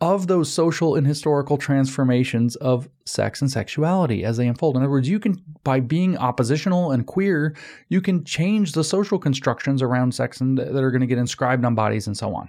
of 0.00 0.28
those 0.28 0.50
social 0.50 0.94
and 0.94 1.06
historical 1.06 1.58
transformations 1.58 2.56
of 2.56 2.88
sex 3.04 3.42
and 3.42 3.50
sexuality 3.50 4.24
as 4.24 4.38
they 4.38 4.48
unfold. 4.48 4.76
In 4.76 4.82
other 4.82 4.90
words, 4.90 5.10
you 5.10 5.20
can, 5.20 5.36
by 5.62 5.78
being 5.78 6.16
oppositional 6.16 6.90
and 6.90 7.06
queer, 7.06 7.54
you 7.90 8.00
can 8.00 8.24
change 8.24 8.72
the 8.72 8.82
social 8.82 9.18
constructions 9.18 9.82
around 9.82 10.14
sex 10.14 10.40
and 10.40 10.56
that 10.56 10.82
are 10.82 10.90
going 10.90 11.02
to 11.02 11.06
get 11.06 11.18
inscribed 11.18 11.66
on 11.66 11.74
bodies 11.74 12.06
and 12.06 12.16
so 12.16 12.34
on. 12.34 12.48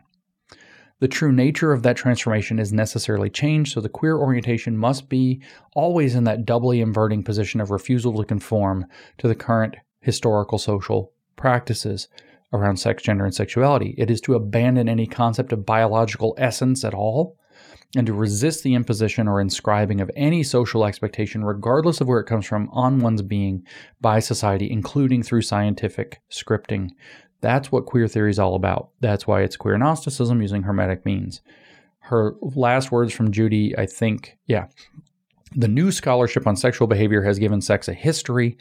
The 1.01 1.09
true 1.09 1.33
nature 1.33 1.73
of 1.73 1.83
that 1.83 1.97
transformation 1.97 2.57
is 2.57 2.71
necessarily 2.71 3.29
changed, 3.29 3.73
so 3.73 3.81
the 3.81 3.89
queer 3.89 4.17
orientation 4.17 4.77
must 4.77 5.09
be 5.09 5.41
always 5.75 6.15
in 6.15 6.23
that 6.23 6.45
doubly 6.45 6.79
inverting 6.79 7.21
position 7.21 7.59
of 7.59 7.69
refusal 7.69 8.15
to 8.17 8.23
conform 8.23 8.85
to 9.17 9.27
the 9.27 9.35
current 9.35 9.75
historical 10.07 10.57
social 10.57 11.11
practices 11.35 12.07
around 12.53 12.77
sex, 12.77 13.03
gender, 13.03 13.25
and 13.25 13.35
sexuality. 13.35 13.93
It 13.97 14.09
is 14.09 14.21
to 14.21 14.35
abandon 14.35 14.87
any 14.87 15.05
concept 15.05 15.51
of 15.51 15.65
biological 15.65 16.33
essence 16.37 16.85
at 16.85 16.93
all 16.93 17.37
and 17.93 18.07
to 18.07 18.13
resist 18.13 18.63
the 18.63 18.73
imposition 18.73 19.27
or 19.27 19.41
inscribing 19.41 19.99
of 19.99 20.09
any 20.15 20.43
social 20.43 20.85
expectation, 20.85 21.43
regardless 21.43 21.99
of 21.99 22.07
where 22.07 22.21
it 22.21 22.25
comes 22.25 22.45
from, 22.45 22.69
on 22.71 23.01
one's 23.01 23.21
being 23.21 23.65
by 23.99 24.19
society, 24.19 24.71
including 24.71 25.23
through 25.23 25.41
scientific 25.41 26.21
scripting. 26.31 26.91
That's 27.41 27.69
what 27.69 27.85
queer 27.85 28.07
theory 28.07 28.29
is 28.29 28.39
all 28.39 28.55
about. 28.55 28.91
That's 29.01 29.27
why 29.27 29.41
it's 29.41 29.57
queer 29.57 29.77
Gnosticism 29.77 30.41
using 30.41 30.63
Hermetic 30.63 31.05
means. 31.05 31.41
Her 31.99 32.35
last 32.39 32.93
words 32.93 33.11
from 33.11 33.33
Judy, 33.33 33.77
I 33.77 33.85
think, 33.85 34.37
yeah. 34.45 34.67
The 35.53 35.67
new 35.67 35.91
scholarship 35.91 36.47
on 36.47 36.55
sexual 36.55 36.87
behavior 36.87 37.23
has 37.23 37.39
given 37.39 37.59
sex 37.59 37.89
a 37.89 37.93
history. 37.93 38.57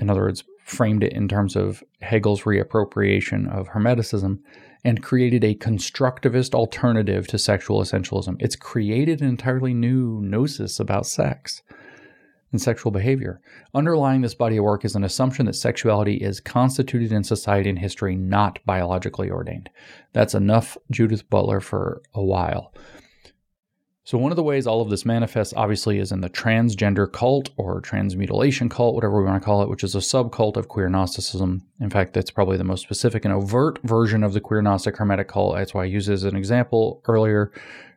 In 0.00 0.10
other 0.10 0.22
words, 0.22 0.44
framed 0.64 1.04
it 1.04 1.12
in 1.12 1.28
terms 1.28 1.56
of 1.56 1.82
Hegel's 2.00 2.42
reappropriation 2.42 3.50
of 3.52 3.68
Hermeticism 3.68 4.38
and 4.84 5.02
created 5.02 5.44
a 5.44 5.54
constructivist 5.54 6.54
alternative 6.54 7.26
to 7.28 7.38
sexual 7.38 7.82
essentialism. 7.82 8.36
It's 8.38 8.56
created 8.56 9.20
an 9.20 9.28
entirely 9.28 9.74
new 9.74 10.20
gnosis 10.22 10.80
about 10.80 11.06
sex 11.06 11.62
and 12.52 12.60
sexual 12.60 12.90
behavior. 12.90 13.40
Underlying 13.74 14.22
this 14.22 14.34
body 14.34 14.56
of 14.56 14.64
work 14.64 14.84
is 14.84 14.96
an 14.96 15.04
assumption 15.04 15.46
that 15.46 15.54
sexuality 15.54 16.14
is 16.14 16.40
constituted 16.40 17.12
in 17.12 17.24
society 17.24 17.68
and 17.68 17.78
history, 17.78 18.16
not 18.16 18.58
biologically 18.64 19.30
ordained. 19.30 19.70
That's 20.12 20.34
enough 20.34 20.76
Judith 20.90 21.28
Butler 21.30 21.60
for 21.60 22.02
a 22.14 22.22
while. 22.22 22.72
So, 24.02 24.16
one 24.16 24.32
of 24.32 24.36
the 24.36 24.42
ways 24.42 24.66
all 24.66 24.80
of 24.80 24.88
this 24.88 25.04
manifests, 25.04 25.52
obviously, 25.56 25.98
is 25.98 26.10
in 26.10 26.20
the 26.20 26.30
transgender 26.30 27.10
cult 27.10 27.50
or 27.56 27.80
transmutilation 27.80 28.68
cult, 28.68 28.94
whatever 28.94 29.18
we 29.18 29.26
want 29.26 29.40
to 29.40 29.44
call 29.44 29.62
it, 29.62 29.68
which 29.68 29.84
is 29.84 29.94
a 29.94 29.98
subcult 29.98 30.56
of 30.56 30.68
queer 30.68 30.88
Gnosticism. 30.88 31.62
In 31.80 31.90
fact, 31.90 32.14
that's 32.14 32.30
probably 32.30 32.56
the 32.56 32.64
most 32.64 32.82
specific 32.82 33.24
and 33.24 33.34
overt 33.34 33.78
version 33.82 34.24
of 34.24 34.32
the 34.32 34.40
queer 34.40 34.62
Gnostic 34.62 34.96
Hermetic 34.96 35.28
cult. 35.28 35.56
That's 35.56 35.74
why 35.74 35.82
I 35.82 35.86
used 35.86 36.08
it 36.08 36.14
as 36.14 36.24
an 36.24 36.34
example 36.34 37.02
earlier 37.06 37.52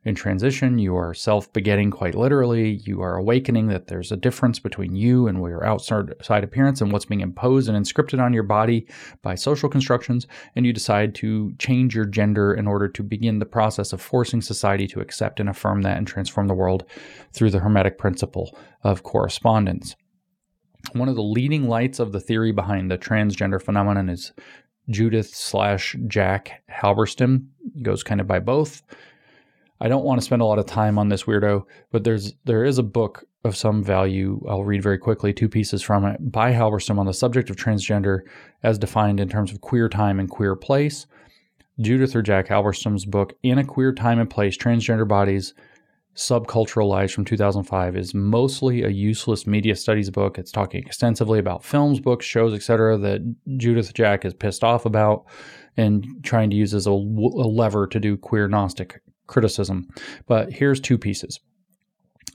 in 0.05 0.15
transition, 0.15 0.79
you 0.79 0.97
are 0.97 1.13
self 1.13 1.51
begetting 1.53 1.89
quite 1.89 2.13
literally. 2.13 2.81
You 2.85 3.01
are 3.01 3.15
awakening 3.15 3.67
that 3.67 3.87
there's 3.87 4.11
a 4.11 4.17
difference 4.17 4.59
between 4.59 4.95
you 4.95 5.27
and 5.27 5.37
your 5.37 5.65
outside 5.65 6.43
appearance 6.43 6.81
and 6.81 6.91
what's 6.91 7.05
being 7.05 7.21
imposed 7.21 7.69
and 7.69 7.77
inscripted 7.77 8.21
on 8.21 8.33
your 8.33 8.43
body 8.43 8.85
by 9.21 9.35
social 9.35 9.69
constructions. 9.69 10.27
And 10.55 10.65
you 10.65 10.73
decide 10.73 11.15
to 11.15 11.53
change 11.57 11.95
your 11.95 12.05
gender 12.05 12.53
in 12.53 12.67
order 12.67 12.89
to 12.89 13.03
begin 13.03 13.39
the 13.39 13.45
process 13.45 13.93
of 13.93 14.01
forcing 14.01 14.41
society 14.41 14.87
to 14.87 14.99
accept 14.99 15.39
and 15.39 15.47
affirm 15.47 15.83
that 15.83 15.97
and 15.97 16.05
transform 16.05 16.47
the 16.47 16.53
world 16.53 16.83
through 17.31 17.51
the 17.51 17.59
Hermetic 17.59 17.97
principle 17.97 18.57
of 18.83 19.03
correspondence. 19.03 19.95
One 20.91 21.07
of 21.07 21.15
the 21.15 21.23
leading 21.23 21.69
lights 21.69 21.99
of 21.99 22.11
the 22.11 22.19
theory 22.19 22.51
behind 22.51 22.91
the 22.91 22.97
transgender 22.97 23.61
phenomenon 23.61 24.09
is 24.09 24.33
Judith 24.89 25.33
slash 25.33 25.95
Jack 26.07 26.61
Halberstam. 26.69 27.45
Goes 27.81 28.03
kind 28.03 28.19
of 28.19 28.27
by 28.27 28.39
both. 28.39 28.81
I 29.83 29.89
don't 29.89 30.05
want 30.05 30.21
to 30.21 30.25
spend 30.25 30.41
a 30.41 30.45
lot 30.45 30.59
of 30.59 30.65
time 30.65 30.97
on 30.97 31.09
this 31.09 31.23
weirdo, 31.23 31.65
but 31.91 32.05
there's 32.05 32.35
there 32.45 32.63
is 32.63 32.77
a 32.77 32.83
book 32.83 33.25
of 33.43 33.57
some 33.57 33.83
value. 33.83 34.41
I'll 34.47 34.63
read 34.63 34.81
very 34.81 34.97
quickly 34.97 35.33
two 35.33 35.49
pieces 35.49 35.81
from 35.81 36.05
it 36.05 36.31
by 36.31 36.53
Halberstam 36.53 36.97
on 36.97 37.05
the 37.05 37.13
subject 37.13 37.49
of 37.49 37.57
transgender 37.57 38.21
as 38.63 38.79
defined 38.79 39.19
in 39.19 39.27
terms 39.27 39.51
of 39.51 39.59
queer 39.59 39.89
time 39.89 40.21
and 40.21 40.29
queer 40.29 40.55
place. 40.55 41.05
Judith 41.81 42.15
or 42.15 42.21
Jack 42.21 42.47
Halberstam's 42.47 43.03
book, 43.03 43.33
In 43.43 43.57
a 43.57 43.65
Queer 43.65 43.91
Time 43.91 44.19
and 44.19 44.29
Place 44.29 44.55
Transgender 44.55 45.07
Bodies, 45.07 45.53
Subcultural 46.15 46.87
Lives 46.87 47.11
from 47.11 47.25
2005 47.25 47.97
is 47.97 48.13
mostly 48.13 48.83
a 48.83 48.89
useless 48.89 49.45
media 49.45 49.75
studies 49.75 50.11
book. 50.11 50.37
It's 50.37 50.51
talking 50.51 50.81
extensively 50.81 51.39
about 51.39 51.65
films, 51.65 51.99
books, 51.99 52.25
shows, 52.25 52.53
etc. 52.53 52.97
that 52.99 53.35
Judith 53.57 53.93
Jack 53.93 54.23
is 54.23 54.33
pissed 54.33 54.63
off 54.63 54.85
about 54.85 55.25
and 55.75 56.05
trying 56.23 56.51
to 56.51 56.55
use 56.55 56.73
as 56.73 56.87
a, 56.87 56.91
a 56.91 56.93
lever 56.93 57.85
to 57.87 57.99
do 57.99 58.15
queer 58.15 58.47
Gnostic 58.47 59.01
criticism. 59.27 59.87
But 60.27 60.51
here's 60.53 60.79
two 60.79 60.97
pieces. 60.97 61.39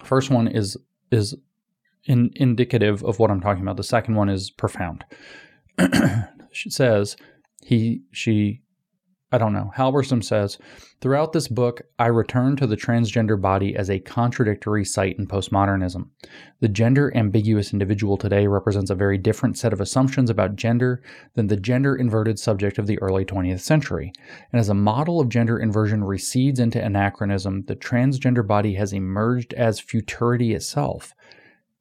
First 0.04 0.30
one 0.30 0.48
is 0.48 0.76
is 1.10 1.34
in, 2.04 2.30
indicative 2.36 3.04
of 3.04 3.18
what 3.18 3.30
I'm 3.30 3.40
talking 3.40 3.62
about. 3.62 3.76
The 3.76 3.82
second 3.82 4.14
one 4.14 4.28
is 4.28 4.50
profound. 4.50 5.04
she 6.52 6.70
says 6.70 7.16
he 7.62 8.02
she 8.12 8.62
I 9.30 9.36
don't 9.36 9.52
know. 9.52 9.70
Halberstam 9.76 10.24
says, 10.24 10.56
throughout 11.02 11.34
this 11.34 11.48
book, 11.48 11.82
I 11.98 12.06
return 12.06 12.56
to 12.56 12.66
the 12.66 12.78
transgender 12.78 13.38
body 13.38 13.76
as 13.76 13.90
a 13.90 14.00
contradictory 14.00 14.86
site 14.86 15.18
in 15.18 15.26
postmodernism. 15.26 16.08
The 16.60 16.68
gender 16.68 17.14
ambiguous 17.14 17.74
individual 17.74 18.16
today 18.16 18.46
represents 18.46 18.90
a 18.90 18.94
very 18.94 19.18
different 19.18 19.58
set 19.58 19.74
of 19.74 19.82
assumptions 19.82 20.30
about 20.30 20.56
gender 20.56 21.02
than 21.34 21.48
the 21.48 21.58
gender 21.58 21.94
inverted 21.94 22.38
subject 22.38 22.78
of 22.78 22.86
the 22.86 22.98
early 23.02 23.26
20th 23.26 23.60
century. 23.60 24.12
And 24.50 24.60
as 24.60 24.70
a 24.70 24.74
model 24.74 25.20
of 25.20 25.28
gender 25.28 25.58
inversion 25.58 26.04
recedes 26.04 26.58
into 26.58 26.82
anachronism, 26.82 27.64
the 27.66 27.76
transgender 27.76 28.46
body 28.46 28.74
has 28.76 28.94
emerged 28.94 29.52
as 29.52 29.78
futurity 29.78 30.54
itself 30.54 31.14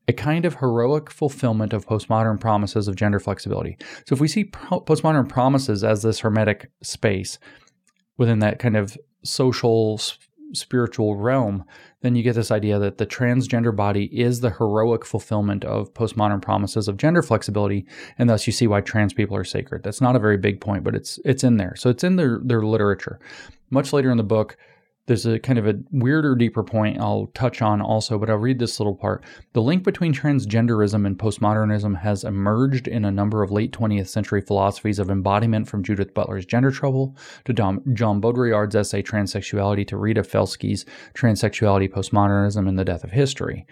a 0.08 0.14
kind 0.14 0.46
of 0.46 0.56
heroic 0.56 1.12
fulfillment 1.12 1.74
of 1.74 1.86
postmodern 1.86 2.40
promises 2.40 2.88
of 2.88 2.96
gender 2.96 3.20
flexibility. 3.20 3.78
So 4.06 4.14
if 4.14 4.22
we 4.22 4.28
see 4.28 4.46
postmodern 4.46 5.28
promises 5.28 5.84
as 5.84 6.02
this 6.02 6.20
hermetic 6.20 6.72
space 6.82 7.40
within 8.18 8.40
that 8.40 8.60
kind 8.60 8.78
of 8.78 8.98
social 9.24 10.00
spiritual 10.54 11.18
realm, 11.18 11.66
then 12.02 12.16
you 12.16 12.24
get 12.24 12.36
this 12.36 12.52
idea 12.52 12.80
that 12.80 12.98
the 12.98 13.06
transgender 13.06 13.76
body 13.76 14.06
is 14.18 14.40
the 14.40 14.52
heroic 14.52 15.04
fulfillment 15.04 15.66
of 15.66 15.94
postmodern 15.94 16.42
promises 16.42 16.88
of 16.88 16.98
gender 16.98 17.22
flexibility, 17.22 17.86
and 18.18 18.30
thus 18.30 18.48
you 18.48 18.54
see 18.54 18.68
why 18.68 18.82
trans 18.82 19.14
people 19.14 19.36
are 19.36 19.44
sacred. 19.44 19.84
That's 19.84 20.02
not 20.02 20.16
a 20.16 20.20
very 20.20 20.38
big 20.38 20.62
point, 20.62 20.84
but 20.84 20.96
it's 20.96 21.20
it's 21.26 21.44
in 21.44 21.58
there. 21.58 21.76
So 21.76 21.90
it's 21.90 22.04
in 22.04 22.16
their 22.16 22.40
their 22.44 22.62
literature. 22.62 23.20
Much 23.70 23.92
later 23.92 24.10
in 24.10 24.18
the 24.18 24.24
book, 24.24 24.58
there's 25.08 25.26
a 25.26 25.40
kind 25.40 25.58
of 25.58 25.66
a 25.66 25.76
weirder, 25.92 26.36
deeper 26.36 26.64
point 26.64 27.00
I'll 27.00 27.28
touch 27.34 27.62
on 27.62 27.82
also, 27.82 28.20
but 28.20 28.30
I'll 28.30 28.38
read 28.38 28.60
this 28.60 28.80
little 28.80 28.96
part. 28.96 29.24
The 29.54 29.62
link 29.62 29.84
between 29.84 30.14
transgenderism 30.14 31.06
and 31.06 31.18
postmodernism 31.18 32.00
has 32.02 32.26
emerged 32.26 32.88
in 32.88 33.06
a 33.06 33.12
number 33.12 33.42
of 33.42 33.52
late 33.52 33.72
20th 33.72 34.10
century 34.10 34.42
philosophies 34.42 35.00
of 35.00 35.10
embodiment 35.10 35.68
from 35.68 35.82
Judith 35.82 36.14
Butler's 36.14 36.46
Gender 36.46 36.72
Trouble 36.72 37.16
to 37.46 37.54
Jean 37.54 38.22
Baudrillard's 38.22 38.76
essay 38.76 39.02
Transsexuality 39.02 39.88
to 39.88 39.98
Rita 39.98 40.24
Felski's 40.24 40.86
Transsexuality, 41.14 41.90
Postmodernism, 41.90 42.68
and 42.68 42.78
the 42.78 42.86
Death 42.86 43.06
of 43.06 43.12
History. 43.12 43.66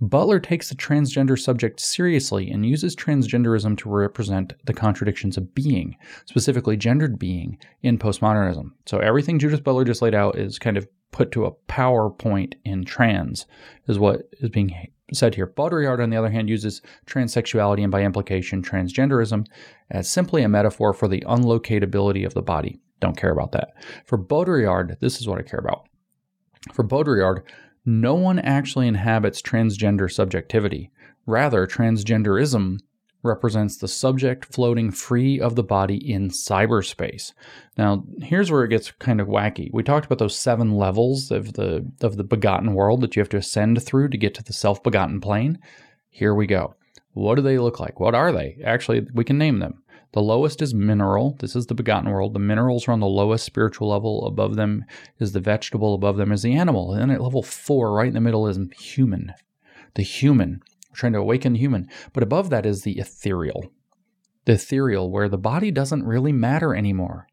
Butler 0.00 0.40
takes 0.40 0.68
the 0.68 0.74
transgender 0.74 1.38
subject 1.38 1.78
seriously 1.78 2.50
and 2.50 2.66
uses 2.66 2.96
transgenderism 2.96 3.78
to 3.78 3.88
represent 3.88 4.52
the 4.64 4.72
contradictions 4.72 5.36
of 5.36 5.54
being, 5.54 5.96
specifically 6.24 6.76
gendered 6.76 7.18
being, 7.18 7.58
in 7.82 7.98
postmodernism. 7.98 8.72
So 8.86 8.98
everything 8.98 9.38
Judith 9.38 9.62
Butler 9.62 9.84
just 9.84 10.02
laid 10.02 10.14
out 10.14 10.36
is 10.36 10.58
kind 10.58 10.76
of 10.76 10.88
put 11.12 11.30
to 11.32 11.44
a 11.44 11.52
PowerPoint 11.68 12.54
in 12.64 12.84
trans, 12.84 13.46
is 13.86 13.98
what 13.98 14.22
is 14.40 14.48
being 14.48 14.74
said 15.12 15.34
here. 15.34 15.46
Baudrillard, 15.46 16.02
on 16.02 16.10
the 16.10 16.16
other 16.16 16.30
hand, 16.30 16.48
uses 16.48 16.82
transsexuality 17.06 17.82
and 17.82 17.92
by 17.92 18.02
implication 18.02 18.62
transgenderism 18.62 19.46
as 19.90 20.10
simply 20.10 20.42
a 20.42 20.48
metaphor 20.48 20.92
for 20.92 21.06
the 21.06 21.20
unlocatability 21.28 22.26
of 22.26 22.34
the 22.34 22.42
body. 22.42 22.80
Don't 23.00 23.16
care 23.16 23.32
about 23.32 23.52
that. 23.52 23.74
For 24.06 24.16
Baudrillard, 24.16 24.98
this 25.00 25.20
is 25.20 25.28
what 25.28 25.38
I 25.38 25.42
care 25.42 25.60
about. 25.60 25.86
For 26.72 26.84
Baudrillard, 26.84 27.42
no 27.84 28.14
one 28.14 28.38
actually 28.38 28.88
inhabits 28.88 29.42
transgender 29.42 30.10
subjectivity. 30.10 30.90
Rather, 31.26 31.66
transgenderism 31.66 32.78
represents 33.22 33.76
the 33.76 33.88
subject 33.88 34.44
floating 34.44 34.90
free 34.90 35.40
of 35.40 35.54
the 35.54 35.62
body 35.62 36.12
in 36.12 36.28
cyberspace. 36.28 37.32
Now, 37.78 38.04
here's 38.20 38.50
where 38.50 38.64
it 38.64 38.70
gets 38.70 38.90
kind 38.92 39.20
of 39.20 39.28
wacky. 39.28 39.70
We 39.72 39.82
talked 39.82 40.06
about 40.06 40.18
those 40.18 40.36
seven 40.36 40.72
levels 40.72 41.30
of 41.30 41.52
the 41.52 41.88
of 42.00 42.16
the 42.16 42.24
begotten 42.24 42.74
world 42.74 43.00
that 43.00 43.14
you 43.14 43.20
have 43.20 43.28
to 43.30 43.36
ascend 43.36 43.82
through 43.82 44.08
to 44.08 44.18
get 44.18 44.34
to 44.34 44.42
the 44.42 44.52
self-begotten 44.52 45.20
plane. 45.20 45.58
Here 46.10 46.34
we 46.34 46.46
go. 46.46 46.74
What 47.12 47.36
do 47.36 47.42
they 47.42 47.58
look 47.58 47.78
like? 47.78 48.00
What 48.00 48.14
are 48.14 48.32
they? 48.32 48.58
Actually, 48.64 49.06
we 49.14 49.24
can 49.24 49.38
name 49.38 49.60
them. 49.60 49.81
The 50.12 50.22
lowest 50.22 50.60
is 50.60 50.74
mineral. 50.74 51.36
This 51.40 51.56
is 51.56 51.66
the 51.66 51.74
begotten 51.74 52.10
world. 52.10 52.34
The 52.34 52.38
minerals 52.38 52.86
are 52.86 52.92
on 52.92 53.00
the 53.00 53.06
lowest 53.06 53.44
spiritual 53.44 53.88
level. 53.88 54.26
Above 54.26 54.56
them 54.56 54.84
is 55.18 55.32
the 55.32 55.40
vegetable. 55.40 55.94
Above 55.94 56.18
them 56.18 56.32
is 56.32 56.42
the 56.42 56.54
animal. 56.54 56.92
And 56.92 57.10
at 57.10 57.22
level 57.22 57.42
four, 57.42 57.92
right 57.92 58.08
in 58.08 58.14
the 58.14 58.20
middle, 58.20 58.46
is 58.46 58.58
human. 58.78 59.32
The 59.94 60.02
human. 60.02 60.60
We're 60.90 60.96
trying 60.96 61.14
to 61.14 61.18
awaken 61.18 61.54
the 61.54 61.58
human. 61.58 61.88
But 62.12 62.22
above 62.22 62.50
that 62.50 62.66
is 62.66 62.82
the 62.82 62.98
ethereal. 62.98 63.72
The 64.44 64.52
ethereal, 64.52 65.10
where 65.10 65.28
the 65.28 65.38
body 65.38 65.70
doesn't 65.70 66.04
really 66.04 66.32
matter 66.32 66.74
anymore. 66.74 67.26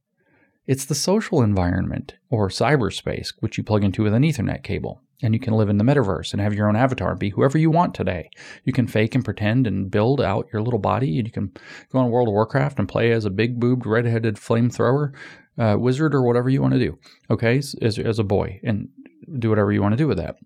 It's 0.65 0.85
the 0.85 0.95
social 0.95 1.41
environment 1.41 2.15
or 2.29 2.47
cyberspace, 2.47 3.33
which 3.39 3.57
you 3.57 3.63
plug 3.63 3.83
into 3.83 4.03
with 4.03 4.13
an 4.13 4.23
Ethernet 4.23 4.63
cable 4.63 5.01
and 5.21 5.33
you 5.33 5.39
can 5.39 5.53
live 5.53 5.69
in 5.69 5.77
the 5.77 5.83
metaverse 5.83 6.31
and 6.31 6.41
have 6.41 6.53
your 6.53 6.67
own 6.67 6.75
avatar 6.75 7.11
and 7.11 7.19
be 7.19 7.29
whoever 7.29 7.57
you 7.57 7.69
want 7.69 7.93
today. 7.93 8.29
You 8.63 8.73
can 8.73 8.87
fake 8.87 9.15
and 9.15 9.25
pretend 9.25 9.67
and 9.67 9.91
build 9.91 10.21
out 10.21 10.47
your 10.51 10.61
little 10.61 10.79
body, 10.79 11.17
and 11.17 11.27
you 11.27 11.31
can 11.31 11.51
go 11.91 11.99
on 11.99 12.09
World 12.09 12.27
of 12.27 12.33
Warcraft 12.33 12.79
and 12.79 12.87
play 12.87 13.11
as 13.11 13.25
a 13.25 13.29
big 13.29 13.59
boobed, 13.59 13.85
redheaded 13.85 14.35
flamethrower 14.35 15.13
uh, 15.57 15.75
wizard 15.77 16.15
or 16.15 16.23
whatever 16.23 16.49
you 16.49 16.61
want 16.61 16.73
to 16.73 16.79
do. 16.79 16.97
Okay, 17.29 17.57
as, 17.57 17.99
as 17.99 18.19
a 18.19 18.23
boy, 18.23 18.59
and 18.63 18.89
do 19.37 19.49
whatever 19.49 19.71
you 19.71 19.81
want 19.81 19.93
to 19.93 19.97
do 19.97 20.07
with 20.07 20.17
that. 20.17 20.37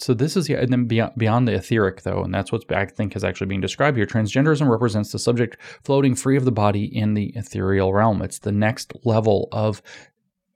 So 0.00 0.14
this 0.14 0.34
is 0.34 0.48
and 0.48 0.72
then 0.72 0.86
beyond, 0.86 1.12
beyond 1.18 1.46
the 1.46 1.52
etheric 1.52 2.02
though, 2.02 2.24
and 2.24 2.32
that's 2.32 2.50
what 2.50 2.64
I 2.72 2.86
think 2.86 3.14
is 3.14 3.22
actually 3.22 3.48
being 3.48 3.60
described 3.60 3.98
here. 3.98 4.06
Transgenderism 4.06 4.66
represents 4.68 5.12
the 5.12 5.18
subject 5.18 5.58
floating 5.84 6.14
free 6.14 6.38
of 6.38 6.46
the 6.46 6.52
body 6.52 6.84
in 6.84 7.12
the 7.12 7.32
ethereal 7.36 7.92
realm. 7.92 8.22
It's 8.22 8.38
the 8.38 8.52
next 8.52 8.94
level 9.04 9.48
of 9.52 9.82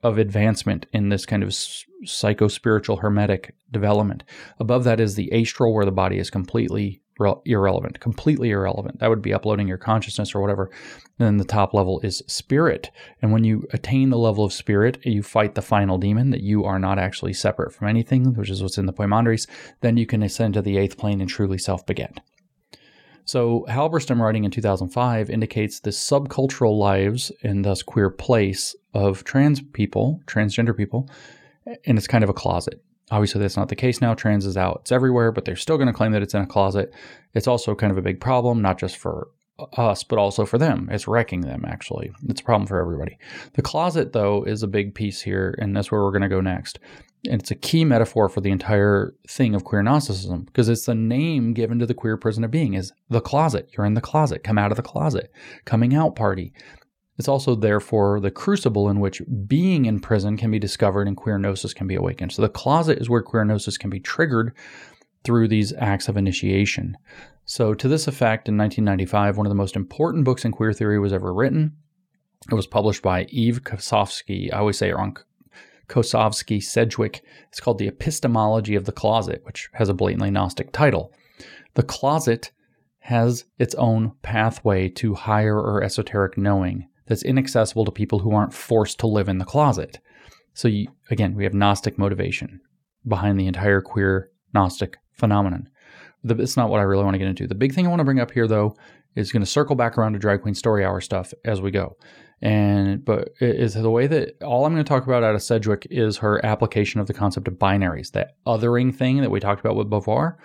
of 0.04 0.18
advancement 0.18 0.86
in 0.92 1.08
this 1.08 1.26
kind 1.26 1.42
of 1.42 1.56
psycho 2.04 2.46
spiritual 2.46 2.98
hermetic 2.98 3.54
development. 3.70 4.22
Above 4.60 4.84
that 4.84 5.00
is 5.00 5.14
the 5.14 5.32
astral, 5.32 5.74
where 5.74 5.86
the 5.86 5.90
body 5.90 6.18
is 6.18 6.30
completely 6.30 7.00
re- 7.18 7.34
irrelevant, 7.46 8.00
completely 8.00 8.50
irrelevant. 8.50 9.00
That 9.00 9.08
would 9.08 9.22
be 9.22 9.32
uploading 9.32 9.66
your 9.66 9.78
consciousness 9.78 10.34
or 10.34 10.42
whatever. 10.42 10.70
And 11.18 11.26
then 11.26 11.36
the 11.38 11.44
top 11.44 11.72
level 11.72 12.00
is 12.00 12.22
spirit. 12.26 12.90
And 13.22 13.32
when 13.32 13.44
you 13.44 13.66
attain 13.72 14.10
the 14.10 14.18
level 14.18 14.44
of 14.44 14.52
spirit, 14.52 14.98
you 15.04 15.22
fight 15.22 15.54
the 15.54 15.62
final 15.62 15.96
demon 15.96 16.30
that 16.30 16.42
you 16.42 16.64
are 16.64 16.78
not 16.78 16.98
actually 16.98 17.32
separate 17.32 17.72
from 17.72 17.88
anything, 17.88 18.34
which 18.34 18.50
is 18.50 18.62
what's 18.62 18.78
in 18.78 18.86
the 18.86 18.92
Poimandres. 18.92 19.48
Then 19.80 19.96
you 19.96 20.06
can 20.06 20.22
ascend 20.22 20.54
to 20.54 20.62
the 20.62 20.76
eighth 20.76 20.98
plane 20.98 21.20
and 21.20 21.30
truly 21.30 21.58
self 21.58 21.86
beget. 21.86 22.20
So, 23.26 23.64
Halberstam, 23.68 24.20
writing 24.20 24.44
in 24.44 24.50
2005, 24.50 25.30
indicates 25.30 25.80
the 25.80 25.90
subcultural 25.90 26.78
lives 26.78 27.32
and 27.42 27.64
thus 27.64 27.82
queer 27.82 28.10
place 28.10 28.76
of 28.92 29.24
trans 29.24 29.62
people, 29.62 30.20
transgender 30.26 30.76
people, 30.76 31.08
and 31.86 31.96
it's 31.96 32.06
kind 32.06 32.22
of 32.22 32.30
a 32.30 32.34
closet. 32.34 32.82
Obviously, 33.10 33.40
that's 33.40 33.56
not 33.56 33.68
the 33.68 33.76
case 33.76 34.00
now. 34.00 34.14
Trans 34.14 34.44
is 34.44 34.56
out, 34.56 34.80
it's 34.82 34.92
everywhere, 34.92 35.32
but 35.32 35.44
they're 35.44 35.56
still 35.56 35.76
going 35.78 35.86
to 35.86 35.92
claim 35.92 36.12
that 36.12 36.22
it's 36.22 36.34
in 36.34 36.42
a 36.42 36.46
closet. 36.46 36.92
It's 37.32 37.46
also 37.46 37.74
kind 37.74 37.90
of 37.90 37.98
a 37.98 38.02
big 38.02 38.20
problem, 38.20 38.60
not 38.60 38.78
just 38.78 38.96
for 38.96 39.28
us, 39.76 40.02
but 40.02 40.18
also 40.18 40.44
for 40.44 40.58
them. 40.58 40.88
It's 40.90 41.06
wrecking 41.06 41.42
them, 41.42 41.64
actually. 41.66 42.12
It's 42.28 42.40
a 42.40 42.44
problem 42.44 42.66
for 42.66 42.80
everybody. 42.80 43.18
The 43.54 43.62
closet, 43.62 44.12
though, 44.12 44.42
is 44.44 44.62
a 44.62 44.68
big 44.68 44.94
piece 44.94 45.22
here, 45.22 45.54
and 45.58 45.76
that's 45.76 45.90
where 45.90 46.02
we're 46.02 46.10
going 46.10 46.22
to 46.22 46.28
go 46.28 46.40
next. 46.40 46.78
And 47.30 47.40
it's 47.40 47.50
a 47.50 47.56
key 47.56 47.84
metaphor 47.84 48.28
for 48.28 48.40
the 48.40 48.50
entire 48.50 49.14
thing 49.28 49.54
of 49.54 49.64
queer 49.64 49.82
Gnosticism 49.82 50.42
because 50.42 50.68
it's 50.68 50.84
the 50.84 50.94
name 50.94 51.54
given 51.54 51.78
to 51.78 51.86
the 51.86 51.94
queer 51.94 52.16
prison 52.18 52.44
of 52.44 52.50
being 52.50 52.74
is 52.74 52.92
the 53.08 53.20
closet. 53.20 53.70
You're 53.72 53.86
in 53.86 53.94
the 53.94 54.02
closet. 54.02 54.44
Come 54.44 54.58
out 54.58 54.70
of 54.70 54.76
the 54.76 54.82
closet. 54.82 55.32
Coming 55.64 55.94
out 55.94 56.16
party. 56.16 56.52
It's 57.16 57.28
also 57.28 57.54
therefore 57.54 58.20
the 58.20 58.30
crucible 58.30 58.90
in 58.90 59.00
which 59.00 59.22
being 59.46 59.86
in 59.86 60.00
prison 60.00 60.36
can 60.36 60.50
be 60.50 60.58
discovered 60.58 61.06
and 61.06 61.16
queer 61.16 61.38
gnosis 61.38 61.72
can 61.72 61.86
be 61.86 61.94
awakened. 61.94 62.32
So 62.32 62.42
the 62.42 62.48
closet 62.48 62.98
is 62.98 63.08
where 63.08 63.22
queer 63.22 63.44
gnosis 63.44 63.78
can 63.78 63.88
be 63.88 64.00
triggered 64.00 64.52
through 65.22 65.48
these 65.48 65.72
acts 65.78 66.08
of 66.08 66.16
initiation. 66.16 66.96
So 67.44 67.74
to 67.74 67.88
this 67.88 68.08
effect, 68.08 68.48
in 68.48 68.56
1995, 68.56 69.36
one 69.36 69.46
of 69.46 69.50
the 69.50 69.54
most 69.54 69.76
important 69.76 70.24
books 70.24 70.44
in 70.44 70.52
queer 70.52 70.72
theory 70.72 70.98
was 70.98 71.12
ever 71.12 71.32
written. 71.32 71.76
It 72.50 72.54
was 72.54 72.66
published 72.66 73.02
by 73.02 73.24
Eve 73.24 73.62
Kosofsky. 73.62 74.52
I 74.52 74.58
always 74.58 74.78
say 74.78 74.88
it 74.88 74.96
wrong. 74.96 75.16
Kosofsky 75.88 76.62
Sedgwick. 76.62 77.22
It's 77.48 77.60
called 77.60 77.78
The 77.78 77.88
Epistemology 77.88 78.74
of 78.74 78.84
the 78.84 78.92
Closet, 78.92 79.42
which 79.44 79.68
has 79.74 79.88
a 79.88 79.94
blatantly 79.94 80.30
Gnostic 80.30 80.72
title. 80.72 81.12
The 81.74 81.82
closet 81.82 82.52
has 83.00 83.44
its 83.58 83.74
own 83.74 84.12
pathway 84.22 84.88
to 84.88 85.14
higher 85.14 85.58
or 85.58 85.82
esoteric 85.82 86.38
knowing 86.38 86.88
that's 87.06 87.22
inaccessible 87.22 87.84
to 87.84 87.90
people 87.90 88.20
who 88.20 88.34
aren't 88.34 88.54
forced 88.54 88.98
to 89.00 89.06
live 89.06 89.28
in 89.28 89.38
the 89.38 89.44
closet. 89.44 90.00
So, 90.54 90.68
you, 90.68 90.88
again, 91.10 91.34
we 91.34 91.44
have 91.44 91.52
Gnostic 91.52 91.98
motivation 91.98 92.60
behind 93.06 93.38
the 93.38 93.46
entire 93.46 93.82
queer 93.82 94.30
Gnostic 94.54 94.96
phenomenon. 95.12 95.68
It's 96.24 96.56
not 96.56 96.70
what 96.70 96.80
I 96.80 96.84
really 96.84 97.04
want 97.04 97.14
to 97.14 97.18
get 97.18 97.28
into. 97.28 97.46
The 97.46 97.54
big 97.54 97.74
thing 97.74 97.86
I 97.86 97.90
want 97.90 98.00
to 98.00 98.04
bring 98.04 98.20
up 98.20 98.30
here, 98.30 98.48
though, 98.48 98.76
is 99.14 99.32
going 99.32 99.42
to 99.42 99.46
circle 99.46 99.76
back 99.76 99.96
around 99.96 100.14
to 100.14 100.18
Drag 100.18 100.42
Queen 100.42 100.54
Story 100.54 100.84
Hour 100.84 101.00
stuff 101.00 101.32
as 101.44 101.60
we 101.60 101.70
go. 101.70 101.96
And 102.42 103.04
but 103.04 103.30
is 103.40 103.74
the 103.74 103.90
way 103.90 104.06
that 104.06 104.42
all 104.42 104.66
I'm 104.66 104.72
going 104.72 104.84
to 104.84 104.88
talk 104.88 105.06
about 105.06 105.22
out 105.22 105.34
of 105.34 105.42
Sedgwick 105.42 105.86
is 105.90 106.18
her 106.18 106.44
application 106.44 107.00
of 107.00 107.06
the 107.06 107.14
concept 107.14 107.48
of 107.48 107.54
binaries, 107.54 108.10
that 108.12 108.36
othering 108.46 108.94
thing 108.94 109.20
that 109.20 109.30
we 109.30 109.40
talked 109.40 109.60
about 109.60 109.76
with 109.76 109.88
Beauvoir. 109.88 110.36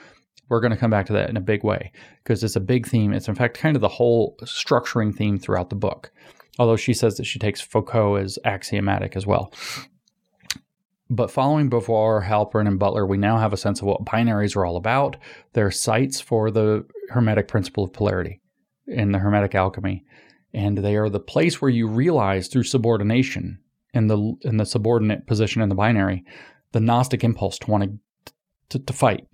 We're 0.47 0.61
going 0.61 0.71
to 0.71 0.77
come 0.77 0.91
back 0.91 1.05
to 1.07 1.13
that 1.13 1.29
in 1.29 1.37
a 1.37 1.41
big 1.41 1.63
way 1.63 1.91
because 2.23 2.43
it's 2.43 2.55
a 2.55 2.61
big 2.61 2.87
theme. 2.87 3.13
It's 3.13 3.27
in 3.27 3.35
fact 3.35 3.57
kind 3.57 3.75
of 3.75 3.81
the 3.81 3.87
whole 3.87 4.35
structuring 4.43 5.15
theme 5.15 5.37
throughout 5.37 5.69
the 5.69 5.75
book 5.75 6.11
although 6.59 6.75
she 6.75 6.93
says 6.93 7.15
that 7.15 7.25
she 7.25 7.39
takes 7.39 7.61
Foucault 7.61 8.15
as 8.15 8.37
axiomatic 8.43 9.15
as 9.15 9.25
well. 9.25 9.51
But 11.09 11.31
following 11.31 11.69
Beauvoir, 11.69 12.23
Halperin, 12.23 12.67
and 12.67 12.77
Butler, 12.77 13.05
we 13.05 13.17
now 13.17 13.37
have 13.37 13.51
a 13.51 13.57
sense 13.57 13.81
of 13.81 13.87
what 13.87 14.05
binaries 14.05 14.55
are 14.55 14.65
all 14.65 14.77
about. 14.77 15.17
They're 15.53 15.71
sites 15.71 16.21
for 16.21 16.51
the 16.51 16.85
Hermetic 17.09 17.47
principle 17.47 17.83
of 17.83 17.93
polarity 17.93 18.41
in 18.85 19.11
the 19.11 19.19
Hermetic 19.19 19.55
alchemy. 19.55 20.05
And 20.53 20.77
they 20.77 20.95
are 20.97 21.09
the 21.09 21.19
place 21.19 21.61
where 21.61 21.71
you 21.71 21.87
realize 21.87 22.47
through 22.47 22.63
subordination 22.63 23.59
in 23.93 24.07
the 24.07 24.35
in 24.41 24.57
the 24.57 24.65
subordinate 24.65 25.25
position 25.25 25.61
in 25.61 25.69
the 25.69 25.75
binary, 25.75 26.23
the 26.73 26.79
Gnostic 26.79 27.23
impulse 27.23 27.57
to 27.59 27.71
want 27.71 27.83
to, 27.83 28.33
to, 28.69 28.79
to 28.79 28.93
fight, 28.93 29.27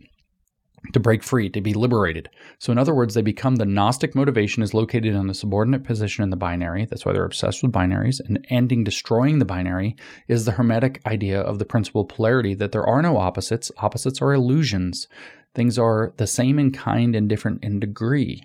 to 0.93 0.99
break 0.99 1.23
free, 1.23 1.49
to 1.49 1.61
be 1.61 1.73
liberated. 1.73 2.29
So, 2.59 2.71
in 2.71 2.77
other 2.77 2.93
words, 2.93 3.13
they 3.13 3.21
become 3.21 3.55
the 3.55 3.65
Gnostic 3.65 4.15
motivation 4.15 4.63
is 4.63 4.73
located 4.73 5.13
in 5.13 5.27
the 5.27 5.33
subordinate 5.33 5.83
position 5.83 6.23
in 6.23 6.29
the 6.29 6.35
binary. 6.35 6.85
That's 6.85 7.05
why 7.05 7.13
they're 7.13 7.25
obsessed 7.25 7.63
with 7.63 7.71
binaries. 7.71 8.19
And 8.19 8.45
ending 8.49 8.83
destroying 8.83 9.39
the 9.39 9.45
binary 9.45 9.95
is 10.27 10.45
the 10.45 10.51
Hermetic 10.51 11.01
idea 11.05 11.41
of 11.41 11.59
the 11.59 11.65
principle 11.65 12.05
polarity 12.05 12.53
that 12.55 12.71
there 12.71 12.85
are 12.85 13.01
no 13.01 13.17
opposites. 13.17 13.71
Opposites 13.77 14.21
are 14.21 14.33
illusions. 14.33 15.07
Things 15.53 15.79
are 15.79 16.13
the 16.17 16.27
same 16.27 16.59
in 16.59 16.71
kind 16.71 17.15
and 17.15 17.29
different 17.29 17.63
in 17.63 17.79
degree. 17.79 18.43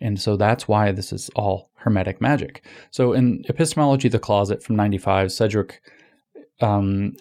And 0.00 0.20
so 0.20 0.36
that's 0.36 0.66
why 0.66 0.92
this 0.92 1.12
is 1.12 1.30
all 1.36 1.70
Hermetic 1.76 2.20
magic. 2.20 2.64
So, 2.90 3.12
in 3.12 3.44
Epistemology 3.48 4.08
of 4.08 4.12
the 4.12 4.18
Closet 4.18 4.62
from 4.62 4.76
95, 4.76 5.30
Sedgwick 5.30 5.80
um, 6.60 7.14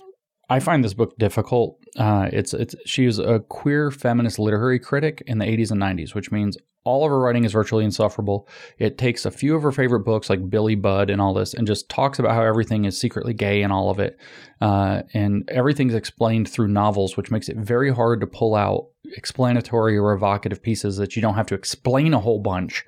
I 0.50 0.60
find 0.60 0.84
this 0.84 0.94
book 0.94 1.18
difficult. 1.18 1.80
Uh, 1.98 2.30
it's 2.32 2.54
it's 2.54 2.76
she 2.86 3.06
is 3.06 3.20
a 3.20 3.40
queer 3.40 3.92
feminist 3.92 4.40
literary 4.40 4.80
critic 4.80 5.24
in 5.26 5.38
the 5.38 5.46
80s 5.46 5.72
and 5.72 5.82
90s, 5.82 6.14
which 6.14 6.32
means 6.32 6.58
all 6.86 7.06
of 7.06 7.12
her 7.12 7.20
writing 7.20 7.46
is 7.46 7.54
virtually 7.54 7.86
insufferable. 7.86 8.48
It 8.78 8.98
takes 8.98 9.26
a 9.26 9.32
few 9.32 9.56
of 9.56 9.64
her 9.64 9.72
favorite 9.72 10.02
books, 10.02 10.30
like 10.30 10.50
Billy 10.50 10.76
Budd 10.76 11.10
and 11.10 11.22
all 11.22 11.34
this, 11.34 11.54
and 11.54 11.66
just 11.66 11.88
talks 11.88 12.20
about 12.20 12.34
how 12.34 12.44
everything 12.44 12.86
is 12.86 13.00
secretly 13.00 13.34
gay 13.34 13.62
and 13.62 13.72
all 13.72 13.90
of 13.90 14.00
it. 14.00 14.20
Uh, 14.60 15.04
and 15.14 15.50
everything's 15.50 15.94
explained 15.94 16.50
through 16.50 16.68
novels, 16.68 17.16
which 17.16 17.32
makes 17.32 17.48
it 17.48 17.58
very 17.58 17.94
hard 17.94 18.20
to 18.20 18.28
pull 18.28 18.54
out 18.54 18.88
explanatory 19.16 19.98
or 19.98 20.14
evocative 20.14 20.62
pieces 20.62 20.98
that 20.98 21.16
you 21.16 21.22
don't 21.22 21.36
have 21.36 21.48
to 21.48 21.56
explain 21.56 22.14
a 22.14 22.20
whole 22.20 22.40
bunch 22.40 22.86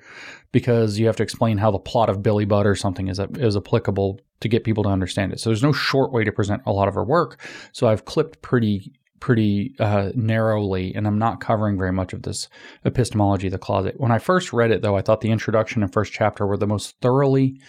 because 0.56 0.98
you 0.98 1.04
have 1.04 1.16
to 1.16 1.22
explain 1.22 1.58
how 1.58 1.70
the 1.70 1.78
plot 1.78 2.08
of 2.08 2.22
Billy 2.22 2.46
Budd 2.46 2.66
or 2.66 2.74
something 2.74 3.08
is, 3.08 3.20
is 3.34 3.58
applicable 3.58 4.18
to 4.40 4.48
get 4.48 4.64
people 4.64 4.84
to 4.84 4.88
understand 4.88 5.30
it. 5.30 5.38
So 5.38 5.50
there's 5.50 5.62
no 5.62 5.70
short 5.70 6.12
way 6.12 6.24
to 6.24 6.32
present 6.32 6.62
a 6.64 6.72
lot 6.72 6.88
of 6.88 6.94
her 6.94 7.04
work. 7.04 7.46
So 7.72 7.88
I've 7.88 8.06
clipped 8.06 8.40
pretty 8.40 8.94
pretty 9.20 9.74
uh, 9.78 10.12
narrowly, 10.14 10.94
and 10.94 11.06
I'm 11.06 11.18
not 11.18 11.42
covering 11.42 11.76
very 11.76 11.92
much 11.92 12.14
of 12.14 12.22
this 12.22 12.48
epistemology 12.86 13.48
of 13.48 13.52
the 13.52 13.58
closet. 13.58 14.00
When 14.00 14.10
I 14.10 14.18
first 14.18 14.54
read 14.54 14.70
it, 14.70 14.80
though, 14.80 14.96
I 14.96 15.02
thought 15.02 15.20
the 15.20 15.30
introduction 15.30 15.82
and 15.82 15.92
first 15.92 16.14
chapter 16.14 16.46
were 16.46 16.56
the 16.56 16.66
most 16.66 16.98
thoroughly. 17.02 17.60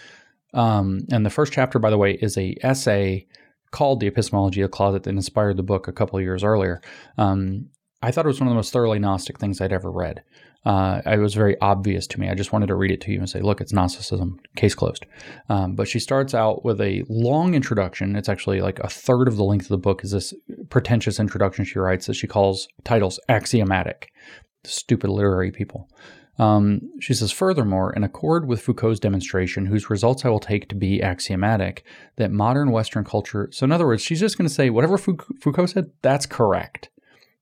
Um, 0.54 1.02
and 1.12 1.26
the 1.26 1.30
first 1.30 1.52
chapter, 1.52 1.80
by 1.80 1.90
the 1.90 1.98
way, 1.98 2.14
is 2.14 2.38
a 2.38 2.56
essay 2.64 3.28
called 3.72 4.00
"The 4.00 4.08
Epistemology 4.08 4.62
of 4.62 4.72
the 4.72 4.78
Closet" 4.78 5.04
that 5.04 5.10
inspired 5.10 5.58
the 5.58 5.64
book 5.64 5.90
a 5.90 5.92
couple 5.92 6.22
years 6.22 6.42
earlier. 6.42 6.80
Um, 7.18 7.68
I 8.02 8.12
thought 8.12 8.24
it 8.24 8.30
was 8.30 8.40
one 8.40 8.48
of 8.48 8.52
the 8.52 8.56
most 8.56 8.72
thoroughly 8.72 9.00
Gnostic 9.00 9.40
things 9.40 9.60
I'd 9.60 9.74
ever 9.74 9.92
read. 9.92 10.24
Uh, 10.68 11.02
it 11.06 11.20
was 11.20 11.34
very 11.34 11.56
obvious 11.62 12.08
to 12.08 12.20
me. 12.20 12.30
I 12.30 12.34
just 12.34 12.52
wanted 12.52 12.68
to 12.68 12.76
read 12.76 12.92
it 12.92 13.00
to 13.02 13.12
you 13.14 13.20
and 13.20 13.30
say, 13.30 13.40
look, 13.40 13.62
it's 13.62 13.72
Gnosticism, 13.72 14.38
case 14.58 14.76
closed. 14.76 15.06
Um, 15.48 15.76
but 15.76 15.88
she 15.88 15.98
starts 15.98 16.34
out 16.34 16.66
with 16.66 16.82
a 16.82 17.06
long 17.08 17.54
introduction. 17.54 18.18
It's 18.18 18.28
actually 18.28 18.60
like 18.60 18.80
a 18.80 18.90
third 18.90 19.30
of 19.30 19.38
the 19.38 19.46
length 19.46 19.68
of 19.68 19.70
the 19.70 19.78
book 19.78 20.04
is 20.04 20.12
this 20.12 20.34
pretentious 20.70 21.22
introduction 21.22 21.64
she 21.64 21.80
writes 21.80 22.08
that 22.08 22.16
she 22.16 22.28
calls 22.28 22.68
titles 22.84 23.18
axiomatic. 23.30 24.12
Stupid 24.66 25.10
literary 25.10 25.52
people. 25.52 25.88
Um, 26.38 26.82
she 27.00 27.14
says, 27.14 27.32
furthermore, 27.32 27.94
in 27.94 28.04
accord 28.04 28.46
with 28.46 28.62
Foucault's 28.62 29.00
demonstration, 29.00 29.68
whose 29.68 29.90
results 29.90 30.26
I 30.26 30.30
will 30.30 30.42
take 30.42 30.68
to 30.68 30.76
be 30.76 31.02
axiomatic, 31.02 31.86
that 32.18 32.32
modern 32.32 32.72
Western 32.72 33.06
culture. 33.06 33.48
So, 33.54 33.64
in 33.64 33.72
other 33.72 33.88
words, 33.88 34.04
she's 34.04 34.20
just 34.20 34.38
going 34.38 34.50
to 34.50 34.54
say 34.54 34.70
whatever 34.70 34.98
Foucault 34.98 35.68
said, 35.68 35.92
that's 36.02 36.26
correct. 36.26 36.90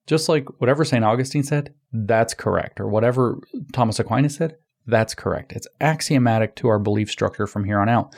Just 0.07 0.29
like 0.29 0.47
whatever 0.59 0.85
St. 0.85 1.03
Augustine 1.03 1.43
said, 1.43 1.73
that's 1.91 2.33
correct. 2.33 2.79
Or 2.79 2.87
whatever 2.87 3.39
Thomas 3.73 3.99
Aquinas 3.99 4.35
said, 4.35 4.57
That's 4.85 5.15
correct. 5.15 5.53
It's 5.53 5.67
axiomatic 5.81 6.55
to 6.57 6.67
our 6.67 6.79
belief 6.79 7.09
structure 7.09 7.47
from 7.47 7.63
here 7.63 7.79
on 7.79 7.89
out, 7.89 8.15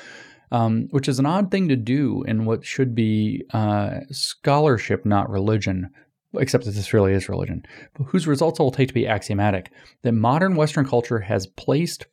um, 0.52 0.88
which 0.92 1.08
is 1.08 1.20
an 1.20 1.26
odd 1.26 1.50
thing 1.50 1.70
to 1.70 1.76
do 1.76 2.24
in 2.24 2.46
what 2.46 2.66
should 2.66 2.94
be 2.94 3.44
uh, 3.54 4.00
scholarship, 4.12 5.06
not 5.06 5.30
religion, 5.30 5.90
except 6.38 6.66
that 6.66 6.72
this 6.72 6.94
really 6.94 7.14
is 7.14 7.30
religion, 7.30 7.64
whose 8.08 8.28
results 8.28 8.60
I 8.60 8.64
will 8.64 8.72
take 8.72 8.90
to 8.90 8.94
be 8.94 9.08
axiomatic. 9.08 9.72
That 10.02 10.12
modern 10.12 10.56
Western 10.56 10.86
culture 10.86 11.20
has 11.20 11.48
placed 11.48 12.06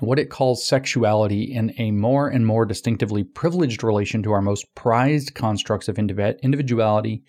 what 0.00 0.18
it 0.18 0.30
calls 0.30 0.64
sexuality 0.64 1.42
in 1.42 1.72
a 1.78 1.90
more 1.90 2.28
and 2.28 2.46
more 2.46 2.64
distinctively 2.64 3.24
privileged 3.24 3.82
relation 3.84 4.22
to 4.22 4.32
our 4.32 4.42
most 4.42 4.72
prized 4.74 5.34
constructs 5.34 5.88
of 5.88 5.98
individuality, 5.98 7.22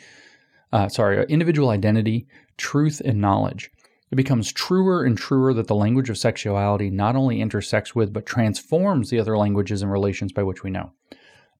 uh, 0.71 0.89
sorry, 0.89 1.25
individual 1.29 1.69
identity, 1.69 2.27
truth, 2.57 3.01
and 3.03 3.19
knowledge. 3.19 3.71
It 4.11 4.15
becomes 4.15 4.51
truer 4.53 5.03
and 5.03 5.17
truer 5.17 5.53
that 5.53 5.67
the 5.67 5.75
language 5.75 6.09
of 6.09 6.17
sexuality 6.17 6.89
not 6.89 7.15
only 7.15 7.41
intersects 7.41 7.95
with, 7.95 8.13
but 8.13 8.25
transforms 8.25 9.09
the 9.09 9.19
other 9.19 9.37
languages 9.37 9.81
and 9.81 9.91
relations 9.91 10.31
by 10.31 10.43
which 10.43 10.63
we 10.63 10.69
know. 10.69 10.91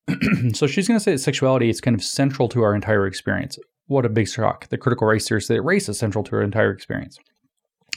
so 0.53 0.67
she's 0.67 0.88
going 0.88 1.00
to 1.00 1.03
say 1.03 1.11
that 1.11 1.19
sexuality 1.19 1.69
is 1.69 1.82
kind 1.82 1.95
of 1.95 2.03
central 2.03 2.48
to 2.50 2.61
our 2.61 2.75
entire 2.75 3.08
experience. 3.08 3.58
What 3.88 4.06
a 4.06 4.09
big 4.09 4.27
shock. 4.27 4.69
The 4.69 4.77
critical 4.77 5.08
race 5.08 5.27
theory 5.27 5.42
that 5.48 5.61
race 5.61 5.90
is 5.90 5.98
central 5.98 6.24
to 6.24 6.35
our 6.35 6.42
entire 6.42 6.72
experience. 6.72 7.17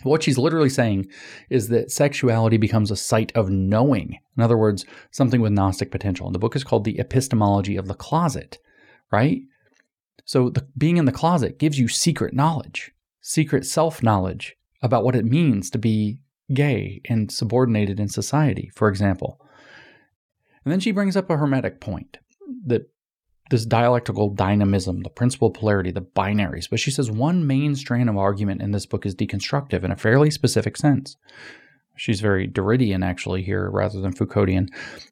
What 0.03 0.23
she's 0.23 0.39
literally 0.39 0.69
saying 0.69 1.09
is 1.51 1.69
that 1.69 1.91
sexuality 1.91 2.57
becomes 2.57 2.91
a 2.91 2.97
site 2.97 3.33
of 3.35 3.51
knowing. 3.51 4.19
In 4.37 4.43
other 4.43 4.57
words, 4.57 4.87
something 5.11 5.41
with 5.41 5.53
Gnostic 5.53 5.91
potential. 5.91 6.27
And 6.27 6.35
the 6.35 6.39
book 6.39 6.55
is 6.55 6.65
called 6.65 6.85
The 6.85 6.99
Epistemology 7.01 7.77
of 7.77 7.89
the 7.89 7.95
Closet, 7.95 8.59
right? 9.11 9.43
So 10.29 10.51
the, 10.51 10.67
being 10.77 10.99
in 10.99 11.07
the 11.07 11.13
closet 11.13 11.59
gives 11.59 11.79
you 11.79 11.89
secret 11.89 12.35
knowledge 12.35 12.93
secret 13.29 13.67
self 13.67 14.03
knowledge 14.03 14.57
about 14.81 15.05
what 15.05 15.15
it 15.15 15.25
means 15.25 15.69
to 15.69 15.79
be 15.79 16.19
gay 16.55 17.01
and 17.11 17.31
subordinated 17.31 18.01
in 18.01 18.09
society, 18.09 18.71
for 18.75 18.89
example. 18.89 19.39
And 20.65 20.73
then 20.73 20.81
she 20.81 20.93
brings 20.93 21.15
up 21.15 21.29
a 21.29 21.37
hermetic 21.37 21.79
point 21.79 22.17
that 22.67 22.91
this 23.51 23.67
dialectical 23.67 24.31
dynamism, 24.31 25.03
the 25.03 25.11
principal 25.11 25.51
polarity, 25.51 25.91
the 25.91 26.01
binaries. 26.01 26.71
But 26.71 26.81
she 26.81 26.91
says 26.91 27.11
one 27.11 27.47
main 27.47 27.75
strand 27.75 28.09
of 28.09 28.17
argument 28.17 28.63
in 28.63 28.73
this 28.73 28.87
book 28.87 29.05
is 29.05 29.15
deconstructive 29.15 29.85
in 29.85 29.91
a 29.91 29.97
fairly 29.97 30.31
specific 30.31 30.79
sense. 30.79 31.17
She's 31.97 32.21
very 32.21 32.49
Derridean 32.49 33.05
actually 33.05 33.43
here 33.43 33.69
rather 33.71 34.01
than 34.01 34.15
Foucauldian, 34.15 34.69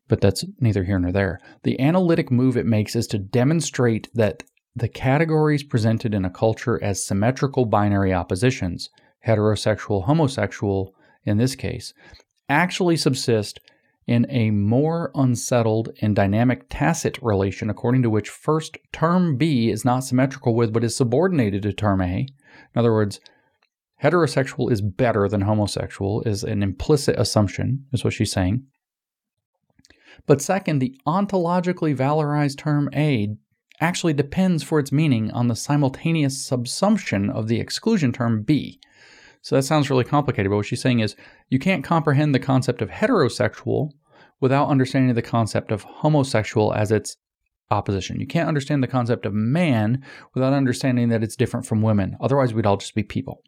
but 0.08 0.20
that's 0.20 0.44
neither 0.60 0.84
here 0.84 0.98
nor 0.98 1.12
there. 1.12 1.40
The 1.64 1.78
analytic 1.80 2.30
move 2.30 2.56
it 2.56 2.66
makes 2.66 2.96
is 2.96 3.06
to 3.08 3.18
demonstrate 3.18 4.08
that 4.14 4.42
the 4.76 4.88
categories 4.88 5.62
presented 5.62 6.12
in 6.12 6.26
a 6.26 6.30
culture 6.30 6.82
as 6.84 7.04
symmetrical 7.04 7.64
binary 7.64 8.12
oppositions, 8.12 8.90
heterosexual, 9.26 10.04
homosexual 10.04 10.94
in 11.24 11.38
this 11.38 11.56
case, 11.56 11.94
actually 12.50 12.96
subsist 12.96 13.58
in 14.06 14.26
a 14.28 14.50
more 14.50 15.10
unsettled 15.14 15.88
and 16.02 16.14
dynamic 16.14 16.66
tacit 16.68 17.18
relation 17.22 17.70
according 17.70 18.02
to 18.02 18.10
which 18.10 18.28
first 18.28 18.76
term 18.92 19.36
B 19.36 19.70
is 19.70 19.84
not 19.84 20.04
symmetrical 20.04 20.54
with 20.54 20.72
but 20.72 20.84
is 20.84 20.94
subordinated 20.94 21.62
to 21.62 21.72
term 21.72 22.02
A. 22.02 22.18
In 22.20 22.28
other 22.76 22.92
words, 22.92 23.18
heterosexual 24.02 24.70
is 24.70 24.82
better 24.82 25.26
than 25.26 25.40
homosexual 25.40 26.22
is 26.22 26.44
an 26.44 26.62
implicit 26.62 27.18
assumption, 27.18 27.86
is 27.92 28.04
what 28.04 28.12
she's 28.12 28.30
saying. 28.30 28.66
But 30.26 30.42
second, 30.42 30.78
the 30.78 30.96
ontologically 31.06 31.96
valorized 31.96 32.58
term 32.58 32.90
A 32.94 33.36
actually 33.80 34.12
depends 34.12 34.62
for 34.62 34.78
its 34.78 34.92
meaning 34.92 35.30
on 35.32 35.48
the 35.48 35.56
simultaneous 35.56 36.48
subsumption 36.48 37.30
of 37.30 37.48
the 37.48 37.60
exclusion 37.60 38.12
term 38.12 38.42
B. 38.42 38.80
So 39.42 39.54
that 39.54 39.62
sounds 39.62 39.90
really 39.90 40.04
complicated, 40.04 40.50
but 40.50 40.56
what 40.56 40.66
she's 40.66 40.80
saying 40.80 41.00
is 41.00 41.14
you 41.48 41.58
can't 41.58 41.84
comprehend 41.84 42.34
the 42.34 42.40
concept 42.40 42.82
of 42.82 42.90
heterosexual 42.90 43.90
without 44.40 44.68
understanding 44.68 45.14
the 45.14 45.22
concept 45.22 45.70
of 45.70 45.82
homosexual 45.82 46.74
as 46.74 46.90
its 46.90 47.16
opposition. 47.70 48.20
You 48.20 48.26
can't 48.26 48.48
understand 48.48 48.82
the 48.82 48.88
concept 48.88 49.26
of 49.26 49.34
man 49.34 50.04
without 50.34 50.52
understanding 50.52 51.08
that 51.08 51.22
it's 51.22 51.36
different 51.36 51.66
from 51.66 51.82
women. 51.82 52.16
Otherwise, 52.20 52.54
we'd 52.54 52.66
all 52.66 52.76
just 52.76 52.94
be 52.94 53.02
people, 53.02 53.42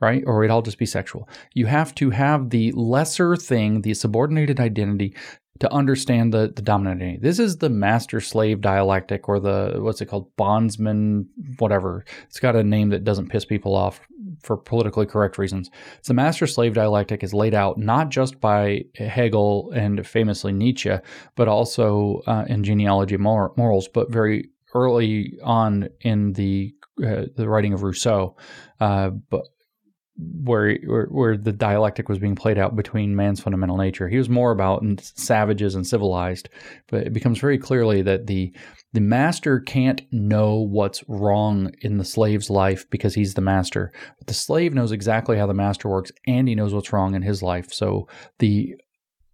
right? 0.00 0.22
Or 0.26 0.38
we'd 0.38 0.50
all 0.50 0.62
just 0.62 0.78
be 0.78 0.86
sexual. 0.86 1.28
You 1.54 1.66
have 1.66 1.94
to 1.96 2.10
have 2.10 2.50
the 2.50 2.72
lesser 2.72 3.36
thing, 3.36 3.82
the 3.82 3.94
subordinated 3.94 4.60
identity, 4.60 5.14
to 5.62 5.72
understand 5.72 6.34
the, 6.34 6.52
the 6.56 6.60
dominant 6.60 7.00
identity. 7.00 7.20
This 7.22 7.38
is 7.38 7.58
the 7.58 7.68
master 7.68 8.20
slave 8.20 8.60
dialectic 8.60 9.28
or 9.28 9.38
the, 9.38 9.76
what's 9.78 10.00
it 10.00 10.06
called? 10.06 10.34
Bondsman, 10.36 11.28
whatever. 11.58 12.04
It's 12.24 12.40
got 12.40 12.56
a 12.56 12.64
name 12.64 12.88
that 12.88 13.04
doesn't 13.04 13.28
piss 13.28 13.44
people 13.44 13.76
off 13.76 14.00
for 14.42 14.56
politically 14.56 15.06
correct 15.06 15.38
reasons. 15.38 15.70
It's 15.98 16.08
the 16.08 16.14
master 16.14 16.48
slave 16.48 16.74
dialectic 16.74 17.22
is 17.22 17.32
laid 17.32 17.54
out 17.54 17.78
not 17.78 18.08
just 18.08 18.40
by 18.40 18.86
Hegel 18.96 19.70
and 19.70 20.04
famously 20.04 20.50
Nietzsche, 20.50 20.96
but 21.36 21.46
also 21.46 22.22
uh, 22.26 22.44
in 22.48 22.64
genealogy 22.64 23.16
mor- 23.16 23.52
morals, 23.56 23.86
but 23.86 24.10
very 24.10 24.50
early 24.74 25.38
on 25.44 25.90
in 26.00 26.32
the 26.32 26.74
uh, 27.06 27.26
the 27.36 27.48
writing 27.48 27.72
of 27.72 27.84
Rousseau. 27.84 28.36
Uh, 28.80 29.10
but 29.10 29.46
where, 30.16 30.76
where, 30.86 31.06
where 31.06 31.36
the 31.36 31.52
dialectic 31.52 32.08
was 32.08 32.18
being 32.18 32.34
played 32.34 32.58
out 32.58 32.76
between 32.76 33.16
man's 33.16 33.40
fundamental 33.40 33.76
nature. 33.76 34.08
He 34.08 34.18
was 34.18 34.28
more 34.28 34.50
about 34.50 34.84
savages 35.00 35.74
and 35.74 35.86
civilized, 35.86 36.48
but 36.88 37.06
it 37.06 37.12
becomes 37.12 37.38
very 37.38 37.58
clearly 37.58 38.02
that 38.02 38.26
the 38.26 38.54
the 38.94 39.00
master 39.00 39.58
can't 39.58 40.02
know 40.12 40.56
what's 40.56 41.02
wrong 41.08 41.72
in 41.80 41.96
the 41.96 42.04
slave's 42.04 42.50
life 42.50 42.84
because 42.90 43.14
he's 43.14 43.32
the 43.32 43.40
master. 43.40 43.90
But 44.18 44.26
the 44.26 44.34
slave 44.34 44.74
knows 44.74 44.92
exactly 44.92 45.38
how 45.38 45.46
the 45.46 45.54
master 45.54 45.88
works 45.88 46.12
and 46.26 46.46
he 46.46 46.54
knows 46.54 46.74
what's 46.74 46.92
wrong 46.92 47.14
in 47.14 47.22
his 47.22 47.42
life. 47.42 47.72
So 47.72 48.06
the 48.38 48.74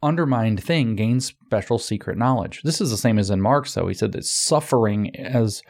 undermined 0.00 0.62
thing 0.62 0.94
gains 0.94 1.26
special 1.26 1.78
secret 1.78 2.16
knowledge. 2.16 2.62
This 2.62 2.81
is 2.81 2.90
the 2.90 2.97
same 2.97 3.18
as 3.18 3.31
in 3.31 3.40
Marx, 3.40 3.74
though. 3.74 3.89
He 3.89 3.94
said 3.94 4.12
that 4.12 4.24
suffering 4.24 5.15
as 5.16 5.62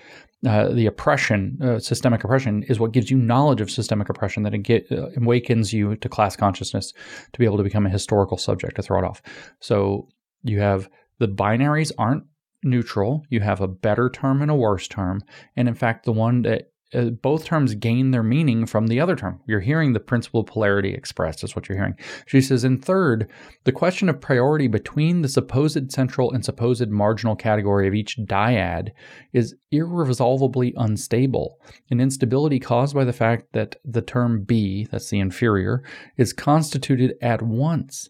uh, 0.46 0.68
the 0.68 0.86
oppression, 0.86 1.58
uh, 1.62 1.78
systemic 1.78 2.22
oppression, 2.22 2.62
is 2.64 2.78
what 2.78 2.92
gives 2.92 3.10
you 3.10 3.16
knowledge 3.16 3.60
of 3.60 3.70
systemic 3.70 4.08
oppression 4.08 4.44
that 4.44 4.56
get, 4.58 4.90
uh, 4.92 5.08
awakens 5.16 5.72
you 5.72 5.96
to 5.96 6.08
class 6.08 6.36
consciousness 6.36 6.92
to 7.32 7.38
be 7.38 7.44
able 7.44 7.56
to 7.56 7.64
become 7.64 7.86
a 7.86 7.90
historical 7.90 8.36
subject 8.36 8.76
to 8.76 8.82
throw 8.82 8.98
it 8.98 9.04
off. 9.04 9.20
So 9.60 10.08
you 10.44 10.60
have 10.60 10.88
the 11.18 11.28
binaries 11.28 11.90
aren't 11.98 12.24
neutral. 12.62 13.24
You 13.30 13.40
have 13.40 13.60
a 13.60 13.68
better 13.68 14.10
term 14.10 14.42
and 14.42 14.50
a 14.50 14.54
worse 14.54 14.86
term. 14.86 15.22
And 15.56 15.68
in 15.68 15.74
fact, 15.74 16.04
the 16.04 16.12
one 16.12 16.42
that 16.42 16.70
uh, 16.94 17.10
both 17.10 17.44
terms 17.44 17.74
gain 17.74 18.10
their 18.10 18.22
meaning 18.22 18.64
from 18.64 18.86
the 18.86 18.98
other 18.98 19.14
term. 19.14 19.40
You're 19.46 19.60
hearing 19.60 19.92
the 19.92 20.00
principle 20.00 20.40
of 20.40 20.46
polarity 20.46 20.94
expressed, 20.94 21.44
is 21.44 21.54
what 21.54 21.68
you're 21.68 21.76
hearing. 21.76 21.96
She 22.26 22.40
says, 22.40 22.64
in 22.64 22.78
third, 22.78 23.30
the 23.64 23.72
question 23.72 24.08
of 24.08 24.20
priority 24.20 24.68
between 24.68 25.22
the 25.22 25.28
supposed 25.28 25.92
central 25.92 26.32
and 26.32 26.44
supposed 26.44 26.88
marginal 26.88 27.36
category 27.36 27.86
of 27.86 27.94
each 27.94 28.16
dyad 28.18 28.90
is 29.32 29.54
irresolvably 29.70 30.72
unstable, 30.76 31.58
an 31.90 32.00
instability 32.00 32.58
caused 32.58 32.94
by 32.94 33.04
the 33.04 33.12
fact 33.12 33.52
that 33.52 33.76
the 33.84 34.02
term 34.02 34.44
B, 34.44 34.86
that's 34.90 35.10
the 35.10 35.20
inferior, 35.20 35.82
is 36.16 36.32
constituted 36.32 37.14
at 37.20 37.42
once. 37.42 38.08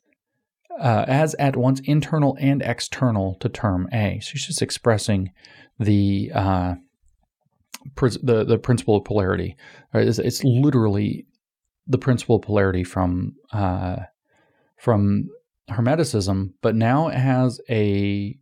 Uh, 0.81 1.05
as 1.09 1.35
at 1.41 1.57
once 1.57 1.81
internal 1.81 2.37
and 2.39 2.63
external 2.63 3.35
to 3.41 3.49
term 3.49 3.89
A. 3.93 4.21
So 4.21 4.31
she's 4.31 4.47
just 4.47 4.63
expressing 4.63 5.33
the 5.81 6.31
uh, 6.33 6.75
the 7.97 8.45
the 8.45 8.59
principle 8.59 8.97
of 8.97 9.05
polarity. 9.05 9.57
Right? 9.93 10.07
It's, 10.07 10.19
it's 10.19 10.45
literally 10.45 11.27
the 11.87 11.99
principle 11.99 12.37
of 12.37 12.43
polarity 12.43 12.85
from 12.85 13.35
uh, 13.53 13.97
from 14.77 15.29
Hermeticism, 15.71 16.53
but 16.63 16.75
now 16.75 17.09
it 17.09 17.17
has 17.17 17.61
a 17.69 18.39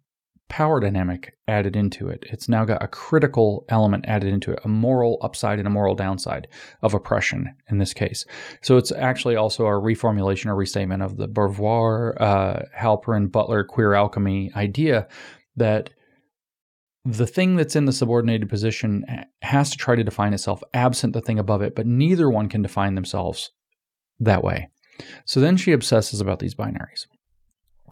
power 0.49 0.79
dynamic 0.79 1.37
added 1.49 1.75
into 1.75 2.09
it. 2.09 2.25
It's 2.31 2.49
now 2.49 2.65
got 2.65 2.83
a 2.83 2.89
critical 2.89 3.65
element 3.69 4.05
added 4.07 4.33
into 4.33 4.53
it, 4.53 4.61
a 4.65 4.69
moral 4.69 5.19
upside 5.21 5.59
and 5.59 5.67
a 5.67 5.71
moral 5.71 5.95
downside 5.95 6.47
of 6.83 6.95
oppression 6.95 7.53
in 7.69 7.79
this 7.79 7.93
case. 7.93 8.25
So 8.63 8.77
it's 8.77 8.93
actually 8.93 9.37
also 9.37 9.67
a 9.67 9.71
reformulation 9.71 10.47
or 10.47 10.55
restatement 10.55 11.03
of 11.03 11.17
the 11.17 11.27
Beauvoir, 11.29 12.21
uh, 12.21 12.61
Halperin, 12.79 13.31
Butler 13.31 13.65
queer 13.65 13.95
alchemy 13.95 14.53
idea 14.55 15.09
that 15.57 15.91
the 17.07 17.27
thing 17.27 17.55
that's 17.55 17.77
in 17.77 17.85
the 17.85 17.93
subordinated 17.93 18.49
position 18.49 19.05
has 19.43 19.71
to 19.71 19.77
try 19.77 19.95
to 19.95 20.03
define 20.03 20.35
itself 20.35 20.63
absent 20.75 21.13
the 21.13 21.21
thing 21.21 21.39
above 21.39 21.63
it, 21.63 21.77
but 21.77 21.87
neither 21.87 22.29
one 22.29 22.49
can 22.49 22.63
define 22.63 22.97
themselves 22.97 23.53
that 24.19 24.43
way. 24.43 24.69
So 25.25 25.41
then 25.41 25.57
she 25.57 25.73
obsesses 25.73 26.21
about 26.21 26.41
these 26.41 26.55
binaries. 26.55 27.07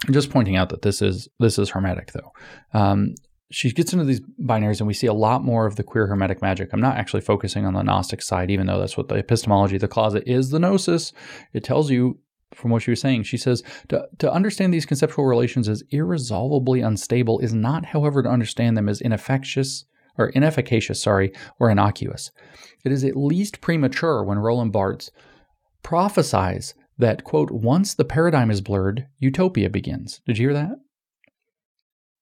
I'm 0.07 0.13
just 0.13 0.31
pointing 0.31 0.57
out 0.57 0.71
that 0.71 0.83
this 0.83 1.01
is 1.01 1.29
this 1.39 1.59
is 1.59 1.71
hermetic 1.71 2.13
though. 2.13 2.33
Um, 2.79 3.15
she 3.51 3.71
gets 3.71 3.93
into 3.93 4.05
these 4.05 4.21
binaries 4.43 4.81
and 4.81 4.89
we 4.89 4.95
see 4.95 5.07
a 5.07 5.13
lot 5.15 5.45
more 5.45 5.67
of 5.67 5.77
the 5.77 5.85
queer 5.85 6.09
hermetic 6.09 6.43
magic. 6.43 6.71
I'm 6.73 6.81
not 6.81 6.97
actually 6.97 7.21
focusing 7.21 7.67
on 7.67 7.75
the 7.75 7.83
Gnostic 7.83 8.21
side, 8.21 8.51
even 8.51 8.67
though 8.67 8.81
that's 8.81 8.97
what 8.97 9.09
the 9.09 9.17
epistemology 9.17 9.77
of 9.77 9.81
the 9.81 9.89
closet 9.89 10.25
is 10.27 10.51
the 10.51 10.59
gnosis. 10.59 11.13
It 11.53 11.63
tells 11.63 11.91
you 11.91 12.19
from 12.55 12.71
what 12.71 12.83
she 12.83 12.91
was 12.91 13.01
saying. 13.01 13.25
She 13.25 13.37
says 13.37 13.63
to, 13.89 14.07
to 14.19 14.33
understand 14.33 14.73
these 14.73 14.87
conceptual 14.87 15.27
relations 15.27 15.69
as 15.69 15.83
irresolvably 15.91 16.81
unstable 16.81 17.39
is 17.41 17.55
not, 17.55 17.87
however, 17.87 18.23
to 18.23 18.29
understand 18.29 18.77
them 18.77 18.89
as 18.89 19.01
ineffectuous 19.01 19.85
or 20.17 20.29
inefficacious, 20.29 21.03
sorry, 21.03 21.33
or 21.59 21.71
innocuous. 21.71 22.31
It 22.85 22.93
is 22.93 23.05
at 23.05 23.17
least 23.17 23.61
premature 23.61 24.23
when 24.23 24.39
Roland 24.39 24.73
Barthes 24.73 25.11
prophesies 25.83 26.75
that, 26.99 27.25
quote, 27.25 27.51
once 27.51 27.95
the 27.95 28.05
paradigm 28.05 28.51
is 28.51 28.61
blurred, 28.61 29.07
utopia 29.19 29.69
begins. 29.69 30.21
Did 30.27 30.39
you 30.39 30.49
hear 30.49 30.55
that? 30.55 30.77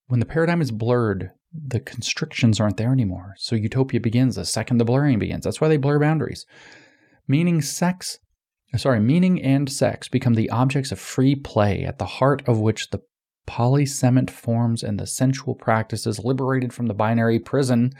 When 0.06 0.20
the 0.20 0.26
paradigm 0.26 0.62
is 0.62 0.70
blurred, 0.70 1.30
the 1.52 1.80
constrictions 1.80 2.58
aren't 2.58 2.78
there 2.78 2.92
anymore. 2.92 3.34
So 3.36 3.56
utopia 3.56 4.00
begins 4.00 4.36
the 4.36 4.44
second 4.44 4.78
the 4.78 4.84
blurring 4.84 5.18
begins. 5.18 5.44
That's 5.44 5.60
why 5.60 5.68
they 5.68 5.76
blur 5.76 5.98
boundaries. 5.98 6.46
Meaning 7.28 7.60
sex, 7.60 8.18
sorry, 8.78 9.01
meaning 9.01 9.42
and 9.42 9.70
sex 9.70 10.09
become 10.09 10.34
the 10.34 10.51
objects 10.51 10.92
of 10.92 10.99
free 10.99 11.34
play 11.34 11.84
at 11.84 11.99
the 11.99 12.07
heart 12.07 12.42
of 12.47 12.60
which 12.60 12.91
the 12.91 13.02
polysemant 13.47 14.31
forms 14.31 14.83
and 14.83 14.99
the 14.99 15.07
sensual 15.07 15.55
practices 15.55 16.25
liberated 16.25 16.73
from 16.73 16.86
the 16.86 16.94
binary 16.94 17.39
prison, 17.39 17.92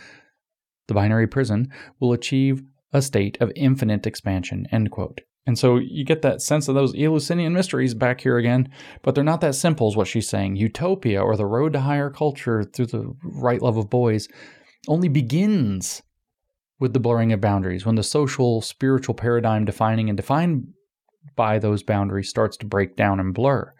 the 0.89 0.95
binary 0.95 1.27
prison 1.27 1.69
will 2.01 2.13
achieve 2.13 2.63
a 2.93 3.03
state 3.03 3.37
of 3.41 3.53
infinite 3.57 4.07
expansion, 4.07 4.67
end 4.71 4.91
quote. 4.91 5.21
And 5.45 5.59
so 5.59 5.77
you 5.77 6.05
get 6.05 6.23
that 6.23 6.41
sense 6.41 6.69
of 6.69 6.75
those 6.75 6.95
Eleusinian 6.95 7.53
mysteries 7.53 7.95
back 7.95 8.21
here 8.21 8.39
again, 8.39 8.71
but 9.03 9.15
they're 9.15 9.25
not 9.25 9.41
that 9.41 9.57
simple, 9.57 9.89
is 9.89 9.97
what 9.97 10.07
she's 10.07 10.29
saying. 10.29 10.57
Utopia, 10.57 11.21
or 11.21 11.37
the 11.37 11.47
road 11.47 11.73
to 11.73 11.81
higher 11.81 12.11
culture 12.11 12.63
through 12.63 12.87
the 12.87 13.13
right 13.25 13.61
love 13.61 13.77
of 13.77 13.91
boys, 13.91 14.29
only 14.87 15.09
begins 15.09 16.03
with 16.83 16.95
the 16.95 17.01
blurring 17.01 17.33
of 17.33 17.41
boundaries, 17.41 17.87
when 17.87 17.95
the 17.95 18.03
social, 18.03 18.61
spiritual 18.61 19.15
paradigm 19.15 19.65
defining 19.65 20.09
and 20.09 20.17
defined 20.17 20.67
by 21.37 21.57
those 21.57 21.85
boundaries 21.85 22.29
starts 22.29 22.57
to 22.57 22.67
break 22.67 22.97
down 22.97 23.21
and 23.21 23.33
blur. 23.33 23.73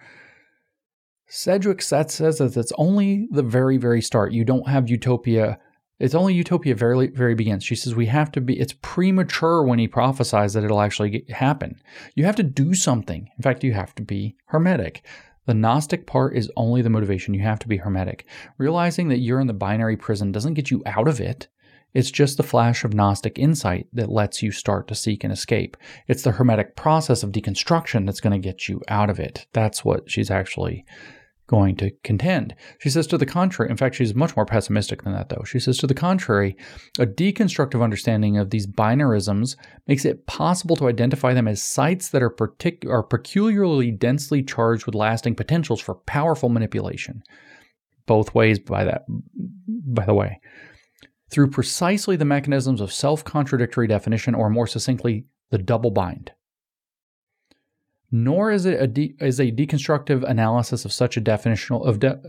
Sedgwick 1.27 1.83
says 1.83 2.19
that 2.39 2.57
it's 2.57 2.73
only 2.79 3.27
the 3.33 3.43
very, 3.43 3.77
very 3.77 4.01
start. 4.01 4.31
You 4.31 4.45
don't 4.45 4.69
have 4.69 4.89
utopia 4.89 5.59
it's 5.99 6.15
only 6.15 6.35
utopia 6.35 6.75
very 6.75 7.09
very 7.09 7.35
begins. 7.35 7.63
She 7.63 7.77
says 7.77 7.95
we 7.95 8.07
have 8.07 8.33
to 8.33 8.41
be. 8.41 8.59
It's 8.59 8.75
premature 8.83 9.63
when 9.63 9.79
he 9.79 9.87
prophesies 9.87 10.53
that 10.55 10.65
it'll 10.65 10.81
actually 10.81 11.11
get, 11.11 11.31
happen. 11.31 11.81
You 12.17 12.25
have 12.25 12.35
to 12.37 12.43
do 12.43 12.75
something. 12.75 13.29
In 13.37 13.43
fact, 13.43 13.63
you 13.63 13.73
have 13.73 13.95
to 13.97 14.03
be 14.03 14.37
hermetic. 14.47 15.05
The 15.47 15.55
Gnostic 15.55 16.07
part 16.07 16.37
is 16.37 16.51
only 16.57 16.83
the 16.83 16.91
motivation. 16.91 17.35
You 17.35 17.43
have 17.43 17.61
to 17.61 17.69
be 17.69 17.77
hermetic. 17.77 18.27
Realizing 18.59 19.09
that 19.09 19.19
you're 19.19 19.41
in 19.41 19.47
the 19.47 19.53
binary 19.53 19.97
prison 19.97 20.33
doesn't 20.33 20.55
get 20.55 20.73
you 20.73 20.83
out 20.87 21.07
of 21.07 21.21
it. 21.21 21.47
It's 21.95 22.11
just 22.11 22.37
the 22.37 22.43
flash 22.43 22.85
of 22.85 22.95
Gnostic 22.95 23.39
insight 23.39 23.87
that 23.93 24.11
lets 24.11 24.43
you 24.43 24.51
start 24.51 24.89
to 24.89 24.95
seek 24.95 25.25
and 25.25 25.33
escape. 25.33 25.77
It's 26.09 26.23
the 26.23 26.33
hermetic 26.33 26.75
process 26.77 27.23
of 27.23 27.33
deconstruction 27.33 28.07
that's 28.07 28.21
going 28.21 28.33
to 28.33 28.39
get 28.39 28.69
you 28.69 28.81
out 28.89 29.11
of 29.11 29.21
it. 29.21 29.47
That's 29.53 29.85
what 29.85 30.11
she's 30.11 30.31
actually 30.31 30.85
going 31.53 31.77
to 31.77 31.91
contend. 32.03 32.55
She 32.79 32.89
says 32.89 33.07
to 33.09 33.19
the 33.19 33.27
contrary, 33.27 33.71
in 33.71 33.77
fact, 33.77 33.97
she's 33.97 34.15
much 34.15 34.35
more 34.37 34.47
pessimistic 34.47 35.03
than 35.03 35.13
that, 35.13 35.29
though. 35.29 35.45
She 35.45 35.59
says 35.59 35.77
to 35.79 35.87
the 35.87 35.93
contrary, 35.93 36.57
a 36.99 37.05
deconstructive 37.05 37.83
understanding 37.83 38.39
of 38.39 38.49
these 38.49 38.67
binarisms 38.67 39.57
makes 39.87 40.07
it 40.07 40.27
possible 40.27 40.77
to 40.77 40.89
identify 40.89 41.35
them 41.35 41.47
as 41.47 41.63
sites 41.63 42.09
that 42.09 42.23
are, 42.23 42.31
partic- 42.31 42.89
are 42.89 43.03
peculiarly 43.03 43.91
densely 43.91 44.43
charged 44.43 44.87
with 44.87 44.95
lasting 44.95 45.35
potentials 45.35 45.81
for 45.81 45.97
powerful 45.97 46.49
manipulation. 46.49 47.23
Both 48.07 48.35
ways, 48.35 48.59
by 48.59 48.85
that, 48.85 49.05
by 49.09 50.07
the 50.07 50.15
way. 50.15 50.41
Through 51.33 51.51
precisely 51.51 52.15
the 52.15 52.25
mechanisms 52.25 52.81
of 52.81 52.93
self 52.93 53.25
contradictory 53.25 53.89
definition, 53.89 54.35
or 54.35 54.51
more 54.51 54.69
succinctly, 54.69 55.25
the 55.51 55.59
double 55.59 55.91
bind 55.91 56.33
nor 58.15 58.53
is 58.53 58.67
it 58.67 58.81
a 58.81 58.87
de- 58.87 59.17
is 59.21 59.41
a 59.41 59.51
deconstructive 59.51 60.23
analysis 60.23 60.85
of 60.85 60.93
such 60.93 61.17
a 61.17 61.21
definitional 61.21 61.85
of 61.85 61.99
de- 61.99 62.21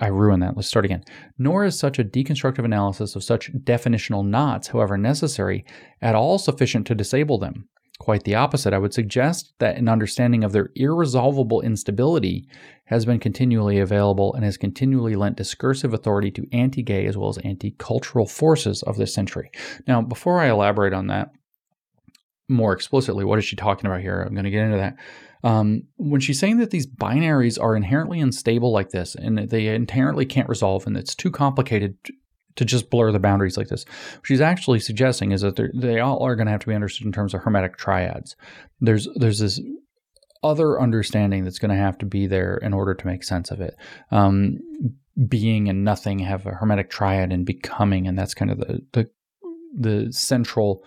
I 0.00 0.06
ruined 0.06 0.42
that. 0.44 0.56
Let's 0.56 0.68
start 0.68 0.84
again. 0.84 1.02
Nor 1.36 1.64
is 1.64 1.76
such 1.76 1.98
a 1.98 2.04
deconstructive 2.04 2.64
analysis 2.64 3.16
of 3.16 3.24
such 3.24 3.52
definitional 3.52 4.24
knots, 4.24 4.68
however 4.68 4.96
necessary, 4.96 5.64
at 6.00 6.14
all 6.14 6.38
sufficient 6.38 6.86
to 6.86 6.94
disable 6.94 7.38
them. 7.38 7.68
Quite 8.02 8.24
the 8.24 8.34
opposite. 8.34 8.74
I 8.74 8.78
would 8.78 8.92
suggest 8.92 9.54
that 9.60 9.76
an 9.76 9.88
understanding 9.88 10.42
of 10.42 10.50
their 10.50 10.70
irresolvable 10.74 11.60
instability 11.60 12.48
has 12.86 13.06
been 13.06 13.20
continually 13.20 13.78
available 13.78 14.34
and 14.34 14.44
has 14.44 14.56
continually 14.56 15.14
lent 15.14 15.36
discursive 15.36 15.94
authority 15.94 16.32
to 16.32 16.44
anti 16.50 16.82
gay 16.82 17.06
as 17.06 17.16
well 17.16 17.28
as 17.28 17.38
anti 17.38 17.70
cultural 17.78 18.26
forces 18.26 18.82
of 18.82 18.96
this 18.96 19.14
century. 19.14 19.52
Now, 19.86 20.02
before 20.02 20.40
I 20.40 20.48
elaborate 20.48 20.92
on 20.92 21.06
that 21.06 21.30
more 22.48 22.72
explicitly, 22.72 23.24
what 23.24 23.38
is 23.38 23.44
she 23.44 23.54
talking 23.54 23.86
about 23.86 24.00
here? 24.00 24.20
I'm 24.20 24.34
going 24.34 24.46
to 24.46 24.50
get 24.50 24.64
into 24.64 24.78
that. 24.78 24.96
Um, 25.44 25.84
when 25.94 26.20
she's 26.20 26.40
saying 26.40 26.58
that 26.58 26.72
these 26.72 26.88
binaries 26.88 27.56
are 27.56 27.76
inherently 27.76 28.18
unstable 28.18 28.72
like 28.72 28.88
this 28.88 29.14
and 29.14 29.48
they 29.48 29.68
inherently 29.68 30.26
can't 30.26 30.48
resolve 30.48 30.88
and 30.88 30.96
it's 30.96 31.14
too 31.14 31.30
complicated 31.30 31.96
to 32.56 32.64
just 32.64 32.90
blur 32.90 33.12
the 33.12 33.18
boundaries 33.18 33.56
like 33.56 33.68
this, 33.68 33.84
what 33.84 34.26
she's 34.26 34.40
actually 34.40 34.80
suggesting 34.80 35.32
is 35.32 35.40
that 35.42 35.60
they 35.74 36.00
all 36.00 36.22
are 36.22 36.36
going 36.36 36.46
to 36.46 36.52
have 36.52 36.60
to 36.60 36.66
be 36.66 36.74
understood 36.74 37.06
in 37.06 37.12
terms 37.12 37.34
of 37.34 37.42
hermetic 37.42 37.76
triads. 37.76 38.36
There's 38.80 39.08
there's 39.16 39.38
this 39.38 39.60
other 40.42 40.80
understanding 40.80 41.44
that's 41.44 41.58
going 41.58 41.70
to 41.70 41.76
have 41.76 41.98
to 41.98 42.06
be 42.06 42.26
there 42.26 42.56
in 42.56 42.72
order 42.72 42.94
to 42.94 43.06
make 43.06 43.22
sense 43.22 43.50
of 43.50 43.60
it. 43.60 43.76
Um, 44.10 44.58
being 45.28 45.68
and 45.68 45.84
nothing 45.84 46.20
have 46.20 46.46
a 46.46 46.52
hermetic 46.52 46.90
triad 46.90 47.32
and 47.32 47.46
becoming, 47.46 48.06
and 48.06 48.18
that's 48.18 48.34
kind 48.34 48.50
of 48.50 48.58
the 48.58 48.80
the, 48.92 49.10
the 49.78 50.12
central 50.12 50.84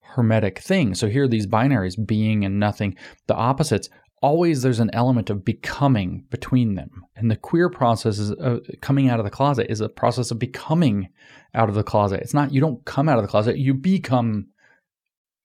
hermetic 0.00 0.58
thing. 0.58 0.94
So 0.94 1.08
here 1.08 1.28
these 1.28 1.46
binaries, 1.46 1.94
being 2.06 2.44
and 2.44 2.58
nothing, 2.58 2.96
the 3.26 3.34
opposites, 3.34 3.90
always 4.22 4.62
there's 4.62 4.80
an 4.80 4.90
element 4.92 5.30
of 5.30 5.44
becoming 5.44 6.24
between 6.30 6.74
them. 6.74 7.04
And 7.14 7.30
the 7.30 7.36
queer 7.36 7.68
process 7.68 8.18
is 8.18 8.32
uh, 8.32 8.60
coming 8.80 9.08
out 9.08 9.20
of 9.20 9.24
the 9.24 9.30
closet 9.30 9.70
is 9.70 9.80
a 9.80 9.88
process 9.88 10.30
of 10.30 10.38
becoming 10.38 11.08
out 11.54 11.68
of 11.68 11.74
the 11.74 11.82
closet. 11.82 12.20
It's 12.20 12.34
not 12.34 12.52
you 12.52 12.60
don't 12.60 12.84
come 12.84 13.08
out 13.08 13.18
of 13.18 13.24
the 13.24 13.30
closet, 13.30 13.58
you 13.58 13.74
become 13.74 14.48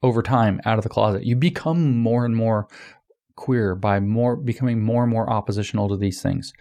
over 0.03 0.21
time 0.21 0.59
out 0.65 0.77
of 0.77 0.83
the 0.83 0.89
closet. 0.89 1.23
You 1.23 1.35
become 1.35 1.97
more 1.97 2.25
and 2.25 2.35
more 2.35 2.67
queer 3.35 3.75
by 3.75 3.99
more 3.99 4.35
becoming 4.35 4.81
more 4.81 5.03
and 5.03 5.11
more 5.11 5.29
oppositional 5.29 5.89
to 5.89 5.97
these 5.97 6.21
things. 6.21 6.53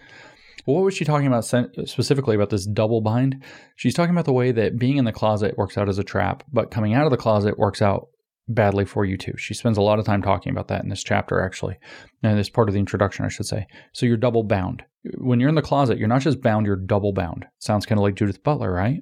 What 0.65 0.83
was 0.83 0.93
she 0.93 1.05
talking 1.05 1.27
about 1.27 1.45
specifically 1.45 2.35
about 2.35 2.51
this 2.51 2.67
double 2.67 3.01
bind? 3.01 3.43
She's 3.75 3.95
talking 3.95 4.13
about 4.13 4.25
the 4.25 4.33
way 4.33 4.51
that 4.51 4.77
being 4.77 4.97
in 4.97 5.05
the 5.05 5.11
closet 5.11 5.57
works 5.57 5.77
out 5.77 5.89
as 5.89 5.97
a 5.97 6.03
trap, 6.03 6.43
but 6.53 6.69
coming 6.69 6.93
out 6.93 7.05
of 7.05 7.11
the 7.11 7.17
closet 7.17 7.57
works 7.57 7.81
out 7.81 8.09
badly 8.47 8.85
for 8.85 9.05
you 9.05 9.17
too. 9.17 9.33
She 9.37 9.53
spends 9.53 9.77
a 9.77 9.81
lot 9.81 9.99
of 9.99 10.05
time 10.05 10.21
talking 10.21 10.51
about 10.51 10.67
that 10.69 10.83
in 10.83 10.89
this 10.89 11.03
chapter, 11.03 11.41
actually, 11.41 11.77
and 12.23 12.37
this 12.37 12.49
part 12.49 12.69
of 12.69 12.73
the 12.73 12.79
introduction, 12.79 13.25
I 13.25 13.29
should 13.29 13.45
say. 13.45 13.67
So 13.93 14.05
you're 14.05 14.17
double 14.17 14.43
bound. 14.43 14.83
When 15.17 15.39
you're 15.39 15.49
in 15.49 15.55
the 15.55 15.61
closet, 15.61 15.97
you're 15.97 16.07
not 16.07 16.21
just 16.21 16.41
bound, 16.41 16.65
you're 16.65 16.75
double 16.75 17.11
bound. 17.11 17.45
Sounds 17.57 17.85
kind 17.85 17.97
of 17.97 18.03
like 18.03 18.15
Judith 18.15 18.43
Butler, 18.43 18.71
right? 18.71 19.01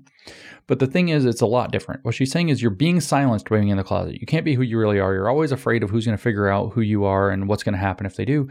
But 0.68 0.80
the 0.80 0.88
thing 0.88 1.10
is, 1.10 1.26
it's 1.26 1.42
a 1.42 1.48
lot 1.48 1.72
different. 1.72 2.06
What 2.06 2.16
she's 2.16 2.32
saying 2.32 2.50
is 2.50 2.62
you're 2.62 2.72
being 2.72 3.02
silenced 3.02 3.50
by 3.50 3.58
being 3.58 3.70
in 3.70 3.78
the 3.78 3.84
closet. 3.84 4.20
You 4.20 4.28
can't 4.28 4.46
be 4.46 4.56
who 4.56 4.62
you 4.62 4.78
really 4.78 5.00
are. 5.00 5.14
You're 5.14 5.30
always 5.30 5.52
afraid 5.52 5.84
of 5.84 5.90
who's 5.90 6.06
going 6.06 6.18
to 6.18 6.24
figure 6.24 6.48
out 6.48 6.74
who 6.74 6.82
you 6.82 7.04
are 7.06 7.30
and 7.30 7.50
what's 7.50 7.64
going 7.64 7.74
to 7.74 7.80
happen 7.80 8.06
if 8.06 8.16
they 8.16 8.26
do. 8.26 8.48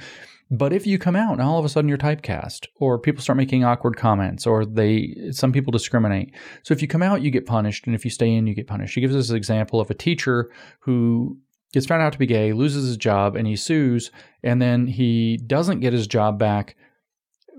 But 0.50 0.72
if 0.72 0.86
you 0.86 0.98
come 0.98 1.16
out 1.16 1.32
and 1.32 1.42
all 1.42 1.58
of 1.58 1.64
a 1.64 1.68
sudden 1.68 1.88
you're 1.88 1.98
typecast, 1.98 2.66
or 2.76 2.98
people 2.98 3.22
start 3.22 3.36
making 3.36 3.64
awkward 3.64 3.96
comments, 3.96 4.46
or 4.46 4.64
they 4.64 5.30
some 5.30 5.52
people 5.52 5.70
discriminate. 5.70 6.34
So 6.62 6.72
if 6.72 6.80
you 6.80 6.88
come 6.88 7.02
out, 7.02 7.22
you 7.22 7.30
get 7.30 7.46
punished, 7.46 7.86
and 7.86 7.94
if 7.94 8.04
you 8.04 8.10
stay 8.10 8.32
in, 8.32 8.46
you 8.46 8.54
get 8.54 8.66
punished. 8.66 8.94
She 8.94 9.00
gives 9.00 9.14
us 9.14 9.30
an 9.30 9.36
example 9.36 9.80
of 9.80 9.90
a 9.90 9.94
teacher 9.94 10.50
who 10.80 11.38
gets 11.72 11.86
found 11.86 12.02
out 12.02 12.12
to 12.14 12.18
be 12.18 12.26
gay, 12.26 12.52
loses 12.52 12.86
his 12.86 12.96
job, 12.96 13.36
and 13.36 13.46
he 13.46 13.56
sues, 13.56 14.10
and 14.42 14.60
then 14.62 14.86
he 14.86 15.36
doesn't 15.36 15.80
get 15.80 15.92
his 15.92 16.06
job 16.06 16.38
back 16.38 16.76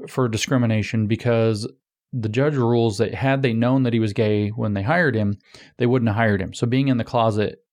for 0.07 0.27
discrimination 0.27 1.05
because 1.05 1.67
the 2.11 2.29
judge 2.29 2.55
rules 2.55 2.97
that 2.97 3.13
had 3.13 3.43
they 3.43 3.53
known 3.53 3.83
that 3.83 3.93
he 3.93 3.99
was 3.99 4.13
gay 4.13 4.49
when 4.49 4.73
they 4.73 4.81
hired 4.81 5.15
him, 5.15 5.37
they 5.77 5.85
wouldn't 5.85 6.09
have 6.09 6.15
hired 6.15 6.41
him. 6.41 6.55
So 6.55 6.65
being 6.65 6.87
in 6.87 6.97
the 6.97 7.03
closet 7.03 7.63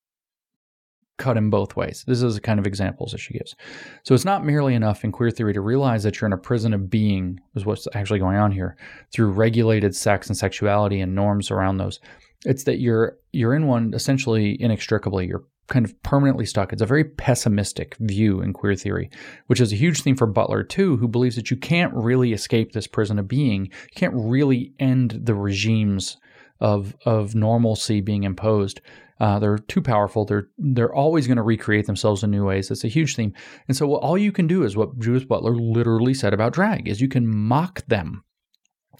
cut 1.19 1.37
him 1.37 1.51
both 1.51 1.77
ways. 1.77 2.05
This 2.07 2.23
is 2.23 2.35
the 2.35 2.41
kind 2.41 2.59
of 2.59 2.67
examples 2.67 3.13
that 3.13 3.19
she 3.19 3.35
gives. 3.35 3.55
So 4.03 4.15
it's 4.15 4.25
not 4.25 4.45
merely 4.45 4.75
enough 4.75 5.05
in 5.05 5.13
queer 5.13 5.31
theory 5.31 5.55
to 5.55 5.61
realize 5.61 6.03
that 6.03 6.21
you're 6.21 6.27
in 6.27 6.33
a 6.33 6.39
prison 6.39 6.75
of 6.75 6.91
being, 6.91 7.41
is 7.55 7.65
what's 7.65 7.89
actually 7.95 8.19
going 8.19 8.37
on 8.37 8.53
here, 8.53 8.77
through 9.13 9.31
regulated 9.31 9.95
sex 9.95 10.29
and 10.29 10.37
sexuality 10.37 11.01
and 11.01 11.15
norms 11.15 11.51
around 11.51 11.79
those. 11.79 12.01
It's 12.45 12.65
that 12.65 12.81
you're 12.81 13.17
you're 13.33 13.55
in 13.55 13.67
one 13.67 13.93
essentially 13.95 14.61
inextricably. 14.61 15.27
You're 15.27 15.45
kind 15.69 15.85
of 15.85 16.01
permanently 16.03 16.47
stuck. 16.47 16.73
It's 16.73 16.83
a 16.83 16.87
very 16.87 17.05
pessimistic 17.05 17.97
view 17.99 18.41
in 18.41 18.53
queer 18.53 18.77
theory, 18.77 19.11
which 19.47 19.61
is 19.61 19.73
a 19.73 19.77
huge 19.77 20.03
theme 20.03 20.17
for 20.17 20.27
Butler 20.27 20.63
too, 20.63 20.97
who 20.97 21.09
believes 21.09 21.37
that 21.37 21.51
you 21.51 21.57
can't 21.57 21.93
really 21.95 22.33
escape 22.33 22.73
this 22.73 22.87
prison 22.87 23.19
of 23.19 23.27
being. 23.27 23.67
You 23.67 23.95
can't 23.97 24.15
really 24.15 24.73
end 24.79 25.21
the 25.25 25.35
regimes 25.35 26.19
of 26.61 26.95
of 27.05 27.35
normalcy 27.35 28.01
being 28.01 28.25
imposed. 28.25 28.81
Uh, 29.19 29.39
they're 29.39 29.59
too 29.59 29.81
powerful. 29.81 30.25
They're 30.25 30.49
they're 30.59 30.95
always 30.95 31.27
going 31.27 31.37
to 31.37 31.43
recreate 31.43 31.87
themselves 31.87 32.23
in 32.23 32.31
new 32.31 32.45
ways. 32.45 32.71
It's 32.71 32.85
a 32.85 32.89
huge 32.89 33.17
theme. 33.17 33.33
And 33.67 33.77
so 33.77 33.95
all 33.95 34.19
you 34.19 34.33
can 34.33 34.47
do 34.47 34.63
is 34.63 34.77
what 34.77 34.99
Judith 34.99 35.29
Butler 35.29 35.55
literally 35.55 36.15
said 36.15 36.35
about 36.35 36.53
drag 36.53 36.89
is 36.89 37.01
you 37.01 37.09
can 37.09 37.27
mock 37.27 37.87
them, 37.87 38.25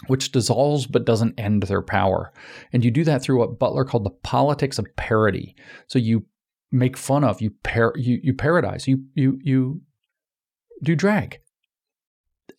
which 0.07 0.33
dissolves 0.33 0.87
but 0.87 1.05
doesn't 1.05 1.39
end 1.39 1.65
their 1.65 1.83
power. 1.83 2.33
And 2.73 2.85
you 2.85 2.91
do 2.91 3.05
that 3.05 3.23
through 3.23 3.39
what 3.39 3.59
Butler 3.59 3.85
called 3.85 4.05
the 4.05 4.11
politics 4.11 4.79
of 4.79 4.87
parody. 4.97 5.55
So 5.87 5.99
you 5.99 6.25
make 6.73 6.97
fun 6.97 7.23
of, 7.23 7.43
you 7.43 7.51
par- 7.63 7.95
you 7.97 8.19
you 8.23 8.35
parodize, 8.35 8.87
you 8.87 9.05
you 9.15 9.39
you 9.43 9.83
do 10.83 10.97
drag. 10.97 11.41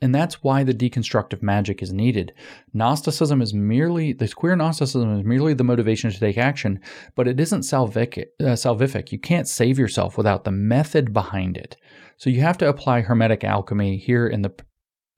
And 0.01 0.13
that's 0.13 0.43
why 0.43 0.63
the 0.63 0.73
deconstructive 0.73 1.41
magic 1.41 1.81
is 1.81 1.91
needed. 1.91 2.33
Gnosticism 2.73 3.41
is 3.41 3.53
merely 3.53 4.13
this 4.13 4.33
queer 4.33 4.55
Gnosticism 4.55 5.17
is 5.17 5.25
merely 5.25 5.53
the 5.53 5.63
motivation 5.63 6.11
to 6.11 6.19
take 6.19 6.37
action, 6.37 6.79
but 7.15 7.27
it 7.27 7.39
isn't 7.39 7.61
salvific. 7.61 8.25
Uh, 8.39 8.53
salvific. 8.53 9.11
You 9.11 9.19
can't 9.19 9.47
save 9.47 9.79
yourself 9.79 10.17
without 10.17 10.43
the 10.43 10.51
method 10.51 11.13
behind 11.13 11.57
it. 11.57 11.77
So 12.17 12.29
you 12.29 12.41
have 12.41 12.57
to 12.59 12.69
apply 12.69 13.01
hermetic 13.01 13.43
alchemy 13.43 13.97
here 13.97 14.27
in 14.27 14.43
the 14.43 14.53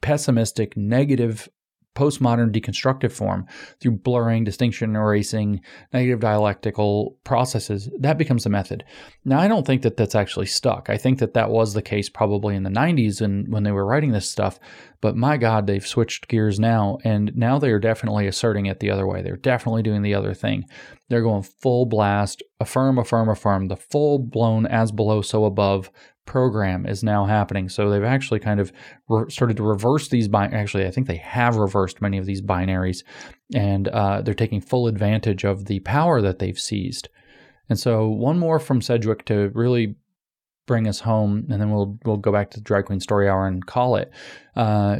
pessimistic, 0.01 0.77
negative 0.77 1.49
postmodern 1.99 2.51
deconstructive 2.51 3.11
form 3.11 3.45
through 3.81 3.91
blurring, 3.91 4.45
distinction, 4.45 4.95
erasing, 4.95 5.59
negative 5.91 6.21
dialectical 6.21 7.17
processes, 7.25 7.89
that 7.99 8.17
becomes 8.17 8.45
the 8.45 8.49
method. 8.49 8.85
Now, 9.25 9.39
I 9.39 9.49
don't 9.49 9.67
think 9.67 9.81
that 9.81 9.97
that's 9.97 10.15
actually 10.15 10.45
stuck. 10.45 10.89
I 10.89 10.95
think 10.95 11.19
that 11.19 11.33
that 11.33 11.49
was 11.49 11.73
the 11.73 11.81
case 11.81 12.07
probably 12.07 12.55
in 12.55 12.63
the 12.63 12.69
90s 12.69 13.19
and 13.19 13.51
when 13.51 13.63
they 13.63 13.73
were 13.73 13.85
writing 13.85 14.13
this 14.13 14.29
stuff, 14.29 14.59
but 15.01 15.17
my 15.17 15.35
God, 15.35 15.67
they've 15.67 15.85
switched 15.85 16.27
gears 16.29 16.59
now, 16.59 16.99
and 17.03 17.35
now 17.35 17.59
they 17.59 17.71
are 17.71 17.79
definitely 17.79 18.27
asserting 18.27 18.65
it 18.65 18.79
the 18.79 18.91
other 18.91 19.07
way. 19.07 19.21
They're 19.21 19.37
definitely 19.37 19.83
doing 19.83 20.01
the 20.01 20.13
other 20.13 20.33
thing. 20.33 20.65
They're 21.09 21.21
going 21.21 21.43
full 21.43 21.85
blast, 21.85 22.43
affirm, 22.59 22.97
affirm, 22.97 23.29
affirm, 23.29 23.67
the 23.67 23.77
full 23.77 24.19
blown 24.19 24.65
as 24.65 24.91
below, 24.91 25.21
so 25.21 25.45
above 25.45 25.89
program 26.29 26.85
is 26.85 27.03
now 27.03 27.25
happening. 27.25 27.67
So 27.67 27.89
they've 27.89 28.03
actually 28.03 28.39
kind 28.39 28.59
of 28.59 28.71
re- 29.09 29.29
started 29.29 29.57
to 29.57 29.63
reverse 29.63 30.07
these. 30.07 30.29
Bi- 30.29 30.45
actually, 30.45 30.85
I 30.85 30.91
think 30.91 31.07
they 31.07 31.17
have 31.17 31.57
reversed 31.57 32.01
many 32.01 32.17
of 32.17 32.25
these 32.25 32.41
binaries, 32.41 33.03
and 33.53 33.89
uh, 33.89 34.21
they're 34.21 34.33
taking 34.33 34.61
full 34.61 34.87
advantage 34.87 35.43
of 35.43 35.65
the 35.65 35.79
power 35.81 36.21
that 36.21 36.39
they've 36.39 36.57
seized. 36.57 37.09
And 37.67 37.77
so, 37.77 38.07
one 38.07 38.39
more 38.39 38.59
from 38.59 38.81
Sedgwick 38.81 39.25
to 39.25 39.51
really 39.53 39.95
bring 40.67 40.87
us 40.87 40.99
home, 40.99 41.47
and 41.49 41.59
then 41.59 41.71
we'll 41.71 41.97
we'll 42.05 42.17
go 42.17 42.31
back 42.31 42.51
to 42.51 42.59
the 42.59 42.63
Drag 42.63 42.85
Queen 42.85 42.99
Story 42.99 43.27
Hour 43.27 43.47
and 43.47 43.65
call 43.65 43.95
it. 43.95 44.11
Uh, 44.55 44.97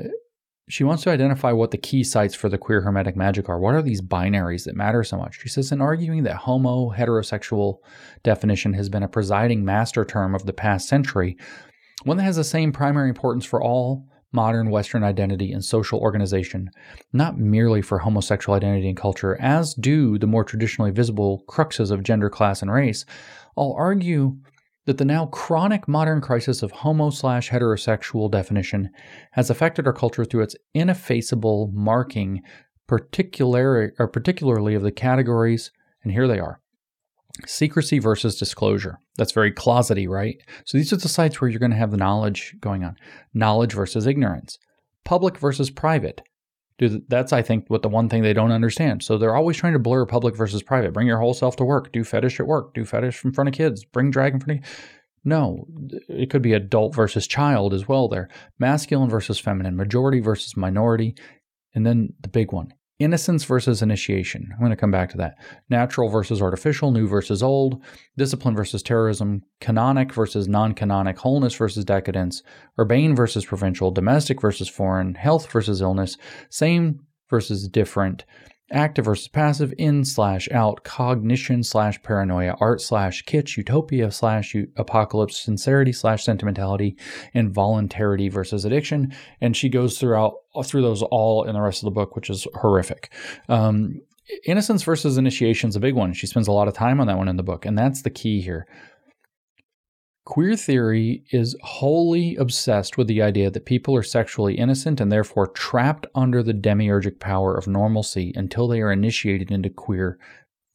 she 0.70 0.84
wants 0.84 1.02
to 1.04 1.10
identify 1.10 1.52
what 1.52 1.72
the 1.72 1.78
key 1.78 2.04
sites 2.04 2.36
for 2.36 2.48
the 2.48 2.58
queer 2.58 2.82
hermetic 2.82 3.16
magic 3.16 3.50
are. 3.50 3.60
What 3.60 3.74
are 3.74 3.82
these 3.82 4.02
binaries 4.02 4.66
that 4.66 4.76
matter 4.76 5.04
so 5.04 5.18
much? 5.18 5.40
She 5.42 5.50
says, 5.50 5.72
in 5.72 5.82
arguing 5.82 6.24
that 6.24 6.36
homo 6.36 6.92
heterosexual 6.92 7.80
definition 8.24 8.74
has 8.74 8.88
been 8.88 9.02
a 9.02 9.08
presiding 9.08 9.66
master 9.66 10.06
term 10.06 10.36
of 10.36 10.46
the 10.46 10.54
past 10.54 10.88
century, 10.88 11.38
one 12.04 12.18
that 12.18 12.24
has 12.24 12.36
the 12.36 12.44
same 12.44 12.72
primary 12.72 13.10
importance 13.10 13.46
for 13.46 13.64
all 13.64 14.06
modern 14.32 14.70
Western 14.70 15.04
identity 15.04 15.52
and 15.52 15.66
social 15.66 16.00
organization, 16.00 16.70
not 17.14 17.40
merely 17.40 17.82
for 17.82 17.98
homosexual 17.98 18.56
identity 18.56 18.88
and 18.88 18.98
culture, 18.98 19.36
as 19.42 19.74
do 19.74 20.20
the 20.20 20.28
more 20.28 20.44
traditionally 20.44 20.92
visible 20.92 21.44
cruxes 21.48 21.90
of 21.90 22.04
gender, 22.04 22.30
class, 22.30 22.62
and 22.62 22.72
race, 22.72 23.06
I'll 23.58 23.74
argue 23.76 24.38
that 24.90 24.98
the 24.98 25.06
now 25.06 25.28
chronic 25.28 25.88
modern 25.88 26.20
crisis 26.20 26.64
of 26.64 26.72
homo 26.72 27.12
slash 27.12 27.52
heterosexual 27.52 28.32
definition 28.32 28.90
has 29.34 29.52
affected 29.52 29.86
our 29.86 29.94
culture 29.94 30.26
through 30.26 30.42
its 30.42 30.56
ineffaceable 30.74 31.70
marking, 31.76 32.42
particularly 32.88 33.92
of 33.94 34.82
the 34.82 34.92
categories, 34.92 35.72
and 36.02 36.12
here 36.12 36.28
they 36.28 36.40
are 36.40 36.60
secrecy 37.46 38.00
versus 38.00 38.36
disclosure. 38.36 38.98
That's 39.16 39.32
very 39.32 39.52
closety, 39.52 40.10
right? 40.10 40.38
So 40.66 40.80
these 40.80 40.92
are 40.92 40.98
the 40.98 41.08
sites 41.08 41.40
where 41.40 41.52
you're 41.52 41.60
going 41.60 41.70
to 41.70 41.78
have 41.78 41.92
the 41.92 41.96
knowledge 41.98 42.56
going 42.60 42.84
on 42.84 42.96
knowledge 43.32 43.74
versus 43.74 44.08
ignorance, 44.08 44.58
public 45.06 45.38
versus 45.38 45.70
private. 45.70 46.24
That's, 46.80 47.34
I 47.34 47.42
think, 47.42 47.66
what 47.68 47.82
the 47.82 47.90
one 47.90 48.10
thing 48.10 48.24
they 48.24 48.34
don't 48.34 48.52
understand. 48.52 49.04
So 49.04 49.18
they're 49.18 49.36
always 49.36 49.58
trying 49.58 49.74
to 49.74 49.80
blur 49.80 50.06
public 50.06 50.36
versus 50.36 50.64
private. 50.64 50.94
Bring 50.94 51.08
your 51.08 51.20
whole 51.20 51.34
self 51.34 51.56
to 51.58 51.66
work. 51.66 51.92
Do 51.92 52.04
fetish 52.04 52.40
at 52.40 52.48
work. 52.48 52.74
Do 52.74 52.86
fetish 52.86 53.26
in 53.26 53.34
front 53.34 53.50
of 53.50 53.54
kids. 53.54 53.84
Bring 53.84 54.12
drag 54.12 54.34
in 54.34 54.40
front 54.40 54.60
of. 54.60 54.70
No, 55.26 55.68
it 56.08 56.30
could 56.30 56.42
be 56.42 56.54
adult 56.54 56.96
versus 56.96 57.28
child 57.28 57.74
as 57.74 57.88
well. 57.90 58.08
There, 58.08 58.30
masculine 58.58 59.10
versus 59.10 59.38
feminine, 59.38 59.76
majority 59.76 60.22
versus 60.22 60.56
minority, 60.56 61.16
and 61.76 61.86
then 61.86 62.14
the 62.22 62.30
big 62.30 62.54
one: 62.54 62.74
Innocence 63.00 63.46
versus 63.46 63.82
initiation. 63.82 64.50
I'm 64.52 64.60
going 64.60 64.72
to 64.72 64.76
come 64.76 64.92
back 64.92 65.10
to 65.12 65.18
that. 65.18 65.38
Natural 65.70 66.10
versus 66.10 66.42
artificial, 66.42 66.92
new 66.92 67.08
versus 67.08 67.42
old, 67.42 67.82
discipline 68.18 68.58
versus 68.58 68.84
terrorism, 68.84 69.44
canonic 69.62 70.14
versus 70.14 70.50
non 70.50 70.74
canonic, 70.74 71.18
wholeness 71.18 71.56
versus 71.56 71.86
decadence, 71.86 72.44
urbane 72.78 73.16
versus 73.16 73.46
provincial, 73.46 73.90
domestic 73.92 74.42
versus 74.42 74.68
foreign, 74.68 75.16
health 75.16 75.50
versus 75.50 75.80
illness, 75.80 76.18
same 76.50 77.00
versus 77.30 77.70
different, 77.70 78.26
active 78.72 79.06
versus 79.06 79.28
passive, 79.28 79.74
in 79.78 80.06
slash 80.06 80.50
out, 80.52 80.84
cognition 80.84 81.64
slash 81.64 82.02
paranoia, 82.04 82.56
art 82.60 82.82
slash 82.82 83.24
kitsch, 83.26 83.58
utopia 83.58 84.12
slash 84.12 84.56
apocalypse, 84.78 85.40
sincerity 85.40 85.92
slash 85.92 86.24
sentimentality, 86.24 86.96
and 87.34 87.52
voluntarity 87.52 88.30
versus 88.30 88.66
addiction. 88.66 89.14
And 89.42 89.56
she 89.56 89.70
goes 89.70 90.00
throughout 90.00 90.36
through 90.64 90.82
those 90.82 91.04
all 91.04 91.44
in 91.44 91.54
the 91.54 91.62
rest 91.62 91.82
of 91.82 91.86
the 91.86 91.92
book, 91.92 92.16
which 92.16 92.30
is 92.30 92.48
horrific. 92.56 93.12
Um, 93.48 94.02
innocence 94.46 94.84
versus 94.84 95.18
initiation 95.18 95.70
is 95.70 95.76
a 95.76 95.80
big 95.80 95.96
one. 95.96 96.14
She 96.14 96.28
spends 96.28 96.48
a 96.48 96.52
lot 96.52 96.68
of 96.68 96.74
time 96.74 97.00
on 97.00 97.08
that 97.08 97.18
one 97.18 97.28
in 97.28 97.38
the 97.38 97.44
book, 97.44 97.66
and 97.66 97.78
that's 97.78 98.02
the 98.02 98.10
key 98.10 98.42
here. 98.42 98.68
Queer 100.30 100.56
theory 100.56 101.24
is 101.32 101.56
wholly 101.64 102.36
obsessed 102.36 103.00
with 103.00 103.08
the 103.08 103.20
idea 103.20 103.50
that 103.50 103.66
people 103.66 103.96
are 103.96 104.04
sexually 104.04 104.60
innocent 104.60 105.02
and 105.02 105.12
therefore 105.12 105.48
trapped 105.48 106.06
under 106.14 106.44
the 106.44 106.54
demiurgic 106.54 107.20
power 107.20 107.58
of 107.58 107.68
normalcy 107.68 108.32
until 108.36 108.68
they 108.68 108.80
are 108.80 108.92
initiated 108.92 109.50
into 109.50 109.72
queer 109.72 110.20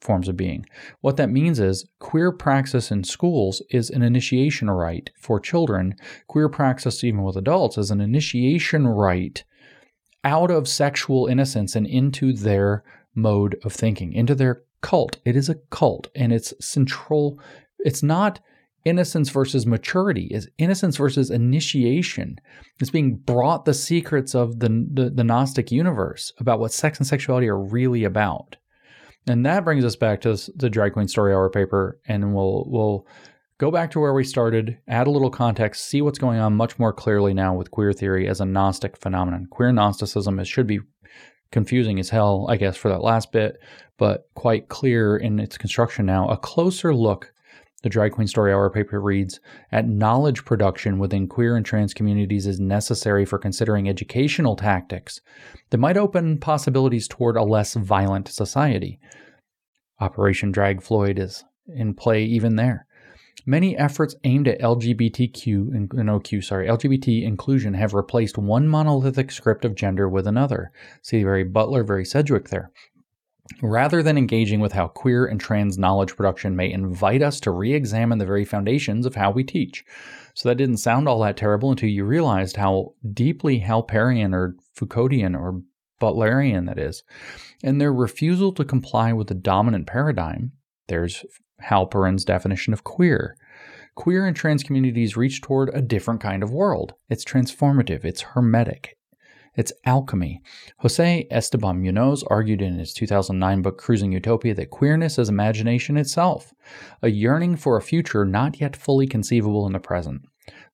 forms 0.00 0.26
of 0.26 0.36
being. 0.36 0.66
What 1.02 1.16
that 1.18 1.30
means 1.30 1.60
is 1.60 1.88
queer 2.00 2.32
praxis 2.32 2.90
in 2.90 3.04
schools 3.04 3.62
is 3.70 3.90
an 3.90 4.02
initiation 4.02 4.68
rite 4.68 5.10
for 5.20 5.38
children. 5.38 5.94
Queer 6.26 6.48
praxis, 6.48 7.04
even 7.04 7.22
with 7.22 7.36
adults, 7.36 7.78
is 7.78 7.92
an 7.92 8.00
initiation 8.00 8.88
rite 8.88 9.44
out 10.24 10.50
of 10.50 10.66
sexual 10.66 11.28
innocence 11.28 11.76
and 11.76 11.86
into 11.86 12.32
their 12.32 12.82
mode 13.14 13.56
of 13.62 13.72
thinking, 13.72 14.14
into 14.14 14.34
their 14.34 14.64
cult. 14.80 15.18
It 15.24 15.36
is 15.36 15.48
a 15.48 15.60
cult 15.70 16.08
and 16.16 16.32
it's 16.32 16.52
central. 16.58 17.38
It's 17.78 18.02
not 18.02 18.40
innocence 18.84 19.30
versus 19.30 19.66
maturity 19.66 20.28
is 20.30 20.48
innocence 20.58 20.96
versus 20.96 21.30
initiation. 21.30 22.36
It's 22.80 22.90
being 22.90 23.16
brought 23.16 23.64
the 23.64 23.74
secrets 23.74 24.34
of 24.34 24.60
the, 24.60 24.68
the, 24.92 25.10
the 25.10 25.24
gnostic 25.24 25.72
universe 25.72 26.32
about 26.38 26.60
what 26.60 26.72
sex 26.72 26.98
and 26.98 27.06
sexuality 27.06 27.48
are 27.48 27.58
really 27.58 28.04
about. 28.04 28.56
And 29.26 29.46
that 29.46 29.64
brings 29.64 29.84
us 29.84 29.96
back 29.96 30.20
to 30.22 30.36
the 30.54 30.68
drag 30.68 30.92
queen 30.92 31.08
story 31.08 31.32
hour 31.32 31.48
paper 31.48 31.98
and 32.06 32.34
we'll 32.34 32.64
we'll 32.68 33.06
go 33.58 33.70
back 33.70 33.90
to 33.92 34.00
where 34.00 34.12
we 34.12 34.22
started 34.24 34.76
add 34.86 35.06
a 35.06 35.10
little 35.10 35.30
context 35.30 35.86
see 35.86 36.02
what's 36.02 36.18
going 36.18 36.38
on 36.38 36.54
much 36.54 36.78
more 36.78 36.92
clearly 36.92 37.32
now 37.32 37.54
with 37.54 37.70
queer 37.70 37.94
theory 37.94 38.28
as 38.28 38.42
a 38.42 38.44
gnostic 38.44 38.98
phenomenon. 38.98 39.46
Queer 39.50 39.72
gnosticism 39.72 40.38
is, 40.40 40.48
should 40.48 40.66
be 40.66 40.80
confusing 41.52 41.98
as 42.00 42.10
hell 42.10 42.46
i 42.50 42.56
guess 42.56 42.76
for 42.76 42.88
that 42.88 43.00
last 43.00 43.30
bit 43.32 43.56
but 43.98 44.28
quite 44.34 44.68
clear 44.68 45.16
in 45.16 45.38
its 45.38 45.56
construction 45.56 46.06
now. 46.06 46.28
A 46.28 46.36
closer 46.36 46.94
look 46.94 47.32
the 47.84 47.90
Drag 47.90 48.12
Queen 48.12 48.26
Story 48.26 48.50
Hour 48.50 48.70
paper 48.70 48.98
reads 48.98 49.40
At 49.70 49.86
knowledge 49.86 50.46
production 50.46 50.98
within 50.98 51.28
queer 51.28 51.54
and 51.54 51.66
trans 51.66 51.92
communities 51.92 52.46
is 52.46 52.58
necessary 52.58 53.26
for 53.26 53.38
considering 53.38 53.88
educational 53.90 54.56
tactics 54.56 55.20
that 55.68 55.76
might 55.76 55.98
open 55.98 56.38
possibilities 56.38 57.06
toward 57.06 57.36
a 57.36 57.42
less 57.42 57.74
violent 57.74 58.26
society. 58.28 58.98
Operation 60.00 60.50
Drag 60.50 60.82
Floyd 60.82 61.18
is 61.18 61.44
in 61.68 61.92
play 61.92 62.24
even 62.24 62.56
there. 62.56 62.86
Many 63.44 63.76
efforts 63.76 64.16
aimed 64.24 64.48
at 64.48 64.62
LGBTQ 64.62 65.92
no 65.92 66.20
Q, 66.20 66.40
sorry, 66.40 66.66
LGBT 66.66 67.22
inclusion 67.22 67.74
have 67.74 67.92
replaced 67.92 68.38
one 68.38 68.66
monolithic 68.66 69.30
script 69.30 69.66
of 69.66 69.74
gender 69.74 70.08
with 70.08 70.26
another. 70.26 70.72
See 71.02 71.22
very 71.22 71.44
Butler, 71.44 71.84
very 71.84 72.06
Sedgwick 72.06 72.48
there 72.48 72.70
rather 73.62 74.02
than 74.02 74.16
engaging 74.18 74.60
with 74.60 74.72
how 74.72 74.88
queer 74.88 75.26
and 75.26 75.40
trans 75.40 75.78
knowledge 75.78 76.16
production 76.16 76.56
may 76.56 76.70
invite 76.70 77.22
us 77.22 77.40
to 77.40 77.50
re 77.50 77.74
examine 77.74 78.18
the 78.18 78.26
very 78.26 78.44
foundations 78.44 79.06
of 79.06 79.14
how 79.14 79.30
we 79.30 79.44
teach. 79.44 79.84
So 80.34 80.48
that 80.48 80.56
didn't 80.56 80.78
sound 80.78 81.08
all 81.08 81.20
that 81.20 81.36
terrible 81.36 81.70
until 81.70 81.88
you 81.88 82.04
realized 82.04 82.56
how 82.56 82.94
deeply 83.12 83.60
Halperian 83.60 84.34
or 84.34 84.56
Foucauldian 84.76 85.38
or 85.38 85.62
Butlerian 86.00 86.66
that 86.66 86.78
is. 86.78 87.02
And 87.62 87.80
their 87.80 87.92
refusal 87.92 88.52
to 88.52 88.64
comply 88.64 89.12
with 89.12 89.28
the 89.28 89.34
dominant 89.34 89.86
paradigm, 89.86 90.52
there's 90.88 91.24
Halperin's 91.62 92.24
definition 92.24 92.72
of 92.72 92.84
queer. 92.84 93.36
Queer 93.94 94.26
and 94.26 94.34
trans 94.34 94.64
communities 94.64 95.16
reach 95.16 95.40
toward 95.40 95.70
a 95.72 95.80
different 95.80 96.20
kind 96.20 96.42
of 96.42 96.50
world. 96.50 96.94
It's 97.08 97.24
transformative, 97.24 98.04
it's 98.04 98.22
hermetic, 98.22 98.98
it's 99.56 99.72
alchemy. 99.84 100.42
Jose 100.78 101.26
Esteban 101.30 101.80
Munoz 101.80 102.24
argued 102.24 102.60
in 102.60 102.78
his 102.78 102.92
2009 102.92 103.62
book 103.62 103.78
Cruising 103.78 104.12
Utopia 104.12 104.54
that 104.54 104.70
queerness 104.70 105.18
is 105.18 105.28
imagination 105.28 105.96
itself, 105.96 106.52
a 107.02 107.10
yearning 107.10 107.56
for 107.56 107.76
a 107.76 107.82
future 107.82 108.24
not 108.24 108.60
yet 108.60 108.76
fully 108.76 109.06
conceivable 109.06 109.66
in 109.66 109.72
the 109.72 109.80
present. 109.80 110.22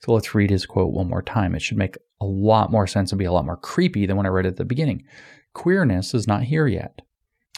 So 0.05 0.12
let's 0.12 0.34
read 0.34 0.50
his 0.50 0.67
quote 0.67 0.92
one 0.92 1.09
more 1.09 1.23
time. 1.23 1.55
It 1.55 1.62
should 1.62 1.76
make 1.76 1.97
a 2.20 2.26
lot 2.26 2.70
more 2.70 2.86
sense 2.86 3.12
and 3.12 3.18
be 3.18 3.25
a 3.25 3.33
lot 3.33 3.44
more 3.44 3.57
creepy 3.57 4.07
than 4.07 4.17
when 4.17 4.26
I 4.26 4.31
read 4.31 4.47
it 4.47 4.50
at 4.50 4.57
the 4.57 4.65
beginning. 4.65 5.05
Queerness 5.55 6.15
is 6.15 6.26
not 6.26 6.44
here 6.44 6.67
yet. 6.67 7.02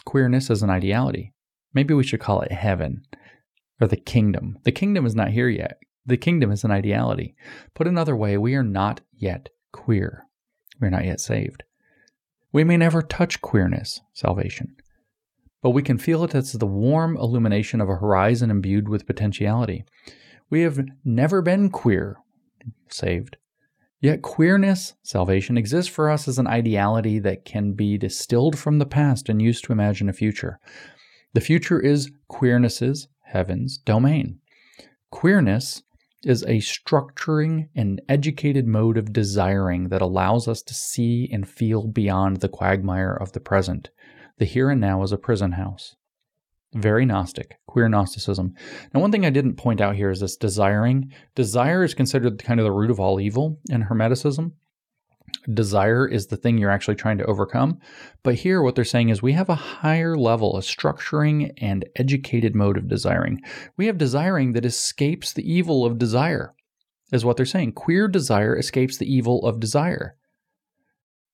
Queerness 0.05 0.49
is 0.49 0.63
an 0.63 0.69
ideality. 0.69 1.33
Maybe 1.73 1.93
we 1.93 2.03
should 2.03 2.19
call 2.19 2.41
it 2.41 2.51
heaven 2.51 3.03
or 3.79 3.87
the 3.87 3.97
kingdom. 3.97 4.57
The 4.63 4.71
kingdom 4.71 5.05
is 5.05 5.15
not 5.15 5.29
here 5.29 5.49
yet. 5.49 5.79
The 6.05 6.17
kingdom 6.17 6.51
is 6.51 6.63
an 6.63 6.71
ideality. 6.71 7.35
Put 7.73 7.87
another 7.87 8.15
way, 8.15 8.37
we 8.37 8.55
are 8.55 8.63
not 8.63 9.01
yet 9.13 9.49
queer. 9.71 10.27
We're 10.79 10.89
not 10.89 11.05
yet 11.05 11.19
saved. 11.19 11.63
We 12.51 12.63
may 12.63 12.77
never 12.77 13.01
touch 13.01 13.41
queerness, 13.41 14.01
salvation, 14.13 14.75
but 15.61 15.71
we 15.71 15.81
can 15.81 15.97
feel 15.97 16.23
it 16.23 16.35
as 16.35 16.51
the 16.53 16.67
warm 16.67 17.17
illumination 17.17 17.81
of 17.81 17.89
a 17.89 17.95
horizon 17.95 18.51
imbued 18.51 18.87
with 18.87 19.07
potentiality. 19.07 19.85
We 20.49 20.61
have 20.61 20.85
never 21.03 21.41
been 21.41 21.69
queer, 21.69 22.17
saved. 22.89 23.37
Yet 24.01 24.21
queerness, 24.21 24.95
salvation, 25.01 25.57
exists 25.57 25.89
for 25.89 26.09
us 26.09 26.27
as 26.27 26.37
an 26.37 26.45
ideality 26.45 27.19
that 27.19 27.45
can 27.45 27.71
be 27.71 27.97
distilled 27.97 28.59
from 28.59 28.77
the 28.77 28.85
past 28.85 29.29
and 29.29 29.41
used 29.41 29.63
to 29.63 29.71
imagine 29.71 30.09
a 30.09 30.13
future. 30.13 30.59
The 31.33 31.41
future 31.41 31.79
is 31.79 32.11
queerness's, 32.27 33.07
heaven's, 33.21 33.77
domain. 33.77 34.39
Queerness 35.09 35.83
is 36.23 36.43
a 36.43 36.57
structuring 36.57 37.69
and 37.75 38.01
educated 38.07 38.67
mode 38.67 38.97
of 38.97 39.13
desiring 39.13 39.89
that 39.89 40.01
allows 40.01 40.47
us 40.47 40.61
to 40.63 40.73
see 40.73 41.29
and 41.31 41.47
feel 41.47 41.87
beyond 41.87 42.37
the 42.37 42.49
quagmire 42.49 43.13
of 43.13 43.33
the 43.33 43.39
present. 43.39 43.89
The 44.37 44.45
here 44.45 44.69
and 44.69 44.81
now 44.81 45.03
is 45.03 45.11
a 45.11 45.17
prison 45.17 45.53
house. 45.53 45.95
Very 46.73 47.05
Gnostic, 47.05 47.59
queer 47.67 47.87
Gnosticism. 47.87 48.55
Now, 48.93 48.99
one 48.99 49.11
thing 49.11 49.25
I 49.25 49.29
didn't 49.29 49.57
point 49.57 49.79
out 49.79 49.95
here 49.95 50.09
is 50.09 50.21
this 50.21 50.35
desiring. 50.35 51.11
Desire 51.35 51.83
is 51.83 51.93
considered 51.93 52.43
kind 52.43 52.59
of 52.59 52.63
the 52.63 52.71
root 52.71 52.89
of 52.89 52.99
all 52.99 53.19
evil 53.19 53.59
in 53.69 53.83
Hermeticism. 53.83 54.53
Desire 55.53 56.07
is 56.07 56.27
the 56.27 56.37
thing 56.37 56.57
you're 56.57 56.71
actually 56.71 56.95
trying 56.95 57.17
to 57.17 57.25
overcome. 57.25 57.79
But 58.23 58.35
here, 58.35 58.61
what 58.61 58.75
they're 58.75 58.85
saying 58.85 59.09
is 59.09 59.21
we 59.21 59.33
have 59.33 59.49
a 59.49 59.55
higher 59.55 60.15
level, 60.15 60.57
a 60.57 60.61
structuring 60.61 61.51
and 61.57 61.85
educated 61.95 62.55
mode 62.55 62.77
of 62.77 62.87
desiring. 62.87 63.41
We 63.75 63.87
have 63.87 63.97
desiring 63.97 64.53
that 64.53 64.65
escapes 64.65 65.33
the 65.33 65.49
evil 65.49 65.85
of 65.85 65.97
desire, 65.97 66.53
is 67.11 67.25
what 67.25 67.37
they're 67.37 67.45
saying. 67.45 67.73
Queer 67.73 68.07
desire 68.07 68.57
escapes 68.57 68.97
the 68.97 69.11
evil 69.11 69.45
of 69.45 69.59
desire 69.59 70.15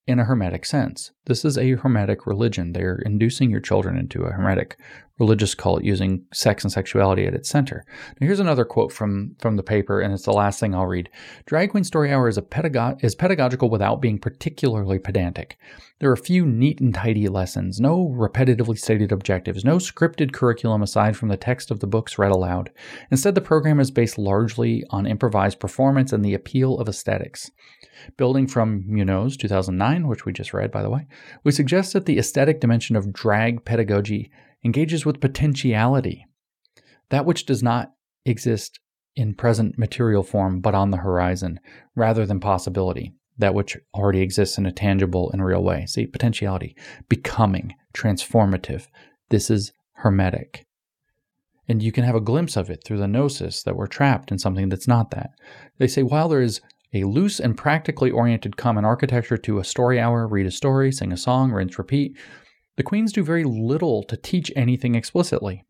in 0.08 0.18
a 0.18 0.26
hermetic 0.26 0.66
sense. 0.66 1.11
This 1.30 1.45
is 1.45 1.59
a 1.59 1.74
hermetic 1.74 2.25
religion. 2.25 2.74
They're 2.74 3.03
inducing 3.06 3.51
your 3.51 3.59
children 3.59 3.99
into 3.99 4.24
a 4.24 4.32
hermetic 4.32 4.80
religious 5.19 5.53
cult 5.53 5.83
using 5.83 6.25
sex 6.33 6.64
and 6.64 6.72
sexuality 6.72 7.27
at 7.27 7.35
its 7.35 7.49
center. 7.49 7.85
Now, 8.19 8.25
here's 8.25 8.40
another 8.40 8.66
quote 8.66 8.91
from, 8.91 9.35
from 9.40 9.56
the 9.58 9.64
paper, 9.64 9.99
and 10.01 10.14
it's 10.14 10.24
the 10.24 10.32
last 10.32 10.59
thing 10.59 10.74
I'll 10.74 10.88
read. 10.88 11.09
Drag 11.45 11.69
Queen 11.69 11.83
Story 11.83 12.11
Hour 12.11 12.30
is, 12.30 12.38
a 12.38 12.98
is 13.01 13.16
pedagogical 13.16 13.69
without 13.69 14.01
being 14.01 14.17
particularly 14.17 14.98
pedantic. 14.98 15.59
There 15.99 16.09
are 16.09 16.16
few 16.16 16.45
neat 16.45 16.80
and 16.80 16.95
tidy 16.95 17.27
lessons, 17.27 17.80
no 17.80 18.08
repetitively 18.17 18.80
stated 18.80 19.11
objectives, 19.11 19.66
no 19.66 19.77
scripted 19.77 20.32
curriculum 20.32 20.82
aside 20.82 21.17
from 21.17 21.27
the 21.27 21.38
text 21.38 21.69
of 21.69 21.82
the 21.82 21.88
books 21.88 22.17
read 22.17 22.32
aloud. 22.32 22.72
Instead, 23.11 23.35
the 23.35 23.41
program 23.41 23.82
is 23.82 23.91
based 23.91 24.17
largely 24.17 24.85
on 24.90 25.06
improvised 25.06 25.59
performance 25.59 26.14
and 26.14 26.24
the 26.24 26.33
appeal 26.33 26.80
of 26.80 26.88
aesthetics. 26.88 27.51
Building 28.16 28.48
from 28.48 28.85
Munoz 28.88 29.35
2009, 29.35 30.08
which 30.08 30.25
we 30.25 30.32
just 30.32 30.53
read, 30.53 30.72
by 30.72 30.82
the 30.82 30.90
way, 30.90 31.06
we 31.44 31.52
suggest 31.52 31.94
that 31.94 32.06
the 32.06 32.18
aesthetic 32.18 32.60
dimension 32.60 32.96
of 32.96 33.14
drag 33.14 33.66
pedagogy 33.66 34.32
engages 34.64 35.06
with 35.06 35.22
potentiality, 35.22 36.26
that 37.10 37.26
which 37.26 37.46
does 37.46 37.64
not 37.64 37.94
exist 38.26 38.80
in 39.16 39.34
present 39.34 39.78
material 39.78 40.24
form 40.24 40.62
but 40.62 40.76
on 40.76 40.92
the 40.92 40.98
horizon, 40.98 41.60
rather 41.96 42.26
than 42.26 42.40
possibility, 42.40 43.14
that 43.38 43.54
which 43.54 43.78
already 43.94 44.22
exists 44.22 44.58
in 44.58 44.66
a 44.66 44.72
tangible 44.72 45.32
and 45.32 45.44
real 45.44 45.64
way. 45.64 45.86
See, 45.86 46.06
potentiality, 46.06 46.76
becoming, 47.08 47.74
transformative. 47.94 48.88
This 49.30 49.50
is 49.50 49.72
hermetic. 49.94 50.66
And 51.68 51.84
you 51.84 51.92
can 51.92 52.04
have 52.04 52.16
a 52.16 52.22
glimpse 52.22 52.58
of 52.58 52.70
it 52.70 52.84
through 52.84 52.98
the 52.98 53.08
gnosis 53.08 53.64
that 53.64 53.76
we're 53.76 53.88
trapped 53.88 54.32
in 54.32 54.40
something 54.40 54.70
that's 54.70 54.88
not 54.88 55.12
that. 55.12 55.32
They 55.78 55.88
say 55.88 56.02
while 56.02 56.28
there 56.28 56.42
is 56.42 56.62
a 56.93 57.03
loose 57.03 57.40
and 57.40 57.58
practically 57.58 58.11
oriented 58.11 58.58
common 58.58 58.85
architecture 58.85 59.38
to 59.38 59.59
a 59.59 59.64
story 59.64 60.00
hour, 60.00 60.27
read 60.27 60.45
a 60.45 60.51
story, 60.51 60.92
sing 60.92 61.11
a 61.11 61.18
song, 61.18 61.51
rinse, 61.51 61.77
repeat, 61.77 62.18
the 62.77 62.84
queens 62.84 63.11
do 63.11 63.24
very 63.24 63.43
little 63.43 64.03
to 64.03 64.18
teach 64.18 64.51
anything 64.56 64.95
explicitly. 64.95 65.66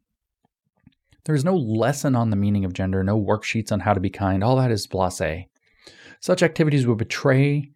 There 1.26 1.36
is 1.36 1.44
no 1.44 1.56
lesson 1.56 2.16
on 2.16 2.30
the 2.30 2.36
meaning 2.36 2.66
of 2.66 2.74
gender, 2.74 3.04
no 3.04 3.20
worksheets 3.20 3.72
on 3.72 3.82
how 3.82 3.94
to 3.94 4.00
be 4.00 4.10
kind, 4.10 4.44
all 4.44 4.56
that 4.56 4.72
is 4.72 4.88
blase. 4.88 5.46
Such 6.20 6.44
activities 6.44 6.88
would 6.88 6.98
betray 6.98 7.72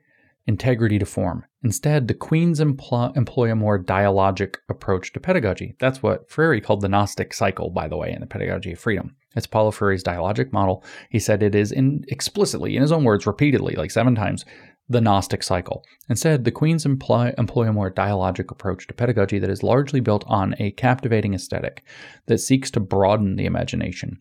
integrity 0.46 1.00
to 1.00 1.06
form. 1.06 1.46
Instead, 1.64 2.08
the 2.08 2.14
queens 2.14 2.60
empl- 2.60 3.16
employ 3.16 3.52
a 3.52 3.56
more 3.56 3.82
dialogic 3.82 4.56
approach 4.70 5.14
to 5.14 5.20
pedagogy. 5.20 5.76
That's 5.80 6.04
what 6.04 6.30
Freire 6.30 6.60
called 6.60 6.82
the 6.82 6.90
Gnostic 6.90 7.34
cycle, 7.34 7.70
by 7.70 7.88
the 7.88 7.98
way, 7.98 8.12
in 8.12 8.20
the 8.20 8.28
Pedagogy 8.28 8.74
of 8.74 8.80
Freedom. 8.80 9.16
It's 9.36 9.48
Paulo 9.48 9.72
Freire's 9.72 10.04
dialogic 10.04 10.52
model. 10.52 10.84
He 11.10 11.20
said 11.20 11.42
it 11.42 11.56
is 11.56 11.72
in 11.72 12.04
explicitly, 12.08 12.76
in 12.76 12.82
his 12.82 12.92
own 12.92 13.04
words, 13.04 13.26
repeatedly, 13.26 13.76
like 13.76 13.92
seven 13.92 14.16
times, 14.16 14.46
the 14.90 15.02
Gnostic 15.02 15.44
cycle. 15.44 15.84
Instead, 16.10 16.44
the 16.44 16.52
Queens 16.52 16.86
employ, 16.86 17.34
employ 17.38 17.68
a 17.68 17.74
more 17.74 17.92
dialogic 17.92 18.52
approach 18.52 18.88
to 18.88 18.94
pedagogy 18.94 19.40
that 19.40 19.50
is 19.50 19.64
largely 19.64 20.00
built 20.00 20.24
on 20.28 20.56
a 20.60 20.72
captivating 20.72 21.34
aesthetic 21.34 21.84
that 22.26 22.40
seeks 22.40 22.70
to 22.72 22.80
broaden 22.80 23.36
the 23.36 23.46
imagination. 23.46 24.20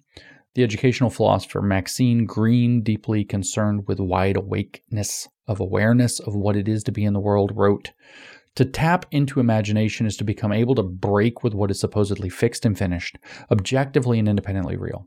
The 0.54 0.62
educational 0.62 1.10
philosopher 1.10 1.62
Maxine 1.62 2.26
Greene, 2.26 2.82
deeply 2.82 3.24
concerned 3.24 3.88
with 3.88 3.98
wide 3.98 4.36
awakeness 4.36 5.28
of 5.46 5.60
awareness 5.60 6.20
of 6.20 6.34
what 6.34 6.56
it 6.56 6.68
is 6.68 6.84
to 6.84 6.92
be 6.92 7.04
in 7.04 7.14
the 7.14 7.20
world, 7.20 7.52
wrote, 7.54 7.92
to 8.56 8.64
tap 8.64 9.06
into 9.10 9.40
imagination 9.40 10.06
is 10.06 10.16
to 10.18 10.24
become 10.24 10.52
able 10.52 10.74
to 10.74 10.82
break 10.82 11.42
with 11.42 11.54
what 11.54 11.70
is 11.70 11.80
supposedly 11.80 12.28
fixed 12.28 12.66
and 12.66 12.76
finished, 12.76 13.18
objectively 13.50 14.18
and 14.18 14.28
independently 14.28 14.76
real. 14.76 15.06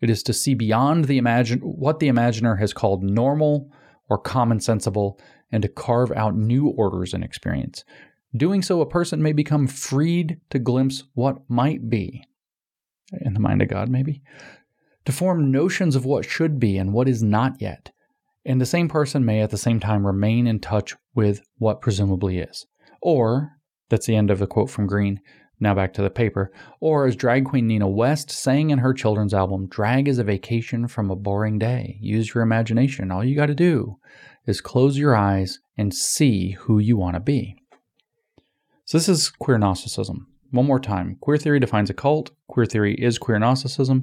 It 0.00 0.10
is 0.10 0.22
to 0.24 0.32
see 0.32 0.54
beyond 0.54 1.06
the 1.06 1.18
imagine 1.18 1.60
what 1.60 1.98
the 1.98 2.08
imaginer 2.08 2.56
has 2.56 2.72
called 2.72 3.02
normal 3.02 3.70
or 4.08 4.18
common 4.18 4.60
sensible 4.60 5.18
and 5.50 5.62
to 5.62 5.68
carve 5.68 6.12
out 6.12 6.36
new 6.36 6.68
orders 6.68 7.14
in 7.14 7.22
experience. 7.22 7.84
Doing 8.36 8.62
so, 8.62 8.80
a 8.80 8.88
person 8.88 9.22
may 9.22 9.32
become 9.32 9.66
freed 9.66 10.40
to 10.50 10.58
glimpse 10.58 11.04
what 11.14 11.38
might 11.48 11.88
be, 11.88 12.24
in 13.20 13.34
the 13.34 13.40
mind 13.40 13.62
of 13.62 13.68
God, 13.68 13.88
maybe, 13.88 14.22
to 15.04 15.12
form 15.12 15.52
notions 15.52 15.94
of 15.94 16.04
what 16.04 16.24
should 16.24 16.58
be 16.58 16.76
and 16.76 16.92
what 16.92 17.08
is 17.08 17.22
not 17.22 17.60
yet. 17.60 17.92
And 18.44 18.60
the 18.60 18.66
same 18.66 18.88
person 18.88 19.24
may 19.24 19.40
at 19.40 19.50
the 19.50 19.58
same 19.58 19.80
time 19.80 20.06
remain 20.06 20.46
in 20.46 20.58
touch 20.58 20.94
with 21.14 21.42
what 21.58 21.80
presumably 21.80 22.38
is. 22.38 22.66
Or, 23.04 23.58
that's 23.90 24.06
the 24.06 24.16
end 24.16 24.30
of 24.30 24.38
the 24.38 24.46
quote 24.46 24.70
from 24.70 24.86
Greene. 24.86 25.20
now 25.60 25.74
back 25.74 25.92
to 25.92 26.02
the 26.02 26.10
paper. 26.10 26.50
Or, 26.80 27.06
as 27.06 27.14
drag 27.14 27.44
queen 27.44 27.66
Nina 27.66 27.86
West 27.86 28.30
sang 28.30 28.70
in 28.70 28.78
her 28.78 28.94
children's 28.94 29.34
album, 29.34 29.68
drag 29.68 30.08
is 30.08 30.18
a 30.18 30.24
vacation 30.24 30.88
from 30.88 31.10
a 31.10 31.16
boring 31.16 31.58
day. 31.58 31.98
Use 32.00 32.34
your 32.34 32.42
imagination. 32.42 33.12
All 33.12 33.22
you 33.22 33.36
got 33.36 33.46
to 33.46 33.54
do 33.54 33.98
is 34.46 34.62
close 34.62 34.96
your 34.96 35.14
eyes 35.14 35.60
and 35.76 35.94
see 35.94 36.52
who 36.52 36.78
you 36.78 36.96
want 36.96 37.14
to 37.14 37.20
be. 37.20 37.56
So, 38.86 38.98
this 38.98 39.08
is 39.08 39.28
queer 39.28 39.58
Gnosticism. 39.58 40.26
One 40.50 40.66
more 40.66 40.80
time 40.80 41.18
queer 41.20 41.36
theory 41.36 41.60
defines 41.60 41.90
a 41.90 41.94
cult. 41.94 42.30
Queer 42.48 42.64
theory 42.64 42.94
is 42.94 43.18
queer 43.18 43.38
Gnosticism. 43.38 44.00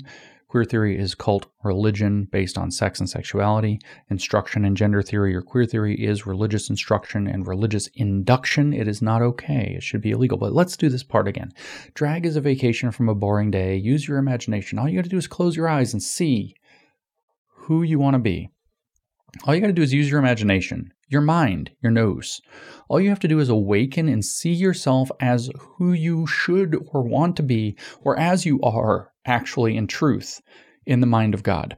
Queer 0.52 0.66
theory 0.66 1.00
is 1.00 1.16
cult 1.16 1.46
religion 1.64 2.28
based 2.30 2.58
on 2.58 2.72
sex 2.72 3.00
and 3.00 3.10
sexuality. 3.10 3.80
Instruction 4.10 4.66
and 4.66 4.76
gender 4.76 5.02
theory 5.02 5.34
or 5.34 5.42
queer 5.42 5.66
theory 5.66 5.96
is 5.96 6.26
religious 6.26 6.70
instruction 6.70 7.26
and 7.26 7.48
religious 7.48 7.88
induction. 7.96 8.74
It 8.74 8.86
is 8.86 9.02
not 9.02 9.22
okay. 9.22 9.76
It 9.78 9.82
should 9.82 10.02
be 10.02 10.12
illegal. 10.12 10.38
But 10.38 10.52
let's 10.52 10.76
do 10.76 10.90
this 10.90 11.04
part 11.04 11.30
again. 11.30 11.54
Drag 11.94 12.26
is 12.26 12.36
a 12.36 12.42
vacation 12.42 12.92
from 12.92 13.08
a 13.08 13.16
boring 13.16 13.50
day. 13.50 13.78
Use 13.78 14.06
your 14.06 14.18
imagination. 14.18 14.78
All 14.78 14.90
you 14.90 14.98
got 14.98 15.06
to 15.06 15.10
do 15.10 15.16
is 15.16 15.26
close 15.26 15.56
your 15.56 15.70
eyes 15.70 15.94
and 15.94 16.04
see 16.04 16.54
who 17.48 17.82
you 17.82 17.98
want 17.98 18.16
to 18.16 18.20
be. 18.20 18.50
All 19.46 19.56
you 19.56 19.62
got 19.62 19.68
to 19.68 19.74
do 19.74 19.84
is 19.84 19.94
use 19.94 20.10
your 20.10 20.20
imagination, 20.20 20.92
your 21.08 21.22
mind, 21.22 21.72
your 21.82 21.94
nous. 21.94 22.42
All 22.90 23.00
you 23.00 23.08
have 23.08 23.22
to 23.22 23.30
do 23.30 23.40
is 23.40 23.48
awaken 23.48 24.10
and 24.10 24.26
see 24.26 24.52
yourself 24.52 25.10
as 25.22 25.50
who 25.78 25.94
you 25.94 26.28
should 26.28 26.76
or 26.92 27.04
want 27.04 27.38
to 27.38 27.44
be, 27.44 27.78
or 28.02 28.20
as 28.20 28.46
you 28.46 28.60
are 28.62 29.11
actually 29.26 29.78
in 29.78 29.88
truth 29.88 30.42
in 30.86 31.00
the 31.00 31.08
mind 31.08 31.34
of 31.34 31.44
God. 31.44 31.78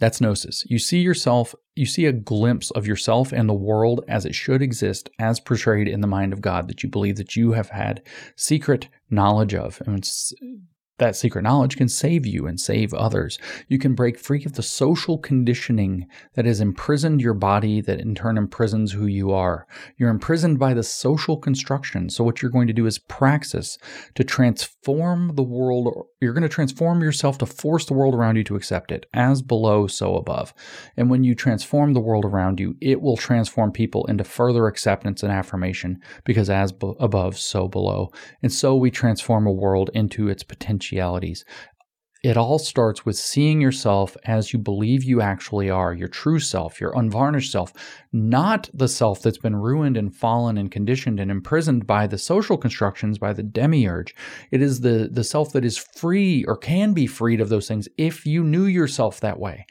That's 0.00 0.20
gnosis. 0.20 0.64
You 0.66 0.78
see 0.78 1.00
yourself, 1.00 1.54
you 1.76 1.84
see 1.84 2.06
a 2.06 2.12
glimpse 2.12 2.70
of 2.70 2.86
yourself 2.86 3.32
and 3.32 3.48
the 3.48 3.54
world 3.54 4.02
as 4.08 4.24
it 4.24 4.34
should 4.34 4.62
exist, 4.62 5.10
as 5.18 5.40
portrayed 5.40 5.88
in 5.88 6.00
the 6.00 6.06
mind 6.06 6.32
of 6.32 6.40
God, 6.40 6.68
that 6.68 6.82
you 6.82 6.88
believe 6.88 7.16
that 7.16 7.36
you 7.36 7.52
have 7.52 7.68
had 7.68 8.02
secret 8.34 8.88
knowledge 9.10 9.54
of. 9.54 9.82
And 9.84 10.02
that 11.00 11.16
secret 11.16 11.42
knowledge 11.42 11.76
can 11.76 11.88
save 11.88 12.26
you 12.26 12.46
and 12.46 12.60
save 12.60 12.94
others. 12.94 13.38
You 13.68 13.78
can 13.78 13.94
break 13.94 14.18
free 14.18 14.44
of 14.44 14.52
the 14.52 14.62
social 14.62 15.18
conditioning 15.18 16.06
that 16.34 16.44
has 16.44 16.60
imprisoned 16.60 17.20
your 17.20 17.34
body, 17.34 17.80
that 17.80 18.00
in 18.00 18.14
turn 18.14 18.38
imprisons 18.38 18.92
who 18.92 19.06
you 19.06 19.32
are. 19.32 19.66
You're 19.96 20.10
imprisoned 20.10 20.58
by 20.58 20.74
the 20.74 20.82
social 20.82 21.38
construction. 21.38 22.10
So, 22.10 22.22
what 22.22 22.40
you're 22.40 22.50
going 22.50 22.66
to 22.68 22.74
do 22.74 22.86
is 22.86 22.98
praxis 22.98 23.78
to 24.14 24.24
transform 24.24 25.36
the 25.36 25.42
world. 25.42 26.06
You're 26.20 26.34
going 26.34 26.42
to 26.42 26.50
transform 26.50 27.00
yourself 27.02 27.38
to 27.38 27.46
force 27.46 27.86
the 27.86 27.94
world 27.94 28.14
around 28.14 28.36
you 28.36 28.44
to 28.44 28.56
accept 28.56 28.92
it, 28.92 29.06
as 29.14 29.40
below, 29.40 29.86
so 29.86 30.16
above. 30.16 30.52
And 30.94 31.08
when 31.08 31.24
you 31.24 31.34
transform 31.34 31.94
the 31.94 32.00
world 32.00 32.26
around 32.26 32.60
you, 32.60 32.76
it 32.82 33.00
will 33.00 33.16
transform 33.16 33.72
people 33.72 34.04
into 34.04 34.24
further 34.24 34.66
acceptance 34.66 35.22
and 35.22 35.32
affirmation, 35.32 35.98
because 36.24 36.50
as 36.50 36.72
b- 36.72 36.92
above, 37.00 37.38
so 37.38 37.68
below. 37.68 38.10
And 38.42 38.52
so 38.52 38.76
we 38.76 38.90
transform 38.90 39.46
a 39.46 39.52
world 39.52 39.88
into 39.94 40.28
its 40.28 40.42
potentialities. 40.42 41.46
It 42.22 42.36
all 42.36 42.58
starts 42.58 43.06
with 43.06 43.16
seeing 43.16 43.62
yourself 43.62 44.14
as 44.24 44.52
you 44.52 44.58
believe 44.58 45.04
you 45.04 45.22
actually 45.22 45.70
are, 45.70 45.94
your 45.94 46.08
true 46.08 46.38
self, 46.38 46.78
your 46.78 46.92
unvarnished 46.94 47.50
self, 47.50 47.72
not 48.12 48.68
the 48.74 48.88
self 48.88 49.22
that's 49.22 49.38
been 49.38 49.56
ruined 49.56 49.96
and 49.96 50.14
fallen 50.14 50.58
and 50.58 50.70
conditioned 50.70 51.18
and 51.18 51.30
imprisoned 51.30 51.86
by 51.86 52.06
the 52.06 52.18
social 52.18 52.58
constructions, 52.58 53.18
by 53.18 53.32
the 53.32 53.42
demiurge. 53.42 54.14
It 54.50 54.60
is 54.60 54.80
the, 54.80 55.08
the 55.10 55.24
self 55.24 55.52
that 55.52 55.64
is 55.64 55.78
free 55.78 56.44
or 56.44 56.58
can 56.58 56.92
be 56.92 57.06
freed 57.06 57.40
of 57.40 57.48
those 57.48 57.66
things 57.66 57.88
if 57.96 58.26
you 58.26 58.44
knew 58.44 58.64
yourself 58.64 59.20
that 59.20 59.38
way. 59.38 59.64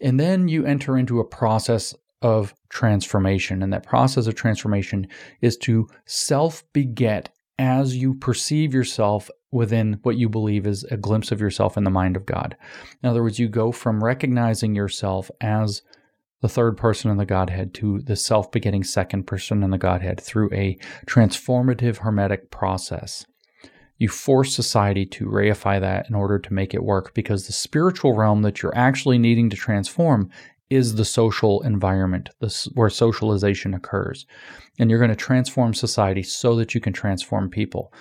And 0.00 0.18
then 0.18 0.48
you 0.48 0.66
enter 0.66 0.98
into 0.98 1.20
a 1.20 1.24
process 1.24 1.94
of 2.22 2.54
transformation. 2.70 3.62
And 3.62 3.72
that 3.72 3.86
process 3.86 4.26
of 4.26 4.34
transformation 4.34 5.06
is 5.40 5.56
to 5.58 5.88
self 6.06 6.64
beget 6.72 7.30
as 7.58 7.96
you 7.96 8.14
perceive 8.14 8.72
yourself 8.72 9.30
within 9.50 9.98
what 10.02 10.16
you 10.16 10.28
believe 10.28 10.66
is 10.66 10.84
a 10.84 10.96
glimpse 10.96 11.32
of 11.32 11.40
yourself 11.40 11.76
in 11.76 11.84
the 11.84 11.90
mind 11.90 12.16
of 12.16 12.26
God. 12.26 12.56
In 13.02 13.08
other 13.08 13.22
words, 13.22 13.38
you 13.38 13.48
go 13.48 13.72
from 13.72 14.04
recognizing 14.04 14.74
yourself 14.74 15.30
as 15.40 15.82
the 16.40 16.48
third 16.48 16.76
person 16.76 17.10
in 17.10 17.16
the 17.16 17.26
Godhead 17.26 17.74
to 17.74 18.00
the 18.00 18.16
self 18.16 18.50
begetting 18.52 18.84
second 18.84 19.24
person 19.24 19.62
in 19.62 19.70
the 19.70 19.78
Godhead 19.78 20.20
through 20.20 20.52
a 20.52 20.78
transformative 21.06 21.98
hermetic 21.98 22.50
process. 22.50 23.26
You 23.96 24.08
force 24.08 24.54
society 24.54 25.04
to 25.06 25.26
reify 25.26 25.80
that 25.80 26.08
in 26.08 26.14
order 26.14 26.38
to 26.38 26.54
make 26.54 26.72
it 26.72 26.84
work 26.84 27.14
because 27.14 27.46
the 27.46 27.52
spiritual 27.52 28.14
realm 28.14 28.42
that 28.42 28.62
you're 28.62 28.76
actually 28.76 29.18
needing 29.18 29.50
to 29.50 29.56
transform 29.56 30.30
is 30.70 30.94
the 30.94 31.04
social 31.04 31.62
environment 31.62 32.28
this, 32.40 32.66
where 32.74 32.90
socialization 32.90 33.74
occurs. 33.74 34.26
And 34.78 34.90
you're 34.90 35.00
going 35.00 35.10
to 35.10 35.16
transform 35.16 35.74
society 35.74 36.22
so 36.22 36.54
that 36.56 36.74
you 36.74 36.80
can 36.80 36.92
transform 36.92 37.50
people 37.50 37.92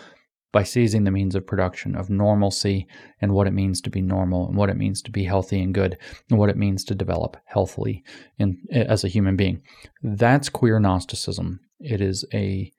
by 0.52 0.64
seizing 0.64 1.04
the 1.04 1.12
means 1.12 1.36
of 1.36 1.46
production 1.46 1.96
of 1.96 2.10
normalcy 2.10 2.88
and 3.22 3.34
what 3.34 3.48
it 3.48 3.54
means 3.54 3.82
to 3.82 3.90
be 3.90 4.02
normal 4.02 4.48
and 4.48 4.58
what 4.58 4.70
it 4.70 4.78
means 4.78 5.02
to 5.02 5.12
be 5.12 5.24
healthy 5.24 5.62
and 5.62 5.74
good 5.74 5.98
and 6.30 6.40
what 6.40 6.50
it 6.50 6.58
means 6.58 6.84
to 6.86 6.96
develop 6.96 7.38
healthily 7.46 8.04
in, 8.40 8.58
as 8.72 9.04
a 9.04 9.10
human 9.10 9.36
being. 9.36 9.62
That's 10.02 10.50
queer 10.50 10.80
Gnosticism. 10.80 11.60
It 11.80 12.02
is 12.02 12.26
a 12.34 12.72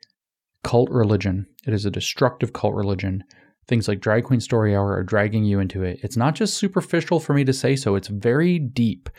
cult 0.65 0.91
religion. 0.91 1.47
It 1.67 1.75
is 1.75 1.85
a 1.85 1.91
destructive 1.91 2.53
cult 2.53 2.75
religion. 2.75 3.23
Things 3.67 3.87
like 3.87 4.01
Drag 4.01 4.25
Queen 4.25 4.41
Story 4.41 4.75
Hour 4.75 4.95
are 4.95 5.05
dragging 5.05 5.45
you 5.45 5.61
into 5.61 5.83
it. 5.83 6.01
It's 6.03 6.17
not 6.17 6.35
just 6.35 6.55
superficial 6.55 7.21
for 7.21 7.35
me 7.35 7.45
to 7.45 7.53
say 7.53 7.77
so, 7.77 7.97
it's 7.97 8.09
very 8.09 8.59
deep. 8.59 9.11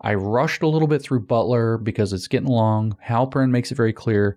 I 0.00 0.14
rushed 0.14 0.62
a 0.62 0.68
little 0.68 0.88
bit 0.88 1.02
through 1.02 1.26
Butler 1.26 1.78
because 1.78 2.12
it's 2.12 2.26
getting 2.26 2.48
long. 2.48 2.96
Halperin 3.06 3.50
makes 3.50 3.70
it 3.70 3.76
very 3.76 3.92
clear. 3.92 4.36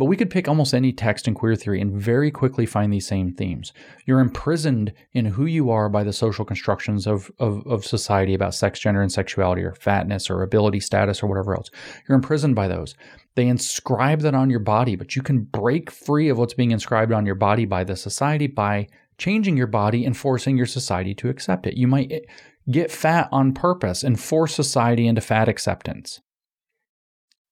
But 0.00 0.06
we 0.06 0.16
could 0.16 0.30
pick 0.30 0.48
almost 0.48 0.72
any 0.72 0.94
text 0.94 1.28
in 1.28 1.34
queer 1.34 1.54
theory 1.54 1.78
and 1.78 1.92
very 1.92 2.30
quickly 2.30 2.64
find 2.64 2.90
these 2.90 3.06
same 3.06 3.34
themes. 3.34 3.74
You're 4.06 4.20
imprisoned 4.20 4.94
in 5.12 5.26
who 5.26 5.44
you 5.44 5.68
are 5.68 5.90
by 5.90 6.04
the 6.04 6.12
social 6.14 6.42
constructions 6.42 7.06
of, 7.06 7.30
of, 7.38 7.66
of, 7.66 7.84
society 7.84 8.32
about 8.32 8.54
sex, 8.54 8.80
gender, 8.80 9.02
and 9.02 9.12
sexuality, 9.12 9.62
or 9.62 9.74
fatness, 9.74 10.30
or 10.30 10.42
ability 10.42 10.80
status, 10.80 11.22
or 11.22 11.26
whatever 11.26 11.54
else. 11.54 11.70
You're 12.08 12.16
imprisoned 12.16 12.54
by 12.56 12.66
those. 12.66 12.94
They 13.34 13.46
inscribe 13.46 14.22
that 14.22 14.34
on 14.34 14.48
your 14.48 14.60
body, 14.60 14.96
but 14.96 15.16
you 15.16 15.20
can 15.20 15.40
break 15.40 15.90
free 15.90 16.30
of 16.30 16.38
what's 16.38 16.54
being 16.54 16.70
inscribed 16.70 17.12
on 17.12 17.26
your 17.26 17.34
body 17.34 17.66
by 17.66 17.84
the 17.84 17.94
society 17.94 18.46
by 18.46 18.88
changing 19.18 19.58
your 19.58 19.66
body 19.66 20.06
and 20.06 20.16
forcing 20.16 20.56
your 20.56 20.64
society 20.64 21.14
to 21.16 21.28
accept 21.28 21.66
it. 21.66 21.76
You 21.76 21.88
might 21.88 22.24
get 22.70 22.90
fat 22.90 23.28
on 23.32 23.52
purpose 23.52 24.02
and 24.02 24.18
force 24.18 24.54
society 24.54 25.06
into 25.06 25.20
fat 25.20 25.46
acceptance 25.46 26.22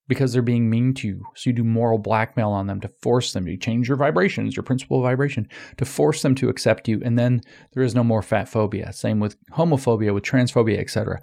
because 0.08 0.32
they're 0.32 0.42
being 0.42 0.68
mean 0.68 0.94
to 0.94 1.06
you. 1.06 1.22
So 1.34 1.50
you 1.50 1.54
do 1.54 1.64
moral 1.64 1.98
blackmail 1.98 2.50
on 2.50 2.66
them 2.66 2.80
to 2.80 2.88
force 2.88 3.32
them 3.32 3.46
to 3.46 3.56
change 3.56 3.88
your 3.88 3.96
vibrations, 3.96 4.56
your 4.56 4.62
principle 4.62 4.98
of 4.98 5.04
vibration, 5.04 5.48
to 5.76 5.84
force 5.84 6.22
them 6.22 6.34
to 6.36 6.48
accept 6.48 6.88
you. 6.88 7.00
And 7.04 7.18
then 7.18 7.42
there 7.72 7.82
is 7.82 7.94
no 7.94 8.02
more 8.02 8.22
fat 8.22 8.48
phobia. 8.48 8.92
Same 8.92 9.20
with 9.20 9.36
homophobia, 9.52 10.12
with 10.12 10.24
transphobia, 10.24 10.78
etc. 10.78 11.20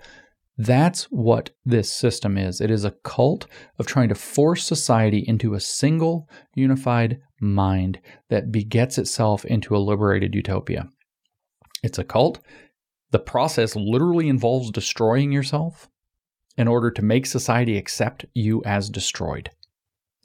That's 0.57 1.03
what 1.05 1.49
this 1.65 1.91
system 1.91 2.38
is. 2.38 2.61
It 2.61 2.72
is 2.72 2.85
a 2.85 2.95
cult 3.03 3.47
of 3.77 3.88
trying 3.88 4.09
to 4.09 4.15
force 4.15 4.64
society 4.64 5.25
into 5.27 5.53
a 5.53 5.59
single 5.59 6.30
unified 6.53 7.19
mind 7.41 7.99
that 8.30 8.51
begets 8.51 8.97
itself 8.97 9.43
into 9.43 9.75
a 9.75 9.80
liberated 9.80 10.33
utopia. 10.33 10.88
It's 11.83 11.99
a 11.99 12.03
cult 12.03 12.39
the 13.15 13.19
process 13.19 13.77
literally 13.77 14.27
involves 14.27 14.72
destroying 14.72 15.31
yourself 15.31 15.89
in 16.58 16.67
order 16.67 16.92
to 16.92 17.01
make 17.01 17.25
society 17.25 17.77
accept 17.77 18.25
you 18.34 18.64
as 18.66 18.90
destroyed. 18.90 19.50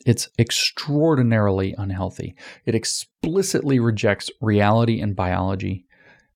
It's 0.07 0.29
extraordinarily 0.39 1.75
unhealthy. 1.77 2.35
It 2.65 2.75
explicitly 2.75 3.81
rejects 3.81 4.31
reality 4.41 5.01
and 5.01 5.15
biology 5.15 5.87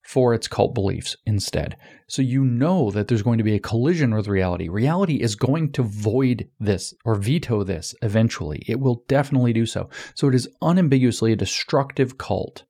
for 0.02 0.34
its 0.34 0.46
cult 0.46 0.74
beliefs 0.74 1.16
instead. 1.24 1.76
So 2.08 2.20
you 2.20 2.44
know 2.44 2.90
that 2.90 3.08
there's 3.08 3.22
going 3.22 3.38
to 3.38 3.44
be 3.44 3.54
a 3.54 3.60
collision 3.60 4.14
with 4.14 4.28
reality. 4.28 4.68
Reality 4.68 5.14
is 5.14 5.34
going 5.34 5.72
to 5.72 5.82
void 5.82 6.48
this 6.60 6.92
or 7.06 7.14
veto 7.14 7.64
this 7.64 7.94
eventually. 8.02 8.62
It 8.68 8.80
will 8.80 9.02
definitely 9.08 9.54
do 9.54 9.64
so. 9.64 9.88
So 10.14 10.28
it 10.28 10.34
is 10.34 10.48
unambiguously 10.60 11.32
a 11.32 11.36
destructive 11.36 12.18
cult 12.18 12.64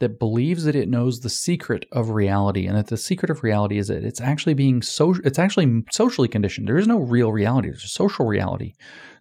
that 0.00 0.18
believes 0.18 0.64
that 0.64 0.76
it 0.76 0.88
knows 0.88 1.20
the 1.20 1.30
secret 1.30 1.84
of 1.90 2.10
reality 2.10 2.66
and 2.66 2.76
that 2.76 2.86
the 2.86 2.96
secret 2.96 3.30
of 3.30 3.42
reality 3.42 3.78
is 3.78 3.88
that 3.88 4.04
it's 4.04 4.20
actually 4.20 4.54
being 4.54 4.80
so 4.80 5.14
it's 5.24 5.38
actually 5.38 5.84
socially 5.90 6.28
conditioned. 6.28 6.68
There 6.68 6.78
is 6.78 6.86
no 6.86 6.98
real 6.98 7.32
reality. 7.32 7.68
There's 7.68 7.84
a 7.84 7.88
social 7.88 8.26
reality. 8.26 8.74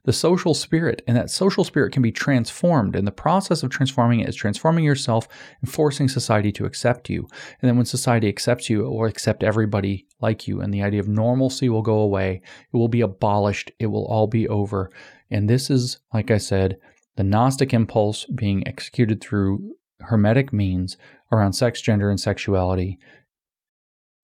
The 0.03 0.14
social 0.14 0.53
spirit 0.53 1.01
and 1.06 1.17
that 1.17 1.30
social 1.30 1.64
spirit 1.64 1.91
can 1.91 2.01
be 2.01 2.11
transformed 2.11 2.95
and 2.95 3.06
the 3.06 3.11
process 3.11 3.64
of 3.64 3.72
transforming 3.72 4.22
it 4.22 4.30
is 4.30 4.35
transforming 4.35 4.85
yourself 4.85 5.27
and 5.61 5.69
forcing 5.69 6.07
society 6.07 6.51
to 6.53 6.65
accept 6.65 7.09
you. 7.09 7.27
And 7.61 7.67
then 7.67 7.75
when 7.75 7.85
society 7.85 8.30
accepts 8.30 8.69
you 8.69 8.85
it 8.85 8.89
will 8.89 9.06
accept 9.06 9.43
everybody 9.43 10.06
like 10.22 10.47
you 10.47 10.61
and 10.61 10.73
the 10.73 10.83
idea 10.83 10.99
of 10.99 11.09
normalcy 11.09 11.69
will 11.69 11.81
go 11.81 11.99
away. 11.99 12.41
It 12.72 12.77
will 12.77 12.88
be 12.88 13.01
abolished. 13.01 13.72
It 13.80 13.88
will 13.88 14.06
all 14.06 14.27
be 14.27 14.47
over. 14.47 14.91
And 15.30 15.49
this 15.49 15.69
is 15.69 15.99
like 16.14 16.31
i 16.31 16.38
said 16.38 16.77
the 17.17 17.23
Gnostic 17.23 17.73
impulse 17.73 18.25
being 18.25 18.65
executed 18.67 19.19
through 19.19 19.75
Hermetic 20.01 20.53
means 20.53 20.98
around 21.32 21.53
sex, 21.53 21.82
gender, 21.82 22.09
and 22.09 22.19
sexuality. 22.19 23.00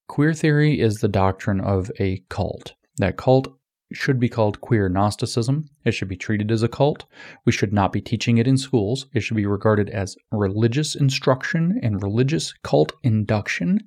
Queer 0.08 0.34
theory 0.34 0.80
is 0.80 0.98
the 0.98 1.08
doctrine 1.08 1.60
of 1.60 1.92
a 2.00 2.24
cult. 2.30 2.74
That 2.98 3.18
cult 3.18 3.48
should 3.92 4.20
be 4.20 4.30
called 4.30 4.62
queer 4.62 4.90
Gnosticism. 4.90 5.70
It 5.86 5.92
should 5.92 6.08
be 6.08 6.18
treated 6.18 6.52
as 6.52 6.64
a 6.64 6.68
cult. 6.68 7.06
We 7.46 7.52
should 7.52 7.74
not 7.74 7.92
be 7.92 8.02
teaching 8.02 8.38
it 8.38 8.48
in 8.48 8.58
schools. 8.58 9.08
It 9.14 9.22
should 9.22 9.38
be 9.38 9.46
regarded 9.46 9.90
as 9.90 10.16
religious 10.32 10.96
instruction 10.96 11.80
and 11.84 12.02
religious 12.02 12.54
cult 12.64 12.94
induction. 13.04 13.80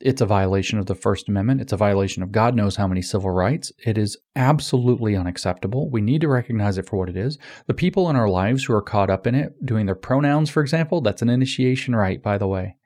It's 0.00 0.20
a 0.20 0.26
violation 0.26 0.78
of 0.78 0.86
the 0.86 0.94
First 0.94 1.28
Amendment. 1.28 1.60
It's 1.60 1.72
a 1.72 1.76
violation 1.76 2.22
of 2.22 2.32
God 2.32 2.54
knows 2.54 2.76
how 2.76 2.88
many 2.88 3.00
civil 3.00 3.30
rights. 3.30 3.72
It 3.86 3.96
is 3.96 4.16
absolutely 4.34 5.16
unacceptable. 5.16 5.88
We 5.88 6.00
need 6.00 6.20
to 6.22 6.28
recognize 6.28 6.78
it 6.78 6.88
for 6.88 6.96
what 6.96 7.08
it 7.08 7.16
is. 7.16 7.38
The 7.66 7.74
people 7.74 8.10
in 8.10 8.16
our 8.16 8.28
lives 8.28 8.64
who 8.64 8.74
are 8.74 8.82
caught 8.82 9.08
up 9.08 9.26
in 9.26 9.34
it, 9.34 9.64
doing 9.64 9.86
their 9.86 9.94
pronouns, 9.94 10.50
for 10.50 10.62
example, 10.62 11.00
that's 11.00 11.22
an 11.22 11.30
initiation 11.30 11.94
rite, 11.94 12.22
by 12.22 12.38
the 12.38 12.48
way. 12.48 12.76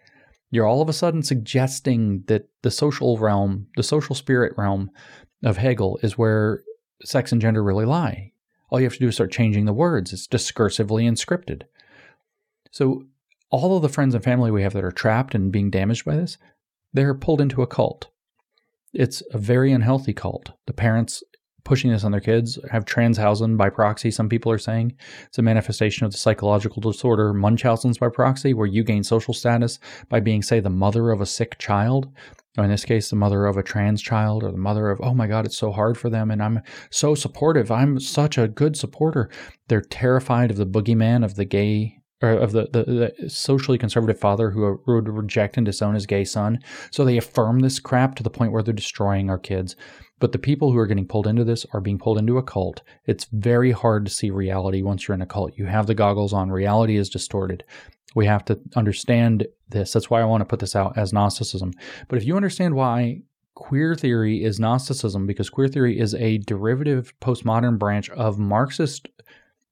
You're 0.51 0.67
all 0.67 0.83
of 0.83 0.89
a 0.89 0.95
sudden 0.95 1.23
suggesting 1.23 2.25
that 2.27 2.49
the 2.63 2.71
social 2.71 3.19
realm, 3.19 3.67
the 3.77 3.83
social 3.83 4.15
spirit 4.15 4.53
realm 4.57 4.91
of 5.43 5.57
Hegel 5.57 5.99
is 6.03 6.17
where 6.17 6.63
sex 7.05 7.33
and 7.33 7.41
gender 7.41 7.63
really 7.63 7.85
lie. 7.85 8.33
All 8.71 8.81
you 8.81 8.85
have 8.85 8.95
to 8.95 8.99
do 8.99 9.09
is 9.09 9.15
start 9.15 9.33
changing 9.33 9.65
the 9.65 9.73
words. 9.73 10.13
It's 10.13 10.27
discursively 10.27 11.05
inscripted. 11.05 11.63
So, 12.71 13.05
all 13.51 13.77
of 13.77 13.83
the 13.83 13.89
friends 13.89 14.15
and 14.15 14.23
family 14.23 14.51
we 14.51 14.63
have 14.63 14.75
that 14.75 14.85
are 14.85 14.93
trapped 14.93 15.35
and 15.35 15.51
being 15.51 15.71
damaged 15.71 16.05
by 16.05 16.17
this, 16.17 16.37
they're 16.93 17.15
pulled 17.15 17.41
into 17.41 17.63
a 17.63 17.67
cult. 17.67 18.09
It's 18.93 19.23
a 19.33 19.39
very 19.39 19.73
unhealthy 19.73 20.13
cult. 20.13 20.53
The 20.67 20.73
parents 20.73 21.23
pushing 21.69 21.91
this 21.91 22.03
on 22.03 22.13
their 22.13 22.21
kids 22.21 22.59
have 22.71 22.87
Transhausen 22.87 23.59
by 23.59 23.69
proxy, 23.69 24.11
some 24.11 24.31
people 24.31 24.51
are 24.51 24.59
saying. 24.59 24.97
It's 25.27 25.39
a 25.39 25.43
manifestation 25.43 26.07
of 26.07 26.13
the 26.13 26.19
psychological 26.19 26.81
disorder 26.81 27.35
Munchausen's 27.35 27.99
by 27.99 28.09
proxy, 28.09 28.55
where 28.55 28.67
you 28.67 28.83
gain 28.83 29.05
social 29.05 29.35
status 29.35 29.79
by 30.09 30.21
being, 30.21 30.43
say, 30.43 30.61
the 30.61 30.71
mother 30.71 31.11
of 31.11 31.21
a 31.21 31.27
sick 31.27 31.59
child. 31.59 32.09
Or 32.57 32.65
in 32.65 32.71
this 32.71 32.87
case, 32.87 33.11
the 33.11 33.17
mother 33.17 33.45
of 33.45 33.59
a 33.59 33.63
trans 33.63 34.01
child, 34.01 34.43
or 34.43 34.51
the 34.51 34.57
mother 34.57 34.89
of, 34.89 34.99
oh 35.03 35.13
my 35.13 35.27
God, 35.27 35.45
it's 35.45 35.59
so 35.59 35.71
hard 35.71 35.99
for 35.99 36.09
them, 36.09 36.31
and 36.31 36.43
I'm 36.43 36.63
so 36.91 37.15
supportive. 37.15 37.71
I'm 37.71 38.01
such 38.01 38.39
a 38.39 38.49
good 38.49 38.75
supporter. 38.77 39.29
They're 39.69 39.83
terrified 39.83 40.51
of 40.51 40.57
the 40.57 40.67
boogeyman 40.67 41.23
of 41.23 41.35
the 41.35 41.45
gay 41.45 41.98
or 42.21 42.31
of 42.31 42.53
the, 42.53 42.69
the, 42.73 43.13
the, 43.21 43.31
socially 43.31 43.79
conservative 43.79 44.19
father 44.19 44.51
who 44.51 44.81
would 44.87 45.09
reject 45.09 45.57
and 45.57 45.65
disown 45.65 45.95
his 45.95 46.07
gay 46.07 46.25
son. 46.25 46.59
So 46.91 47.05
they 47.05 47.17
affirm 47.17 47.61
this 47.61 47.79
crap 47.79 48.17
to 48.17 48.23
the 48.23 48.31
point 48.31 48.53
where 48.53 48.63
they're 48.63 48.75
destroying 48.75 49.31
our 49.31 49.39
kids. 49.39 49.77
But 50.19 50.33
the 50.33 50.39
people 50.39 50.73
who 50.73 50.79
are 50.79 50.87
getting 50.87 51.07
pulled 51.07 51.29
into 51.29 51.45
this 51.45 51.65
are 51.73 51.81
being 51.81 51.99
pulled 51.99 52.19
into 52.19 52.39
a 52.39 52.43
cult. 52.43 52.83
It's 53.07 53.27
very 53.33 53.71
hard 53.71 54.05
to 54.07 54.13
see 54.13 54.31
reality 54.31 54.83
once 54.83 55.07
you're 55.07 55.15
in 55.15 55.23
a 55.23 55.27
cult. 55.27 55.57
You 55.57 55.67
have 55.67 55.87
the 55.87 55.95
goggles 55.95 56.33
on, 56.33 56.51
reality 56.51 56.97
is 56.97 57.09
distorted. 57.09 57.63
We 58.17 58.27
have 58.27 58.45
to 58.47 58.59
understand 58.75 59.47
this. 59.69 59.93
That's 59.93 60.11
why 60.11 60.21
I 60.21 60.25
want 60.25 60.41
to 60.41 60.47
put 60.47 60.59
this 60.59 60.75
out 60.75 60.99
as 60.99 61.13
Gnosticism. 61.13 61.73
But 62.09 62.19
if 62.19 62.25
you 62.25 62.37
understand 62.37 62.75
why 62.75 63.23
queer 63.55 63.95
theory 63.95 64.43
is 64.43 64.59
Gnosticism, 64.59 65.27
because 65.27 65.51
queer 65.51 65.69
theory 65.69 65.99
is 65.99 66.15
a 66.15 66.39
derivative 66.39 67.13
postmodern 67.21 67.79
branch 67.79 68.11
of 68.11 68.39
Marxist 68.39 69.09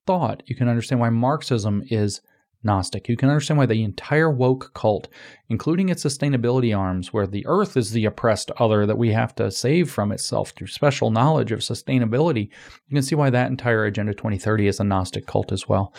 thought, 0.07 0.43
you 0.47 0.55
can 0.55 0.69
understand 0.69 1.01
why 1.01 1.11
Marxism 1.11 1.83
is 1.91 2.21
Gnostic. 2.67 3.09
You 3.09 3.17
can 3.17 3.31
understand 3.31 3.57
why 3.57 3.65
the 3.67 3.83
entire 3.83 4.31
woke 4.31 4.75
cult, 4.75 5.09
including 5.49 5.89
its 5.89 6.05
sustainability 6.05 6.77
arms, 6.77 7.13
where 7.13 7.27
the 7.27 7.47
earth 7.47 7.77
is 7.77 7.93
the 7.93 8.05
oppressed 8.05 8.51
other 8.59 8.85
that 8.85 8.99
we 8.99 9.13
have 9.13 9.35
to 9.37 9.51
save 9.51 9.91
from 9.91 10.13
itself 10.13 10.51
through 10.51 10.67
special 10.67 11.11
knowledge 11.11 11.53
of 11.53 11.61
sustainability, 11.61 12.51
you 12.89 12.95
can 12.95 13.03
see 13.03 13.15
why 13.15 13.31
that 13.31 13.51
entire 13.51 13.87
Agenda 13.87 14.13
2030 14.13 14.67
is 14.67 14.81
a 14.81 14.85
Gnostic 14.85 15.27
cult 15.27 15.53
as 15.53 15.69
well. 15.69 15.95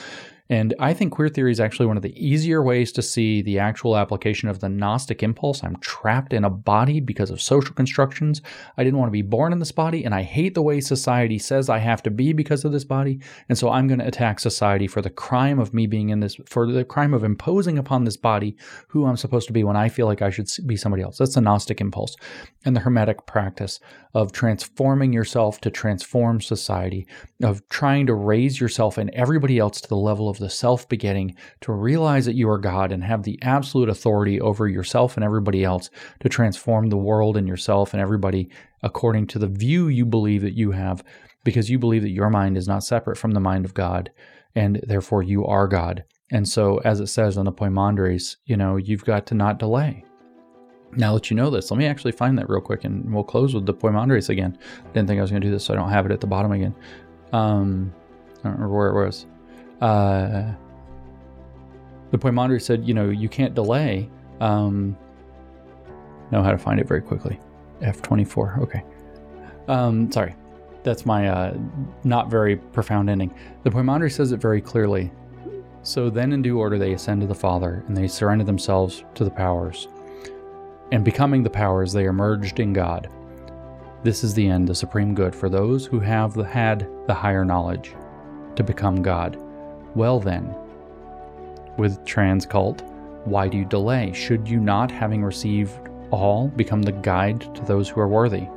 And 0.50 0.74
I 0.80 0.94
think 0.94 1.12
queer 1.12 1.30
theory 1.30 1.52
is 1.52 1.60
actually 1.60 1.88
one 1.88 1.98
of 1.98 2.04
the 2.04 2.16
easier 2.18 2.64
ways 2.64 2.92
to 2.94 3.02
see 3.02 3.42
the 3.42 3.60
actual 3.60 3.98
application 3.98 4.48
of 4.48 4.60
the 4.60 4.70
Gnostic 4.70 5.22
impulse. 5.22 5.64
I'm 5.64 5.76
trapped 5.78 6.34
in 6.34 6.44
a 6.46 6.50
body 6.50 7.00
because 7.00 7.30
of 7.30 7.42
social 7.42 7.76
constructions. 7.76 8.42
I 8.78 8.84
didn't 8.84 9.00
want 9.00 9.10
to 9.10 9.14
be 9.14 9.22
born 9.22 9.52
in 9.52 9.60
this 9.60 9.72
body, 9.72 10.06
and 10.06 10.16
I 10.16 10.24
hate 10.24 10.54
the 10.54 10.62
way 10.62 10.80
society 10.80 11.38
says 11.38 11.70
I 11.70 11.80
have 11.80 12.02
to 12.04 12.12
be 12.12 12.34
because 12.34 12.64
of 12.64 12.72
this 12.72 12.86
body. 12.86 13.20
And 13.50 13.58
so 13.58 13.70
I'm 13.70 13.88
going 13.88 14.00
to 14.00 14.08
attack 14.08 14.40
society 14.40 14.88
for 14.88 15.02
the 15.02 15.10
crime 15.10 15.60
of 15.60 15.74
me 15.74 15.88
being 15.88 16.10
in 16.10 16.22
this, 16.22 16.38
for 16.46 16.72
the 16.72 16.86
crime 16.86 17.14
of 17.14 17.24
imposing 17.24 17.78
upon 17.78 18.06
this 18.06 18.18
body 18.18 18.56
who 18.88 19.06
I'm 19.06 19.18
supposed 19.18 19.48
to 19.48 19.54
be 19.54 19.64
when 19.64 19.76
I 19.76 19.90
feel 19.90 20.06
like 20.06 20.22
I 20.22 20.30
should 20.30 20.50
be 20.66 20.78
somebody 20.78 21.04
else. 21.04 21.18
That's 21.18 21.36
the 21.36 21.42
Gnostic 21.42 21.82
impulse. 21.82 22.16
And 22.64 22.76
the 22.76 22.82
Hermetic 22.82 23.26
practice 23.26 23.80
of 24.14 24.32
transforming 24.32 25.14
yourself 25.14 25.62
to 25.62 25.70
transform 25.70 26.42
society, 26.42 27.08
of 27.44 27.68
trying 27.70 28.08
to 28.08 28.14
raise 28.14 28.60
yourself 28.60 28.98
and 28.98 29.10
everybody 29.12 29.60
else 29.60 29.80
to 29.82 29.88
the 29.88 29.96
level 29.96 30.28
of 30.28 30.37
the 30.40 30.50
self 30.50 30.88
begetting 30.88 31.36
to 31.62 31.72
realize 31.72 32.26
that 32.26 32.36
you 32.36 32.50
are 32.50 32.58
God 32.58 32.92
and 32.92 33.04
have 33.04 33.24
the 33.24 33.40
absolute 33.42 33.90
authority 33.90 34.40
over 34.40 34.68
yourself 34.68 35.18
and 35.18 35.24
everybody 35.24 35.64
else 35.64 35.90
to 36.20 36.30
transform 36.30 36.90
the 36.90 36.98
world 36.98 37.38
and 37.38 37.48
yourself 37.48 37.94
and 37.94 38.02
everybody 38.02 38.50
according 38.84 39.28
to 39.28 39.40
the 39.40 39.48
view 39.48 39.88
you 39.88 40.06
believe 40.06 40.42
that 40.42 40.54
you 40.54 40.72
have, 40.72 41.04
because 41.44 41.70
you 41.70 41.80
believe 41.80 42.02
that 42.02 42.10
your 42.10 42.30
mind 42.30 42.58
is 42.58 42.68
not 42.68 42.84
separate 42.84 43.18
from 43.18 43.32
the 43.32 43.40
mind 43.40 43.66
of 43.66 43.74
God, 43.74 44.12
and 44.56 44.82
therefore 44.88 45.24
you 45.24 45.46
are 45.46 45.68
God. 45.68 46.04
And 46.32 46.48
so, 46.48 46.80
as 46.80 47.00
it 47.00 47.08
says 47.08 47.38
on 47.38 47.46
the 47.46 47.52
Poimandres, 47.52 48.38
you 48.46 48.58
know, 48.58 48.76
you've 48.76 49.06
got 49.06 49.26
to 49.28 49.36
not 49.36 49.60
delay. 49.60 50.04
Now 50.94 51.14
that 51.14 51.30
you 51.30 51.36
know 51.36 51.50
this, 51.50 51.70
let 51.70 51.78
me 51.78 51.86
actually 51.86 52.12
find 52.12 52.38
that 52.38 52.50
real 52.50 52.62
quick 52.62 52.84
and 52.84 53.14
we'll 53.14 53.24
close 53.24 53.54
with 53.54 53.66
the 53.66 53.74
Poimandres 53.74 54.30
again. 54.30 54.58
Didn't 54.94 55.08
think 55.08 55.20
I 55.20 55.22
was 55.22 55.32
going 55.32 55.42
to 55.42 55.48
do 55.48 55.52
this, 55.52 55.66
so 55.66 55.74
I 55.74 55.78
don't 55.78 55.90
have 55.90 56.06
it 56.06 56.12
at 56.12 56.22
the 56.22 56.28
bottom 56.28 56.52
again. 56.52 56.76
Um, 57.34 57.94
I 58.40 58.44
don't 58.44 58.54
remember 58.54 58.76
where 58.76 58.90
it 58.90 59.06
was. 59.06 59.26
Uh, 59.82 60.52
the 62.12 62.18
Poimandres 62.18 62.64
said, 62.64 62.88
you 62.88 62.94
know, 62.94 63.10
you 63.10 63.30
can't 63.30 63.54
delay. 63.54 64.10
Um, 64.40 64.98
know 66.32 66.44
how 66.44 66.52
to 66.52 66.58
find 66.58 66.80
it 66.80 66.88
very 66.88 67.02
quickly. 67.02 67.40
F24. 67.82 68.60
Okay. 68.60 68.84
Um, 69.68 70.12
sorry. 70.12 70.36
That's 70.84 71.06
my 71.06 71.28
uh, 71.28 71.58
not 72.04 72.30
very 72.30 72.56
profound 72.56 73.10
ending. 73.10 73.34
The 73.64 73.70
Poimandres 73.70 74.14
says 74.14 74.32
it 74.32 74.38
very 74.38 74.62
clearly. 74.62 75.12
So 75.84 76.10
then, 76.10 76.34
in 76.34 76.42
due 76.42 76.60
order, 76.60 76.78
they 76.78 76.94
ascend 76.94 77.22
to 77.22 77.28
the 77.28 77.36
Father, 77.36 77.84
and 77.88 77.96
they 77.96 78.08
surrender 78.08 78.44
themselves 78.44 79.04
to 79.16 79.24
the 79.24 79.30
powers. 79.30 79.88
And 80.92 81.04
becoming 81.04 81.44
the 81.44 81.50
powers, 81.50 81.92
they 81.92 82.06
are 82.06 82.14
merged 82.14 82.60
in 82.60 82.74
God. 82.74 83.10
This 84.04 84.24
is 84.24 84.34
the 84.34 84.48
end, 84.48 84.68
the 84.68 84.76
supreme 84.76 85.14
good 85.14 85.36
for 85.36 85.50
those 85.50 85.86
who 85.86 86.00
have 86.00 86.36
had 86.36 86.88
the 87.08 87.14
higher 87.14 87.44
knowledge 87.44 87.94
to 88.56 88.64
become 88.64 89.02
God. 89.02 89.38
Well, 89.98 90.20
then, 90.20 90.54
with 91.78 92.06
trans 92.06 92.46
cult, 92.46 92.84
why 93.26 93.48
do 93.48 93.58
you 93.58 93.66
delay? 93.66 94.14
Should 94.14 94.48
you 94.48 94.60
not, 94.60 94.92
having 94.92 95.24
received 95.24 95.90
all, 96.12 96.50
become 96.50 96.84
the 96.84 96.92
guide 96.92 97.42
to 97.56 97.66
those 97.66 97.90
who 97.90 98.02
are 98.02 98.08
worthy, 98.08 98.48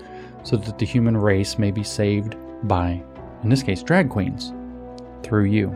so 0.43 0.59
that 0.59 0.79
the 0.79 0.85
human 0.85 1.17
race 1.17 1.59
may 1.59 1.71
be 1.71 1.83
saved 1.83 2.37
by, 2.65 3.03
in 3.43 3.49
this 3.49 3.63
case, 3.63 3.83
drag 3.83 4.11
queens, 4.11 4.53
through 5.23 5.45
you? 5.45 5.71